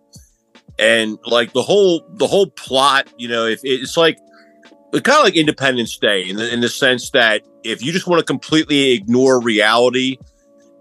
And 0.79 1.19
like 1.27 1.53
the 1.53 1.61
whole 1.61 2.03
the 2.15 2.25
whole 2.25 2.47
plot, 2.47 3.13
you 3.19 3.27
know, 3.27 3.45
if 3.45 3.59
it's 3.61 3.95
like 3.95 4.17
kind 4.91 5.19
of 5.19 5.23
like 5.23 5.35
Independence 5.35 5.95
Day 5.99 6.27
in 6.27 6.37
the, 6.37 6.51
in 6.51 6.61
the 6.61 6.69
sense 6.69 7.11
that 7.11 7.43
if 7.65 7.83
you 7.83 7.91
just 7.91 8.07
want 8.07 8.19
to 8.19 8.25
completely 8.25 8.91
ignore 8.91 9.41
reality 9.41 10.17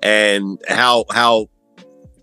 and 0.03 0.61
how 0.69 1.07
how 1.11 1.49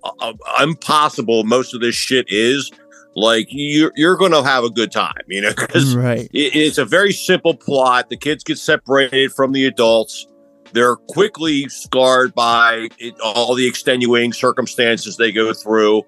uh, 0.03 0.33
impossible 0.61 1.43
most 1.43 1.73
of 1.73 1.81
this 1.81 1.95
shit 1.95 2.25
is, 2.30 2.72
like 3.15 3.48
you're 3.49 3.91
you're 3.95 4.15
going 4.15 4.31
to 4.31 4.43
have 4.43 4.64
a 4.64 4.69
good 4.69 4.91
time, 4.91 5.14
you 5.27 5.41
know, 5.41 5.49
because 5.49 5.95
Right. 5.95 6.30
it, 6.33 6.56
it's 6.56 6.77
a 6.77 6.85
very 6.85 7.11
simple 7.11 7.56
plot. 7.56 8.09
The 8.09 8.17
kids 8.17 8.43
get 8.43 8.57
separated 8.57 9.33
from 9.33 9.51
the 9.51 9.65
adults. 9.65 10.27
They're 10.73 10.95
quickly 10.95 11.67
scarred 11.67 12.33
by 12.33 12.90
it, 12.98 13.19
all 13.19 13.56
the 13.56 13.67
extenuating 13.67 14.31
circumstances 14.31 15.17
they 15.17 15.31
go 15.31 15.53
through, 15.53 16.03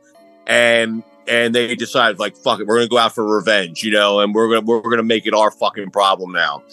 and 0.48 1.04
and 1.28 1.56
they 1.56 1.76
decide 1.76 2.20
like 2.20 2.38
fuck 2.38 2.60
it, 2.60 2.68
we're 2.68 2.78
gonna 2.78 2.88
go 2.88 2.98
out 2.98 3.14
for 3.16 3.26
revenge, 3.26 3.84
you 3.84 3.92
know, 3.92 4.20
and 4.20 4.34
we're 4.34 4.48
gonna 4.48 4.62
we're 4.62 4.90
gonna 4.90 5.04
make 5.04 5.26
it 5.26 5.34
our 5.34 5.52
fucking 5.52 5.90
problem 5.92 6.32
now. 6.32 6.64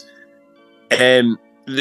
And 0.91 1.36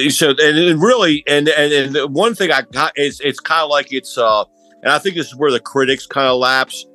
so 0.10 0.30
and, 0.30 0.40
and 0.40 0.82
really 0.82 1.24
and, 1.28 1.50
and 1.50 1.74
and 1.74 1.96
the 1.96 2.08
one 2.08 2.36
thing 2.36 2.52
I 2.52 2.62
got 2.62 2.98
is 2.98 3.20
it's 3.22 3.40
kind 3.40 3.64
of 3.64 3.70
like 3.70 3.92
it's 3.92 4.18
uh 4.18 4.44
and 4.84 4.92
I 4.92 5.00
think 5.00 5.16
this 5.16 5.28
is 5.28 5.36
where 5.36 5.52
the 5.52 5.60
critics 5.60 6.06
kind 6.06 6.28
of 6.28 6.38
lapse 6.38 6.86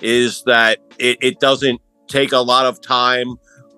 is 0.00 0.42
that 0.44 0.78
it, 0.98 1.18
it 1.20 1.40
doesn't 1.40 1.80
take 2.08 2.32
a 2.32 2.38
lot 2.38 2.66
of 2.66 2.80
time 2.80 3.36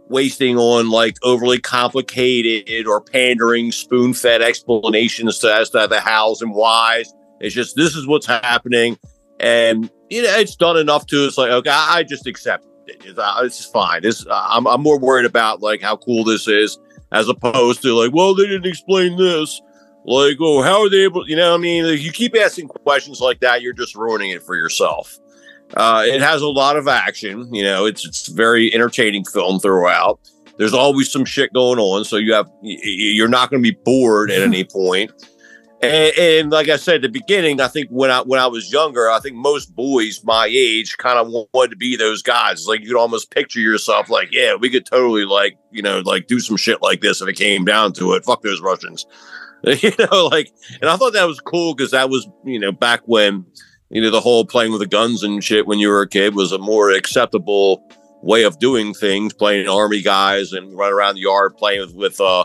wasting 0.09 0.57
on 0.57 0.91
like 0.91 1.17
overly 1.23 1.59
complicated 1.59 2.87
or 2.87 3.01
pandering 3.01 3.73
spoon-fed 3.73 4.41
explanations 4.43 5.39
to 5.41 5.53
as 5.53 5.71
to 5.71 5.87
the 5.89 6.01
hows 6.01 6.43
and 6.43 6.55
whys. 6.55 7.13
It's 7.41 7.55
just 7.55 7.77
this 7.77 7.97
is 7.97 8.07
what's 8.07 8.27
happening, 8.27 8.99
and 9.41 9.91
you 10.09 10.23
know 10.23 10.39
it's 10.39 10.57
done 10.57 10.77
enough 10.77 11.07
to 11.07 11.27
it's 11.27 11.39
like 11.39 11.51
okay, 11.51 11.71
I, 11.71 11.99
I 11.99 12.03
just 12.03 12.27
accept 12.27 12.67
it. 12.87 13.05
It's, 13.05 13.19
uh, 13.19 13.41
it's 13.43 13.65
fine. 13.67 14.03
This 14.03 14.25
I'm 14.31 14.67
I'm 14.67 14.83
more 14.83 14.99
worried 14.99 15.27
about 15.27 15.61
like 15.61 15.83
how 15.83 15.97
cool 15.97 16.25
this 16.25 16.49
is 16.49 16.79
as 17.17 17.29
opposed 17.29 17.83
to 17.83 17.95
like 17.95 18.13
well 18.13 18.35
they 18.35 18.47
didn't 18.47 18.67
explain 18.67 19.17
this. 19.17 19.61
Like 20.05 20.37
oh 20.41 20.63
how 20.63 20.83
are 20.83 20.91
they 20.91 21.05
able? 21.05 21.29
You 21.29 21.37
know 21.37 21.51
what 21.51 21.59
I 21.59 21.63
mean? 21.63 21.85
Like, 21.85 22.03
you 22.03 22.13
keep 22.13 22.37
asking 22.37 22.69
questions 22.69 23.21
like 23.21 23.41
that, 23.41 23.63
you're 23.63 23.73
just 23.73 23.95
ruining 23.95 24.31
it 24.31 24.43
for 24.43 24.57
yourself. 24.57 25.19
Uh, 25.75 26.05
it 26.07 26.21
has 26.21 26.43
a 26.43 26.49
lot 26.49 26.77
of 26.77 26.87
action. 26.87 27.53
You 27.53 27.65
know, 27.65 27.87
it's 27.87 28.07
it's 28.07 28.29
very 28.29 28.73
entertaining 28.73 29.25
film 29.25 29.59
throughout. 29.59 30.21
There's 30.59 30.73
always 30.73 31.11
some 31.11 31.25
shit 31.25 31.53
going 31.53 31.79
on, 31.79 32.05
so 32.05 32.17
you 32.17 32.33
have 32.35 32.49
you're 32.63 33.29
not 33.29 33.51
going 33.51 33.63
to 33.63 33.73
be 33.73 33.77
bored 33.85 34.31
at 34.31 34.43
any 34.43 34.65
point. 34.73 35.11
And, 35.83 36.19
and 36.19 36.51
like 36.51 36.69
I 36.69 36.77
said 36.77 36.97
at 36.97 37.03
the 37.03 37.09
beginning, 37.09 37.61
I 37.61 37.69
think 37.69 37.89
when 37.91 38.11
I 38.11 38.23
when 38.23 38.41
I 38.41 38.47
was 38.47 38.73
younger, 38.73 39.11
I 39.11 39.21
think 39.21 39.37
most 39.37 39.75
boys 39.75 40.23
my 40.25 40.47
age 40.51 40.97
kind 40.97 41.19
of 41.19 41.29
wanted 41.53 41.71
to 41.71 41.77
be 41.77 41.97
those 41.97 42.23
guys. 42.23 42.67
Like 42.67 42.81
you 42.81 42.89
could 42.89 42.97
almost 42.97 43.31
picture 43.31 43.61
yourself 43.61 44.09
like, 44.09 44.29
yeah, 44.33 44.55
we 44.55 44.71
could 44.71 44.87
totally 44.87 45.27
like 45.27 45.59
you 45.71 45.83
know 45.83 46.01
like 46.01 46.29
do 46.29 46.41
some 46.41 46.57
shit 46.57 46.81
like 46.81 47.03
this 47.03 47.21
if 47.21 47.29
it 47.29 47.35
came 47.35 47.65
down 47.67 47.93
to 47.95 48.15
it. 48.15 48.25
Fuck 48.25 48.43
those 48.43 48.63
Russians, 48.63 49.07
you 49.65 49.93
know. 49.99 50.29
Like, 50.29 50.51
and 50.81 50.89
I 50.89 50.97
thought 50.97 51.13
that 51.13 51.27
was 51.27 51.41
cool 51.41 51.75
because 51.75 51.91
that 51.91 52.09
was 52.09 52.27
you 52.45 52.59
know 52.59 52.73
back 52.73 53.03
when 53.05 53.45
you 53.91 54.01
know 54.01 54.11
the 54.11 54.21
whole 54.21 54.47
playing 54.47 54.73
with 54.73 54.81
the 54.81 54.87
guns 54.87 55.23
and 55.23 55.45
shit 55.45 55.67
when 55.67 55.79
you 55.79 55.91
were 55.91 56.03
a 56.03 56.09
kid 56.09 56.35
was 56.35 56.53
a 56.53 56.59
more 56.59 56.91
acceptable 56.91 57.87
way 58.23 58.45
of 58.45 58.59
doing 58.59 58.95
things. 58.95 59.35
Playing 59.35 59.69
army 59.69 60.01
guys 60.01 60.53
and 60.53 60.75
running 60.75 60.95
around 60.95 61.17
the 61.17 61.21
yard 61.21 61.55
playing 61.59 61.81
with 61.81 61.95
with 61.95 62.19
uh, 62.19 62.45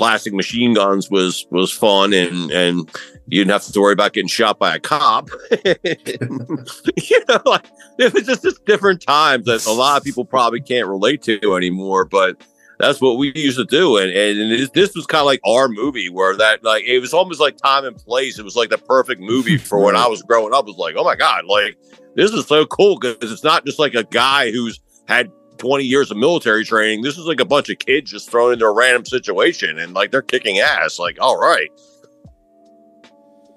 plastic 0.00 0.32
machine 0.32 0.72
guns 0.72 1.10
was 1.10 1.46
was 1.50 1.70
fun 1.70 2.14
and 2.14 2.50
and 2.50 2.90
you 3.26 3.38
didn't 3.38 3.50
have 3.50 3.62
to 3.66 3.78
worry 3.78 3.92
about 3.92 4.14
getting 4.14 4.28
shot 4.28 4.58
by 4.58 4.74
a 4.74 4.80
cop. 4.80 5.28
you 5.64 7.24
know, 7.28 7.42
like 7.44 7.66
it 7.98 8.14
was 8.14 8.24
just, 8.24 8.42
just 8.42 8.64
different 8.64 9.02
times 9.02 9.44
that 9.44 9.66
a 9.66 9.72
lot 9.72 9.98
of 9.98 10.02
people 10.02 10.24
probably 10.24 10.62
can't 10.62 10.88
relate 10.88 11.22
to 11.22 11.54
anymore, 11.54 12.06
but. 12.06 12.42
That's 12.78 12.98
what 12.98 13.18
we 13.18 13.30
used 13.34 13.58
to 13.58 13.66
do, 13.66 13.98
and 13.98 14.10
and 14.10 14.50
this, 14.50 14.70
this 14.70 14.94
was 14.94 15.04
kind 15.04 15.20
of 15.20 15.26
like 15.26 15.42
our 15.44 15.68
movie, 15.68 16.08
where 16.08 16.34
that 16.38 16.64
like 16.64 16.82
it 16.84 16.98
was 16.98 17.12
almost 17.12 17.38
like 17.38 17.58
time 17.58 17.84
and 17.84 17.94
place. 17.94 18.38
It 18.38 18.42
was 18.42 18.56
like 18.56 18.70
the 18.70 18.78
perfect 18.78 19.20
movie 19.20 19.58
for 19.68 19.82
when 19.82 19.96
I 19.96 20.06
was 20.06 20.22
growing 20.22 20.54
up. 20.54 20.64
It 20.64 20.68
was 20.68 20.78
like, 20.78 20.94
oh 20.96 21.04
my 21.04 21.14
god, 21.14 21.44
like 21.44 21.76
this 22.16 22.30
is 22.30 22.46
so 22.46 22.64
cool 22.64 22.98
because 22.98 23.30
it's 23.30 23.44
not 23.44 23.66
just 23.66 23.78
like 23.78 23.92
a 23.92 24.04
guy 24.04 24.50
who's 24.50 24.80
had 25.08 25.30
20 25.60 25.84
years 25.84 26.10
of 26.10 26.16
military 26.16 26.64
training. 26.64 27.02
This 27.02 27.18
is 27.18 27.26
like 27.26 27.38
a 27.38 27.44
bunch 27.44 27.68
of 27.68 27.78
kids 27.78 28.10
just 28.10 28.30
thrown 28.30 28.52
into 28.54 28.64
a 28.64 28.72
random 28.72 29.04
situation 29.04 29.78
and 29.78 29.94
like 29.94 30.10
they're 30.10 30.22
kicking 30.22 30.58
ass. 30.58 30.98
Like, 30.98 31.18
all 31.20 31.38
right. 31.38 31.70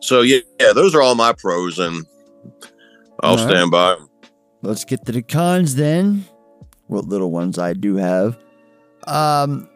So 0.02 0.22
yeah, 0.22 0.40
yeah, 0.60 0.74
those 0.74 0.94
are 0.94 1.02
all 1.02 1.16
my 1.16 1.32
pros, 1.32 1.80
and 1.80 2.06
I'll 3.22 3.38
right. 3.38 3.50
stand 3.50 3.72
by. 3.72 3.96
Let's 4.62 4.84
get 4.84 5.06
to 5.06 5.14
the 5.14 5.22
cons 5.22 5.76
then. 5.76 6.26
What 6.88 7.06
little 7.06 7.32
ones 7.32 7.58
I 7.58 7.74
do 7.74 7.96
have. 7.96 8.38
Um 9.08 9.70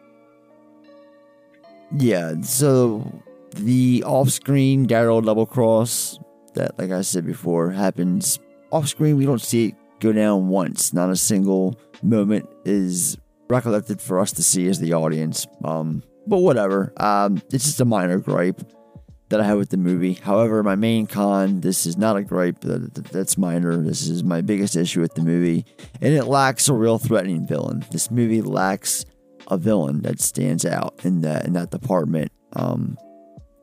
Yeah, 1.96 2.34
so 2.42 3.22
the 3.56 4.04
off-screen 4.04 4.86
Daryl 4.86 5.24
double 5.24 5.46
cross 5.46 6.18
that 6.54 6.78
like 6.78 6.90
I 6.90 7.00
said 7.00 7.24
before 7.24 7.70
happens 7.70 8.38
off 8.70 8.88
screen 8.88 9.16
we 9.16 9.24
don't 9.24 9.40
see 9.40 9.68
it 9.68 9.74
go 10.00 10.12
down 10.12 10.48
once. 10.48 10.92
Not 10.92 11.10
a 11.10 11.16
single 11.16 11.78
moment 12.02 12.48
is 12.64 13.16
recollected 13.50 14.00
for 14.00 14.18
us 14.20 14.32
to 14.32 14.42
see 14.42 14.68
as 14.68 14.78
the 14.80 14.94
audience. 14.94 15.46
Um 15.64 16.02
but 16.26 16.38
whatever. 16.38 16.92
Um 16.96 17.40
it's 17.52 17.64
just 17.64 17.80
a 17.80 17.84
minor 17.84 18.18
gripe 18.18 18.60
that 19.30 19.40
I 19.40 19.44
have 19.44 19.58
with 19.58 19.68
the 19.68 19.76
movie. 19.76 20.14
However, 20.14 20.62
my 20.62 20.74
main 20.74 21.06
con, 21.06 21.60
this 21.60 21.84
is 21.84 21.98
not 21.98 22.16
a 22.16 22.22
gripe, 22.22 22.60
that, 22.60 22.94
that- 22.94 23.04
that's 23.06 23.36
minor. 23.36 23.76
This 23.76 24.08
is 24.08 24.24
my 24.24 24.40
biggest 24.40 24.74
issue 24.74 25.02
with 25.02 25.12
the 25.14 25.20
movie, 25.22 25.66
and 26.00 26.14
it 26.14 26.24
lacks 26.24 26.66
a 26.70 26.72
real 26.72 26.96
threatening 26.96 27.46
villain. 27.46 27.84
This 27.90 28.10
movie 28.10 28.40
lacks 28.40 29.04
a 29.48 29.58
villain 29.58 30.00
that 30.02 30.18
stands 30.20 30.64
out 30.64 30.94
in 31.04 31.20
that 31.22 31.44
in 31.46 31.52
that 31.54 31.70
department. 31.70 32.32
Um, 32.54 32.96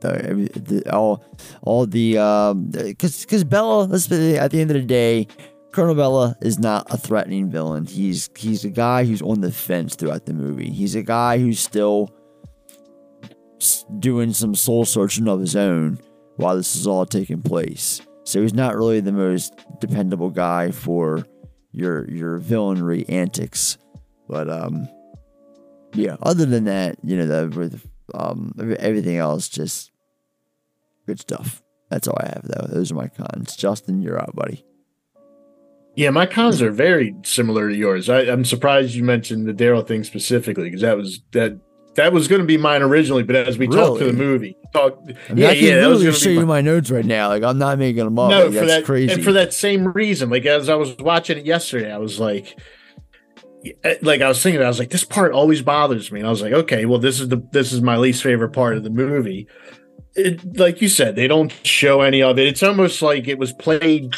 the, 0.01 0.49
the 0.53 0.93
all 0.93 1.23
all 1.63 1.87
the 1.87 2.19
um, 2.19 2.67
because 2.69 3.21
because 3.21 3.43
Bella, 3.43 3.85
let's 3.85 4.05
at 4.11 4.51
the 4.51 4.61
end 4.61 4.69
of 4.69 4.75
the 4.75 4.81
day. 4.83 5.27
Colonel 5.75 5.93
Bella 5.93 6.37
is 6.39 6.57
not 6.57 6.87
a 6.89 6.95
threatening 6.95 7.49
villain. 7.49 7.85
He's 7.85 8.29
he's 8.37 8.63
a 8.63 8.69
guy 8.69 9.03
who's 9.03 9.21
on 9.21 9.41
the 9.41 9.51
fence 9.51 9.93
throughout 9.93 10.25
the 10.25 10.33
movie. 10.33 10.69
He's 10.69 10.95
a 10.95 11.03
guy 11.03 11.37
who's 11.37 11.59
still 11.59 12.15
doing 13.99 14.31
some 14.31 14.55
soul 14.55 14.85
searching 14.85 15.27
of 15.27 15.41
his 15.41 15.53
own 15.53 15.99
while 16.37 16.55
this 16.55 16.77
is 16.77 16.87
all 16.87 17.05
taking 17.05 17.41
place. 17.41 17.99
So 18.23 18.41
he's 18.41 18.53
not 18.53 18.77
really 18.77 19.01
the 19.01 19.11
most 19.11 19.53
dependable 19.81 20.29
guy 20.29 20.71
for 20.71 21.27
your 21.73 22.09
your 22.09 22.39
villainry 22.39 23.03
antics. 23.09 23.77
But 24.29 24.49
um 24.49 24.87
yeah, 25.93 26.15
other 26.21 26.45
than 26.45 26.63
that, 26.63 26.95
you 27.03 27.17
know, 27.17 27.27
the 27.27 27.53
with 27.53 27.85
um 28.13 28.53
everything 28.79 29.17
else 29.17 29.49
just 29.49 29.91
good 31.05 31.19
stuff. 31.19 31.61
That's 31.89 32.07
all 32.07 32.17
I 32.17 32.27
have 32.27 32.43
though. 32.45 32.65
Those 32.69 32.93
are 32.93 32.95
my 32.95 33.09
cons. 33.09 33.57
Justin, 33.57 34.01
you're 34.01 34.21
out, 34.21 34.33
buddy. 34.37 34.63
Yeah, 35.95 36.09
my 36.09 36.25
cons 36.25 36.61
are 36.61 36.71
very 36.71 37.15
similar 37.23 37.69
to 37.69 37.75
yours. 37.75 38.09
I, 38.09 38.21
I'm 38.21 38.43
surprised 38.43 38.95
you 38.95 39.03
mentioned 39.03 39.47
the 39.47 39.53
Daryl 39.53 39.85
thing 39.87 40.03
specifically 40.03 40.65
because 40.65 40.81
that 40.81 40.97
was 40.97 41.21
that 41.31 41.59
that 41.95 42.11
was 42.11 42.27
going 42.27 42.41
to 42.41 42.45
be 42.47 42.57
mine 42.57 42.81
originally. 42.81 43.23
But 43.23 43.37
as 43.37 43.57
we 43.57 43.67
talked 43.67 43.99
to 43.99 44.05
the 44.05 44.13
movie, 44.13 44.57
talk, 44.73 44.99
I 45.01 45.33
mean, 45.33 45.37
yeah, 45.37 45.49
I 45.49 45.55
can 45.55 45.63
yeah, 45.63 45.75
that 45.79 45.87
was 45.87 45.99
literally 45.99 46.19
show 46.19 46.29
you 46.29 46.45
my 46.45 46.61
notes 46.61 46.91
right 46.91 47.05
now. 47.05 47.29
Like 47.29 47.43
I'm 47.43 47.57
not 47.57 47.79
making 47.79 48.03
them 48.03 48.19
up. 48.19 48.29
no 48.29 48.45
Like, 48.45 48.47
for 48.47 48.53
that's 48.53 48.67
that 48.67 48.85
crazy. 48.85 49.13
and 49.13 49.23
for 49.23 49.31
that 49.33 49.53
same 49.53 49.87
reason. 49.87 50.29
Like 50.29 50.45
as 50.45 50.69
I 50.69 50.75
was 50.75 50.95
watching 50.97 51.37
it 51.37 51.45
yesterday, 51.45 51.91
I 51.91 51.97
was 51.97 52.19
like, 52.19 52.59
eh, 53.83 53.95
like 54.01 54.21
I 54.21 54.27
was 54.27 54.41
thinking, 54.43 54.61
I 54.61 54.67
was 54.67 54.79
like, 54.79 54.89
this 54.89 55.05
part 55.05 55.31
always 55.31 55.61
bothers 55.61 56.11
me. 56.11 56.19
And 56.19 56.27
I 56.27 56.29
was 56.29 56.41
like, 56.41 56.53
okay, 56.53 56.85
well, 56.85 56.99
this 56.99 57.19
is 57.21 57.29
the 57.29 57.41
this 57.51 57.71
is 57.71 57.81
my 57.81 57.95
least 57.97 58.21
favorite 58.21 58.51
part 58.51 58.75
of 58.75 58.83
the 58.83 58.89
movie. 58.89 59.47
It, 60.15 60.57
like 60.57 60.81
you 60.81 60.89
said, 60.89 61.15
they 61.15 61.27
don't 61.27 61.53
show 61.63 62.01
any 62.01 62.21
of 62.21 62.37
it. 62.37 62.47
It's 62.47 62.63
almost 62.63 63.01
like 63.01 63.27
it 63.27 63.37
was 63.37 63.53
played. 63.53 64.13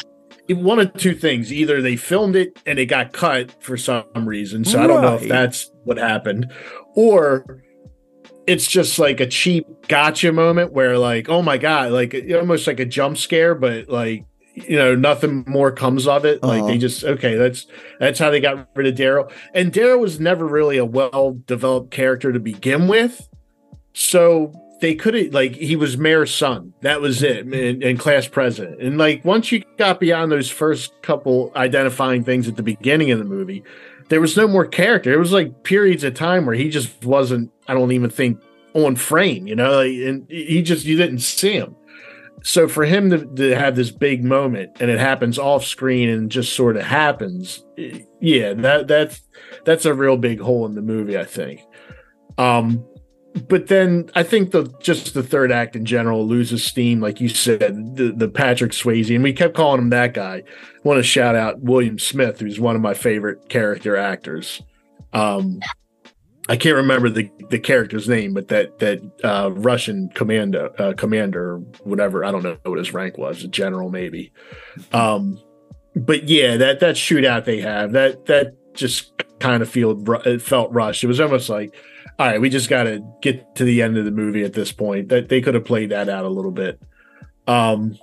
One 0.48 0.78
of 0.78 0.94
two 0.94 1.14
things: 1.14 1.52
either 1.52 1.82
they 1.82 1.96
filmed 1.96 2.36
it 2.36 2.60
and 2.66 2.78
it 2.78 2.86
got 2.86 3.12
cut 3.12 3.62
for 3.62 3.76
some 3.76 4.04
reason, 4.14 4.64
so 4.64 4.82
I 4.82 4.86
don't 4.86 5.02
know 5.02 5.16
if 5.16 5.28
that's 5.28 5.70
what 5.84 5.98
happened, 5.98 6.50
or 6.94 7.62
it's 8.46 8.66
just 8.66 8.98
like 8.98 9.20
a 9.20 9.26
cheap 9.26 9.66
gotcha 9.88 10.32
moment 10.32 10.72
where 10.72 10.96
like 10.98 11.28
oh 11.28 11.42
my 11.42 11.58
god 11.58 11.92
like 11.92 12.16
almost 12.34 12.66
like 12.66 12.80
a 12.80 12.86
jump 12.86 13.18
scare 13.18 13.54
but 13.54 13.90
like 13.90 14.24
you 14.54 14.76
know 14.76 14.94
nothing 14.94 15.44
more 15.46 15.70
comes 15.70 16.06
of 16.06 16.24
it. 16.24 16.42
Like 16.42 16.60
Uh-huh. 16.62 16.68
they 16.68 16.78
just 16.78 17.04
okay 17.04 17.36
that's 17.36 17.66
that's 18.00 18.18
how 18.18 18.30
they 18.30 18.40
got 18.40 18.68
rid 18.74 18.86
of 18.86 18.94
daryl. 18.94 19.30
And 19.54 19.72
daryl 19.72 20.00
was 20.00 20.18
never 20.18 20.46
really 20.46 20.78
a 20.78 20.84
well 20.84 21.38
developed 21.46 21.90
character 21.90 22.32
to 22.32 22.40
begin 22.40 22.88
with. 22.88 23.28
So 23.92 24.52
they 24.80 24.94
could 24.94 25.14
have 25.14 25.34
like 25.34 25.54
he 25.54 25.76
was 25.76 25.98
mayor's 25.98 26.34
son. 26.34 26.72
That 26.82 27.00
was 27.00 27.22
it 27.22 27.46
and, 27.46 27.82
and 27.82 27.98
class 27.98 28.28
president. 28.28 28.80
And 28.80 28.98
like 28.98 29.24
once 29.24 29.50
you 29.50 29.64
got 29.76 30.00
beyond 30.00 30.30
those 30.30 30.50
first 30.50 30.92
couple 31.02 31.52
identifying 31.56 32.24
things 32.24 32.48
at 32.48 32.56
the 32.56 32.62
beginning 32.62 33.10
of 33.10 33.18
the 33.18 33.24
movie 33.24 33.64
there 34.08 34.20
was 34.20 34.36
no 34.36 34.48
more 34.48 34.66
character. 34.66 35.12
It 35.12 35.18
was 35.18 35.32
like 35.32 35.64
periods 35.64 36.02
of 36.02 36.14
time 36.14 36.46
where 36.46 36.54
he 36.54 36.68
just 36.68 37.04
wasn't 37.04 37.50
i 37.66 37.74
don't 37.74 37.92
even 37.92 38.10
think 38.10 38.40
on 38.74 38.96
frame 38.96 39.46
you 39.46 39.56
know? 39.56 39.76
Like, 39.76 39.92
and 39.92 40.26
he 40.30 40.62
just 40.62 40.84
you 40.84 40.96
didn't 40.96 41.20
see 41.20 41.52
him. 41.52 41.74
So 42.44 42.68
for 42.68 42.84
him 42.84 43.10
to, 43.10 43.26
to 43.26 43.56
have 43.56 43.74
this 43.74 43.90
big 43.90 44.24
moment 44.24 44.76
and 44.80 44.90
it 44.90 45.00
happens 45.00 45.38
off 45.38 45.64
screen 45.64 46.08
and 46.08 46.30
just 46.30 46.54
sort 46.54 46.76
of 46.76 46.84
happens 46.84 47.64
yeah 48.20 48.54
that 48.54 48.86
that's 48.86 49.22
that's 49.64 49.84
a 49.84 49.94
real 49.94 50.16
big 50.16 50.40
hole 50.40 50.66
in 50.66 50.74
the 50.74 50.82
movie 50.82 51.18
i 51.18 51.24
think. 51.24 51.60
Um 52.38 52.86
but 53.48 53.68
then 53.68 54.10
I 54.14 54.22
think 54.22 54.50
the 54.50 54.64
just 54.80 55.14
the 55.14 55.22
third 55.22 55.52
act 55.52 55.76
in 55.76 55.84
general 55.84 56.26
loses 56.26 56.64
steam, 56.64 57.00
like 57.00 57.20
you 57.20 57.28
said, 57.28 57.96
the, 57.96 58.12
the 58.14 58.28
Patrick 58.28 58.72
Swayze, 58.72 59.14
and 59.14 59.22
we 59.22 59.32
kept 59.32 59.54
calling 59.54 59.80
him 59.80 59.90
that 59.90 60.14
guy. 60.14 60.36
I 60.36 60.80
want 60.82 60.98
to 60.98 61.02
shout 61.02 61.36
out 61.36 61.60
William 61.60 61.98
Smith, 61.98 62.40
who's 62.40 62.58
one 62.58 62.76
of 62.76 62.82
my 62.82 62.94
favorite 62.94 63.48
character 63.48 63.96
actors. 63.96 64.62
Um, 65.12 65.60
I 66.48 66.56
can't 66.56 66.76
remember 66.76 67.10
the, 67.10 67.30
the 67.50 67.58
character's 67.58 68.08
name, 68.08 68.32
but 68.32 68.48
that 68.48 68.78
that 68.78 69.00
uh, 69.22 69.50
Russian 69.52 70.08
commando 70.14 70.72
uh, 70.78 70.94
commander, 70.94 71.58
whatever, 71.84 72.24
I 72.24 72.30
don't 72.30 72.42
know 72.42 72.56
what 72.64 72.78
his 72.78 72.94
rank 72.94 73.18
was, 73.18 73.44
a 73.44 73.48
general 73.48 73.90
maybe. 73.90 74.32
Um, 74.92 75.38
but 75.94 76.28
yeah, 76.28 76.56
that 76.56 76.80
that 76.80 76.96
shootout 76.96 77.44
they 77.44 77.60
have 77.60 77.92
that 77.92 78.26
that 78.26 78.54
just 78.74 79.12
kind 79.40 79.62
of 79.62 79.68
feel 79.68 80.02
felt 80.38 80.72
rushed. 80.72 81.04
It 81.04 81.08
was 81.08 81.20
almost 81.20 81.50
like 81.50 81.74
all 82.18 82.26
right, 82.26 82.40
we 82.40 82.50
just 82.50 82.68
got 82.68 82.84
to 82.84 83.04
get 83.22 83.54
to 83.56 83.64
the 83.64 83.80
end 83.82 83.96
of 83.96 84.04
the 84.04 84.10
movie 84.10 84.44
at 84.44 84.52
this 84.52 84.72
point. 84.72 85.08
That 85.08 85.28
they 85.28 85.40
could 85.40 85.54
have 85.54 85.64
played 85.64 85.90
that 85.90 86.08
out 86.08 86.24
a 86.24 86.28
little 86.28 86.50
bit. 86.50 86.80
Um, 87.46 87.96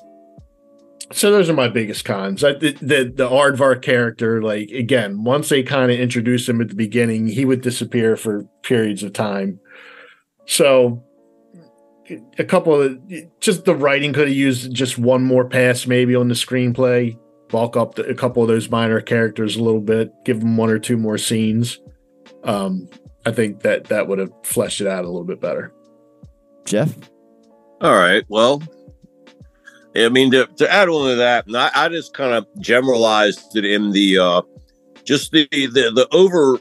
so 1.11 1.31
those 1.31 1.49
are 1.49 1.53
my 1.53 1.67
biggest 1.67 2.05
cons. 2.05 2.43
I, 2.43 2.53
the, 2.53 2.71
the 2.73 3.13
the 3.15 3.29
Aardvark 3.29 3.81
character, 3.81 4.41
like 4.41 4.69
again, 4.71 5.23
once 5.23 5.49
they 5.49 5.63
kind 5.63 5.91
of 5.91 5.99
introduced 5.99 6.47
him 6.47 6.61
at 6.61 6.69
the 6.69 6.75
beginning, 6.75 7.27
he 7.27 7.45
would 7.45 7.61
disappear 7.61 8.15
for 8.15 8.43
periods 8.63 9.03
of 9.03 9.13
time. 9.13 9.59
So 10.45 11.03
a 12.37 12.43
couple 12.43 12.81
of 12.81 12.99
just 13.39 13.65
the 13.65 13.75
writing 13.75 14.13
could 14.13 14.27
have 14.27 14.37
used 14.37 14.73
just 14.73 14.97
one 14.97 15.23
more 15.23 15.47
pass 15.47 15.87
maybe 15.87 16.15
on 16.15 16.27
the 16.27 16.35
screenplay, 16.35 17.17
bulk 17.49 17.75
up 17.75 17.95
the, 17.95 18.03
a 18.03 18.15
couple 18.15 18.41
of 18.41 18.47
those 18.47 18.69
minor 18.69 19.01
characters 19.01 19.55
a 19.55 19.63
little 19.63 19.81
bit, 19.81 20.11
give 20.23 20.39
them 20.39 20.55
one 20.55 20.69
or 20.69 20.79
two 20.79 20.97
more 20.97 21.17
scenes. 21.17 21.79
Um, 22.43 22.87
I 23.25 23.31
think 23.31 23.61
that 23.61 23.85
that 23.85 24.07
would 24.07 24.19
have 24.19 24.31
fleshed 24.43 24.81
it 24.81 24.87
out 24.87 25.03
a 25.03 25.07
little 25.07 25.23
bit 25.23 25.41
better. 25.41 25.73
Jeff? 26.65 26.93
All 27.81 27.95
right. 27.95 28.23
Well, 28.29 28.61
I 29.95 30.09
mean, 30.09 30.31
to, 30.31 30.47
to 30.57 30.71
add 30.71 30.89
on 30.89 31.09
to 31.09 31.15
that, 31.15 31.47
and 31.47 31.57
I, 31.57 31.71
I 31.73 31.89
just 31.89 32.13
kind 32.13 32.33
of 32.33 32.45
generalized 32.59 33.55
it 33.55 33.65
in 33.65 33.91
the 33.91 34.17
uh, 34.19 34.41
just 35.03 35.31
the, 35.31 35.47
the 35.51 35.91
the 35.93 36.07
over 36.11 36.59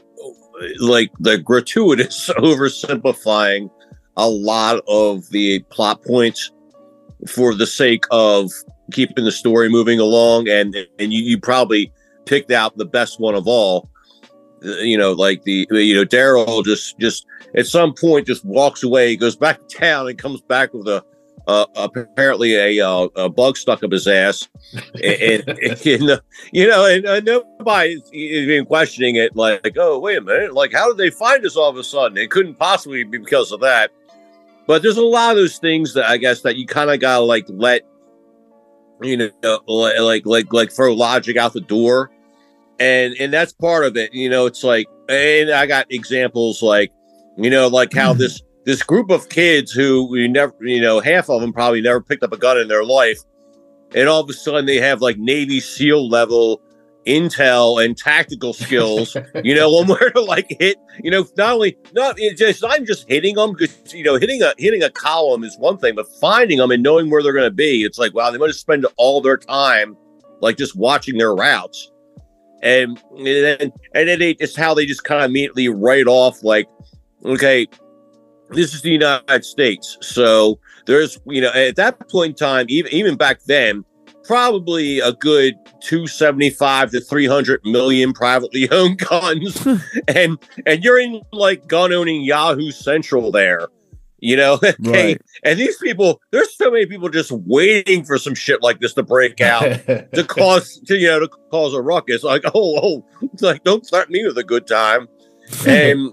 like 0.79 1.11
the 1.19 1.37
gratuitous 1.37 2.29
oversimplifying 2.37 3.69
a 4.17 4.29
lot 4.29 4.81
of 4.87 5.29
the 5.29 5.59
plot 5.69 6.03
points 6.03 6.51
for 7.27 7.53
the 7.53 7.67
sake 7.67 8.05
of 8.11 8.51
keeping 8.91 9.25
the 9.25 9.31
story 9.31 9.69
moving 9.69 9.99
along, 9.99 10.47
and 10.47 10.75
and 10.99 11.11
you, 11.11 11.21
you 11.21 11.39
probably 11.39 11.91
picked 12.25 12.51
out 12.51 12.77
the 12.77 12.85
best 12.85 13.19
one 13.19 13.35
of 13.35 13.47
all. 13.47 13.89
Uh, 14.65 14.77
You 14.77 14.97
know, 14.97 15.11
like 15.11 15.43
the 15.43 15.67
you 15.71 15.95
know 15.95 16.05
Daryl 16.05 16.63
just 16.63 16.97
just 16.99 17.25
at 17.55 17.67
some 17.67 17.93
point 17.93 18.27
just 18.27 18.43
walks 18.45 18.83
away, 18.83 19.15
goes 19.15 19.35
back 19.35 19.59
to 19.67 19.77
town, 19.77 20.07
and 20.07 20.17
comes 20.17 20.41
back 20.41 20.73
with 20.73 20.87
a 20.87 21.03
uh, 21.47 21.65
apparently 21.75 22.55
a, 22.55 22.85
uh, 22.85 23.07
a 23.15 23.29
bug 23.29 23.55
stuck 23.57 23.83
up 23.83 23.91
his 23.91 24.07
ass, 24.07 24.49
and, 25.03 25.47
and, 25.85 26.09
uh, 26.09 26.19
you 26.51 26.67
know, 26.67 26.85
and 26.85 27.05
uh, 27.05 27.19
nobody's 27.19 28.01
even 28.13 28.65
questioning 28.65 29.15
it. 29.15 29.35
Like, 29.35 29.75
oh, 29.77 29.99
wait 29.99 30.17
a 30.17 30.21
minute, 30.21 30.53
like, 30.53 30.73
how 30.73 30.87
did 30.87 30.97
they 30.97 31.11
find 31.11 31.45
us 31.45 31.55
all 31.55 31.69
of 31.69 31.77
a 31.77 31.83
sudden? 31.83 32.17
It 32.17 32.31
couldn't 32.31 32.55
possibly 32.55 33.03
be 33.03 33.19
because 33.19 33.51
of 33.51 33.59
that. 33.61 33.91
But 34.67 34.81
there's 34.81 34.97
a 34.97 35.03
lot 35.03 35.31
of 35.31 35.37
those 35.37 35.59
things 35.59 35.93
that 35.93 36.05
I 36.05 36.17
guess 36.17 36.41
that 36.41 36.55
you 36.55 36.65
kind 36.65 36.89
of 36.89 36.99
gotta 36.99 37.23
like 37.23 37.45
let, 37.47 37.83
you 39.03 39.17
know, 39.17 39.61
like 39.67 40.25
like 40.25 40.51
like 40.51 40.71
throw 40.71 40.93
logic 40.93 41.37
out 41.37 41.53
the 41.53 41.61
door, 41.61 42.09
and 42.79 43.15
and 43.19 43.33
that's 43.33 43.53
part 43.53 43.85
of 43.85 43.97
it. 43.97 44.13
You 44.13 44.29
know, 44.29 44.45
it's 44.45 44.63
like, 44.63 44.87
and 45.09 45.51
I 45.51 45.65
got 45.65 45.91
examples 45.91 46.61
like, 46.61 46.91
you 47.37 47.49
know, 47.49 47.67
like 47.67 47.93
how 47.93 48.13
mm. 48.13 48.17
this 48.17 48.41
this 48.65 48.83
group 48.83 49.11
of 49.11 49.29
kids 49.29 49.71
who 49.71 50.09
we 50.09 50.27
never, 50.27 50.53
you 50.61 50.81
know, 50.81 50.99
half 50.99 51.29
of 51.29 51.41
them 51.41 51.53
probably 51.53 51.81
never 51.81 52.01
picked 52.01 52.23
up 52.23 52.33
a 52.33 52.37
gun 52.37 52.57
in 52.57 52.67
their 52.67 52.83
life, 52.83 53.19
and 53.93 54.09
all 54.09 54.21
of 54.21 54.29
a 54.29 54.33
sudden 54.33 54.65
they 54.65 54.77
have 54.77 55.01
like 55.01 55.17
Navy 55.17 55.59
SEAL 55.59 56.09
level 56.09 56.61
intel 57.05 57.83
and 57.83 57.95
tactical 57.97 58.53
skills, 58.53 59.15
you 59.43 59.55
know, 59.55 59.69
on 59.69 59.87
where 59.87 60.09
to 60.11 60.21
like 60.21 60.47
hit, 60.59 60.77
you 61.03 61.11
know, 61.11 61.25
not 61.37 61.53
only 61.53 61.77
not 61.93 62.15
it's 62.17 62.39
just 62.39 62.61
not 62.61 62.83
just 62.83 63.07
hitting 63.07 63.35
them 63.35 63.53
because 63.53 63.93
you 63.93 64.03
know 64.03 64.15
hitting 64.15 64.41
a 64.41 64.53
hitting 64.57 64.83
a 64.83 64.89
column 64.89 65.43
is 65.43 65.55
one 65.57 65.77
thing, 65.77 65.95
but 65.95 66.07
finding 66.19 66.57
them 66.57 66.71
and 66.71 66.83
knowing 66.83 67.09
where 67.09 67.21
they're 67.23 67.33
going 67.33 67.45
to 67.45 67.51
be, 67.51 67.83
it's 67.83 67.97
like 67.97 68.13
wow, 68.13 68.31
they 68.31 68.37
must 68.37 68.59
spend 68.59 68.85
all 68.97 69.21
their 69.21 69.37
time 69.37 69.95
like 70.41 70.57
just 70.57 70.75
watching 70.75 71.17
their 71.17 71.33
routes, 71.33 71.91
and 72.61 73.01
and 73.17 73.25
then 73.25 73.73
and 73.93 74.07
then 74.07 74.19
they, 74.19 74.31
it's 74.39 74.55
how 74.55 74.73
they 74.73 74.85
just 74.85 75.03
kind 75.03 75.23
of 75.23 75.29
immediately 75.29 75.69
write 75.69 76.07
off 76.07 76.43
like, 76.43 76.67
okay, 77.23 77.67
this 78.49 78.73
is 78.73 78.81
the 78.81 78.91
United 78.91 79.45
States, 79.45 79.97
so 80.01 80.59
there's 80.85 81.19
you 81.25 81.41
know 81.41 81.51
at 81.51 81.75
that 81.75 82.09
point 82.09 82.29
in 82.31 82.35
time, 82.35 82.65
even 82.69 82.91
even 82.93 83.15
back 83.15 83.43
then 83.43 83.83
probably 84.25 84.99
a 84.99 85.13
good 85.13 85.55
275 85.81 86.91
to 86.91 86.99
300 86.99 87.61
million 87.63 88.11
privately 88.11 88.69
owned 88.71 88.97
guns. 88.99 89.65
And 90.07 90.37
and 90.65 90.83
you're 90.83 90.99
in 90.99 91.21
like 91.31 91.67
gun 91.67 91.91
owning 91.91 92.23
yahoo 92.23 92.71
central 92.71 93.31
there 93.31 93.67
you 94.25 94.35
know 94.35 94.59
Right. 94.79 95.21
and 95.43 95.59
these 95.59 95.77
people 95.77 96.21
there's 96.31 96.55
so 96.55 96.71
many 96.71 96.85
people 96.85 97.09
just 97.09 97.31
waiting 97.31 98.03
for 98.03 98.17
some 98.17 98.35
shit 98.35 98.61
like 98.61 98.79
this 98.79 98.93
to 98.93 99.03
break 99.03 99.39
out 99.41 99.63
to 99.87 100.23
cause 100.27 100.79
to 100.87 100.97
you 100.97 101.07
know 101.07 101.19
to 101.19 101.27
cause 101.51 101.73
a 101.73 101.81
ruckus 101.81 102.23
like 102.23 102.43
oh 102.53 102.79
oh 102.81 103.05
it's 103.21 103.41
like 103.41 103.63
don't 103.63 103.85
start 103.85 104.09
me 104.09 104.25
with 104.25 104.37
a 104.37 104.43
good 104.43 104.67
time 104.67 105.07
and 105.67 106.11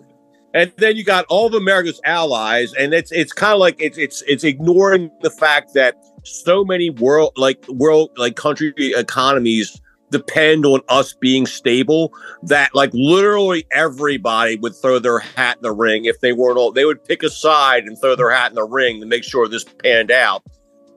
and 0.54 0.72
then 0.76 0.96
you 0.96 1.04
got 1.04 1.24
all 1.28 1.46
of 1.46 1.54
America's 1.54 2.00
allies, 2.04 2.74
and 2.74 2.92
it's 2.92 3.10
it's 3.10 3.32
kind 3.32 3.54
of 3.54 3.58
like 3.58 3.76
it's 3.80 3.96
it's 3.96 4.22
it's 4.26 4.44
ignoring 4.44 5.10
the 5.22 5.30
fact 5.30 5.74
that 5.74 5.94
so 6.24 6.64
many 6.64 6.90
world 6.90 7.32
like 7.36 7.66
world 7.68 8.10
like 8.16 8.36
country 8.36 8.72
economies 8.76 9.80
depend 10.12 10.64
on 10.64 10.80
us 10.88 11.12
being 11.14 11.46
stable 11.46 12.12
that 12.42 12.74
like 12.74 12.90
literally 12.92 13.66
everybody 13.72 14.56
would 14.56 14.74
throw 14.76 14.98
their 14.98 15.18
hat 15.18 15.56
in 15.56 15.62
the 15.62 15.72
ring 15.72 16.04
if 16.04 16.20
they 16.20 16.32
weren't 16.32 16.58
all 16.58 16.70
they 16.70 16.84
would 16.84 17.04
pick 17.04 17.22
a 17.22 17.30
side 17.30 17.84
and 17.84 18.00
throw 18.00 18.14
their 18.14 18.30
hat 18.30 18.50
in 18.50 18.54
the 18.54 18.64
ring 18.64 19.00
to 19.00 19.06
make 19.06 19.24
sure 19.24 19.48
this 19.48 19.64
panned 19.64 20.10
out 20.10 20.44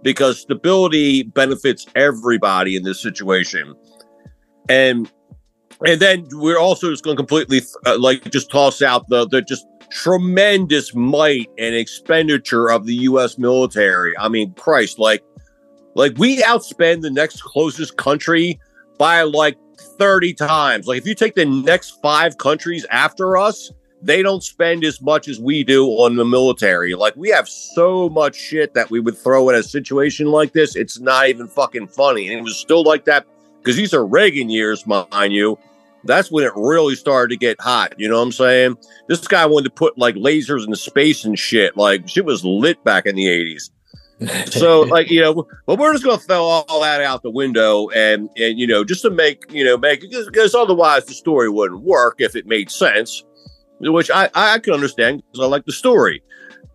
because 0.03 0.39
stability 0.39 1.23
benefits 1.23 1.87
everybody 1.95 2.75
in 2.75 2.83
this 2.83 3.01
situation 3.01 3.73
and 4.69 5.11
and 5.85 5.99
then 5.99 6.25
we're 6.31 6.59
also 6.59 6.89
just 6.89 7.03
going 7.03 7.17
to 7.17 7.19
completely 7.21 7.61
uh, 7.85 7.97
like 7.97 8.29
just 8.31 8.51
toss 8.51 8.81
out 8.81 9.07
the 9.09 9.27
the 9.27 9.41
just 9.41 9.65
tremendous 9.89 10.93
might 10.95 11.49
and 11.57 11.75
expenditure 11.75 12.69
of 12.69 12.85
the 12.85 12.95
U.S. 12.95 13.37
military. 13.37 14.17
I 14.17 14.29
mean, 14.29 14.53
Christ, 14.53 14.99
like 14.99 15.23
like 15.95 16.13
we 16.17 16.41
outspend 16.41 17.01
the 17.01 17.11
next 17.11 17.41
closest 17.41 17.97
country 17.97 18.59
by 18.97 19.23
like 19.23 19.57
thirty 19.97 20.33
times. 20.33 20.87
Like 20.87 20.97
if 20.97 21.07
you 21.07 21.15
take 21.15 21.35
the 21.35 21.45
next 21.45 22.01
five 22.01 22.37
countries 22.37 22.85
after 22.89 23.37
us. 23.37 23.71
They 24.01 24.21
don't 24.21 24.43
spend 24.43 24.83
as 24.83 25.01
much 25.01 25.27
as 25.27 25.39
we 25.39 25.63
do 25.63 25.87
on 25.87 26.15
the 26.15 26.25
military. 26.25 26.93
Like 26.93 27.15
we 27.15 27.29
have 27.29 27.49
so 27.49 28.07
much 28.07 28.35
shit 28.35 28.75
that 28.75 28.91
we 28.91 28.99
would 28.99 29.17
throw 29.17 29.49
in 29.49 29.55
a 29.55 29.63
situation 29.63 30.27
like 30.27 30.51
this. 30.51 30.75
It's 30.75 30.99
not 30.99 31.27
even 31.27 31.47
fucking 31.47 31.87
funny. 31.87 32.27
And 32.27 32.37
it 32.37 32.43
was 32.43 32.55
still 32.55 32.83
like 32.83 33.05
that 33.05 33.25
because 33.65 33.77
these 33.77 33.95
are 33.95 34.05
Reagan 34.05 34.51
years, 34.51 34.85
mind 34.85 35.33
you. 35.33 35.57
That's 36.03 36.31
when 36.31 36.43
it 36.43 36.51
really 36.55 36.93
started 36.93 37.33
to 37.33 37.37
get 37.37 37.59
hot. 37.59 37.95
You 37.97 38.07
know 38.07 38.17
what 38.17 38.25
I'm 38.25 38.31
saying? 38.31 38.77
This 39.07 39.27
guy 39.27 39.43
wanted 39.47 39.69
to 39.69 39.71
put 39.71 39.97
like 39.97 40.13
lasers 40.13 40.67
in 40.67 40.75
space 40.75 41.25
and 41.25 41.37
shit. 41.37 41.75
Like 41.75 42.07
shit 42.07 42.25
was 42.25 42.45
lit 42.45 42.83
back 42.83 43.07
in 43.07 43.15
the 43.15 43.25
80s. 43.25 43.71
So 44.47 44.81
like 44.81 45.09
you 45.09 45.21
know, 45.21 45.45
but 45.65 45.77
we're 45.77 45.91
just 45.93 46.05
gonna 46.05 46.17
throw 46.17 46.43
all 46.43 46.81
that 46.81 47.01
out 47.01 47.21
the 47.21 47.29
window 47.29 47.89
and 47.89 48.29
and 48.37 48.57
you 48.57 48.65
know 48.65 48.83
just 48.83 49.01
to 49.01 49.09
make 49.09 49.43
you 49.51 49.63
know 49.63 49.77
make 49.77 50.01
because, 50.01 50.25
because 50.27 50.55
otherwise 50.55 51.05
the 51.05 51.13
story 51.13 51.49
wouldn't 51.49 51.81
work 51.81 52.15
if 52.19 52.35
it 52.35 52.45
made 52.45 52.71
sense, 52.71 53.23
which 53.81 54.09
I 54.09 54.29
I 54.33 54.59
can 54.59 54.73
understand 54.73 55.21
because 55.31 55.45
I 55.45 55.47
like 55.47 55.65
the 55.65 55.73
story. 55.73 56.21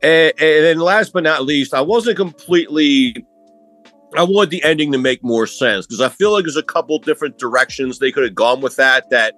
And, 0.03 0.33
and 0.39 0.65
then 0.65 0.79
last 0.79 1.13
but 1.13 1.23
not 1.23 1.45
least, 1.45 1.75
I 1.75 1.81
wasn't 1.81 2.17
completely 2.17 3.15
I 4.17 4.25
wanted 4.25 4.51
the 4.51 4.63
ending 4.65 4.93
to 4.93 4.99
make 4.99 5.23
more 5.23 5.47
sense 5.47 5.87
because 5.87 6.01
I 6.01 6.09
feel 6.09 6.33
like 6.33 6.45
there's 6.45 6.57
a 6.57 6.63
couple 6.63 6.99
different 6.99 7.39
directions 7.39 7.99
they 7.99 8.13
could 8.13 8.25
have 8.25 8.35
gone 8.35 8.61
with 8.61 8.77
that 8.77 9.09
that 9.11 9.35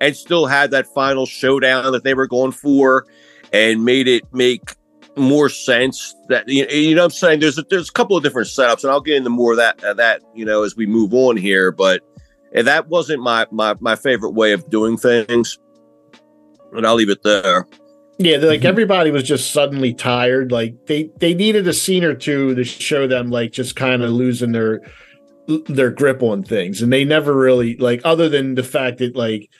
and 0.00 0.16
still 0.16 0.46
had 0.46 0.72
that 0.72 0.86
final 0.88 1.26
showdown 1.26 1.92
that 1.92 2.02
they 2.02 2.14
were 2.14 2.26
going 2.26 2.52
for 2.52 3.06
and 3.52 3.84
made 3.84 4.08
it 4.08 4.22
make 4.32 4.74
more 5.16 5.48
sense 5.48 6.14
that 6.28 6.46
you 6.48 6.66
you 6.66 6.94
know 6.94 7.02
what 7.02 7.06
I'm 7.06 7.10
saying 7.10 7.40
there's 7.40 7.58
a, 7.58 7.62
there's 7.70 7.88
a 7.88 7.92
couple 7.92 8.16
of 8.16 8.22
different 8.22 8.48
setups 8.48 8.82
and 8.84 8.90
I'll 8.90 9.00
get 9.00 9.16
into 9.16 9.30
more 9.30 9.52
of 9.52 9.56
that 9.56 9.82
uh, 9.82 9.94
that 9.94 10.20
you 10.34 10.44
know 10.44 10.62
as 10.62 10.76
we 10.76 10.84
move 10.86 11.14
on 11.14 11.36
here 11.38 11.72
but 11.72 12.02
that 12.52 12.88
wasn't 12.88 13.22
my 13.22 13.46
my 13.50 13.74
my 13.80 13.96
favorite 13.96 14.32
way 14.32 14.52
of 14.52 14.68
doing 14.68 14.96
things 14.98 15.58
and 16.72 16.86
I'll 16.86 16.94
leave 16.94 17.10
it 17.10 17.22
there. 17.22 17.66
Yeah, 18.18 18.38
like 18.38 18.64
everybody 18.64 19.10
was 19.10 19.24
just 19.24 19.52
suddenly 19.52 19.92
tired. 19.92 20.50
Like 20.50 20.86
they 20.86 21.10
they 21.18 21.34
needed 21.34 21.68
a 21.68 21.72
scene 21.72 22.02
or 22.02 22.14
two 22.14 22.54
to 22.54 22.64
show 22.64 23.06
them 23.06 23.30
like 23.30 23.52
just 23.52 23.76
kind 23.76 24.02
of 24.02 24.10
losing 24.10 24.52
their 24.52 24.80
their 25.66 25.90
grip 25.90 26.22
on 26.22 26.42
things, 26.42 26.80
and 26.80 26.90
they 26.90 27.04
never 27.04 27.36
really 27.36 27.76
like 27.76 28.00
other 28.04 28.28
than 28.30 28.54
the 28.54 28.62
fact 28.62 28.98
that 28.98 29.16
like 29.16 29.50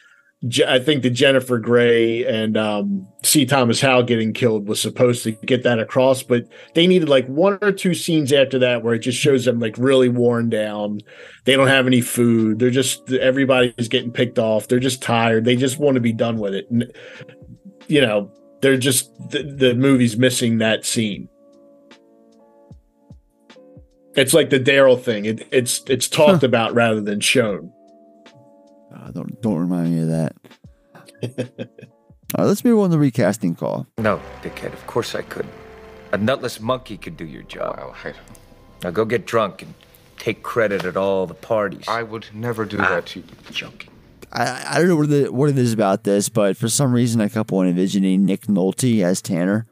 I 0.66 0.78
think 0.78 1.02
the 1.02 1.10
Jennifer 1.10 1.58
Grey 1.58 2.24
and 2.24 2.56
um, 2.56 3.06
C. 3.22 3.46
Thomas 3.46 3.80
Howell 3.80 4.04
getting 4.04 4.32
killed 4.32 4.68
was 4.68 4.80
supposed 4.80 5.22
to 5.24 5.32
get 5.32 5.62
that 5.62 5.78
across, 5.78 6.22
but 6.22 6.46
they 6.74 6.86
needed 6.86 7.08
like 7.08 7.26
one 7.26 7.58
or 7.62 7.72
two 7.72 7.94
scenes 7.94 8.32
after 8.32 8.58
that 8.58 8.82
where 8.82 8.94
it 8.94 9.00
just 9.00 9.18
shows 9.18 9.44
them 9.44 9.58
like 9.58 9.76
really 9.78 10.08
worn 10.08 10.48
down. 10.50 11.00
They 11.44 11.56
don't 11.56 11.68
have 11.68 11.86
any 11.86 12.00
food. 12.00 12.58
They're 12.58 12.70
just 12.70 13.10
everybody's 13.12 13.88
getting 13.88 14.12
picked 14.12 14.38
off. 14.38 14.68
They're 14.68 14.78
just 14.78 15.02
tired. 15.02 15.44
They 15.44 15.56
just 15.56 15.78
want 15.78 15.94
to 15.94 16.00
be 16.00 16.12
done 16.12 16.38
with 16.38 16.54
it. 16.54 16.70
And, 16.70 16.92
you 17.88 18.00
know, 18.00 18.30
they're 18.60 18.76
just 18.76 19.12
the, 19.30 19.42
the 19.42 19.74
movie's 19.74 20.16
missing 20.16 20.58
that 20.58 20.84
scene. 20.84 21.28
It's 24.14 24.32
like 24.32 24.50
the 24.50 24.58
Daryl 24.60 25.00
thing. 25.00 25.26
It, 25.26 25.46
it's 25.50 25.82
it's 25.88 26.08
talked 26.08 26.42
about 26.42 26.74
rather 26.74 27.00
than 27.00 27.20
shown. 27.20 27.72
Uh, 28.96 29.10
don't 29.10 29.40
don't 29.42 29.58
remind 29.58 29.94
me 29.94 30.02
of 30.02 30.08
that. 30.08 30.36
All 31.22 32.42
right, 32.44 32.48
let's 32.48 32.64
move 32.64 32.78
on 32.78 32.90
to 32.90 32.96
the 32.96 32.98
recasting 32.98 33.54
call. 33.54 33.86
No, 33.98 34.20
dickhead, 34.42 34.72
of 34.72 34.86
course 34.86 35.14
I 35.14 35.22
could. 35.22 35.46
A 36.12 36.18
nutless 36.18 36.60
monkey 36.60 36.96
could 36.96 37.16
do 37.16 37.24
your 37.24 37.42
job. 37.42 37.94
Now 38.82 38.90
go 38.90 39.04
get 39.04 39.26
drunk 39.26 39.62
and 39.62 39.74
take 40.18 40.42
credit 40.42 40.84
at 40.84 40.96
all 40.96 41.26
the 41.26 41.34
parties. 41.34 41.84
I 41.88 42.02
would 42.02 42.26
never 42.32 42.64
do 42.64 42.78
Ah, 42.80 42.88
that 42.88 43.06
to 43.06 43.20
you. 43.20 43.26
Joking. 43.50 43.90
I, 44.32 44.64
I 44.68 44.78
don't 44.78 44.88
know 44.88 44.96
what, 44.96 45.08
the, 45.08 45.28
what 45.32 45.50
it 45.50 45.58
is 45.58 45.72
about 45.72 46.04
this, 46.04 46.28
but 46.28 46.56
for 46.56 46.68
some 46.68 46.92
reason 46.92 47.20
I 47.20 47.28
kept 47.28 47.52
on 47.52 47.66
envisioning 47.68 48.24
Nick 48.24 48.46
Nolte 48.46 49.02
as 49.02 49.22
Tanner. 49.22 49.66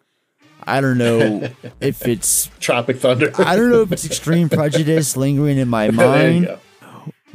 I 0.66 0.80
don't 0.80 0.96
know 0.98 1.48
if 1.80 2.06
it's 2.06 2.50
Tropic 2.60 2.98
Thunder. 2.98 3.32
I 3.38 3.56
don't 3.56 3.70
know 3.70 3.82
if 3.82 3.92
it's 3.92 4.04
extreme 4.06 4.48
prejudice 4.48 5.16
lingering 5.16 5.58
in 5.58 5.68
my 5.68 5.88
There 5.90 6.30
you 6.30 6.40
mind, 6.40 6.46
go. 6.46 6.58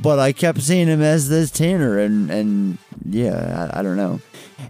But 0.01 0.19
I 0.19 0.31
kept 0.31 0.61
seeing 0.61 0.87
him 0.87 1.01
as 1.01 1.27
this 1.29 1.51
Tanner, 1.51 1.99
and 1.99 2.29
and 2.31 2.77
yeah, 3.05 3.69
I, 3.73 3.79
I 3.79 3.83
don't 3.83 3.97
know. 3.97 4.21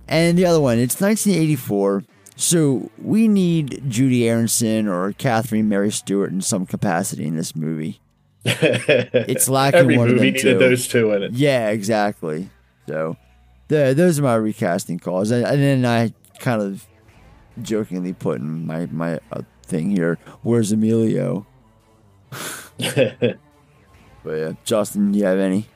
And 0.07 0.37
the 0.37 0.45
other 0.45 0.59
one, 0.59 0.79
it's 0.79 0.99
1984, 0.99 2.03
so 2.35 2.89
we 2.97 3.27
need 3.27 3.83
Judie 3.87 4.27
Aronson 4.27 4.87
or 4.87 5.13
Catherine 5.13 5.69
Mary 5.69 5.91
Stewart 5.91 6.31
in 6.31 6.41
some 6.41 6.65
capacity 6.65 7.25
in 7.25 7.35
this 7.35 7.55
movie. 7.55 7.99
it's 8.45 9.49
lacking 9.49 9.79
Every 9.81 9.97
one 9.97 10.07
of 10.07 10.15
movie 10.15 10.31
them 10.31 10.33
needed 10.35 10.53
too. 10.53 10.57
those 10.57 10.87
two 10.87 11.11
in 11.11 11.23
it. 11.23 11.31
Yeah, 11.33 11.69
exactly. 11.69 12.49
So, 12.87 13.17
the, 13.67 13.93
those 13.95 14.17
are 14.19 14.23
my 14.23 14.35
recasting 14.35 14.99
calls, 14.99 15.29
and, 15.31 15.45
and 15.45 15.61
then 15.61 15.85
I 15.85 16.13
kind 16.39 16.61
of 16.61 16.87
jokingly 17.61 18.13
put 18.13 18.39
in 18.39 18.65
my 18.65 18.85
my 18.87 19.19
uh, 19.31 19.41
thing 19.63 19.91
here. 19.91 20.17
Where's 20.41 20.71
Emilio? 20.71 21.45
but 24.23 24.31
yeah, 24.31 24.53
Justin, 24.63 25.11
do 25.11 25.19
you 25.19 25.25
have 25.25 25.39
any? 25.39 25.67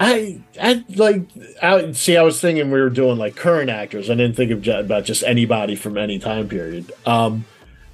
I 0.00 0.40
I 0.60 0.84
like 0.94 1.22
I 1.62 1.92
see. 1.92 2.16
I 2.16 2.22
was 2.22 2.40
thinking 2.40 2.70
we 2.70 2.80
were 2.80 2.90
doing 2.90 3.18
like 3.18 3.36
current 3.36 3.70
actors. 3.70 4.10
I 4.10 4.14
didn't 4.14 4.36
think 4.36 4.50
of 4.52 4.66
about 4.66 5.04
just 5.04 5.24
anybody 5.24 5.74
from 5.74 5.98
any 5.98 6.18
time 6.18 6.48
period. 6.48 6.92
Um, 7.04 7.44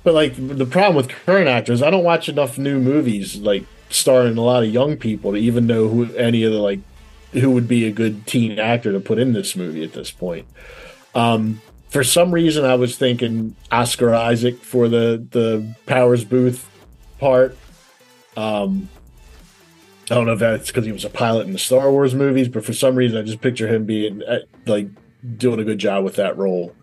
but 0.02 0.12
like 0.12 0.34
the 0.36 0.66
problem 0.66 0.96
with 0.96 1.08
current 1.08 1.48
actors, 1.48 1.82
I 1.82 1.90
don't 1.90 2.04
watch 2.04 2.28
enough 2.28 2.58
new 2.58 2.78
movies 2.78 3.36
like 3.36 3.64
starring 3.88 4.36
a 4.36 4.42
lot 4.42 4.62
of 4.62 4.70
young 4.70 4.96
people 4.96 5.32
to 5.32 5.38
even 5.38 5.66
know 5.66 5.88
who 5.88 6.14
any 6.14 6.42
of 6.42 6.52
the 6.52 6.58
like 6.58 6.80
who 7.32 7.50
would 7.50 7.66
be 7.66 7.86
a 7.86 7.90
good 7.90 8.26
teen 8.26 8.58
actor 8.58 8.92
to 8.92 9.00
put 9.00 9.18
in 9.18 9.32
this 9.32 9.56
movie 9.56 9.82
at 9.82 9.92
this 9.92 10.10
point. 10.10 10.46
Um, 11.14 11.62
for 11.88 12.04
some 12.04 12.32
reason, 12.32 12.64
I 12.64 12.74
was 12.74 12.98
thinking 12.98 13.56
Oscar 13.72 14.14
Isaac 14.14 14.62
for 14.62 14.88
the 14.88 15.26
the 15.30 15.74
Powers 15.86 16.24
Boothe 16.24 16.60
part. 17.18 17.56
Um, 18.36 18.88
I 20.10 20.14
don't 20.14 20.26
know 20.26 20.34
if 20.34 20.38
that's 20.38 20.66
because 20.66 20.84
he 20.84 20.92
was 20.92 21.04
a 21.04 21.10
pilot 21.10 21.46
in 21.46 21.52
the 21.52 21.58
Star 21.58 21.90
Wars 21.90 22.14
movies, 22.14 22.48
but 22.48 22.64
for 22.64 22.74
some 22.74 22.94
reason, 22.94 23.18
I 23.18 23.22
just 23.22 23.40
picture 23.40 23.68
him 23.68 23.86
being 23.86 24.22
uh, 24.22 24.40
like 24.66 24.88
doing 25.38 25.60
a 25.60 25.64
good 25.64 25.78
job 25.78 26.04
with 26.04 26.16
that 26.16 26.36
role. 26.36 26.74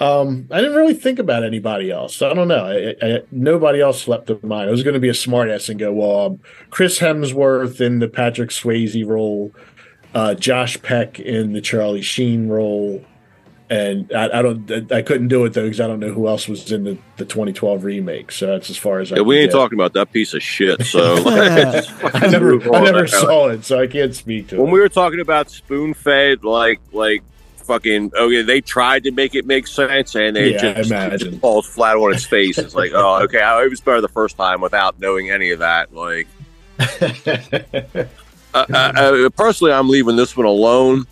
Um, 0.00 0.46
I 0.52 0.60
didn't 0.60 0.76
really 0.76 0.94
think 0.94 1.18
about 1.18 1.42
anybody 1.42 1.90
else. 1.90 2.22
I 2.22 2.32
don't 2.32 2.46
know. 2.46 2.66
I, 2.66 2.94
I, 3.04 3.22
nobody 3.32 3.80
else 3.80 4.00
slept 4.00 4.30
in 4.30 4.38
mind. 4.42 4.68
I 4.68 4.70
was 4.70 4.84
going 4.84 4.94
to 4.94 5.00
be 5.00 5.08
a 5.08 5.12
smartass 5.12 5.68
and 5.68 5.78
go, 5.78 5.92
well, 5.92 6.26
um, 6.26 6.40
Chris 6.70 7.00
Hemsworth 7.00 7.80
in 7.80 7.98
the 7.98 8.08
Patrick 8.08 8.50
Swayze 8.50 9.04
role, 9.04 9.52
uh, 10.14 10.34
Josh 10.34 10.80
Peck 10.82 11.18
in 11.18 11.52
the 11.52 11.60
Charlie 11.60 12.02
Sheen 12.02 12.48
role, 12.48 13.04
and 13.70 14.10
I, 14.12 14.38
I 14.38 14.42
don't, 14.42 14.92
I 14.92 15.02
couldn't 15.02 15.28
do 15.28 15.44
it 15.44 15.52
though 15.52 15.64
because 15.64 15.80
I 15.80 15.86
don't 15.86 16.00
know 16.00 16.12
who 16.12 16.26
else 16.28 16.48
was 16.48 16.70
in 16.72 16.84
the, 16.84 16.98
the 17.16 17.24
2012 17.24 17.84
remake. 17.84 18.32
So 18.32 18.46
that's 18.46 18.70
as 18.70 18.76
far 18.76 19.00
as 19.00 19.12
I. 19.12 19.16
Yeah, 19.16 19.22
we 19.22 19.36
ain't 19.38 19.50
get. 19.50 19.58
talking 19.58 19.78
about 19.78 19.92
that 19.94 20.10
piece 20.12 20.32
of 20.34 20.42
shit. 20.42 20.82
So 20.86 21.16
fucking 21.22 22.22
I 22.22 22.26
never, 22.28 22.74
I 22.74 22.80
never 22.82 23.06
saw 23.06 23.48
it, 23.48 23.64
so 23.64 23.80
I 23.80 23.86
can't 23.86 24.14
speak 24.14 24.48
to 24.48 24.56
it. 24.56 24.60
when 24.62 24.70
we 24.70 24.80
were 24.80 24.88
talking 24.88 25.20
about 25.20 25.50
spoon 25.50 25.94
fed, 25.94 26.44
like 26.44 26.80
like 26.92 27.22
fucking 27.58 28.10
okay, 28.18 28.40
they 28.42 28.62
tried 28.62 29.04
to 29.04 29.10
make 29.10 29.34
it 29.34 29.44
make 29.46 29.66
sense, 29.66 30.14
and 30.16 30.34
they 30.34 30.52
Yeah, 30.54 30.72
just, 30.74 30.90
imagine. 30.90 31.18
just 31.32 31.40
falls 31.42 31.66
flat 31.66 31.96
on 31.96 32.14
its 32.14 32.24
face. 32.36 32.56
It's 32.56 32.74
like, 32.74 32.92
oh, 32.94 33.22
okay, 33.24 33.40
I, 33.42 33.62
it 33.64 33.68
was 33.70 33.80
better 33.82 34.00
the 34.00 34.08
first 34.08 34.36
time 34.38 34.62
without 34.62 34.98
knowing 34.98 35.30
any 35.30 35.50
of 35.50 35.58
that. 35.58 35.92
Like, 35.94 36.26
uh, 36.80 38.04
uh, 38.54 38.64
uh, 38.64 39.28
personally, 39.30 39.72
I'm 39.72 39.88
leaving 39.88 40.16
this 40.16 40.36
one 40.36 40.46
alone. 40.46 41.06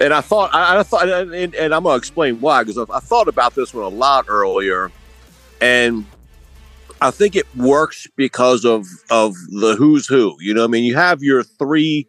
And 0.00 0.12
I 0.12 0.20
thought, 0.20 0.54
I, 0.54 0.80
I 0.80 0.82
thought, 0.82 1.08
and, 1.08 1.54
and 1.54 1.74
I'm 1.74 1.82
gonna 1.82 1.96
explain 1.96 2.40
why 2.40 2.62
because 2.62 2.78
I, 2.78 2.84
I 2.94 3.00
thought 3.00 3.28
about 3.28 3.54
this 3.54 3.72
one 3.72 3.84
a 3.84 3.88
lot 3.88 4.26
earlier, 4.28 4.90
and 5.60 6.04
I 7.00 7.10
think 7.10 7.36
it 7.36 7.46
works 7.56 8.06
because 8.16 8.64
of 8.64 8.86
of 9.10 9.34
the 9.48 9.74
who's 9.76 10.06
who. 10.06 10.36
You 10.40 10.54
know, 10.54 10.64
I 10.64 10.66
mean, 10.66 10.84
you 10.84 10.94
have 10.96 11.22
your 11.22 11.42
three 11.42 12.06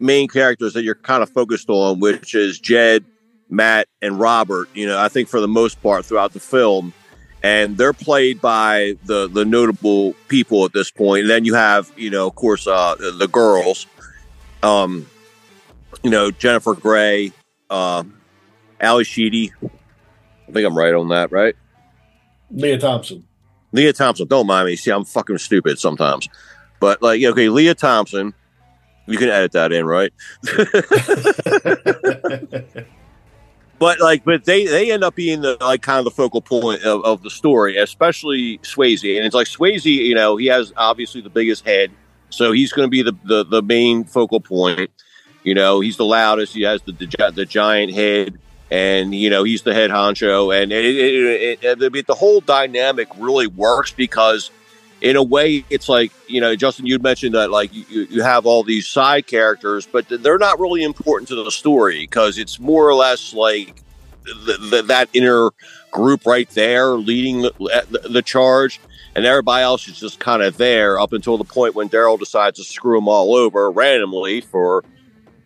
main 0.00 0.28
characters 0.28 0.72
that 0.74 0.82
you're 0.82 0.94
kind 0.94 1.22
of 1.22 1.30
focused 1.30 1.68
on, 1.68 2.00
which 2.00 2.34
is 2.34 2.58
Jed, 2.58 3.04
Matt, 3.48 3.88
and 4.02 4.18
Robert. 4.18 4.68
You 4.74 4.86
know, 4.86 4.98
I 4.98 5.08
think 5.08 5.28
for 5.28 5.40
the 5.40 5.48
most 5.48 5.82
part 5.82 6.04
throughout 6.04 6.32
the 6.32 6.40
film, 6.40 6.92
and 7.42 7.76
they're 7.76 7.92
played 7.92 8.40
by 8.40 8.96
the 9.04 9.28
the 9.28 9.44
notable 9.44 10.14
people 10.28 10.64
at 10.64 10.72
this 10.72 10.90
point. 10.90 11.22
And 11.22 11.30
then 11.30 11.44
you 11.44 11.54
have, 11.54 11.92
you 11.96 12.10
know, 12.10 12.26
of 12.26 12.34
course, 12.34 12.66
uh, 12.66 12.96
the 12.96 13.28
girls, 13.28 13.86
um, 14.62 15.06
you 16.02 16.10
know, 16.10 16.30
Jennifer 16.30 16.74
Grey, 16.74 17.32
uh, 17.70 18.04
Ally 18.80 19.02
Sheedy. 19.02 19.52
I 19.62 20.52
think 20.52 20.66
I'm 20.66 20.76
right 20.76 20.94
on 20.94 21.08
that, 21.08 21.32
right? 21.32 21.54
Lea 22.50 22.78
Thompson. 22.78 23.26
Lea 23.72 23.92
Thompson. 23.92 24.26
Don't 24.26 24.46
mind 24.46 24.66
me. 24.66 24.76
See, 24.76 24.90
I'm 24.90 25.04
fucking 25.04 25.38
stupid 25.38 25.78
sometimes. 25.78 26.28
But 26.80 27.02
like, 27.02 27.22
okay, 27.22 27.48
Lea 27.48 27.74
Thompson. 27.74 28.34
You 29.06 29.16
can 29.16 29.30
edit 29.30 29.52
that 29.52 29.72
in, 29.72 29.86
right? 29.86 30.12
but 33.78 34.00
like, 34.00 34.22
but 34.22 34.44
they 34.44 34.66
they 34.66 34.92
end 34.92 35.02
up 35.02 35.14
being 35.14 35.40
the 35.40 35.56
like 35.62 35.80
kind 35.80 35.98
of 35.98 36.04
the 36.04 36.10
focal 36.10 36.42
point 36.42 36.82
of, 36.82 37.02
of 37.04 37.22
the 37.22 37.30
story, 37.30 37.78
especially 37.78 38.58
Swayze. 38.58 39.16
And 39.16 39.24
it's 39.24 39.34
like 39.34 39.46
Swayze, 39.46 39.86
you 39.86 40.14
know, 40.14 40.36
he 40.36 40.44
has 40.46 40.74
obviously 40.76 41.22
the 41.22 41.30
biggest 41.30 41.64
head, 41.64 41.90
so 42.28 42.52
he's 42.52 42.70
going 42.70 42.84
to 42.84 42.90
be 42.90 43.00
the, 43.00 43.16
the 43.24 43.44
the 43.44 43.62
main 43.62 44.04
focal 44.04 44.40
point. 44.40 44.90
You 45.48 45.54
know, 45.54 45.80
he's 45.80 45.96
the 45.96 46.04
loudest. 46.04 46.52
He 46.52 46.60
has 46.64 46.82
the 46.82 46.92
the, 46.92 47.32
the 47.34 47.46
giant 47.46 47.94
head, 47.94 48.38
and 48.70 49.14
you 49.14 49.30
know 49.30 49.44
he's 49.44 49.62
the 49.62 49.72
head 49.72 49.90
honcho. 49.90 50.54
And 50.54 50.70
it, 50.70 50.84
it, 50.84 51.64
it, 51.64 51.82
it, 51.82 52.06
the 52.06 52.14
whole 52.14 52.42
dynamic 52.42 53.08
really 53.16 53.46
works 53.46 53.90
because, 53.90 54.50
in 55.00 55.16
a 55.16 55.22
way, 55.22 55.64
it's 55.70 55.88
like 55.88 56.12
you 56.26 56.42
know, 56.42 56.54
Justin, 56.54 56.84
you 56.84 56.98
mentioned 56.98 57.34
that 57.34 57.50
like 57.50 57.72
you, 57.72 58.06
you 58.10 58.22
have 58.22 58.44
all 58.44 58.62
these 58.62 58.86
side 58.86 59.26
characters, 59.26 59.88
but 59.90 60.04
they're 60.10 60.36
not 60.36 60.60
really 60.60 60.82
important 60.82 61.28
to 61.28 61.42
the 61.42 61.50
story 61.50 62.00
because 62.00 62.36
it's 62.36 62.60
more 62.60 62.86
or 62.86 62.94
less 62.94 63.32
like 63.32 63.82
the, 64.24 64.58
the, 64.70 64.82
that 64.82 65.08
inner 65.14 65.48
group 65.90 66.26
right 66.26 66.50
there 66.50 66.88
leading 66.88 67.40
the, 67.40 67.52
the, 67.88 68.06
the 68.10 68.20
charge. 68.20 68.80
And 69.16 69.24
everybody 69.24 69.62
else 69.62 69.88
is 69.88 69.98
just 69.98 70.20
kind 70.20 70.42
of 70.42 70.58
there 70.58 71.00
up 71.00 71.14
until 71.14 71.38
the 71.38 71.44
point 71.44 71.74
when 71.74 71.88
Daryl 71.88 72.18
decides 72.18 72.58
to 72.58 72.64
screw 72.64 72.98
them 72.98 73.08
all 73.08 73.34
over 73.34 73.70
randomly 73.70 74.42
for 74.42 74.84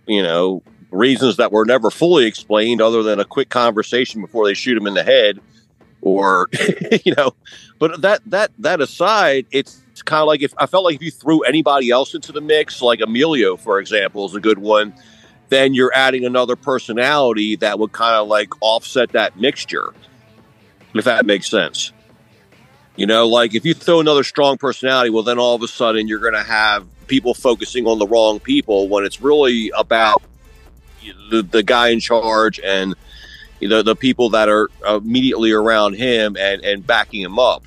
you 0.06 0.22
know, 0.22 0.62
reasons 0.90 1.36
that 1.36 1.52
were 1.52 1.64
never 1.64 1.90
fully 1.90 2.26
explained 2.26 2.80
other 2.80 3.02
than 3.02 3.18
a 3.18 3.24
quick 3.24 3.48
conversation 3.48 4.20
before 4.20 4.46
they 4.46 4.54
shoot 4.54 4.76
him 4.76 4.86
in 4.86 4.94
the 4.94 5.02
head 5.02 5.40
or 6.02 6.48
you 7.04 7.14
know, 7.16 7.32
but 7.78 8.02
that 8.02 8.20
that 8.26 8.50
that 8.58 8.80
aside, 8.80 9.46
it's 9.50 9.82
kind 10.04 10.20
of 10.20 10.26
like 10.26 10.42
if 10.42 10.52
I 10.58 10.66
felt 10.66 10.84
like 10.84 10.96
if 10.96 11.02
you 11.02 11.10
threw 11.10 11.42
anybody 11.42 11.90
else 11.90 12.14
into 12.14 12.32
the 12.32 12.40
mix, 12.40 12.82
like 12.82 13.00
Emilio, 13.00 13.56
for 13.56 13.78
example, 13.78 14.26
is 14.26 14.34
a 14.34 14.40
good 14.40 14.58
one, 14.58 14.92
then 15.48 15.74
you're 15.74 15.92
adding 15.94 16.24
another 16.24 16.56
personality 16.56 17.56
that 17.56 17.78
would 17.78 17.92
kind 17.92 18.16
of 18.16 18.28
like 18.28 18.48
offset 18.60 19.10
that 19.12 19.38
mixture, 19.38 19.94
if 20.94 21.04
that 21.04 21.24
makes 21.24 21.48
sense. 21.48 21.92
You 22.96 23.06
know, 23.06 23.26
like 23.28 23.54
if 23.54 23.64
you 23.64 23.72
throw 23.72 24.00
another 24.00 24.24
strong 24.24 24.58
personality, 24.58 25.10
well, 25.10 25.22
then 25.22 25.38
all 25.38 25.54
of 25.54 25.62
a 25.62 25.68
sudden 25.68 26.08
you're 26.08 26.20
going 26.20 26.34
to 26.34 26.42
have 26.42 26.86
people 27.06 27.34
focusing 27.34 27.86
on 27.86 27.98
the 27.98 28.06
wrong 28.06 28.40
people 28.40 28.88
when 28.88 29.04
it's 29.04 29.20
really 29.20 29.70
about 29.76 30.22
the, 31.30 31.42
the 31.42 31.62
guy 31.62 31.88
in 31.88 32.00
charge 32.00 32.60
and 32.60 32.94
you 33.60 33.68
know 33.68 33.82
the 33.82 33.96
people 33.96 34.30
that 34.30 34.48
are 34.48 34.70
immediately 34.86 35.52
around 35.52 35.94
him 35.94 36.36
and 36.36 36.64
and 36.64 36.86
backing 36.86 37.22
him 37.22 37.38
up. 37.38 37.64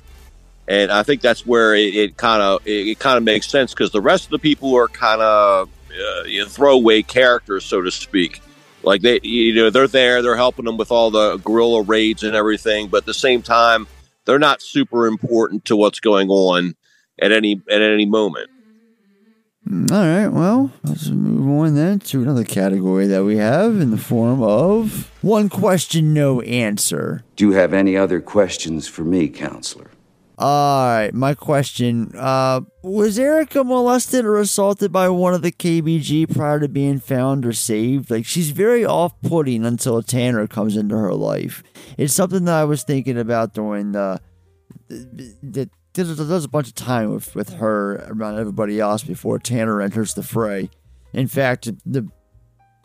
And 0.68 0.90
I 0.90 1.04
think 1.04 1.20
that's 1.20 1.46
where 1.46 1.76
it, 1.76 2.16
kind 2.16 2.42
of 2.42 2.66
it, 2.66 2.88
it 2.88 2.98
kind 2.98 3.16
of 3.16 3.22
makes 3.22 3.48
sense 3.48 3.72
because 3.72 3.92
the 3.92 4.00
rest 4.00 4.24
of 4.24 4.30
the 4.30 4.38
people 4.38 4.74
are 4.74 4.88
kind 4.88 5.22
of 5.22 5.70
uh, 5.90 6.24
you 6.24 6.40
know, 6.42 6.48
throwaway 6.48 7.02
characters, 7.02 7.64
so 7.64 7.80
to 7.80 7.90
speak. 7.90 8.42
Like 8.82 9.02
they, 9.02 9.20
you 9.22 9.54
know, 9.54 9.70
they're 9.70 9.88
there, 9.88 10.22
they're 10.22 10.36
helping 10.36 10.64
them 10.64 10.76
with 10.76 10.92
all 10.92 11.10
the 11.10 11.38
guerrilla 11.38 11.82
raids 11.82 12.22
and 12.22 12.36
everything, 12.36 12.88
but 12.88 12.98
at 12.98 13.06
the 13.06 13.14
same 13.14 13.42
time, 13.42 13.86
they're 14.24 14.38
not 14.38 14.60
super 14.60 15.06
important 15.06 15.64
to 15.66 15.76
what's 15.76 16.00
going 16.00 16.28
on 16.28 16.74
at 17.18 17.32
any 17.32 17.60
at 17.70 17.80
any 17.80 18.06
moment. 18.06 18.50
All 19.68 19.98
right, 19.98 20.28
well, 20.28 20.70
let's 20.84 21.08
move 21.08 21.48
on 21.48 21.74
then 21.74 21.98
to 22.00 22.22
another 22.22 22.44
category 22.44 23.08
that 23.08 23.24
we 23.24 23.36
have 23.38 23.80
in 23.80 23.90
the 23.90 23.98
form 23.98 24.40
of 24.40 25.10
one 25.22 25.48
question, 25.48 26.14
no 26.14 26.40
answer. 26.42 27.24
Do 27.34 27.48
you 27.48 27.52
have 27.54 27.72
any 27.72 27.96
other 27.96 28.20
questions 28.20 28.86
for 28.86 29.02
me, 29.02 29.28
counselor? 29.28 29.90
All 30.38 30.86
right, 30.86 31.12
my 31.12 31.34
question: 31.34 32.12
uh, 32.16 32.60
Was 32.84 33.18
Erica 33.18 33.64
molested 33.64 34.24
or 34.24 34.36
assaulted 34.36 34.92
by 34.92 35.08
one 35.08 35.34
of 35.34 35.42
the 35.42 35.50
KBG 35.50 36.32
prior 36.32 36.60
to 36.60 36.68
being 36.68 37.00
found 37.00 37.44
or 37.44 37.52
saved? 37.52 38.08
Like 38.08 38.24
she's 38.24 38.50
very 38.50 38.84
off-putting 38.84 39.64
until 39.64 40.00
Tanner 40.00 40.46
comes 40.46 40.76
into 40.76 40.96
her 40.96 41.14
life. 41.14 41.64
It's 41.98 42.14
something 42.14 42.44
that 42.44 42.54
I 42.54 42.64
was 42.64 42.84
thinking 42.84 43.18
about 43.18 43.54
during 43.54 43.92
the. 43.92 44.20
the 44.88 45.68
there's, 45.96 46.16
there's 46.16 46.44
a 46.44 46.48
bunch 46.48 46.68
of 46.68 46.74
time 46.74 47.12
with, 47.12 47.34
with 47.34 47.54
her 47.54 48.06
around 48.08 48.38
everybody 48.38 48.78
else 48.78 49.02
before 49.02 49.38
Tanner 49.38 49.80
enters 49.80 50.14
the 50.14 50.22
fray. 50.22 50.70
In 51.12 51.26
fact, 51.26 51.68
the 51.84 52.08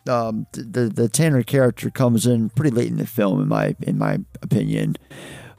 um, 0.07 0.47
the 0.53 0.89
the 0.93 1.07
Tanner 1.07 1.43
character 1.43 1.89
comes 1.89 2.25
in 2.25 2.49
pretty 2.49 2.75
late 2.75 2.87
in 2.87 2.97
the 2.97 3.05
film, 3.05 3.41
in 3.41 3.47
my 3.47 3.75
in 3.81 3.97
my 3.97 4.19
opinion. 4.41 4.95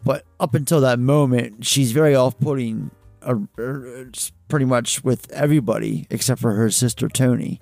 But 0.05 0.25
up 0.41 0.55
until 0.55 0.81
that 0.81 0.99
moment, 0.99 1.65
she's 1.65 1.93
very 1.93 2.17
off-putting, 2.17 2.91
uh, 3.23 3.37
uh, 3.57 4.05
pretty 4.49 4.65
much 4.67 5.05
with 5.05 5.31
everybody 5.31 6.09
except 6.11 6.41
for 6.41 6.55
her 6.55 6.71
sister 6.71 7.09
Toni. 7.09 7.61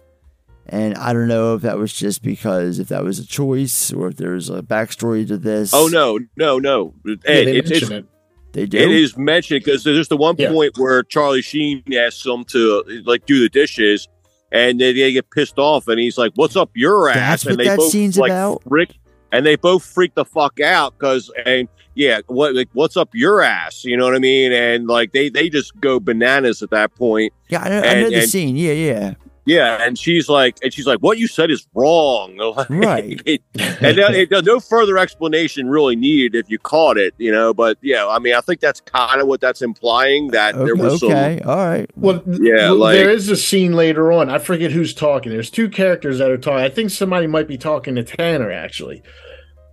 And 0.65 0.95
I 0.95 1.13
don't 1.13 1.29
know 1.29 1.55
if 1.57 1.63
that 1.63 1.77
was 1.77 1.93
just 1.93 2.23
because 2.23 2.79
if 2.79 2.89
that 2.89 3.05
was 3.05 3.19
a 3.19 3.27
choice 3.27 3.93
or 3.93 4.09
if 4.09 4.17
there's 4.17 4.49
a 4.49 4.63
backstory 4.63 5.27
to 5.29 5.37
this. 5.37 5.75
Oh 5.75 5.89
no, 5.89 6.19
no, 6.37 6.59
no! 6.59 6.95
Ed, 7.07 7.19
they 7.25 7.57
it's, 7.59 7.69
mention 7.71 7.93
it's- 7.93 8.05
it. 8.05 8.07
They 8.53 8.67
do. 8.67 8.79
It 8.79 8.91
is 8.91 9.17
mentioned 9.17 9.63
because 9.65 9.85
there's 9.85 10.09
the 10.09 10.17
one 10.17 10.35
Yeah. 10.39 10.51
point 10.51 10.77
where 10.79 11.03
Charlie 11.03 11.43
Sheen 11.43 11.83
asks 11.95 12.25
him 12.27 12.45
to 12.47 12.83
like 13.05 13.25
do 13.27 13.41
the 13.41 13.49
dishes, 13.49 14.09
and 14.51 14.81
they, 14.81 14.93
they 14.93 15.13
get 15.13 15.31
pissed 15.31 15.59
off, 15.59 15.87
and 15.89 16.01
he's 16.01 16.19
like, 16.19 16.33
"What's 16.35 16.57
up 16.57 16.71
your 16.75 17.09
ass?" 17.09 17.17
That's 17.17 17.47
and 17.47 17.53
what 17.53 17.59
they 17.59 17.69
that 17.69 17.79
both 17.79 17.91
scene's 17.93 18.19
like 18.19 18.31
about? 18.33 18.63
freak, 18.69 18.99
and 19.33 19.47
they 19.47 19.55
both 19.57 19.85
freak 19.85 20.15
the 20.15 20.25
fuck 20.25 20.59
out 20.61 20.99
because 20.99 21.31
and 21.47 21.69
yeah, 21.95 22.21
what 22.27 22.55
like 22.57 22.69
what's 22.73 22.97
up 22.97 23.11
your 23.15 23.41
ass? 23.41 23.85
You 23.85 23.97
know 23.97 24.05
what 24.05 24.15
I 24.17 24.19
mean? 24.19 24.53
And 24.53 24.89
like 24.89 25.13
they 25.13 25.29
they 25.29 25.49
just 25.49 25.79
go 25.81 26.01
bananas 26.01 26.63
at 26.63 26.71
that 26.71 26.95
point. 26.97 27.33
Yeah, 27.49 27.63
I 27.63 27.69
know, 27.69 27.81
I 27.83 27.95
know 28.01 28.11
the 28.11 28.21
and- 28.23 28.29
scene. 28.31 28.57
Yeah, 28.57 28.73
yeah. 28.73 29.15
Yeah, 29.51 29.83
and 29.85 29.99
she's 29.99 30.29
like, 30.29 30.57
and 30.63 30.73
she's 30.73 30.87
like, 30.87 30.99
"What 31.01 31.19
you 31.19 31.27
said 31.27 31.51
is 31.51 31.67
wrong." 31.75 32.37
Right. 32.71 33.21
and 33.27 33.97
no, 33.97 34.09
it, 34.09 34.31
no 34.45 34.61
further 34.61 34.97
explanation 34.99 35.69
really 35.69 35.97
needed 35.97 36.35
if 36.35 36.49
you 36.51 36.59
caught 36.59 36.97
it, 36.99 37.15
you 37.19 37.33
know. 37.33 37.53
But 37.53 37.79
yeah, 37.83 38.07
I 38.07 38.19
mean, 38.19 38.35
I 38.35 38.41
think 38.41 38.61
that's 38.61 38.81
kind 38.81 39.21
of 39.21 39.27
what 39.27 39.41
that's 39.41 39.63
implying 39.63 40.29
that 40.29 40.55
there 40.55 40.73
Okay, 40.75 40.83
was 40.83 41.03
okay. 41.03 41.39
some. 41.43 41.51
all 41.51 41.57
right. 41.57 41.91
Well, 41.97 42.23
Yeah, 42.27 42.71
well, 42.71 42.77
like- 42.77 42.97
there 42.97 43.11
is 43.11 43.29
a 43.29 43.37
scene 43.37 43.73
later 43.73 44.13
on. 44.13 44.31
I 44.31 44.39
forget 44.39 44.71
who's 44.73 44.95
talking. 44.95 45.33
There's 45.33 45.51
two 45.51 45.69
characters 45.69 46.19
that 46.19 46.31
are 46.31 46.39
talking. 46.39 46.61
I 46.65 46.69
think 46.69 46.91
somebody 46.91 47.27
might 47.27 47.49
be 47.49 47.59
talking 47.59 47.95
to 47.97 48.05
Tanner 48.05 48.51
actually, 48.53 49.03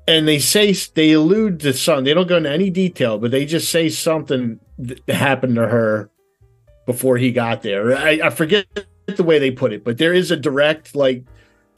and 0.08 0.28
they 0.28 0.40
say 0.40 0.74
they 0.96 1.12
allude 1.14 1.60
to 1.62 1.74
something. 1.74 2.06
They 2.06 2.14
don't 2.14 2.28
go 2.28 2.38
into 2.38 2.50
any 2.52 2.70
detail, 2.70 3.18
but 3.20 3.32
they 3.32 3.46
just 3.46 3.70
say 3.70 3.90
something 3.90 4.60
that 4.80 5.08
happened 5.10 5.56
to 5.56 5.68
her 5.68 6.10
before 6.86 7.18
he 7.18 7.32
got 7.32 7.62
there. 7.64 7.96
I, 7.98 8.20
I 8.24 8.30
forget 8.30 8.66
the 9.16 9.24
way 9.24 9.40
they 9.40 9.52
put 9.52 9.72
it, 9.72 9.84
but 9.84 9.98
there 9.98 10.14
is 10.14 10.32
a 10.32 10.36
direct 10.38 10.96
like 10.96 11.24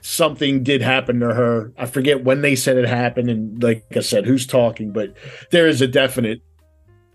something 0.01 0.63
did 0.63 0.81
happen 0.81 1.19
to 1.19 1.33
her. 1.33 1.71
I 1.77 1.85
forget 1.85 2.23
when 2.23 2.41
they 2.41 2.55
said 2.55 2.77
it 2.77 2.87
happened, 2.87 3.29
and 3.29 3.61
like 3.61 3.85
I 3.95 3.99
said, 3.99 4.25
who's 4.25 4.47
talking, 4.47 4.91
but 4.91 5.13
there 5.51 5.67
is 5.67 5.81
a 5.81 5.87
definite 5.87 6.41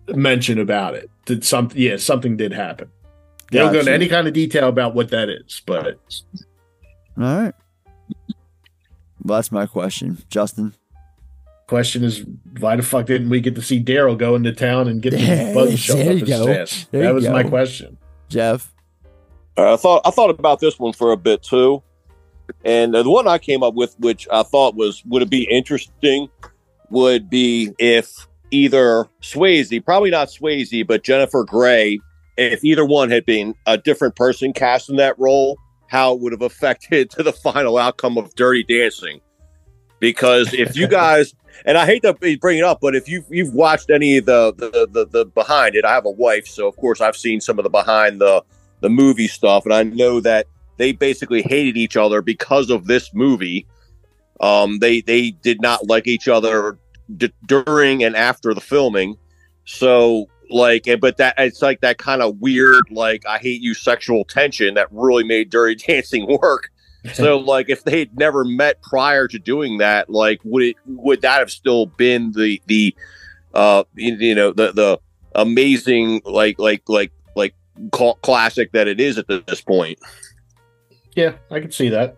mention 0.09 0.59
about 0.59 0.95
it. 0.95 1.11
That 1.27 1.45
something, 1.45 1.81
yeah, 1.81 1.97
something 1.97 2.37
did 2.37 2.53
happen. 2.53 2.91
They 3.51 3.59
don't 3.59 3.73
go 3.73 3.81
into 3.81 3.93
any 3.93 4.09
kind 4.09 4.27
of 4.29 4.33
detail 4.35 4.69
about 4.69 4.95
what 4.95 5.11
that 5.11 5.29
is, 5.29 5.63
but 5.67 5.99
All 7.19 7.25
right. 7.25 7.55
Well, 9.23 9.39
that's 9.39 9.51
my 9.53 9.67
question, 9.67 10.19
Justin. 10.29 10.75
Question 11.67 12.05
is, 12.05 12.25
why 12.61 12.77
the 12.77 12.83
fuck 12.83 13.07
didn't 13.07 13.31
we 13.31 13.41
get 13.41 13.55
to 13.55 13.63
see 13.63 13.83
Daryl 13.83 14.19
go 14.19 14.35
into 14.35 14.53
town 14.53 14.87
and 14.87 15.01
get 15.01 15.11
the 15.13 15.53
bug 15.55 15.71
shoved 15.79 15.99
There 15.99 16.11
up 16.11 16.15
you 16.19 16.27
his 16.27 16.29
go. 16.29 16.49
ass? 16.53 16.87
There 16.91 17.03
that 17.05 17.15
was 17.15 17.27
my 17.29 17.43
question. 17.43 17.97
Jeff. 18.29 18.74
Uh, 19.57 19.75
I 19.75 19.77
thought 19.77 20.03
I 20.05 20.11
thought 20.11 20.31
about 20.31 20.61
this 20.61 20.79
one 20.79 20.93
for 20.93 21.13
a 21.13 21.17
bit 21.17 21.43
too, 21.43 21.83
and 22.65 22.95
the 22.95 23.09
one 23.09 23.29
I 23.29 23.39
came 23.39 23.63
up 23.63 23.75
with, 23.75 23.95
which 23.99 24.27
I 24.31 24.43
thought 24.43 24.75
was 24.75 25.03
would 25.07 25.23
it 25.23 25.31
be 25.31 25.45
interesting, 25.45 26.29
would 26.91 27.31
be 27.31 27.73
if 27.79 28.27
either 28.51 29.07
Swayze, 29.21 29.85
probably 29.85 30.11
not 30.11 30.29
Swayze, 30.29 30.87
but 30.87 31.03
Jennifer 31.05 31.45
Grey, 31.45 31.99
if 32.37 32.65
either 32.65 32.85
one 32.85 33.11
had 33.11 33.27
been 33.27 33.55
a 33.67 33.77
different 33.79 34.17
person 34.17 34.53
cast 34.53 34.89
in 34.89 34.97
that 34.97 35.19
role, 35.19 35.59
how 35.89 36.15
it 36.15 36.21
would 36.21 36.33
have 36.33 36.43
affected 36.43 37.11
to 37.13 37.23
the 37.23 37.33
final 37.33 37.79
outcome 37.79 38.19
of 38.19 38.35
Dirty 38.35 38.65
Dancing. 38.65 39.21
Because 40.01 40.53
if 40.53 40.77
you 40.77 40.89
guys, 40.89 41.35
and 41.65 41.79
I 41.79 41.87
hate 41.87 42.03
to 42.03 42.15
bring 42.41 42.59
it 42.59 42.65
up, 42.65 42.81
but 42.81 42.97
if 42.97 43.09
you've 43.09 43.27
you've 43.31 43.55
watched 43.55 43.91
any 43.91 44.19
of 44.19 44.27
the 44.27 44.53
the, 44.57 44.89
the 44.91 45.07
the 45.07 45.25
behind 45.27 45.77
it, 45.77 45.85
I 45.85 45.95
have 45.95 46.07
a 46.07 46.11
wife, 46.11 46.49
so 46.49 46.67
of 46.67 46.77
course 46.77 47.01
I've 47.01 47.17
seen 47.17 47.41
some 47.41 47.59
of 47.59 47.63
the 47.63 47.71
behind 47.71 48.21
the 48.21 48.43
the 48.85 48.91
movie 48.91 49.29
stuff, 49.29 49.65
and 49.65 49.73
I 49.73 49.83
know 49.83 50.21
that 50.21 50.47
they 50.77 50.93
basically 50.93 51.41
hated 51.41 51.79
each 51.79 51.97
other 51.97 52.21
because 52.21 52.69
of 52.69 52.87
this 52.87 53.15
movie. 53.15 53.67
Um, 54.41 54.79
they 54.79 55.01
they 55.01 55.31
did 55.31 55.63
not 55.63 55.87
like 55.87 56.07
each 56.07 56.29
other 56.29 56.79
d- 57.17 57.33
during 57.47 58.05
and 58.05 58.15
after 58.15 58.53
the 58.53 58.61
filming. 58.61 59.17
So 59.65 60.27
like, 60.51 60.87
eh, 60.87 60.97
but 60.97 61.17
that 61.17 61.35
it's 61.39 61.63
like 61.63 61.81
that 61.81 61.97
kind 61.97 62.21
of 62.21 62.43
weird, 62.43 62.85
like 62.91 63.25
I 63.27 63.39
hate 63.39 63.63
you 63.63 63.73
sexual 63.73 64.27
tension 64.27 64.75
that 64.75 64.89
really 64.91 65.25
made 65.25 65.49
Dirty 65.49 65.77
Dancing 65.87 66.27
work. 66.27 66.71
So 67.13 67.37
like, 67.37 67.69
if 67.69 67.85
they'd 67.85 68.17
never 68.19 68.47
met 68.47 68.81
prior 68.81 69.29
to 69.29 69.39
doing 69.39 69.77
that, 69.77 70.09
like, 70.09 70.41
would 70.43 70.63
it 70.63 70.77
would 70.87 71.21
that 71.21 71.41
have 71.41 71.51
still 71.51 71.85
been 71.85 72.33
the 72.33 72.63
the 72.67 72.95
uh 73.53 73.85
you, 73.95 74.15
you 74.15 74.35
know 74.35 74.53
the 74.53 74.73
the 74.73 74.99
amazing 75.35 76.23
like 76.25 76.59
like 76.59 76.83
like 76.89 77.13
cl- 77.95 78.15
classic 78.23 78.73
that 78.73 78.89
it 78.89 79.01
is 79.01 79.19
at 79.19 79.27
this 79.29 79.61
point? 79.61 79.99
Yeah, 81.15 81.35
I 81.51 81.61
can 81.61 81.71
see 81.71 81.89
that. 81.91 82.17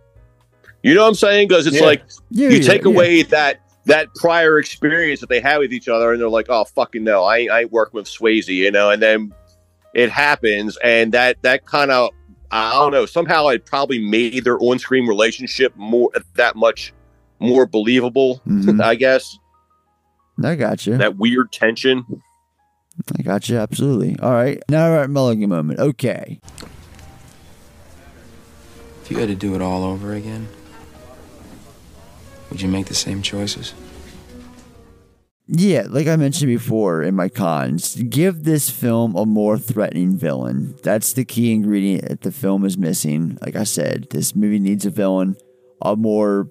You 0.83 0.95
know 0.95 1.03
what 1.03 1.09
I'm 1.09 1.15
saying? 1.15 1.49
Because 1.49 1.67
it's 1.67 1.77
Yeah. 1.77 1.85
like 1.87 2.03
Yeah, 2.31 2.49
you 2.51 2.57
yeah, 2.59 2.67
take 2.67 2.83
yeah. 2.83 2.89
away 2.91 3.23
that 3.25 3.61
that 3.87 4.13
prior 4.17 4.59
experience 4.59 5.21
that 5.21 5.29
they 5.29 5.41
had 5.41 5.59
with 5.59 5.73
each 5.73 5.89
other, 5.89 6.13
and 6.13 6.21
they're 6.21 6.29
like, 6.29 6.47
"Oh, 6.49 6.65
fucking 6.65 7.05
no, 7.05 7.25
I 7.25 7.47
I 7.51 7.61
ain't 7.61 7.73
working 7.73 7.99
with 7.99 8.07
Swayze," 8.07 8.49
you 8.49 8.71
know. 8.71 8.91
And 8.91 9.01
then 9.03 9.33
it 9.95 10.11
happens, 10.11 10.77
and 10.83 11.13
that 11.13 11.37
that 11.43 11.67
kind 11.67 11.91
of 11.91 12.11
I 12.51 12.73
don't 12.73 12.93
know. 12.93 13.07
Somehow 13.07 13.49
it 13.49 13.65
probably 13.67 13.99
made 13.99 14.45
their 14.45 14.59
on-screen 14.61 15.07
relationship 15.07 15.73
more 15.77 16.11
that 16.35 16.55
much 16.57 16.93
more 17.41 17.67
believable. 17.67 18.41
Mhm. 18.47 18.81
I 18.83 18.95
guess 18.95 19.39
I 20.43 20.55
got 20.55 20.87
you. 20.87 20.97
that 20.97 21.17
weird 21.17 21.51
tension. 21.53 22.05
I 23.19 23.23
got 23.23 23.49
you. 23.49 23.59
Absolutely. 23.59 24.19
All 24.21 24.33
right. 24.33 24.63
Now 24.69 24.91
we're 24.91 25.03
at 25.03 25.11
Mulligan 25.11 25.49
moment. 25.49 25.79
Okay. 25.79 26.41
If 29.03 29.11
you 29.11 29.19
had 29.19 29.29
to 29.29 29.35
do 29.35 29.55
it 29.55 29.63
all 29.63 29.85
over 29.85 30.15
again, 30.15 30.49
would 32.51 32.61
you 32.61 32.69
make 32.69 32.87
the 32.87 32.95
same 32.95 33.23
choices? 33.23 33.75
Yeah, 35.49 35.85
like 35.89 36.09
I 36.09 36.17
mentioned 36.17 36.49
before 36.49 37.05
in 37.05 37.15
my 37.15 37.29
cons, 37.29 37.95
give 37.95 38.43
this 38.43 38.69
film 38.69 39.15
a 39.15 39.25
more 39.25 39.57
threatening 39.59 40.17
villain. 40.17 40.75
That's 40.83 41.13
the 41.13 41.25
key 41.25 41.53
ingredient 41.53 42.09
that 42.09 42.23
the 42.23 42.33
film 42.33 42.65
is 42.65 42.77
missing. 42.77 43.39
Like 43.41 43.55
I 43.55 43.63
said, 43.63 44.09
this 44.11 44.35
movie 44.35 44.59
needs 44.59 44.85
a 44.87 44.91
villain, 44.91 45.37
a 45.81 45.95
more 45.95 46.49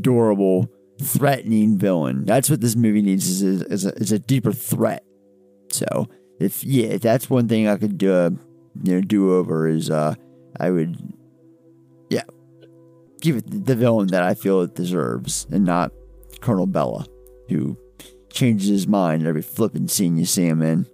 durable, 0.00 0.70
threatening 1.02 1.76
villain. 1.76 2.24
That's 2.24 2.48
what 2.48 2.62
this 2.62 2.74
movie 2.74 3.02
needs 3.02 3.28
is 3.28 3.42
a, 3.42 3.66
is 3.66 3.84
a, 3.84 3.94
is 3.96 4.12
a 4.12 4.18
deeper 4.18 4.52
threat. 4.52 5.04
So 5.70 6.08
if 6.40 6.64
yeah, 6.64 6.88
if 6.88 7.02
that's 7.02 7.28
one 7.28 7.48
thing 7.48 7.68
I 7.68 7.76
could 7.76 7.98
do, 7.98 8.12
uh, 8.12 8.30
you 8.82 8.94
know, 8.94 9.00
do 9.00 9.34
over 9.34 9.66
is 9.68 9.90
uh, 9.90 10.14
I 10.58 10.70
would, 10.70 10.96
yeah, 12.10 12.24
give 13.20 13.36
it 13.36 13.66
the 13.66 13.74
villain 13.74 14.08
that 14.08 14.22
I 14.22 14.34
feel 14.34 14.62
it 14.62 14.74
deserves, 14.74 15.46
and 15.50 15.64
not 15.64 15.92
Colonel 16.40 16.66
Bella, 16.66 17.06
who 17.48 17.76
changes 18.30 18.68
his 18.68 18.86
mind 18.86 19.26
every 19.26 19.42
flipping 19.42 19.88
scene 19.88 20.16
you 20.16 20.26
see 20.26 20.46
him 20.46 20.62
in. 20.62 20.86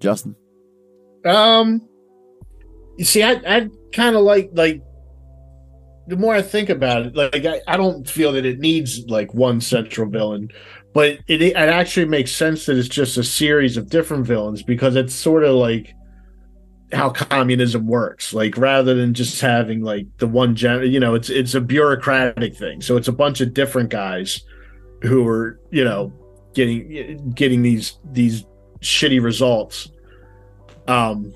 Justin, 0.00 0.36
Um, 1.24 1.80
you 2.98 3.04
see, 3.04 3.22
I 3.22 3.32
I 3.46 3.68
kind 3.92 4.14
of 4.14 4.22
like 4.22 4.50
like 4.52 4.82
the 6.06 6.16
more 6.16 6.34
I 6.34 6.42
think 6.42 6.68
about 6.68 7.06
it, 7.06 7.16
like 7.16 7.44
I, 7.44 7.60
I 7.66 7.76
don't 7.76 8.08
feel 8.08 8.32
that 8.32 8.46
it 8.46 8.58
needs 8.60 9.04
like 9.08 9.34
one 9.34 9.60
central 9.60 10.08
villain, 10.08 10.50
but 10.96 11.18
it 11.26 11.42
it 11.42 11.54
actually 11.54 12.06
makes 12.06 12.32
sense 12.32 12.64
that 12.64 12.78
it's 12.78 12.88
just 12.88 13.18
a 13.18 13.22
series 13.22 13.76
of 13.76 13.90
different 13.90 14.26
villains 14.26 14.62
because 14.62 14.96
it's 14.96 15.14
sort 15.14 15.44
of 15.44 15.54
like 15.54 15.94
how 16.90 17.10
communism 17.10 17.86
works. 17.86 18.32
Like 18.32 18.56
rather 18.56 18.94
than 18.94 19.12
just 19.12 19.38
having 19.42 19.82
like 19.82 20.06
the 20.16 20.26
one 20.26 20.56
gen, 20.56 20.90
you 20.90 20.98
know, 20.98 21.14
it's 21.14 21.28
it's 21.28 21.54
a 21.54 21.60
bureaucratic 21.60 22.56
thing. 22.56 22.80
So 22.80 22.96
it's 22.96 23.08
a 23.08 23.12
bunch 23.12 23.42
of 23.42 23.52
different 23.52 23.90
guys 23.90 24.40
who 25.02 25.28
are 25.28 25.60
you 25.70 25.84
know 25.84 26.14
getting 26.54 27.30
getting 27.34 27.60
these 27.60 27.98
these 28.12 28.46
shitty 28.80 29.22
results. 29.22 29.90
Um, 30.88 31.34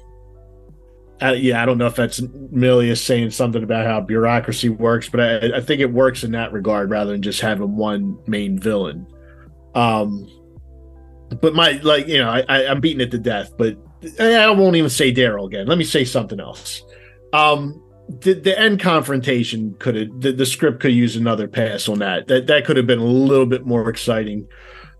yeah, 1.20 1.62
I 1.62 1.66
don't 1.66 1.76
know 1.76 1.86
if 1.86 1.96
that's 1.96 2.18
Milius 2.20 3.04
saying 3.04 3.32
something 3.32 3.62
about 3.62 3.84
how 3.84 4.00
bureaucracy 4.00 4.70
works, 4.70 5.10
but 5.10 5.20
I, 5.20 5.58
I 5.58 5.60
think 5.60 5.82
it 5.82 5.92
works 5.92 6.24
in 6.24 6.32
that 6.32 6.50
regard 6.50 6.88
rather 6.88 7.12
than 7.12 7.20
just 7.20 7.42
having 7.42 7.76
one 7.76 8.18
main 8.26 8.58
villain. 8.58 9.06
Um, 9.74 10.28
but 11.40 11.54
my 11.54 11.72
like 11.82 12.08
you 12.08 12.18
know 12.18 12.28
I, 12.28 12.44
I 12.48 12.66
I'm 12.66 12.80
beating 12.80 13.00
it 13.00 13.10
to 13.12 13.18
death, 13.18 13.52
but 13.56 13.76
I 14.18 14.50
won't 14.50 14.76
even 14.76 14.90
say 14.90 15.12
Daryl 15.12 15.46
again. 15.46 15.66
Let 15.66 15.78
me 15.78 15.84
say 15.84 16.04
something 16.04 16.40
else. 16.40 16.82
Um, 17.32 17.82
the, 18.20 18.34
the 18.34 18.58
end 18.58 18.80
confrontation 18.80 19.74
could 19.78 19.94
have 19.94 20.20
the, 20.20 20.32
the 20.32 20.46
script 20.46 20.80
could 20.80 20.92
use 20.92 21.16
another 21.16 21.46
pass 21.46 21.88
on 21.88 22.00
that. 22.00 22.26
That 22.26 22.46
that 22.48 22.64
could 22.64 22.76
have 22.76 22.86
been 22.86 22.98
a 22.98 23.04
little 23.04 23.46
bit 23.46 23.64
more 23.64 23.88
exciting. 23.88 24.48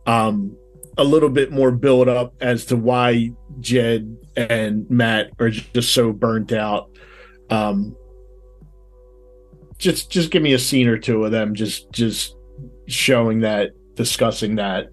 Um, 0.07 0.57
a 0.97 1.05
little 1.05 1.28
bit 1.28 1.50
more 1.50 1.73
build 1.73 2.08
up 2.08 2.34
as 2.40 2.66
to 2.66 2.76
why 2.76 3.31
Jed 3.60 4.16
and 4.36 4.89
Matt 4.90 5.31
are 5.39 5.50
just 5.50 5.92
so 5.92 6.12
burnt 6.12 6.52
out. 6.52 6.90
Um, 7.49 7.97
just 9.78 10.10
just 10.10 10.31
give 10.31 10.42
me 10.42 10.52
a 10.52 10.58
scene 10.58 10.89
or 10.89 10.99
two 10.99 11.24
of 11.24 11.32
them 11.32 11.55
just 11.55 11.90
just 11.90 12.36
showing 12.86 13.40
that, 13.40 13.70
discussing 14.01 14.57
that. 14.57 14.89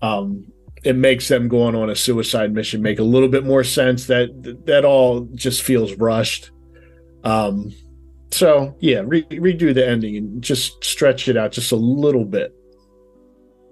Um, 0.00 0.46
it 0.84 0.94
makes 0.94 1.26
them 1.26 1.48
going 1.48 1.74
on 1.74 1.90
a 1.90 1.96
suicide 1.96 2.54
mission 2.54 2.80
make 2.80 3.00
a 3.00 3.02
little 3.02 3.28
bit 3.28 3.44
more 3.44 3.64
sense. 3.64 4.06
That 4.06 4.28
that 4.66 4.84
all 4.84 5.22
just 5.34 5.62
feels 5.62 5.94
rushed. 5.94 6.52
Um, 7.24 7.72
so 8.30 8.76
yeah, 8.78 9.02
re- 9.04 9.24
redo 9.24 9.74
the 9.74 9.84
ending 9.84 10.16
and 10.16 10.40
just 10.40 10.84
stretch 10.84 11.26
it 11.28 11.36
out 11.36 11.50
just 11.50 11.72
a 11.72 11.76
little 11.76 12.24
bit. 12.24 12.54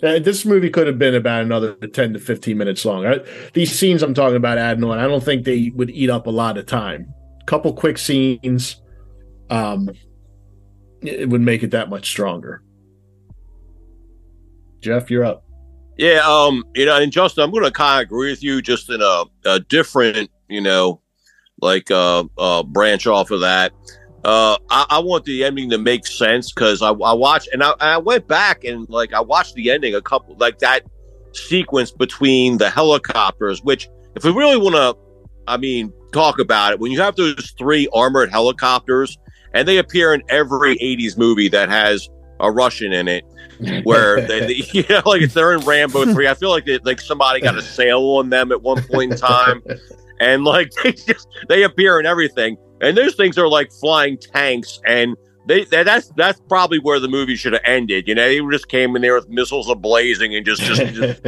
Uh, 0.02 0.18
this 0.18 0.44
movie 0.44 0.68
could 0.68 0.88
have 0.88 0.98
been 0.98 1.14
about 1.14 1.42
another 1.42 1.74
10 1.74 2.14
to 2.14 2.18
15 2.18 2.58
minutes 2.58 2.84
long. 2.84 3.06
I, 3.06 3.20
these 3.54 3.78
scenes 3.78 4.02
I'm 4.02 4.14
talking 4.14 4.36
about 4.36 4.58
adding 4.58 4.84
on, 4.84 4.98
I 4.98 5.06
don't 5.06 5.24
think 5.24 5.44
they 5.44 5.70
would 5.74 5.90
eat 5.90 6.10
up 6.10 6.26
a 6.26 6.30
lot 6.30 6.58
of 6.58 6.66
time. 6.66 7.14
A 7.40 7.44
Couple 7.44 7.72
quick 7.72 7.96
scenes, 7.96 8.82
um, 9.48 9.88
it 11.00 11.28
would 11.28 11.40
make 11.40 11.62
it 11.62 11.70
that 11.70 11.88
much 11.88 12.08
stronger. 12.08 12.62
Jeff, 14.80 15.10
you're 15.10 15.24
up. 15.24 15.44
Yeah, 15.96 16.20
um, 16.26 16.64
you 16.74 16.84
know, 16.84 17.00
and 17.00 17.10
Justin, 17.10 17.44
I'm 17.44 17.50
going 17.50 17.64
to 17.64 17.70
kind 17.70 18.02
of 18.02 18.06
agree 18.06 18.30
with 18.30 18.42
you, 18.42 18.60
just 18.60 18.90
in 18.90 19.00
a, 19.00 19.24
a 19.46 19.60
different, 19.60 20.30
you 20.48 20.60
know, 20.60 21.00
like 21.62 21.90
uh, 21.90 22.24
uh, 22.36 22.62
branch 22.62 23.06
off 23.06 23.30
of 23.30 23.40
that. 23.40 23.72
Uh, 24.24 24.58
I, 24.70 24.86
I 24.90 24.98
want 24.98 25.24
the 25.24 25.44
ending 25.44 25.70
to 25.70 25.78
make 25.78 26.06
sense 26.06 26.52
because 26.52 26.82
I, 26.82 26.90
I 26.90 27.12
watched 27.12 27.48
and 27.52 27.62
I, 27.62 27.74
I 27.78 27.98
went 27.98 28.26
back 28.26 28.64
and 28.64 28.88
like 28.88 29.14
I 29.14 29.20
watched 29.20 29.54
the 29.54 29.70
ending 29.70 29.94
a 29.94 30.02
couple 30.02 30.36
like 30.36 30.58
that 30.58 30.82
sequence 31.32 31.92
between 31.92 32.58
the 32.58 32.68
helicopters. 32.68 33.62
Which, 33.62 33.88
if 34.16 34.24
we 34.24 34.32
really 34.32 34.58
want 34.58 34.74
to, 34.74 34.96
I 35.46 35.56
mean, 35.56 35.92
talk 36.12 36.40
about 36.40 36.72
it, 36.72 36.80
when 36.80 36.90
you 36.90 37.00
have 37.00 37.16
those 37.16 37.54
three 37.56 37.88
armored 37.94 38.30
helicopters 38.30 39.16
and 39.54 39.66
they 39.66 39.78
appear 39.78 40.12
in 40.12 40.22
every 40.28 40.76
'80s 40.78 41.16
movie 41.16 41.48
that 41.50 41.68
has 41.68 42.08
a 42.40 42.50
Russian 42.50 42.92
in 42.92 43.08
it, 43.08 43.24
where 43.84 44.20
they, 44.26 44.40
they- 44.40 44.54
you 44.72 44.84
know, 44.88 45.02
like 45.06 45.22
if 45.22 45.34
they're 45.34 45.52
in 45.52 45.60
Rambo 45.60 46.04
three, 46.12 46.28
I 46.28 46.34
feel 46.34 46.50
like 46.50 46.64
they, 46.66 46.78
like 46.78 47.00
somebody 47.00 47.40
got 47.40 47.56
a 47.56 47.62
sale 47.78 48.02
on 48.16 48.30
them 48.30 48.52
at 48.52 48.62
one 48.62 48.82
point 48.84 49.12
in 49.12 49.18
time, 49.18 49.62
and 50.20 50.44
like 50.44 50.70
they 50.82 50.92
just 50.92 51.28
they 51.48 51.62
appear 51.62 51.98
in 52.00 52.06
everything, 52.06 52.56
and 52.80 52.96
those 52.96 53.14
things 53.14 53.38
are 53.38 53.48
like 53.48 53.72
flying 53.72 54.18
tanks, 54.18 54.80
and 54.86 55.16
they 55.48 55.64
that, 55.66 55.84
that's 55.84 56.12
that's 56.16 56.40
probably 56.48 56.78
where 56.78 56.98
the 57.00 57.08
movie 57.08 57.36
should 57.36 57.52
have 57.52 57.62
ended. 57.64 58.08
You 58.08 58.14
know, 58.14 58.26
they 58.26 58.40
just 58.50 58.68
came 58.68 58.96
in 58.96 59.02
there 59.02 59.14
with 59.14 59.28
missiles 59.28 59.68
ablazing 59.68 60.36
and 60.36 60.44
just 60.44 60.62
just 60.62 60.82
just, 60.94 61.22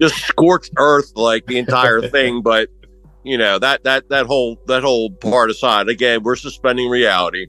just 0.00 0.16
scorched 0.16 0.72
earth 0.78 1.12
like 1.16 1.46
the 1.46 1.58
entire 1.58 2.00
thing, 2.08 2.42
but. 2.42 2.68
You 3.24 3.38
know 3.38 3.56
that 3.60 3.84
that 3.84 4.08
that 4.08 4.26
whole 4.26 4.58
that 4.66 4.82
whole 4.82 5.08
part 5.12 5.48
aside. 5.48 5.88
Again, 5.88 6.24
we're 6.24 6.34
suspending 6.34 6.88
reality, 6.90 7.46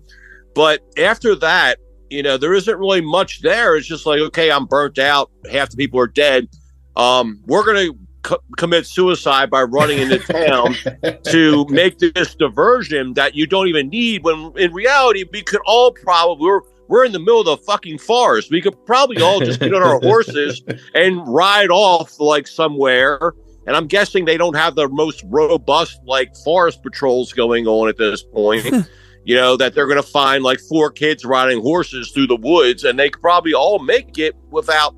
but 0.54 0.82
after 1.00 1.34
that, 1.38 1.80
you 2.14 2.22
know, 2.24 2.38
there 2.38 2.54
isn't 2.54 2.78
really 2.78 3.02
much 3.02 3.42
there. 3.42 3.76
It's 3.76 3.88
just 3.88 4.06
like, 4.06 4.20
okay, 4.20 4.52
I'm 4.52 4.66
burnt 4.66 5.00
out. 5.00 5.32
Half 5.52 5.72
the 5.72 5.78
people 5.78 6.00
are 6.00 6.08
dead. 6.08 6.48
Um, 6.96 7.42
we're 7.48 7.66
gonna 7.66 7.90
co- 8.22 8.44
commit 8.58 8.86
suicide 8.86 9.50
by 9.50 9.64
running 9.64 10.00
into 10.00 10.20
town 10.20 10.76
to 11.24 11.66
make 11.70 11.98
this 11.98 12.36
diversion 12.36 13.14
that 13.16 13.36
you 13.36 13.48
don't 13.48 13.68
even 13.68 13.90
need. 13.90 14.24
When 14.24 14.54
in 14.58 14.72
reality, 14.74 15.26
we 15.32 15.42
could 15.42 15.62
all 15.66 15.92
probably 15.92 16.46
we're 16.46 16.62
we're 16.88 17.06
in 17.06 17.12
the 17.12 17.20
middle 17.20 17.40
of 17.40 17.46
the 17.46 17.58
fucking 17.58 17.98
forest. 17.98 18.52
We 18.52 18.62
could 18.62 18.86
probably 18.86 19.22
all 19.22 19.40
just 19.40 19.60
get 19.60 19.74
on 19.74 19.82
our 19.82 20.00
horses 20.04 20.62
and 20.94 21.22
ride 21.28 21.72
off 21.72 22.20
like 22.20 22.48
somewhere. 22.48 23.34
And 23.66 23.76
I'm 23.76 23.88
guessing 23.88 24.26
they 24.26 24.38
don't 24.38 24.56
have 24.56 24.76
the 24.76 24.90
most 24.90 25.24
robust 25.28 26.00
like 26.06 26.36
forest 26.44 26.84
patrols 26.84 27.34
going 27.34 27.66
on 27.66 27.90
at 27.90 27.98
this 27.98 28.22
point. 28.22 28.68
you 29.26 29.36
know 29.36 29.56
that 29.58 29.74
they're 29.74 29.88
going 29.88 30.02
to 30.02 30.08
find 30.08 30.44
like 30.44 30.60
four 30.60 30.92
kids 30.92 31.24
riding 31.26 31.62
horses 31.62 32.12
through 32.12 32.28
the 32.28 32.36
woods, 32.36 32.84
and 32.84 33.00
they 33.00 33.10
could 33.10 33.22
probably 33.22 33.54
all 33.54 33.80
make 33.80 34.18
it 34.18 34.36
without 34.52 34.96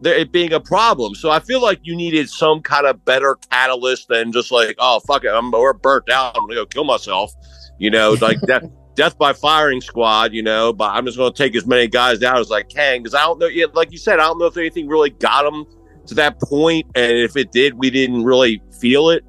there, 0.00 0.14
it 0.14 0.32
being 0.32 0.52
a 0.52 0.60
problem. 0.60 1.14
So 1.14 1.30
I 1.30 1.40
feel 1.40 1.62
like 1.62 1.80
you 1.82 1.96
needed 1.96 2.28
some 2.28 2.60
kind 2.60 2.86
of 2.86 3.04
better 3.04 3.36
catalyst 3.50 4.08
than 4.08 4.32
just 4.32 4.50
like, 4.50 4.76
oh 4.78 5.00
fuck 5.00 5.24
it, 5.24 5.30
I'm 5.30 5.50
we're 5.50 5.72
burnt 5.72 6.10
out. 6.10 6.36
I'm 6.36 6.42
gonna 6.42 6.54
go 6.54 6.66
kill 6.66 6.84
myself. 6.84 7.32
You 7.78 7.90
know, 7.90 8.12
like 8.20 8.40
that. 8.42 8.64
Death 8.94 9.16
by 9.16 9.32
firing 9.32 9.80
squad, 9.80 10.34
you 10.34 10.42
know, 10.42 10.70
but 10.70 10.90
I'm 10.90 11.06
just 11.06 11.16
going 11.16 11.32
to 11.32 11.36
take 11.36 11.56
as 11.56 11.66
many 11.66 11.88
guys 11.88 12.18
down 12.18 12.36
as 12.36 12.52
I 12.52 12.62
can 12.62 12.98
because 12.98 13.14
I 13.14 13.22
don't 13.22 13.38
know. 13.38 13.46
Yeah, 13.46 13.64
like 13.72 13.90
you 13.90 13.96
said, 13.96 14.18
I 14.18 14.24
don't 14.24 14.38
know 14.38 14.44
if 14.44 14.56
anything 14.58 14.86
really 14.86 15.08
got 15.08 15.44
them 15.44 15.64
to 16.08 16.14
that 16.16 16.38
point, 16.38 16.86
and 16.94 17.12
if 17.12 17.34
it 17.34 17.52
did, 17.52 17.72
we 17.72 17.88
didn't 17.88 18.22
really 18.22 18.62
feel 18.80 19.08
it. 19.08 19.24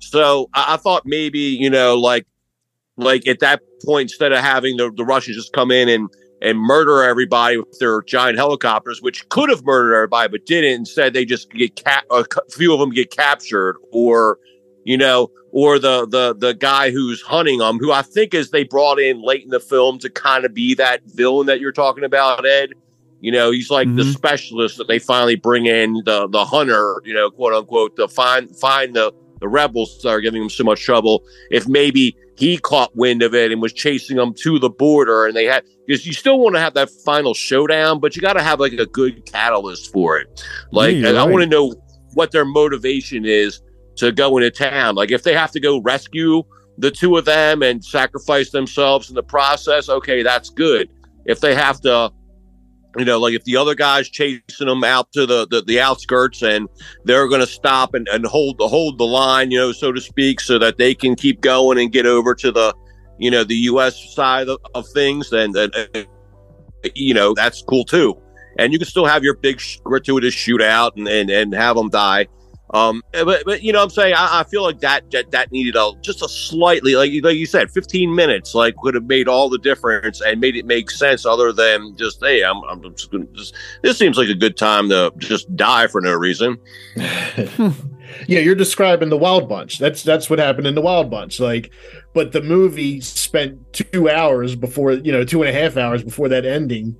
So 0.00 0.50
I, 0.52 0.74
I 0.74 0.76
thought 0.76 1.06
maybe 1.06 1.38
you 1.38 1.70
know, 1.70 1.98
like, 1.98 2.26
like 2.98 3.26
at 3.26 3.40
that 3.40 3.62
point, 3.84 4.10
instead 4.10 4.32
of 4.32 4.40
having 4.40 4.76
the, 4.76 4.90
the 4.94 5.04
Russians 5.04 5.36
just 5.36 5.52
come 5.52 5.70
in 5.70 5.88
and 5.88 6.10
and 6.40 6.58
murder 6.58 7.02
everybody 7.02 7.56
with 7.56 7.78
their 7.80 8.02
giant 8.02 8.38
helicopters, 8.38 9.02
which 9.02 9.28
could 9.28 9.48
have 9.50 9.64
murdered 9.64 9.94
everybody 9.94 10.28
but 10.30 10.46
didn't. 10.46 10.72
Instead, 10.72 11.12
they 11.12 11.24
just 11.24 11.50
get 11.50 11.74
cap- 11.76 12.04
uh, 12.10 12.24
a 12.36 12.50
few 12.50 12.72
of 12.72 12.78
them 12.78 12.90
get 12.90 13.10
captured, 13.10 13.76
or 13.92 14.38
you 14.84 14.96
know, 14.96 15.30
or 15.52 15.78
the 15.78 16.06
the 16.06 16.34
the 16.34 16.54
guy 16.54 16.90
who's 16.90 17.22
hunting 17.22 17.58
them, 17.58 17.78
who 17.78 17.92
I 17.92 18.02
think 18.02 18.34
is 18.34 18.50
they 18.50 18.64
brought 18.64 18.98
in 18.98 19.22
late 19.22 19.44
in 19.44 19.50
the 19.50 19.60
film 19.60 19.98
to 20.00 20.10
kind 20.10 20.44
of 20.44 20.54
be 20.54 20.74
that 20.74 21.02
villain 21.06 21.46
that 21.46 21.60
you're 21.60 21.72
talking 21.72 22.04
about, 22.04 22.46
Ed. 22.46 22.70
You 23.20 23.32
know, 23.32 23.50
he's 23.50 23.70
like 23.70 23.88
the 23.96 24.02
mm-hmm. 24.02 24.12
specialist 24.12 24.78
that 24.78 24.86
they 24.86 25.00
finally 25.00 25.34
bring 25.34 25.66
in, 25.66 26.02
the 26.04 26.28
the 26.28 26.44
hunter, 26.44 27.02
you 27.04 27.14
know, 27.14 27.30
quote 27.30 27.52
unquote, 27.52 27.96
to 27.96 28.06
find 28.06 28.54
find 28.56 28.94
the 28.94 29.12
the 29.40 29.48
rebels 29.48 30.00
that 30.02 30.10
are 30.10 30.20
giving 30.20 30.42
him 30.42 30.50
so 30.50 30.64
much 30.64 30.84
trouble. 30.84 31.24
If 31.50 31.66
maybe 31.66 32.16
he 32.38 32.56
caught 32.56 32.94
wind 32.96 33.22
of 33.22 33.34
it 33.34 33.50
and 33.50 33.60
was 33.60 33.72
chasing 33.72 34.16
them 34.16 34.32
to 34.32 34.60
the 34.60 34.70
border, 34.70 35.26
and 35.26 35.34
they 35.34 35.44
had 35.44 35.64
because 35.86 36.06
you 36.06 36.12
still 36.12 36.38
want 36.38 36.54
to 36.54 36.60
have 36.60 36.74
that 36.74 36.88
final 37.04 37.34
showdown, 37.34 37.98
but 37.98 38.14
you 38.14 38.22
got 38.22 38.34
to 38.34 38.42
have 38.42 38.60
like 38.60 38.74
a 38.74 38.86
good 38.86 39.26
catalyst 39.26 39.92
for 39.92 40.18
it. 40.18 40.44
Like, 40.70 40.94
Yeah, 40.94 41.08
and 41.08 41.18
I 41.18 41.24
want 41.24 41.42
to 41.42 41.48
know 41.48 41.74
what 42.14 42.30
their 42.30 42.44
motivation 42.44 43.24
is 43.24 43.60
to 43.96 44.12
go 44.12 44.38
into 44.38 44.52
town. 44.52 44.94
Like, 44.94 45.10
if 45.10 45.24
they 45.24 45.34
have 45.34 45.50
to 45.50 45.60
go 45.60 45.80
rescue 45.80 46.44
the 46.78 46.92
two 46.92 47.16
of 47.16 47.24
them 47.24 47.64
and 47.64 47.84
sacrifice 47.84 48.50
themselves 48.50 49.08
in 49.08 49.16
the 49.16 49.22
process, 49.22 49.88
okay, 49.88 50.22
that's 50.22 50.48
good. 50.48 50.88
If 51.26 51.40
they 51.40 51.56
have 51.56 51.80
to 51.80 52.12
you 52.98 53.04
know, 53.04 53.18
like 53.18 53.34
if 53.34 53.44
the 53.44 53.56
other 53.56 53.74
guy's 53.74 54.08
chasing 54.08 54.66
them 54.66 54.84
out 54.84 55.12
to 55.12 55.26
the, 55.26 55.46
the, 55.46 55.62
the 55.62 55.80
outskirts 55.80 56.42
and 56.42 56.68
they're 57.04 57.28
going 57.28 57.40
to 57.40 57.46
stop 57.46 57.94
and, 57.94 58.08
and 58.08 58.26
hold 58.26 58.58
the 58.58 58.68
hold 58.68 58.98
the 58.98 59.06
line, 59.06 59.50
you 59.50 59.58
know, 59.58 59.72
so 59.72 59.92
to 59.92 60.00
speak, 60.00 60.40
so 60.40 60.58
that 60.58 60.78
they 60.78 60.94
can 60.94 61.14
keep 61.14 61.40
going 61.40 61.78
and 61.78 61.92
get 61.92 62.06
over 62.06 62.34
to 62.34 62.50
the, 62.50 62.74
you 63.18 63.30
know, 63.30 63.44
the 63.44 63.56
U.S. 63.56 64.14
side 64.14 64.48
of, 64.48 64.58
of 64.74 64.86
things, 64.94 65.30
then, 65.30 65.52
then 65.52 65.70
uh, 65.74 66.04
you 66.94 67.14
know, 67.14 67.34
that's 67.34 67.62
cool 67.62 67.84
too. 67.84 68.20
And 68.58 68.72
you 68.72 68.78
can 68.78 68.88
still 68.88 69.06
have 69.06 69.22
your 69.22 69.34
big 69.34 69.60
gratuitous 69.84 70.34
shootout 70.34 70.92
and, 70.96 71.06
and, 71.06 71.30
and 71.30 71.54
have 71.54 71.76
them 71.76 71.90
die. 71.90 72.26
Um, 72.74 73.02
but, 73.12 73.42
but 73.46 73.62
you 73.62 73.72
know, 73.72 73.78
what 73.78 73.84
I'm 73.84 73.90
saying 73.90 74.14
I, 74.14 74.40
I 74.40 74.44
feel 74.44 74.62
like 74.62 74.80
that, 74.80 75.10
that 75.12 75.30
that 75.30 75.50
needed 75.52 75.74
a 75.74 75.92
just 76.02 76.22
a 76.22 76.28
slightly 76.28 76.96
like 76.96 77.10
you- 77.10 77.22
like 77.22 77.36
you 77.36 77.46
said, 77.46 77.70
15 77.70 78.14
minutes 78.14 78.54
like 78.54 78.82
would 78.82 78.94
have 78.94 79.06
made 79.06 79.26
all 79.26 79.48
the 79.48 79.58
difference 79.58 80.20
and 80.20 80.40
made 80.40 80.54
it 80.56 80.66
make 80.66 80.90
sense. 80.90 81.24
Other 81.24 81.52
than 81.52 81.96
just 81.96 82.20
hey, 82.22 82.42
I'm 82.44 82.62
I'm 82.64 82.82
just 82.94 83.10
gonna 83.10 83.24
just 83.32 83.54
this 83.82 83.96
seems 83.96 84.18
like 84.18 84.28
a 84.28 84.34
good 84.34 84.56
time 84.56 84.88
to 84.90 85.12
just 85.18 85.54
die 85.56 85.86
for 85.86 86.00
no 86.02 86.12
reason. 86.12 86.58
yeah, 88.26 88.40
you're 88.40 88.54
describing 88.54 89.08
the 89.08 89.16
Wild 89.16 89.48
Bunch. 89.48 89.78
That's 89.78 90.02
that's 90.02 90.28
what 90.30 90.38
happened 90.38 90.66
in 90.66 90.74
the 90.74 90.80
Wild 90.80 91.10
Bunch. 91.10 91.40
Like, 91.40 91.72
but 92.14 92.32
the 92.32 92.42
movie 92.42 93.00
spent 93.00 93.72
two 93.72 94.08
hours 94.10 94.54
before, 94.54 94.92
you 94.92 95.12
know, 95.12 95.24
two 95.24 95.42
and 95.42 95.54
a 95.54 95.58
half 95.58 95.76
hours 95.76 96.02
before 96.02 96.28
that 96.28 96.44
ending, 96.44 96.96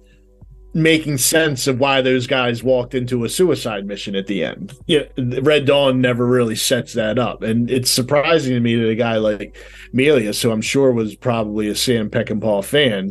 making 0.75 1.19
sense 1.19 1.67
of 1.67 1.81
why 1.81 2.01
those 2.01 2.27
guys 2.27 2.63
walked 2.63 2.95
into 2.95 3.25
a 3.25 3.29
suicide 3.29 3.87
mission 3.87 4.15
at 4.15 4.27
the 4.27 4.45
end. 4.45 4.75
Yeah, 4.87 5.05
Red 5.17 5.65
Dawn 5.65 6.01
never 6.01 6.27
really 6.27 6.57
sets 6.57 6.93
that 6.95 7.19
up, 7.19 7.43
and 7.43 7.71
it's 7.71 7.91
surprising 7.91 8.55
to 8.55 8.61
me 8.61 8.77
that 8.77 8.89
a 8.89 8.95
guy 8.95 9.17
like 9.17 9.57
Milius, 9.95 10.43
who 10.43 10.51
I'm 10.51 10.63
sure 10.63 10.93
was 10.93 11.17
probably 11.17 11.69
a 11.69 11.75
Sam 11.75 12.11
Peckinpah 12.11 12.65
fan, 12.65 13.11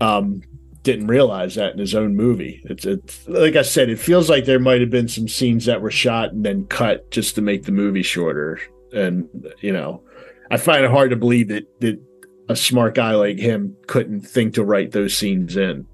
um, 0.00 0.42
didn't 0.82 1.06
realize 1.06 1.54
that 1.54 1.72
in 1.72 1.78
his 1.78 1.94
own 1.94 2.16
movie. 2.16 2.60
It's, 2.64 2.84
it's 2.84 3.28
like 3.28 3.54
I 3.54 3.62
said, 3.62 3.88
it 3.88 4.00
feels 4.00 4.28
like 4.28 4.44
there 4.44 4.58
might 4.58 4.80
have 4.80 4.90
been 4.90 5.08
some 5.08 5.28
scenes 5.28 5.66
that 5.66 5.80
were 5.80 5.90
shot 5.90 6.32
and 6.32 6.44
then 6.44 6.66
cut 6.66 7.10
just 7.10 7.36
to 7.36 7.42
make 7.42 7.64
the 7.64 7.72
movie 7.72 8.02
shorter. 8.02 8.60
And 8.92 9.28
you 9.60 9.72
know, 9.72 10.02
I 10.50 10.56
find 10.56 10.84
it 10.84 10.90
hard 10.90 11.10
to 11.10 11.16
believe 11.16 11.48
that 11.48 11.80
that 11.80 12.00
a 12.48 12.56
smart 12.56 12.94
guy 12.94 13.14
like 13.14 13.38
him 13.38 13.76
couldn't 13.86 14.22
think 14.22 14.54
to 14.54 14.64
write 14.64 14.92
those 14.92 15.16
scenes 15.16 15.56
in. 15.56 15.86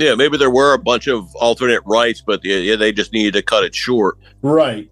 Yeah, 0.00 0.14
maybe 0.14 0.38
there 0.38 0.50
were 0.50 0.72
a 0.72 0.78
bunch 0.78 1.08
of 1.08 1.28
alternate 1.36 1.82
rights, 1.84 2.22
but 2.26 2.40
yeah, 2.42 2.74
they 2.74 2.90
just 2.90 3.12
needed 3.12 3.34
to 3.34 3.42
cut 3.42 3.64
it 3.64 3.74
short. 3.74 4.16
Right. 4.40 4.90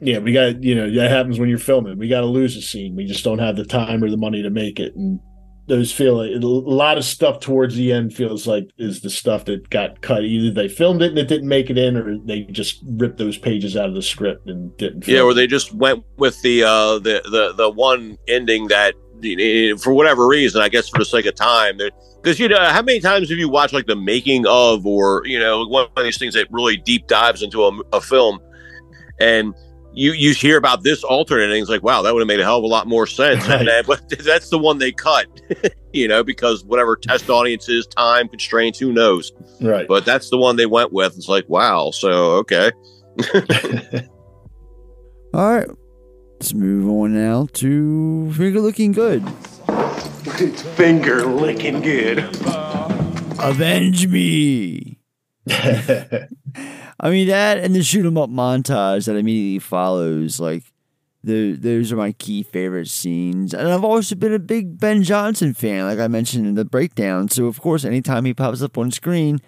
Yeah, 0.00 0.18
we 0.18 0.32
got 0.32 0.62
you 0.62 0.74
know 0.74 0.90
that 0.94 1.10
happens 1.10 1.38
when 1.38 1.50
you're 1.50 1.58
filming. 1.58 1.98
We 1.98 2.08
got 2.08 2.20
to 2.20 2.26
lose 2.26 2.56
a 2.56 2.62
scene. 2.62 2.96
We 2.96 3.04
just 3.04 3.22
don't 3.22 3.38
have 3.38 3.56
the 3.56 3.66
time 3.66 4.02
or 4.02 4.08
the 4.08 4.16
money 4.16 4.42
to 4.42 4.48
make 4.48 4.80
it, 4.80 4.96
and 4.96 5.20
those 5.68 5.92
feel 5.92 6.16
like 6.16 6.30
a 6.30 6.46
lot 6.46 6.96
of 6.96 7.04
stuff 7.04 7.38
towards 7.38 7.76
the 7.76 7.92
end 7.92 8.14
feels 8.14 8.46
like 8.46 8.70
is 8.78 9.02
the 9.02 9.10
stuff 9.10 9.44
that 9.44 9.68
got 9.68 10.00
cut. 10.00 10.24
Either 10.24 10.50
they 10.52 10.68
filmed 10.68 11.02
it 11.02 11.10
and 11.10 11.18
it 11.18 11.28
didn't 11.28 11.48
make 11.48 11.68
it 11.68 11.76
in, 11.76 11.98
or 11.98 12.16
they 12.24 12.44
just 12.44 12.82
ripped 12.96 13.18
those 13.18 13.36
pages 13.36 13.76
out 13.76 13.90
of 13.90 13.94
the 13.94 14.00
script 14.00 14.48
and 14.48 14.74
didn't. 14.78 15.06
Yeah, 15.06 15.20
or 15.20 15.34
they 15.34 15.46
just 15.46 15.74
went 15.74 16.02
with 16.16 16.40
the 16.40 16.64
uh, 16.64 16.98
the 16.98 17.20
the 17.30 17.52
the 17.52 17.68
one 17.68 18.16
ending 18.26 18.68
that 18.68 18.94
for 19.80 19.92
whatever 19.92 20.26
reason, 20.26 20.62
I 20.62 20.68
guess 20.68 20.88
for 20.88 20.98
the 20.98 21.04
sake 21.04 21.26
of 21.26 21.34
time, 21.34 21.78
because 22.22 22.38
you 22.38 22.48
know 22.48 22.58
how 22.58 22.82
many 22.82 23.00
times 23.00 23.30
have 23.30 23.38
you 23.38 23.48
watched 23.48 23.72
like 23.72 23.86
the 23.86 23.96
making 23.96 24.46
of, 24.46 24.84
or 24.86 25.22
you 25.26 25.38
know 25.38 25.66
one 25.66 25.86
of 25.96 26.04
these 26.04 26.18
things 26.18 26.34
that 26.34 26.48
really 26.50 26.76
deep 26.76 27.06
dives 27.06 27.42
into 27.42 27.64
a, 27.64 27.80
a 27.92 28.00
film, 28.00 28.38
and 29.20 29.54
you 29.92 30.12
you 30.12 30.32
hear 30.34 30.56
about 30.56 30.82
this 30.84 31.02
alternate 31.02 31.44
and 31.50 31.54
it's 31.54 31.68
like 31.70 31.82
wow, 31.82 32.02
that 32.02 32.12
would 32.14 32.20
have 32.20 32.28
made 32.28 32.40
a 32.40 32.44
hell 32.44 32.58
of 32.58 32.64
a 32.64 32.66
lot 32.68 32.86
more 32.86 33.06
sense. 33.06 33.46
Right. 33.48 33.60
And 33.60 33.68
then- 33.68 33.84
but 33.86 34.08
that's 34.24 34.48
the 34.48 34.58
one 34.58 34.78
they 34.78 34.92
cut, 34.92 35.26
you 35.92 36.06
know, 36.06 36.22
because 36.22 36.64
whatever 36.64 36.94
test 36.96 37.28
audiences, 37.28 37.86
time 37.86 38.28
constraints, 38.28 38.78
who 38.78 38.92
knows. 38.92 39.32
Right. 39.60 39.88
But 39.88 40.04
that's 40.04 40.30
the 40.30 40.38
one 40.38 40.56
they 40.56 40.66
went 40.66 40.92
with. 40.92 41.16
It's 41.16 41.28
like 41.28 41.48
wow, 41.48 41.90
so 41.90 42.32
okay. 42.36 42.70
All 45.34 45.54
right. 45.56 45.68
Let's 46.34 46.54
move 46.54 46.88
on 46.88 47.12
now 47.12 47.46
to 47.54 48.32
Finger 48.32 48.60
Looking 48.60 48.92
Good. 48.92 49.22
Finger 50.76 51.24
licking 51.24 51.80
good. 51.80 52.18
Avenge 53.38 54.06
me. 54.06 54.98
I 55.48 57.08
mean 57.08 57.28
that 57.28 57.58
and 57.58 57.74
the 57.74 57.82
shoot 57.82 58.04
'em 58.04 58.18
up 58.18 58.28
montage 58.28 59.06
that 59.06 59.16
immediately 59.16 59.58
follows, 59.60 60.38
like 60.38 60.64
the 61.24 61.52
those 61.52 61.90
are 61.90 61.96
my 61.96 62.12
key 62.12 62.42
favorite 62.42 62.88
scenes. 62.88 63.54
And 63.54 63.66
I've 63.68 63.84
also 63.84 64.14
been 64.14 64.34
a 64.34 64.38
big 64.38 64.78
Ben 64.78 65.02
Johnson 65.02 65.54
fan, 65.54 65.86
like 65.86 65.98
I 65.98 66.08
mentioned 66.08 66.46
in 66.46 66.54
the 66.54 66.66
breakdown. 66.66 67.28
So 67.30 67.46
of 67.46 67.60
course, 67.60 67.86
anytime 67.86 68.26
he 68.26 68.34
pops 68.34 68.60
up 68.60 68.76
on 68.76 68.90
screen, 68.90 69.40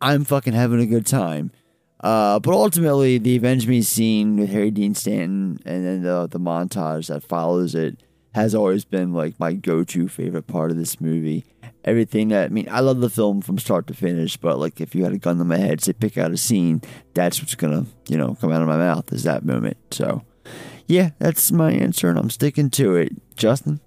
I'm 0.00 0.24
fucking 0.24 0.52
having 0.54 0.80
a 0.80 0.86
good 0.86 1.06
time. 1.06 1.52
Uh, 2.00 2.38
but 2.40 2.54
ultimately, 2.54 3.18
the 3.18 3.36
Avenge 3.36 3.66
Me 3.68 3.82
scene 3.82 4.36
with 4.36 4.50
Harry 4.50 4.70
Dean 4.72 4.94
Stanton 4.94 5.60
and 5.64 5.86
then 5.86 6.02
the 6.02 6.26
the 6.26 6.40
montage 6.40 7.06
that 7.06 7.22
follows 7.22 7.76
it 7.76 8.02
has 8.34 8.54
always 8.54 8.84
been 8.84 9.12
like 9.12 9.38
my 9.40 9.52
go-to 9.52 10.08
favorite 10.08 10.46
part 10.46 10.70
of 10.70 10.76
this 10.76 11.00
movie. 11.00 11.44
Everything 11.84 12.28
that 12.28 12.46
I 12.46 12.48
mean, 12.48 12.68
I 12.70 12.80
love 12.80 13.00
the 13.00 13.10
film 13.10 13.40
from 13.40 13.58
start 13.58 13.86
to 13.86 13.94
finish, 13.94 14.36
but 14.36 14.58
like 14.58 14.80
if 14.80 14.94
you 14.94 15.04
had 15.04 15.12
a 15.12 15.18
gun 15.18 15.38
to 15.38 15.44
my 15.44 15.56
head, 15.56 15.80
say 15.80 15.92
pick 15.92 16.18
out 16.18 16.32
a 16.32 16.36
scene, 16.36 16.82
that's 17.14 17.40
what's 17.40 17.54
gonna 17.54 17.86
you 18.08 18.16
know 18.16 18.36
come 18.40 18.52
out 18.52 18.62
of 18.62 18.68
my 18.68 18.76
mouth 18.76 19.12
is 19.12 19.22
that 19.24 19.44
moment. 19.44 19.76
So 19.90 20.22
yeah, 20.86 21.10
that's 21.18 21.52
my 21.52 21.72
answer, 21.72 22.08
and 22.08 22.18
I'm 22.18 22.30
sticking 22.30 22.70
to 22.70 22.96
it. 22.96 23.12
Justin, 23.36 23.80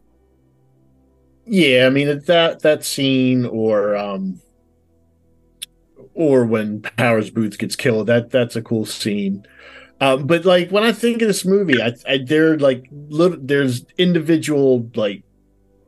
Yeah, 1.46 1.86
I 1.86 1.90
mean 1.90 2.08
that 2.26 2.62
that 2.62 2.84
scene 2.84 3.46
or 3.46 3.96
um 3.96 4.42
or 6.14 6.46
when 6.46 6.82
Powers 6.82 7.30
Boothe 7.30 7.58
gets 7.58 7.76
killed, 7.76 8.08
that 8.08 8.32
that's 8.32 8.56
a 8.56 8.62
cool 8.62 8.86
scene. 8.86 9.46
Um, 10.02 10.26
but 10.26 10.46
like 10.46 10.72
when 10.72 10.84
I 10.84 10.92
think 10.92 11.22
of 11.22 11.28
this 11.28 11.46
movie, 11.46 11.80
I, 11.82 11.94
I 12.10 12.18
there 12.18 12.58
like 12.58 12.88
little 12.92 13.38
there's 13.40 13.86
individual 14.00 14.90
like 14.96 15.24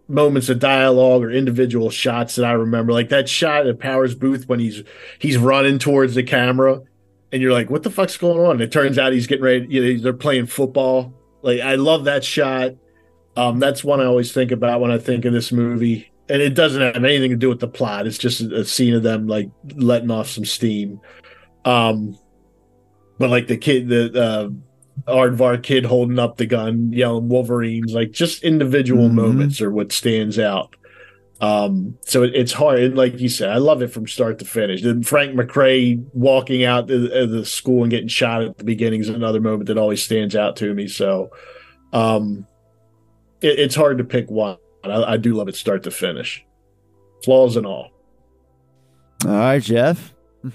moments 0.08 0.50
of 0.50 0.60
dialogue 0.60 1.24
or 1.24 1.32
individual 1.32 1.90
shots 1.90 2.36
that 2.36 2.46
I 2.46 2.52
remember. 2.52 2.94
Like 2.94 3.10
that 3.10 3.28
shot 3.28 3.66
at 3.66 3.80
Powers 3.80 4.14
Boothe 4.14 4.46
when 4.46 4.60
he's 4.60 4.84
he's 5.18 5.38
running 5.38 5.80
towards 5.80 6.14
the 6.14 6.22
camera, 6.22 6.80
and 7.32 7.42
you're 7.42 7.52
like, 7.52 7.72
"What 7.72 7.82
the 7.82 7.90
fuck's 7.90 8.16
going 8.16 8.40
on?" 8.40 8.52
And 8.52 8.62
it 8.62 8.72
turns 8.72 9.00
out 9.00 9.14
he's 9.14 9.26
getting 9.26 9.44
ready. 9.44 9.66
You 9.68 9.96
know, 9.96 10.04
they're 10.04 10.14
playing 10.14 10.46
football. 10.46 11.12
Like 11.42 11.62
I 11.62 11.76
love 11.76 12.04
that 12.04 12.24
shot. 12.24 12.74
Um, 13.36 13.58
that's 13.58 13.84
one 13.84 14.00
I 14.00 14.06
always 14.06 14.32
think 14.32 14.52
about 14.52 14.80
when 14.80 14.92
I 14.92 15.00
think 15.00 15.26
of 15.26 15.34
this 15.34 15.52
movie. 15.52 16.12
And 16.30 16.40
it 16.40 16.54
doesn't 16.54 16.82
have 16.82 17.04
anything 17.04 17.32
to 17.32 17.36
do 17.36 17.50
with 17.50 17.60
the 17.60 17.68
plot. 17.68 18.06
It's 18.06 18.20
just 18.20 18.42
a 18.42 18.64
scene 18.64 18.94
of 18.94 19.02
them 19.02 19.28
like 19.28 19.50
letting 19.76 20.12
off 20.12 20.30
some 20.30 20.46
steam. 20.46 21.02
Um, 21.66 22.18
but 23.20 23.30
like 23.30 23.48
the 23.48 23.58
kid, 23.58 23.88
the 23.90 24.22
uh, 24.22 24.50
Aardvark 25.12 25.64
kid 25.64 25.86
holding 25.86 26.20
up 26.20 26.38
the 26.38 26.46
gun, 26.46 26.92
yelling 26.94 27.30
Wolverines, 27.30 27.94
like 27.94 28.12
just 28.12 28.44
individual 28.44 29.10
Mhm. 29.10 29.14
moments 29.14 29.62
are 29.62 29.72
what 29.72 29.92
stands 29.92 30.38
out. 30.40 30.76
Um, 31.42 31.98
so 32.06 32.24
it, 32.24 32.34
it's 32.36 32.54
hard, 32.54 32.80
and 32.80 32.96
like 32.96 33.20
you 33.20 33.28
said, 33.28 33.50
I 33.50 33.58
love 33.58 33.82
it 33.82 33.88
from 33.92 34.08
start 34.08 34.40
to 34.40 34.46
finish. 34.46 34.82
Then 34.82 35.04
Frank 35.04 35.36
McRae 35.36 36.02
walking 36.14 36.64
out 36.64 36.88
the, 36.88 37.28
the 37.30 37.46
school 37.46 37.82
and 37.84 37.90
getting 37.92 38.08
shot 38.08 38.44
at 38.44 38.58
the 38.58 38.64
beginning 38.64 39.02
is 39.02 39.10
another 39.10 39.42
moment 39.42 39.68
that 39.68 39.78
always 39.78 40.02
stands 40.02 40.36
out 40.38 40.56
to 40.58 40.74
me. 40.74 40.88
So, 40.88 41.32
um, 41.92 42.48
it, 43.42 43.60
it's 43.60 43.76
hard 43.76 43.98
to 43.98 44.04
pick 44.06 44.32
one. 44.32 44.58
I, 44.86 45.04
I 45.14 45.18
do 45.18 45.34
love 45.34 45.50
it 45.50 45.56
start 45.56 45.84
to 45.84 45.92
finish, 45.92 46.46
flaws 47.26 47.58
and 47.58 47.66
all. 47.66 47.90
All 49.26 49.32
right, 49.32 49.62
Jeff. 49.62 50.14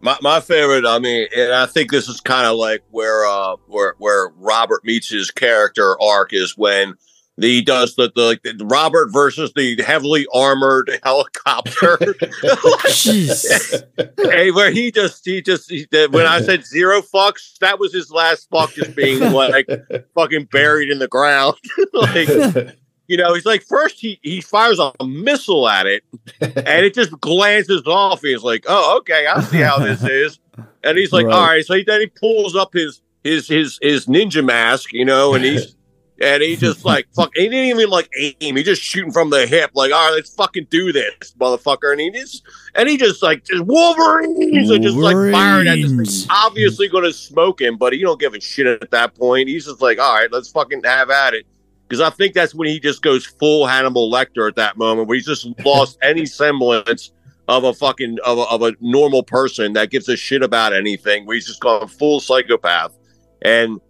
My 0.00 0.16
my 0.22 0.40
favorite, 0.40 0.86
I 0.86 0.98
mean, 0.98 1.28
and 1.36 1.52
I 1.52 1.66
think 1.66 1.90
this 1.90 2.08
is 2.08 2.20
kind 2.20 2.46
of 2.46 2.56
like 2.56 2.82
where 2.90 3.26
uh 3.26 3.56
where 3.66 3.94
where 3.98 4.30
Robert 4.36 4.84
meets 4.84 5.08
his 5.08 5.30
character 5.30 6.00
arc 6.00 6.32
is 6.32 6.56
when 6.56 6.94
he 7.40 7.62
does 7.62 7.96
the, 7.96 8.12
the 8.14 8.22
like 8.22 8.42
the 8.42 8.64
Robert 8.64 9.08
versus 9.12 9.52
the 9.54 9.80
heavily 9.82 10.26
armored 10.32 10.98
helicopter. 11.02 11.98
hey, 14.30 14.50
where 14.50 14.70
he 14.70 14.90
just 14.90 15.24
he 15.24 15.40
just 15.40 15.70
he, 15.70 15.86
when 16.10 16.26
I 16.26 16.42
said 16.42 16.66
zero 16.66 17.00
fucks, 17.00 17.58
that 17.58 17.78
was 17.78 17.92
his 17.92 18.10
last 18.10 18.48
fuck 18.50 18.72
just 18.72 18.94
being 18.94 19.20
like 19.32 19.68
fucking 20.14 20.46
buried 20.46 20.90
in 20.90 20.98
the 20.98 21.08
ground. 21.08 21.56
like 21.92 22.76
you 23.10 23.16
know, 23.16 23.34
he's 23.34 23.44
like 23.44 23.62
first 23.62 23.98
he 23.98 24.20
he 24.22 24.40
fires 24.40 24.78
a 24.78 24.92
missile 25.04 25.68
at 25.68 25.86
it 25.86 26.04
and 26.40 26.86
it 26.86 26.94
just 26.94 27.10
glances 27.20 27.82
off. 27.84 28.20
He's 28.20 28.44
like, 28.44 28.64
"Oh, 28.68 28.98
okay, 28.98 29.26
I 29.26 29.40
see 29.40 29.58
how 29.58 29.80
this 29.80 30.04
is." 30.04 30.38
And 30.84 30.96
he's 30.96 31.12
like, 31.12 31.26
Right. 31.26 31.34
"All 31.34 31.46
right." 31.46 31.66
So 31.66 31.74
he, 31.74 31.82
then 31.82 32.00
he 32.00 32.06
pulls 32.06 32.54
up 32.54 32.72
his 32.72 33.02
his 33.24 33.48
his 33.48 33.80
his 33.82 34.06
ninja 34.06 34.44
mask, 34.44 34.92
you 34.92 35.04
know, 35.04 35.34
and 35.34 35.44
he's 35.44 35.74
and 36.20 36.40
he 36.40 36.54
just 36.54 36.84
like 36.84 37.08
fuck. 37.16 37.32
He 37.34 37.48
didn't 37.48 37.76
even 37.76 37.90
like 37.90 38.08
aim. 38.40 38.54
He 38.54 38.62
just 38.62 38.80
shooting 38.80 39.10
from 39.10 39.30
the 39.30 39.44
hip, 39.44 39.72
like, 39.74 39.92
"All 39.92 40.06
right, 40.06 40.14
let's 40.14 40.32
fucking 40.32 40.68
do 40.70 40.92
this, 40.92 41.34
motherfucker." 41.36 41.90
And 41.90 42.00
he 42.00 42.12
just 42.12 42.44
and 42.76 42.88
he 42.88 42.96
just 42.96 43.24
like 43.24 43.44
just 43.44 43.64
Wolverines 43.64 44.70
and 44.70 44.84
just 44.84 44.96
like 44.96 45.16
firing 45.32 45.66
at 45.66 45.78
this 45.82 46.28
Obviously 46.30 46.86
going 46.86 47.04
to 47.04 47.12
smoke 47.12 47.60
him, 47.60 47.76
but 47.76 47.92
he 47.92 48.02
don't 48.02 48.20
give 48.20 48.34
a 48.34 48.40
shit 48.40 48.66
at 48.66 48.92
that 48.92 49.16
point. 49.16 49.48
He's 49.48 49.66
just 49.66 49.80
like, 49.80 49.98
"All 49.98 50.14
right, 50.14 50.30
let's 50.30 50.48
fucking 50.48 50.82
have 50.84 51.10
at 51.10 51.34
it." 51.34 51.44
Because 51.90 52.00
I 52.00 52.10
think 52.10 52.34
that's 52.34 52.54
when 52.54 52.68
he 52.68 52.78
just 52.78 53.02
goes 53.02 53.26
full 53.26 53.66
Hannibal 53.66 54.12
Lecter 54.12 54.46
at 54.46 54.54
that 54.54 54.76
moment, 54.76 55.08
where 55.08 55.16
he's 55.16 55.26
just 55.26 55.48
lost 55.64 55.98
any 56.02 56.24
semblance 56.24 57.10
of 57.48 57.64
a 57.64 57.74
fucking 57.74 58.18
of 58.24 58.38
a, 58.38 58.42
of 58.42 58.62
a 58.62 58.72
normal 58.80 59.24
person 59.24 59.72
that 59.72 59.90
gives 59.90 60.08
a 60.08 60.16
shit 60.16 60.44
about 60.44 60.72
anything. 60.72 61.26
Where 61.26 61.34
he's 61.34 61.48
just 61.48 61.60
gone 61.60 61.88
full 61.88 62.20
psychopath, 62.20 62.96
and 63.42 63.80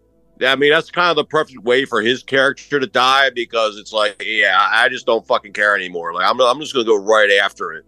I 0.41 0.57
mean 0.57 0.71
that's 0.71 0.91
kind 0.91 1.11
of 1.11 1.17
the 1.17 1.27
perfect 1.27 1.63
way 1.63 1.85
for 1.85 2.01
his 2.01 2.23
character 2.23 2.81
to 2.81 2.87
die 2.87 3.29
because 3.35 3.77
it's 3.77 3.93
like, 3.93 4.25
yeah, 4.25 4.67
I 4.73 4.89
just 4.89 5.05
don't 5.05 5.27
fucking 5.27 5.53
care 5.53 5.77
anymore. 5.77 6.15
Like 6.15 6.25
I'm 6.27 6.41
I'm 6.41 6.59
just 6.59 6.73
gonna 6.73 6.87
go 6.87 6.97
right 6.97 7.31
after 7.43 7.73
it. 7.75 7.85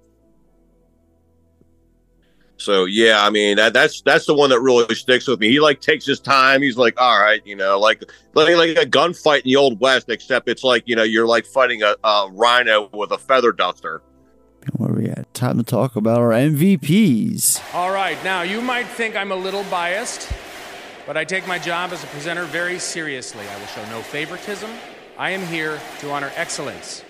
So 2.62 2.84
yeah, 2.84 3.24
I 3.24 3.30
mean 3.30 3.56
that 3.56 3.72
that's 3.72 4.00
that's 4.02 4.26
the 4.26 4.34
one 4.34 4.50
that 4.50 4.60
really 4.60 4.94
sticks 4.94 5.26
with 5.26 5.40
me. 5.40 5.48
He 5.48 5.60
like 5.60 5.80
takes 5.80 6.06
his 6.06 6.20
time. 6.20 6.62
He's 6.62 6.76
like, 6.76 7.00
all 7.00 7.20
right, 7.20 7.44
you 7.44 7.56
know, 7.56 7.78
like 7.78 8.04
like 8.34 8.54
like 8.56 8.76
a 8.76 8.88
gunfight 8.88 9.38
in 9.38 9.44
the 9.44 9.56
old 9.56 9.80
west, 9.80 10.08
except 10.08 10.48
it's 10.48 10.62
like 10.62 10.84
you 10.86 10.96
know 10.96 11.02
you're 11.02 11.26
like 11.26 11.44
fighting 11.46 11.82
a, 11.82 11.96
a 12.04 12.28
rhino 12.32 12.88
with 12.92 13.10
a 13.10 13.18
feather 13.18 13.52
duster. 13.52 14.02
Where 14.76 14.92
we 14.92 15.06
at? 15.08 15.32
Time 15.34 15.58
to 15.58 15.64
talk 15.64 15.96
about 15.96 16.18
our 16.18 16.30
MVPs. 16.30 17.74
All 17.74 17.90
right, 17.90 18.22
now 18.22 18.42
you 18.42 18.60
might 18.60 18.86
think 18.86 19.16
I'm 19.16 19.32
a 19.32 19.36
little 19.36 19.64
biased, 19.64 20.32
but 21.04 21.16
I 21.16 21.24
take 21.24 21.48
my 21.48 21.58
job 21.58 21.92
as 21.92 22.04
a 22.04 22.06
presenter 22.08 22.44
very 22.44 22.78
seriously. 22.78 23.44
I 23.48 23.58
will 23.58 23.66
show 23.66 23.84
no 23.90 24.02
favoritism. 24.02 24.70
I 25.18 25.30
am 25.30 25.44
here 25.46 25.80
to 26.00 26.10
honor 26.12 26.30
excellence. 26.36 27.04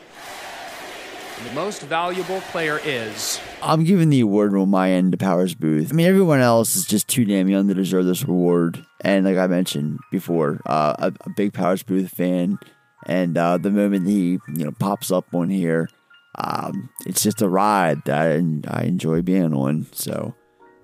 The 1.49 1.55
most 1.55 1.83
valuable 1.83 2.41
player 2.53 2.81
is. 2.85 3.41
I'm 3.63 3.85
giving 3.85 4.11
the 4.11 4.21
award 4.21 4.55
on 4.55 4.69
my 4.71 4.91
end 4.93 5.13
to 5.13 5.19
Powers 5.19 5.55
Boothe. 5.55 5.91
I 5.91 5.95
mean, 5.95 6.07
everyone 6.07 6.41
else 6.41 6.77
is 6.77 6.87
just 6.87 7.09
too 7.09 7.25
damn 7.25 7.49
young 7.49 7.69
to 7.69 7.75
deserve 7.75 8.07
this 8.07 8.23
award. 8.23 8.85
And 9.01 9.25
like 9.25 9.39
I 9.39 9.49
mentioned 9.49 9.99
before, 10.11 10.61
uh, 10.67 10.95
a, 10.99 11.13
a 11.27 11.31
big 11.31 11.53
Powers 11.53 11.83
Boothe 11.83 12.11
fan. 12.11 12.59
And 13.07 13.37
uh, 13.37 13.59
the 13.59 13.71
moment 13.71 14.07
he 14.07 14.39
you 14.55 14.65
know 14.65 14.71
pops 14.71 15.11
up 15.11 15.35
on 15.35 15.51
here, 15.51 15.89
um, 16.37 16.91
it's 17.07 17.23
just 17.23 17.43
a 17.43 17.49
ride 17.49 18.05
that 18.05 18.21
I, 18.21 18.81
I 18.81 18.85
enjoy 18.85 19.23
being 19.23 19.53
on. 19.53 19.87
So 19.93 20.35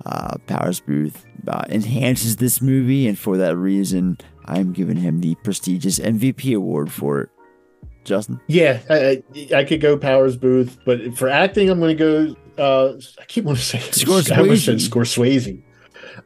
uh, 0.04 0.38
Powers 0.46 0.80
Boothe 0.80 1.16
uh, 1.46 1.64
enhances 1.68 2.36
this 2.36 2.60
movie, 2.60 3.06
and 3.06 3.18
for 3.18 3.36
that 3.36 3.56
reason, 3.56 4.18
I'm 4.44 4.72
giving 4.72 4.96
him 4.96 5.20
the 5.20 5.36
prestigious 5.36 5.98
MVP 5.98 6.56
award 6.56 6.90
for 6.90 7.20
it. 7.22 7.30
Justin. 8.08 8.40
Yeah, 8.48 8.80
I, 8.90 9.22
I, 9.34 9.48
I 9.58 9.64
could 9.64 9.80
go 9.80 9.96
Powers 9.96 10.36
Boothe, 10.36 10.76
but 10.84 11.16
for 11.16 11.28
acting, 11.28 11.70
I'm 11.70 11.78
going 11.78 11.96
to 11.96 12.34
go. 12.56 12.62
Uh, 12.62 12.98
I 13.20 13.24
keep 13.26 13.44
wanting 13.44 13.60
to 13.60 13.64
say 13.64 13.78
Scorsese. 14.04 14.32
I 14.32 14.40
almost 14.40 14.64
said 14.64 14.76
Scorsese. 14.78 15.62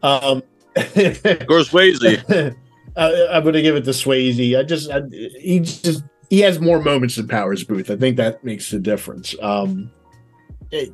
Um, 0.03 0.43
Scorsese. 0.77 2.57
I, 2.97 3.27
I'm 3.31 3.43
going 3.43 3.55
to 3.55 3.63
give 3.63 3.77
it 3.77 3.85
to 3.85 3.91
Swayze. 3.91 4.59
I 4.59 4.63
just, 4.63 4.91
I, 4.91 5.01
he 5.41 5.61
just, 5.61 6.05
he 6.31 6.41
has 6.41 6.61
more 6.61 6.81
moments 6.83 7.17
than 7.17 7.29
Powers 7.29 7.65
Boothe. 7.65 7.91
I 7.91 7.97
think 7.97 8.17
that 8.19 8.43
makes 8.45 8.71
the 8.71 8.79
difference. 8.79 9.35
Um, 9.41 9.91
it- 10.71 10.93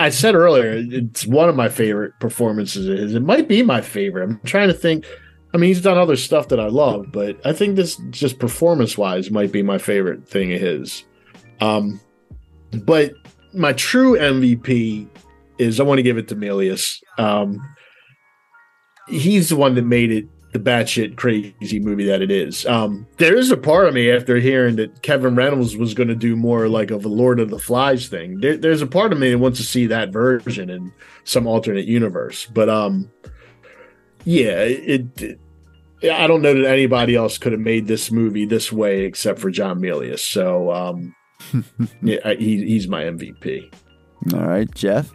I 0.00 0.10
said 0.10 0.34
earlier, 0.36 0.74
it's 0.76 1.26
one 1.26 1.48
of 1.48 1.56
my 1.56 1.68
favorite 1.68 2.12
performances. 2.20 2.86
Of 2.86 2.98
his. 2.98 3.14
It 3.14 3.22
might 3.22 3.48
be 3.48 3.62
my 3.62 3.80
favorite. 3.80 4.22
I'm 4.24 4.40
trying 4.44 4.68
to 4.68 4.74
think. 4.74 5.04
I 5.54 5.56
mean, 5.56 5.68
he's 5.68 5.80
done 5.80 5.96
other 5.96 6.16
stuff 6.16 6.48
that 6.48 6.60
I 6.60 6.68
love, 6.68 7.10
but 7.10 7.38
I 7.44 7.52
think 7.52 7.76
this 7.76 7.96
just 8.10 8.38
performance 8.38 8.98
wise 8.98 9.30
might 9.30 9.50
be 9.50 9.62
my 9.62 9.78
favorite 9.78 10.28
thing 10.28 10.52
of 10.52 10.60
his. 10.60 11.04
Um, 11.60 12.00
but 12.84 13.12
my 13.54 13.72
true 13.72 14.18
MVP 14.18 15.08
is 15.58 15.80
I 15.80 15.84
want 15.84 15.98
to 15.98 16.02
give 16.02 16.18
it 16.18 16.28
to 16.28 16.36
Milius. 16.36 17.02
Um, 17.18 17.58
he's 19.08 19.48
the 19.48 19.56
one 19.56 19.74
that 19.74 19.86
made 19.86 20.10
it 20.10 20.26
the 20.52 20.58
batshit 20.58 21.16
crazy 21.16 21.78
movie 21.78 22.06
that 22.06 22.22
it 22.22 22.30
is. 22.30 22.64
Um, 22.66 23.06
there 23.18 23.36
is 23.36 23.50
a 23.50 23.56
part 23.56 23.86
of 23.86 23.94
me 23.94 24.10
after 24.10 24.36
hearing 24.36 24.76
that 24.76 25.02
Kevin 25.02 25.34
Reynolds 25.34 25.76
was 25.76 25.92
going 25.92 26.08
to 26.08 26.14
do 26.14 26.36
more 26.36 26.68
like 26.68 26.90
of 26.90 27.04
a 27.04 27.08
Lord 27.08 27.38
of 27.38 27.50
the 27.50 27.58
Flies 27.58 28.08
thing. 28.08 28.40
There, 28.40 28.56
there's 28.56 28.80
a 28.80 28.86
part 28.86 29.12
of 29.12 29.18
me 29.18 29.30
that 29.30 29.38
wants 29.38 29.58
to 29.58 29.66
see 29.66 29.86
that 29.86 30.10
version 30.10 30.70
in 30.70 30.92
some 31.24 31.46
alternate 31.46 31.86
universe. 31.86 32.46
But 32.46 32.70
um, 32.70 33.10
yeah, 34.24 34.62
it, 34.62 35.22
it. 35.22 35.40
I 36.12 36.26
don't 36.26 36.42
know 36.42 36.54
that 36.54 36.68
anybody 36.68 37.16
else 37.16 37.38
could 37.38 37.52
have 37.52 37.60
made 37.60 37.86
this 37.88 38.12
movie 38.12 38.44
this 38.44 38.72
way 38.72 39.04
except 39.04 39.40
for 39.40 39.50
John 39.50 39.80
Milius. 39.80 40.20
So 40.20 40.70
um, 40.72 41.14
yeah, 42.02 42.34
he, 42.34 42.64
he's 42.64 42.88
my 42.88 43.04
MVP. 43.04 43.72
All 44.34 44.46
right, 44.46 44.72
Jeff. 44.74 45.10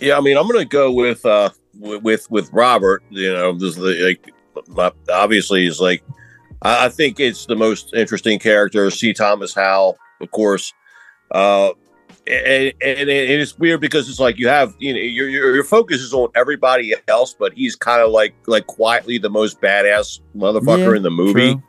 Yeah, 0.00 0.16
I 0.16 0.20
mean, 0.20 0.36
I'm 0.36 0.46
going 0.46 0.60
to 0.60 0.68
go 0.68 0.92
with 0.92 1.24
uh 1.26 1.50
with 1.78 2.02
with, 2.02 2.30
with 2.30 2.52
Robert. 2.52 3.02
You 3.10 3.32
know, 3.32 3.52
this 3.54 3.76
like 3.78 4.30
my- 4.68 4.92
obviously 5.10 5.66
is 5.66 5.80
like 5.80 6.02
I, 6.62 6.86
I 6.86 6.88
think 6.88 7.20
it's 7.20 7.46
the 7.46 7.56
most 7.56 7.94
interesting 7.94 8.38
character. 8.38 8.90
C. 8.90 9.12
Thomas 9.12 9.54
Howell, 9.54 9.96
of 10.20 10.30
course. 10.30 10.72
Uh, 11.30 11.70
and, 12.30 12.72
and, 12.82 13.10
and 13.10 13.10
it's 13.10 13.58
weird 13.58 13.80
because 13.80 14.08
it's 14.08 14.20
like 14.20 14.38
you 14.38 14.48
have 14.48 14.74
you 14.78 14.92
know 14.92 15.00
your 15.00 15.28
your, 15.28 15.54
your 15.54 15.64
focus 15.64 16.00
is 16.00 16.12
on 16.14 16.30
everybody 16.34 16.94
else, 17.08 17.34
but 17.38 17.52
he's 17.54 17.76
kind 17.76 18.00
of 18.02 18.10
like 18.10 18.34
like 18.46 18.66
quietly 18.66 19.18
the 19.18 19.30
most 19.30 19.60
badass 19.60 20.20
motherfucker 20.36 20.90
Yeah, 20.90 20.96
in 20.96 21.02
the 21.02 21.10
movie. 21.10 21.54
true. 21.54 21.62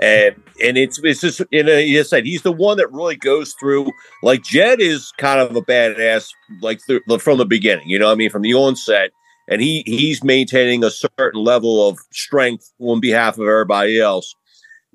and 0.00 0.34
and 0.62 0.76
it's 0.76 0.98
it's 1.02 1.20
just 1.20 1.40
you 1.50 1.62
know 1.62 1.76
you 1.78 2.02
said 2.04 2.24
he's 2.26 2.42
the 2.42 2.52
one 2.52 2.76
that 2.76 2.92
really 2.92 3.16
goes 3.16 3.54
through 3.58 3.90
like 4.22 4.42
Jed 4.42 4.80
is 4.80 5.12
kind 5.18 5.40
of 5.40 5.54
a 5.56 5.62
badass 5.62 6.28
like 6.60 6.80
th- 6.86 7.02
from 7.20 7.38
the 7.38 7.46
beginning 7.46 7.88
you 7.88 7.98
know 7.98 8.06
what 8.06 8.12
I 8.12 8.16
mean 8.16 8.30
from 8.30 8.42
the 8.42 8.54
onset. 8.54 9.10
And 9.48 9.62
he 9.62 9.84
he's 9.86 10.24
maintaining 10.24 10.82
a 10.82 10.90
certain 10.90 11.40
level 11.44 11.88
of 11.88 11.98
strength 12.10 12.72
on 12.80 12.98
behalf 13.00 13.38
of 13.38 13.46
everybody 13.46 14.00
else. 14.00 14.34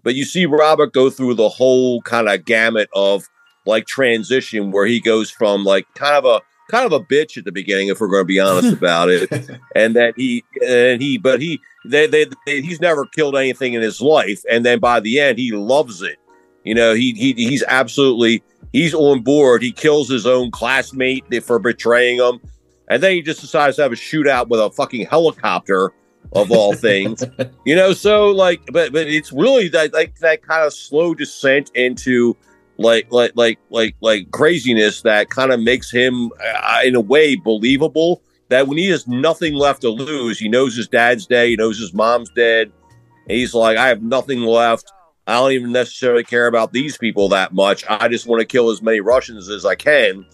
But 0.04 0.16
you 0.16 0.26
see 0.26 0.46
Robert 0.46 0.92
go 0.94 1.10
through 1.10 1.36
the 1.36 1.48
whole 1.48 2.02
kind 2.02 2.28
of 2.28 2.44
gamut 2.44 2.90
of 2.94 3.24
like 3.66 3.86
transition 3.86 4.72
where 4.72 4.86
he 4.86 5.00
goes 5.00 5.30
from 5.30 5.64
like 5.64 5.86
kind 5.96 6.16
of 6.16 6.26
a 6.26 6.42
kind 6.70 6.86
of 6.86 6.94
a 6.94 7.04
bitch 7.04 7.38
at 7.38 7.46
the 7.46 7.52
beginning 7.52 7.90
if 7.90 8.00
we're 8.00 8.08
going 8.08 8.22
to 8.22 8.26
be 8.26 8.40
honest 8.40 8.74
about 8.78 9.10
it 9.10 9.30
and 9.76 9.96
that 9.96 10.14
he 10.16 10.44
and 10.66 11.02
he 11.02 11.18
but 11.18 11.42
he 11.42 11.60
they, 11.86 12.08
they, 12.08 12.26
they 12.46 12.62
he's 12.62 12.80
never 12.80 13.06
killed 13.06 13.36
anything 13.36 13.74
in 13.74 13.82
his 13.82 14.00
life 14.02 14.44
and 14.50 14.66
then 14.66 14.80
by 14.80 15.00
the 15.00 15.20
end 15.20 15.38
he 15.38 15.52
loves 15.52 16.02
it 16.02 16.18
You 16.64 16.76
know, 16.76 16.94
he 16.94 17.14
he 17.14 17.34
he's 17.34 17.64
absolutely 17.68 18.44
he's 18.72 18.94
on 18.94 19.22
board. 19.22 19.64
He 19.64 19.72
kills 19.72 20.10
his 20.10 20.28
own 20.28 20.52
classmate 20.52 21.44
for 21.44 21.60
betraying 21.60 22.20
him, 22.20 22.40
and 22.88 23.02
then 23.02 23.14
he 23.14 23.22
just 23.22 23.42
decides 23.42 23.78
to 23.78 23.84
have 23.84 23.92
a 23.92 23.96
shootout 23.96 24.48
with 24.48 24.60
a 24.60 24.70
fucking 24.70 25.08
helicopter 25.08 25.92
of 26.34 26.52
all 26.52 26.74
things. 26.74 27.24
you 27.66 27.76
know, 27.76 27.94
so 27.94 28.30
like, 28.30 28.62
but 28.72 28.94
but 28.94 29.08
it's 29.08 29.32
really 29.32 29.70
that 29.70 29.94
like 29.94 30.20
that 30.20 30.44
kind 30.44 30.64
of 30.64 30.74
slow 30.74 31.16
descent 31.16 31.72
into 31.74 32.38
like 32.82 33.12
like 33.12 33.32
like 33.36 33.60
like 33.70 33.96
like 34.02 34.32
craziness 34.32 35.02
that 35.02 35.30
kind 35.30 35.52
of 35.52 35.60
makes 35.60 35.92
him 35.92 36.32
uh, 36.44 36.82
in 36.84 36.96
a 36.96 37.02
way 37.02 37.36
believable 37.36 38.22
that 38.50 38.68
when 38.68 38.78
he 38.78 38.88
has 38.90 39.08
nothing 39.08 39.54
left 39.54 39.82
to 39.82 39.90
lose 39.90 40.40
he 40.40 40.50
knows 40.50 40.76
his 40.76 40.88
dad's 40.88 41.26
dead 41.26 41.48
he 41.48 41.56
knows 41.56 41.80
his 41.80 41.94
mom's 41.94 42.30
dead 42.32 42.72
he's 43.28 43.54
like 43.54 43.78
i 43.78 43.88
have 43.88 44.02
nothing 44.02 44.42
left. 44.42 44.92
I 45.28 45.36
don't 45.36 45.52
even 45.52 45.72
necessarily 45.72 46.24
care 46.24 46.48
about 46.48 46.74
these 46.74 46.98
people 46.98 47.30
that 47.30 47.54
much. 47.54 47.86
I 47.88 48.08
just 48.08 48.26
want 48.26 48.40
to 48.42 48.46
kill 48.46 48.72
as 48.72 48.82
many 48.82 49.02
russians 49.02 49.50
as 49.50 49.66
i 49.66 49.76
can. 49.76 50.26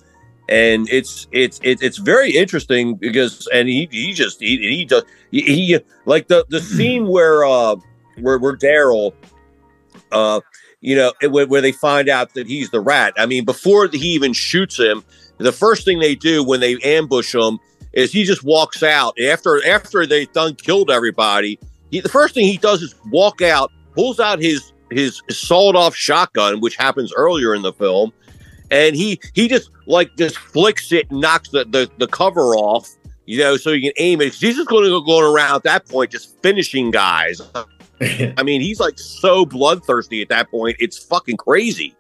And 0.50 0.88
it's 0.90 1.28
it's 1.34 1.60
it's, 1.62 1.82
it's 1.82 1.98
very 1.98 2.32
interesting 2.32 2.96
because 2.96 3.48
and 3.54 3.68
he 3.68 3.90
he 3.92 4.14
just 4.14 4.40
he, 4.40 4.58
he 4.58 4.86
just 4.86 5.06
he, 5.30 5.42
he 5.42 5.80
like 6.06 6.28
the 6.30 6.46
the 6.50 6.62
scene 6.62 7.08
where 7.08 7.44
uh 7.46 7.76
where 8.22 8.38
where 8.40 8.56
daryl 8.56 9.14
uh 10.14 10.40
you 10.88 10.96
know, 10.96 11.12
where, 11.30 11.46
where, 11.46 11.60
they 11.60 11.74
find 11.74 12.08
out 12.08 12.34
that 12.36 12.48
he's 12.48 12.70
the 12.70 12.80
rat. 12.80 13.14
I 13.18 13.26
mean, 13.26 13.44
before 13.44 13.90
he 13.92 14.08
even 14.14 14.32
shoots 14.32 14.80
him, 14.80 15.04
the 15.38 15.52
first 15.52 15.84
thing 15.84 16.00
they 16.00 16.16
do 16.16 16.46
when 16.46 16.62
they 16.62 16.78
ambush 16.78 17.36
him 17.36 17.60
is 17.92 18.14
he 18.14 18.24
just 18.24 18.42
walks 18.42 18.82
out 18.84 19.14
after 19.20 19.62
after 19.68 20.06
they've 20.06 20.32
done 20.32 20.56
killed 20.56 20.90
everybody. 20.90 21.60
He, 21.92 22.00
the 22.00 22.08
first 22.08 22.34
thing 22.34 22.46
he 22.46 22.56
does 22.56 22.82
is 22.82 22.96
walk 23.12 23.42
out, 23.42 23.70
pulls 23.96 24.22
out 24.22 24.40
his 24.40 24.72
his 24.90 25.22
sawed 25.30 25.76
off 25.76 25.94
shotgun, 25.94 26.62
which 26.62 26.78
happens 26.78 27.12
earlier 27.18 27.54
in 27.54 27.64
the 27.64 27.74
film, 27.74 28.14
and 28.72 28.96
he 28.96 29.20
he 29.34 29.50
just 29.50 29.72
like 29.88 30.16
just 30.16 30.38
flicks 30.38 30.94
it, 30.94 31.12
knocks 31.12 31.50
the 31.50 31.66
the, 31.66 31.92
the 31.98 32.08
cover 32.08 32.56
off, 32.56 32.90
you 33.26 33.40
know, 33.40 33.58
so 33.58 33.72
you 33.72 33.92
can 33.92 33.94
aim 33.98 34.22
it. 34.22 34.34
He's 34.36 34.56
just 34.56 34.70
going 34.70 34.86
to 34.86 34.90
go 34.90 35.02
going 35.02 35.26
around 35.26 35.58
at 35.58 35.64
that 35.64 35.90
point, 35.90 36.12
just 36.12 36.42
finishing 36.42 36.92
guys. 36.92 37.42
I 38.02 38.44
mean, 38.44 38.62
he's 38.62 38.80
like 38.80 39.00
so 39.00 39.46
bloodthirsty 39.46 40.22
at 40.22 40.30
that 40.30 40.52
point. 40.52 40.78
It's 40.80 40.98
fucking 40.98 41.38
crazy. 41.38 41.96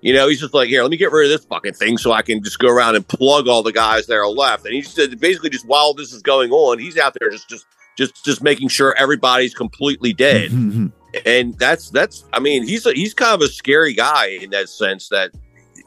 You 0.00 0.14
know, 0.14 0.28
he's 0.28 0.40
just 0.40 0.54
like, 0.54 0.68
here, 0.68 0.82
let 0.82 0.90
me 0.90 0.96
get 0.96 1.12
rid 1.12 1.30
of 1.30 1.38
this 1.38 1.44
fucking 1.46 1.74
thing 1.74 1.98
so 1.98 2.12
I 2.12 2.22
can 2.22 2.42
just 2.42 2.58
go 2.58 2.68
around 2.68 2.96
and 2.96 3.06
plug 3.06 3.48
all 3.48 3.62
the 3.62 3.72
guys 3.72 4.06
that 4.06 4.14
are 4.14 4.28
left. 4.28 4.64
And 4.64 4.74
he 4.74 4.82
said 4.82 5.18
basically 5.20 5.50
just 5.50 5.66
while 5.66 5.92
this 5.92 6.12
is 6.12 6.22
going 6.22 6.52
on, 6.52 6.78
he's 6.78 6.96
out 6.96 7.14
there 7.18 7.30
just 7.30 7.48
just 7.48 7.66
just 7.98 8.24
just 8.24 8.42
making 8.42 8.68
sure 8.68 8.94
everybody's 8.96 9.54
completely 9.54 10.12
dead. 10.12 10.50
Mm-hmm. 10.60 10.86
and 11.26 11.58
that's 11.58 11.90
that's 11.90 12.24
I 12.32 12.38
mean, 12.38 12.64
he's 12.66 12.86
a, 12.86 12.92
he's 12.92 13.14
kind 13.14 13.34
of 13.34 13.40
a 13.40 13.48
scary 13.48 13.92
guy 13.92 14.38
in 14.40 14.50
that 14.50 14.68
sense 14.68 15.08
that 15.08 15.32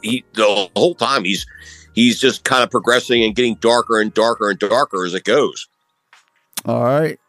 he 0.01 0.25
the 0.33 0.69
whole 0.75 0.95
time 0.95 1.23
he's 1.23 1.45
he's 1.93 2.19
just 2.19 2.43
kind 2.43 2.63
of 2.63 2.69
progressing 2.69 3.23
and 3.23 3.35
getting 3.35 3.55
darker 3.55 3.99
and 3.99 4.13
darker 4.13 4.49
and 4.49 4.59
darker 4.59 5.05
as 5.05 5.13
it 5.13 5.23
goes. 5.23 5.67
All 6.65 6.83
right. 6.83 7.19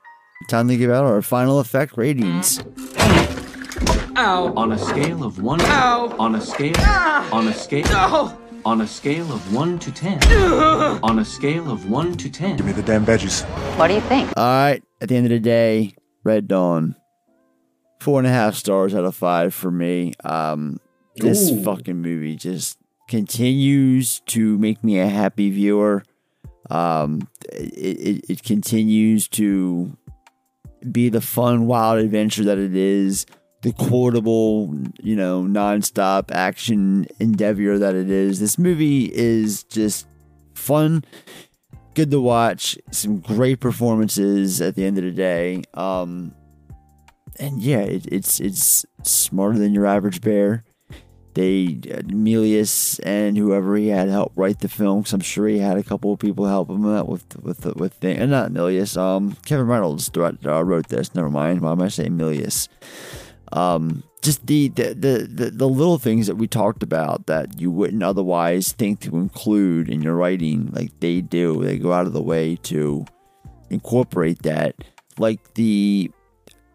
Time 0.49 0.69
to 0.69 0.77
give 0.77 0.91
out 0.91 1.05
our 1.05 1.23
final 1.23 1.59
effect 1.59 1.97
ratings. 1.97 2.63
Ow. 4.17 4.53
On 4.57 4.73
a 4.73 4.79
scale 4.79 5.25
of 5.25 5.43
one. 5.43 5.61
Ow. 5.63 6.15
On 6.19 6.35
a 6.35 6.41
scale. 6.41 6.75
Ah. 6.79 7.29
On 7.33 7.49
a 7.49 7.53
scale. 7.55 7.85
No. 7.87 8.39
On 8.67 8.81
a 8.83 8.87
scale 8.87 9.31
of 9.33 9.55
one 9.55 9.79
to 9.79 9.91
ten. 9.91 10.23
on 11.03 11.19
a 11.19 11.25
scale 11.25 11.71
of 11.71 11.91
one 11.91 12.15
to 12.17 12.31
ten. 12.31 12.57
Give 12.57 12.67
me 12.67 12.73
the 12.73 12.83
damn 12.83 13.05
veggies. 13.05 13.43
What 13.79 13.89
do 13.89 13.95
you 13.95 14.01
think? 14.03 14.29
All 14.37 14.45
right. 14.45 14.83
At 15.01 15.09
the 15.09 15.17
end 15.17 15.27
of 15.27 15.31
the 15.31 15.41
day, 15.41 15.95
Red 16.25 16.47
Dawn. 16.47 16.95
Four 18.01 18.19
and 18.21 18.27
a 18.27 18.31
half 18.31 18.55
stars 18.55 18.95
out 18.95 19.05
of 19.05 19.17
five 19.17 19.55
for 19.55 19.71
me. 19.71 20.13
Um, 20.25 20.79
this 21.17 21.51
Ooh. 21.51 21.63
fucking 21.63 22.01
movie 22.01 22.37
just 22.37 22.79
continues 23.09 24.21
to 24.27 24.59
make 24.59 24.85
me 24.85 24.99
a 24.99 25.09
happy 25.09 25.51
viewer. 25.51 26.05
Um, 26.71 27.29
it, 27.53 27.99
it, 27.99 28.25
it 28.31 28.43
continues 28.43 29.29
to 29.29 29.97
be 30.93 31.09
the 31.09 31.21
fun, 31.21 31.67
wild 31.67 31.99
adventure 31.99 32.45
that 32.45 32.59
it 32.59 32.75
is, 32.75 33.27
the 33.63 33.73
quotable, 33.73 34.75
you 35.03 35.17
know, 35.17 35.43
nonstop 35.43 36.31
action 36.31 37.07
endeavor 37.19 37.79
that 37.79 37.95
it 37.95 38.11
is. 38.11 38.41
This 38.41 38.59
movie 38.59 39.11
is 39.13 39.65
just 39.65 40.07
fun, 40.55 41.05
good 41.95 42.11
to 42.11 42.21
watch, 42.21 42.77
some 42.91 43.21
great 43.21 43.61
performances 43.61 44.61
at 44.61 44.75
the 44.75 44.85
end 44.85 44.99
of 44.99 45.05
the 45.05 45.13
day. 45.13 45.63
Um, 45.73 46.35
and 47.39 47.61
yeah, 47.61 47.81
it, 47.81 48.07
it's 48.13 48.39
it's 48.41 48.85
smarter 49.03 49.59
than 49.59 49.73
your 49.73 49.87
average 49.87 50.21
bear. 50.21 50.65
They 51.35 51.67
Milius 51.67 53.01
and 53.05 53.37
whoever 53.37 53.77
he 53.77 53.89
had 53.89 54.09
help 54.09 54.33
write 54.37 54.61
the 54.61 54.69
film, 54.69 55.01
because 55.01 55.13
I'm 55.13 55.21
sure 55.21 55.49
he 55.49 55.59
had 55.59 55.77
a 55.77 55.83
couple 55.83 56.13
of 56.13 56.21
people 56.21 56.47
help 56.47 56.71
him 56.71 56.87
out 56.87 57.09
with 57.09 57.37
with 57.43 57.67
with 57.77 58.01
the, 58.01 58.11
and 58.11 58.31
not 58.31 58.53
Milius. 58.53 58.97
Um, 58.97 59.37
Kevin 59.45 59.67
Reynolds 59.67 60.11
uh, 60.17 60.65
wrote 60.65 60.89
this. 60.89 61.15
Never 61.15 61.31
mind. 61.31 61.61
Why 61.61 61.73
am 61.73 61.83
I 61.83 61.89
saying 61.89 62.13
Milius? 62.13 62.69
Um, 63.53 64.05
just 64.23 64.47
the 64.47 64.69
the, 64.69 64.95
the 64.95 65.29
the 65.31 65.51
the 65.51 65.69
little 65.69 65.99
things 65.99 66.27
that 66.29 66.37
we 66.37 66.47
talked 66.47 66.83
about 66.83 67.27
that 67.27 67.61
you 67.61 67.71
wouldn't 67.71 68.03
otherwise 68.03 68.73
think 68.73 69.01
to 69.01 69.17
include 69.17 69.91
in 69.91 70.03
your 70.03 70.15
writing, 70.15 70.71
like 70.73 70.99
they 71.01 71.21
do. 71.21 71.63
They 71.63 71.79
go 71.79 71.93
out 71.93 72.07
of 72.07 72.13
the 72.13 72.23
way 72.23 72.57
to 72.63 73.05
incorporate 73.71 74.43
that, 74.43 74.77
like 75.19 75.55
the 75.55 76.11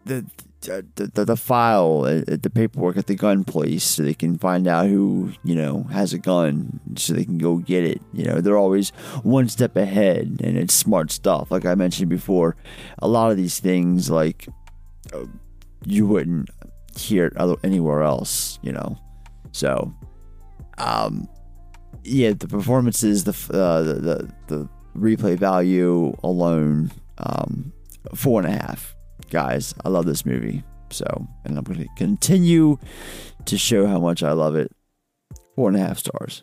the 0.04 0.24
the, 0.60 1.10
the, 1.14 1.24
the 1.24 1.36
file, 1.36 2.04
uh, 2.04 2.22
the 2.26 2.50
paperwork 2.52 2.96
at 2.96 3.06
the 3.06 3.14
gun 3.14 3.44
place, 3.44 3.84
so 3.84 4.02
they 4.02 4.14
can 4.14 4.38
find 4.38 4.66
out 4.68 4.86
who 4.86 5.32
you 5.42 5.54
know 5.54 5.84
has 5.84 6.12
a 6.12 6.18
gun, 6.18 6.80
so 6.96 7.14
they 7.14 7.24
can 7.24 7.38
go 7.38 7.56
get 7.56 7.84
it. 7.84 8.00
You 8.12 8.24
know, 8.24 8.40
they're 8.40 8.58
always 8.58 8.90
one 9.22 9.48
step 9.48 9.76
ahead, 9.76 10.40
and 10.42 10.58
it's 10.58 10.74
smart 10.74 11.10
stuff. 11.10 11.50
Like 11.50 11.64
I 11.64 11.74
mentioned 11.74 12.10
before, 12.10 12.56
a 12.98 13.08
lot 13.08 13.30
of 13.30 13.36
these 13.36 13.58
things, 13.58 14.10
like 14.10 14.48
uh, 15.12 15.26
you 15.84 16.06
wouldn't 16.06 16.50
hear 16.96 17.26
it 17.26 17.36
other, 17.36 17.56
anywhere 17.64 18.02
else. 18.02 18.58
You 18.62 18.72
know, 18.72 18.98
so 19.52 19.94
um, 20.78 21.28
yeah, 22.04 22.32
the 22.32 22.48
performances, 22.48 23.24
the 23.24 23.32
uh, 23.56 23.82
the, 23.82 23.94
the 23.94 24.32
the 24.48 24.68
replay 24.96 25.38
value 25.38 26.14
alone, 26.22 26.90
um, 27.18 27.72
four 28.14 28.42
and 28.42 28.52
a 28.52 28.58
half 28.58 28.94
guys, 29.30 29.74
I 29.84 29.88
love 29.88 30.06
this 30.06 30.26
movie. 30.26 30.62
So, 30.90 31.04
and 31.44 31.56
I'm 31.56 31.64
going 31.64 31.80
to 31.80 31.88
continue 31.96 32.78
to 33.46 33.56
show 33.56 33.86
how 33.86 33.98
much 34.00 34.22
I 34.22 34.32
love 34.32 34.56
it. 34.56 34.72
Four 35.54 35.68
and 35.68 35.76
a 35.76 35.80
half 35.80 35.98
stars. 35.98 36.42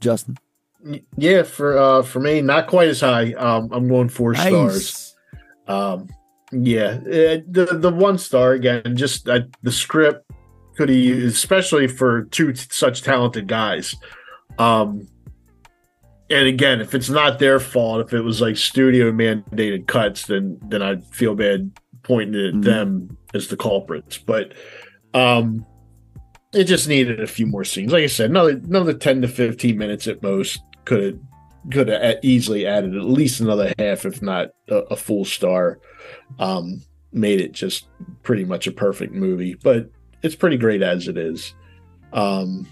Justin. 0.00 0.36
Yeah, 1.16 1.42
for 1.42 1.76
uh 1.76 2.02
for 2.02 2.20
me, 2.20 2.40
not 2.42 2.68
quite 2.68 2.88
as 2.88 3.00
high. 3.00 3.32
Um, 3.32 3.70
I'm 3.72 3.88
going 3.88 4.08
four 4.08 4.32
Nice. 4.34 4.46
stars. 4.46 5.14
Um, 5.66 6.08
yeah, 6.52 6.98
uh, 7.00 7.42
the 7.50 7.68
the 7.80 7.90
one 7.90 8.18
star 8.18 8.52
again. 8.52 8.94
Just 8.96 9.28
uh, 9.28 9.40
the 9.62 9.72
script 9.72 10.30
could 10.76 10.90
used, 10.90 11.34
especially 11.34 11.88
for 11.88 12.24
two 12.26 12.52
t- 12.52 12.66
such 12.70 13.02
talented 13.02 13.48
guys. 13.48 13.96
Um, 14.58 15.08
and 16.30 16.46
again, 16.46 16.80
if 16.80 16.94
it's 16.94 17.08
not 17.08 17.38
their 17.40 17.58
fault, 17.58 18.06
if 18.06 18.12
it 18.12 18.20
was 18.20 18.40
like 18.40 18.56
studio 18.56 19.10
mandated 19.10 19.88
cuts, 19.88 20.26
then 20.26 20.58
then 20.68 20.82
I'd 20.82 21.04
feel 21.06 21.34
bad 21.34 21.72
pointing 22.06 22.46
at 22.46 22.54
Mhm. 22.54 22.64
them 22.64 23.16
as 23.34 23.48
the 23.48 23.56
culprits. 23.56 24.16
But 24.18 24.52
um, 25.14 25.66
it 26.54 26.64
just 26.64 26.88
needed 26.88 27.20
a 27.20 27.26
few 27.26 27.46
more 27.46 27.64
scenes. 27.64 27.92
Like 27.92 28.04
I 28.04 28.06
said, 28.08 28.30
another 28.30 28.50
another 28.52 28.94
ten 28.94 29.20
to 29.22 29.28
fifteen 29.28 29.76
minutes 29.76 30.06
at 30.06 30.22
most 30.22 30.60
could 30.84 31.02
have 31.02 31.18
could 31.72 31.88
have 31.88 32.18
easily 32.22 32.64
added 32.66 32.94
at 32.94 33.02
least 33.04 33.40
another 33.40 33.72
half, 33.78 34.04
if 34.06 34.22
not 34.22 34.48
a, 34.68 34.76
a 34.92 34.96
full 34.96 35.24
star. 35.24 35.80
Um, 36.38 36.82
made 37.12 37.40
it 37.40 37.52
just 37.52 37.88
pretty 38.22 38.44
much 38.44 38.66
a 38.66 38.72
perfect 38.72 39.12
movie, 39.12 39.54
but 39.62 39.90
it's 40.22 40.36
pretty 40.36 40.56
great 40.58 40.82
as 40.82 41.08
it 41.08 41.16
is. 41.16 41.54
Um, 42.12 42.68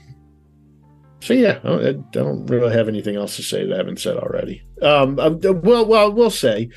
so 1.21 1.35
yeah, 1.35 1.59
I 1.65 1.69
don't, 1.69 1.87
I 1.87 1.93
don't 2.11 2.47
really 2.47 2.73
have 2.73 2.87
anything 2.89 3.17
else 3.17 3.37
to 3.37 3.43
say 3.43 3.67
that 3.67 3.75
I 3.75 3.79
haven't 3.79 4.01
said 4.01 4.17
already. 4.17 4.63
Um, 4.83 5.19
I, 5.19 5.29
well, 5.29 5.87
well, 5.87 6.05
I 6.05 6.09
will 6.13 6.31
say 6.31 6.69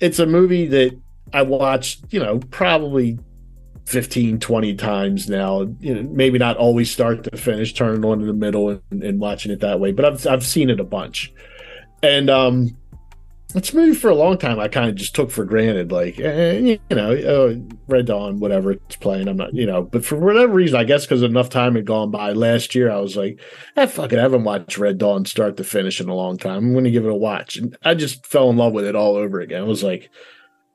it's 0.00 0.18
a 0.18 0.26
movie 0.26 0.66
that 0.68 1.00
I 1.34 1.42
watched, 1.42 2.04
you 2.10 2.20
know, 2.20 2.38
probably 2.38 3.18
15, 3.86 4.38
20 4.38 4.74
times 4.76 5.28
now. 5.28 5.62
You 5.80 5.94
know, 5.94 6.08
maybe 6.10 6.38
not 6.38 6.56
always 6.56 6.90
start 6.90 7.24
to 7.24 7.36
finish, 7.36 7.74
turning 7.74 8.04
on 8.04 8.20
in 8.20 8.26
the 8.26 8.32
middle 8.32 8.80
and, 8.90 9.02
and 9.02 9.20
watching 9.20 9.52
it 9.52 9.60
that 9.60 9.80
way, 9.80 9.92
but 9.92 10.04
I've 10.04 10.26
I've 10.26 10.46
seen 10.46 10.70
it 10.70 10.80
a 10.80 10.84
bunch. 10.84 11.32
And 12.02 12.30
um 12.30 12.76
it's 13.54 13.72
a 13.72 13.76
movie 13.76 13.94
for 13.94 14.10
a 14.10 14.16
long 14.16 14.36
time 14.36 14.58
I 14.58 14.66
kind 14.66 14.88
of 14.88 14.96
just 14.96 15.14
took 15.14 15.30
for 15.30 15.44
granted, 15.44 15.92
like 15.92 16.18
eh, 16.18 16.58
you 16.58 16.96
know, 16.96 17.12
uh, 17.12 17.54
Red 17.86 18.06
Dawn, 18.06 18.40
whatever 18.40 18.72
it's 18.72 18.96
playing. 18.96 19.28
I'm 19.28 19.36
not, 19.36 19.54
you 19.54 19.66
know, 19.66 19.82
but 19.82 20.04
for 20.04 20.16
whatever 20.16 20.52
reason, 20.52 20.76
I 20.76 20.84
guess 20.84 21.04
because 21.04 21.22
enough 21.22 21.50
time 21.50 21.76
had 21.76 21.84
gone 21.84 22.10
by 22.10 22.32
last 22.32 22.74
year, 22.74 22.90
I 22.90 22.98
was 22.98 23.16
like, 23.16 23.40
eh, 23.76 23.86
fuck 23.86 24.12
it, 24.12 24.18
I 24.18 24.22
haven't 24.22 24.44
watched 24.44 24.78
Red 24.78 24.98
Dawn 24.98 25.24
start 25.24 25.56
to 25.58 25.64
finish 25.64 26.00
in 26.00 26.08
a 26.08 26.14
long 26.14 26.36
time. 26.36 26.58
I'm 26.58 26.72
going 26.72 26.84
to 26.84 26.90
give 26.90 27.04
it 27.04 27.10
a 27.10 27.14
watch, 27.14 27.56
and 27.56 27.76
I 27.84 27.94
just 27.94 28.26
fell 28.26 28.50
in 28.50 28.56
love 28.56 28.72
with 28.72 28.86
it 28.86 28.96
all 28.96 29.14
over 29.16 29.40
again. 29.40 29.62
I 29.62 29.66
was 29.66 29.84
like, 29.84 30.10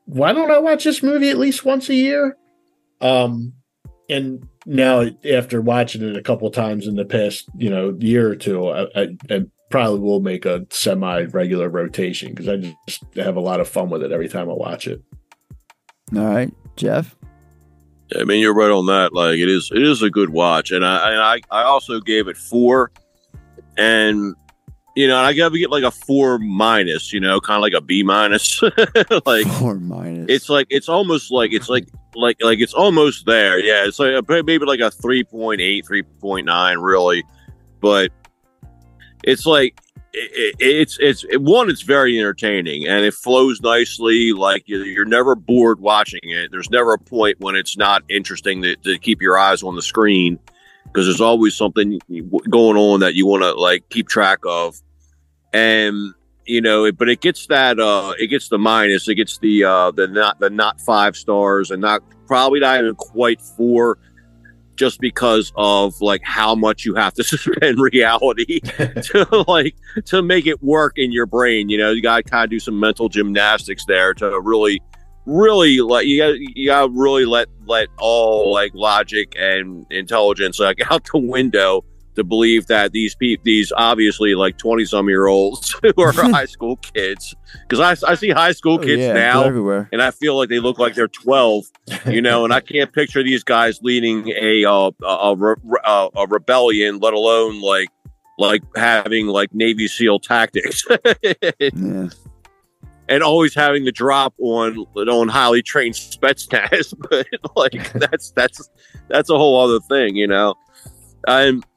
why 0.09 0.33
don't 0.33 0.49
I 0.49 0.57
watch 0.57 0.83
this 0.83 1.03
movie 1.03 1.29
at 1.29 1.37
least 1.37 1.65
once 1.65 1.87
a 1.87 1.93
year? 1.93 2.35
Um, 2.99 3.53
and 4.09 4.47
now 4.65 5.05
after 5.31 5.61
watching 5.61 6.01
it 6.01 6.17
a 6.17 6.23
couple 6.23 6.49
times 6.49 6.87
in 6.87 6.95
the 6.95 7.05
past, 7.05 7.47
you 7.55 7.69
know, 7.69 7.95
year 7.99 8.27
or 8.27 8.35
two, 8.35 8.67
I, 8.69 8.87
I, 8.95 9.07
I 9.29 9.41
probably 9.69 9.99
will 9.99 10.19
make 10.19 10.45
a 10.45 10.65
semi 10.71 11.23
regular 11.25 11.69
rotation 11.69 12.33
because 12.33 12.47
I 12.49 12.75
just 12.87 13.03
have 13.15 13.35
a 13.35 13.41
lot 13.41 13.59
of 13.59 13.69
fun 13.69 13.91
with 13.91 14.01
it 14.01 14.11
every 14.11 14.27
time 14.27 14.49
I 14.49 14.53
watch 14.53 14.87
it. 14.87 14.99
All 16.15 16.25
right, 16.25 16.51
Jeff. 16.75 17.15
I 18.19 18.23
mean, 18.23 18.41
you're 18.41 18.55
right 18.55 18.71
on 18.71 18.87
that. 18.87 19.13
Like, 19.13 19.37
it 19.37 19.47
is, 19.47 19.69
it 19.71 19.83
is 19.83 20.01
a 20.01 20.09
good 20.09 20.31
watch, 20.31 20.71
and 20.71 20.83
I, 20.83 21.11
and 21.11 21.21
I, 21.21 21.41
I 21.51 21.63
also 21.65 21.99
gave 21.99 22.27
it 22.27 22.35
four, 22.35 22.91
and 23.77 24.35
you 24.99 25.07
know, 25.07 25.17
I 25.17 25.31
gotta 25.31 25.57
get 25.57 25.71
like 25.71 25.85
a 25.85 25.91
four 25.91 26.39
minus, 26.39 27.13
you 27.13 27.21
know, 27.21 27.39
kind 27.39 27.55
of 27.55 27.61
like 27.61 27.71
a 27.71 27.79
B 27.79 28.03
minus, 28.03 28.61
like 29.25 29.47
four 29.47 29.75
minus. 29.75 30.25
It's 30.27 30.49
like 30.49 30.67
it's 30.69 30.89
almost 30.89 31.31
like 31.31 31.53
it's 31.53 31.69
like 31.69 31.87
like 32.15 32.35
like 32.41 32.59
it's 32.59 32.73
almost 32.73 33.25
there. 33.25 33.59
Yeah, 33.59 33.85
it's 33.85 33.97
like 33.97 34.11
a, 34.11 34.43
maybe 34.43 34.65
like 34.65 34.81
a 34.81 34.91
3.8, 34.91 35.85
3.9, 35.85 36.83
really, 36.83 37.23
but 37.79 38.11
it's 39.23 39.45
like 39.45 39.79
it, 40.11 40.55
it's 40.59 40.97
it's 40.99 41.23
it, 41.29 41.41
one 41.41 41.69
it's 41.69 41.83
very 41.83 42.19
entertaining 42.19 42.85
and 42.85 43.05
it 43.05 43.13
flows 43.13 43.61
nicely. 43.61 44.33
Like 44.33 44.63
you're 44.65 45.05
never 45.05 45.33
bored 45.33 45.79
watching 45.79 46.19
it. 46.23 46.51
There's 46.51 46.71
never 46.71 46.95
a 46.95 46.99
point 46.99 47.39
when 47.39 47.55
it's 47.55 47.77
not 47.77 48.03
interesting 48.09 48.61
to, 48.63 48.75
to 48.75 48.99
keep 48.99 49.21
your 49.21 49.37
eyes 49.37 49.63
on 49.63 49.77
the 49.77 49.81
screen 49.81 50.37
because 50.87 51.05
there's 51.05 51.21
always 51.21 51.55
something 51.55 52.01
going 52.49 52.75
on 52.75 52.99
that 52.99 53.15
you 53.15 53.25
want 53.25 53.43
to 53.43 53.53
like 53.53 53.87
keep 53.87 54.09
track 54.09 54.39
of 54.45 54.81
and 55.53 56.13
you 56.45 56.61
know 56.61 56.91
but 56.91 57.09
it 57.09 57.21
gets 57.21 57.47
that 57.47 57.79
uh 57.79 58.13
it 58.17 58.27
gets 58.27 58.49
the 58.49 58.57
minus 58.57 59.07
it 59.07 59.15
gets 59.15 59.37
the 59.39 59.63
uh 59.63 59.91
the 59.91 60.07
not 60.07 60.39
the 60.39 60.49
not 60.49 60.79
five 60.81 61.15
stars 61.15 61.71
and 61.71 61.81
not 61.81 62.01
probably 62.27 62.59
not 62.59 62.79
even 62.79 62.95
quite 62.95 63.41
four 63.41 63.97
just 64.79 65.01
because 65.01 65.51
of 65.57 65.99
like 65.99 66.21
how 66.23 66.55
much 66.55 66.85
you 66.85 66.95
have 66.95 67.13
to 67.13 67.23
suspend 67.23 67.79
reality 67.79 68.59
to 69.01 69.45
like 69.47 69.75
to 70.05 70.23
make 70.23 70.47
it 70.47 70.63
work 70.63 70.93
in 70.95 71.11
your 71.11 71.25
brain. 71.25 71.69
You 71.69 71.77
know, 71.77 71.91
you 71.91 72.01
got 72.01 72.17
to 72.17 72.23
kind 72.23 72.45
of 72.45 72.49
do 72.49 72.59
some 72.59 72.79
mental 72.79 73.09
gymnastics 73.09 73.83
there 73.85 74.13
to 74.15 74.39
really, 74.39 74.81
really 75.25 75.81
like 75.81 76.07
you 76.07 76.17
got 76.17 76.39
you 76.39 76.67
got 76.67 76.91
really 76.93 77.25
let 77.25 77.49
let 77.65 77.89
all 77.99 78.53
like 78.53 78.71
logic 78.73 79.35
and 79.37 79.85
intelligence 79.91 80.59
like 80.59 80.79
out 80.91 81.07
the 81.11 81.19
window 81.19 81.83
to 82.15 82.23
believe 82.23 82.67
that 82.67 82.91
these 82.91 83.15
people, 83.15 83.41
these 83.45 83.71
obviously 83.75 84.35
like 84.35 84.57
20 84.57 84.85
some 84.85 85.07
year 85.09 85.27
olds 85.27 85.75
who 85.95 86.01
are 86.01 86.11
high 86.13 86.45
school 86.45 86.75
kids, 86.77 87.35
because 87.67 87.79
I, 87.79 88.11
I 88.11 88.15
see 88.15 88.29
high 88.29 88.51
school 88.51 88.73
Oh, 88.75 88.83
kids 88.83 89.01
yeah, 89.01 89.13
now 89.13 89.43
everywhere. 89.43 89.87
and 89.91 90.01
I 90.01 90.11
feel 90.11 90.37
like 90.37 90.49
they 90.49 90.59
look 90.59 90.79
like 90.79 90.95
they're 90.95 91.07
12, 91.07 91.65
you 92.07 92.21
know, 92.21 92.43
and 92.43 92.53
I 92.53 92.59
can't 92.59 92.91
picture 92.91 93.23
these 93.23 93.43
guys 93.43 93.79
leading 93.81 94.29
a, 94.29 94.65
uh, 94.65 94.91
a, 95.03 95.05
a, 95.05 95.35
re- 95.35 95.55
a 95.85 96.27
rebellion, 96.27 96.99
let 96.99 97.13
alone 97.13 97.61
like, 97.61 97.89
like 98.37 98.63
having 98.75 99.27
like 99.27 99.53
Navy 99.53 99.87
SEAL 99.87 100.19
tactics. 100.19 100.85
Yeah. 101.73 102.09
And 103.11 103.23
always 103.23 103.55
having 103.55 103.85
the 103.85 103.91
drop 103.91 104.35
on 104.37 104.85
on 104.95 105.29
highly 105.29 105.63
trained 105.63 105.95
Spetsnaz, 105.95 106.93
but 107.09 107.25
like 107.55 107.91
that's 107.93 108.29
that's 108.33 108.69
that's 109.07 109.31
a 109.31 109.35
whole 109.35 109.59
other 109.59 109.79
thing, 109.79 110.15
you 110.15 110.27
know. 110.27 110.53
Um, 111.27 111.63
uh, 111.63 111.68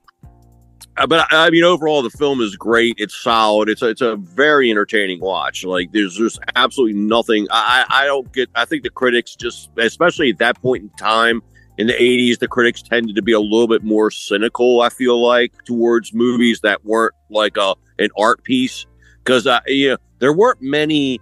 but 1.09 1.27
I 1.33 1.47
I 1.47 1.51
mean, 1.51 1.65
overall, 1.65 2.03
the 2.03 2.11
film 2.11 2.41
is 2.41 2.57
great. 2.57 2.95
It's 2.99 3.15
solid. 3.15 3.69
It's 3.69 3.83
a, 3.83 3.89
it's 3.89 4.01
a 4.01 4.17
very 4.17 4.71
entertaining 4.71 5.21
watch. 5.21 5.65
Like 5.65 5.93
there's 5.93 6.17
just 6.17 6.39
absolutely 6.57 6.99
nothing. 6.99 7.47
I 7.51 7.85
I 7.89 8.07
don't 8.07 8.31
get. 8.33 8.49
I 8.55 8.65
think 8.65 8.83
the 8.83 8.91
critics 8.91 9.35
just, 9.35 9.71
especially 9.79 10.31
at 10.31 10.39
that 10.39 10.61
point 10.63 10.83
in 10.85 10.89
time 10.91 11.43
in 11.79 11.87
the 11.87 11.95
'80s, 11.95 12.39
the 12.39 12.49
critics 12.49 12.83
tended 12.83 13.17
to 13.17 13.23
be 13.23 13.33
a 13.33 13.41
little 13.41 13.69
bit 13.69 13.83
more 13.83 14.11
cynical. 14.11 14.81
I 14.83 14.89
feel 14.91 15.21
like 15.23 15.53
towards 15.65 16.13
movies 16.15 16.61
that 16.61 16.85
weren't 16.85 17.15
like 17.31 17.57
a 17.57 17.75
an 17.99 18.11
art 18.19 18.43
piece 18.45 18.87
because 19.25 19.47
uh, 19.47 19.61
you 19.67 19.91
know 19.91 19.97
there 20.19 20.33
weren't 20.33 20.61
many 20.61 21.21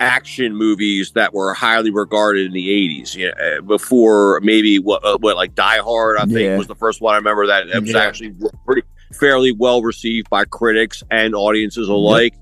action 0.00 0.56
movies 0.56 1.12
that 1.12 1.32
were 1.32 1.54
highly 1.54 1.90
regarded 1.90 2.44
in 2.46 2.52
the 2.52 2.68
80s 2.68 3.14
you 3.14 3.26
know, 3.28 3.34
uh, 3.58 3.60
before 3.60 4.40
maybe 4.42 4.80
what 4.80 5.04
uh, 5.04 5.16
what 5.18 5.36
like 5.36 5.54
Die 5.54 5.78
Hard 5.78 6.16
I 6.18 6.24
think 6.24 6.40
Yeah. 6.40 6.56
was 6.58 6.66
the 6.66 6.74
first 6.74 7.00
one 7.00 7.14
I 7.14 7.18
remember 7.18 7.46
that, 7.46 7.68
that 7.72 7.82
was 7.82 7.92
Yeah. 7.92 7.98
actually 8.00 8.34
pretty 8.66 8.82
fairly 9.12 9.52
well 9.52 9.82
received 9.82 10.28
by 10.30 10.44
critics 10.44 11.02
and 11.10 11.34
audiences 11.34 11.88
alike. 11.88 12.34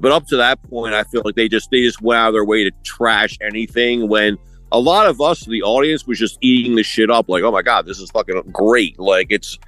But 0.00 0.12
up 0.12 0.26
to 0.26 0.36
that 0.36 0.62
point 0.68 0.94
I 0.94 1.04
feel 1.04 1.22
like 1.24 1.34
they 1.34 1.48
just 1.48 1.70
they 1.70 1.82
just 1.82 2.02
went 2.02 2.18
out 2.18 2.28
of 2.28 2.34
their 2.34 2.44
way 2.44 2.64
to 2.64 2.70
trash 2.84 3.38
anything 3.40 4.08
when 4.08 4.36
a 4.72 4.78
lot 4.78 5.06
of 5.06 5.20
us 5.20 5.44
the 5.46 5.62
audience 5.62 6.06
was 6.06 6.18
just 6.18 6.38
eating 6.40 6.76
the 6.76 6.82
shit 6.82 7.10
up. 7.10 7.28
Like 7.28 7.42
oh 7.42 7.50
my 7.50 7.62
god 7.62 7.86
this 7.86 7.98
is 7.98 8.10
fucking 8.10 8.42
great. 8.52 8.98
Like 8.98 9.28
it's 9.30 9.58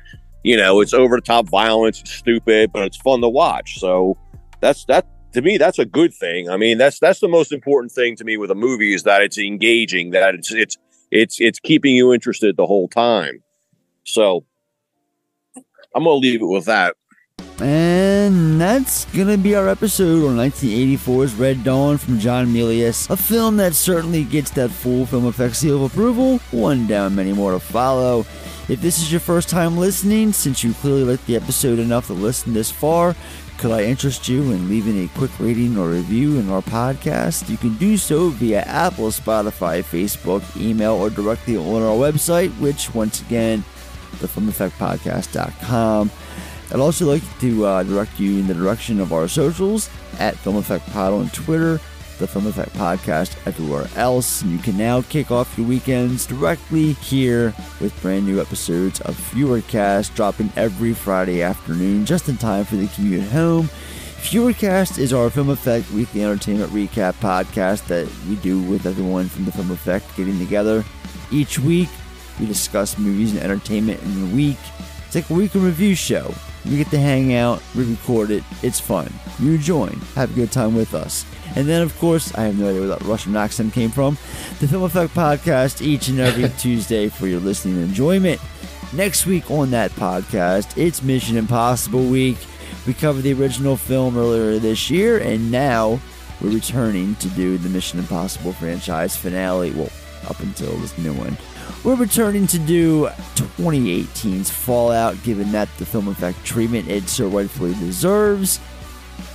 you 0.45 0.57
know 0.57 0.81
it's 0.81 0.93
over 0.93 1.17
the 1.17 1.23
top 1.23 1.49
violence 1.49 2.01
it's 2.01 2.13
stupid 2.13 2.73
but 2.73 2.83
it's 2.83 2.97
fun 2.99 3.21
to 3.23 3.29
watch. 3.29 3.79
So 3.79 4.17
that's 4.61 4.85
that 4.87 5.07
to 5.33 5.43
me 5.43 5.57
that's 5.57 5.79
a 5.79 5.87
good 5.87 6.13
thing. 6.13 6.51
I 6.51 6.57
mean 6.57 6.79
that's 6.79 6.99
that's 6.99 7.21
the 7.21 7.29
most 7.29 7.53
important 7.53 7.93
thing 7.93 8.17
to 8.17 8.25
me 8.25 8.37
with 8.37 8.51
a 8.51 8.55
movie 8.55 8.93
is 8.95 9.05
that 9.05 9.23
it's 9.23 9.39
engaging 9.39 10.11
that 10.11 10.35
it's 10.35 10.53
it's 10.53 10.77
it's 11.11 11.41
it's 11.41 11.59
keeping 11.59 11.97
you 11.97 12.13
interested 12.13 12.57
the 12.57 12.67
whole 12.67 12.89
time. 12.89 13.43
So 14.05 14.45
i'm 15.95 16.05
gonna 16.05 16.17
leave 16.17 16.41
it 16.43 16.47
with 16.47 16.67
that 16.67 16.95
And 17.61 18.61
that's 18.61 19.05
gonna 19.07 19.37
be 19.37 19.55
our 19.55 19.69
episode 19.69 20.27
on 20.29 20.37
1984's 20.37 21.35
Red 21.35 21.65
Dawn 21.65 21.99
from 21.99 22.19
John 22.21 22.47
Milius, 22.47 23.11
a 23.11 23.17
film 23.17 23.57
that 23.57 23.75
certainly 23.75 24.23
gets 24.25 24.51
that 24.53 24.71
full 24.71 25.07
film 25.07 25.27
effects 25.27 25.59
seal 25.59 25.85
of 25.85 25.93
approval, 25.93 26.39
one 26.53 26.87
down, 26.87 27.15
many 27.17 27.33
more 27.33 27.53
to 27.53 27.59
follow. 27.59 28.21
If 28.69 28.81
this 28.81 28.99
is 29.01 29.11
your 29.11 29.21
first 29.21 29.49
time 29.49 29.77
listening, 29.77 30.33
since 30.33 30.63
you 30.63 30.73
clearly 30.75 31.03
liked 31.05 31.27
the 31.27 31.37
episode 31.37 31.79
enough 31.79 32.07
to 32.09 32.13
listen 32.13 32.53
this 32.53 32.71
far, 32.71 33.17
could 33.57 33.73
I 33.73 33.83
interest 33.85 34.29
you 34.29 34.53
in 34.53 34.69
leaving 34.69 35.03
a 35.05 35.09
quick 35.19 35.33
rating 35.41 35.77
or 35.79 35.89
review 35.89 36.39
in 36.39 36.49
our 36.51 36.63
podcast? 36.63 37.49
You 37.49 37.57
can 37.57 37.75
do 37.77 37.97
so 37.97 38.29
via 38.29 38.61
Apple, 38.61 39.09
Spotify, 39.09 39.83
Facebook, 39.83 40.43
email, 40.61 40.93
or 40.95 41.11
directly 41.11 41.57
on 41.57 41.83
our 41.83 41.97
website, 41.97 42.51
which 42.61 42.95
once 42.95 43.21
again, 43.23 43.65
thefilmeffectpodcast.com. 44.17 46.11
I'd 46.71 46.81
also 46.81 47.07
like 47.07 47.23
to 47.41 47.65
uh, 47.65 47.83
direct 47.83 48.21
you 48.21 48.39
in 48.39 48.47
the 48.47 48.55
direction 48.55 49.01
of 49.01 49.13
our 49.13 49.27
socials 49.27 49.89
at 50.19 50.37
Film 50.37 50.57
Effect 50.57 50.87
Pod 50.91 51.15
on 51.15 51.31
Twitter, 51.31 51.81
the 52.19 52.27
Film 52.27 52.47
Effect 52.47 52.75
Podcast 52.75 53.37
everywhere 53.47 53.89
else. 53.97 54.43
And 54.43 54.51
you 54.51 54.59
can 54.59 54.77
now 54.77 55.01
kick 55.03 55.31
off 55.31 55.57
your 55.57 55.67
weekends 55.67 56.27
directly 56.27 56.93
here 56.95 57.55
with 57.81 57.99
brand 58.03 58.27
new 58.27 58.41
episodes 58.41 59.01
of 59.03 59.17
FEWERcast 59.17 60.15
dropping 60.15 60.53
every 60.57 60.93
Friday 60.93 61.41
afternoon, 61.43 62.05
just 62.05 62.29
in 62.29 62.37
time 62.37 62.65
for 62.67 62.77
the 62.77 62.89
commute 62.89 63.25
home. 63.29 63.71
FEWERcast 64.19 64.99
is 64.99 65.13
our 65.15 65.31
Film 65.31 65.49
Effect 65.49 65.91
weekly 65.93 66.23
entertainment 66.23 66.71
recap 66.73 67.15
podcast 67.15 67.87
that 67.87 68.07
we 68.29 68.35
do 68.37 68.61
with 68.61 68.85
everyone 68.85 69.29
from 69.29 69.47
the 69.47 69.53
Film 69.53 69.71
Effect 69.71 70.15
getting 70.17 70.39
together. 70.39 70.85
Each 71.31 71.59
week, 71.59 71.89
we 72.39 72.47
discuss 72.47 72.99
movies 72.99 73.35
and 73.35 73.43
entertainment 73.43 74.03
in 74.03 74.29
the 74.29 74.35
week. 74.35 74.59
It's 75.07 75.15
like 75.15 75.31
a 75.31 75.35
week 75.35 75.55
in 75.55 75.65
review 75.65 75.95
show. 75.95 76.35
We 76.65 76.77
get 76.77 76.91
to 76.91 76.99
hang 76.99 77.35
out, 77.35 77.63
we 77.75 77.85
record 77.85 78.31
it, 78.31 78.45
it's 78.63 78.81
fun. 78.81 79.13
You 79.39 79.57
join, 79.57 80.01
have 80.15 80.31
a 80.31 80.35
good 80.35 80.53
time 80.53 80.75
with 80.75 80.95
us. 80.95 81.25
And 81.57 81.67
then, 81.67 81.81
of 81.83 81.97
course, 81.99 82.35
I 82.35 82.43
have 82.43 82.59
no 82.59 82.69
idea 82.69 82.81
where 82.81 82.89
that 82.91 83.03
Russian 83.03 83.35
accent 83.37 83.73
came 83.73 83.91
from. 83.91 84.19
The 84.61 84.69
Film 84.69 84.83
Effect 84.83 85.15
Podcast 85.15 85.81
each 85.81 86.09
and 86.09 86.21
every 86.21 86.49
Tuesday 86.59 87.09
for 87.09 87.27
your 87.27 87.41
listening 87.41 87.83
enjoyment. 87.83 88.41
Next 88.93 89.27
week 89.27 89.51
on 89.51 89.71
that 89.71 89.91
podcast, 89.93 90.77
it's 90.77 91.03
Mission 91.03 91.37
Impossible 91.37 92.05
Week. 92.05 92.39
We 92.87 92.95
covered 92.95 93.23
the 93.23 93.33
original 93.35 93.77
film 93.77 94.17
earlier 94.17 94.59
this 94.59 94.91
year, 94.91 95.19
and 95.19 95.51
now 95.51 96.01
we're 96.41 96.51
returning 96.51 97.15
to 97.17 97.29
do 97.31 97.59
the 97.59 97.69
Mission 97.69 97.99
Impossible 97.99 98.53
franchise 98.53 99.17
finale. 99.17 99.73
Well, 99.73 99.91
up 100.29 100.41
until 100.41 100.77
this 100.77 100.97
new 100.99 101.13
one. 101.15 101.37
We're 101.85 101.95
returning 101.95 102.47
to 102.49 102.59
do 102.59 103.07
2018's 103.37 104.51
Fallout, 104.51 105.23
given 105.23 105.53
that 105.53 105.69
the 105.79 105.87
film 105.87 106.09
effect 106.09 106.45
treatment 106.45 106.89
it 106.89 107.09
so 107.09 107.29
rightfully 107.29 107.75
deserves. 107.75 108.59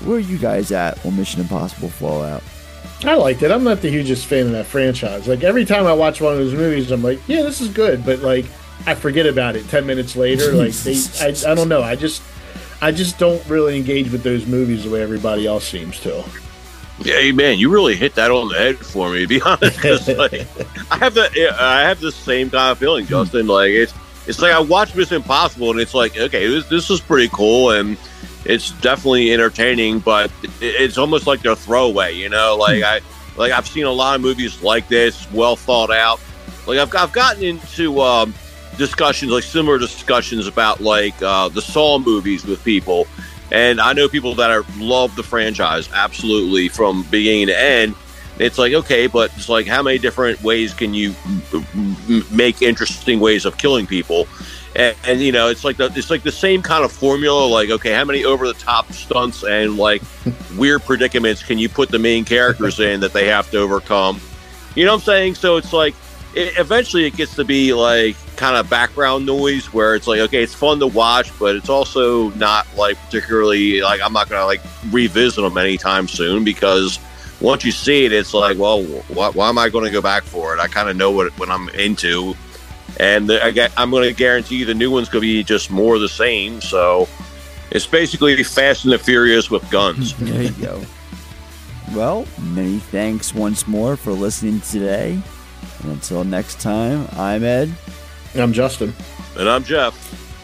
Where 0.04 0.18
are 0.18 0.20
you 0.20 0.38
guys 0.38 0.72
at 0.72 1.04
on 1.06 1.16
Mission 1.16 1.42
Impossible 1.42 1.90
Fallout? 1.90 2.44
I 3.06 3.16
liked 3.16 3.44
it. 3.44 3.52
I'm 3.52 3.64
not 3.64 3.82
the 3.82 3.90
hugest 3.90 4.28
fan 4.28 4.46
of 4.48 4.52
that 4.54 4.66
franchise. 4.66 5.28
Like 5.28 5.44
every 5.44 5.66
time 5.66 5.86
I 5.86 5.94
watch 5.94 6.22
one 6.22 6.34
of 6.34 6.40
those 6.40 6.54
movies, 6.54 6.92
I'm 6.92 7.04
like, 7.04 7.20
yeah, 7.28 7.42
this 7.42 7.60
is 7.62 7.70
good, 7.70 8.06
but 8.06 8.20
like 8.20 8.46
I 8.86 8.96
forget 8.96 9.26
about 9.26 9.56
it 9.56 9.68
ten 9.70 9.86
minutes 9.86 10.16
later. 10.16 10.52
Like 10.54 10.74
they, 10.74 10.96
I, 11.20 11.52
I 11.52 11.56
don't 11.56 11.70
know. 11.70 11.82
I 11.82 11.96
just, 11.96 12.22
I 12.82 12.92
just 12.92 13.18
don't 13.18 13.46
really 13.48 13.78
engage 13.78 14.12
with 14.12 14.24
those 14.24 14.46
movies 14.46 14.84
the 14.84 14.90
way 14.90 15.02
everybody 15.02 15.48
else 15.48 15.68
seems 15.68 16.00
to. 16.02 16.24
Yeah, 17.00 17.32
man, 17.32 17.58
you 17.58 17.70
really 17.70 17.96
hit 17.96 18.16
that 18.16 18.32
on 18.32 18.50
the 18.50 18.56
head 18.56 18.78
for 18.78 19.10
me. 19.10 19.22
To 19.22 19.28
be 19.28 19.42
honest, 19.46 19.84
like, 20.18 20.48
I 20.92 20.98
have 20.98 21.14
the 21.14 21.56
I 21.60 21.82
have 21.82 22.00
the 22.00 22.12
same 22.12 22.50
kind 22.50 22.72
of 22.72 22.78
feeling, 22.78 23.06
Justin. 23.06 23.48
Like 23.48 23.72
it's 23.72 23.94
it's 24.28 24.40
like 24.40 24.54
I 24.54 24.60
watch 24.60 24.96
Mission 24.96 25.18
Impossible, 25.18 25.72
and 25.72 25.80
it's 25.80 25.94
like 25.94 26.18
okay, 26.18 26.48
this 26.48 26.68
this 26.68 26.90
is 26.90 27.02
pretty 27.02 27.30
cool, 27.34 27.72
and 27.72 27.98
it's 28.46 28.72
definitely 28.82 29.34
entertaining, 29.34 30.00
but 30.00 30.32
it, 30.44 30.54
it's 30.62 30.98
almost 30.98 31.28
like 31.28 31.42
they're 31.42 31.56
throwaway. 31.56 32.16
You 32.16 32.30
know, 32.30 32.58
like 32.60 32.84
I 32.84 33.02
like 33.38 33.52
I've 33.52 33.68
seen 33.68 33.86
a 33.86 33.92
lot 33.92 34.16
of 34.16 34.22
movies 34.22 34.62
like 34.62 34.88
this, 34.88 35.30
well 35.32 35.56
thought 35.56 35.92
out. 35.92 36.20
Like 36.68 36.78
I've 36.78 36.96
I've 36.96 37.12
gotten 37.12 37.44
into 37.44 38.02
um, 38.02 38.34
discussions, 38.78 39.32
like 39.32 39.44
similar 39.44 39.78
discussions 39.78 40.48
about 40.48 40.82
like 40.82 41.20
uh, 41.22 41.50
the 41.50 41.62
Saw 41.62 42.00
movies 42.00 42.46
with 42.46 42.64
people, 42.64 43.08
and 43.54 43.80
I 43.80 43.94
know 43.94 44.10
people 44.10 44.34
that 44.36 44.50
are 44.50 44.66
love 44.78 45.16
the 45.16 45.24
franchise 45.24 45.88
absolutely 45.94 46.70
from 46.70 47.04
beginning 47.04 47.48
to 47.48 47.60
end. 47.60 47.96
It's 48.40 48.58
like 48.58 48.74
okay, 48.74 49.06
but 49.06 49.32
it's 49.36 49.48
like 49.48 49.68
how 49.68 49.84
many 49.84 50.00
different 50.00 50.42
ways 50.42 50.74
can 50.74 50.94
you 50.96 51.14
make 52.32 52.64
interesting 52.64 53.20
ways 53.20 53.46
of 53.46 53.58
killing 53.58 53.86
people? 53.86 54.28
And, 54.76 54.98
and 55.06 55.22
you 55.22 55.32
know, 55.32 55.50
it's 55.50 55.64
like 55.64 55.78
the 55.78 55.94
it's 55.96 56.10
like 56.10 56.24
the 56.24 56.32
same 56.32 56.64
kind 56.64 56.84
of 56.84 56.92
formula. 56.92 57.46
Like 57.46 57.70
okay, 57.70 57.94
how 57.94 58.04
many 58.06 58.26
over 58.26 58.48
the 58.48 58.56
top 58.56 58.92
stunts 58.92 59.44
and 59.44 59.78
like 59.78 60.02
weird 60.58 60.84
predicaments 60.84 61.44
can 61.44 61.60
you 61.60 61.70
put 61.70 61.90
the 61.90 62.00
main 62.00 62.26
characters 62.26 62.80
in 62.80 63.02
that 63.02 63.14
they 63.14 63.28
have 63.28 63.52
to 63.52 63.60
overcome? 63.60 64.20
You 64.74 64.86
know 64.86 64.94
what 64.94 65.02
I'm 65.02 65.06
saying? 65.06 65.36
So 65.36 65.58
it's 65.58 65.72
like 65.72 65.94
it, 66.36 66.58
eventually 66.58 67.06
it 67.06 67.16
gets 67.16 67.36
to 67.36 67.44
be 67.44 67.74
like 67.74 68.16
kind 68.36 68.56
of 68.56 68.70
background 68.70 69.26
noise 69.26 69.72
where 69.74 69.96
it's 69.96 70.08
like 70.08 70.20
okay 70.20 70.42
it's 70.42 70.54
fun 70.54 70.80
to 70.80 70.88
watch 70.88 71.32
but 71.40 71.56
it's 71.56 71.70
also 71.70 72.30
not 72.32 72.66
like 72.76 72.98
particularly 73.06 73.82
like 73.82 74.02
i'm 74.02 74.14
not 74.14 74.30
gonna 74.30 74.46
like 74.46 74.62
revisit 74.90 75.44
them 75.44 75.58
anytime 75.58 76.08
soon 76.08 76.44
because 76.44 77.00
once 77.42 77.64
you 77.64 77.72
see 77.72 78.06
it 78.06 78.12
it's 78.12 78.34
like 78.34 78.58
well 78.58 78.84
why, 78.84 79.30
why 79.30 79.50
am 79.50 79.58
i 79.58 79.70
to 79.86 79.92
go 79.92 80.02
back 80.02 80.24
for 80.24 80.56
it? 80.56 80.60
I 80.60 80.68
kind 80.68 80.90
of 80.90 80.96
know 80.96 81.12
what, 81.12 81.38
what 81.40 81.50
i'm 81.50 81.70
into. 81.70 82.36
And 83.00 83.28
the, 83.28 83.44
I 83.44 83.70
i'm 83.78 83.92
to 83.92 84.14
guarantee 84.14 84.64
the 84.64 84.74
new 84.74 84.92
one's 84.92 85.10
to 85.24 85.28
be 85.28 85.44
just 85.44 85.72
more 85.72 86.00
the 86.00 86.10
same 86.10 86.62
so 86.62 87.08
it's 87.72 87.88
basically 87.88 88.42
fast 88.44 88.84
and 88.84 88.94
the 88.94 89.00
furious 89.00 89.50
with 89.50 89.68
guns. 89.72 90.14
There 90.20 90.44
you 90.44 90.52
go. 90.52 90.84
Well 91.94 92.26
many 92.40 92.80
thanks 92.80 93.34
once 93.34 93.68
more 93.68 93.96
for 93.96 94.12
listening 94.12 94.62
today 94.62 95.22
and 95.84 95.92
until 95.92 96.24
next 96.24 96.60
time, 96.60 97.08
I'm 97.14 97.44
Ed. 97.44 97.72
I'm 98.36 98.54
Justin. 98.54 98.94
And 99.38 99.50
I'm 99.50 99.64
Jeff. 99.64 99.94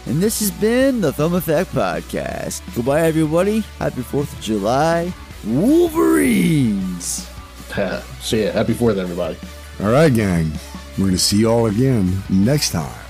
And 0.07 0.21
this 0.21 0.39
has 0.39 0.51
been 0.51 1.01
the 1.01 1.13
Film 1.13 1.35
Effect 1.35 1.71
Podcast. 1.71 2.61
Goodbye, 2.75 3.01
everybody. 3.01 3.61
Happy 3.77 4.01
4th 4.01 4.33
of 4.33 4.41
July. 4.41 5.13
Wolverines. 5.45 7.29
see 8.21 8.45
ya. 8.45 8.51
Happy 8.51 8.73
4th, 8.73 8.97
everybody. 8.97 9.37
All 9.81 9.91
right, 9.91 10.13
gang. 10.13 10.51
We're 10.97 11.05
going 11.05 11.11
to 11.11 11.17
see 11.17 11.37
you 11.37 11.49
all 11.49 11.67
again 11.67 12.21
next 12.29 12.71
time 12.71 13.05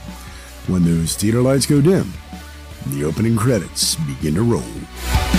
when 0.67 0.83
those 0.83 1.15
theater 1.15 1.41
lights 1.41 1.65
go 1.65 1.81
dim 1.81 2.13
and 2.85 2.93
the 2.93 3.05
opening 3.05 3.35
credits 3.35 3.95
begin 3.95 4.35
to 4.35 4.43
roll. 4.43 5.38